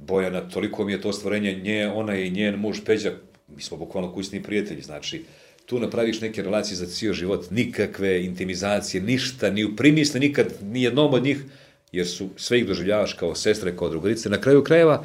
Bojana, 0.00 0.48
toliko 0.48 0.84
mi 0.84 0.92
je 0.92 1.00
to 1.00 1.12
stvorenje, 1.12 1.54
nje, 1.54 1.88
ona 1.94 2.16
i 2.16 2.30
njen 2.30 2.54
muž 2.54 2.78
Peđa, 2.86 3.12
mi 3.48 3.62
smo 3.62 3.76
bukvalno 3.76 4.14
kućni 4.14 4.42
prijatelji, 4.42 4.82
znači, 4.82 5.24
tu 5.68 5.78
napraviš 5.78 6.20
neke 6.20 6.42
relacije 6.42 6.76
za 6.76 6.86
cijel 6.86 7.14
život, 7.14 7.50
nikakve 7.50 8.24
intimizacije, 8.24 9.02
ništa, 9.02 9.50
ni 9.50 9.64
u 9.64 9.76
primisli 9.76 10.20
nikad, 10.20 10.46
ni 10.62 10.82
jednom 10.82 11.14
od 11.14 11.24
njih, 11.24 11.42
jer 11.92 12.06
su 12.08 12.28
sve 12.36 12.58
ih 12.58 12.66
doživljavaš 12.66 13.12
kao 13.12 13.34
sestre, 13.34 13.76
kao 13.76 13.88
drugarice. 13.88 14.30
Na 14.30 14.40
kraju 14.40 14.64
krajeva, 14.64 15.04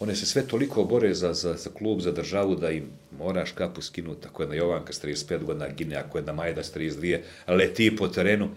one 0.00 0.16
se 0.16 0.26
sve 0.26 0.42
toliko 0.46 0.84
bore 0.84 1.14
za, 1.14 1.32
za, 1.32 1.54
za 1.54 1.70
klub, 1.70 2.00
za 2.00 2.12
državu, 2.12 2.54
da 2.54 2.70
im 2.70 2.84
moraš 3.18 3.52
kapu 3.52 3.82
skinuti, 3.82 4.26
ako 4.28 4.42
jedna 4.42 4.54
Jovanka 4.54 4.92
s 4.92 5.02
35 5.04 5.44
godina 5.44 5.68
gine, 5.68 5.96
ako 5.96 6.18
jedna 6.18 6.32
Majda 6.32 6.62
s 6.62 6.74
32, 6.74 7.18
leti 7.46 7.96
po 7.96 8.08
terenu, 8.08 8.48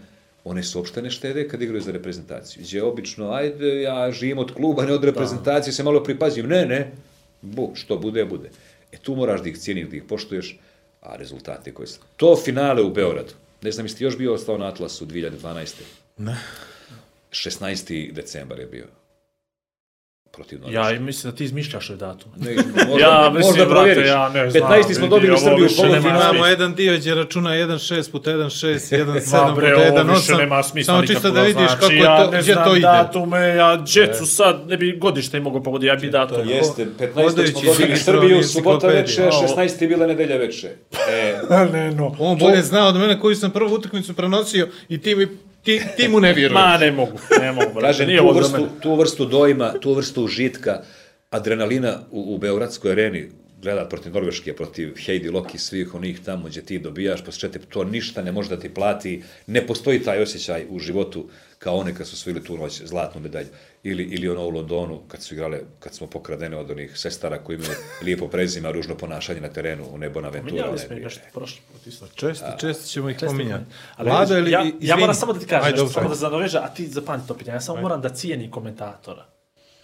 one 0.43 0.63
su 0.63 0.79
uopšte 0.79 1.01
ne 1.01 1.11
štede 1.11 1.47
kad 1.47 1.61
igraju 1.61 1.81
za 1.81 1.91
reprezentaciju. 1.91 2.63
Gdje 2.63 2.83
obično, 2.83 3.31
ajde, 3.31 3.81
ja 3.81 4.11
živim 4.11 4.37
od 4.37 4.51
kluba, 4.53 4.85
ne 4.85 4.93
od 4.93 5.03
reprezentacije, 5.03 5.73
se 5.73 5.83
malo 5.83 6.03
pripazim. 6.03 6.47
Ne, 6.47 6.65
ne, 6.65 6.91
bu, 7.41 7.71
što 7.75 7.97
bude, 7.97 8.25
bude. 8.25 8.49
E 8.91 8.97
tu 8.97 9.15
moraš 9.15 9.41
da 9.41 9.49
ih 9.49 9.57
cijeniš, 9.57 9.87
da 9.87 9.95
ih 9.95 10.03
poštuješ, 10.03 10.57
a 11.01 11.15
rezultate 11.15 11.73
koje 11.73 11.87
su. 11.87 11.99
To 12.17 12.35
finale 12.35 12.81
u 12.81 12.93
Beogradu. 12.93 13.33
Ne 13.61 13.71
znam, 13.71 13.85
jeste 13.85 14.03
još 14.03 14.17
bio 14.17 14.33
ostao 14.33 14.57
na 14.57 14.67
Atlasu 14.67 15.05
2012. 15.05 15.73
Ne. 16.17 16.37
16. 17.31 18.13
decembar 18.13 18.59
je 18.59 18.65
bio. 18.65 18.85
Protiv 20.31 20.59
Norveške. 20.59 20.79
Ja 20.81 20.91
i 20.91 20.99
mislim 20.99 21.31
da 21.31 21.37
ti 21.37 21.43
izmišljaš 21.43 21.89
ove 21.89 21.97
datume. 21.97 22.33
Ne, 22.37 22.55
možda, 22.89 23.07
Ja, 23.07 23.29
mislim, 23.29 23.49
možda 23.49 23.65
brate, 23.65 23.69
provjeriš. 23.69 24.07
ja 24.07 24.29
ne 24.29 24.49
znam, 24.49 24.71
15. 24.71 24.93
smo 24.93 25.07
dobili 25.07 25.37
Srbiju 25.37 25.67
u 25.67 25.81
polufinalu. 25.81 26.45
Jedan 26.45 26.73
dio 26.75 26.97
gdje 26.97 27.15
računa 27.15 27.49
1.6 27.49 28.11
puta 28.11 28.31
1.6, 28.31 28.95
1.7 28.95 29.05
Ma 29.33 29.49
puta 29.49 29.51
bre, 29.55 29.75
ovo 29.75 29.97
1.8. 29.97 30.09
više 30.09 30.33
nema 30.33 30.63
smisla 30.63 30.93
Samo 30.93 31.07
čisto 31.07 31.31
da 31.31 31.41
vidiš 31.41 31.55
znači, 31.55 31.75
kako 31.79 31.91
je 31.91 31.97
ja 31.97 32.17
to, 32.17 32.31
ne 32.31 32.41
gdje 32.41 32.53
znam 32.53 32.65
to 32.65 32.75
ide. 32.75 32.81
datume, 32.81 33.47
ja 33.47 33.77
djecu 33.77 34.25
sad, 34.25 34.67
ne 34.67 34.77
bi 34.77 34.97
godište 34.97 35.37
i 35.37 35.41
mogao 35.41 35.63
pogoditi, 35.63 35.87
ja 35.87 35.95
bi 35.95 36.09
datum. 36.09 36.49
Jeste, 36.49 36.87
15. 36.99 37.51
smo 37.51 37.61
dobili 37.63 37.97
Srbiju, 37.97 38.43
subota 38.43 38.87
veče, 38.87 39.21
16. 39.57 39.81
je 39.81 39.87
bila 39.87 40.07
nedelja 40.07 40.37
veče. 40.37 40.69
E, 41.09 41.39
ne, 41.73 41.91
no. 41.91 42.15
On 42.19 42.37
bolje 42.37 42.61
zna 42.61 42.87
od 42.87 42.95
mene 42.95 43.19
koju 43.19 43.35
sam 43.35 43.51
prvu 43.51 43.73
utakmicu 43.73 44.13
prenosio 44.13 44.67
i 44.89 45.01
ti, 45.01 45.15
mi, 45.15 45.27
ti, 45.63 45.81
ti 45.97 46.07
mu 46.07 46.19
ne 46.19 46.33
vjeruješ. 46.33 46.61
Ma, 46.61 46.77
ne 46.77 46.91
mogu, 46.91 47.19
ne 47.41 47.51
mogu, 47.51 47.73
brate, 47.73 47.87
Kažem, 47.87 48.07
nije 48.07 48.19
tu 48.19 48.33
vrstu, 48.33 48.67
tu 48.81 48.95
vrstu 48.95 49.25
dojma, 49.25 49.73
tu 49.79 49.93
vrstu 49.93 50.23
užitka, 50.23 50.81
adrenalina 51.29 51.99
u, 52.11 52.35
u 52.35 52.37
Beogradskoj 52.37 52.91
areni, 52.91 53.29
gledat 53.61 53.89
protiv 53.89 54.13
Norveške, 54.13 54.55
protiv 54.55 54.95
Heidi 55.05 55.29
Loki, 55.29 55.57
svih 55.57 55.95
onih 55.95 56.19
tamo 56.25 56.47
gdje 56.47 56.65
ti 56.65 56.79
dobijaš, 56.79 57.25
posle 57.25 57.39
četiri, 57.39 57.61
to 57.69 57.83
ništa 57.83 58.21
ne 58.21 58.31
može 58.31 58.49
da 58.49 58.59
ti 58.59 58.73
plati, 58.73 59.23
ne 59.47 59.67
postoji 59.67 60.03
taj 60.03 60.21
osjećaj 60.21 60.65
u 60.69 60.79
životu 60.79 61.29
kao 61.57 61.75
one 61.75 61.95
kad 61.95 62.07
su 62.07 62.13
osvojili 62.13 62.43
tu 62.43 62.57
noć 62.57 62.81
zlatnu 62.85 63.21
medalju. 63.21 63.47
Ili, 63.83 64.03
ili 64.03 64.29
ono 64.29 64.45
u 64.45 64.49
Londonu, 64.49 65.01
kad 65.07 65.23
su 65.23 65.33
igrale, 65.33 65.59
kad 65.79 65.93
smo 65.93 66.07
pokradene 66.07 66.57
od 66.57 66.71
onih 66.71 66.97
sestara 66.97 67.37
koji 67.37 67.55
imaju 67.55 67.71
lijepo 68.01 68.27
prezime, 68.27 68.69
a 68.69 68.71
ružno 68.71 68.95
ponašanje 68.95 69.41
na 69.41 69.49
terenu 69.49 69.83
u 69.93 69.97
Nebo 69.97 70.21
na 70.21 70.29
Ventura. 70.29 70.53
Minjali 70.53 70.71
ne 70.71 70.77
smo 70.77 70.95
nešto 70.95 71.21
prošli 71.33 71.61
put 71.71 71.87
isto. 71.87 72.07
Često, 72.15 72.45
često 72.59 72.87
ćemo 72.87 73.09
ih 73.09 73.17
pominjati. 73.19 73.65
Vidiš, 73.97 74.29
ili, 74.29 74.51
ja, 74.51 74.61
izvini. 74.61 74.87
ja 74.87 74.97
moram 74.97 75.15
samo 75.15 75.33
da 75.33 75.39
ti 75.39 75.45
kažem 75.45 75.65
Ajde, 75.65 75.81
nešto, 75.81 75.93
samo 75.93 76.09
da 76.09 76.15
se 76.15 76.23
nadoveže, 76.23 76.57
a 76.57 76.67
ti 76.67 76.87
zapamti 76.87 77.27
to 77.27 77.33
pitanje. 77.33 77.55
Ja 77.55 77.61
samo 77.61 77.81
moram 77.81 78.01
da 78.01 78.09
cijenim 78.09 78.51
komentatora 78.51 79.25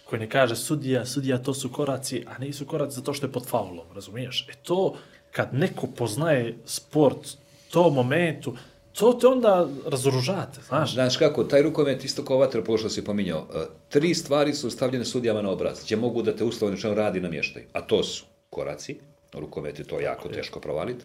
koji 0.04 0.20
ne 0.20 0.30
kaže 0.30 0.56
sudija, 0.56 1.06
sudija 1.06 1.38
to 1.38 1.54
su 1.54 1.72
koraci, 1.72 2.24
a 2.26 2.38
nisu 2.38 2.66
koraci 2.66 2.94
zato 2.94 3.14
što 3.14 3.26
je 3.26 3.32
pod 3.32 3.46
faulom, 3.46 3.86
razumiješ? 3.94 4.46
E 4.48 4.52
to, 4.62 4.96
kad 5.32 5.54
neko 5.54 5.86
poznaje 5.86 6.58
sport, 6.64 7.28
to 7.70 7.90
momentu, 7.90 8.56
to 8.98 9.12
te 9.12 9.26
onda 9.26 9.68
razoružate, 9.86 10.60
znaš? 10.68 10.94
Znaš 10.94 11.16
kako, 11.16 11.44
taj 11.44 11.62
rukomet 11.62 12.04
isto 12.04 12.24
kao 12.24 12.38
vaterpolo 12.38 12.78
što 12.78 12.88
si 12.88 13.04
pominjao, 13.04 13.46
e, 13.54 13.64
tri 13.88 14.14
stvari 14.14 14.54
su 14.54 14.70
stavljene 14.70 15.04
sudijama 15.04 15.42
na 15.42 15.50
obraz, 15.50 15.84
gdje 15.84 15.96
mogu 15.96 16.22
da 16.22 16.36
te 16.36 16.44
uslovno 16.44 16.76
čemu 16.76 16.94
radi 16.94 17.20
na 17.20 17.28
mještaju. 17.28 17.64
A 17.72 17.80
to 17.80 18.02
su 18.02 18.24
koraci, 18.50 18.96
rukomet 19.32 19.78
je 19.78 19.84
to 19.84 20.00
jako 20.00 20.28
teško 20.28 20.60
provaliti, 20.60 21.04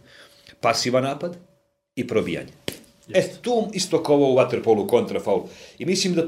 pasivan 0.59 1.03
napad 1.03 1.37
i 1.95 2.07
probijanje. 2.07 2.51
E, 3.13 3.29
tu 3.41 3.67
isto 3.73 4.03
kao 4.03 4.15
ovo 4.15 4.31
u 4.31 4.35
vaterpolu 4.35 4.87
kontrafaul. 4.87 5.43
I 5.79 5.85
mislim 5.85 6.13
da 6.13 6.23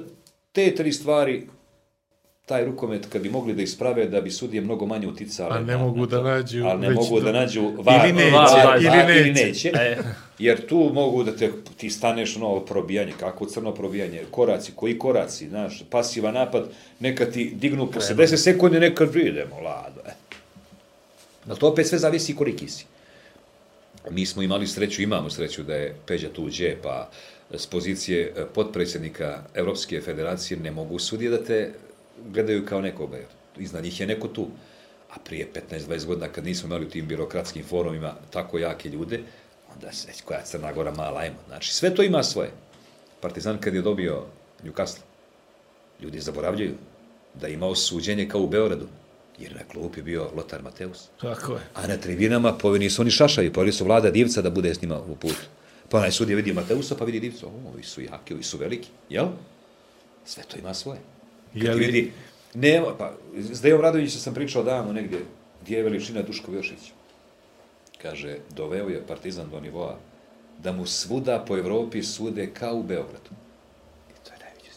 te 0.51 0.75
tri 0.75 0.93
stvari, 0.93 1.47
taj 2.45 2.65
rukomet, 2.65 3.05
kad 3.09 3.21
bi 3.21 3.29
mogli 3.29 3.53
da 3.53 3.61
isprave, 3.61 4.05
da 4.05 4.21
bi 4.21 4.31
sudije 4.31 4.61
mnogo 4.61 4.85
manje 4.85 5.07
uticale. 5.07 5.57
A 5.57 5.59
ne 5.59 5.73
na- 5.73 5.77
mogu 5.77 5.99
na 5.99 6.05
da 6.05 6.21
nađu 6.21 6.65
Ali 6.65 6.81
ne 6.81 6.89
mogu 6.89 7.19
da 7.19 7.31
nađu 7.31 7.71
var, 7.77 8.05
Ili 8.05 8.13
neće, 8.13 8.31
var, 8.31 9.09
ili 9.09 9.31
neće. 9.31 9.71
E. 9.75 9.97
Jer 10.39 10.67
tu 10.67 10.91
mogu 10.93 11.23
da 11.23 11.35
te, 11.35 11.51
ti 11.77 11.89
staneš 11.89 12.35
ono 12.37 12.59
probijanje, 12.59 13.13
kako 13.19 13.45
crno 13.45 13.73
probijanje, 13.73 14.23
koraci, 14.31 14.71
koji 14.75 14.99
koraci, 14.99 15.49
znaš, 15.49 15.83
pasivan 15.89 16.33
napad, 16.33 16.69
neka 16.99 17.25
ti 17.25 17.51
dignu 17.55 17.91
posle 17.91 18.15
10 18.15 18.37
sekundi, 18.37 18.79
neka 18.79 19.03
idemo, 19.03 19.59
lado, 19.61 20.01
e. 20.05 20.11
Ali 21.49 21.59
to 21.59 21.67
opet 21.67 21.87
sve 21.87 21.97
zavisi 21.97 22.35
koliki 22.35 22.67
si. 22.67 22.85
Mi 24.09 24.25
smo 24.25 24.41
imali 24.41 24.67
sreću, 24.67 25.01
imamo 25.01 25.29
sreću 25.29 25.63
da 25.63 25.75
je 25.75 25.95
Peđa 26.05 26.29
tuđe, 26.29 26.75
pa 26.83 27.09
s 27.51 27.65
pozicije 27.67 28.33
e, 28.37 28.45
potpredsjednika 28.53 29.43
Evropske 29.53 30.01
federacije 30.01 30.59
ne 30.59 30.71
mogu 30.71 30.99
sudije 30.99 31.31
da 31.31 31.43
te 31.43 31.71
gledaju 32.25 32.65
kao 32.65 32.81
nekoga. 32.81 33.17
jer 33.17 33.27
Iznad 33.57 33.83
njih 33.83 33.99
je 33.99 34.07
neko 34.07 34.27
tu. 34.27 34.47
A 35.11 35.19
prije 35.25 35.47
15-20 35.71 36.05
godina 36.05 36.27
kad 36.27 36.45
nismo 36.45 36.67
imali 36.67 36.85
u 36.85 36.89
tim 36.89 37.07
birokratskim 37.07 37.63
forumima 37.63 38.13
tako 38.29 38.57
jake 38.57 38.89
ljude, 38.89 39.19
onda 39.75 39.91
se, 39.91 40.07
koja 40.25 40.41
Crna 40.43 40.73
Gora 40.73 40.91
mala, 40.91 41.19
ajmo. 41.19 41.37
Znači, 41.47 41.73
sve 41.73 41.95
to 41.95 42.03
ima 42.03 42.23
svoje. 42.23 42.51
Partizan 43.21 43.57
kad 43.57 43.75
je 43.75 43.81
dobio 43.81 44.23
Newcastle, 44.63 45.01
ljudi 46.01 46.19
zaboravljaju 46.19 46.73
da 47.33 47.47
je 47.47 47.53
imao 47.53 47.75
suđenje 47.75 48.29
kao 48.29 48.41
u 48.41 48.47
Beogradu, 48.47 48.87
jer 49.39 49.55
na 49.55 49.63
klupi 49.71 50.01
bio 50.01 50.31
Lotar 50.35 50.63
Mateus. 50.63 51.07
Tako 51.21 51.53
je. 51.53 51.61
A 51.73 51.87
na 51.87 51.97
tribinama 51.97 52.57
pa 52.57 52.67
ovi 52.67 52.79
nisu 52.79 53.01
oni 53.01 53.11
šašavi, 53.11 53.51
oni 53.55 53.71
su 53.71 53.85
vlada 53.85 54.11
divca 54.11 54.41
da 54.41 54.49
bude 54.49 54.73
s 54.73 54.81
njima 54.81 54.99
u 54.99 55.15
putu. 55.15 55.41
Pa 55.89 55.97
onaj 55.97 56.11
sudija 56.11 56.35
vidi 56.35 56.53
Mateusa, 56.53 56.95
pa 56.95 57.05
vidi 57.05 57.19
divca, 57.19 57.47
o, 57.47 57.51
ovi 57.73 57.83
su 57.83 58.01
jaki, 58.01 58.33
ovi 58.33 58.43
su 58.43 58.57
veliki, 58.57 58.89
jel? 59.09 59.27
Sve 60.25 60.43
to 60.43 60.57
ima 60.57 60.73
svoje. 60.73 60.99
Je 61.55 61.71
li- 61.73 61.85
vidi, 61.85 62.11
nema, 62.53 62.87
pa, 62.97 63.13
s 63.37 63.61
Dejom 63.61 63.81
Radovićem 63.81 64.19
sam 64.19 64.33
pričao 64.33 64.63
davno 64.63 64.93
negdje, 64.93 65.19
gdje 65.61 65.77
je 65.77 65.83
veličina 65.83 66.21
Duško 66.21 66.51
Jošić. 66.51 66.91
Kaže, 68.01 68.37
doveo 68.55 68.89
je 68.89 69.07
Partizan 69.07 69.49
do 69.51 69.59
nivoa 69.59 69.97
da 70.63 70.71
mu 70.71 70.85
svuda 70.85 71.45
po 71.47 71.57
Evropi 71.57 72.03
sude 72.03 72.49
kao 72.53 72.75
u 72.75 72.83
Beogradu. 72.83 73.29
I 74.09 74.25
to 74.25 74.33
je 74.33 74.39
najveće. 74.39 74.71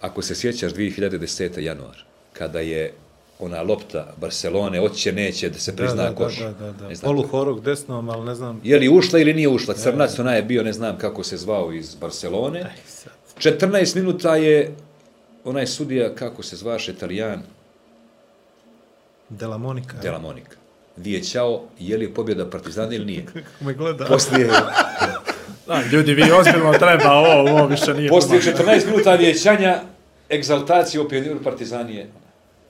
Ako 0.00 0.22
se 0.22 0.34
sjećaš 0.34 0.72
2010. 0.72 1.60
januar, 1.60 2.04
kada 2.32 2.60
je 2.60 2.92
ona 3.38 3.62
lopta 3.62 4.14
Barcelone, 4.16 4.80
oće 4.80 5.12
neće 5.12 5.50
da 5.50 5.58
se 5.58 5.76
prizna 5.76 6.02
da, 6.02 6.14
koš. 6.14 6.38
Da, 6.38 6.52
da, 6.52 6.72
da. 6.72 7.60
Desnom, 7.60 8.08
ali 8.08 8.26
ne 8.26 8.34
znam. 8.34 8.60
je 8.64 8.78
li 8.78 8.88
ušla 8.88 9.18
ili 9.18 9.34
nije 9.34 9.48
ušla? 9.48 9.74
Crnac 9.74 10.18
ona 10.18 10.34
je 10.34 10.42
bio, 10.42 10.62
ne 10.62 10.72
znam 10.72 10.98
kako 10.98 11.24
se 11.24 11.36
zvao 11.36 11.72
iz 11.72 11.94
Barcelone. 11.94 12.72
14 13.38 13.96
minuta 13.96 14.36
je 14.36 14.74
onaj 15.44 15.66
sudija, 15.66 16.14
kako 16.14 16.42
se 16.42 16.56
zvaše, 16.56 16.92
italijan, 16.92 17.42
Dela 19.28 19.58
Monika. 19.58 19.96
Dela 20.02 20.18
Monika. 20.18 20.56
Vijećao, 20.96 21.62
je 21.78 21.96
li 21.96 22.14
pobjeda 22.14 22.50
Partizana 22.50 22.94
ili 22.94 23.04
nije. 23.04 23.26
Kako 23.26 23.64
me 23.64 23.74
gleda. 23.74 24.04
Poslije, 24.04 24.48
Da, 25.66 25.82
ljudi, 25.92 26.14
vi 26.14 26.22
ozbiljno 26.22 26.72
treba, 26.72 27.12
ovo, 27.12 27.50
ovo 27.50 27.66
više 27.66 27.94
nije 27.94 28.08
poslije 28.08 28.42
humano. 28.42 28.72
14 28.72 28.86
minuta 28.86 29.14
vijećanja, 29.14 29.80
egzaltacije 30.30 31.00
o 31.00 31.08
pioniru 31.08 31.42
Partizanije. 31.44 32.10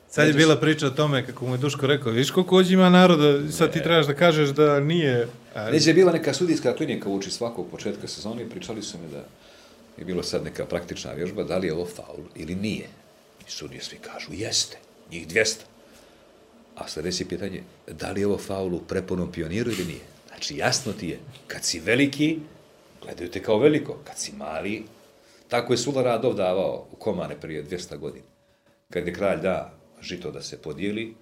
Sad 0.09 0.27
je 0.27 0.33
bila 0.33 0.57
priča 0.57 0.87
o 0.87 0.91
tome 0.91 1.27
kako 1.27 1.47
mu 1.47 1.55
je 1.55 1.59
Duško 1.59 1.87
rekao, 1.87 2.13
viš 2.13 2.31
koliko 2.31 2.57
ovdje 2.57 2.75
ima 2.75 2.91
naroda, 2.91 3.53
sad 3.53 3.73
ti 3.73 3.83
trebaš 3.83 4.07
da 4.07 4.15
kažeš 4.15 4.49
da 4.49 4.81
nije... 4.81 5.29
A, 5.55 5.71
Neđe 5.71 5.91
je 5.91 5.95
bila 5.95 6.13
neka 6.13 6.35
sudijska 6.35 6.75
klinika 6.77 7.09
uči 7.09 7.31
svakog 7.31 7.67
početka 7.71 8.09
sezone 8.09 8.43
i 8.43 8.49
pričali 8.49 8.83
su 8.83 8.99
mi 8.99 9.13
da 9.13 9.25
je 10.01 10.05
bilo 10.07 10.23
sad 10.23 10.45
neka 10.45 10.67
praktična 10.67 11.13
vježba, 11.13 11.45
da 11.45 11.59
li 11.59 11.67
je 11.67 11.73
ovo 11.73 11.87
faul 11.87 12.25
ili 12.35 12.55
nije. 12.55 12.89
I 13.47 13.51
sudije 13.51 13.83
svi 13.83 13.99
kažu, 13.99 14.33
jeste, 14.33 14.79
njih 15.11 15.29
200. 15.29 15.57
A 16.77 16.89
sljedeće 16.89 17.29
pitanje, 17.29 17.63
da 17.87 18.11
li 18.11 18.21
je 18.21 18.27
ovo 18.27 18.39
faul 18.39 18.75
u 18.75 18.81
prepunom 18.81 19.33
pioniru 19.33 19.71
ili 19.71 19.85
nije? 19.85 20.01
Znači, 20.29 20.57
jasno 20.57 20.93
ti 20.93 21.09
je, 21.09 21.19
kad 21.47 21.65
si 21.65 21.81
veliki, 21.81 22.39
gledaju 23.03 23.31
te 23.31 23.43
kao 23.43 23.59
veliko, 23.59 23.99
kad 24.05 24.19
si 24.19 24.33
mali, 24.33 24.85
tako 25.49 25.73
je 25.73 25.77
Sula 25.77 26.03
Radov 26.03 26.35
davao 26.35 26.87
u 26.93 26.97
Komane 26.97 27.41
prije 27.41 27.65
200 27.65 27.97
godina. 27.97 28.25
Kad 28.91 29.07
je 29.07 29.15
kralj 29.15 29.41
da 29.41 29.75
žito 30.01 30.31
da 30.31 30.43
se 30.43 30.63
podijeli, 30.63 31.15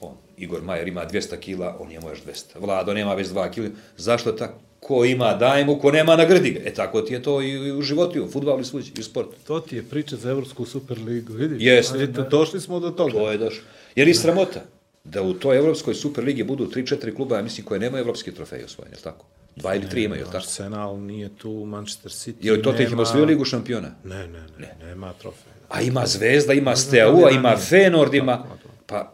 on, 0.00 0.16
Igor 0.36 0.62
Majer 0.62 0.88
ima 0.88 1.06
200 1.06 1.38
kila, 1.38 1.76
on 1.80 1.88
njemu 1.88 2.08
još 2.08 2.22
200. 2.22 2.60
Vlado 2.60 2.94
nema 2.94 3.14
već 3.14 3.28
2 3.28 3.50
kila. 3.50 3.68
Zašto 3.96 4.32
tako? 4.32 4.67
Ko 4.80 5.04
ima, 5.04 5.34
daj 5.34 5.64
mu, 5.64 5.78
ko 5.78 5.90
nema, 5.90 6.16
nagradi 6.16 6.50
ga. 6.50 6.60
E 6.64 6.74
tako 6.74 7.00
ti 7.00 7.14
je 7.14 7.22
to 7.22 7.42
i 7.42 7.72
u 7.72 7.82
životu, 7.82 8.24
u 8.24 8.28
futbalu, 8.28 8.60
i 8.60 8.64
svuđi, 8.64 8.92
i 8.96 9.00
u 9.00 9.04
sportu. 9.04 9.36
To 9.46 9.60
ti 9.60 9.76
je 9.76 9.82
priča 9.82 10.16
za 10.16 10.30
Evropsku 10.30 10.64
superligu, 10.66 11.32
vidiš? 11.32 11.62
Jeste. 11.62 12.06
Došli 12.06 12.60
smo 12.60 12.80
do 12.80 12.90
toga. 12.90 13.12
To 13.12 13.30
je 13.32 13.38
došlo. 13.38 13.62
Jer 13.96 14.08
i 14.08 14.14
sramota 14.14 14.60
da 15.04 15.22
u 15.22 15.34
toj 15.34 15.58
Evropskoj 15.58 15.94
superligi 15.94 16.44
budu 16.44 16.66
3-4 16.66 17.16
kluba, 17.16 17.36
ja 17.36 17.42
mislim, 17.42 17.66
koje 17.66 17.80
nemaju 17.80 18.02
evropski 18.02 18.32
trofej 18.32 18.64
osvojen, 18.64 18.92
je 18.92 18.96
li 18.96 19.02
tako? 19.02 19.24
Dva 19.56 19.74
ili 19.74 19.88
tri 19.88 20.04
imaju, 20.04 20.18
je 20.18 20.24
li 20.24 20.30
tako? 20.32 20.36
Arsenal 20.38 21.00
nije 21.00 21.28
tu, 21.28 21.64
Manchester 21.64 22.12
City 22.12 22.34
Je 22.40 22.52
li 22.52 22.62
to 22.62 22.70
ih 22.70 22.80
ima 22.80 22.88
nema- 22.90 23.02
osvojio 23.02 23.26
ligu 23.26 23.44
šampiona? 23.44 23.90
Ne, 24.04 24.26
ne, 24.28 24.42
ne, 24.58 24.74
nema 24.82 25.12
trofeja. 25.12 25.54
A 25.68 25.80
ima 25.80 26.06
Zvezda, 26.06 26.52
ima 26.52 26.76
Steaua, 26.76 27.28
li 27.28 27.34
ima. 27.34 27.56
Feyenoord, 27.60 28.14
ima... 28.14 28.44
Pa, 28.86 29.12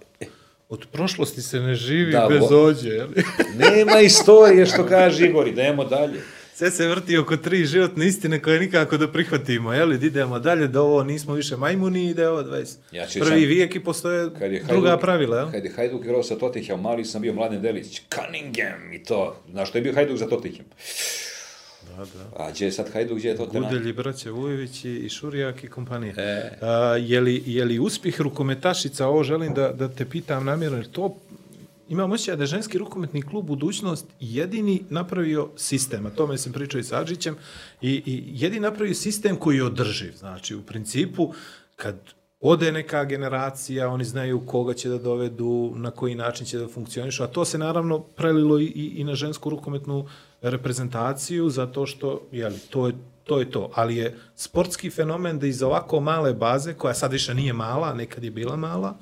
Od 0.75 0.87
prošlosti 0.87 1.43
se 1.43 1.61
ne 1.61 1.75
živi 1.75 2.13
Da, 2.13 2.27
bez 2.29 2.41
vo- 2.41 2.65
ođe, 2.65 2.89
jel? 2.91 3.09
nema 3.67 4.01
istorije 4.01 4.67
što 4.67 4.87
kaže 4.87 5.27
Igor, 5.27 5.49
idemo 5.49 5.85
dalje. 5.85 6.21
Sve 6.55 6.71
se 6.71 6.89
vrti 6.89 7.17
oko 7.17 7.37
tri 7.37 7.65
životne 7.65 8.07
istine 8.07 8.43
koje 8.43 8.61
nikako 8.61 8.97
da 8.97 9.09
prihvatimo, 9.09 9.73
jel? 9.73 9.93
Idemo 9.95 10.39
dalje 10.39 10.69
da 10.69 10.81
ovo 10.83 11.05
nismo 11.05 11.35
više 11.35 11.57
majmuni 11.57 12.05
i 12.05 12.15
da 12.15 12.23
je 12.23 12.29
ovo 12.29 12.43
20. 12.43 12.77
Ja 12.93 13.07
Prvi 13.21 13.47
vijek 13.47 13.75
i 13.75 13.81
postoje 13.81 14.31
Kad 14.39 14.53
je 14.53 14.63
druga 14.63 14.89
Hajduk- 14.89 15.01
pravila, 15.01 15.39
jel? 15.39 15.51
Kad 15.51 15.65
je 15.65 15.73
Hajduk 15.73 16.05
igrao 16.05 16.23
sa 16.23 16.37
Tottenham, 16.37 16.81
mali 16.81 17.05
sam 17.05 17.23
bio 17.23 17.33
Mladen 17.33 17.63
Delić, 17.63 18.01
Cunningham 18.11 18.93
i 18.93 19.05
to. 19.05 19.37
Znaš 19.51 19.69
što 19.69 19.79
je 19.79 19.83
bio 19.83 19.95
Hajduk 19.95 20.17
za 20.17 20.27
Tottenham? 20.27 20.67
Da, 21.97 22.05
da. 22.05 22.45
A 22.45 22.51
gdje 22.51 22.65
je 22.65 22.73
sad 22.73 22.93
Hajduk, 22.93 23.19
gdje 23.19 23.29
je 23.29 23.37
Tottenham? 23.37 23.71
Gudelj 23.71 23.89
i 23.89 23.93
braće 23.93 24.31
Vujović 24.31 24.85
i 24.85 25.09
Šurijak 25.09 25.65
i 25.65 25.69
kompanija. 25.69 26.15
E. 26.17 26.59
A, 26.63 26.97
je, 27.01 27.21
li, 27.21 27.43
je 27.47 27.65
li 27.65 27.79
uspjeh 27.79 28.21
rukometašica, 28.21 29.07
ovo 29.07 29.23
želim 29.23 29.55
da, 29.55 29.73
da 29.73 29.89
te 29.89 30.05
pitam 30.05 30.45
namjerno, 30.45 30.77
jer 30.77 30.91
to 30.91 31.17
imam 31.89 32.13
osjećaj 32.13 32.37
da 32.37 32.43
je 32.43 32.47
ženski 32.47 32.79
rukometni 32.79 33.23
klub 33.23 33.47
budućnost 33.47 34.07
jedini 34.21 34.83
napravio 34.91 35.49
sistem, 35.57 36.07
a 36.07 36.11
tome 36.11 36.39
sam 36.39 36.53
pričao 36.53 36.79
i 36.79 36.85
sa 36.85 37.01
Adžićem, 37.01 37.37
i, 37.83 38.03
i 38.07 38.25
jedini 38.33 38.61
napravio 38.61 38.95
sistem 38.95 39.37
koji 39.37 39.57
je 39.57 39.65
održiv. 39.65 40.13
Znači, 40.17 40.55
u 40.55 40.63
principu, 40.63 41.33
kad 41.77 41.97
ode 42.41 42.73
neka 42.73 43.05
generacija, 43.05 43.89
oni 43.89 44.05
znaju 44.05 44.41
koga 44.47 44.75
će 44.75 44.89
da 44.89 44.99
dovedu, 44.99 45.73
na 45.77 45.91
koji 45.91 46.15
način 46.15 46.47
će 46.47 46.59
da 46.59 46.69
funkcionišu, 46.69 47.23
a 47.23 47.27
to 47.27 47.45
se 47.45 47.59
naravno 47.59 47.99
prelilo 48.01 48.59
i, 48.61 48.93
i 48.97 49.05
na 49.05 49.15
žensku 49.15 49.51
rukometnu 49.51 50.07
reprezentaciju, 50.51 51.51
zato 51.51 51.87
što, 51.87 52.29
jeli, 52.33 52.59
to 52.71 52.87
je 52.87 52.95
to 53.25 53.39
je 53.41 53.51
to. 53.51 53.71
Ali 53.75 53.97
je 53.97 54.19
sportski 54.37 54.91
fenomen 54.91 55.39
da 55.39 55.47
iz 55.47 55.63
ovako 55.63 56.01
male 56.01 56.35
baze, 56.35 56.75
koja 56.75 56.95
sad 56.95 57.13
više 57.13 57.35
nije 57.35 57.53
mala, 57.53 57.95
nekad 57.95 58.25
je 58.25 58.31
bila 58.31 58.57
mala, 58.57 58.97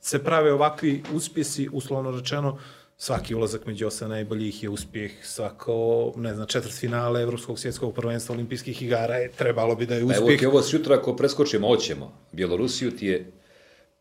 se 0.00 0.24
prave 0.24 0.52
ovakvi 0.52 1.02
uspjesi, 1.12 1.68
uslovno 1.72 2.10
rečeno, 2.10 2.58
svaki 2.96 3.34
ulazak 3.34 3.66
među 3.66 3.86
osam 3.86 4.08
najboljih 4.08 4.62
je 4.62 4.68
uspjeh, 4.68 5.12
svako, 5.22 6.12
ne 6.16 6.34
znam, 6.34 6.46
četvrt 6.46 6.74
finale 6.74 7.22
Evropskog 7.22 7.58
svjetskog 7.58 7.94
prvenstva 7.94 8.34
olimpijskih 8.34 8.82
igara 8.82 9.14
je, 9.14 9.30
trebalo 9.30 9.74
bi 9.74 9.86
da 9.86 9.94
je 9.94 10.06
Pa 10.06 10.14
evo 10.14 10.24
uspjeh. 10.24 10.38
ti 10.38 10.46
ovo 10.46 10.62
sutra 10.62 10.96
ako 10.96 11.16
preskočimo, 11.16 11.68
hoćemo. 11.68 12.12
Bjelorusiju 12.32 12.90
ti 12.90 13.06
je 13.06 13.32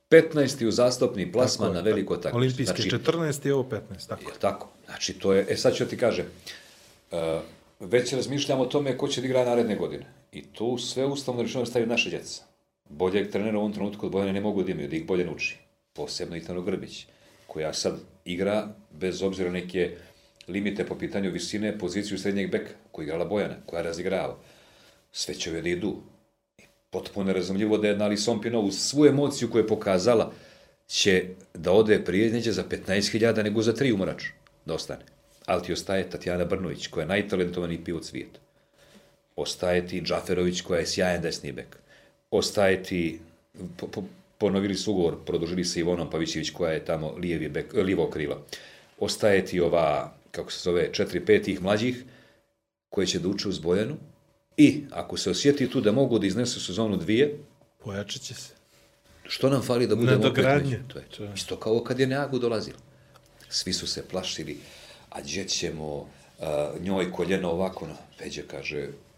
15. 0.09 0.67
u 0.67 0.71
zastupni 0.71 1.31
plasman 1.31 1.73
na 1.73 1.81
veliko 1.81 2.17
takmičenje. 2.17 2.37
Olimpijske 2.37 2.81
Znači, 2.81 3.05
14 3.05 3.47
i 3.47 3.51
ovo 3.51 3.63
15, 3.63 4.07
tako. 4.07 4.21
Je 4.21 4.39
tako? 4.39 4.69
Znači, 4.85 5.13
to 5.13 5.33
je, 5.33 5.45
e 5.49 5.57
sad 5.57 5.75
ću 5.75 5.85
ti 5.85 5.97
kažem, 5.97 6.25
već 7.79 8.13
razmišljamo 8.13 8.63
o 8.63 8.65
tome 8.65 8.97
ko 8.97 9.07
će 9.07 9.21
igra 9.21 9.45
naredne 9.45 9.75
godine. 9.75 10.05
I 10.31 10.43
tu 10.43 10.77
sve 10.77 11.05
ustavno 11.05 11.41
rečeno 11.41 11.65
stavio 11.65 11.87
naše 11.87 12.09
djeca. 12.09 12.43
Boljeg 12.89 13.31
trenera 13.31 13.57
u 13.57 13.61
ovom 13.61 13.73
trenutku 13.73 14.05
od 14.05 14.11
Bojane 14.11 14.33
ne 14.33 14.41
mogu 14.41 14.63
da 14.63 14.71
imaju, 14.71 14.87
da 14.87 14.95
ih 14.95 15.05
bolje 15.05 15.25
nauči. 15.25 15.57
Posebno 15.93 16.35
Itano 16.35 16.61
Grbić, 16.61 17.05
koja 17.47 17.73
sad 17.73 17.99
igra 18.25 18.67
bez 18.91 19.23
obzira 19.23 19.51
neke 19.51 19.95
limite 20.47 20.85
po 20.85 20.95
pitanju 20.95 21.31
visine, 21.31 21.77
poziciju 21.77 22.19
srednjeg 22.19 22.51
beka, 22.51 22.71
koja 22.91 23.03
je 23.03 23.05
igrala 23.05 23.25
Bojana, 23.25 23.55
koja 23.65 23.81
razigrava. 23.81 24.37
Sve 25.11 25.33
će 25.33 25.51
ove 25.51 25.61
da 25.61 25.69
idu. 25.69 25.95
I 26.57 26.63
potpuno 26.89 27.33
razumljivo 27.33 27.77
da 27.77 27.87
je 27.87 27.97
Nali 27.97 28.17
Sompino 28.17 28.59
uz 28.59 28.79
svu 28.79 29.05
emociju 29.05 29.51
koju 29.51 29.61
je 29.61 29.67
pokazala 29.67 30.33
će 30.87 31.25
da 31.53 31.71
ode 31.71 32.03
prije 32.05 32.31
neđe 32.31 32.51
za 32.51 32.63
15.000 32.63 33.43
nego 33.43 33.61
za 33.61 33.73
tri 33.73 33.91
umorač 33.91 34.23
da 34.65 34.73
ostane. 34.73 35.16
Ali 35.47 35.63
ti 35.63 35.73
ostaje 35.73 36.09
Tatjana 36.09 36.45
Brnović, 36.45 36.87
koja 36.87 37.01
je 37.03 37.07
najtalentovaniji 37.07 37.83
pivot 37.83 38.05
svijeta. 38.05 38.39
Ostaje 39.35 39.87
ti 39.87 40.01
Džaferović, 40.01 40.61
koja 40.61 40.79
je 40.79 40.85
sjajan 40.85 41.21
desni 41.21 41.51
bek. 41.51 41.77
Ostaje 42.31 42.83
ti, 42.83 43.19
po, 43.77 43.87
po, 43.87 44.03
ponovili 44.37 44.75
su 44.75 44.91
ugovor, 44.91 45.15
produžili 45.25 45.63
se 45.63 45.79
Ivonom 45.79 46.09
Pavićević, 46.09 46.49
koja 46.49 46.71
je 46.71 46.85
tamo 46.85 47.15
lijevi 47.17 47.49
bek, 47.49 47.73
lijevo 47.73 48.09
krilo. 48.09 48.45
Ostaje 48.99 49.45
ti 49.45 49.59
ova, 49.59 50.13
kako 50.31 50.51
se 50.51 50.59
zove, 50.63 50.89
četiri, 50.93 51.25
pet 51.25 51.43
tih 51.43 51.61
mlađih, 51.61 52.03
koje 52.89 53.07
će 53.07 53.19
da 53.19 53.27
uče 53.27 53.49
uz 53.49 53.59
Bojanu. 53.59 53.95
I, 54.57 54.83
ako 54.91 55.17
se 55.17 55.29
osjeti 55.29 55.69
tu 55.69 55.81
da 55.81 55.91
mogu 55.91 56.19
da 56.19 56.27
iznesu 56.27 56.61
sezonu 56.65 56.97
dvije, 56.97 57.37
Pojačat 57.83 58.21
će 58.21 58.33
se. 58.33 58.53
Što 59.27 59.49
nam 59.49 59.61
fali 59.61 59.87
da 59.87 59.95
budemo 59.95 60.27
opet 60.27 60.45
među? 60.45 60.75
To 60.87 60.99
je 60.99 61.05
to. 61.17 61.33
Isto 61.35 61.55
kao 61.55 61.83
kad 61.83 61.99
je 61.99 62.07
Neagu 62.07 62.39
dolazilo. 62.39 62.77
Svi 63.49 63.73
su 63.73 63.87
se 63.87 64.03
plašili, 64.07 64.57
a 65.09 65.21
gdje 65.21 65.47
ćemo, 65.47 66.09
a, 66.39 66.71
njoj 66.79 67.11
koljeno 67.11 67.49
ovako, 67.49 67.87
no, 67.87 67.95
Peđe 68.19 68.41
kaže, 68.41 68.77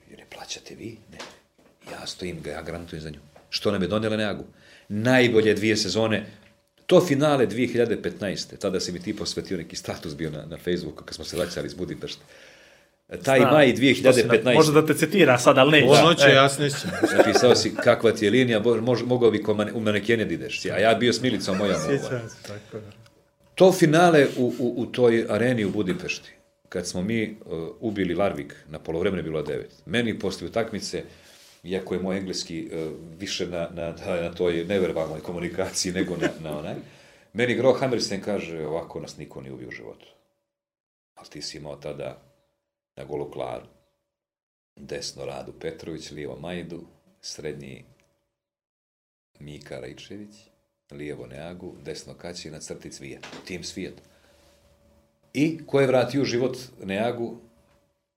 jer 0.10 0.20
je 0.20 0.26
plaćate 0.34 0.76
vi? 0.76 0.98
Ne. 1.12 1.18
Ja 1.92 2.08
stojim, 2.08 2.42
ga, 2.42 2.52
ja 2.52 2.62
garantujem 2.62 3.02
za 3.04 3.10
nju. 3.10 3.20
Što 3.50 3.72
nam 3.72 3.82
je 3.82 3.88
donijela 3.88 4.18
Neagu? 4.18 4.44
Najbolje 4.90 5.54
dvije 5.54 5.78
sezone, 5.78 6.26
to 6.86 7.06
finale 7.06 7.48
2015. 7.48 8.58
Tada 8.58 8.80
si 8.80 8.92
mi 8.92 9.00
ti 9.00 9.16
posvetio 9.16 9.58
neki 9.58 9.76
status 9.76 10.16
bio 10.16 10.32
na, 10.32 10.46
na 10.46 10.58
Facebooku 10.58 11.04
kad 11.04 11.16
smo 11.16 11.26
se 11.26 11.38
vraćali 11.38 11.68
iz 11.68 11.74
Budimpešte. 11.74 12.22
Taj 13.24 13.40
Znam, 13.40 13.54
maj 13.54 13.72
to 13.72 13.78
si 13.78 14.02
na- 14.04 14.12
2015. 14.12 14.54
Može 14.54 14.74
da 14.74 14.86
te 14.86 14.94
citira 14.94 15.38
sad, 15.38 15.58
ali 15.58 15.72
neće. 15.72 15.86
Ovo 15.86 16.02
noće 16.02 16.26
E, 16.26 16.34
ja. 16.34 16.50
Napisao 17.18 17.56
si 17.56 17.76
kakva 17.76 18.12
ti 18.12 18.26
je 18.26 18.32
linija, 18.32 18.60
mož, 18.82 19.02
mogao 19.04 19.32
bi 19.32 19.44
ko 19.44 19.58
u 19.74 19.80
manekene 19.80 20.26
da 20.26 20.34
ideš. 20.34 20.66
A 20.66 20.78
ja 20.78 20.94
bio 20.96 21.14
s 21.14 21.22
Milicom 21.22 21.58
moja 21.58 21.78
mova. 21.78 21.90
Sjećam 21.90 22.30
se, 22.30 22.36
tako 22.48 22.78
je. 22.78 22.84
To 23.60 23.72
finale 23.72 24.28
u, 24.38 24.54
u, 24.60 24.74
u 24.78 24.86
toj 24.86 25.26
areni 25.30 25.66
u 25.66 25.72
Budimpešti, 25.72 26.32
kad 26.70 26.88
smo 26.88 27.02
mi 27.02 27.38
uh, 27.46 27.70
ubili 27.80 28.16
Larvik, 28.16 28.56
na 28.70 28.80
polovremenu 28.80 29.20
je 29.20 29.24
bilo 29.24 29.42
devet. 29.42 29.82
Meni 29.86 30.20
posle 30.20 30.48
utakmice, 30.48 31.04
iako 31.64 31.94
je 31.94 32.00
moj 32.00 32.18
engleski 32.18 32.70
uh, 32.72 32.94
više 33.18 33.48
na, 33.48 33.70
na, 33.74 33.96
na, 34.22 34.34
toj 34.34 34.66
neverbalnoj 34.66 35.20
komunikaciji 35.20 35.92
nego 35.92 36.18
na, 36.18 36.30
na 36.44 36.60
onaj, 36.60 36.76
meni 37.34 37.56
Gro 37.56 37.74
Hammerstein 37.74 38.22
kaže, 38.22 38.66
ovako 38.66 39.00
nas 39.00 39.18
niko 39.18 39.42
nije 39.42 39.54
ubio 39.54 39.68
u 39.68 39.72
životu. 39.72 40.08
Ali 41.16 41.30
ti 41.30 41.42
si 41.42 41.58
imao 41.58 41.76
tada 41.76 42.22
na 42.96 43.04
golu 43.04 43.32
Klaru, 43.32 43.66
desno 44.76 45.26
Radu 45.26 45.54
Petrović, 45.60 46.12
lijevo 46.12 46.38
Majdu, 46.40 46.82
srednji 47.22 47.86
Mika 49.40 49.80
Rajčević, 49.80 50.49
lijevo 50.92 51.28
Neagu, 51.28 51.74
desno 51.86 52.14
Kaći 52.14 52.52
na 52.52 52.60
crti 52.60 52.90
Cvija. 52.92 53.20
Tim 53.46 53.64
Svijet. 53.64 53.94
I 55.34 55.60
ko 55.66 55.82
je 55.82 55.88
vratio 55.88 56.24
život 56.26 56.58
Neagu, 56.84 57.38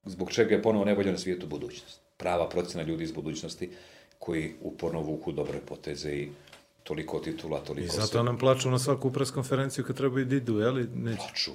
zbog 0.05 0.31
čega 0.33 0.55
je 0.55 0.63
ponovo 0.63 0.85
najbolje 0.85 1.13
na 1.13 1.19
svijetu 1.19 1.47
budućnost. 1.47 2.01
Prava 2.17 2.49
procjena 2.49 2.83
ljudi 2.89 3.05
iz 3.05 3.13
budućnosti 3.13 3.71
koji 4.19 4.55
uporno 4.61 5.01
vuku 5.01 5.33
dobre 5.33 5.59
poteze 5.69 6.11
i 6.11 6.29
toliko 6.83 7.19
titula, 7.19 7.61
I 7.63 7.67
toliko 7.67 7.97
zato 7.97 8.23
nam 8.23 8.39
plaču 8.39 8.71
na 8.71 8.79
svaku 8.79 9.13
preskonferenciju 9.13 9.85
kad 9.85 9.97
trebaju 9.97 10.25
da 10.25 10.37
idu, 10.37 10.59
jeli? 10.59 10.89
Neće. 10.95 11.17
plaču, 11.19 11.51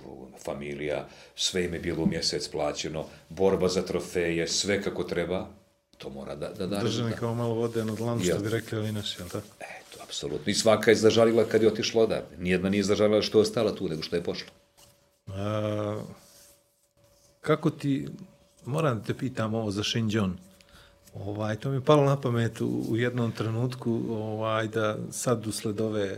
familija, 0.45 1.07
sve 1.35 1.65
im 1.65 1.73
je 1.73 1.79
bilo 1.79 2.03
u 2.03 2.07
mjesec 2.07 2.47
plaćeno, 2.47 3.05
borba 3.29 3.67
za 3.67 3.81
trofeje, 3.81 4.47
sve 4.47 4.83
kako 4.83 5.03
treba, 5.03 5.47
to 5.97 6.09
mora 6.09 6.35
da, 6.35 6.49
da 6.49 6.67
da 6.67 6.79
Drže 6.79 6.97
rezultat. 6.97 7.19
kao 7.19 7.35
malo 7.35 7.53
vode 7.53 7.85
na 7.85 7.95
dlanu, 7.95 8.19
što 8.19 8.29
Jel. 8.31 8.39
bi 8.39 8.49
rekli 8.49 8.77
ovi 8.77 8.91
naši, 8.91 9.21
jel 9.21 9.29
tako? 9.29 9.47
Eto, 9.59 9.86
apsolutno. 10.07 10.51
I 10.51 10.53
svaka 10.53 10.91
je 10.91 10.95
zažalila 10.95 11.43
kad 11.43 11.61
je 11.61 11.67
otišla 11.67 12.03
odavde. 12.03 12.37
Nijedna 12.37 12.69
nije 12.69 12.83
zažalila 12.83 13.21
što 13.21 13.37
je 13.37 13.41
ostala 13.41 13.75
tu, 13.75 13.89
nego 13.89 14.01
što 14.01 14.15
je 14.15 14.23
pošla. 14.23 14.51
A, 15.27 16.01
kako 17.41 17.69
ti, 17.69 18.07
moram 18.65 18.97
da 18.97 19.03
te 19.03 19.13
pitam 19.13 19.53
ovo 19.53 19.71
za 19.71 19.83
Shinjon. 19.83 20.37
Ovaj, 21.13 21.55
to 21.55 21.69
mi 21.69 21.75
je 21.75 21.85
palo 21.85 22.05
na 22.05 22.21
pamet 22.21 22.61
u, 22.61 22.85
u 22.89 22.97
jednom 22.97 23.31
trenutku, 23.31 24.01
ovaj, 24.09 24.67
da 24.67 24.97
sad 25.11 25.47
usled 25.47 25.81
ove 25.81 26.17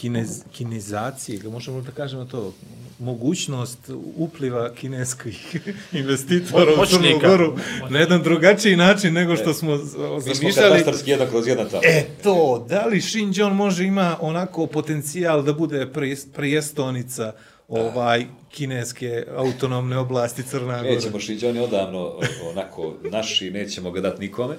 kinez, 0.00 0.42
kinezacije, 0.52 1.38
ga 1.38 1.50
možemo 1.50 1.80
da 1.80 1.90
kažemo 1.92 2.24
to, 2.24 2.52
mogućnost 2.98 3.78
upliva 4.16 4.70
kineskih 4.70 5.56
investitora 5.92 6.72
u 6.72 6.86
Crnu. 6.86 7.18
Goru 7.20 7.56
na 7.90 7.98
jedan 7.98 8.22
drugačiji 8.22 8.76
način 8.76 9.14
nego 9.14 9.36
što 9.36 9.54
smo 9.54 9.76
z- 9.76 9.82
Mi 9.82 9.86
smo 9.86 10.20
zamišljali. 10.34 10.70
katastarski 10.70 11.10
jedan 11.10 11.28
kroz 11.28 11.46
jedan 11.46 11.68
tamo. 11.68 11.82
E 11.84 12.04
to, 12.22 12.66
da 12.68 12.86
li 12.86 13.00
Shinjon 13.00 13.54
može 13.54 13.84
ima 13.84 14.16
onako 14.20 14.66
potencijal 14.66 15.42
da 15.42 15.52
bude 15.52 15.86
prijest- 15.86 16.32
prijestonica 16.32 17.32
ovaj 17.68 18.24
kineske 18.48 19.24
autonomne 19.30 19.98
oblasti 19.98 20.42
Crna 20.42 20.78
Gora? 20.78 20.94
Nećemo 20.94 21.20
Šinđoni 21.20 21.60
odavno 21.60 21.98
o- 21.98 22.20
onako 22.44 22.94
naši, 23.02 23.50
nećemo 23.50 23.90
ga 23.90 24.00
dati 24.00 24.20
nikome. 24.20 24.56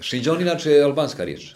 Šinđon 0.00 0.40
inače 0.40 0.70
je 0.70 0.82
albanska 0.82 1.24
riječ. 1.24 1.54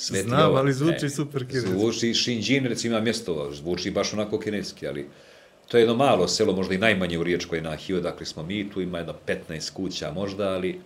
Sveti 0.00 0.28
Znam, 0.28 0.56
ali 0.56 0.72
zvuči 0.72 1.02
Ne, 1.02 1.10
super 1.10 1.46
kineski. 1.46 1.70
Zvuči 1.70 2.14
Šinđin, 2.14 2.66
recimo 2.66 2.94
ima 2.94 3.04
mjesto, 3.04 3.50
zvuči 3.52 3.90
baš 3.90 4.12
onako 4.12 4.38
kineski, 4.38 4.88
ali 4.88 5.08
to 5.68 5.76
je 5.76 5.80
jedno 5.80 5.94
malo 5.94 6.28
selo, 6.28 6.52
možda 6.52 6.74
i 6.74 6.78
najmanje 6.78 7.18
u 7.18 7.22
Riječkoj 7.22 7.60
nahiji, 7.60 7.96
odakle 7.96 8.26
smo 8.26 8.42
mi, 8.42 8.70
tu 8.70 8.80
ima 8.80 8.98
jedno 8.98 9.14
15 9.48 9.72
kuća 9.72 10.12
možda, 10.12 10.48
ali 10.48 10.80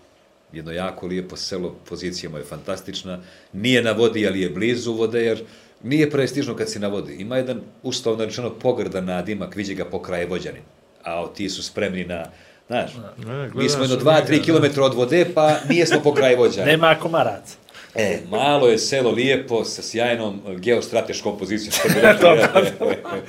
jedno 0.53 0.73
jako 0.73 1.07
lijepo 1.07 1.37
selo, 1.37 1.77
pozicija 1.89 2.31
mu 2.31 2.39
je 2.39 2.45
fantastična, 2.45 3.21
nije 3.53 3.83
na 3.83 3.93
vodi, 3.93 4.27
ali 4.27 4.41
je 4.41 4.51
blizu 4.51 4.93
vode, 4.93 5.25
jer 5.25 5.45
nije 5.83 6.11
prestižno 6.11 6.57
kad 6.57 6.71
si 6.71 6.79
na 6.79 6.89
vodi. 6.89 7.15
Ima 7.15 7.37
jedan, 7.37 7.61
ustavno 7.83 8.25
rečeno, 8.25 8.51
pogrdan 8.51 9.05
nadimak, 9.05 9.57
viđe 9.57 9.75
ga 9.75 9.85
po 9.85 10.03
kraje 10.03 10.27
vođanin, 10.27 10.63
a 11.05 11.27
ti 11.35 11.51
su 11.51 11.63
spremni 11.63 12.05
na, 12.05 12.25
znaš, 12.67 12.91
mi 13.17 13.51
gledaš 13.51 13.73
smo 13.73 13.83
jedno 13.83 13.97
od 13.97 14.03
2-3 14.03 14.31
njega, 14.31 14.69
km 14.69 14.81
od 14.81 14.95
vode, 14.95 15.27
pa 15.35 15.57
nije 15.69 15.87
smo 15.87 16.01
po 16.01 16.15
kraje 16.15 16.37
vođanin. 16.37 16.69
Nema 16.69 16.95
komaraca. 17.01 17.62
E, 17.95 18.19
malo 18.31 18.69
je 18.69 18.79
selo 18.79 19.11
lijepo 19.11 19.65
sa 19.65 19.83
sjajnom 19.83 20.41
geostrateškom 20.59 21.39
pozicijom. 21.39 21.95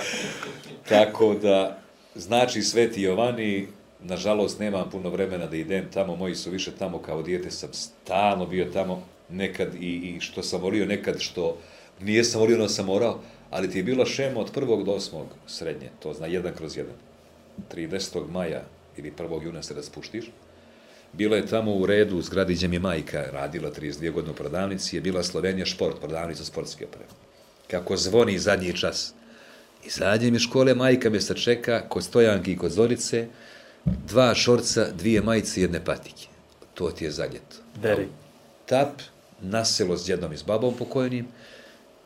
Tako 0.89 1.33
da, 1.33 1.79
znači 2.15 2.61
Sveti 2.61 3.01
Jovani, 3.01 3.67
nažalost 4.03 4.59
nemam 4.59 4.89
puno 4.89 5.09
vremena 5.09 5.45
da 5.45 5.55
idem 5.55 5.85
tamo, 5.93 6.15
moji 6.15 6.35
su 6.35 6.49
više 6.49 6.71
tamo 6.71 6.99
kao 6.99 7.21
dijete, 7.21 7.51
sam 7.51 7.69
stalno 7.73 8.45
bio 8.45 8.65
tamo, 8.73 9.03
nekad 9.29 9.75
i, 9.75 9.87
i 9.87 10.19
što 10.19 10.43
sam 10.43 10.61
volio, 10.61 10.85
nekad 10.85 11.19
što 11.19 11.57
nijesam 11.99 12.41
volio, 12.41 12.57
no 12.57 12.69
sam 12.69 12.85
morao, 12.85 13.19
ali 13.49 13.71
ti 13.71 13.79
je 13.79 13.83
bila 13.83 14.05
šema 14.05 14.39
od 14.39 14.51
prvog 14.51 14.83
do 14.83 14.91
osmog 14.91 15.27
srednje, 15.47 15.89
to 15.99 16.13
zna 16.13 16.27
jedan 16.27 16.53
kroz 16.57 16.77
jedan. 16.77 16.95
30. 17.75 18.31
maja 18.31 18.61
ili 18.97 19.11
1. 19.11 19.43
juna 19.43 19.63
se 19.63 19.73
raspuštiš, 19.73 20.25
Bila 21.13 21.37
je 21.37 21.45
tamo 21.45 21.73
u 21.75 21.85
redu, 21.85 22.17
u 22.17 22.21
zgradi 22.21 22.53
gdje 22.53 22.67
mi 22.67 22.79
majka 22.79 23.25
radila 23.31 23.71
32 23.71 24.11
godine 24.11 24.31
u 24.31 24.35
prodavnici, 24.35 24.95
je 24.95 25.01
bila 25.01 25.23
Slovenija 25.23 25.65
šport, 25.65 25.99
prodavnica 25.99 26.43
sportske 26.43 26.85
opreme. 26.85 27.09
Kako 27.71 27.97
zvoni 27.97 28.39
zadnji 28.39 28.77
čas. 28.77 29.13
Izađem 29.85 30.35
iz 30.35 30.41
škole, 30.41 30.75
majka 30.75 31.09
me 31.09 31.21
sačeka 31.21 31.81
kod 31.89 32.03
stojanki 32.03 32.51
i 32.51 32.57
kod 32.57 32.71
Zorice, 32.71 33.27
dva 33.85 34.35
šorca, 34.35 34.87
dvije 34.91 35.21
majice 35.21 35.59
i 35.59 35.63
jedne 35.63 35.85
patike. 35.85 36.27
To 36.73 36.91
ti 36.91 37.05
je 37.05 37.11
zaljeto. 37.11 37.55
Deri. 37.81 38.07
Tap, 38.65 39.01
na 39.41 39.65
selo 39.65 39.97
s 39.97 40.05
djedom 40.05 40.33
i 40.33 40.37
s 40.37 40.43
babom 40.43 40.73
pokojnim, 40.77 41.27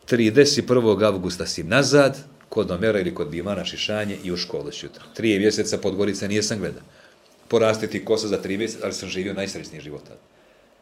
31. 0.09 1.05
avgusta 1.05 1.45
si 1.45 1.63
nazad, 1.63 2.17
kod 2.49 2.71
Omera 2.71 2.99
ili 2.99 3.15
kod 3.15 3.29
Bimana 3.29 3.65
Šišanje 3.65 4.17
i 4.23 4.31
u 4.31 4.37
školu 4.37 4.71
sutra. 4.71 5.03
Tri 5.13 5.39
mjeseca 5.39 5.77
Podgorica 5.77 6.27
nijesam 6.27 6.59
gleda. 6.59 6.81
Porastiti 7.48 8.06
kosa 8.06 8.27
za 8.27 8.42
tri 8.42 8.58
mjeseca, 8.58 8.84
ali 8.84 8.93
sam 8.93 9.09
živio 9.09 9.34
najsrećniji 9.34 9.82
život 9.82 10.03
tada. 10.03 10.19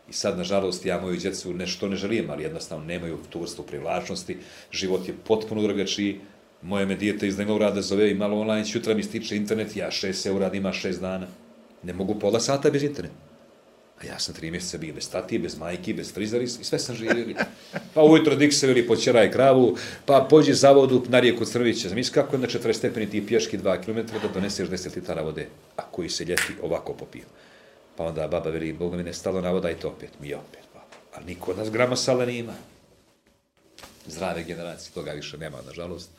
I 0.10 0.14
sad, 0.14 0.38
nažalost, 0.38 0.86
ja 0.86 1.02
moju 1.02 1.18
djecu 1.18 1.54
nešto 1.54 1.88
ne 1.88 1.96
želim, 1.96 2.30
ali 2.30 2.44
jednostavno 2.44 2.86
nemaju 2.86 3.18
tu 3.30 3.42
vrstu 3.42 3.64
privlačnosti. 3.64 4.38
Život 4.72 5.08
je 5.08 5.16
potpuno 5.28 5.62
drugačiji. 5.62 6.20
Moje 6.62 6.86
me 6.86 6.96
dijete 6.96 7.28
iz 7.28 7.38
Negovrada 7.38 7.82
zove 7.82 8.12
i 8.12 8.14
malo 8.14 8.40
online, 8.40 8.66
sutra 8.66 8.94
mi 8.94 9.04
stiče 9.04 9.36
internet, 9.36 9.76
ja 9.76 9.92
šest 9.92 10.26
eura, 10.26 10.54
ima 10.54 10.74
šest 10.74 11.02
dana. 11.02 11.28
Ne 11.84 11.94
mogu 11.94 12.20
pola 12.20 12.40
sata 12.40 12.70
bez 12.70 12.84
interneta. 12.84 13.25
Ja 14.08 14.20
sam 14.20 14.36
tri 14.36 14.52
mjeseca 14.52 14.78
bio 14.78 14.94
bez 14.94 15.10
tati, 15.10 15.40
bez 15.40 15.58
majki, 15.58 15.94
bez 15.94 16.14
frizari 16.14 16.44
i 16.44 16.48
sve 16.48 16.80
sam 16.80 16.96
živjeli. 16.96 17.36
Pa 17.94 18.04
ujutro 18.04 18.36
dik 18.36 18.54
se 18.54 18.68
veli 18.68 18.88
počeraj 18.88 19.32
kravu, 19.32 19.78
pa 20.06 20.28
pođi 20.30 20.54
za 20.54 20.72
vodu 20.72 21.04
na 21.08 21.20
rijeku 21.20 21.46
Crvića. 21.46 21.90
Zamisli 21.90 22.14
kako 22.14 22.36
je 22.36 22.40
na 22.40 22.48
40 22.48 22.74
stepeni 22.74 23.10
ti 23.10 23.28
pješki 23.28 23.58
2 23.58 23.84
km 23.86 24.14
da 24.22 24.34
doneseš 24.34 24.70
10 24.70 24.96
litara 24.96 25.22
vode, 25.22 25.48
a 25.78 25.82
koji 25.92 26.10
se 26.10 26.26
ljeti 26.26 26.54
ovako 26.62 26.94
popio. 26.94 27.26
Pa 27.96 28.04
onda 28.04 28.28
baba 28.28 28.50
veli, 28.50 28.74
Boga 28.74 28.98
mi 28.98 29.04
ne 29.04 29.14
stalo 29.14 29.42
na 29.42 29.52
voda 29.52 29.72
i 29.72 29.76
to 29.76 29.88
opet, 29.88 30.10
mi 30.22 30.34
opet. 30.34 30.64
baba. 30.74 30.86
A 31.16 31.20
niko 31.28 31.52
od 31.52 31.58
nas 31.58 31.72
grama 31.72 31.96
sala 31.96 32.26
nima. 32.26 32.54
Zdrave 34.08 34.44
generacije, 34.44 34.94
toga 34.94 35.12
više 35.12 35.38
nema, 35.38 35.58
nažalost. 35.68 36.10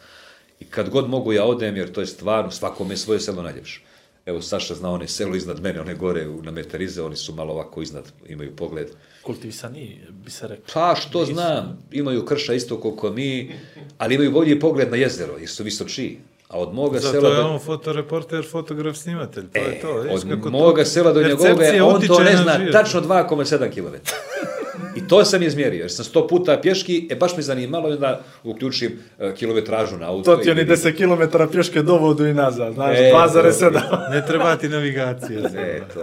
I 0.61 0.65
kad 0.65 0.91
god 0.91 1.09
mogu 1.09 1.33
ja 1.33 1.45
odem, 1.45 1.77
jer 1.77 1.93
to 1.93 2.01
je 2.01 2.07
stvarno, 2.07 2.51
svakome 2.51 2.95
je 2.95 2.99
svoje 2.99 3.21
selo 3.21 3.43
najljepše. 3.43 3.81
Evo, 4.27 4.43
Saša 4.43 4.75
zna 4.75 4.91
one 4.91 5.09
selo 5.09 5.37
iznad 5.37 5.61
mene, 5.61 5.81
one 5.81 5.95
gore 5.95 6.29
u- 6.29 6.43
na 6.43 6.51
Meterize, 6.51 7.03
oni 7.03 7.17
su 7.17 7.35
malo 7.35 7.53
ovako 7.53 7.83
iznad, 7.83 8.05
imaju 8.27 8.53
pogled. 8.53 8.87
Kultivisani, 9.23 10.01
bi 10.15 10.31
se 10.31 10.49
rekao. 10.49 10.65
Pa 10.75 10.95
što 10.97 11.25
znam, 11.25 11.79
imaju 11.93 12.25
krša 12.25 12.55
isto 12.55 12.81
koliko 12.81 13.11
mi, 13.11 13.53
ali 13.99 14.15
imaju 14.15 14.31
bolji 14.33 14.61
pogled 14.61 14.91
na 14.91 14.97
jezero, 14.97 15.37
jer 15.37 15.49
su 15.49 15.65
visočiji. 15.65 16.19
A 16.49 16.59
od 16.59 16.75
moga 16.75 16.99
Zato 16.99 17.13
sela... 17.13 17.29
je 17.29 17.37
do- 17.37 17.43
on 17.45 17.59
fotoreporter, 17.61 18.47
fotograf, 18.47 18.97
snimatelj. 18.97 19.45
To 19.47 19.59
je 19.59 19.81
to. 19.81 19.95
vidiš 19.95 20.17
od 20.17 20.29
kako 20.29 20.43
to- 20.43 20.51
moga 20.51 20.85
sela 20.85 21.13
do 21.13 21.21
percepcija 21.21 21.85
on 21.85 22.01
to 22.03 22.19
ne 22.21 22.33
na 22.33 22.43
zna, 22.43 22.71
tačno 22.73 23.01
2,7 23.01 23.71
km. 23.71 23.95
I 24.97 25.09
to 25.09 25.25
sam 25.25 25.43
izmjerio, 25.43 25.81
jer 25.81 25.93
sam 25.93 26.05
100 26.05 26.29
puta 26.29 26.61
pješki, 26.63 27.09
e 27.11 27.15
baš 27.15 27.37
me 27.37 27.43
zanimalo 27.43 27.91
i 27.91 27.93
onda 27.93 28.21
uključim 28.45 28.99
e, 29.19 29.35
kilometražu 29.35 29.97
na 29.97 30.09
auto. 30.09 30.37
To 30.37 30.43
ti 30.43 30.51
oni 30.51 30.61
vidim. 30.61 30.77
10 30.77 30.97
km 30.97 31.53
pješke 31.53 31.83
do 31.83 31.97
vodu 31.97 32.27
i 32.27 32.35
nazad, 32.35 32.75
znaš, 32.75 32.99
E, 32.99 33.13
2,7. 33.15 34.11
Ne 34.11 34.27
treba 34.27 34.57
ti 34.57 34.69
navigacija. 34.69 35.41
E, 35.57 35.83
to. 35.95 36.01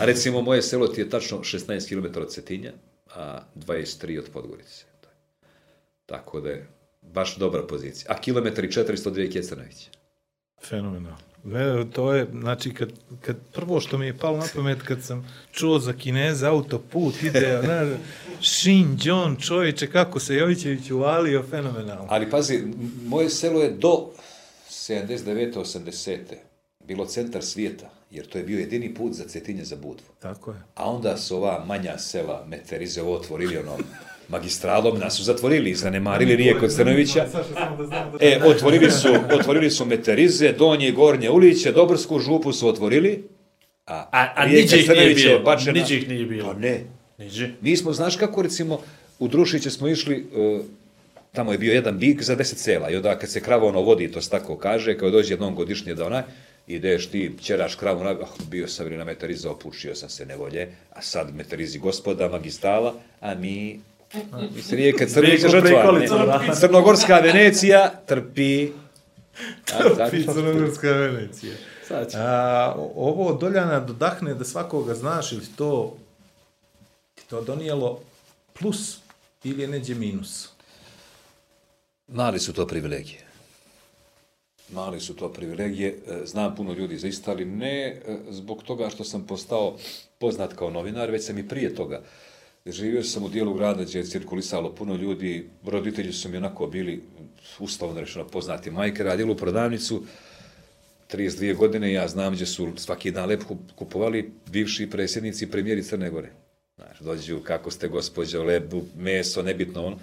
A 0.00 0.04
recimo, 0.04 0.42
moje 0.42 0.62
selo 0.62 0.88
ti 0.88 1.00
je 1.00 1.10
tačno 1.10 1.38
16 1.38 1.88
km 1.88 2.20
od 2.20 2.30
Cetinja, 2.30 2.72
a 3.14 3.40
23 3.56 4.18
od 4.18 4.30
Podgorice. 4.32 4.84
Tako 6.06 6.40
da 6.40 6.48
je 6.48 6.68
baš 7.02 7.36
dobra 7.36 7.62
pozicija. 7.62 8.12
A 8.12 8.20
kilometri 8.20 8.68
402 8.68 9.32
Kjecanović. 9.32 9.88
Fenomenalno. 10.68 11.33
Ne, 11.44 11.90
to 11.92 12.14
je, 12.14 12.26
znači, 12.40 12.74
kad, 12.74 12.92
kad 13.20 13.36
prvo 13.52 13.80
što 13.80 13.98
mi 13.98 14.06
je 14.06 14.18
palo 14.18 14.36
na 14.36 14.46
pamet, 14.54 14.82
kad 14.82 15.02
sam 15.02 15.28
čuo 15.52 15.78
za 15.78 15.92
Kineza 15.92 16.50
autoput, 16.50 17.22
ide, 17.22 17.60
Shin, 18.42 18.98
John, 19.02 19.36
čovječe, 19.36 19.90
kako 19.90 20.20
se 20.20 20.34
Jovićević 20.34 20.90
uvalio, 20.90 21.42
fenomenalno. 21.50 22.06
Ali 22.08 22.30
pazi, 22.30 22.62
moje 23.06 23.30
selo 23.30 23.62
je 23.62 23.70
do 23.70 24.10
79. 24.70 25.54
80. 25.54 26.18
bilo 26.84 27.06
centar 27.06 27.42
svijeta, 27.42 27.90
jer 28.10 28.26
to 28.26 28.38
je 28.38 28.44
bio 28.44 28.58
jedini 28.58 28.94
put 28.94 29.12
za 29.12 29.24
Cetinje 29.24 29.64
za 29.64 29.76
Budvu. 29.76 30.06
Tako 30.18 30.50
je. 30.50 30.56
A 30.74 30.90
onda 30.90 31.16
su 31.16 31.36
ova 31.36 31.64
manja 31.66 31.98
sela 31.98 32.44
Meterize 32.48 33.02
otvorili 33.02 33.58
onom 33.58 33.80
magistralom, 34.28 34.98
nas 34.98 35.16
su 35.16 35.22
zatvorili 35.22 35.70
i 35.70 35.74
zanemarili, 35.74 36.36
nije 36.36 36.58
kod 36.58 36.74
Crnovića. 36.74 37.26
E, 38.20 38.40
otvorili 38.44 38.90
su, 38.90 39.08
otvorili 39.32 39.70
su 39.70 39.84
Meterize, 39.86 40.52
donje 40.52 40.88
i 40.88 40.92
gornje 40.92 41.30
uliće, 41.30 41.72
Dobrsku 41.72 42.18
župu 42.18 42.52
su 42.52 42.68
otvorili, 42.68 43.24
a, 43.86 44.08
A, 44.12 44.32
a 44.36 44.44
rijeka 44.44 44.62
niđe 44.62 44.76
ih 44.76 44.88
nije 44.88 44.96
Crnović 44.96 45.24
je 45.24 45.30
bilo, 45.30 45.44
bačena- 45.44 45.72
niđe 45.72 45.96
ih 45.96 46.08
nije 46.08 46.26
bilo. 46.26 46.52
Pa 46.52 46.58
ne, 46.58 46.80
Niđe. 47.18 47.50
mi 47.60 47.76
smo, 47.76 47.92
znaš 47.92 48.16
kako 48.16 48.42
recimo, 48.42 48.80
u 49.18 49.28
Drušiće 49.28 49.70
smo 49.70 49.88
išli, 49.88 50.16
e, 50.36 50.58
tamo 51.32 51.52
je 51.52 51.58
bio 51.58 51.72
jedan 51.72 51.98
bik 51.98 52.22
za 52.22 52.34
deset 52.34 52.58
sela 52.58 52.90
i 52.90 52.96
onda 52.96 53.18
kad 53.18 53.30
se 53.30 53.40
krava 53.40 53.66
ono 53.66 53.80
vodi, 53.80 54.12
to 54.12 54.22
se 54.22 54.30
tako 54.30 54.56
kaže, 54.56 54.98
kao 54.98 55.10
dođe 55.10 55.32
jednom 55.34 55.54
godišnje 55.54 55.94
da 55.94 56.06
onaj, 56.06 56.22
ideš 56.66 57.06
ti, 57.06 57.32
ćeraš 57.42 57.74
kravu, 57.74 58.04
na, 58.04 58.10
ah, 58.10 58.26
bio 58.50 58.68
sam 58.68 58.86
ili 58.86 58.96
na 58.96 59.04
metariza, 59.04 59.50
opušio 59.50 59.94
sam 59.94 60.08
se 60.08 60.26
nevolje, 60.26 60.68
a 60.92 61.02
sad 61.02 61.34
metarizi 61.34 61.78
gospoda, 61.78 62.28
magistala, 62.28 62.94
a 63.20 63.34
mi, 63.34 63.80
mislim, 64.54 64.92
Crnića 65.08 65.48
Preko 65.48 65.98
žrtva. 65.98 66.54
Crnogorska 66.60 67.18
Venecija 67.18 67.92
trpi, 68.06 68.68
tako, 69.68 69.96
Crnogorska 70.32 70.88
Venecija. 70.90 71.54
A, 72.14 72.74
ovo 72.94 73.26
od 73.26 73.40
Doljana 73.40 73.80
dodahne 73.80 74.34
da 74.34 74.44
svakoga 74.44 74.94
znaš 74.94 75.32
ili 75.32 75.46
to 75.56 75.96
ti 77.14 77.22
to 77.30 77.40
donijelo 77.40 78.00
plus 78.58 78.98
ili 79.44 79.62
je 79.62 79.68
neđe 79.68 79.94
minus. 79.94 80.48
Mali 82.08 82.38
su 82.38 82.52
to 82.52 82.66
privilegije. 82.66 83.24
Mali 84.68 85.00
su 85.00 85.16
to 85.16 85.32
privilegije. 85.32 85.98
E, 86.08 86.26
Znam 86.26 86.54
puno 86.56 86.72
ljudi 86.72 86.98
za 86.98 87.08
isto, 87.08 87.30
ali 87.30 87.44
ne 87.44 87.86
e, 87.86 88.18
zbog 88.30 88.62
toga 88.62 88.90
što 88.90 89.04
sam 89.04 89.26
postao 89.26 89.76
poznat 90.18 90.52
kao 90.52 90.70
novinar, 90.70 91.10
već 91.10 91.26
sam 91.26 91.38
i 91.38 91.48
prije 91.48 91.74
toga. 91.74 92.00
Živio 92.66 93.02
sam 93.02 93.24
u 93.24 93.28
dijelu 93.28 93.54
grada 93.54 93.84
gdje 93.84 93.98
je 93.98 94.04
cirkulisalo 94.04 94.74
puno 94.74 94.96
ljudi, 94.96 95.48
roditelji 95.64 96.12
su 96.12 96.28
mi 96.28 96.36
onako 96.36 96.66
bili, 96.66 97.02
uslovno 97.58 98.00
rečeno, 98.00 98.26
poznati 98.26 98.70
majke, 98.70 99.02
radili 99.02 99.32
u 99.32 99.36
prodavnicu, 99.36 100.02
32 101.12 101.56
godine, 101.56 101.92
ja 101.92 102.08
znam 102.08 102.32
gdje 102.32 102.46
su 102.46 102.72
svaki 102.76 103.10
dan 103.10 103.28
lep 103.28 103.42
kup- 103.42 103.72
kupovali 103.74 104.30
bivši 104.50 104.90
predsjednici 104.90 105.44
i 105.44 105.50
premijeri 105.50 105.82
Crne 105.82 106.10
Gore. 106.10 106.30
Znaš, 106.76 107.00
dođu, 107.00 107.40
kako 107.40 107.70
ste 107.70 107.88
gospođo, 107.88 108.42
lebu, 108.42 108.82
meso, 108.96 109.42
nebitno 109.42 109.86
ono. 109.86 109.98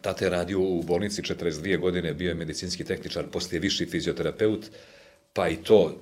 Tata 0.00 0.24
je 0.24 0.30
radio 0.30 0.60
u 0.60 0.82
bolnici 0.82 1.22
42 1.22 1.78
godine, 1.78 2.14
bio 2.14 2.28
je 2.28 2.34
medicinski 2.34 2.84
tehničar, 2.84 3.26
poslije 3.32 3.60
viši 3.60 3.86
fizioterapeut, 3.86 4.66
pa 5.32 5.48
i 5.48 5.56
to. 5.56 6.00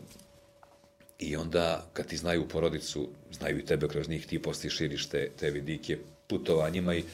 I 1.19 1.37
onda, 1.37 1.87
kad 1.93 2.07
ti 2.07 2.17
znaju 2.17 2.49
porodicu, 2.49 3.09
znaju 3.39 3.59
i 3.59 3.65
tebe 3.65 3.89
kroz 3.89 4.09
njih, 4.09 4.27
ti 4.27 4.43
poslije 4.43 4.71
širiš 4.71 5.07
te, 5.07 5.31
te 5.41 5.51
vidike 5.51 5.99
putovanjima 6.27 6.95
i 6.95 7.05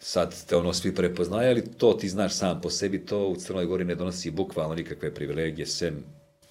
sad 0.00 0.46
te 0.46 0.56
ono 0.56 0.72
svi 0.72 0.94
prepoznaju, 0.94 1.50
ali 1.50 1.72
to 1.78 1.92
ti 1.92 2.08
znaš 2.08 2.34
sam 2.34 2.60
po 2.60 2.70
sebi, 2.70 3.06
to 3.06 3.26
u 3.26 3.36
Crnoj 3.36 3.66
Gori 3.66 3.84
ne 3.84 3.94
donosi 3.94 4.30
bukvalno 4.30 4.74
nikakve 4.74 5.14
privilegije, 5.14 5.66
sem 5.66 6.04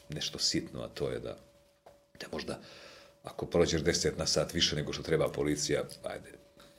nešto 0.10 0.40
sitno, 0.40 0.82
a 0.82 0.88
to 0.88 1.10
je 1.10 1.20
da 1.20 1.38
te 2.18 2.28
možda, 2.32 2.60
ako 3.24 3.46
prođeš 3.46 3.82
10 3.82 4.12
na 4.18 4.26
sat 4.26 4.54
više 4.54 4.76
nego 4.76 4.94
što 4.94 5.04
treba 5.04 5.30
policija, 5.30 5.84
ajde, 6.04 6.30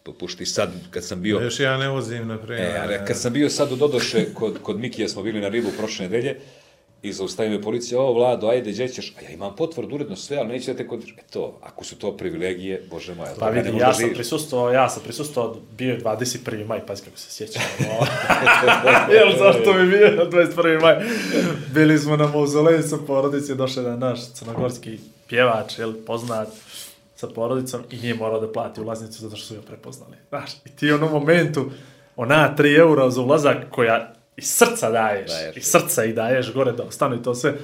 popušti. 0.02 0.46
Sad, 0.46 0.72
kad 0.90 1.04
sam 1.04 1.22
bio... 1.22 1.40
Još 1.40 1.60
ja 1.60 1.78
ne 1.78 1.88
vozim, 1.88 2.28
na 2.28 2.38
primjer. 2.38 2.66
E, 2.66 2.78
ali 2.82 2.98
kad 3.06 3.18
sam 3.18 3.32
bio 3.32 3.50
sad 3.50 3.72
u 3.72 3.76
Dodoše, 3.76 4.34
kod, 4.34 4.58
kod 4.62 4.78
Mikija 4.80 5.08
smo 5.08 5.22
bili 5.22 5.40
na 5.40 5.48
ribu 5.48 5.68
prošle 5.78 6.08
nedelje, 6.08 6.40
i 7.02 7.12
zaustavio 7.12 7.50
me 7.50 7.62
policija, 7.62 8.00
o, 8.00 8.12
Vlado, 8.12 8.48
ajde, 8.48 8.70
gdje 8.70 8.88
ćeš? 8.88 9.12
A 9.18 9.22
ja 9.22 9.30
imam 9.30 9.56
potvrdu, 9.56 9.94
uredno 9.94 10.16
sve, 10.16 10.36
ali 10.36 10.48
neću 10.48 10.70
da 10.70 10.76
te 10.76 10.88
kod... 10.88 11.02
E 11.02 11.22
to, 11.30 11.58
ako 11.62 11.84
su 11.84 11.98
to 11.98 12.16
privilegije, 12.16 12.86
bože 12.90 13.14
moja, 13.14 13.34
Pa 13.38 13.48
vidi, 13.48 13.78
ja 13.78 13.94
sam 13.94 14.10
prisustvovao, 14.14 14.72
ja 14.72 14.88
sam 14.88 15.02
prisustvovao, 15.02 15.56
bio 15.78 15.92
je 15.92 16.00
21. 16.00 16.66
maj, 16.66 16.86
pazi 16.86 17.02
kako 17.04 17.16
se 17.16 17.30
sjećam. 17.30 17.62
ono. 17.78 18.06
Jel, 19.14 19.38
zašto 19.38 19.74
mi 19.74 19.86
bio 19.86 20.10
na 20.10 20.24
21. 20.30 20.80
maj? 20.80 20.96
Bili 21.74 21.98
smo 21.98 22.16
na 22.16 22.26
mauzoleju 22.26 22.82
sa 22.82 22.96
porodicom, 23.06 23.56
došao 23.56 23.84
je 23.84 23.96
naš 23.96 24.32
crnogorski 24.32 24.98
pjevač, 25.28 25.78
jel, 25.78 25.92
poznat, 26.06 26.48
sa 27.16 27.26
porodicom 27.26 27.80
i 27.90 27.96
nije 27.96 28.14
morao 28.14 28.40
da 28.40 28.52
plati 28.52 28.80
ulaznicu 28.80 29.22
zato 29.22 29.36
što 29.36 29.46
su 29.46 29.54
ga 29.54 29.60
prepoznali. 29.66 30.16
Znaš, 30.28 30.50
i 30.64 30.76
ti 30.76 30.92
u 30.92 30.94
onom 30.94 31.12
momentu, 31.12 31.70
ona 32.16 32.54
3 32.58 32.78
eura 32.78 33.10
za 33.10 33.20
ulazak 33.20 33.56
koja 33.70 34.14
iz 34.40 34.46
srca 34.46 34.90
daješ, 34.90 35.30
Daješ. 35.30 35.56
iz 35.56 35.64
srca 35.64 36.04
i 36.04 36.12
daješ 36.12 36.52
gore 36.52 36.72
da 36.72 36.82
ostanu 36.82 37.16
i 37.16 37.22
to 37.22 37.34
sve, 37.34 37.54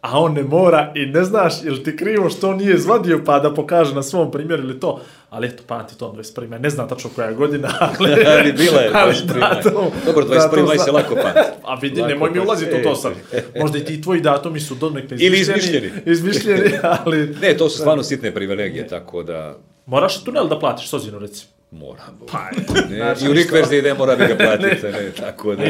a 0.00 0.20
on 0.20 0.32
ne 0.32 0.42
mora 0.42 0.92
i 0.94 1.06
ne 1.06 1.24
znaš 1.24 1.62
ili 1.64 1.82
ti 1.82 1.96
krivo 1.96 2.30
što 2.30 2.54
nije 2.54 2.74
izvadio 2.74 3.22
pa 3.24 3.38
da 3.38 3.54
pokaže 3.54 3.94
na 3.94 4.02
svom 4.02 4.30
primjeru 4.30 4.62
ili 4.62 4.80
to, 4.80 5.00
ali 5.30 5.46
eto, 5.46 5.62
pamti 5.66 5.98
to 5.98 6.14
21. 6.14 6.60
Ne 6.60 6.70
znam 6.70 6.88
tačno 6.88 7.10
koja 7.10 7.28
je 7.28 7.34
godina, 7.34 7.68
ali, 7.98 8.10
Ali 8.26 8.52
bila 8.52 8.80
je 8.80 8.90
ali 8.94 9.12
21. 9.14 9.40
datum- 9.40 9.90
Dobro, 10.06 10.24
21. 10.24 10.30
maj 10.66 10.76
datum 10.76 10.78
se 10.78 10.92
lako 10.92 11.14
pamti. 11.14 11.40
A 11.64 11.74
vidi, 11.74 12.00
Lako 12.00 12.08
nemoj 12.08 12.30
mi 12.30 12.38
ulaziti 12.40 12.74
u 12.74 12.82
to 12.82 12.94
sad. 12.94 13.12
Možda 13.60 13.78
i 13.78 13.84
ti 13.84 14.02
tvoji 14.02 14.20
datumi 14.20 14.60
su 14.60 14.74
donekle 14.74 15.16
Ili 15.20 15.40
izmišljeni. 15.40 15.90
Izmišljeni, 16.06 16.70
ali... 16.82 17.36
Ne, 17.42 17.56
to 17.56 17.68
su 17.68 17.78
stvarno 17.78 18.02
sitne 18.02 18.34
privilegije, 18.34 18.88
tako 18.88 19.22
da 19.22 19.56
Moraš 19.86 20.24
tunel 20.24 20.48
da 20.48 20.58
platiš 20.58 20.88
sozinu, 20.88 21.18
reci. 21.18 21.46
Moram. 21.70 22.18
Pa, 22.32 22.50
Ne, 22.90 23.14
I 23.22 23.28
u 23.28 23.32
rikverzi 23.32 23.82
ne 23.82 23.94
mora 23.94 24.16
bi 24.16 24.26
ga 24.26 24.36
platiti, 24.44 24.86
ne, 24.86 25.12
tako 25.16 25.54
da. 25.54 25.62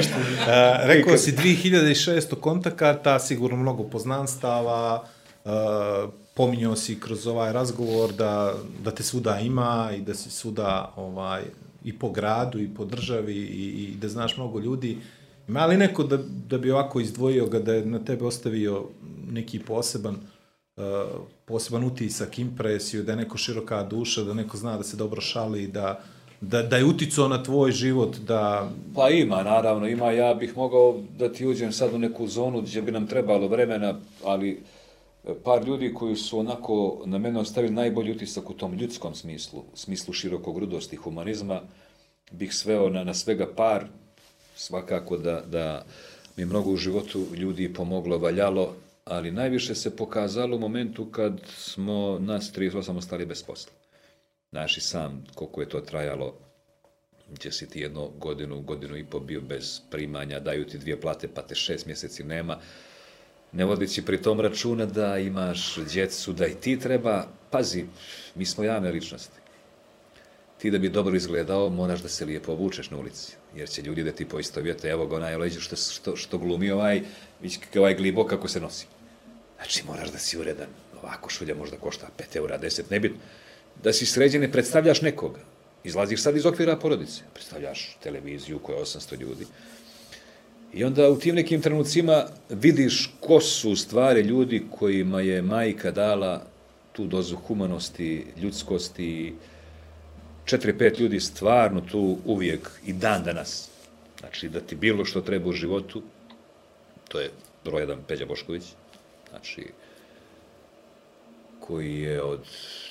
A, 0.47 0.81
rekao 0.83 1.17
si 1.17 1.33
2600 1.33 2.35
kontakata, 2.35 3.19
sigurno 3.19 3.57
mnogo 3.57 3.83
poznanstava, 3.83 5.05
a, 5.45 6.09
pominjao 6.35 6.77
si 6.77 7.01
kroz 7.01 7.27
ovaj 7.27 7.53
razgovor 7.53 8.13
da, 8.13 8.55
da 8.85 8.91
te 8.91 9.03
svuda 9.03 9.39
ima 9.41 9.91
i 9.97 10.01
da 10.01 10.15
si 10.15 10.31
svuda 10.31 10.93
ovaj, 10.97 11.43
i 11.85 11.99
po 11.99 12.11
gradu 12.11 12.61
i 12.61 12.69
po 12.75 12.85
državi 12.85 13.35
i, 13.35 13.65
i 13.83 13.97
da 14.01 14.09
znaš 14.09 14.37
mnogo 14.37 14.59
ljudi. 14.59 14.99
Ima 15.49 15.67
li 15.67 15.77
neko 15.77 16.03
da, 16.03 16.19
da 16.49 16.59
bi 16.59 16.71
ovako 16.71 17.01
izdvojio 17.01 17.47
ga, 17.47 17.59
da 17.59 17.75
je 17.75 17.87
na 17.87 17.99
tebe 17.99 18.25
ostavio 18.25 18.85
neki 19.31 19.59
poseban 19.59 20.17
uh, 20.77 20.83
poseban 21.47 21.85
utisak, 21.85 22.39
impresiju, 22.39 23.03
da 23.03 23.13
je 23.13 23.17
neko 23.17 23.39
široka 23.39 23.83
duša, 23.83 24.23
da 24.23 24.35
neko 24.35 24.57
zna 24.57 24.77
da 24.77 24.83
se 24.83 24.97
dobro 24.97 25.21
šali, 25.21 25.67
da, 25.67 26.01
da, 26.41 26.63
da 26.63 26.77
je 26.77 26.85
uticao 26.85 27.29
na 27.29 27.43
tvoj 27.43 27.73
život, 27.73 28.17
da... 28.17 28.71
Pa 28.95 29.11
ima, 29.11 29.43
naravno, 29.43 29.89
ima. 29.89 30.11
Ja 30.11 30.35
bih 30.35 30.57
mogao 30.57 31.01
da 31.19 31.33
ti 31.33 31.47
uđem 31.47 31.73
sad 31.73 31.95
u 31.95 31.99
neku 31.99 32.27
zonu 32.27 32.61
gdje 32.61 32.83
bi 32.83 32.93
nam 32.93 33.07
trebalo 33.07 33.49
vremena, 33.49 33.95
ali 34.25 34.51
e, 35.25 35.35
par 35.45 35.65
ljudi 35.67 35.95
koji 35.95 36.17
su 36.17 36.39
onako 36.39 37.03
na 37.05 37.19
mene 37.19 37.41
ostavili 37.41 37.75
najbolji 37.75 38.13
utisak 38.13 38.51
u 38.51 38.55
tom 38.55 38.75
ljudskom 38.75 39.15
smislu, 39.15 39.63
smislu 39.75 40.15
širokogrudosti 40.15 40.97
humanizma, 40.97 41.61
bih 42.31 42.55
sveo 42.55 42.91
na, 42.91 43.05
na 43.05 43.15
svega 43.15 43.47
par, 43.57 43.87
svakako 44.57 45.17
da, 45.17 45.41
da 45.41 45.85
mi 46.37 46.45
mnogo 46.45 46.71
u 46.71 46.77
životu 46.77 47.27
ljudi 47.35 47.75
pomoglo, 47.75 48.19
valjalo, 48.19 48.75
ali 49.07 49.31
najviše 49.31 49.75
se 49.75 49.97
pokazalo 49.97 50.57
u 50.57 50.61
momentu 50.61 51.11
kad 51.11 51.41
smo 51.57 52.19
nas 52.21 52.53
38 52.57 52.97
ostali 52.97 53.27
bez 53.27 53.43
posla. 53.43 53.73
Znaš 54.51 54.77
i 54.77 54.81
sam 54.81 55.25
koliko 55.35 55.61
je 55.61 55.69
to 55.69 55.81
trajalo, 55.81 56.35
gdje 57.31 57.53
si 57.53 57.71
ti 57.71 57.81
jednu 57.81 58.11
godinu, 58.19 58.61
godinu 58.61 58.97
i 58.97 59.05
po 59.05 59.21
bio 59.21 59.41
bez 59.41 59.81
primanja, 59.91 60.41
daju 60.41 60.67
ti 60.67 60.79
dvije 60.79 61.01
plate, 61.01 61.29
pa 61.29 61.43
te 61.43 61.55
šest 61.55 61.87
mjeseci 61.87 62.25
nema, 62.25 62.59
ne 63.53 63.65
vodići 63.65 64.05
pri 64.05 64.23
tom 64.23 64.41
računa 64.41 64.87
da 64.87 65.19
imaš 65.19 65.79
djecu, 65.93 66.33
da 66.33 66.47
i 66.47 66.55
ti 66.55 66.79
treba, 66.79 67.27
pazi, 67.51 67.85
mi 68.35 68.47
smo 68.47 68.65
javne 68.65 68.91
ličnosti. 68.91 69.41
Ti 70.59 70.71
da 70.71 70.79
bi 70.79 70.89
dobro 70.89 71.17
izgledao, 71.17 71.71
moraš 71.71 72.03
da 72.03 72.09
se 72.09 72.25
lijepo 72.25 72.53
obučeš 72.53 72.91
na 72.91 72.99
ulici, 72.99 73.37
jer 73.55 73.69
će 73.69 73.83
ljudi 73.83 74.03
da 74.03 74.13
ti 74.13 74.29
poistovijete, 74.29 74.89
evo 74.89 75.07
ga 75.07 75.17
onaj 75.17 75.51
što, 75.51 75.77
što, 75.77 76.17
što 76.17 76.39
glumi 76.39 76.71
ovaj, 76.71 77.03
ovaj 77.77 77.95
glibo 77.95 78.27
kako 78.27 78.49
se 78.49 78.61
nosi. 78.61 78.96
Znači, 79.57 79.83
moraš 79.87 80.13
da 80.13 80.19
si 80.19 80.39
uredan, 80.39 80.69
ovako 81.03 81.31
šulja 81.31 81.55
možda 81.55 81.77
košta 81.77 82.09
5 82.19 82.37
eura, 82.37 82.59
10, 82.59 82.83
nebitno 82.91 83.19
da 83.83 83.93
si 83.93 84.07
sređen 84.07 84.41
ne 84.41 84.53
predstavljaš 84.53 85.03
nekoga. 85.03 85.41
Izlaziš 85.85 86.23
sad 86.23 86.37
iz 86.37 86.47
okvira 86.47 86.77
porodice, 86.77 87.23
predstavljaš 87.35 87.97
televiziju 88.03 88.59
koja 88.59 88.79
je 88.79 88.85
800 88.85 89.21
ljudi. 89.21 89.47
I 90.73 90.85
onda 90.85 91.09
u 91.11 91.19
tim 91.19 91.35
nekim 91.35 91.63
trenucima 91.63 92.25
vidiš 92.49 93.11
ko 93.21 93.41
su 93.41 93.77
stvari 93.77 94.21
ljudi 94.21 94.67
kojima 94.71 95.21
je 95.21 95.43
majka 95.43 95.91
dala 95.91 96.47
tu 96.93 97.07
dozu 97.07 97.37
humanosti, 97.37 98.27
ljudskosti, 98.37 99.35
četiri, 100.45 100.79
pet 100.79 100.99
ljudi 100.99 101.21
stvarno 101.21 101.81
tu 101.81 102.19
uvijek 102.25 102.71
i 102.87 102.93
dan 102.93 103.25
danas. 103.25 103.69
Znači, 104.21 104.49
da 104.49 104.61
ti 104.61 104.77
bilo 104.77 105.05
što 105.05 105.21
treba 105.21 105.49
u 105.49 105.53
životu, 105.53 106.03
to 107.09 107.21
je 107.21 107.31
broj 107.65 107.83
jedan 107.83 107.99
Peđa 108.09 108.27
Bošković, 108.27 108.63
znači, 109.37 109.67
koji 111.61 112.01
je 112.01 112.23
od 112.23 112.41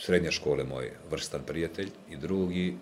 srednje 0.01 0.31
škole 0.31 0.63
moj 0.63 0.91
vrstan 1.11 1.41
prijatelj 1.45 1.89
i 2.09 2.17
drugi 2.17 2.77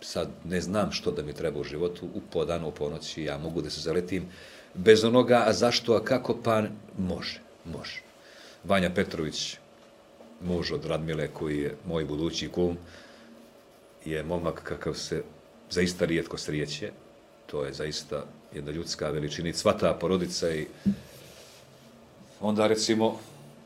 sad 0.00 0.28
ne 0.44 0.60
znam 0.60 0.92
što 0.92 1.10
da 1.10 1.22
mi 1.22 1.32
treba 1.32 1.60
u 1.60 1.64
životu, 1.64 2.06
u 2.14 2.20
po 2.32 2.44
danu, 2.44 2.68
u 2.68 2.70
ponoći, 2.70 3.24
ja 3.24 3.38
mogu 3.38 3.62
da 3.62 3.70
se 3.70 3.80
zaletim 3.80 4.26
bez 4.74 5.04
onoga, 5.04 5.44
a 5.46 5.52
zašto, 5.52 5.94
a 5.94 6.04
kako, 6.04 6.36
pa 6.44 6.62
može, 6.98 7.40
može. 7.64 8.02
Vanja 8.64 8.90
Petrović, 8.94 9.56
muž 10.40 10.72
od 10.72 10.84
Radmile, 10.84 11.28
koji 11.28 11.58
je 11.58 11.76
moj 11.86 12.04
budući 12.04 12.48
kum, 12.48 12.76
je 14.04 14.22
momak 14.22 14.62
kakav 14.62 14.94
se 14.94 15.22
zaista 15.70 16.04
rijetko 16.04 16.38
srijeće, 16.38 16.92
to 17.46 17.64
je 17.64 17.72
zaista 17.72 18.24
jedna 18.54 18.72
ljudska 18.72 19.10
veličina 19.10 19.52
sva 19.52 19.72
ta 19.72 19.94
porodica 19.94 20.50
i 20.50 20.66
onda 22.40 22.66
recimo 22.66 23.18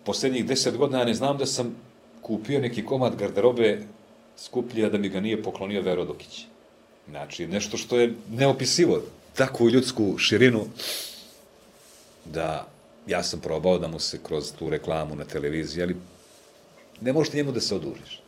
posljednjih 0.04 0.46
deset 0.46 0.76
godina 0.76 0.98
ja 0.98 1.04
ne 1.04 1.14
znam 1.14 1.38
da 1.38 1.46
sam 1.46 1.76
kupio 2.22 2.60
neki 2.60 2.84
komad 2.84 3.16
garderobe 3.16 3.80
skuplji, 4.36 4.90
da 4.90 4.98
mi 4.98 5.08
ga 5.08 5.20
nije 5.20 5.42
poklonio 5.42 5.82
Vero 5.82 6.04
Dokić. 6.04 6.46
Znači, 7.08 7.46
nešto 7.46 7.76
što 7.76 7.98
je 7.98 8.14
neopisivo, 8.30 9.02
takvu 9.34 9.70
ljudsku 9.70 10.18
širinu, 10.18 10.66
da 12.24 12.66
ja 13.06 13.22
sam 13.22 13.40
probao 13.40 13.78
da 13.78 13.88
mu 13.88 13.98
se 13.98 14.18
kroz 14.22 14.52
tu 14.58 14.70
reklamu 14.70 15.16
na 15.16 15.24
televiziji, 15.24 15.82
ali 15.82 15.96
ne 17.00 17.12
možeš 17.12 17.32
njemu 17.32 17.52
da 17.52 17.60
se 17.60 17.74
odužiš. 17.74 18.20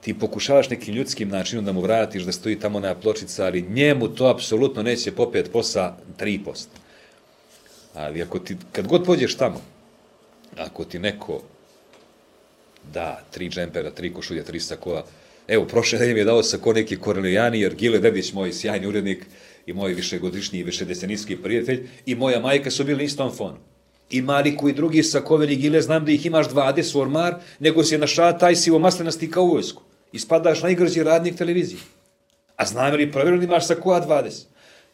Ti 0.00 0.18
pokušavaš 0.18 0.70
nekim 0.70 0.94
ljudskim 0.94 1.28
načinom 1.28 1.64
da 1.64 1.72
mu 1.72 1.80
vratiš 1.80 2.22
da 2.22 2.32
stoji 2.32 2.60
tamo 2.60 2.80
na 2.80 2.94
pločica, 2.94 3.44
ali 3.44 3.62
njemu 3.62 4.08
to 4.08 4.26
apsolutno 4.26 4.82
neće 4.82 5.12
popet 5.12 5.52
posa 5.52 5.96
3%. 6.18 6.66
Ali 7.98 8.22
ako 8.22 8.38
ti, 8.38 8.56
kad 8.72 8.86
god 8.86 9.04
pođeš 9.04 9.34
tamo, 9.36 9.60
ako 10.56 10.84
ti 10.84 10.98
neko 10.98 11.42
da 12.92 13.22
tri 13.30 13.48
džempera, 13.48 13.90
tri 13.90 14.12
košulje, 14.14 14.44
tri 14.44 14.60
sakoa, 14.60 15.04
evo, 15.48 15.64
prošle 15.64 15.98
nedelje 15.98 16.20
je 16.20 16.24
dao 16.24 16.42
sako 16.42 16.72
neki 16.72 16.96
Korelijani, 16.96 17.60
jer 17.60 17.74
Gile 17.74 17.98
Dedić, 17.98 18.32
moj 18.32 18.52
sjajni 18.52 18.86
urednik 18.86 19.26
i 19.66 19.72
moj 19.72 19.94
višegodišnji 19.94 20.58
i 20.58 20.62
višedecenijski 20.62 21.36
prijatelj, 21.36 21.88
i 22.06 22.14
moja 22.14 22.40
majka 22.40 22.70
su 22.70 22.84
bili 22.84 22.96
na 22.96 23.02
istom 23.02 23.32
fonu. 23.36 23.56
I 24.10 24.22
Mariku 24.22 24.68
i 24.68 24.72
drugi 24.72 25.02
sakoveni 25.02 25.56
Gile, 25.56 25.82
znam 25.82 26.04
da 26.04 26.12
ih 26.12 26.26
imaš 26.26 26.48
20 26.48 26.96
u 26.96 27.00
ormar, 27.00 27.34
nego 27.58 27.84
si 27.84 27.94
je 27.94 27.98
našao 27.98 28.32
taj 28.32 28.56
sivo 28.56 28.78
maslenasti 28.78 29.30
kao 29.30 29.44
vojsku. 29.44 29.82
I 30.12 30.18
spadaš 30.18 30.62
najgrđi 30.62 31.02
radnik 31.02 31.36
televizije. 31.36 31.80
A 32.56 32.64
znam 32.64 32.94
li 32.94 33.12
provjerno 33.12 33.38
da 33.38 33.44
imaš 33.44 33.66
sakoa 33.66 34.06
20? 34.06 34.44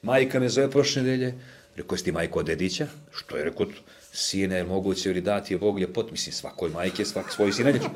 Majka 0.03 0.41
me 0.41 0.49
zove 0.49 0.71
prošle 0.71 1.03
nedelje, 1.03 1.35
rekao, 1.77 1.95
jesi 1.95 2.05
ti 2.05 2.13
majko 2.13 2.39
od 2.39 2.47
Dedića? 2.47 2.87
Što 3.13 3.37
je 3.37 3.45
rekao, 3.45 3.67
sine, 4.13 4.65
moguće 4.65 5.13
li 5.13 5.21
dati 5.21 5.57
Bog 5.57 5.81
ljepot, 5.81 6.11
mislim, 6.11 6.33
svakoj 6.33 6.71
majke, 6.71 7.05
svak 7.05 7.33
svoj 7.33 7.53
sine, 7.53 7.73
neću. 7.73 7.89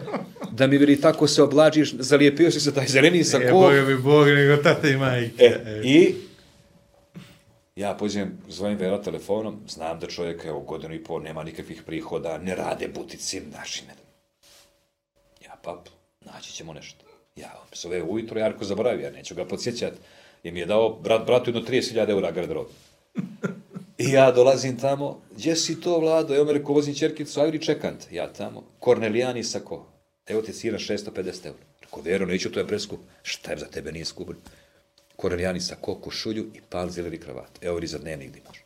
Da 0.51 0.67
mi 0.67 0.79
veli 0.79 1.01
tako 1.01 1.27
se 1.27 1.43
oblačiš, 1.43 1.95
zalijepio 1.99 2.51
si 2.51 2.61
se 2.61 2.75
taj 2.75 2.87
zeleni 2.87 3.25
sa 3.25 3.39
ko. 3.39 3.53
Boga 3.53 3.83
mi 3.83 3.97
Bog, 3.97 4.27
nego 4.27 4.63
tate 4.63 4.91
i 4.91 4.97
majke. 4.97 5.45
E, 5.45 5.83
I 5.85 6.15
ja 7.77 7.95
pođem, 7.95 8.39
zovem 8.49 8.77
Vera 8.77 9.03
telefonom, 9.03 9.61
znam 9.69 10.01
da 10.01 10.07
čovjek, 10.07 10.45
evo, 10.45 10.61
godinu 10.61 10.95
i 10.95 11.05
pol, 11.05 11.23
nema 11.23 11.45
nikakvih 11.45 11.83
prihoda, 11.87 12.39
ne 12.39 12.55
rade 12.55 12.89
butici, 12.89 13.41
naši 13.41 13.83
ne. 13.87 13.95
Ja, 15.45 15.57
pap, 15.65 15.89
naći 16.21 16.53
ćemo 16.53 16.73
nešto. 16.73 17.05
Ja, 17.37 17.53
on 17.63 17.69
zove 17.73 18.03
ujutro, 18.03 18.41
Jarko 18.41 18.65
zaboravio, 18.65 19.05
ja 19.05 19.11
neću 19.11 19.35
ga 19.35 19.45
podsjećat, 19.45 19.93
jer 20.43 20.55
mi 20.55 20.61
je 20.61 20.67
dao 20.67 20.99
brat 21.03 21.27
bratu 21.27 21.51
jedno 21.51 21.63
30.000 21.63 22.11
eura 22.11 22.31
garderobe. 22.31 22.71
I 23.99 24.11
ja 24.13 24.31
dolazim 24.31 24.79
tamo, 24.79 25.21
gdje 25.37 25.57
si 25.57 25.81
to, 25.81 25.99
Vlado? 25.99 26.35
Evo 26.35 26.45
me 26.45 26.53
rekao, 26.53 26.75
vozim 26.75 26.95
čerkicu, 26.95 27.41
ajde 27.41 27.59
čekant. 27.59 28.07
Ja 28.11 28.33
tamo, 28.33 28.63
Kornelijani 28.79 29.45
sako. 29.45 29.87
Evo 30.27 30.43
ti 30.43 30.53
sira 30.53 30.79
650 30.79 31.47
eura. 31.47 31.65
Rekao, 31.81 32.03
Vero, 32.03 32.27
neću, 32.27 32.53
to 32.53 32.61
je 32.61 32.67
preskup. 32.67 33.01
Šta 33.23 33.51
je 33.51 33.59
za 33.59 33.67
tebe 33.67 33.93
nije 33.93 34.05
skup? 34.05 34.29
Kornelijani 35.17 35.61
sako, 35.61 35.95
košulju 35.95 36.47
i 36.55 36.61
pal 36.71 36.89
zeleri 36.89 37.21
kravat. 37.21 37.59
Evo 37.61 37.81
za 37.83 37.99
dnevnik 37.99 38.31
gdje 38.31 38.43
može. 38.47 38.61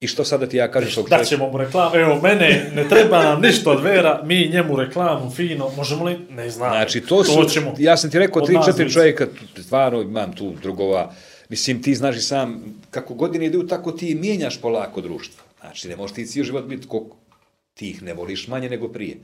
I 0.00 0.06
što 0.06 0.24
sada 0.24 0.46
ti 0.46 0.56
ja 0.56 0.70
kažem 0.70 1.04
Da 1.10 1.24
ćemo 1.24 1.50
mu 1.50 1.58
reklamu. 1.58 1.96
Evo, 1.96 2.20
mene 2.22 2.70
ne 2.74 2.88
treba 2.88 3.22
nam 3.22 3.40
ništa 3.40 3.70
od 3.70 3.82
vera, 3.82 4.22
mi 4.24 4.48
njemu 4.52 4.76
reklamu 4.76 5.30
fino, 5.30 5.70
možemo 5.76 6.04
li? 6.04 6.18
Ne 6.30 6.50
znam. 6.50 6.70
Znači, 6.70 7.00
to 7.00 7.24
su, 7.24 7.44
ćemo. 7.44 7.74
ja 7.78 7.96
sam 7.96 8.10
ti 8.10 8.18
rekao, 8.18 8.42
tri, 8.42 8.56
četiri 8.64 8.92
čovjeka, 8.92 9.26
stvarno 9.62 10.00
imam 10.00 10.32
tu 10.32 10.52
drugova, 10.62 11.12
mislim, 11.50 11.82
ti 11.82 11.94
znaš 11.94 12.16
i 12.16 12.20
sam, 12.20 12.80
kako 12.90 13.14
godine 13.14 13.46
idu, 13.46 13.66
tako 13.66 13.92
ti 13.92 14.14
mijenjaš 14.14 14.60
polako 14.60 15.00
društvo. 15.00 15.42
Znači, 15.60 15.88
ne 15.88 15.96
možeš 15.96 16.14
ti 16.14 16.26
cijel 16.26 16.46
život 16.46 16.64
biti 16.64 16.88
koliko 16.88 17.16
ti 17.74 17.90
ih 17.90 18.02
ne 18.02 18.14
voliš 18.14 18.48
manje 18.48 18.70
nego 18.70 18.88
prije. 18.88 19.16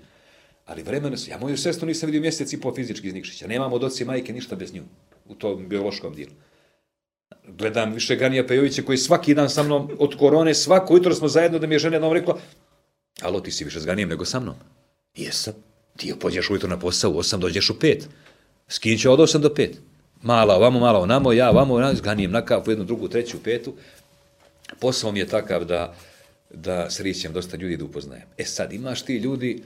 Ali 0.67 0.83
vremena 0.83 1.17
su, 1.17 1.31
ja 1.31 1.39
moju 1.39 1.57
sestru 1.57 1.87
nisam 1.87 2.07
vidio 2.07 2.21
mjesec 2.21 2.53
i 2.53 2.61
po 2.61 2.75
fizički 2.75 3.07
iz 3.07 3.15
Nikšića, 3.15 3.47
nemam 3.47 3.73
od 3.73 3.85
oci 3.85 4.05
majke 4.05 4.33
ništa 4.33 4.57
bez 4.57 4.75
nju, 4.75 4.83
u 5.29 5.35
tom 5.35 5.69
biološkom 5.69 6.15
dijelu. 6.15 6.33
Gledam 7.49 7.93
više 7.93 8.17
Ganija 8.17 8.47
Pejovića 8.47 8.83
koji 8.83 8.99
svaki 8.99 9.35
dan 9.35 9.51
sa 9.51 9.63
mnom 9.63 9.91
od 9.99 10.17
korone, 10.19 10.55
svako 10.55 10.97
jutro 10.97 11.15
smo 11.15 11.29
zajedno 11.29 11.59
da 11.59 11.67
mi 11.67 11.75
je 11.75 11.79
žena 11.79 11.97
jednom 11.97 12.13
rekla, 12.13 12.39
alo, 13.23 13.41
ti 13.41 13.51
si 13.51 13.65
više 13.65 13.81
s 13.81 13.87
Ganijem 13.87 14.09
nego 14.09 14.25
sa 14.25 14.41
mnom. 14.41 14.55
Jesam. 15.17 15.55
Ti 15.97 16.15
pođeš 16.21 16.51
ujutro 16.51 16.69
na 16.69 16.79
posao, 16.79 17.11
u 17.11 17.15
8 17.15 17.39
dođeš 17.39 17.71
u 17.71 17.75
5. 17.75 18.03
Skinit 18.69 19.01
ću 19.01 19.13
od 19.13 19.19
8 19.19 19.39
do 19.39 19.49
5. 19.49 19.71
Mala 20.27 20.57
ovamo, 20.57 20.81
mala 20.81 20.99
onamo, 20.99 21.33
ja 21.33 21.51
ovamo, 21.51 21.75
onamo, 21.75 21.95
s 21.95 22.01
Ganijem 22.01 22.31
na 22.31 22.43
kafu, 22.45 22.71
jednu, 22.71 22.85
drugu, 22.85 23.09
treću, 23.09 23.43
petu. 23.43 23.75
Posao 24.81 25.13
mi 25.13 25.19
je 25.19 25.27
takav 25.27 25.65
da, 25.65 25.95
da 26.51 26.91
srećem 26.91 27.33
dosta 27.33 27.57
ljudi 27.57 27.77
da 27.77 27.85
upoznajem. 27.85 28.25
E 28.39 28.45
sad, 28.45 28.73
imaš 28.73 29.03
ti 29.03 29.17
ljudi 29.17 29.63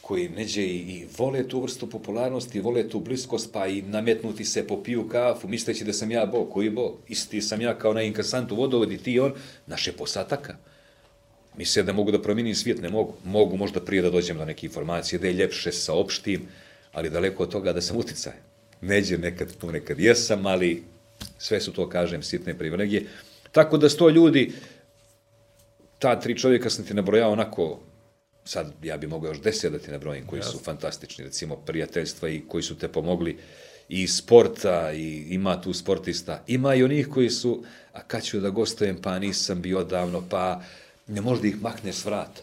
koji 0.00 0.28
neđe 0.28 0.62
i, 0.62 0.76
i 0.76 1.06
vole 1.18 1.48
tu 1.48 1.60
vrstu 1.60 1.90
popularnosti, 1.90 2.60
vole 2.60 2.88
tu 2.88 3.00
bliskost, 3.00 3.52
pa 3.52 3.66
i 3.66 3.82
nametnuti 3.82 4.44
se 4.44 4.66
popiju 4.66 5.08
kafu, 5.08 5.48
misleći 5.48 5.84
da 5.84 5.92
sam 5.92 6.10
ja 6.10 6.26
Bog. 6.26 6.50
Koji 6.52 6.70
Bog? 6.70 6.96
Isti 7.08 7.42
sam 7.42 7.60
ja 7.60 7.78
kao 7.78 7.92
na 7.92 8.02
inkasantu 8.02 8.56
vodovod 8.56 8.92
i 8.92 8.98
ti 8.98 9.20
on, 9.20 9.32
naše 9.66 9.92
posataka. 9.92 10.56
Misle 11.56 11.82
da 11.82 11.92
mogu 11.92 12.10
da 12.10 12.22
promijenim 12.22 12.54
svijet, 12.54 12.80
ne 12.80 12.88
mogu. 12.88 13.14
Mogu 13.24 13.56
možda 13.56 13.80
prije 13.80 14.02
da 14.02 14.10
dođem 14.10 14.38
do 14.38 14.44
neke 14.44 14.66
informacije, 14.66 15.18
da 15.18 15.26
je 15.26 15.32
ljepše 15.32 15.72
saopštim, 15.72 16.48
ali 16.92 17.10
daleko 17.10 17.42
od 17.42 17.52
toga 17.52 17.72
da 17.72 17.80
sam 17.80 17.96
uticaj. 17.96 18.47
Neđe 18.80 19.18
nekad 19.18 19.56
tu, 19.56 19.72
nekad 19.72 20.00
jesam, 20.00 20.46
ali 20.46 20.82
sve 21.38 21.60
su 21.60 21.72
to, 21.72 21.88
kažem, 21.88 22.22
sitne 22.22 22.58
privilegije. 22.58 23.06
Tako 23.52 23.78
da 23.78 23.88
sto 23.88 24.08
ljudi, 24.08 24.52
ta 25.98 26.20
tri 26.20 26.38
čovjeka 26.38 26.70
sam 26.70 26.84
ti 26.84 26.94
nabrojao 26.94 27.32
onako, 27.32 27.80
sad 28.44 28.72
ja 28.82 28.96
bi 28.96 29.06
mogao 29.06 29.28
još 29.28 29.40
deset 29.40 29.72
da 29.72 29.78
ti 29.78 29.90
nabrojim, 29.90 30.26
koji 30.26 30.42
su 30.42 30.58
fantastični, 30.58 31.24
recimo 31.24 31.56
prijateljstva 31.56 32.28
i 32.28 32.42
koji 32.48 32.62
su 32.62 32.78
te 32.78 32.88
pomogli 32.88 33.38
i 33.88 34.06
sporta, 34.06 34.92
i 34.92 35.26
ima 35.28 35.60
tu 35.60 35.72
sportista, 35.72 36.42
ima 36.46 36.74
i 36.74 36.82
onih 36.82 37.08
koji 37.08 37.30
su, 37.30 37.64
a 37.92 38.02
kad 38.02 38.22
ću 38.22 38.40
da 38.40 38.50
gostujem, 38.50 38.96
pa 39.02 39.18
nisam 39.18 39.62
bio 39.62 39.78
odavno, 39.78 40.24
pa 40.30 40.62
ne 41.06 41.20
možda 41.20 41.48
ih 41.48 41.62
makne 41.62 41.92
s 41.92 42.04
vrata. 42.04 42.40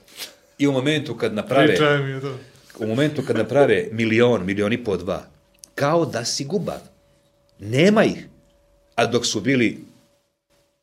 I 0.58 0.68
u 0.68 0.72
momentu 0.72 1.18
kad 1.18 1.34
naprave, 1.34 2.00
mi 2.00 2.22
to. 2.22 2.38
u 2.80 2.88
momentu 2.88 3.22
kad 3.28 3.38
naprave 3.38 3.88
milion, 3.92 4.46
milion 4.46 4.74
i 4.74 4.84
po 4.84 4.98
dva, 4.98 5.35
kao 5.76 6.06
da 6.06 6.26
si 6.26 6.46
gubav. 6.46 6.80
Nema 7.60 8.04
ih. 8.04 8.28
A 8.96 9.06
dok 9.06 9.26
su 9.26 9.42
bili 9.42 9.78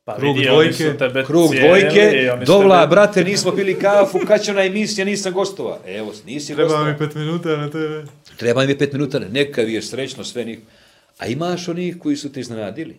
Pa 0.05 0.15
Krug 0.17 0.35
vidi, 0.37 0.47
dvojke, 0.47 0.93
krug 1.27 1.49
cijenili, 1.51 1.81
dvojke, 1.81 2.45
dovla, 2.45 2.81
tebe- 2.81 2.89
brate, 2.89 3.23
nismo 3.23 3.51
pili 3.51 3.79
kafu, 3.79 4.19
kad 4.27 4.43
će 4.43 4.51
ona 4.51 4.63
emisija, 4.63 5.05
nisam 5.05 5.33
gostova. 5.33 5.79
Evo, 5.85 6.13
nisi 6.25 6.47
Treba 6.47 6.63
gostova. 6.63 6.91
mi 6.91 6.97
pet 6.97 7.15
minuta 7.15 7.49
na 7.49 7.69
tebe. 7.69 8.05
Treba 8.37 8.65
mi 8.65 8.77
pet 8.77 8.93
minuta, 8.93 9.19
neka 9.19 9.61
vi 9.61 9.73
je 9.73 9.81
srećno 9.81 10.23
sve 10.23 10.43
njih. 10.43 10.59
A 11.17 11.27
imaš 11.27 11.67
onih 11.67 11.99
koji 11.99 12.15
su 12.15 12.31
te 12.31 12.39
iznenadili. 12.39 12.95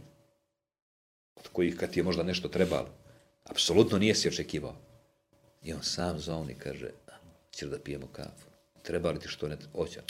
Od 1.36 1.48
kojih 1.48 1.76
kad 1.76 1.90
ti 1.90 1.98
je 2.00 2.04
možda 2.04 2.22
nešto 2.22 2.48
trebalo. 2.48 2.88
Apsolutno 3.44 3.98
nije 3.98 4.14
si 4.14 4.28
očekivao. 4.28 4.74
I 5.62 5.72
on 5.72 5.82
sam 5.82 6.18
zovni 6.18 6.52
i 6.52 6.58
kaže, 6.58 6.90
ćeš 7.50 7.68
da 7.68 7.78
pijemo 7.78 8.06
kafu. 8.06 8.46
Treba 8.82 9.10
li 9.10 9.20
ti 9.20 9.28
što 9.28 9.48
ne 9.48 9.56
hoće? 9.72 10.00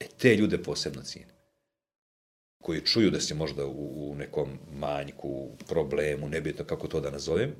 E, 0.00 0.04
te 0.18 0.36
ljude 0.36 0.62
posebno 0.62 1.02
cijenim. 1.02 1.34
Koji 2.62 2.86
čuju 2.86 3.10
da 3.10 3.20
si 3.20 3.34
možda 3.34 3.66
u, 3.66 4.10
u 4.10 4.14
nekom 4.14 4.58
manjku, 4.72 5.50
problemu, 5.68 6.28
nebitno 6.28 6.64
kako 6.64 6.88
to 6.88 7.00
da 7.00 7.10
nazovem, 7.10 7.54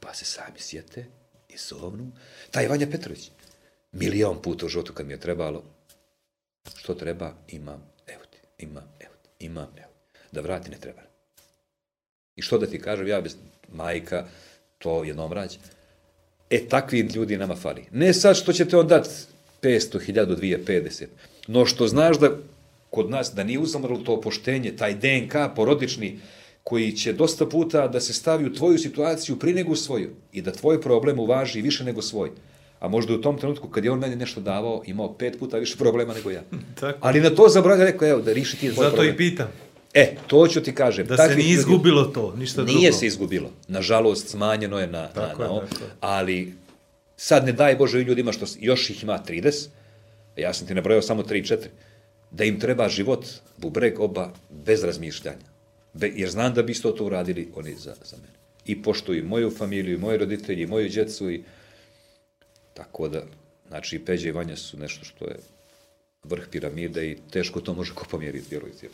pa 0.00 0.14
se 0.14 0.24
sami 0.24 0.58
sjete 0.58 1.06
i 1.48 1.56
zovnu. 1.56 2.12
Taj 2.50 2.68
Vanja 2.68 2.86
Petrović, 2.90 3.30
milion 3.92 4.42
puta 4.42 4.66
u 4.66 4.68
životu 4.68 4.92
kad 4.92 5.06
mi 5.06 5.12
je 5.12 5.20
trebalo, 5.20 5.64
što 6.76 6.94
treba, 6.94 7.34
imam, 7.48 7.92
evo 8.06 8.22
ti, 8.30 8.38
imam, 8.58 8.94
evo 9.00 9.14
ti, 9.22 9.28
imam, 9.38 9.68
evo 9.76 9.92
ti. 10.02 10.18
Da 10.32 10.40
vrati 10.40 10.70
ne 10.70 10.78
treba. 10.80 11.02
I 12.36 12.42
što 12.42 12.58
da 12.58 12.66
ti 12.66 12.80
kažem, 12.80 13.08
ja 13.08 13.20
bez 13.20 13.36
majka, 13.72 14.26
to 14.78 15.04
jednom 15.04 15.32
rađe. 15.32 15.58
E, 16.50 16.68
takvi 16.68 17.00
ljudi 17.00 17.36
nama 17.36 17.56
fali. 17.56 17.86
Ne 17.90 18.14
sad 18.14 18.36
što 18.36 18.52
ćete 18.52 18.76
on 18.76 18.88
dati 18.88 19.08
500, 19.62 19.98
1000, 20.08 20.36
250, 20.36 21.06
no 21.46 21.66
što 21.66 21.88
znaš 21.88 22.18
da 22.18 22.30
kod 22.90 23.10
nas, 23.10 23.32
da 23.34 23.44
nije 23.44 23.58
uzamrlo 23.58 23.98
to 23.98 24.20
poštenje, 24.20 24.76
taj 24.76 24.94
DNK 24.94 25.34
porodični, 25.56 26.18
koji 26.64 26.92
će 26.92 27.12
dosta 27.12 27.46
puta 27.46 27.88
da 27.88 28.00
se 28.00 28.12
stavi 28.12 28.46
u 28.46 28.54
tvoju 28.54 28.78
situaciju 28.78 29.38
pri 29.38 29.54
nego 29.54 29.76
svoju 29.76 30.10
i 30.32 30.42
da 30.42 30.52
tvoj 30.52 30.80
problem 30.80 31.18
uvaži 31.18 31.62
više 31.62 31.84
nego 31.84 32.02
svoj. 32.02 32.30
A 32.80 32.88
možda 32.88 33.14
u 33.14 33.20
tom 33.20 33.38
trenutku 33.38 33.68
kad 33.68 33.84
je 33.84 33.90
on 33.90 33.98
meni 33.98 34.16
nešto 34.16 34.40
davao, 34.40 34.82
imao 34.86 35.14
pet 35.14 35.38
puta 35.38 35.58
više 35.58 35.76
problema 35.76 36.14
nego 36.14 36.30
ja. 36.30 36.42
Tako. 36.80 36.98
Ali 37.00 37.20
na 37.20 37.30
to 37.30 37.48
zaboravlja 37.48 37.84
rekao, 37.84 38.08
evo, 38.08 38.20
da 38.20 38.32
riši 38.32 38.56
ti 38.56 38.74
tvoj 38.74 38.84
Zato 38.84 38.96
problem. 38.96 39.14
i 39.14 39.16
pitam. 39.16 39.48
E, 39.94 40.16
to 40.26 40.48
ću 40.48 40.60
ti 40.60 40.74
kažem. 40.74 41.06
Da 41.06 41.16
se 41.16 41.22
takvih 41.22 41.44
nije 41.44 41.54
izgubilo 41.54 42.04
to, 42.04 42.34
ništa 42.36 42.62
drugo. 42.62 42.78
Nije 42.78 42.92
se 42.92 43.06
izgubilo. 43.06 43.50
Nažalost, 43.68 44.28
smanjeno 44.28 44.78
je 44.78 44.86
na, 44.86 45.08
Tako 45.08 45.42
na, 45.42 45.48
je, 45.48 45.52
na 45.54 45.60
tako. 45.60 45.84
Ali, 46.00 46.54
sad 47.16 47.44
ne 47.46 47.52
daj 47.52 47.76
Bože 47.76 47.96
ovim 47.96 48.08
ljudima 48.08 48.32
što 48.32 48.46
još 48.60 48.90
ih 48.90 49.02
ima 49.02 49.22
30, 49.28 49.66
ja 50.36 50.54
sam 50.54 50.66
ti 50.66 50.74
nabrojao 50.74 51.02
samo 51.02 51.22
3-4, 51.22 51.66
da 52.30 52.44
im 52.44 52.60
treba 52.60 52.88
život, 52.88 53.26
bubreg 53.56 54.00
oba, 54.00 54.32
bez 54.50 54.84
razmišljanja. 54.84 55.50
Be, 55.92 56.12
jer 56.14 56.30
znam 56.30 56.54
da 56.54 56.62
bi 56.62 56.72
isto 56.72 56.92
to 56.92 57.04
uradili 57.04 57.48
oni 57.54 57.74
za, 57.74 57.94
za 58.04 58.16
mene. 58.16 58.38
I 58.64 58.82
poštuju 58.82 59.24
moju 59.24 59.50
familiju, 59.50 59.94
i 59.94 59.98
moje 59.98 60.18
roditelji, 60.18 60.62
i 60.62 60.66
moju 60.66 60.88
djecu 60.88 61.30
i 61.30 61.42
tako 62.74 63.08
da, 63.08 63.22
znači, 63.68 63.96
i 63.96 64.04
Peđa 64.04 64.28
i 64.28 64.32
Vanja 64.32 64.56
su 64.56 64.78
nešto 64.78 65.04
što 65.04 65.24
je 65.24 65.36
vrh 66.24 66.44
piramide 66.50 67.06
i 67.10 67.18
teško 67.30 67.60
to 67.60 67.74
može 67.74 67.94
ko 67.94 68.04
pomjeriti, 68.10 68.46
vjerujte. 68.50 68.88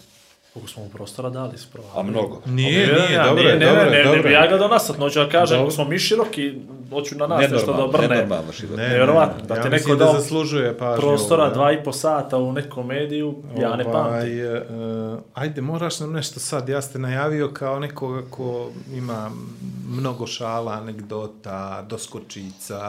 Koliko 0.57 0.70
smo 0.70 0.83
mu 0.83 0.91
prostora 0.91 1.31
dali 1.31 1.59
spravo. 1.59 1.89
A 1.94 2.02
mnogo. 2.02 2.41
Nije, 2.47 2.86
Ne, 2.86 2.93
nije, 2.93 3.18
ne, 3.18 3.25
dobro 3.25 3.43
je, 3.43 3.59
ne, 3.59 3.67
dobro 3.67 3.85
ne, 3.85 3.91
ne, 3.91 4.05
dobro 4.05 4.17
ne, 4.17 4.23
bi 4.23 4.28
je. 4.28 4.35
ja 4.35 4.49
gledao 4.49 4.68
nasad, 4.68 4.99
noću 4.99 5.18
da 5.18 5.28
kažem, 5.28 5.59
Dobro. 5.59 5.70
smo 5.70 5.85
mi 5.85 5.99
široki, 5.99 6.55
hoću 6.91 7.15
na 7.17 7.26
nas 7.26 7.51
nešto 7.51 7.73
da 7.73 7.85
obrne. 7.85 8.09
nenormalno 8.09 8.52
život. 8.52 8.76
Ne, 8.76 8.89
Nevjerovatno, 8.89 9.36
ne, 9.36 9.47
da 9.47 9.55
ja 9.55 9.62
ti 9.62 9.70
mislim 9.70 9.99
neko 9.99 10.05
da 10.05 10.18
zaslužuje 10.18 10.78
pažnju. 10.78 11.01
prostora 11.01 11.43
ovaj. 11.43 11.55
dva 11.55 11.73
i 11.73 11.85
po 11.85 11.93
sata 11.93 12.39
u 12.39 12.52
nekom 12.52 12.86
mediju, 12.86 13.35
ja 13.59 13.76
ne 13.76 13.85
pamtim. 13.85 14.01
Ovaj, 14.07 14.57
e, 14.57 14.62
ajde, 15.35 15.60
moraš 15.60 16.01
nam 16.01 16.12
nešto 16.12 16.41
sad, 16.41 16.68
ja 16.68 16.83
ste 16.83 16.99
najavio 16.99 17.51
kao 17.51 17.78
nekoga 17.78 18.23
ko 18.31 18.70
ima 18.93 19.31
mnogo 19.89 20.26
šala, 20.26 20.73
anegdota, 20.73 21.85
doskočica, 21.89 22.81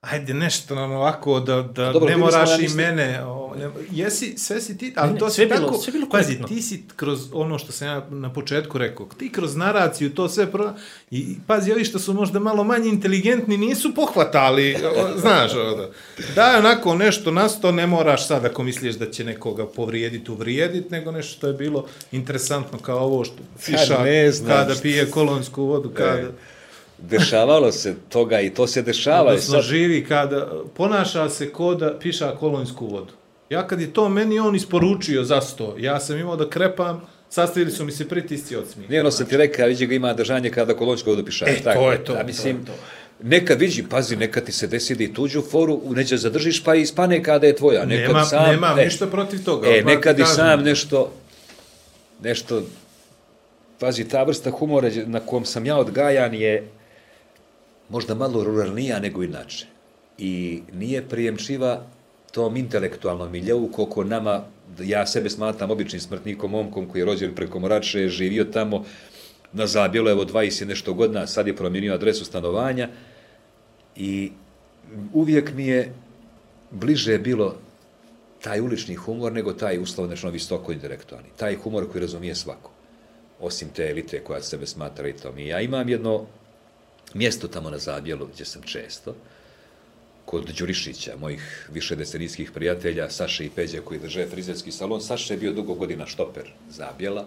ajde 0.00 0.34
nešto 0.34 0.74
nam 0.74 0.92
ovako 0.92 1.40
da, 1.40 1.62
da 1.62 1.92
dobro, 1.92 2.08
ne 2.08 2.16
moraš 2.16 2.58
i 2.60 2.68
mene, 2.68 3.24
o, 3.24 3.54
ne, 3.56 3.70
jesi, 3.90 4.38
sve 4.38 4.60
si 4.60 4.78
ti, 4.78 4.92
ali 4.96 5.08
Ne, 5.08 5.12
ne, 5.12 5.18
to 5.18 5.30
sve 5.30 5.44
si 5.44 5.48
bilo- 5.48 5.66
tako, 5.66 5.78
sve 5.78 5.92
bilo 5.92 6.08
pazi, 6.08 6.38
ti 6.48 6.62
si 6.62 6.82
kroz 6.96 7.28
ono 7.32 7.58
što 7.58 7.72
sam 7.72 7.88
ja 7.88 8.06
na 8.10 8.32
početku 8.32 8.78
rekao, 8.78 9.06
ti 9.18 9.32
kroz 9.32 9.56
naraciju 9.56 10.14
to 10.14 10.28
sve 10.28 10.52
pro... 10.52 10.72
I, 11.10 11.36
pazi, 11.46 11.72
ovi 11.72 11.84
što 11.84 11.98
su 11.98 12.14
možda 12.14 12.38
malo 12.38 12.64
manje 12.64 12.88
inteligentni 12.88 13.56
nisu 13.56 13.94
pohvatali, 13.94 14.74
o, 14.74 15.18
znaš, 15.20 15.52
ono, 15.54 15.88
da 16.34 16.56
onako 16.58 16.94
nešto 16.94 17.30
nasto, 17.30 17.72
ne 17.72 17.86
moraš 17.86 18.26
sad 18.28 18.44
ako 18.44 18.62
misliš 18.62 18.94
da 18.94 19.10
će 19.10 19.24
nekoga 19.24 19.66
povrijediti, 19.66 20.30
uvrijediti, 20.30 20.90
nego 20.90 21.12
nešto 21.12 21.32
što 21.32 21.46
je 21.46 21.52
bilo 21.52 21.86
interesantno 22.12 22.78
kao 22.78 22.98
ovo 22.98 23.24
što 23.24 23.36
piša 23.66 24.04
kada 24.46 24.74
pije 24.82 25.10
kolonsku 25.10 25.64
vodu, 25.64 25.90
kada... 25.90 26.28
Dešavalo 26.98 27.72
se 27.72 27.94
toga 28.08 28.40
i 28.40 28.50
to 28.50 28.66
se 28.66 28.82
dešava. 28.82 29.28
Odnosno 29.30 29.54
sad- 29.54 29.64
živi 29.64 30.04
kada, 30.04 30.52
ponaša 30.74 31.28
se 31.28 31.52
ko 31.52 31.74
da 31.74 31.98
piša 31.98 32.30
kolonjsku 32.30 32.86
vodu. 32.86 33.12
Ja 33.50 33.66
kad 33.66 33.80
je 33.80 33.92
to 33.92 34.08
meni 34.08 34.38
on 34.38 34.56
isporučio 34.56 35.24
za 35.24 35.40
sto, 35.40 35.74
ja 35.78 36.00
sam 36.00 36.18
imao 36.18 36.36
da 36.36 36.50
krepam, 36.50 37.00
sastavili 37.30 37.70
su 37.72 37.84
mi 37.84 37.92
se 37.92 38.08
pritisci 38.08 38.56
od 38.56 38.68
smijeha. 38.68 38.90
Nije 38.90 39.00
ono 39.00 39.10
sam 39.10 39.26
ti 39.26 39.36
rekao, 39.36 39.66
vidi 39.66 39.86
ga 39.86 39.94
ima 39.94 40.12
držanje 40.14 40.50
kada 40.50 40.74
kolončko 40.74 41.10
vodu 41.10 41.24
pišaje. 41.24 41.52
E, 41.52 41.62
to 41.62 41.92
je 41.92 42.04
to, 42.04 42.12
A 42.12 42.20
to 42.20 42.26
mislim, 42.26 42.56
je 42.56 42.64
to. 42.64 42.72
nekad 43.22 43.60
vidi, 43.60 43.84
pazi, 43.90 44.16
nekad 44.16 44.44
ti 44.44 44.52
se 44.52 44.66
desi 44.66 44.94
da 44.94 45.04
i 45.04 45.14
tuđu 45.14 45.42
foru, 45.42 45.80
neće 45.90 46.16
zadržiš 46.16 46.64
pa 46.64 46.74
i 46.74 46.80
ispane 46.80 47.22
kada 47.22 47.46
je 47.46 47.56
tvoja. 47.56 47.84
Nekad 47.84 48.06
Nema, 48.08 48.24
sam, 48.24 48.50
nemam 48.50 48.78
e, 48.78 48.84
ništa 48.84 49.06
protiv 49.06 49.44
toga. 49.44 49.68
E, 49.68 49.82
nekad 49.82 50.18
i 50.18 50.24
sam 50.24 50.62
nešto, 50.62 51.12
nešto, 52.22 52.62
pazi, 53.78 54.04
ta 54.04 54.22
vrsta 54.22 54.50
humora 54.50 54.90
na 55.06 55.20
kom 55.20 55.44
sam 55.44 55.66
ja 55.66 55.76
odgajan 55.76 56.34
je 56.34 56.68
možda 57.88 58.14
malo 58.14 58.44
ruralnija 58.44 59.00
nego 59.00 59.22
inače. 59.22 59.66
I 60.18 60.62
nije 60.72 61.08
prijemčiva 61.08 61.86
tom 62.32 62.56
intelektualnom 62.56 63.32
miljeu 63.32 63.68
koliko 63.72 64.04
nama, 64.04 64.44
ja 64.80 65.06
sebe 65.06 65.30
smatram 65.30 65.70
običnim 65.70 66.00
smrtnikom, 66.00 66.50
momkom 66.50 66.88
koji 66.88 67.00
je 67.00 67.04
rođen 67.04 67.34
preko 67.34 67.58
Morače, 67.58 68.08
živio 68.08 68.44
tamo 68.44 68.84
na 69.52 69.66
Zabjelo, 69.66 70.10
evo 70.10 70.24
20 70.24 70.62
i 70.62 70.66
nešto 70.66 70.94
godina, 70.94 71.26
sad 71.26 71.46
je 71.46 71.56
promijenio 71.56 71.94
adresu 71.94 72.24
stanovanja 72.24 72.88
i 73.96 74.32
uvijek 75.12 75.52
mi 75.54 75.66
je 75.66 75.92
bliže 76.70 77.18
bilo 77.18 77.56
taj 78.42 78.60
ulični 78.60 78.94
humor 78.94 79.32
nego 79.32 79.52
taj 79.52 79.78
uslovno 79.78 80.10
nešto 80.10 80.30
visoko 80.30 80.72
intelektualni. 80.72 81.28
Taj 81.36 81.56
humor 81.56 81.90
koji 81.90 82.02
razumije 82.02 82.34
svako. 82.34 82.70
Osim 83.40 83.68
te 83.68 83.90
elite 83.90 84.20
koja 84.24 84.42
sebe 84.42 84.66
smatra 84.66 85.04
elitom. 85.04 85.38
I 85.38 85.46
ja 85.46 85.60
imam 85.60 85.88
jedno 85.88 86.26
mjesto 87.18 87.48
tamo 87.48 87.70
na 87.70 87.78
Zabjelu 87.78 88.26
gdje 88.32 88.44
sam 88.46 88.62
često, 88.62 89.14
kod 90.24 90.50
Đurišića, 90.58 91.16
mojih 91.16 91.68
višedecenijskih 91.72 92.52
prijatelja, 92.52 93.10
Saše 93.10 93.46
i 93.46 93.50
Peđe 93.50 93.80
koji 93.80 94.00
drže 94.00 94.26
frizerski 94.26 94.72
salon. 94.72 95.00
Saša 95.00 95.34
je 95.34 95.40
bio 95.40 95.52
dugo 95.52 95.74
godina 95.74 96.06
štoper 96.06 96.52
Zabjela, 96.70 97.24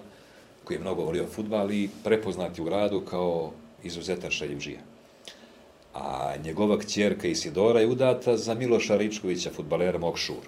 koji 0.63 0.77
je 0.77 0.81
mnogo 0.81 1.03
volio 1.03 1.27
futbal 1.27 1.71
i 1.71 1.89
prepoznati 2.03 2.61
u 2.61 2.65
gradu 2.65 3.01
kao 3.01 3.51
izuzetan 3.83 4.31
šaljivžija. 4.31 4.79
A 5.93 6.35
njegova 6.43 6.79
kćerka 6.79 7.27
Isidora 7.27 7.79
je 7.79 7.87
udata 7.87 8.37
za 8.37 8.53
Miloša 8.53 8.97
Ričkovića, 8.97 9.51
futbalera 9.55 9.97
mog 9.97 10.17
šur. 10.17 10.45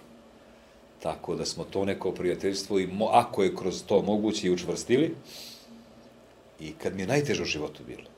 Tako 1.04 1.36
da 1.36 1.46
smo 1.46 1.64
to 1.64 1.86
neko 1.86 2.12
prijateljstvo 2.12 2.80
i 2.80 2.90
ako 3.12 3.44
je 3.44 3.56
kroz 3.56 3.84
to 3.84 4.02
moguće 4.02 4.48
i 4.48 4.52
učvrstili. 4.52 5.16
I 6.60 6.74
kad 6.74 6.96
mi 6.96 7.02
je 7.02 7.08
najteže 7.08 7.42
u 7.44 7.46
životu 7.46 7.84
bilo, 7.88 8.13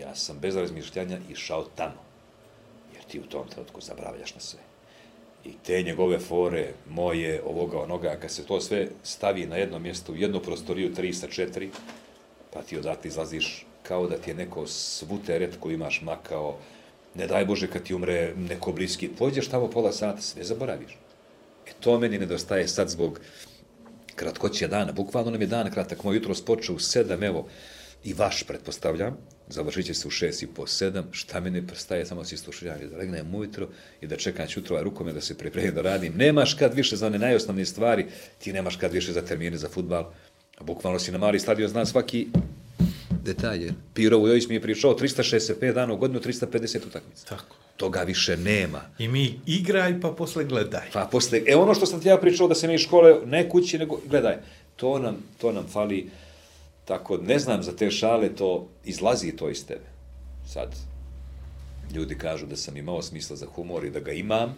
ja 0.00 0.14
sam 0.14 0.38
bez 0.38 0.56
razmišljanja 0.56 1.18
išao 1.30 1.64
tamo. 1.74 2.04
Jer 2.94 3.04
ti 3.04 3.20
u 3.20 3.26
tom 3.26 3.48
trenutku 3.48 3.80
zabravljaš 3.80 4.34
na 4.34 4.40
sve. 4.40 4.60
I 5.44 5.52
te 5.66 5.82
njegove 5.82 6.18
fore, 6.18 6.72
moje, 6.88 7.42
ovoga, 7.46 7.78
onoga, 7.78 8.16
kad 8.20 8.30
se 8.30 8.46
to 8.46 8.60
sve 8.60 8.88
stavi 9.02 9.46
na 9.46 9.56
jedno 9.56 9.78
mjesto, 9.78 10.12
u 10.12 10.16
jednu 10.16 10.40
prostoriju, 10.40 10.94
tri 10.94 11.12
sa 11.12 11.26
četiri, 11.26 11.70
pa 12.52 12.62
ti 12.62 12.78
odatle 12.78 13.08
izlaziš 13.08 13.66
kao 13.82 14.06
da 14.06 14.16
ti 14.16 14.30
je 14.30 14.34
neko 14.34 14.66
svu 14.66 15.18
teret 15.26 15.56
koju 15.60 15.74
imaš 15.74 16.02
makao, 16.02 16.56
ne 17.14 17.26
daj 17.26 17.44
Bože 17.44 17.66
kad 17.66 17.82
ti 17.82 17.94
umre 17.94 18.34
neko 18.36 18.72
bliski, 18.72 19.08
pođeš 19.08 19.48
tamo 19.48 19.70
pola 19.70 19.92
sata, 19.92 20.20
sve 20.20 20.44
zaboraviš. 20.44 20.98
E 21.66 21.72
to 21.80 21.98
meni 21.98 22.18
nedostaje 22.18 22.68
sad 22.68 22.88
zbog 22.88 23.20
kratkoće 24.16 24.68
dana, 24.68 24.92
bukvalno 24.92 25.30
nam 25.30 25.40
je 25.40 25.46
dan 25.46 25.70
kratak, 25.70 26.04
moj 26.04 26.16
jutro 26.16 26.34
počeo 26.46 26.74
u 26.74 26.78
sedam, 26.78 27.22
evo, 27.22 27.46
i 28.04 28.12
vaš, 28.12 28.42
pretpostavljam, 28.42 29.18
završit 29.48 29.86
će 29.86 29.94
se 29.94 30.08
u 30.08 30.10
šest 30.10 30.42
i 30.42 30.46
po 30.46 30.66
sedam, 30.66 31.08
šta 31.12 31.40
mene 31.40 31.66
prestaje, 31.66 32.06
samo 32.06 32.24
si 32.24 32.36
slušajanje, 32.36 32.86
da 32.86 32.96
legnem 32.96 33.34
ujutro 33.34 33.68
i 34.00 34.06
da 34.06 34.16
čekam 34.16 34.46
čutrova 34.46 34.82
rukome 34.82 35.12
da 35.12 35.20
se 35.20 35.38
pripremim 35.38 35.74
da 35.74 35.82
radim. 35.82 36.12
Nemaš 36.16 36.54
kad 36.54 36.74
više 36.74 36.96
za 36.96 37.06
one 37.06 37.18
najosnovnije 37.18 37.66
stvari, 37.66 38.06
ti 38.38 38.52
nemaš 38.52 38.76
kad 38.76 38.92
više 38.92 39.12
za 39.12 39.22
termine 39.22 39.56
za 39.56 39.68
futbal, 39.68 40.12
a 40.58 40.64
bukvalno 40.64 40.98
si 40.98 41.12
na 41.12 41.18
mali 41.18 41.40
stadion 41.40 41.68
zna 41.68 41.86
svaki 41.86 42.26
detalje. 43.24 43.72
Piro 43.94 44.18
Vujović 44.18 44.48
mi 44.48 44.54
je 44.54 44.60
pričao 44.60 44.94
365 44.98 45.72
dana 45.72 45.92
u 45.92 45.96
godinu, 45.96 46.20
350 46.20 46.86
utakmica. 46.86 47.26
Tako. 47.28 47.56
Toga 47.76 48.02
više 48.02 48.36
nema. 48.36 48.80
I 48.98 49.08
mi 49.08 49.40
igraj 49.46 50.00
pa 50.00 50.08
posle 50.08 50.44
gledaj. 50.44 50.90
Pa 50.92 51.08
posle, 51.12 51.42
e 51.46 51.56
ono 51.56 51.74
što 51.74 51.86
sam 51.86 52.00
ti 52.00 52.08
ja 52.08 52.16
pričao 52.16 52.48
da 52.48 52.54
se 52.54 52.68
mi 52.68 52.74
iz 52.74 52.80
škole, 52.80 53.14
ne 53.26 53.48
kući, 53.48 53.78
nego, 53.78 54.00
gledaj, 54.10 54.36
to 54.76 54.98
nam, 54.98 55.16
to 55.38 55.52
nam 55.52 55.66
fali, 55.72 56.10
tako, 56.84 57.16
ne 57.16 57.38
znam 57.38 57.62
za 57.62 57.76
te 57.76 57.90
šale, 57.90 58.28
to 58.28 58.68
izlazi 58.84 59.36
to 59.36 59.50
iz 59.50 59.66
tebe. 59.66 59.86
Sad, 60.46 60.76
ljudi 61.94 62.18
kažu 62.18 62.46
da 62.46 62.56
sam 62.56 62.76
imao 62.76 63.02
smisla 63.02 63.36
za 63.36 63.46
humor 63.46 63.84
i 63.84 63.90
da 63.90 64.00
ga 64.00 64.12
imam, 64.12 64.56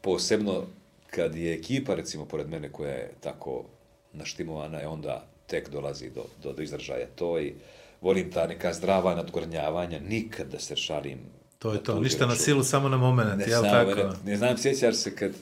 posebno 0.00 0.62
kad 1.10 1.34
je 1.34 1.54
ekipa, 1.54 1.94
recimo, 1.94 2.24
pored 2.24 2.48
mene 2.48 2.72
koja 2.72 2.90
je 2.90 3.10
tako 3.20 3.64
naštimovana, 4.12 4.78
je 4.78 4.88
onda 4.88 5.26
tek 5.46 5.70
dolazi 5.70 6.10
do, 6.10 6.24
do, 6.42 6.52
do 6.52 6.62
izražaja 6.62 7.06
to 7.14 7.40
i 7.40 7.54
volim 8.00 8.30
ta 8.32 8.46
neka 8.46 8.72
zdrava 8.72 9.14
nadgornjavanja, 9.14 10.00
nikad 10.00 10.48
da 10.48 10.58
se 10.58 10.76
šalim. 10.76 11.18
To 11.58 11.72
je 11.72 11.82
to, 11.82 12.00
ništa 12.00 12.26
na 12.26 12.34
silu, 12.34 12.64
samo 12.64 12.88
na 12.88 12.96
moment, 12.96 13.38
Ne, 13.38 13.44
jel 13.48 13.62
tako? 13.62 13.94
ne, 13.94 14.10
ne 14.24 14.36
znam, 14.36 14.58
sjećaš 14.58 14.96
se 14.96 15.16
kad 15.16 15.32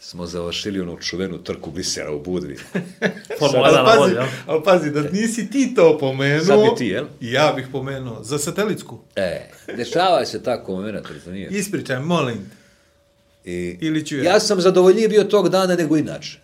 smo 0.00 0.26
završili 0.26 0.80
onu 0.80 0.98
čuvenu 1.00 1.42
trku 1.42 1.70
glisera 1.70 2.12
u 2.12 2.22
Budvi. 2.22 2.56
Formula 3.38 3.68
Ali 3.68 3.76
1 3.76 3.84
na 3.84 3.84
pazi, 3.84 4.32
ali 4.46 4.62
pazi, 4.64 4.90
da 4.90 5.02
nisi 5.02 5.50
ti 5.50 5.74
to 5.74 5.98
pomenuo, 5.98 6.44
Sad 6.44 6.60
bi 6.60 6.76
ti, 6.76 6.86
jel? 6.86 7.06
ja 7.20 7.52
bih 7.56 7.66
pomenuo. 7.72 8.24
Za 8.24 8.38
satelitsku. 8.38 8.98
E, 9.16 9.50
dešava 9.76 10.26
se 10.26 10.42
tako 10.42 10.72
moment, 10.72 11.06
to 11.24 11.30
nije. 11.30 11.48
Ispričaj, 11.48 12.00
molim. 12.00 12.50
I, 13.44 13.78
Ili 13.80 14.06
ću 14.06 14.16
ja. 14.16 14.24
ja 14.24 14.40
sam 14.40 14.60
zadovoljniji 14.60 15.08
bio 15.08 15.24
tog 15.24 15.48
dana 15.48 15.74
nego 15.74 15.96
inače. 15.96 16.38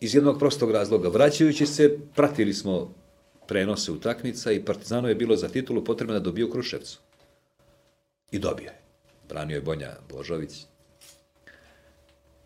Iz 0.00 0.14
jednog 0.14 0.38
prostog 0.38 0.70
razloga. 0.70 1.08
Vraćajući 1.08 1.66
se, 1.66 1.98
pratili 2.14 2.54
smo 2.54 2.94
prenose 3.46 3.92
utakmica 3.92 4.52
i 4.52 4.64
Partizano 4.64 5.08
je 5.08 5.14
bilo 5.14 5.36
za 5.36 5.48
titulu 5.48 5.84
potrebno 5.84 6.14
da 6.14 6.20
dobije 6.20 6.44
u 6.44 6.50
Kruševcu. 6.50 6.98
I 8.30 8.38
dobio 8.38 8.64
je. 8.64 8.80
Branio 9.28 9.54
je 9.54 9.60
Bonja 9.60 9.96
Božović. 10.08 10.50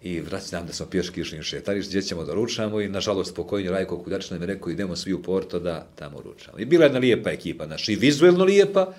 I 0.03 0.21
vrat, 0.21 0.43
znam 0.43 0.67
da 0.67 0.73
smo 0.73 0.87
pješki 0.87 1.21
išli 1.21 1.43
šetariš, 1.43 1.89
gdje 1.89 2.03
ćemo 2.03 2.25
da 2.25 2.35
ručamo 2.35 2.81
i 2.81 2.89
nažalost 2.89 3.35
pokojni 3.35 3.69
Rajko 3.71 3.99
Kuljačina 3.99 4.39
mi 4.39 4.43
je 4.43 4.55
rekao 4.55 4.71
idemo 4.71 4.97
svi 4.97 5.13
u 5.13 5.23
Porto 5.23 5.59
da 5.59 5.87
tamo 5.95 6.21
ručamo. 6.21 6.59
I 6.59 6.65
bila 6.65 6.85
je 6.85 6.87
jedna 6.87 6.99
lijepa 6.99 7.31
ekipa, 7.31 7.67
znači 7.67 7.93
i 7.93 7.97
vizuelno 7.97 8.45
lijepa, 8.45 8.93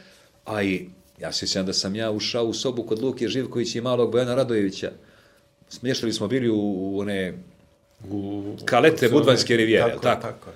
a 0.45 0.63
i 0.63 0.85
ja 1.19 1.31
se 1.31 1.39
sjećam 1.39 1.65
da 1.65 1.73
sam 1.73 1.95
ja 1.95 2.11
ušao 2.11 2.45
u 2.45 2.53
sobu 2.53 2.83
kod 2.83 3.01
Luke 3.01 3.27
Živkovića 3.27 3.77
i 3.77 3.81
malog 3.81 4.11
Bojana 4.11 4.35
Radojevića. 4.35 4.91
Smještali 5.69 6.13
smo 6.13 6.27
bili 6.27 6.49
u, 6.49 6.55
u 6.57 6.99
one 6.99 7.33
U, 8.09 8.55
Kalete 8.65 9.07
u- 9.07 9.11
Budvanske 9.11 9.57
rivijere, 9.57 9.89
tako, 9.89 10.03
tako? 10.03 10.21
tako. 10.21 10.49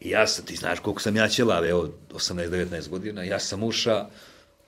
I 0.00 0.10
ja 0.10 0.26
sam, 0.26 0.44
ti 0.44 0.56
znaš 0.56 0.78
koliko 0.78 1.02
sam 1.02 1.16
ja 1.16 1.28
ćelav, 1.28 1.64
evo, 1.64 1.88
18-19 2.12 2.88
godina, 2.88 3.22
ja 3.22 3.38
sam 3.38 3.62
uša 3.62 4.06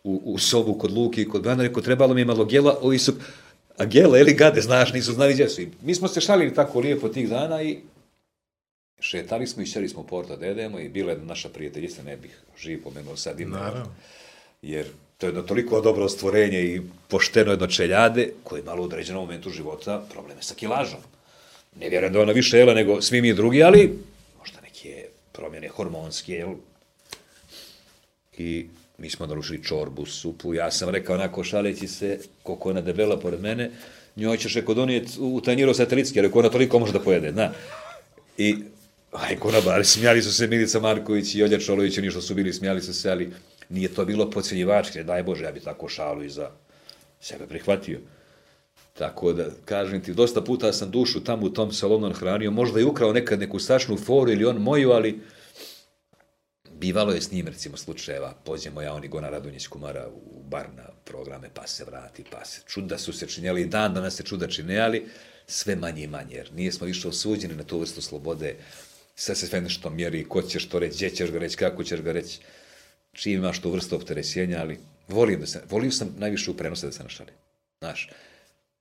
u, 0.05 0.23
u 0.25 0.39
sobu 0.39 0.75
kod 0.75 0.93
Luki 0.93 1.23
i 1.23 1.29
kod 1.29 1.43
Bojana, 1.43 1.63
rekao, 1.63 1.83
trebalo 1.83 2.15
mi 2.15 2.21
je 2.21 2.25
malo 2.25 2.45
gela, 2.45 2.79
ovi 2.81 2.99
su, 2.99 3.13
a 3.81 3.85
gela, 3.85 4.19
ili 4.19 4.35
gade, 4.35 4.61
znaš, 4.61 4.93
nisu 4.93 5.13
znali 5.13 5.33
gdje 5.33 5.49
su. 5.49 5.63
I 5.63 5.69
mi 5.83 5.95
smo 5.95 6.09
se 6.09 6.21
šalili 6.21 6.55
tako 6.55 6.81
lijepo 6.81 7.09
tih 7.09 7.29
dana 7.29 7.63
i 7.63 7.79
šetali 9.01 9.47
smo 9.47 9.63
i 9.63 9.67
šeli 9.67 9.89
smo 9.89 10.01
u 10.01 10.07
Porto 10.07 10.37
da 10.37 10.47
jedemo 10.47 10.79
i 10.79 10.89
bila 10.89 11.13
je 11.13 11.19
naša 11.19 11.49
prijateljica, 11.49 12.03
ne 12.03 12.17
bih 12.17 12.41
živ 12.59 12.83
pomenuo 12.83 13.17
sad 13.17 13.41
ime, 13.41 13.57
Naravno. 13.59 13.95
jer 14.63 14.87
to 15.19 15.27
je 15.27 15.29
jedno 15.29 15.43
toliko 15.43 15.81
dobro 15.81 16.09
stvorenje 16.09 16.63
i 16.63 16.81
pošteno 17.09 17.51
jedno 17.51 17.67
čeljade, 17.67 18.33
koje 18.45 18.61
je 18.61 18.65
malo 18.65 18.83
u 18.83 18.85
određenom 18.85 19.23
momentu 19.23 19.51
života 19.51 20.07
probleme 20.13 20.43
sa 20.43 20.55
kilažom. 20.55 21.01
Ne 21.81 21.89
vjerujem 21.89 22.13
da 22.13 22.21
ona 22.21 22.33
više 22.33 22.59
jela 22.59 22.75
nego 22.75 23.03
svi 23.03 23.23
mi 23.23 23.35
drugi, 23.35 23.63
ali 23.63 23.99
možda 24.39 24.61
neke 24.61 25.07
promjene 25.33 25.69
hormonske, 25.69 26.33
jel? 26.33 26.55
I 28.39 28.67
mi 29.01 29.11
smo 29.11 29.27
narušili 29.27 29.65
čorbu, 29.65 30.07
supu, 30.07 30.55
ja 30.55 30.71
sam 30.71 30.89
rekao 30.89 31.15
onako 31.15 31.45
šaleći 31.45 31.89
se, 31.89 32.19
koliko 32.43 32.71
ona 32.71 32.81
debela 32.81 33.19
pored 33.21 33.41
mene, 33.41 33.71
njoj 34.17 34.37
ćeš 34.37 34.55
reko 34.55 34.75
donijeti 34.75 35.13
u 35.21 35.41
tanjiru 35.41 35.75
satelitski, 35.75 36.21
rekao 36.21 36.39
ona 36.39 36.49
toliko 36.49 36.79
može 36.79 36.93
da 36.93 37.01
pojede, 37.01 37.33
na. 37.33 37.53
I, 38.39 38.57
aj, 39.13 39.37
kona 39.37 39.61
bar, 39.61 39.87
smijali 39.87 40.23
su 40.23 40.33
se 40.33 40.47
Milica 40.47 40.81
Marković 40.81 41.35
i 41.35 41.43
Olja 41.43 41.59
Čolović, 41.59 41.99
oni 41.99 42.11
što 42.11 42.21
su 42.21 42.35
bili, 42.35 42.53
smijali 42.53 42.83
su 42.83 42.95
se, 42.95 43.11
ali 43.11 43.33
nije 43.69 43.89
to 43.89 44.05
bilo 44.05 44.31
podcjenjivačke, 44.31 45.03
daj 45.05 45.23
Bože, 45.23 45.45
ja 45.45 45.53
bi 45.53 45.61
tako 45.61 45.89
šalu 45.89 46.25
i 46.25 46.31
za 46.31 46.51
sebe 47.21 47.47
prihvatio. 47.47 47.99
Tako 48.99 49.33
da, 49.33 49.47
kažem 49.65 50.01
ti, 50.01 50.15
dosta 50.15 50.41
puta 50.41 50.73
sam 50.73 50.91
dušu 50.91 51.25
tamo 51.25 51.47
u 51.47 51.51
tom 51.51 51.73
salonu 51.73 52.13
hranio, 52.13 52.51
možda 52.51 52.81
i 52.81 52.85
ukrao 52.85 53.13
nekad 53.13 53.41
neku 53.41 53.59
sašnu 53.59 53.97
foru 53.97 54.31
ili 54.31 54.45
on 54.45 54.57
moju, 54.57 54.91
ali 54.91 55.21
bivalo 56.81 57.13
je 57.13 57.21
s 57.21 57.33
njim, 57.33 57.47
recimo, 57.47 57.77
slučajeva, 57.77 58.35
pođemo 58.45 58.83
ja, 58.83 58.95
on 58.95 59.05
i 59.05 59.09
Gona 59.09 59.29
Radunjić 59.31 59.67
Kumara 59.67 60.09
u 60.09 60.43
bar 60.43 60.67
na 60.77 60.89
programe, 61.05 61.49
pa 61.55 61.67
se 61.67 61.85
vrati, 61.85 62.25
pa 62.31 62.45
se, 62.45 62.61
čuda 62.67 62.99
su 62.99 63.13
se 63.13 63.27
činjeli, 63.27 63.67
dan 63.67 63.95
danas 63.95 64.15
se 64.15 64.23
čuda 64.23 64.47
čine, 64.49 64.79
ali 64.79 65.09
sve 65.47 65.77
manje 65.77 66.03
i 66.03 66.07
manje, 66.07 66.35
jer 66.35 66.53
nije 66.53 66.73
smo 66.73 66.87
više 66.87 67.09
osuđeni 67.09 67.55
na 67.55 67.65
tu 67.65 67.79
vrstu 67.79 68.03
slobode, 68.03 68.57
sve 69.15 69.35
se 69.35 69.47
sve 69.47 69.61
nešto 69.61 69.91
mjeri, 69.91 70.25
ko 70.25 70.43
ćeš 70.43 70.69
to 70.69 70.79
reći, 70.79 70.97
gdje 70.97 71.11
ćeš 71.11 71.31
ga 71.31 71.39
reći, 71.39 71.57
kako 71.57 71.85
ćeš 71.85 72.01
ga 72.01 72.13
reći, 72.13 72.39
čim 73.13 73.33
imaš 73.33 73.61
tu 73.61 73.71
vrstu 73.71 73.97
opterećenja, 73.97 74.61
ali 74.61 74.79
volim 75.09 75.41
da 75.41 75.47
se, 75.47 75.63
volio 75.71 75.91
sam 75.91 76.15
najviše 76.19 76.51
u 76.51 76.57
prenose 76.57 76.87
da 76.87 76.93
se 76.93 77.03
našali. 77.03 77.31
Znaš, 77.81 78.11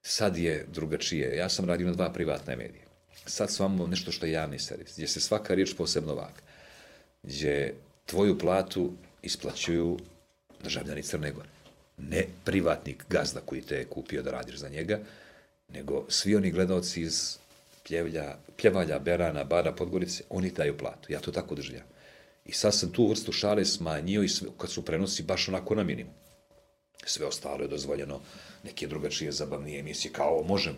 sad 0.02 0.38
je 0.38 0.66
drugačije. 0.74 1.36
Ja 1.38 1.50
sam 1.50 1.66
radio 1.66 1.88
na 1.88 1.94
dva 1.94 2.14
privatne 2.14 2.56
medije. 2.56 2.84
Sad 3.26 3.52
su 3.52 3.64
vam 3.64 3.90
nešto 3.90 4.11
što 4.11 4.26
je 4.26 4.32
javni 4.32 4.60
servis, 4.60 4.94
gdje 4.94 5.08
se 5.08 5.19
svaka 5.19 5.53
riječ 5.53 5.74
posebno 5.78 6.16
vaga. 6.16 6.42
Gdje 7.24 7.76
tvoju 8.10 8.38
platu 8.38 8.92
isplaćuju 9.22 9.98
državljani 10.64 11.04
Crne 11.04 11.32
Gore. 11.32 11.50
Ne 11.98 12.26
privatnik 12.46 13.06
gazda 13.10 13.42
koji 13.46 13.62
te 13.62 13.76
je 13.76 13.86
kupio 13.86 14.22
da 14.22 14.32
radiš 14.32 14.56
za 14.56 14.70
njega, 14.70 15.00
nego 15.70 16.06
svi 16.10 16.36
oni 16.36 16.52
gledalci 16.52 17.02
iz 17.02 17.38
Pljevlja, 17.88 18.38
Pljevalja, 18.58 19.00
Berana, 19.00 19.44
Bara, 19.44 19.72
Podgorice, 19.72 20.24
oni 20.30 20.52
daju 20.52 20.78
platu. 20.78 21.12
Ja 21.12 21.20
to 21.20 21.32
tako 21.32 21.56
držim. 21.56 21.82
I 22.46 22.52
sad 22.52 22.76
sam 22.76 22.92
tu 22.92 23.08
vrstu 23.08 23.32
šale 23.32 23.66
smanjio 23.66 24.24
i 24.24 24.30
sve, 24.30 24.48
kad 24.58 24.70
su 24.70 24.86
prenosi 24.86 25.24
baš 25.24 25.48
onako 25.50 25.76
na 25.76 25.84
minimum. 25.84 26.14
Sve 27.06 27.26
ostalo 27.26 27.62
je 27.62 27.68
dozvoljeno, 27.68 28.22
neke 28.64 28.88
drugačije 28.88 29.32
zabavnije 29.32 29.80
emisije, 29.80 30.12
kao 30.12 30.30
ovo 30.30 30.44
možem, 30.44 30.78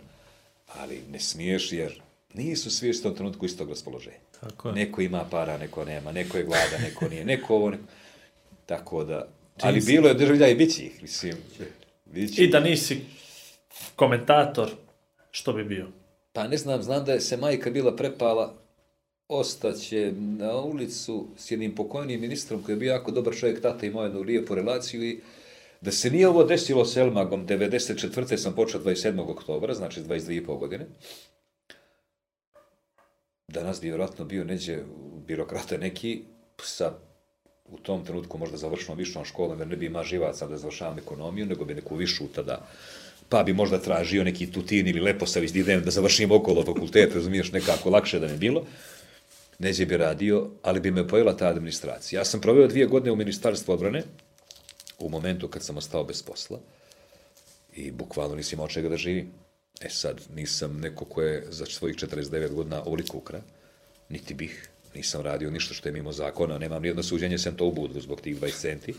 ali 0.67 1.03
ne 1.09 1.19
smiješ 1.19 1.71
jer 1.71 2.01
nisu 2.33 2.71
svi 2.71 2.89
u 2.89 2.93
tom 2.93 3.15
trenutku 3.15 3.45
istog 3.45 3.69
raspoloženja. 3.69 4.17
Tako 4.39 4.67
je. 4.67 4.75
Neko 4.75 5.01
ima 5.01 5.25
para, 5.31 5.57
neko 5.57 5.85
nema, 5.85 6.11
neko 6.11 6.37
je 6.37 6.43
gladan, 6.43 6.81
neko 6.81 7.09
nije, 7.09 7.25
neko 7.25 7.55
ovo, 7.55 7.69
neko... 7.69 7.83
Tako 8.65 9.03
da, 9.03 9.27
ali 9.61 9.81
bilo 9.81 10.07
je 10.07 10.13
državlja 10.13 10.47
i 10.47 10.55
bit 10.55 10.75
će 10.75 10.83
ih, 10.83 11.01
mislim. 11.01 11.33
Bit 12.05 12.35
će 12.35 12.43
I 12.43 12.47
da 12.47 12.59
nisi 12.59 13.01
komentator, 13.95 14.69
što 15.31 15.53
bi 15.53 15.63
bio? 15.63 15.87
Pa 16.33 16.47
ne 16.47 16.57
znam, 16.57 16.83
znam 16.83 17.05
da 17.05 17.13
je 17.13 17.19
se 17.19 17.37
majka 17.37 17.69
bila 17.69 17.95
prepala, 17.95 18.53
ostaće 19.27 20.13
na 20.17 20.55
ulicu 20.55 21.27
s 21.37 21.51
jednim 21.51 21.75
pokojnim 21.75 22.21
ministrom 22.21 22.63
koji 22.63 22.73
je 22.73 22.79
bio 22.79 22.91
jako 22.91 23.11
dobar 23.11 23.35
čovjek, 23.35 23.61
tata 23.61 23.85
imao 23.85 24.03
jednu 24.03 24.21
lijepu 24.21 24.55
relaciju 24.55 25.03
i 25.03 25.19
da 25.81 25.91
se 25.91 26.09
nije 26.09 26.27
ovo 26.27 26.43
desilo 26.43 26.85
s 26.85 26.97
Elmagom, 26.97 27.47
94. 27.47 28.37
sam 28.37 28.55
počeo 28.55 28.81
27. 28.81 29.31
oktobra, 29.31 29.73
znači 29.73 30.01
22,5 30.01 30.59
godine, 30.59 30.85
danas 33.51 33.81
bi 33.81 33.87
vjerojatno 33.87 34.25
bio 34.25 34.43
neđe 34.43 34.77
birokrata 35.27 35.77
neki 35.77 36.23
sa 36.63 36.93
u 37.65 37.77
tom 37.77 38.05
trenutku 38.05 38.37
možda 38.37 38.57
završnom 38.57 38.97
višom 38.97 39.25
školom, 39.25 39.59
jer 39.59 39.67
ne 39.67 39.75
bi 39.75 39.85
ima 39.85 40.03
živaca 40.03 40.47
da 40.47 40.57
završavam 40.57 40.97
ekonomiju, 40.97 41.45
nego 41.45 41.65
bi 41.65 41.75
neku 41.75 41.95
višu 41.95 42.27
tada, 42.35 42.67
pa 43.29 43.43
bi 43.43 43.53
možda 43.53 43.79
tražio 43.79 44.23
neki 44.23 44.51
tutin 44.51 44.87
ili 44.87 44.99
leposavić 44.99 45.51
da 45.51 45.59
idem 45.59 45.83
da 45.83 45.91
završim 45.91 46.31
okolo 46.31 46.65
fakultet, 46.65 47.15
razumiješ, 47.15 47.51
nekako 47.51 47.89
lakše 47.89 48.19
da 48.19 48.27
je 48.27 48.37
bilo. 48.37 48.65
Neđe 49.59 49.85
bi 49.85 49.97
radio, 49.97 50.49
ali 50.61 50.79
bi 50.79 50.91
me 50.91 51.07
pojela 51.07 51.37
ta 51.37 51.47
administracija. 51.47 52.19
Ja 52.19 52.25
sam 52.25 52.41
proveo 52.41 52.67
dvije 52.67 52.85
godine 52.85 53.11
u 53.11 53.15
Ministarstvu 53.15 53.73
odbrane, 53.73 54.03
u 54.99 55.09
momentu 55.09 55.47
kad 55.47 55.63
sam 55.63 55.77
ostao 55.77 56.03
bez 56.03 56.23
posla 56.23 56.59
i 57.73 57.91
bukvalno 57.91 58.35
nisam 58.35 58.57
imao 58.57 58.67
čega 58.67 58.89
da 58.89 58.97
živim. 58.97 59.31
E 59.81 59.89
sad, 59.89 60.21
nisam 60.35 60.79
neko 60.79 61.05
ko 61.05 61.21
je 61.21 61.45
za 61.49 61.65
svojih 61.65 61.95
49 61.95 62.53
godina 62.53 62.83
ovoliko 62.83 63.17
ukra, 63.17 63.41
niti 64.09 64.33
bih, 64.33 64.69
nisam 64.95 65.21
radio 65.21 65.49
ništa 65.49 65.73
što 65.73 65.89
je 65.89 65.93
mimo 65.93 66.11
zakona, 66.11 66.57
nemam 66.57 66.81
nijedno 66.81 67.03
suđenje, 67.03 67.37
sem 67.37 67.55
to 67.55 67.65
u 67.65 67.71
Budvu 67.71 68.01
zbog 68.01 68.21
tih 68.21 68.41
20 68.41 68.61
centi. 68.61 68.93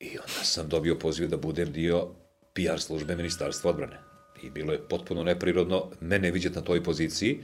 I 0.00 0.08
onda 0.18 0.44
sam 0.44 0.68
dobio 0.68 0.94
poziv 0.94 1.28
da 1.28 1.36
budem 1.36 1.72
dio 1.72 2.08
PR 2.52 2.80
službe 2.80 3.16
Ministarstva 3.16 3.70
odbrane. 3.70 3.96
I 4.42 4.50
bilo 4.50 4.72
je 4.72 4.88
potpuno 4.88 5.24
neprirodno 5.24 5.90
mene 6.00 6.30
vidjeti 6.30 6.56
na 6.56 6.62
toj 6.62 6.84
poziciji, 6.84 7.40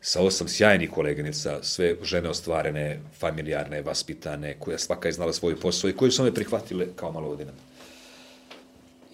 sa 0.00 0.22
osam 0.22 0.48
sjajnih 0.48 0.90
koleginica, 0.90 1.62
sve 1.62 1.96
žene 2.02 2.28
ostvarene, 2.28 3.00
familijarne, 3.18 3.82
vaspitane, 3.82 4.56
koja 4.58 4.78
svaka 4.78 5.08
je 5.08 5.12
znala 5.12 5.32
svoj 5.32 5.60
posao 5.60 5.90
i 5.90 5.96
koji 5.96 6.10
su 6.10 6.24
me 6.24 6.34
prihvatile 6.34 6.86
kao 6.96 7.12
malo 7.12 7.28
godinama. 7.28 7.58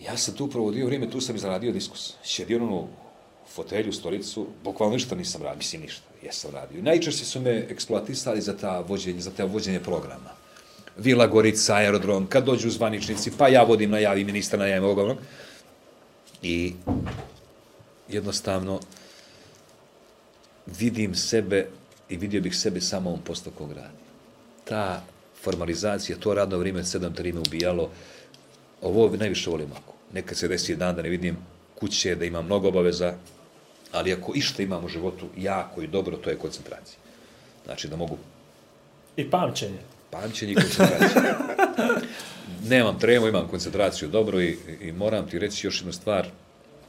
Ja 0.05 0.17
sam 0.17 0.35
tu 0.35 0.49
provodio 0.51 0.87
vrijeme, 0.87 1.11
tu 1.11 1.21
sam 1.21 1.37
izradio 1.37 1.73
diskus. 1.73 2.15
Sjedio 2.25 2.65
ono 2.65 2.89
fotelju, 3.55 3.93
stolicu, 3.93 4.47
bukvalno 4.65 4.95
ništa 4.95 5.15
nisam 5.15 5.43
radio, 5.43 5.59
mislim 5.59 5.83
ništa, 5.83 6.03
jesam 6.23 6.51
radio. 6.51 6.83
Najčešće 6.83 7.25
su 7.25 7.41
me 7.41 7.67
eksploatisali 7.71 8.41
za, 8.41 8.57
ta 8.57 8.81
vođenje, 8.81 9.21
za 9.21 9.31
ta 9.31 9.45
vođenje 9.45 9.81
programa. 9.81 10.31
Vila 10.97 11.27
Gorica, 11.27 11.75
aerodrom, 11.75 12.27
kad 12.27 12.45
dođu 12.45 12.71
zvaničnici, 12.71 13.33
pa 13.39 13.49
ja 13.49 13.63
vodim, 13.63 13.91
najavim 13.91 14.27
ministra, 14.27 14.59
najavim 14.59 14.85
ovog, 14.85 14.99
onog. 14.99 15.19
I 16.43 16.75
jednostavno 18.09 18.81
vidim 20.67 21.15
sebe 21.15 21.69
i 22.09 22.17
vidio 22.17 22.41
bih 22.41 22.57
sebe 22.57 22.81
samo 22.81 23.11
ovom 23.11 23.23
poslu 23.23 23.53
kog 23.59 23.73
radi. 23.73 24.03
Ta 24.65 25.05
formalizacija, 25.43 26.19
to 26.19 26.35
radno 26.35 26.59
vrijeme, 26.59 26.85
sedam 26.85 27.15
trime 27.15 27.41
ubijalo, 27.41 27.91
ovo 28.83 29.17
najviše 29.17 29.51
volim 29.51 29.73
ako. 29.73 29.92
Nekad 30.13 30.39
se 30.39 30.49
desi 30.49 30.77
dan 30.77 30.97
da 30.97 31.03
ne 31.03 31.09
vidim 31.09 31.37
kuće, 31.75 32.15
da 32.15 32.25
imam 32.25 32.45
mnogo 32.45 32.69
obaveza, 32.69 33.15
ali 33.93 34.13
ako 34.13 34.33
išta 34.35 34.63
imam 34.63 34.85
u 34.85 34.89
životu 34.89 35.27
jako 35.37 35.83
i 35.83 35.87
dobro, 35.87 36.17
to 36.17 36.31
je 36.31 36.39
koncentracija. 36.39 36.99
Znači 37.65 37.89
da 37.89 37.97
mogu 37.97 38.19
I 39.17 39.31
pamćenje. 39.31 39.79
pamćenje 40.11 40.53
i 40.53 40.55
koncentraciju. 40.55 41.23
Nemam 42.71 42.99
tremu, 42.99 43.29
imam 43.29 43.49
koncentraciju 43.49 44.09
dobro 44.09 44.41
i, 44.41 44.57
i 44.81 44.93
moram 44.93 45.29
ti 45.29 45.39
reći 45.39 45.67
još 45.67 45.79
jednu 45.81 45.93
stvar, 45.93 46.29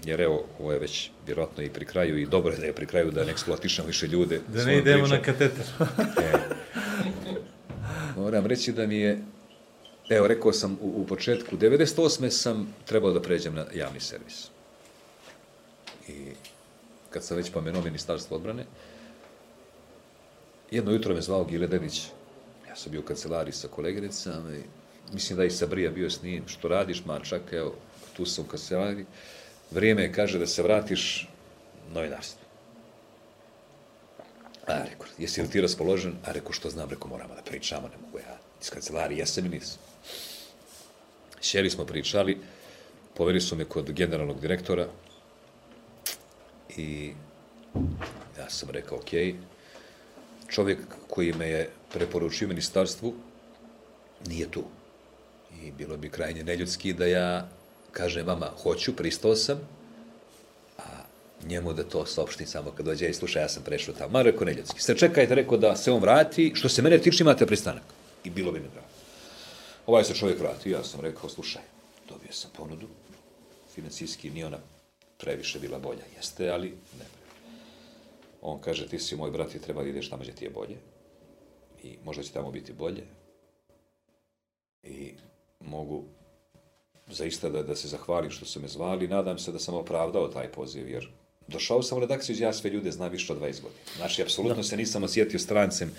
jer 0.05 0.21
evo, 0.21 0.45
ovo 0.59 0.71
je 0.71 0.79
već 0.79 1.09
vjerojatno 1.25 1.63
i 1.63 1.69
pri 1.69 1.85
kraju 1.85 2.17
i 2.17 2.25
dobro 2.25 2.53
je 2.53 2.59
da 2.59 2.65
je 2.65 2.73
pri 2.73 2.85
kraju 2.85 3.11
da 3.11 3.25
ne 3.25 3.31
eksploatišem 3.31 3.85
više 3.85 4.07
ljude. 4.07 4.39
Da 4.47 4.65
ne 4.65 4.77
idemo 4.77 5.03
pričom. 5.03 5.17
na 5.17 5.23
kateter. 5.23 5.65
Moram 8.17 8.45
reći 8.45 8.71
da 8.71 8.87
mi 8.87 8.97
je, 8.97 9.19
evo, 10.09 10.27
rekao 10.27 10.53
sam 10.53 10.77
u, 10.81 11.01
u 11.01 11.05
početku, 11.07 11.57
98. 11.57 12.29
sam 12.29 12.75
trebao 12.85 13.11
da 13.11 13.21
pređem 13.21 13.55
na 13.55 13.65
javni 13.73 13.99
servis. 13.99 14.47
I 16.07 16.25
kad 17.09 17.23
sam 17.23 17.37
već 17.37 17.51
pomenuo 17.51 17.81
ministarstvo 17.81 18.37
odbrane, 18.37 18.65
jedno 20.71 20.91
jutro 20.91 21.13
me 21.13 21.21
zvao 21.21 21.43
Gile 21.43 21.67
Dedić, 21.67 22.07
ja 22.69 22.75
sam 22.75 22.91
bio 22.91 23.01
u 23.01 23.03
kancelariji 23.03 23.53
sa 23.53 23.67
koleginicama 23.67 24.55
i 24.55 24.61
mislim 25.13 25.37
da 25.37 25.45
i 25.45 25.49
Sabrija 25.49 25.91
bio 25.91 26.09
s 26.09 26.23
njim, 26.23 26.43
što 26.47 26.67
radiš, 26.67 27.05
ma 27.05 27.19
čak, 27.19 27.41
evo, 27.51 27.75
tu 28.17 28.25
sam 28.25 28.45
u 28.45 28.47
kancelariji, 28.47 29.05
vrijeme 29.71 30.01
je, 30.01 30.13
kaže, 30.13 30.39
da 30.39 30.47
se 30.47 30.63
vratiš 30.63 31.29
novinarstvu. 31.93 32.43
A, 34.67 34.83
rekao, 34.89 35.07
jesi 35.17 35.41
li 35.41 35.49
ti 35.49 35.61
raspoložen? 35.61 36.15
A, 36.25 36.31
rekao, 36.31 36.51
što 36.51 36.69
znam, 36.69 36.89
rekao, 36.89 37.09
moramo 37.09 37.35
da 37.35 37.41
pričamo, 37.41 37.87
ne 37.87 37.97
mogu 38.05 38.19
ja 38.19 38.37
iz 38.61 38.69
kancelarije, 38.69 39.19
jesam 39.19 39.45
i 39.45 39.49
nisam. 39.49 39.92
Sjeli 41.43 41.69
smo 41.69 41.85
pričali, 41.85 42.37
poveli 43.13 43.41
su 43.41 43.55
me 43.55 43.65
kod 43.65 43.91
generalnog 43.91 44.41
direktora 44.41 44.87
i 46.77 47.13
ja 48.37 48.49
sam 48.49 48.69
rekao, 48.69 48.97
ok, 48.97 49.09
čovjek 50.47 50.79
koji 51.07 51.33
me 51.33 51.49
je 51.49 51.69
preporučio 51.93 52.47
ministarstvu 52.47 53.13
nije 54.27 54.51
tu. 54.51 54.63
I 55.61 55.71
bilo 55.71 55.97
bi 55.97 56.09
krajnje 56.09 56.43
neljudski 56.43 56.93
da 56.93 57.05
ja 57.05 57.49
kažem 57.91 58.27
vama, 58.27 58.49
hoću, 58.63 58.95
pristao 58.95 59.35
sam, 59.35 59.59
njemu 61.45 61.73
da 61.73 61.83
to 61.83 62.05
saopštim 62.05 62.47
samo 62.47 62.71
kad 62.71 62.85
dođe 62.85 63.09
i 63.09 63.13
sluša, 63.13 63.39
ja 63.39 63.49
sam 63.49 63.63
prešao 63.63 63.95
tamo. 63.95 64.11
Ma 64.11 64.21
rekao 64.21 64.45
neljudski. 64.45 64.81
Ste 64.81 64.95
čekajte, 64.95 65.35
rekao 65.35 65.57
da 65.57 65.75
se 65.75 65.91
on 65.91 66.01
vrati, 66.01 66.51
što 66.55 66.69
se 66.69 66.81
mene 66.81 66.97
tiče 66.97 67.23
imate 67.23 67.45
pristanak. 67.45 67.83
I 68.23 68.29
bilo 68.29 68.51
bi 68.51 68.59
mi 68.59 68.67
drago. 68.73 68.92
Ovaj 69.85 70.03
se 70.03 70.15
čovjek 70.15 70.39
vrati, 70.39 70.69
ja 70.69 70.83
sam 70.83 70.99
rekao, 70.99 71.29
slušaj, 71.29 71.61
dobio 72.09 72.31
sam 72.31 72.51
ponudu, 72.57 72.87
financijski 73.75 74.29
nije 74.29 74.45
ona 74.45 74.59
previše 75.17 75.59
bila 75.59 75.79
bolja, 75.79 76.03
jeste, 76.15 76.49
ali 76.49 76.67
ne. 76.69 77.05
On 78.41 78.61
kaže, 78.61 78.87
ti 78.87 78.99
si 78.99 79.15
moj 79.15 79.31
brat 79.31 79.55
i 79.55 79.61
treba 79.61 79.83
da 79.83 79.89
ideš 79.89 80.09
tamo 80.09 80.21
gdje 80.21 80.35
ti 80.35 80.45
je 80.45 80.49
bolje. 80.49 80.77
I 81.83 81.97
možda 82.03 82.23
će 82.23 82.31
tamo 82.31 82.51
biti 82.51 82.73
bolje. 82.73 83.03
I 84.83 85.13
mogu 85.59 86.03
zaista 87.07 87.49
da, 87.49 87.63
da 87.63 87.75
se 87.75 87.87
zahvalim 87.87 88.31
što 88.31 88.45
su 88.45 88.61
me 88.61 88.67
zvali. 88.67 89.07
Nadam 89.07 89.39
se 89.39 89.51
da 89.51 89.59
sam 89.59 89.75
opravdao 89.75 90.27
taj 90.27 90.51
poziv, 90.51 90.89
jer 90.89 91.09
došao 91.47 91.83
sam 91.83 91.97
u 91.97 92.01
redakciju 92.01 92.35
ja 92.39 92.53
sve 92.53 92.69
ljude 92.69 92.91
znam 92.91 93.11
više 93.11 93.33
od 93.33 93.39
20 93.39 93.41
godina. 93.41 93.81
Znači, 93.97 94.21
apsolutno 94.21 94.63
se 94.63 94.77
nisam 94.77 95.03
osjetio 95.03 95.39
strancem. 95.39 95.95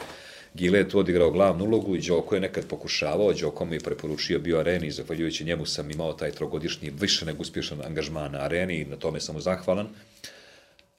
Gile 0.55 0.79
je 0.79 0.89
tu 0.89 0.99
odigrao 0.99 1.31
glavnu 1.31 1.65
ulogu 1.65 1.97
i 1.97 2.01
Đoko 2.01 2.35
je 2.35 2.41
nekad 2.41 2.67
pokušavao, 2.67 3.33
Đoko 3.33 3.65
mi 3.65 3.77
je 3.77 3.81
preporučio 3.81 4.39
bio 4.39 4.59
areni 4.59 4.87
i 4.87 4.91
zahvaljujući 4.91 5.45
njemu 5.45 5.67
sam 5.67 5.91
imao 5.91 6.13
taj 6.13 6.31
trogodišnji, 6.31 6.93
više 7.01 7.27
nego 7.27 7.43
uspješan 7.43 7.81
angažman 7.85 8.33
na 8.33 8.39
areni 8.39 8.81
i 8.81 8.85
na 8.85 8.97
tome 8.97 9.21
sam 9.21 9.35
mu 9.35 9.41
zahvalan. 9.41 9.89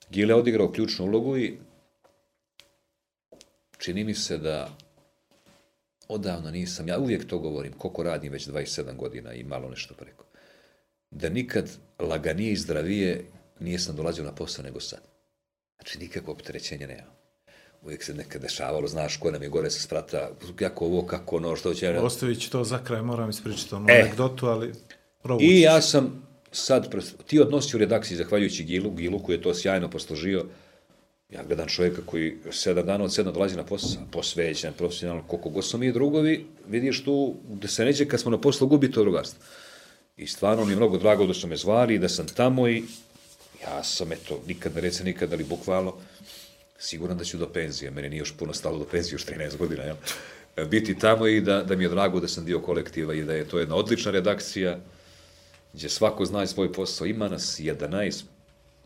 Gile 0.10 0.32
je 0.32 0.36
odigrao 0.36 0.72
ključnu 0.72 1.06
ulogu 1.06 1.38
i 1.38 1.58
čini 3.78 4.04
mi 4.04 4.14
se 4.14 4.38
da 4.38 4.78
odavno 6.08 6.52
nisam, 6.52 6.88
ja 6.88 7.00
uvijek 7.00 7.28
to 7.28 7.40
govorim, 7.40 7.74
koliko 7.74 8.04
radim 8.04 8.32
već 8.32 8.48
27 8.48 8.96
godina 8.96 9.34
i 9.34 9.44
malo 9.44 9.70
nešto 9.70 9.94
preko, 9.94 10.26
da 11.12 11.30
nikad 11.30 11.70
laganije 12.00 12.52
i 12.52 12.58
zdravije 12.58 13.26
nijesam 13.60 13.96
dolazio 13.96 14.24
na 14.24 14.36
posao 14.36 14.64
nego 14.66 14.80
sad. 14.80 15.02
Znači, 15.76 16.00
nikakvo 16.00 16.34
opterećenje 16.34 16.88
nema. 16.88 17.15
Uvijek 17.86 18.04
se 18.04 18.14
nekad 18.14 18.42
dešavalo, 18.42 18.88
znaš, 18.88 19.18
ko 19.18 19.32
nam 19.32 19.44
je 19.44 19.50
gore 19.50 19.70
sa 19.70 19.80
sprata, 19.80 20.30
kako 20.56 20.86
ovo, 20.86 21.06
kako 21.06 21.36
ono, 21.36 21.56
što 21.56 21.74
će... 21.74 21.90
Ostavit 22.00 22.50
to 22.50 22.64
za 22.64 22.84
kraj, 22.84 23.02
moram 23.02 23.30
ispričati 23.30 23.76
onu 23.76 23.86
E. 23.90 24.02
anegdotu, 24.02 24.48
ali 24.48 24.74
provući 25.24 25.46
I 25.46 25.62
ja 25.62 25.82
sam 25.82 26.28
sad, 26.52 26.96
ti 27.28 27.40
odnosi 27.40 27.76
u 27.76 27.80
redakciji, 27.80 28.18
zahvaljujući 28.18 28.64
Gilu, 28.64 28.92
Gilu 28.92 29.20
koji 29.20 29.36
je 29.36 29.42
to 29.42 29.54
sjajno 29.54 29.90
poslužio, 29.90 30.46
ja 31.30 31.44
gledam 31.44 31.68
čovjeka 31.68 32.02
koji 32.06 32.38
sedam 32.52 32.86
dana 32.86 33.04
od 33.04 33.14
sedam 33.14 33.34
dolazi 33.34 33.56
na 33.56 33.64
posao, 33.64 34.02
posvećen, 34.12 34.74
profesionalno, 34.74 35.24
koliko 35.28 35.50
god 35.50 35.66
smo 35.66 35.80
mi 35.80 35.92
drugovi, 35.92 36.46
vidiš 36.68 37.04
tu, 37.04 37.36
da 37.48 37.68
se 37.68 37.86
neđe 37.86 38.06
kad 38.06 38.20
smo 38.20 38.32
na 38.32 38.42
poslu 38.42 38.68
gubi 38.68 38.92
to 38.92 39.02
drugarstvo. 39.02 39.40
I 40.18 40.28
stvarno 40.28 40.66
mi 40.66 40.72
je 40.72 40.76
mnogo 40.76 40.98
drago 40.98 41.28
da 41.28 41.34
su 41.34 41.48
me 41.48 41.58
zvali, 41.58 42.00
da 42.00 42.10
sam 42.10 42.28
tamo 42.28 42.68
i 42.68 42.84
ja 43.64 43.84
sam, 43.84 44.12
eto, 44.12 44.42
nikad 44.48 44.76
ne 44.76 44.82
rece 44.82 45.04
nikad, 45.04 45.34
ali 45.34 45.44
bukvalno, 45.44 45.94
siguran 46.78 47.18
da 47.18 47.24
ću 47.24 47.38
do 47.38 47.50
penzije, 47.50 47.92
meni 47.92 48.10
nije 48.10 48.20
još 48.20 48.38
puno 48.38 48.54
stalo 48.54 48.78
do 48.78 48.86
penzije, 48.86 49.14
još 49.14 49.26
13 49.26 49.58
godina, 49.58 49.84
jel? 49.84 49.96
Biti 50.70 51.00
tamo 51.00 51.28
i 51.28 51.42
da, 51.42 51.64
da 51.64 51.76
mi 51.76 51.84
je 51.84 51.90
drago 51.90 52.20
da 52.20 52.28
sam 52.28 52.46
dio 52.46 52.60
kolektiva 52.60 53.14
i 53.14 53.24
da 53.24 53.34
je 53.34 53.48
to 53.48 53.60
jedna 53.60 53.76
odlična 53.76 54.12
redakcija, 54.12 54.80
gdje 55.74 55.90
svako 55.90 56.26
zna 56.26 56.48
svoj 56.48 56.74
posao. 56.74 57.08
Ima 57.08 57.28
nas 57.28 57.60
11, 57.60 58.24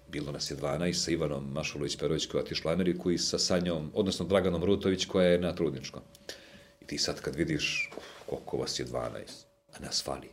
bilo 0.07 0.31
nas 0.31 0.51
je 0.51 0.57
12 0.57 0.93
sa 0.93 1.11
Ivanom 1.11 1.53
Mašulović-Perović 1.53 2.27
koja 2.27 2.41
je 2.41 2.55
u 2.65 2.69
Ameriku 2.69 3.11
i 3.11 3.17
sa 3.17 3.39
Sanjom, 3.39 3.91
odnosno 3.93 4.25
Draganom 4.25 4.63
Rutović 4.63 5.05
koja 5.05 5.27
je 5.27 5.39
na 5.39 5.55
Trudničkom. 5.55 6.01
I 6.81 6.85
ti 6.85 6.97
sad 6.97 7.21
kad 7.21 7.35
vidiš 7.35 7.89
koliko 8.25 8.57
vas 8.57 8.79
je 8.79 8.85
12, 8.85 9.09
a 9.73 9.79
nas 9.79 10.03
fali. 10.03 10.29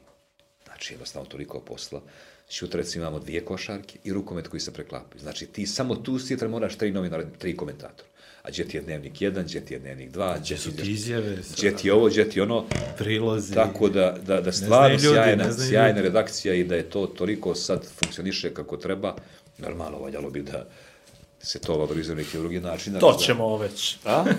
Znači 0.64 0.94
jednostavno 0.94 1.28
toliko 1.28 1.60
posla. 1.60 2.02
Šutra 2.50 2.80
recimo 2.80 3.04
imamo 3.04 3.18
dvije 3.18 3.44
košarke 3.44 3.98
i 4.04 4.12
rukomet 4.12 4.48
koji 4.48 4.60
se 4.60 4.72
preklapaju. 4.72 5.20
Znači 5.20 5.46
ti 5.46 5.66
samo 5.66 5.96
tu 5.96 6.18
sjetra 6.18 6.48
moraš 6.48 6.76
tri 6.76 6.90
novinara, 6.92 7.24
tri 7.38 7.56
komentatora. 7.56 8.08
A 8.42 8.50
gdje 8.50 8.68
ti 8.68 8.76
je 8.76 8.80
dnevnik 8.80 9.22
jedan, 9.22 9.44
gdje 9.44 9.64
ti 9.64 9.74
je 9.74 9.78
dnevnik 9.80 10.10
dva, 10.10 10.38
gdje 10.38 10.58
su 10.58 10.76
ti 10.76 10.92
izjave, 10.92 11.36
gdje 11.56 11.76
ti 11.76 11.88
je 11.88 11.94
ovo, 11.94 12.08
gdje 12.08 12.30
ti 12.30 12.40
ono. 12.40 12.64
prilozi. 12.98 13.54
Tako 13.54 13.88
da, 13.88 14.16
da, 14.26 14.40
da 14.40 14.52
stvarno 14.52 14.88
ljudi, 14.88 15.14
sjajna, 15.14 15.52
sjajna 15.52 16.00
redakcija 16.00 16.54
i 16.54 16.64
da 16.64 16.76
je 16.76 16.90
to 16.90 17.06
toliko 17.06 17.54
sad 17.54 17.86
funkcioniše 17.86 18.54
kako 18.54 18.76
treba, 18.76 19.14
normalno 19.58 19.98
valjalo 19.98 20.30
bi 20.30 20.42
da 20.42 20.66
se 21.40 21.58
to 21.58 21.78
valorizuje 21.78 22.16
neki 22.16 22.38
drugi 22.38 22.60
način. 22.60 22.98
To 23.00 23.12
da- 23.12 23.18
ćemo 23.18 23.56
već. 23.56 23.96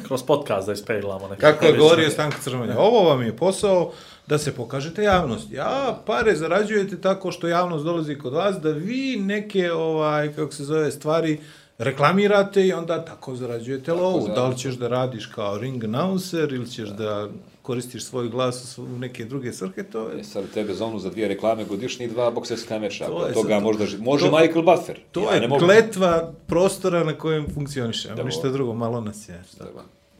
Kroz 0.08 0.24
podcast 0.24 0.68
da 0.68 0.74
ispeglamo. 0.74 1.36
Kako 1.40 1.66
je 1.66 1.78
govorio 1.78 2.10
Stanko 2.10 2.38
Crvanja, 2.44 2.78
ovo 2.78 3.10
vam 3.10 3.22
je 3.22 3.38
posao 3.38 3.94
da 4.28 4.38
se 4.38 4.52
pokažete 4.52 5.04
javnost. 5.04 5.52
Ja 5.52 6.00
pare 6.06 6.36
zarađujete 6.36 6.98
tako 6.98 7.32
što 7.32 7.48
javnost 7.48 7.86
dolazi 7.86 8.16
kod 8.16 8.34
vas, 8.34 8.56
da 8.56 8.70
vi 8.70 9.16
neke, 9.18 9.72
ovaj, 9.72 10.34
kako 10.34 10.54
se 10.54 10.64
zove, 10.64 10.92
stvari 10.92 11.40
reklamirate 11.78 12.68
i 12.68 12.74
onda 12.74 13.06
tako 13.06 13.36
zarađujete 13.36 13.94
lovu. 13.94 14.28
Da 14.28 14.48
li 14.48 14.58
ćeš 14.58 14.74
da 14.74 14.88
radiš 14.88 15.26
kao 15.26 15.58
ring 15.58 15.84
announcer 15.84 16.54
ili 16.54 16.70
ćeš 16.70 16.90
da 16.90 17.28
koristiš 17.62 18.04
svoj 18.04 18.30
glas 18.30 18.78
u 18.78 18.88
neke 18.90 19.26
druge 19.26 19.54
svrhe, 19.54 19.84
to 19.84 20.10
je 20.10 20.20
E, 20.20 20.24
sad 20.24 20.44
tebe 20.54 20.74
zonu 20.74 21.00
za 21.00 21.10
dvije 21.10 21.28
reklame 21.28 21.66
godišnje 21.66 22.06
i 22.06 22.10
dva 22.10 22.32
bokserska 22.32 22.80
meča. 22.80 23.06
To 23.06 23.28
je 23.28 23.34
toga 23.34 23.50
sad- 23.50 23.64
možda, 23.64 23.86
može 24.00 24.30
to- 24.30 24.40
Michael 24.40 24.62
Buffer. 24.64 25.00
To 25.12 25.22
Ja 25.24 25.32
je 25.34 25.50
kletva 25.60 26.34
prostora 26.48 27.04
na 27.04 27.14
kojem 27.14 27.46
funkcioniše. 27.54 28.10
Da, 28.10 28.24
ništa 28.24 28.50
drugo, 28.50 28.74
malo 28.74 29.02
nas 29.02 29.30
je. 29.30 29.44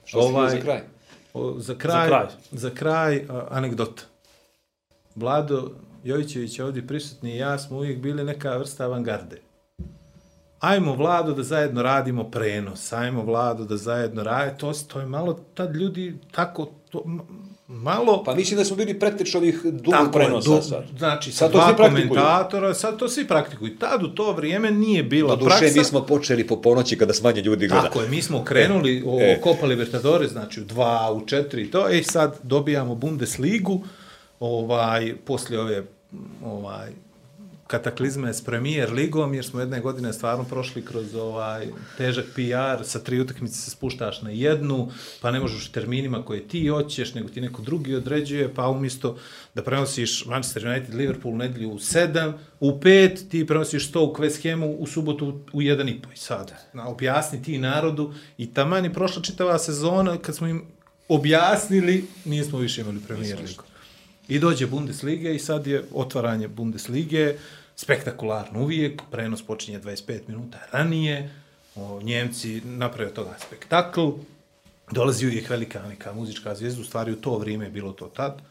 Što 0.06 0.22
si 0.22 0.28
Ovaj- 0.28 0.50
za 0.50 0.62
kraj? 0.62 0.82
O, 1.38 1.60
za 1.60 1.76
kraj, 1.76 2.08
kraj. 2.08 2.26
za 2.52 2.70
kraj 2.70 3.26
a, 3.30 3.48
anegdota. 3.50 4.04
Vlado 5.16 5.72
Jovićević 6.04 6.60
je 6.60 6.66
ovdje 6.66 6.88
prisutni 6.88 7.34
i 7.34 7.38
ja 7.38 7.60
smo 7.60 7.78
uvijek 7.78 8.00
bili 8.00 8.24
neka 8.24 8.58
vrsta 8.58 8.84
avangarde. 8.84 9.42
Ajmo 10.60 10.96
Vlado 10.96 11.34
da 11.34 11.44
zajedno 11.44 11.82
radimo 11.82 12.32
prenos, 12.32 12.94
ajmo 12.94 13.24
Vlado 13.24 13.66
da 13.66 13.78
zajedno 13.78 14.24
radimo, 14.24 14.58
to, 14.58 14.72
to 14.88 15.00
je 15.00 15.06
malo, 15.06 15.40
tad 15.54 15.76
ljudi 15.76 16.18
tako, 16.32 16.70
to, 16.90 17.04
malo... 17.68 18.24
Pa 18.24 18.36
mislim 18.36 18.58
da 18.58 18.66
smo 18.66 18.76
bili 18.76 19.00
preteć 19.00 19.36
ovih 19.36 19.62
dugog 19.64 20.12
prenosa 20.14 20.62
sad. 20.62 20.84
Znači, 20.98 21.32
sa 21.32 21.38
Sad 21.38 21.52
to 21.52 21.58
dva 21.58 21.68
svi 21.68 21.76
komentatora, 22.08 22.74
sad 22.74 22.98
to 22.98 23.10
svi 23.10 23.28
praktikuju. 23.28 23.78
Tad 23.78 24.04
u 24.04 24.08
to 24.08 24.32
vrijeme 24.32 24.72
nije 24.72 25.04
bila 25.04 25.36
Do 25.36 25.44
duše, 25.44 25.58
praksa. 25.60 25.80
mi 25.80 25.86
smo 25.86 26.06
počeli 26.06 26.48
po 26.48 26.62
ponoći 26.62 26.98
kada 26.98 27.14
smanje 27.14 27.42
ljudi 27.42 27.68
gleda. 27.68 27.84
Tako 27.84 28.02
je, 28.02 28.10
mi 28.10 28.22
smo 28.22 28.44
krenuli 28.44 29.04
o 29.06 29.20
e. 29.22 29.40
Copa 29.44 29.66
Libertadores, 29.66 30.32
znači 30.32 30.62
u 30.62 30.64
dva, 30.64 31.12
u 31.14 31.26
četiri 31.26 31.72
to, 31.72 31.90
i 31.90 32.04
sad 32.04 32.40
dobijamo 32.44 32.96
Bundesligu, 32.96 33.84
ovaj, 34.40 35.16
poslije 35.26 35.60
ove 35.60 35.84
ovaj, 36.46 36.92
kataklizme 37.68 38.34
s 38.34 38.44
Premier 38.44 38.94
ligom, 38.94 39.34
jer 39.34 39.46
smo 39.46 39.60
jedne 39.60 39.80
godine 39.80 40.14
stvarno 40.14 40.44
prošli 40.44 40.86
kroz 40.86 41.16
ovaj 41.16 41.68
težak 41.98 42.26
PR, 42.36 42.84
sa 42.84 43.00
tri 43.00 43.20
utakmice 43.20 43.56
se 43.56 43.72
spuštaš 43.72 44.22
na 44.22 44.30
jednu, 44.30 44.92
pa 45.22 45.32
ne 45.32 45.40
možeš 45.40 45.68
u 45.68 45.72
terminima 45.72 46.26
koje 46.26 46.48
ti 46.48 46.68
hoćeš, 46.68 47.14
nego 47.14 47.30
ti 47.30 47.42
neko 47.42 47.62
drugi 47.62 47.96
određuje, 47.96 48.54
pa 48.54 48.68
umjesto 48.68 49.18
da 49.56 49.64
prenosiš 49.64 50.26
Manchester 50.26 50.68
United, 50.68 50.96
Liverpool 50.96 51.34
u 51.34 51.38
nedjelju 51.38 51.70
u 51.70 51.80
sedam, 51.80 52.34
u 52.60 52.80
pet 52.80 53.30
ti 53.30 53.46
prenosiš 53.48 53.92
to 53.92 54.04
u 54.04 54.14
West 54.14 54.50
Hamu 54.50 54.72
u 54.72 54.88
subotu 54.88 55.40
u 55.54 55.62
jedan 55.62 55.90
i 55.90 56.02
po. 56.02 56.10
I 56.14 56.18
sad, 56.18 56.54
na, 56.74 56.88
objasni 56.88 57.44
ti 57.44 57.58
narodu 57.58 58.14
i 58.38 58.54
taman 58.54 58.86
je 58.86 58.94
prošla 58.94 59.22
čitava 59.22 59.60
sezona 59.60 60.18
kad 60.18 60.36
smo 60.36 60.48
im 60.48 60.66
objasnili, 61.08 62.06
nismo 62.26 62.60
više 62.60 62.82
imali 62.82 63.00
Premier 63.08 63.40
ligu. 63.40 63.64
I 64.28 64.40
dođe 64.40 64.68
Bundesliga 64.68 65.30
i 65.30 65.40
sad 65.40 65.68
je 65.68 65.84
otvaranje 65.94 66.48
Bundeslige, 66.48 67.36
spektakularno 67.76 68.62
uvijek, 68.62 69.02
prenos 69.12 69.42
počinje 69.42 69.80
25 69.80 70.20
minuta 70.28 70.58
ranije, 70.72 71.30
o, 71.76 72.02
Njemci 72.04 72.62
naprave 72.66 73.08
od 73.10 73.14
toga 73.16 73.36
spektakl, 73.48 74.08
dolazi 74.92 75.26
uvijek 75.26 75.50
velika 75.50 75.82
neka 75.90 76.14
muzička 76.14 76.56
zvijezda, 76.56 76.82
u 76.82 76.86
stvari 76.86 77.12
u 77.12 77.16
to 77.16 77.38
vrijeme 77.38 77.66
je 77.66 77.72
bilo 77.72 77.92
to 77.92 78.06
tad, 78.06 78.42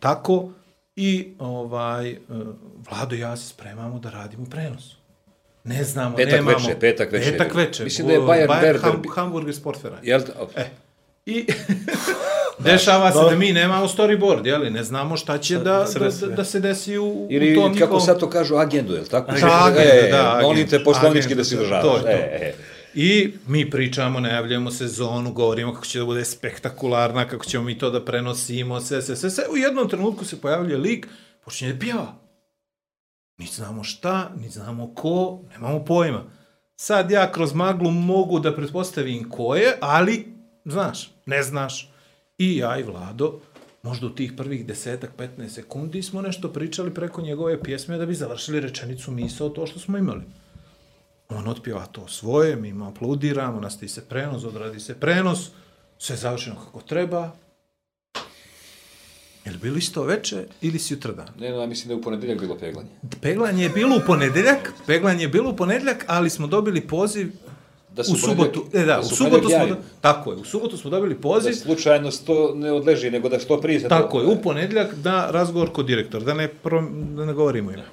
tako, 0.00 0.48
i 0.96 1.28
ovaj, 1.38 2.10
e, 2.10 2.18
Vlado 2.90 3.16
i 3.16 3.18
ja 3.18 3.36
se 3.36 3.48
spremamo 3.48 3.98
da 3.98 4.10
radimo 4.10 4.44
prenos. 4.46 4.96
Ne 5.64 5.84
znamo, 5.84 6.16
Petak 6.16 6.32
nemamo... 6.34 6.58
veče, 6.58 6.80
petak 6.80 7.12
veče. 7.12 7.30
Petak 7.30 7.54
veče. 7.54 7.84
Mislim 7.84 8.06
da 8.06 8.12
je 8.12 8.20
Bayern 8.20 9.02
bi- 9.02 9.08
Hamburger 9.14 9.54
Sportverein. 9.54 10.00
Jel, 10.02 10.20
E, 10.56 10.64
i 11.26 11.46
dešava 12.58 13.12
se 13.12 13.18
da 13.30 13.36
mi 13.36 13.52
nemamo 13.52 13.88
storyboard, 13.88 14.46
jeli? 14.46 14.70
Ne 14.70 14.84
znamo 14.84 15.16
šta 15.16 15.38
će 15.38 15.58
da, 15.58 15.62
da 15.98 16.10
se 16.10 16.26
da, 16.26 16.44
se 16.44 16.60
desi 16.60 16.98
u, 16.98 17.04
u 17.04 17.28
Ili, 17.30 17.54
tom 17.54 17.78
kako 17.78 18.00
sad 18.00 18.20
to 18.20 18.30
kažu, 18.30 18.56
agendu, 18.56 18.94
jel 18.94 19.04
tako? 19.04 19.32
Da, 19.32 19.64
agenda, 19.64 19.94
e, 19.94 20.10
da, 20.10 20.38
Molim 20.42 20.68
te 20.68 20.84
poslovnički 20.84 21.34
da 21.34 21.44
se 21.44 21.56
to 21.56 21.62
je 21.62 21.66
državaš. 21.66 22.02
to. 22.02 22.08
E, 22.08 22.12
e. 22.12 22.54
I 22.94 23.32
mi 23.46 23.70
pričamo, 23.70 24.20
najavljujemo 24.20 24.70
sezonu, 24.70 25.32
govorimo 25.32 25.72
kako 25.74 25.86
će 25.86 25.98
da 25.98 26.04
bude 26.04 26.24
spektakularna, 26.24 27.28
kako 27.28 27.44
ćemo 27.44 27.64
mi 27.64 27.78
to 27.78 27.90
da 27.90 28.04
prenosimo, 28.04 28.80
sve, 28.80 29.02
sve, 29.02 29.16
sve, 29.16 29.30
sve. 29.30 29.44
U 29.52 29.56
jednom 29.56 29.88
trenutku 29.88 30.24
se 30.24 30.40
pojavljuje 30.40 30.78
lik, 30.78 31.08
počinje 31.44 31.72
da 31.72 31.78
pjeva. 31.78 32.14
Znamo 33.52 33.84
šta, 33.84 34.30
ni 34.36 34.48
znamo 34.48 34.94
ko, 34.94 35.40
nemamo 35.52 35.84
pojma. 35.84 36.24
Sad 36.76 37.10
ja 37.10 37.32
kroz 37.32 37.54
maglu 37.54 37.90
mogu 37.90 38.40
da 38.40 38.54
pretpostavim 38.54 39.30
ko 39.30 39.56
je, 39.56 39.76
ali, 39.80 40.26
znaš, 40.64 41.10
ne 41.26 41.42
znaš. 41.42 41.91
I 42.42 42.56
ja 42.56 42.78
i 42.78 42.82
Vlado, 42.82 43.40
možda 43.82 44.06
u 44.06 44.10
tih 44.10 44.32
prvih 44.36 44.66
desetak, 44.66 45.10
15 45.18 45.48
sekundi 45.48 46.02
smo 46.02 46.22
nešto 46.22 46.48
pričali 46.48 46.94
preko 46.94 47.22
njegove 47.22 47.62
pjesme 47.62 47.98
da 47.98 48.06
bi 48.06 48.14
završili 48.14 48.60
rečenicu 48.60 49.10
misao 49.10 49.48
to 49.48 49.66
što 49.66 49.78
smo 49.78 49.98
imali. 49.98 50.22
On 51.28 51.48
otpjeva 51.48 51.86
to 51.86 52.08
svoje, 52.08 52.56
mi 52.56 52.72
mu 52.72 52.88
aplaudiramo, 52.88 53.60
nastavi 53.60 53.88
se 53.88 54.08
prenos, 54.08 54.44
odradi 54.44 54.80
se 54.80 54.94
prenos, 54.94 55.50
sve 55.98 56.14
je 56.14 56.18
završeno 56.18 56.56
kako 56.64 56.80
treba. 56.80 57.30
Je 59.44 59.52
li 59.52 59.58
bilo 59.58 59.76
isto 59.76 60.02
veče 60.02 60.46
ili 60.60 60.78
si 60.78 60.94
jutradan? 60.94 61.28
Ne, 61.38 61.50
no, 61.50 61.60
ja 61.60 61.66
mislim 61.66 61.88
da 61.88 61.94
je 61.94 61.98
u 61.98 62.02
ponedeljak 62.02 62.40
bilo 62.40 62.58
peglanje. 62.58 62.88
Peglanje 63.20 63.62
je 63.62 63.68
bilo 63.68 63.96
u 63.96 64.00
ponedeljak, 64.06 64.72
peglanje 64.86 65.22
je 65.22 65.28
bilo 65.28 65.50
u 65.50 65.56
ponedeljak, 65.56 66.04
ali 66.08 66.30
smo 66.30 66.46
dobili 66.46 66.80
poziv 66.80 67.32
Da 67.94 68.04
se 68.04 68.12
u 68.12 68.16
subotu. 68.16 68.60
ponedeljak- 68.62 68.74
E 68.74 68.86
da, 68.86 68.94
da 68.94 69.00
u 69.00 69.04
subotu 69.04 69.18
smo, 69.18 69.30
ponedeljak 69.50 69.68
do, 69.68 69.76
tako 70.00 70.32
je, 70.32 70.36
u 70.36 70.44
subotu 70.44 70.76
smo 70.76 70.90
dobili 70.90 71.14
Da 71.14 71.20
poziv, 71.20 71.52
slučajno 71.52 72.10
to 72.18 72.52
ne 72.54 72.72
odleži, 72.72 73.10
nego 73.10 73.28
da 73.28 73.38
što 73.38 73.60
prije 73.60 73.80
se 73.80 73.88
tako 73.88 74.18
to... 74.18 74.20
je, 74.20 74.26
u 74.28 74.42
ponedeljak 74.42 74.94
da 74.94 75.30
razgovor 75.30 75.72
kod 75.72 75.86
direktora, 75.86 76.24
da 76.24 76.34
ne, 76.34 76.48
pro, 76.48 76.82
da 76.90 77.24
ne 77.24 77.32
govorimo 77.32 77.70
ime. 77.70 77.84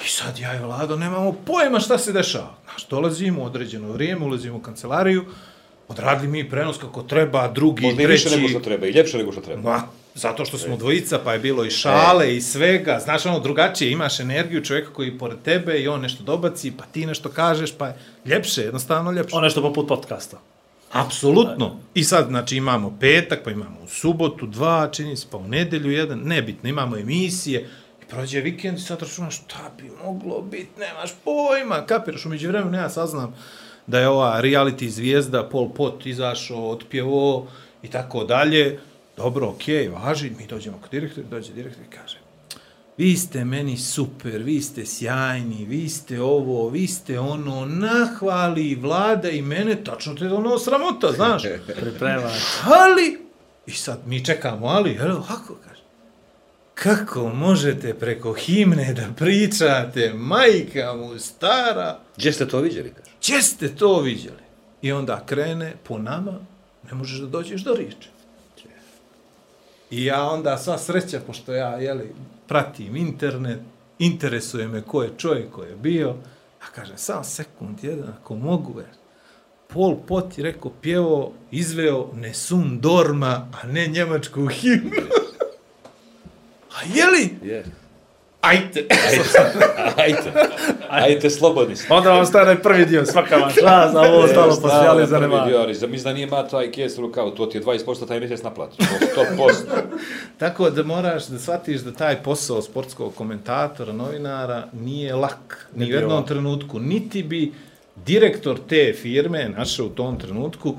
I 0.00 0.08
sad 0.08 0.38
ja 0.38 0.54
i 0.54 0.60
Vlado 0.60 0.96
nemamo 0.96 1.32
pojma 1.34 1.80
šta 1.80 1.98
se 1.98 2.12
dešava. 2.12 2.54
Znaš, 2.64 2.86
dolazimo 2.88 3.42
u 3.42 3.46
određeno 3.46 3.88
vrijeme, 3.88 4.26
ulazimo 4.26 4.56
u 4.56 4.60
kancelariju, 4.60 5.24
odradili 5.88 6.28
mi 6.28 6.50
prenos 6.50 6.78
kako 6.78 7.02
treba, 7.02 7.48
drugi, 7.48 7.82
Možda 7.82 8.02
i 8.02 8.06
treći... 8.06 8.24
više 8.24 8.36
nego 8.36 8.48
što 8.48 8.60
treba, 8.60 8.86
i 8.86 8.90
ljepše 8.90 9.18
nego 9.18 9.32
što 9.32 9.40
treba. 9.40 9.62
Ma, 9.62 9.82
zato 10.14 10.44
što 10.44 10.58
smo 10.58 10.76
dvojica, 10.76 11.18
pa 11.24 11.32
je 11.32 11.38
bilo 11.38 11.64
i 11.64 11.70
šale 11.70 12.36
i 12.36 12.40
svega. 12.40 13.00
Znaš, 13.04 13.26
ono, 13.26 13.40
drugačije, 13.40 13.90
imaš 13.90 14.20
energiju 14.20 14.64
čovjeka 14.64 14.92
koji 14.92 15.08
je 15.08 15.18
pored 15.18 15.38
tebe 15.44 15.78
i 15.78 15.88
on 15.88 16.00
nešto 16.00 16.24
dobaci, 16.24 16.72
pa 16.78 16.84
ti 16.84 17.06
nešto 17.06 17.28
kažeš, 17.28 17.72
pa 17.78 17.86
je 17.86 17.94
ljepše, 18.24 18.62
jednostavno 18.62 19.12
ljepše. 19.12 19.36
Ono 19.36 19.44
nešto 19.44 19.62
poput 19.62 19.88
podcasta. 19.88 20.40
Apsolutno. 20.92 21.76
I 21.94 22.04
sad, 22.04 22.26
znači, 22.28 22.56
imamo 22.56 22.96
petak, 23.00 23.40
pa 23.44 23.50
imamo 23.50 23.76
u 23.84 23.88
subotu 23.88 24.46
dva, 24.46 24.88
čini 24.92 25.16
se, 25.16 25.26
pa 25.30 25.36
u 25.36 25.48
nedelju 25.48 25.90
jedan, 25.90 26.18
nebitno, 26.18 26.68
imamo 26.68 26.96
emisije, 26.96 27.68
i 28.02 28.04
prođe 28.08 28.40
vikend 28.40 28.78
i 28.78 28.80
sad 28.80 29.02
računaš 29.02 29.36
šta 29.36 29.70
bi 29.78 29.90
moglo 30.04 30.42
biti, 30.42 30.80
nemaš 30.80 31.10
pojma, 31.24 31.86
kapiraš, 31.86 32.26
umeđu 32.26 32.48
vremenu 32.48 32.76
ja 32.78 32.88
saznam 32.90 33.34
da 33.86 34.00
je 34.00 34.08
ova 34.08 34.40
reality 34.42 34.88
zvijezda 34.88 35.48
Pol 35.48 35.68
Pot 35.68 36.06
izašao, 36.06 36.70
otpjevo 36.70 37.48
i 37.82 37.88
tako 37.88 38.24
dalje. 38.24 38.78
Dobro, 39.16 39.48
okej, 39.48 39.88
važi, 39.88 40.30
mi 40.38 40.46
dođemo 40.46 40.78
kod 40.80 40.90
direktora, 40.90 41.26
dođe 41.30 41.52
direktor 41.52 41.84
i 41.84 41.90
kaže, 41.90 42.18
vi 42.96 43.16
ste 43.16 43.44
meni 43.44 43.76
super, 43.76 44.42
vi 44.42 44.60
ste 44.60 44.86
sjajni, 44.86 45.64
vi 45.64 45.88
ste 45.88 46.20
ovo, 46.20 46.68
vi 46.68 46.86
ste 46.86 47.20
ono, 47.20 47.66
nahvali 47.66 48.74
vlada 48.74 49.30
i 49.30 49.42
mene, 49.42 49.84
tačno 49.84 50.14
te 50.14 50.32
ono 50.32 50.58
sramota, 50.58 51.12
znaš. 51.12 51.42
Pripremaš. 51.80 52.42
Ali, 52.64 53.18
i 53.66 53.70
sad 53.70 54.00
mi 54.06 54.24
čekamo, 54.24 54.66
ali, 54.66 54.98
evo, 55.00 55.12
ovako 55.12 55.56
kaže, 55.68 55.82
kako 56.74 57.28
možete 57.28 57.94
preko 57.94 58.32
himne 58.32 58.94
da 58.94 59.08
pričate, 59.16 60.12
majka 60.14 60.94
mu 60.94 61.18
stara, 61.18 61.98
Gdje 62.16 62.32
ste 62.32 62.48
to 62.48 62.60
vidjeli, 62.60 62.92
kaže? 62.96 63.10
Gdje 63.22 63.42
ste 63.42 63.68
to 63.68 64.00
vidjeli? 64.00 64.42
I 64.82 64.92
onda 64.92 65.26
krene 65.26 65.74
po 65.84 65.98
nama, 65.98 66.32
ne 66.90 66.94
možeš 66.94 67.18
da 67.18 67.26
dođeš 67.26 67.62
do 67.62 67.74
riječi. 67.74 68.08
I 69.92 70.04
ja 70.04 70.30
onda 70.30 70.58
sva 70.58 70.78
sreća, 70.78 71.20
pošto 71.26 71.52
ja 71.52 71.68
jeli, 71.68 72.14
pratim 72.48 72.96
internet, 72.96 73.60
interesuje 73.98 74.68
me 74.68 74.82
ko 74.82 75.02
je 75.02 75.10
čovjek 75.16 75.50
ko 75.50 75.62
je 75.62 75.76
bio, 75.76 76.10
a 76.60 76.66
kažem, 76.74 76.98
samo 76.98 77.24
sekund, 77.24 77.84
jedan, 77.84 78.14
ako 78.20 78.34
mogu, 78.36 78.80
jer 78.80 78.88
Pol 79.68 79.96
Pot 80.06 80.38
je 80.38 80.44
rekao, 80.44 80.70
pjevo, 80.82 81.32
izveo 81.50 82.10
Nessun 82.14 82.80
Dorma, 82.80 83.48
a 83.62 83.66
ne 83.66 83.86
njemačku 83.86 84.46
himnu. 84.46 84.90
a 86.76 86.78
jeli? 86.94 87.34
Je. 87.42 87.64
Ajte. 88.42 88.86
Ajte, 89.96 90.32
ajte, 90.90 91.30
slobodni 91.30 91.76
ste. 91.76 91.94
Onda 91.94 92.12
vam 92.12 92.26
stane 92.26 92.62
prvi 92.62 92.86
dio, 92.86 93.06
svaka 93.06 93.36
vam 93.36 93.50
čast, 93.50 93.96
a 93.96 94.00
ovo 94.00 94.18
ostalo 94.18 94.60
posijali 94.62 95.06
za 95.06 95.18
nema. 95.18 95.46
Za 95.72 95.86
mislim 95.86 96.04
da 96.04 96.12
nije 96.12 96.26
ima 96.26 96.48
taj 96.48 96.70
kjes 96.70 96.98
rukao, 96.98 97.30
to 97.30 97.46
ti 97.46 97.58
je 97.58 97.64
20% 97.64 98.08
taj 98.08 98.20
mjesec 98.20 98.42
naplati. 98.42 98.76
To 99.14 99.20
100%. 99.36 99.52
Tako 100.38 100.70
da 100.70 100.82
moraš 100.82 101.26
da 101.26 101.38
shvatiš 101.38 101.80
da 101.80 101.92
taj 101.92 102.22
posao 102.22 102.62
sportskog 102.62 103.14
komentatora, 103.14 103.92
novinara, 103.92 104.68
nije 104.72 105.14
lak. 105.14 105.68
Ni 105.76 105.84
u 105.84 105.88
jednom 105.88 106.26
trenutku. 106.26 106.78
Niti 106.78 107.22
bi 107.22 107.52
direktor 107.96 108.58
te 108.68 108.94
firme, 109.02 109.48
našao 109.48 109.86
u 109.86 109.90
tom 109.90 110.18
trenutku, 110.18 110.74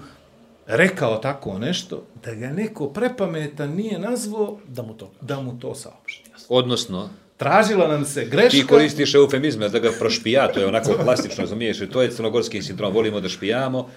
rekao 0.67 1.17
tako 1.17 1.59
nešto, 1.59 2.03
da 2.25 2.33
ga 2.33 2.47
neko 2.47 2.87
prepametan 2.89 3.69
nije 3.69 3.99
nazvao 3.99 4.57
Da 4.67 4.81
mu 4.81 4.93
to. 4.93 5.11
da 5.21 5.39
mu 5.39 5.59
to 5.59 5.75
saopšti. 5.75 6.31
Odnosno, 6.49 7.09
tražila 7.37 7.87
nam 7.87 8.05
se 8.05 8.25
greška. 8.25 8.49
Ti 8.49 8.67
koristiš 8.67 9.15
eufemizme 9.15 9.69
da 9.69 9.79
ga 9.79 9.91
prošpija, 9.99 10.51
to 10.51 10.59
je 10.59 10.67
onako 10.67 10.93
klasično, 11.03 11.41
razumiješ, 11.41 11.79
to 11.91 12.01
je 12.01 12.11
crnogorski 12.11 12.61
sindrom, 12.61 12.93
volimo 12.93 13.21
da 13.21 13.29
špijamo. 13.29 13.89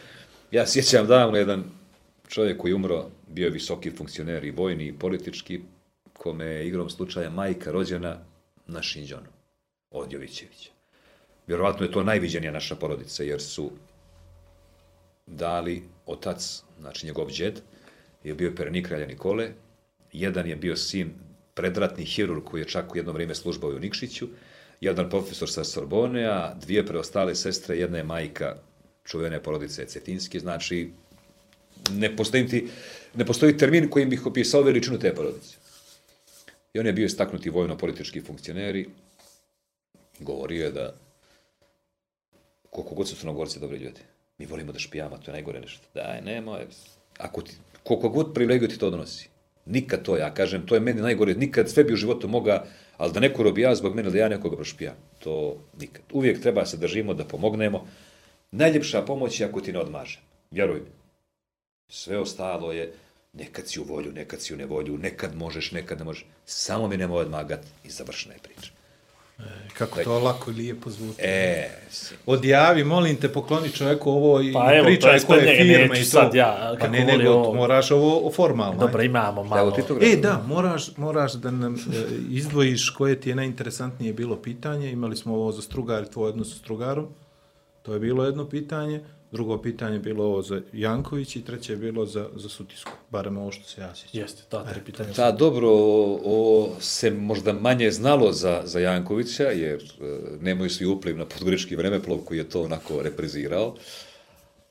Ja 0.51 0.67
sjećam 0.67 1.07
davno 1.07 1.39
jedan 1.39 1.65
čovjek 2.29 2.59
koji 2.59 2.75
umro, 2.75 3.07
bio 3.29 3.45
je 3.45 3.51
visoki 3.51 3.91
funkcioner 3.91 4.45
i 4.45 4.51
vojni 4.51 4.87
i 4.87 4.99
politički, 4.99 5.61
kome 6.13 6.45
je 6.45 6.67
igrom 6.69 6.91
slučaja 6.91 7.31
majka 7.31 7.73
rođena 7.73 8.19
na 8.67 8.83
Šinđonu, 8.83 9.29
od 9.91 10.13
Jovićevića. 10.13 10.71
Vjerovatno 11.47 11.87
je 11.87 11.93
to 11.93 12.03
najviđenija 12.03 12.53
naša 12.53 12.75
porodica, 12.75 13.23
jer 13.23 13.43
su 13.43 13.71
dali 15.27 15.83
otac, 16.07 16.63
znači 16.81 17.07
njegov 17.07 17.31
džed, 17.31 17.61
je 18.25 18.35
bio 18.35 18.53
perenik 18.57 18.87
kralja 18.87 19.07
Nikole, 19.07 19.51
jedan 20.13 20.47
je 20.47 20.57
bio 20.57 20.77
sin 20.77 21.15
predratni 21.57 22.05
hirurg 22.05 22.45
koji 22.45 22.61
je 22.61 22.69
čak 22.69 22.93
u 22.93 22.97
jedno 22.97 23.13
vrijeme 23.13 23.35
službao 23.35 23.71
u 23.71 23.79
Nikšiću, 23.79 24.29
jedan 24.81 25.11
profesor 25.11 25.51
sa 25.51 25.65
Sorbone, 25.65 26.25
a 26.25 26.55
dvije 26.55 26.87
preostale 26.87 27.35
sestre, 27.35 27.79
jedna 27.79 27.99
je 27.99 28.05
majka 28.05 28.57
čuvene 29.05 29.43
porodice 29.43 29.87
Cetinski, 29.87 30.41
znači 30.41 30.91
ne 31.91 32.17
postoji, 32.17 32.49
ti, 32.49 32.69
ne 33.15 33.27
postoji 33.27 33.57
termin 33.57 33.89
kojim 33.91 34.11
bih 34.11 34.27
opisao 34.27 34.63
veličinu 34.63 34.99
te 34.99 35.15
porodice. 35.15 35.57
I 36.75 36.79
on 36.79 36.87
je 36.87 36.93
bio 36.93 37.07
istaknuti 37.07 37.51
vojno-politički 37.51 38.21
funkcioneri, 38.21 38.89
govorio 40.21 40.65
je 40.65 40.73
da 40.73 40.95
koliko 42.71 42.95
god 42.95 43.09
su 43.09 43.17
crnogorci 43.17 43.61
dobri 43.61 43.79
ljudi, 43.79 44.01
mi 44.39 44.47
volimo 44.47 44.73
da 44.73 44.79
špijamo, 44.79 45.19
to 45.19 45.31
je 45.31 45.33
najgore 45.33 45.61
nešto. 45.61 45.87
Daj, 45.95 46.21
nemoj, 46.21 46.67
ako 47.19 47.43
ti, 47.43 47.53
koliko 47.83 48.09
god 48.09 48.35
privilegiju 48.35 48.69
ti 48.69 48.79
to 48.79 48.91
donosi, 48.91 49.29
nikad 49.67 50.03
to, 50.03 50.17
ja 50.17 50.35
kažem, 50.35 50.67
to 50.67 50.75
je 50.75 50.81
meni 50.81 51.01
najgore, 51.01 51.35
nikad 51.35 51.71
sve 51.71 51.85
bi 51.85 51.93
u 51.93 51.97
životu 51.97 52.29
moga, 52.29 52.65
ali 52.97 53.13
da 53.13 53.21
neko 53.21 53.43
robija 53.43 53.75
zbog 53.75 53.95
mene, 53.95 54.11
da 54.11 54.19
ja 54.19 54.29
nekoga 54.29 54.57
prošpijam, 54.57 54.95
to 55.19 55.57
nikad. 55.81 56.03
Uvijek 56.13 56.43
treba 56.43 56.67
se 56.67 56.77
držimo 56.77 57.15
da 57.15 57.25
pomognemo. 57.25 57.87
Najljepša 58.51 59.03
pomoć 59.03 59.41
je 59.41 59.47
ako 59.47 59.61
ti 59.61 59.73
ne 59.73 59.79
odmaže, 59.79 60.21
vjeruj 60.51 60.81
mi. 60.81 60.91
Sve 61.89 62.19
ostalo 62.19 62.73
je, 62.73 62.93
nekad 63.33 63.69
si 63.69 63.81
u 63.81 63.85
volju, 63.85 64.13
nekad 64.13 64.43
si 64.43 64.55
u 64.55 64.57
nevolju, 64.57 64.99
nekad 64.99 65.37
možeš, 65.37 65.73
nekad 65.73 65.99
ne 65.99 66.05
možeš. 66.05 66.27
Samo 66.45 66.89
mi 66.89 66.97
nemoj 66.97 67.21
odmagat 67.21 67.61
i 67.85 67.91
završena 67.91 68.35
je 68.35 68.41
priča. 68.43 68.76
Kako 69.79 70.05
to 70.05 70.19
lako 70.19 70.51
i 70.51 70.55
lijepo 70.55 70.91
zvuči. 70.91 71.21
E, 71.23 71.69
Odjavi, 72.27 72.85
molim 72.85 73.17
te, 73.17 73.29
pokloni 73.33 73.71
čovjeku 73.71 74.11
ovo 74.11 74.41
i 74.41 74.53
Pa 74.53 74.75
evo, 74.75 74.85
pričaj 74.87 75.15
je 75.15 75.21
koje 75.21 75.57
firme 75.57 75.89
neću 75.89 75.95
i 75.95 76.05
to. 76.05 76.11
sad 76.11 76.35
ja, 76.35 76.77
pa 76.81 76.89
ne, 76.89 77.05
nego 77.05 77.31
ovo. 77.31 77.55
moraš 77.55 77.91
ovo 77.91 78.31
formalno. 78.33 78.79
Dobro, 78.81 79.03
imamo 79.03 79.41
Evo 79.41 79.49
malo. 79.49 79.71
ti 79.71 79.83
to 79.83 79.99
E, 80.03 80.17
da, 80.17 80.43
moraš, 80.47 80.97
moraš 80.97 81.33
da 81.33 81.51
nam 81.51 81.75
e, 81.75 81.79
izdvojiš 82.31 82.91
koje 82.91 83.21
ti 83.21 83.29
je 83.29 83.35
najinteresantnije 83.35 84.13
bilo 84.13 84.37
pitanje. 84.37 84.91
Imali 84.91 85.17
smo 85.17 85.35
ovo 85.35 85.53
za 85.53 85.63
strugar 85.63 86.07
tvoj 86.07 86.29
odnos 86.29 86.53
sa 86.53 86.59
strugarom. 86.59 87.07
To 87.83 87.95
je 87.95 88.01
bilo 88.01 88.25
jedno 88.25 88.49
pitanje. 88.49 89.01
Drugo 89.33 89.59
pitanje 89.59 89.95
je 89.95 90.01
bilo 90.01 90.25
ovo 90.25 90.43
za 90.43 90.61
Janković 90.73 91.37
i 91.37 91.43
treće 91.43 91.73
je 91.73 91.77
bilo 91.77 92.07
za, 92.07 92.29
za 92.35 92.49
Sutisku. 92.49 92.91
Barem 93.11 93.39
ovo 93.39 93.53
što 93.53 93.65
se 93.65 93.81
ja 93.81 93.95
sjećam. 93.95 94.21
Jeste, 94.21 94.43
ta 94.49 94.65
tri 94.65 94.81
pitanja. 94.83 95.13
Da, 95.13 95.33
dobro, 95.33 95.69
o, 95.71 96.69
se 96.81 97.11
možda 97.11 97.53
manje 97.53 97.91
znalo 97.91 98.33
za, 98.33 98.63
za 98.65 98.81
Jankovića, 98.81 99.45
jer 99.45 99.83
e, 100.01 100.05
nemaju 100.41 100.71
svi 100.71 100.87
upliv 100.87 101.19
na 101.19 101.25
podgorički 101.27 101.77
vremeplov 101.77 102.19
koji 102.19 102.39
je 102.39 102.49
to 102.49 102.63
onako 102.63 103.03
reprezirao. 103.03 103.75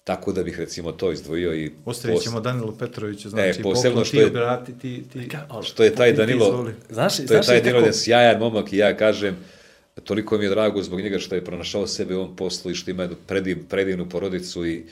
Tako 0.04 0.32
da 0.32 0.44
bih 0.44 0.60
recimo 0.60 0.92
to 0.92 1.12
izdvojio 1.12 1.56
i 1.56 1.72
Ostavit 1.86 2.16
pos- 2.16 2.24
ćemo 2.24 2.40
Danilu 2.40 2.74
Petroviću, 2.74 3.30
znači, 3.30 3.60
E, 3.60 3.64
posebno 3.64 4.06
što 4.06 4.12
ti 4.12 4.18
je- 4.18 4.26
obrati, 4.26 4.72
ti, 4.74 5.04
ti, 5.14 5.30
što 5.64 5.84
je 5.84 5.96
taj 5.96 6.12
ti 6.12 6.18
Danilo. 6.18 6.70
Znaš, 6.90 7.16
to 7.18 7.22
je 7.24 7.28
znaš 7.28 7.46
taj 7.46 7.62
Danilo 7.62 7.92
sjajan 7.94 8.40
momak 8.40 8.74
i 8.74 8.78
ja 8.78 8.98
kažem, 8.98 9.38
toliko 10.04 10.38
mi 10.38 10.44
je 10.44 10.50
drago 10.50 10.84
zbog 10.84 11.02
njega 11.02 11.20
što 11.20 11.36
je 11.36 11.46
pronašao 11.46 11.88
sebe 11.88 12.16
u 12.16 12.20
ovom 12.20 12.36
poslu 12.36 12.72
i 12.72 12.76
što 12.76 12.92
ima 12.92 13.04
jednu 13.04 13.18
prediv, 13.28 13.68
predivnu 13.70 14.10
porodicu 14.10 14.66
i 14.66 14.86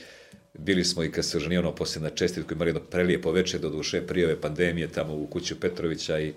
bili 0.54 0.84
smo 0.84 1.04
i 1.04 1.12
kad 1.12 1.26
se 1.26 1.38
oženio 1.38 1.60
ono 1.60 1.76
poslije 1.76 2.04
na 2.04 2.10
čestitku 2.10 2.54
imali 2.54 2.70
jedno 2.70 2.82
prelijepo 2.82 3.32
večer 3.32 3.60
do 3.60 3.70
duše 3.70 4.08
prije 4.08 4.26
ove 4.26 4.42
pandemije 4.42 4.88
tamo 4.88 5.14
u 5.16 5.28
kuću 5.28 5.60
Petrovića 5.60 6.20
i 6.20 6.34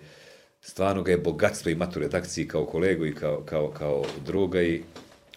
stvarno 0.61 1.03
ga 1.03 1.11
je 1.11 1.19
bogatstvo 1.19 1.71
imati 1.71 1.99
u 1.99 2.03
redakciji 2.03 2.49
kao 2.49 2.67
kolegu 2.67 3.07
i 3.07 3.15
kao, 3.15 3.43
kao, 3.47 3.71
kao 3.71 4.05
druga 4.27 4.63
i 4.63 4.83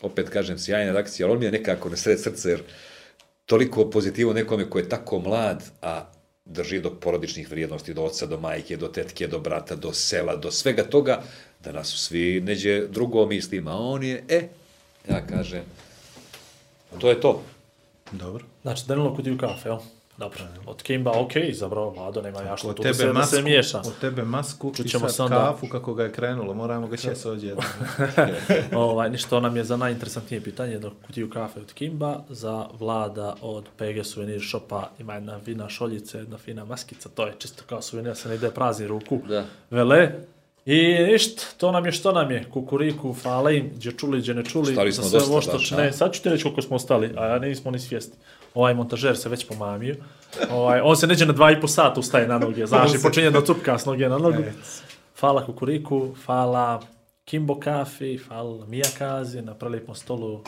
opet 0.02 0.30
kažem 0.30 0.60
sjajna 0.60 0.92
redakcija, 0.92 1.28
ali 1.28 1.34
on 1.34 1.40
mi 1.40 1.46
je 1.46 1.52
nekako 1.52 1.90
na 1.90 1.96
sred 1.96 2.22
srce 2.22 2.50
jer 2.50 2.62
toliko 3.46 3.90
pozitivo 3.90 4.34
nekome 4.34 4.70
ko 4.70 4.78
je 4.78 4.90
tako 4.90 5.20
mlad, 5.20 5.64
a 5.82 6.12
drži 6.50 6.80
do 6.80 6.90
porodičnih 6.90 7.50
vrijednosti, 7.50 7.94
do 7.94 8.04
oca, 8.04 8.26
do 8.26 8.40
majke, 8.40 8.78
do 8.78 8.88
tetke, 8.88 9.28
do 9.28 9.40
brata, 9.40 9.76
do 9.76 9.94
sela, 9.94 10.36
do 10.36 10.52
svega 10.52 10.84
toga, 10.84 11.22
da 11.64 11.72
nas 11.72 11.88
svi 11.88 12.42
neđe 12.42 12.88
drugo 12.88 13.26
mislimo, 13.26 13.72
a 13.72 13.78
on 13.78 14.04
je, 14.04 14.24
e, 14.30 14.48
ja 15.10 15.26
kažem, 15.28 15.64
to 17.00 17.10
je 17.10 17.22
to. 17.22 17.44
Dobro. 18.12 18.46
Znači, 18.62 18.84
Danilo 18.88 19.16
kutiju 19.16 19.38
kafe, 19.38 19.70
jel? 19.70 19.80
Dobro. 20.20 20.40
Od 20.66 20.82
Kimba, 20.84 21.12
ok, 21.12 21.36
izabrao 21.36 21.90
Vlado, 21.90 22.22
nema 22.22 22.42
ja 22.42 22.58
što 22.58 22.68
Od 22.68 22.76
tu 22.76 22.84
tebe, 22.84 22.92
da 22.94 22.98
se, 22.98 23.06
da 23.08 23.14
masku, 23.14 23.36
se 23.36 23.42
miješa. 23.42 23.78
od 23.80 24.00
tebe 24.02 24.24
masku 24.24 24.72
i 24.74 24.78
Čućemo 24.78 25.08
sad 25.08 25.16
se 25.16 25.24
onda. 25.24 25.36
kafu 25.36 25.68
kako 25.68 25.94
ga 25.94 26.04
je 26.04 26.12
krenulo. 26.12 26.54
Moramo 26.54 26.88
ga 26.88 26.98
će 26.98 27.16
se 27.16 27.30
odjedno. 27.30 27.64
ovaj, 28.76 29.10
ništa 29.10 29.40
nam 29.40 29.58
je 29.58 29.64
za 29.64 29.78
najinteresantnije 29.78 30.42
pitanje, 30.42 30.72
jedno 30.74 30.92
kutiju 31.08 31.30
kafe 31.30 31.60
od 31.60 31.74
Kimba, 31.74 32.20
za 32.30 32.66
Vlada 32.80 33.36
od 33.42 33.66
PG 33.78 34.06
Souvenir 34.06 34.42
Shopa 34.50 34.90
ima 35.00 35.14
jedna 35.14 35.40
fina 35.40 35.70
šoljica, 35.70 36.18
jedna 36.18 36.38
fina 36.38 36.66
maskica, 36.66 37.10
to 37.10 37.28
je 37.28 37.34
čisto 37.40 37.64
kao 37.70 37.82
suvenir, 37.82 38.16
se 38.16 38.30
ne 38.30 38.36
ide 38.36 38.52
prazni 38.52 38.88
ruku. 38.88 39.20
Da. 39.28 39.46
Vele. 39.72 40.12
I 40.70 41.04
ništa, 41.12 41.44
to 41.58 41.72
nam 41.72 41.86
je 41.86 41.92
što 41.92 42.12
nam 42.12 42.32
je, 42.32 42.44
kukuriku, 42.54 43.14
fale 43.14 43.58
im, 43.58 43.72
gdje 43.76 43.92
čuli, 43.92 44.20
gdje 44.20 44.34
ne 44.34 44.44
čuli, 44.46 44.74
Stali 44.74 44.92
za 44.92 45.02
smo 45.02 45.20
sve 45.20 45.30
ovo 45.30 45.42
što-? 45.42 45.76
Ne, 45.78 45.94
sad 45.94 46.14
ću 46.14 46.24
ti 46.24 46.30
reći 46.30 46.44
koliko 46.44 46.62
smo 46.62 46.76
ostali, 46.76 47.12
a 47.18 47.26
ja 47.26 47.40
nismo 47.40 47.72
ni 47.72 47.80
svijesti. 47.80 48.18
Ovaj 48.54 48.74
montažer 48.74 49.18
se 49.18 49.30
već 49.30 49.48
pomamio. 49.48 49.96
Ovaj, 50.52 50.82
on 50.84 50.96
se 50.96 51.08
neđe 51.08 51.26
na 51.26 51.34
dva 51.34 51.52
i 51.52 51.62
po 51.62 51.68
sata 51.68 52.00
ustaje 52.00 52.28
na 52.28 52.40
noge, 52.40 52.66
znaš, 52.72 52.94
i 52.94 53.02
počinje 53.02 53.32
da 53.32 53.46
cupka 53.46 53.78
s 53.78 53.86
noge 53.86 54.10
na 54.10 54.18
nogu. 54.18 54.44
Hvala 55.20 55.46
Kukuriku, 55.46 56.08
hvala 56.26 56.82
Kimbo 57.26 57.60
Kafi, 57.60 58.18
hvala 58.18 58.66
Mija 58.66 58.90
Kazi 58.98 59.42
na 59.42 59.54
prelijepom 59.54 59.96
stolu 59.96 60.42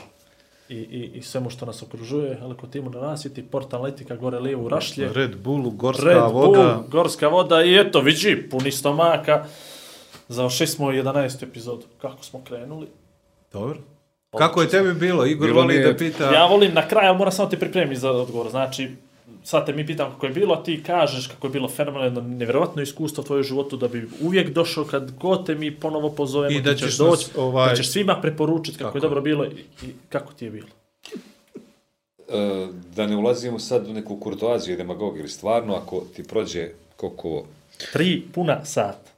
i, 0.70 0.76
i, 0.76 1.12
i 1.14 1.22
svemu 1.22 1.50
što 1.50 1.66
nas 1.66 1.84
okružuje. 1.84 2.40
Timu 2.72 2.90
na 2.90 3.00
rasvjeti, 3.00 3.44
portal 3.44 3.80
Analitika 3.80 4.16
gore 4.16 4.40
lijevo 4.40 4.64
u 4.64 4.70
Rašlje. 4.70 5.10
Red 5.14 5.36
Bull, 5.44 5.70
gorska 5.70 6.06
Red 6.06 6.18
voda. 6.32 6.32
Bull, 6.34 6.88
gorska 6.88 7.28
voda 7.28 7.64
i 7.64 7.80
eto, 7.80 8.02
vidi, 8.02 8.50
puni 8.50 8.72
stomaka. 8.72 9.46
Završili 10.32 10.68
smo 10.68 10.92
11. 10.92 11.44
epizodu. 11.44 11.86
Kako 12.02 12.24
smo 12.24 12.42
krenuli? 12.44 12.88
Dobro. 13.54 13.78
Kako 14.38 14.62
je 14.62 14.70
tebi 14.70 14.94
bilo? 14.94 15.26
Igor 15.26 15.48
Bilo 15.48 15.62
voli 15.62 15.80
da 15.80 15.98
pita... 15.98 16.34
Ja 16.34 16.46
volim 16.46 16.74
na 16.74 16.88
kraju, 16.88 17.10
ali 17.10 17.18
moram 17.18 17.32
samo 17.32 17.50
te 17.50 17.60
pripremiti 17.60 18.00
za 18.00 18.12
odgovor. 18.12 18.50
Znači, 18.50 18.90
sad 19.44 19.66
te 19.66 19.74
mi 19.74 19.88
pitam 19.88 20.12
kako 20.12 20.26
je 20.26 20.32
bilo, 20.32 20.54
a 20.54 20.64
ti 20.64 20.84
kažeš 20.84 21.28
kako 21.28 21.48
je 21.48 21.52
bilo 21.52 21.70
fenomenalno, 21.70 22.22
nevjerovatno 22.22 22.82
iskustvo 22.82 23.22
u 23.22 23.26
tvojom 23.26 23.44
životu, 23.44 23.78
da 23.78 23.88
bi 23.88 24.10
uvijek 24.22 24.50
došao 24.50 24.84
kad 24.84 25.12
god 25.12 25.46
te 25.46 25.56
mi 25.56 25.76
ponovo 25.76 26.10
pozovemo, 26.10 26.58
I 26.58 26.62
da 26.62 26.74
ti 26.74 26.80
ćeš 26.80 26.98
doći, 26.98 27.26
ovaj- 27.38 27.70
da 27.70 27.76
ćeš 27.76 27.92
svima 27.92 28.22
preporučiti 28.22 28.78
kako, 28.78 28.88
Tako 28.88 28.98
je 28.98 29.02
dobro 29.02 29.22
bilo 29.22 29.46
i, 29.46 29.86
i 29.88 29.94
kako 30.10 30.34
ti 30.34 30.46
je 30.46 30.52
bilo. 30.52 30.68
E, 32.30 32.68
da 32.96 33.08
ne 33.08 33.16
ulazimo 33.16 33.60
sad 33.60 33.88
u 33.88 33.94
neku 33.94 34.16
kurtoaziju 34.16 34.74
i 34.74 34.78
demagogiju, 34.78 35.20
ili 35.20 35.30
stvarno 35.30 35.76
ako 35.76 36.04
ti 36.16 36.24
prođe 36.24 36.70
koliko, 36.96 37.44
Tri 37.92 38.22
puna 38.34 38.66
sata. 38.66 39.11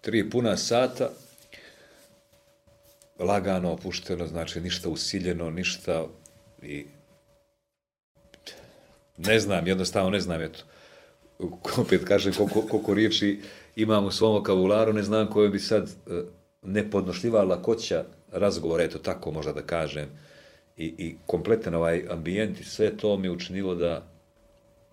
Tri 0.00 0.30
puna 0.30 0.56
sata, 0.56 1.10
lagano, 3.18 3.72
opušteno, 3.72 4.26
znači 4.26 4.60
ništa 4.60 4.88
usiljeno, 4.88 5.50
ništa 5.50 6.06
i 6.62 6.86
ne 9.16 9.40
znam, 9.40 9.66
jednostavno 9.66 10.10
ne 10.10 10.20
znam, 10.20 10.42
eto, 10.42 10.58
opet 11.78 12.04
kažem 12.04 12.32
koliko, 12.32 12.62
koliko 12.62 12.94
riječi 12.94 13.40
imam 13.76 14.06
u 14.06 14.10
svom 14.10 14.32
vokabularu, 14.32 14.92
ne 14.92 15.02
znam 15.02 15.30
koje 15.30 15.48
bi 15.48 15.58
sad 15.58 15.88
e, 15.88 16.22
nepodnošljiva 16.62 17.42
lakoća 17.42 18.04
razgovora, 18.32 18.84
eto 18.84 18.98
tako 18.98 19.30
možda 19.30 19.52
da 19.52 19.62
kažem, 19.62 20.08
i, 20.76 20.94
i 20.98 21.16
kompletan 21.26 21.74
ovaj 21.74 22.04
ambijent 22.10 22.60
i 22.60 22.64
sve 22.64 22.96
to 22.96 23.16
mi 23.16 23.28
učinilo 23.28 23.74
da 23.74 24.06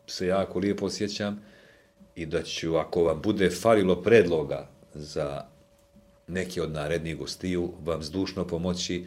se 0.08 0.28
jako 0.28 0.60
lijepo 0.60 0.86
osjećam 0.86 1.42
i 2.16 2.26
da 2.26 2.44
ću, 2.44 2.76
ako 2.76 3.04
vam 3.04 3.22
bude 3.22 3.50
falilo 3.50 4.02
predloga 4.02 4.77
za 4.98 5.42
neki 6.28 6.62
od 6.62 6.72
narednih 6.72 7.18
gostiju, 7.18 7.72
vam 7.84 8.04
zdušno 8.04 8.48
pomoći, 8.48 9.06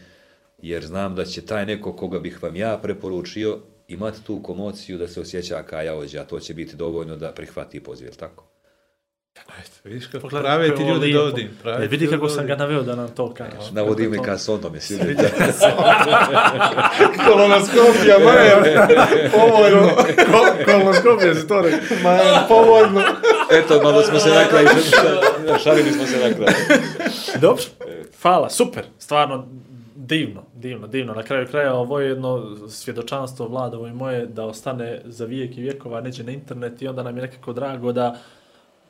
jer 0.58 0.86
znam 0.86 1.14
da 1.14 1.24
će 1.24 1.42
taj 1.42 1.66
neko 1.66 1.92
koga 1.92 2.18
bih 2.18 2.42
vam 2.42 2.56
ja 2.56 2.78
preporučio 2.78 3.58
imati 3.88 4.24
tu 4.24 4.42
komociju 4.42 4.98
da 4.98 5.08
se 5.08 5.20
osjeća 5.20 5.62
kajaođa, 5.62 6.20
a 6.20 6.24
to 6.24 6.40
će 6.40 6.54
biti 6.54 6.76
dovoljno 6.76 7.16
da 7.16 7.32
prihvati 7.32 7.80
poziv, 7.80 8.06
jel 8.06 8.14
tako? 8.14 8.44
Vidiš 9.84 10.06
kako 10.06 10.20
Pogledaj 10.20 10.42
prave 10.44 10.74
ti 10.76 10.82
je 10.82 10.88
ljudi 10.88 11.06
lijepo. 11.06 11.24
dodim. 11.24 11.50
E, 11.80 11.86
vidi 11.86 12.06
kako 12.06 12.28
sam 12.28 12.46
ga 12.46 12.56
naveo 12.56 12.82
da 12.82 12.96
nam 12.96 13.08
to 13.08 13.34
kaže. 13.34 13.72
Navodi 13.72 14.16
to- 14.16 14.22
ka 14.22 14.38
sondom, 14.38 14.72
vidio? 15.06 15.28
Kolonoskopija, 17.26 18.18
Maja. 18.24 18.88
Povoljno. 19.32 19.90
Kolonoskopija 20.64 21.34
si 21.34 21.48
to 21.48 21.62
rekao. 21.62 21.96
Maja, 22.02 22.44
povoljno. 22.48 23.02
Eto, 23.50 23.82
malo 23.82 24.02
smo 24.02 24.18
se 24.18 24.28
na 24.28 24.44
kraju, 24.48 24.68
šalili 25.64 25.92
smo 25.92 26.06
se 26.06 26.16
na 26.16 26.34
kraju. 26.34 26.54
Dobro, 27.40 27.62
hvala, 28.22 28.50
super, 28.50 28.84
stvarno 28.98 29.46
divno, 29.94 30.42
divno, 30.54 30.86
divno. 30.86 31.14
Na 31.14 31.22
kraju 31.22 31.46
kraja 31.46 31.74
ovo 31.74 32.00
je 32.00 32.08
jedno 32.08 32.56
svjedočanstvo 32.68 33.48
vladovo 33.48 33.86
i 33.86 33.92
moje 33.92 34.26
da 34.26 34.44
ostane 34.44 35.00
za 35.04 35.24
vijek 35.24 35.58
i 35.58 35.62
vjekova, 35.62 36.00
neće 36.00 36.24
na 36.24 36.32
internet 36.32 36.82
i 36.82 36.88
onda 36.88 37.02
nam 37.02 37.16
je 37.16 37.22
nekako 37.22 37.52
drago 37.52 37.92
da 37.92 38.18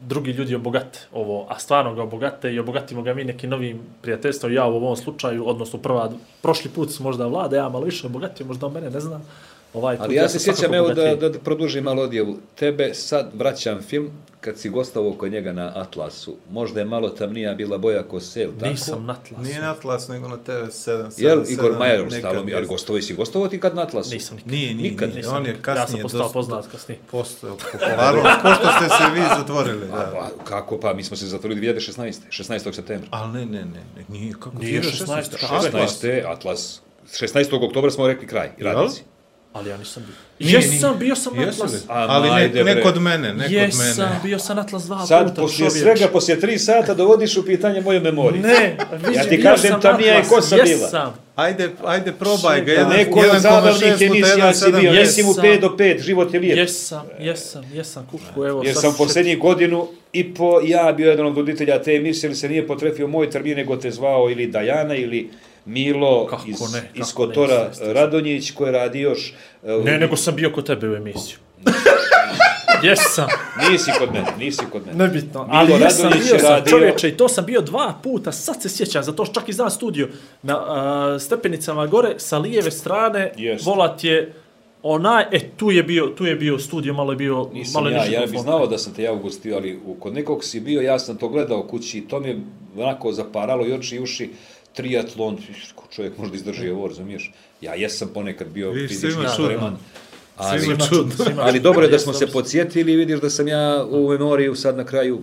drugi 0.00 0.30
ljudi 0.30 0.54
obogate 0.54 0.98
ovo, 1.12 1.46
a 1.48 1.58
stvarno 1.58 1.94
ga 1.94 2.02
obogate 2.02 2.54
i 2.54 2.58
obogatimo 2.58 3.02
ga 3.02 3.14
mi 3.14 3.24
nekim 3.24 3.50
novim 3.50 3.80
prijateljstvom, 4.02 4.52
ja 4.52 4.66
u 4.66 4.76
ovom 4.76 4.96
slučaju, 4.96 5.48
odnosno 5.48 5.78
prva, 5.78 6.10
prošli 6.42 6.70
put 6.70 6.90
su 6.90 7.02
možda 7.02 7.26
vlade, 7.26 7.56
ja 7.56 7.68
malo 7.68 7.84
više 7.84 8.06
obogatio, 8.06 8.46
možda 8.46 8.66
on 8.66 8.72
mene 8.72 8.90
ne 8.90 9.00
znam. 9.00 9.22
Ovaj 9.74 9.96
put 9.96 10.04
Ali 10.06 10.14
ja 10.14 10.28
se 10.28 10.38
sam 10.38 10.54
sjećam, 10.54 10.74
evo 10.74 10.88
da, 10.88 10.94
bogatiji. 10.94 11.30
da 11.30 11.38
produžim 11.38 11.84
malo 11.84 12.02
odjevu. 12.02 12.38
Tebe 12.54 12.94
sad 12.94 13.30
vraćam 13.34 13.82
film, 13.82 14.10
kad 14.40 14.58
si 14.58 14.68
gostovao 14.68 15.12
kod 15.12 15.32
njega 15.32 15.52
na 15.52 15.72
Atlasu. 15.74 16.36
Možda 16.50 16.80
je 16.80 16.86
malo 16.86 17.08
tamnija 17.08 17.54
bila 17.54 17.78
boja 17.78 18.02
ko 18.02 18.20
sel, 18.20 18.50
tako? 18.60 18.70
Nisam 18.70 19.06
na 19.06 19.14
tlasu. 19.28 19.44
Nije 19.44 19.60
na 19.60 19.70
Atlas, 19.70 20.08
nego 20.08 20.28
na 20.28 20.36
TV7. 20.46 21.10
Jel, 21.16 21.42
Igor 21.48 21.78
Majer, 21.78 22.06
stalo 22.18 22.44
mi, 22.44 22.54
ali 22.54 22.66
gostovao 22.66 23.02
si 23.02 23.14
gostovao 23.14 23.48
ti 23.48 23.60
kad 23.60 23.74
na 23.74 23.82
Atlasu? 23.82 24.14
Nisam 24.14 24.36
nikad. 24.36 24.52
Nije, 24.52 24.74
nije, 24.74 24.90
Nikad 24.90 25.08
nije. 25.08 25.16
Nisam 25.16 25.36
On 25.36 25.46
je 25.46 25.56
kasnije 25.62 25.82
ja 25.82 25.86
sam 25.86 26.02
postao 26.02 26.20
dosta- 26.20 26.32
poznat 26.32 26.66
kasnije. 26.66 26.98
Postao 27.10 27.56
popularno, 27.72 28.22
ko 28.42 28.48
što 28.54 28.66
ste 28.72 28.88
se 28.96 29.14
vi 29.14 29.20
zatvorili, 29.38 29.86
da. 29.86 30.12
Pa, 30.12 30.44
kako 30.44 30.80
pa, 30.80 30.94
mi 30.94 31.04
smo 31.04 31.16
se 31.16 31.26
zatvorili 31.26 31.60
2016. 31.60 32.18
16. 32.30 32.72
septembra. 32.74 33.08
Ali 33.10 33.32
ne, 33.32 33.46
ne, 33.46 33.64
ne, 33.64 33.80
ne, 33.96 34.04
nije, 34.08 34.32
kako 34.32 34.58
Nije 34.58 34.82
2016, 34.82 35.06
16, 35.06 35.66
Atlas. 35.66 36.02
16. 36.02 36.32
Atlas. 36.32 36.80
16. 37.12 37.66
oktobra 37.66 37.90
smo 37.90 38.06
rekli 38.06 38.26
kraj, 38.26 38.50
radnici. 38.60 39.02
Ali 39.52 39.70
ja 39.70 39.76
nisam 39.76 40.02
bio. 40.06 40.14
Nije, 40.40 40.54
Jesam, 40.54 40.90
nije. 40.90 40.98
bio 40.98 41.16
sam 41.16 41.36
na 41.36 41.42
li? 41.42 41.48
Atlas. 41.48 41.74
A, 41.88 42.06
Ali 42.08 42.28
ajde, 42.30 42.58
ne, 42.58 42.64
ne 42.64 42.74
bre. 42.74 42.82
kod 42.82 43.00
mene, 43.00 43.34
ne 43.34 43.44
kod 43.44 43.52
Jesam, 43.52 43.80
mene. 43.98 44.20
bio 44.22 44.38
sam 44.38 44.56
na 44.56 44.62
Atlas 44.62 44.82
dva 44.82 45.06
Sad, 45.06 45.28
puta, 45.28 45.42
poslije 45.42 45.70
čovječ. 45.70 45.82
svega, 45.82 46.12
poslije 46.12 46.40
tri 46.40 46.58
sata 46.58 46.94
dovodiš 46.94 47.36
u 47.36 47.44
pitanje 47.44 47.80
moju 47.80 48.00
memoriju. 48.00 48.42
Ne, 48.42 48.76
vidi, 48.94 49.16
Ja 49.16 49.22
ti 49.22 49.36
bio 49.36 49.42
kažem, 49.44 49.70
sam 49.70 49.80
tamnija 49.80 50.12
je 50.12 50.18
Atlas, 50.18 50.28
kosa 50.30 50.56
bila. 50.56 50.66
Jesam. 50.68 51.14
Ajde, 51.36 51.70
ajde, 51.84 52.12
probaj 52.12 52.60
ga. 52.60 52.72
Jedan- 52.72 52.88
nekoj 52.90 53.20
od 53.20 53.26
1,6 53.26 53.40
zabavnih 53.40 54.00
emisija 54.00 54.54
si 54.54 54.64
1,7. 54.64 54.80
bio, 54.80 54.90
Jesam. 54.90 55.06
nisi 55.06 55.22
mu 55.22 55.34
5 55.34 55.60
do 55.60 55.68
5, 55.68 56.00
život 56.00 56.34
je 56.34 56.40
lijep. 56.40 56.56
Jesam, 56.58 57.06
jesam, 57.20 57.64
jesam, 57.74 58.08
kuku, 58.10 58.44
evo 58.44 58.62
Jer 58.64 58.74
sad 58.74 58.82
sam 58.82 58.94
posljednjih 58.98 59.38
godinu 59.38 59.88
i 60.12 60.34
po 60.34 60.60
ja 60.64 60.92
bio 60.92 61.10
jedan 61.10 61.26
od 61.26 61.36
voditelja 61.36 61.82
te 61.82 61.92
emisije, 61.92 62.28
ili 62.28 62.36
se 62.36 62.48
nije 62.48 62.66
potrefio 62.66 63.06
moj 63.06 63.30
termin, 63.30 63.56
nego 63.56 63.76
te 63.76 63.90
zvao 63.90 64.30
ili 64.30 64.46
Dajana 64.46 64.94
ili 64.94 65.30
Milo 65.66 66.26
Kako 66.26 66.42
iz, 66.46 66.60
ne, 66.72 66.90
iz 66.94 67.06
kako 67.06 67.22
ne, 67.22 67.28
Kotora 67.28 67.54
jeste. 67.54 67.92
Radonjić 67.92 68.50
koji 68.50 68.72
radi 68.72 69.00
još. 69.00 69.32
e, 69.64 69.78
Ne, 69.84 69.98
nego 69.98 70.16
sam 70.16 70.34
bio 70.34 70.50
kod 70.50 70.66
tebe 70.66 70.88
u 70.88 70.94
emisiju. 70.94 71.38
jesam, 72.82 73.26
Nisi 73.62 73.90
kod 73.98 74.12
mene, 74.12 74.26
nisi 74.38 74.62
kod 74.72 74.86
mene. 74.86 74.98
nebitno. 74.98 75.40
Milo 75.42 75.50
Ali 75.52 75.72
jesam, 75.74 76.04
Radonjić 76.04 76.24
bio 76.24 76.38
sam, 76.38 76.48
radio- 76.48 76.70
čovječe, 76.70 77.08
i 77.08 77.16
to 77.16 77.28
sam 77.28 77.44
bio 77.44 77.60
dva 77.60 77.94
puta, 78.02 78.32
sad 78.32 78.62
se 78.62 78.68
sjećam, 78.68 79.02
zato 79.02 79.24
što 79.24 79.34
čak 79.34 79.48
i 79.48 79.52
znam 79.52 79.70
studio. 79.70 80.08
Na 80.42 80.56
a, 80.58 81.18
stepenicama 81.18 81.86
gore, 81.86 82.14
sa 82.16 82.38
lijeve 82.38 82.70
strane, 82.70 83.32
Jest. 83.36 83.66
volat 83.66 84.04
je 84.04 84.32
onaj, 84.82 85.24
e, 85.32 85.48
tu 85.50 85.70
je 85.70 85.82
bio, 85.82 86.06
tu 86.08 86.26
je 86.26 86.36
bio 86.36 86.58
studio, 86.58 86.94
malo 86.94 87.12
je 87.12 87.16
bio, 87.16 87.48
Nisam 87.52 87.72
malo 87.74 87.96
ja, 87.96 88.04
ja 88.04 88.26
bi 88.26 88.38
znao 88.38 88.66
da 88.66 88.78
sam 88.78 88.94
te 88.94 89.02
ja 89.02 89.12
ugostio, 89.12 89.56
ali 89.56 89.80
kod 89.98 90.14
nekog 90.14 90.44
si 90.44 90.60
bio, 90.60 90.80
ja 90.80 90.98
sam 90.98 91.16
to 91.16 91.28
gledao 91.28 91.62
kući 91.62 91.98
i 91.98 92.08
to 92.08 92.20
mi 92.20 92.28
je 92.28 92.40
onako 92.76 93.12
zaparalo 93.12 93.66
i 93.66 93.72
oči 93.72 93.96
i 93.96 94.00
uši, 94.00 94.30
triatlon, 94.72 95.36
ko 95.74 95.84
čovjek 95.90 96.18
možda 96.18 96.36
izdrži 96.36 96.70
ovo, 96.70 96.86
razumiješ? 96.88 97.32
Ja 97.60 97.74
jesam 97.74 98.08
ponekad 98.14 98.48
bio 98.48 98.70
Vidiš, 98.70 98.88
fizički 98.90 99.22
spreman. 99.34 99.76
Ali, 100.36 100.60
Svima 100.60 100.86
čudno, 100.88 101.12
svima 101.16 101.42
ali 101.42 101.60
dobro 101.60 101.82
je 101.82 101.90
da 101.90 101.98
smo 101.98 102.12
se 102.12 102.26
podsjetili 102.26 102.92
i 102.92 102.96
vidiš 102.96 103.20
da 103.20 103.30
sam 103.30 103.48
ja 103.48 103.86
u 103.90 104.08
memoriju 104.08 104.54
sad 104.54 104.76
na 104.76 104.84
kraju 104.84 105.20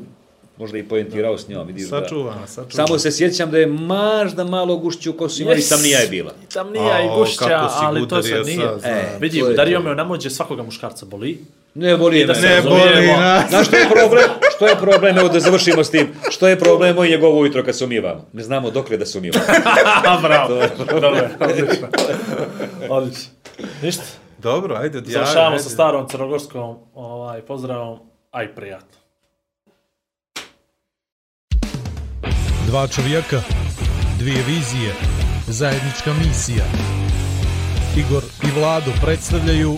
možda 0.58 0.78
i 0.78 0.84
poentirao 0.84 1.38
s 1.38 1.48
njom. 1.48 1.68
Vidiš 1.68 1.84
da, 1.84 2.02
Sačuvana, 2.02 2.48
sačuvana. 2.48 2.88
samo 2.88 3.00
se 3.00 3.12
sjećam 3.12 3.52
da 3.52 3.58
je 3.58 3.68
možda 3.68 4.44
malo 4.44 4.78
gušću 4.78 5.14
kosu 5.14 5.42
imali, 5.42 5.58
Yes. 5.58 5.70
tamnija 5.70 6.00
je 6.00 6.08
bila. 6.08 6.34
Tamnija 6.54 7.02
i 7.02 7.18
gušća, 7.18 7.70
ali 7.72 8.08
to 8.08 8.24
sad 8.24 8.46
nije. 8.46 8.56
znam. 8.58 8.80
E, 8.86 9.18
Vidi, 9.20 9.44
udario 9.44 9.80
to. 9.80 9.84
me 9.84 9.96
na 9.96 10.04
mođe 10.04 10.30
svakoga 10.30 10.64
muškarca 10.64 11.06
boli. 11.06 11.40
Ne 11.78 11.98
boli 11.98 12.26
da 12.26 12.34
me. 12.34 12.40
se 12.40 12.48
Ne 12.48 12.62
boli 12.62 13.08
nas. 13.08 13.50
Znaš 13.50 13.68
što 13.68 13.78
je 13.78 13.90
problem? 13.90 14.30
Što 14.56 14.68
je 14.68 14.76
problem? 14.76 15.18
Evo 15.18 15.30
da 15.30 15.40
završimo 15.40 15.84
s 15.84 15.92
tim. 15.92 16.08
Što 16.30 16.48
je 16.48 16.60
problem 16.60 16.96
moj 16.96 17.10
njegovo 17.10 17.40
ujutro 17.40 17.64
kad 17.64 17.78
se 17.78 17.86
umivamo? 17.86 18.26
Ne 18.34 18.44
znamo 18.44 18.72
dokle 18.72 18.98
da 18.98 19.06
se 19.06 19.18
umivamo. 19.18 19.46
Bravo. 20.22 20.56
Dobro, 20.92 21.30
odlično. 21.40 21.88
Odlično. 22.90 23.30
Ništa. 23.82 24.04
Dobro, 24.38 24.76
ajde, 24.76 24.98
odjavi. 24.98 25.14
Završavamo 25.14 25.56
ajde. 25.56 25.64
sa 25.64 25.70
starom 25.70 26.08
crnogorskom 26.08 26.78
ovaj, 26.94 27.42
pozdravom, 27.42 28.00
aj 28.32 28.56
prijatno. 28.56 28.98
Dva 32.68 32.88
čovjeka, 32.88 33.42
dvije 34.20 34.44
vizije, 34.48 34.94
zajednička 35.48 36.14
misija. 36.14 36.66
Igor 37.98 38.24
i 38.44 38.60
Vlado 38.60 38.92
predstavljaju 39.02 39.78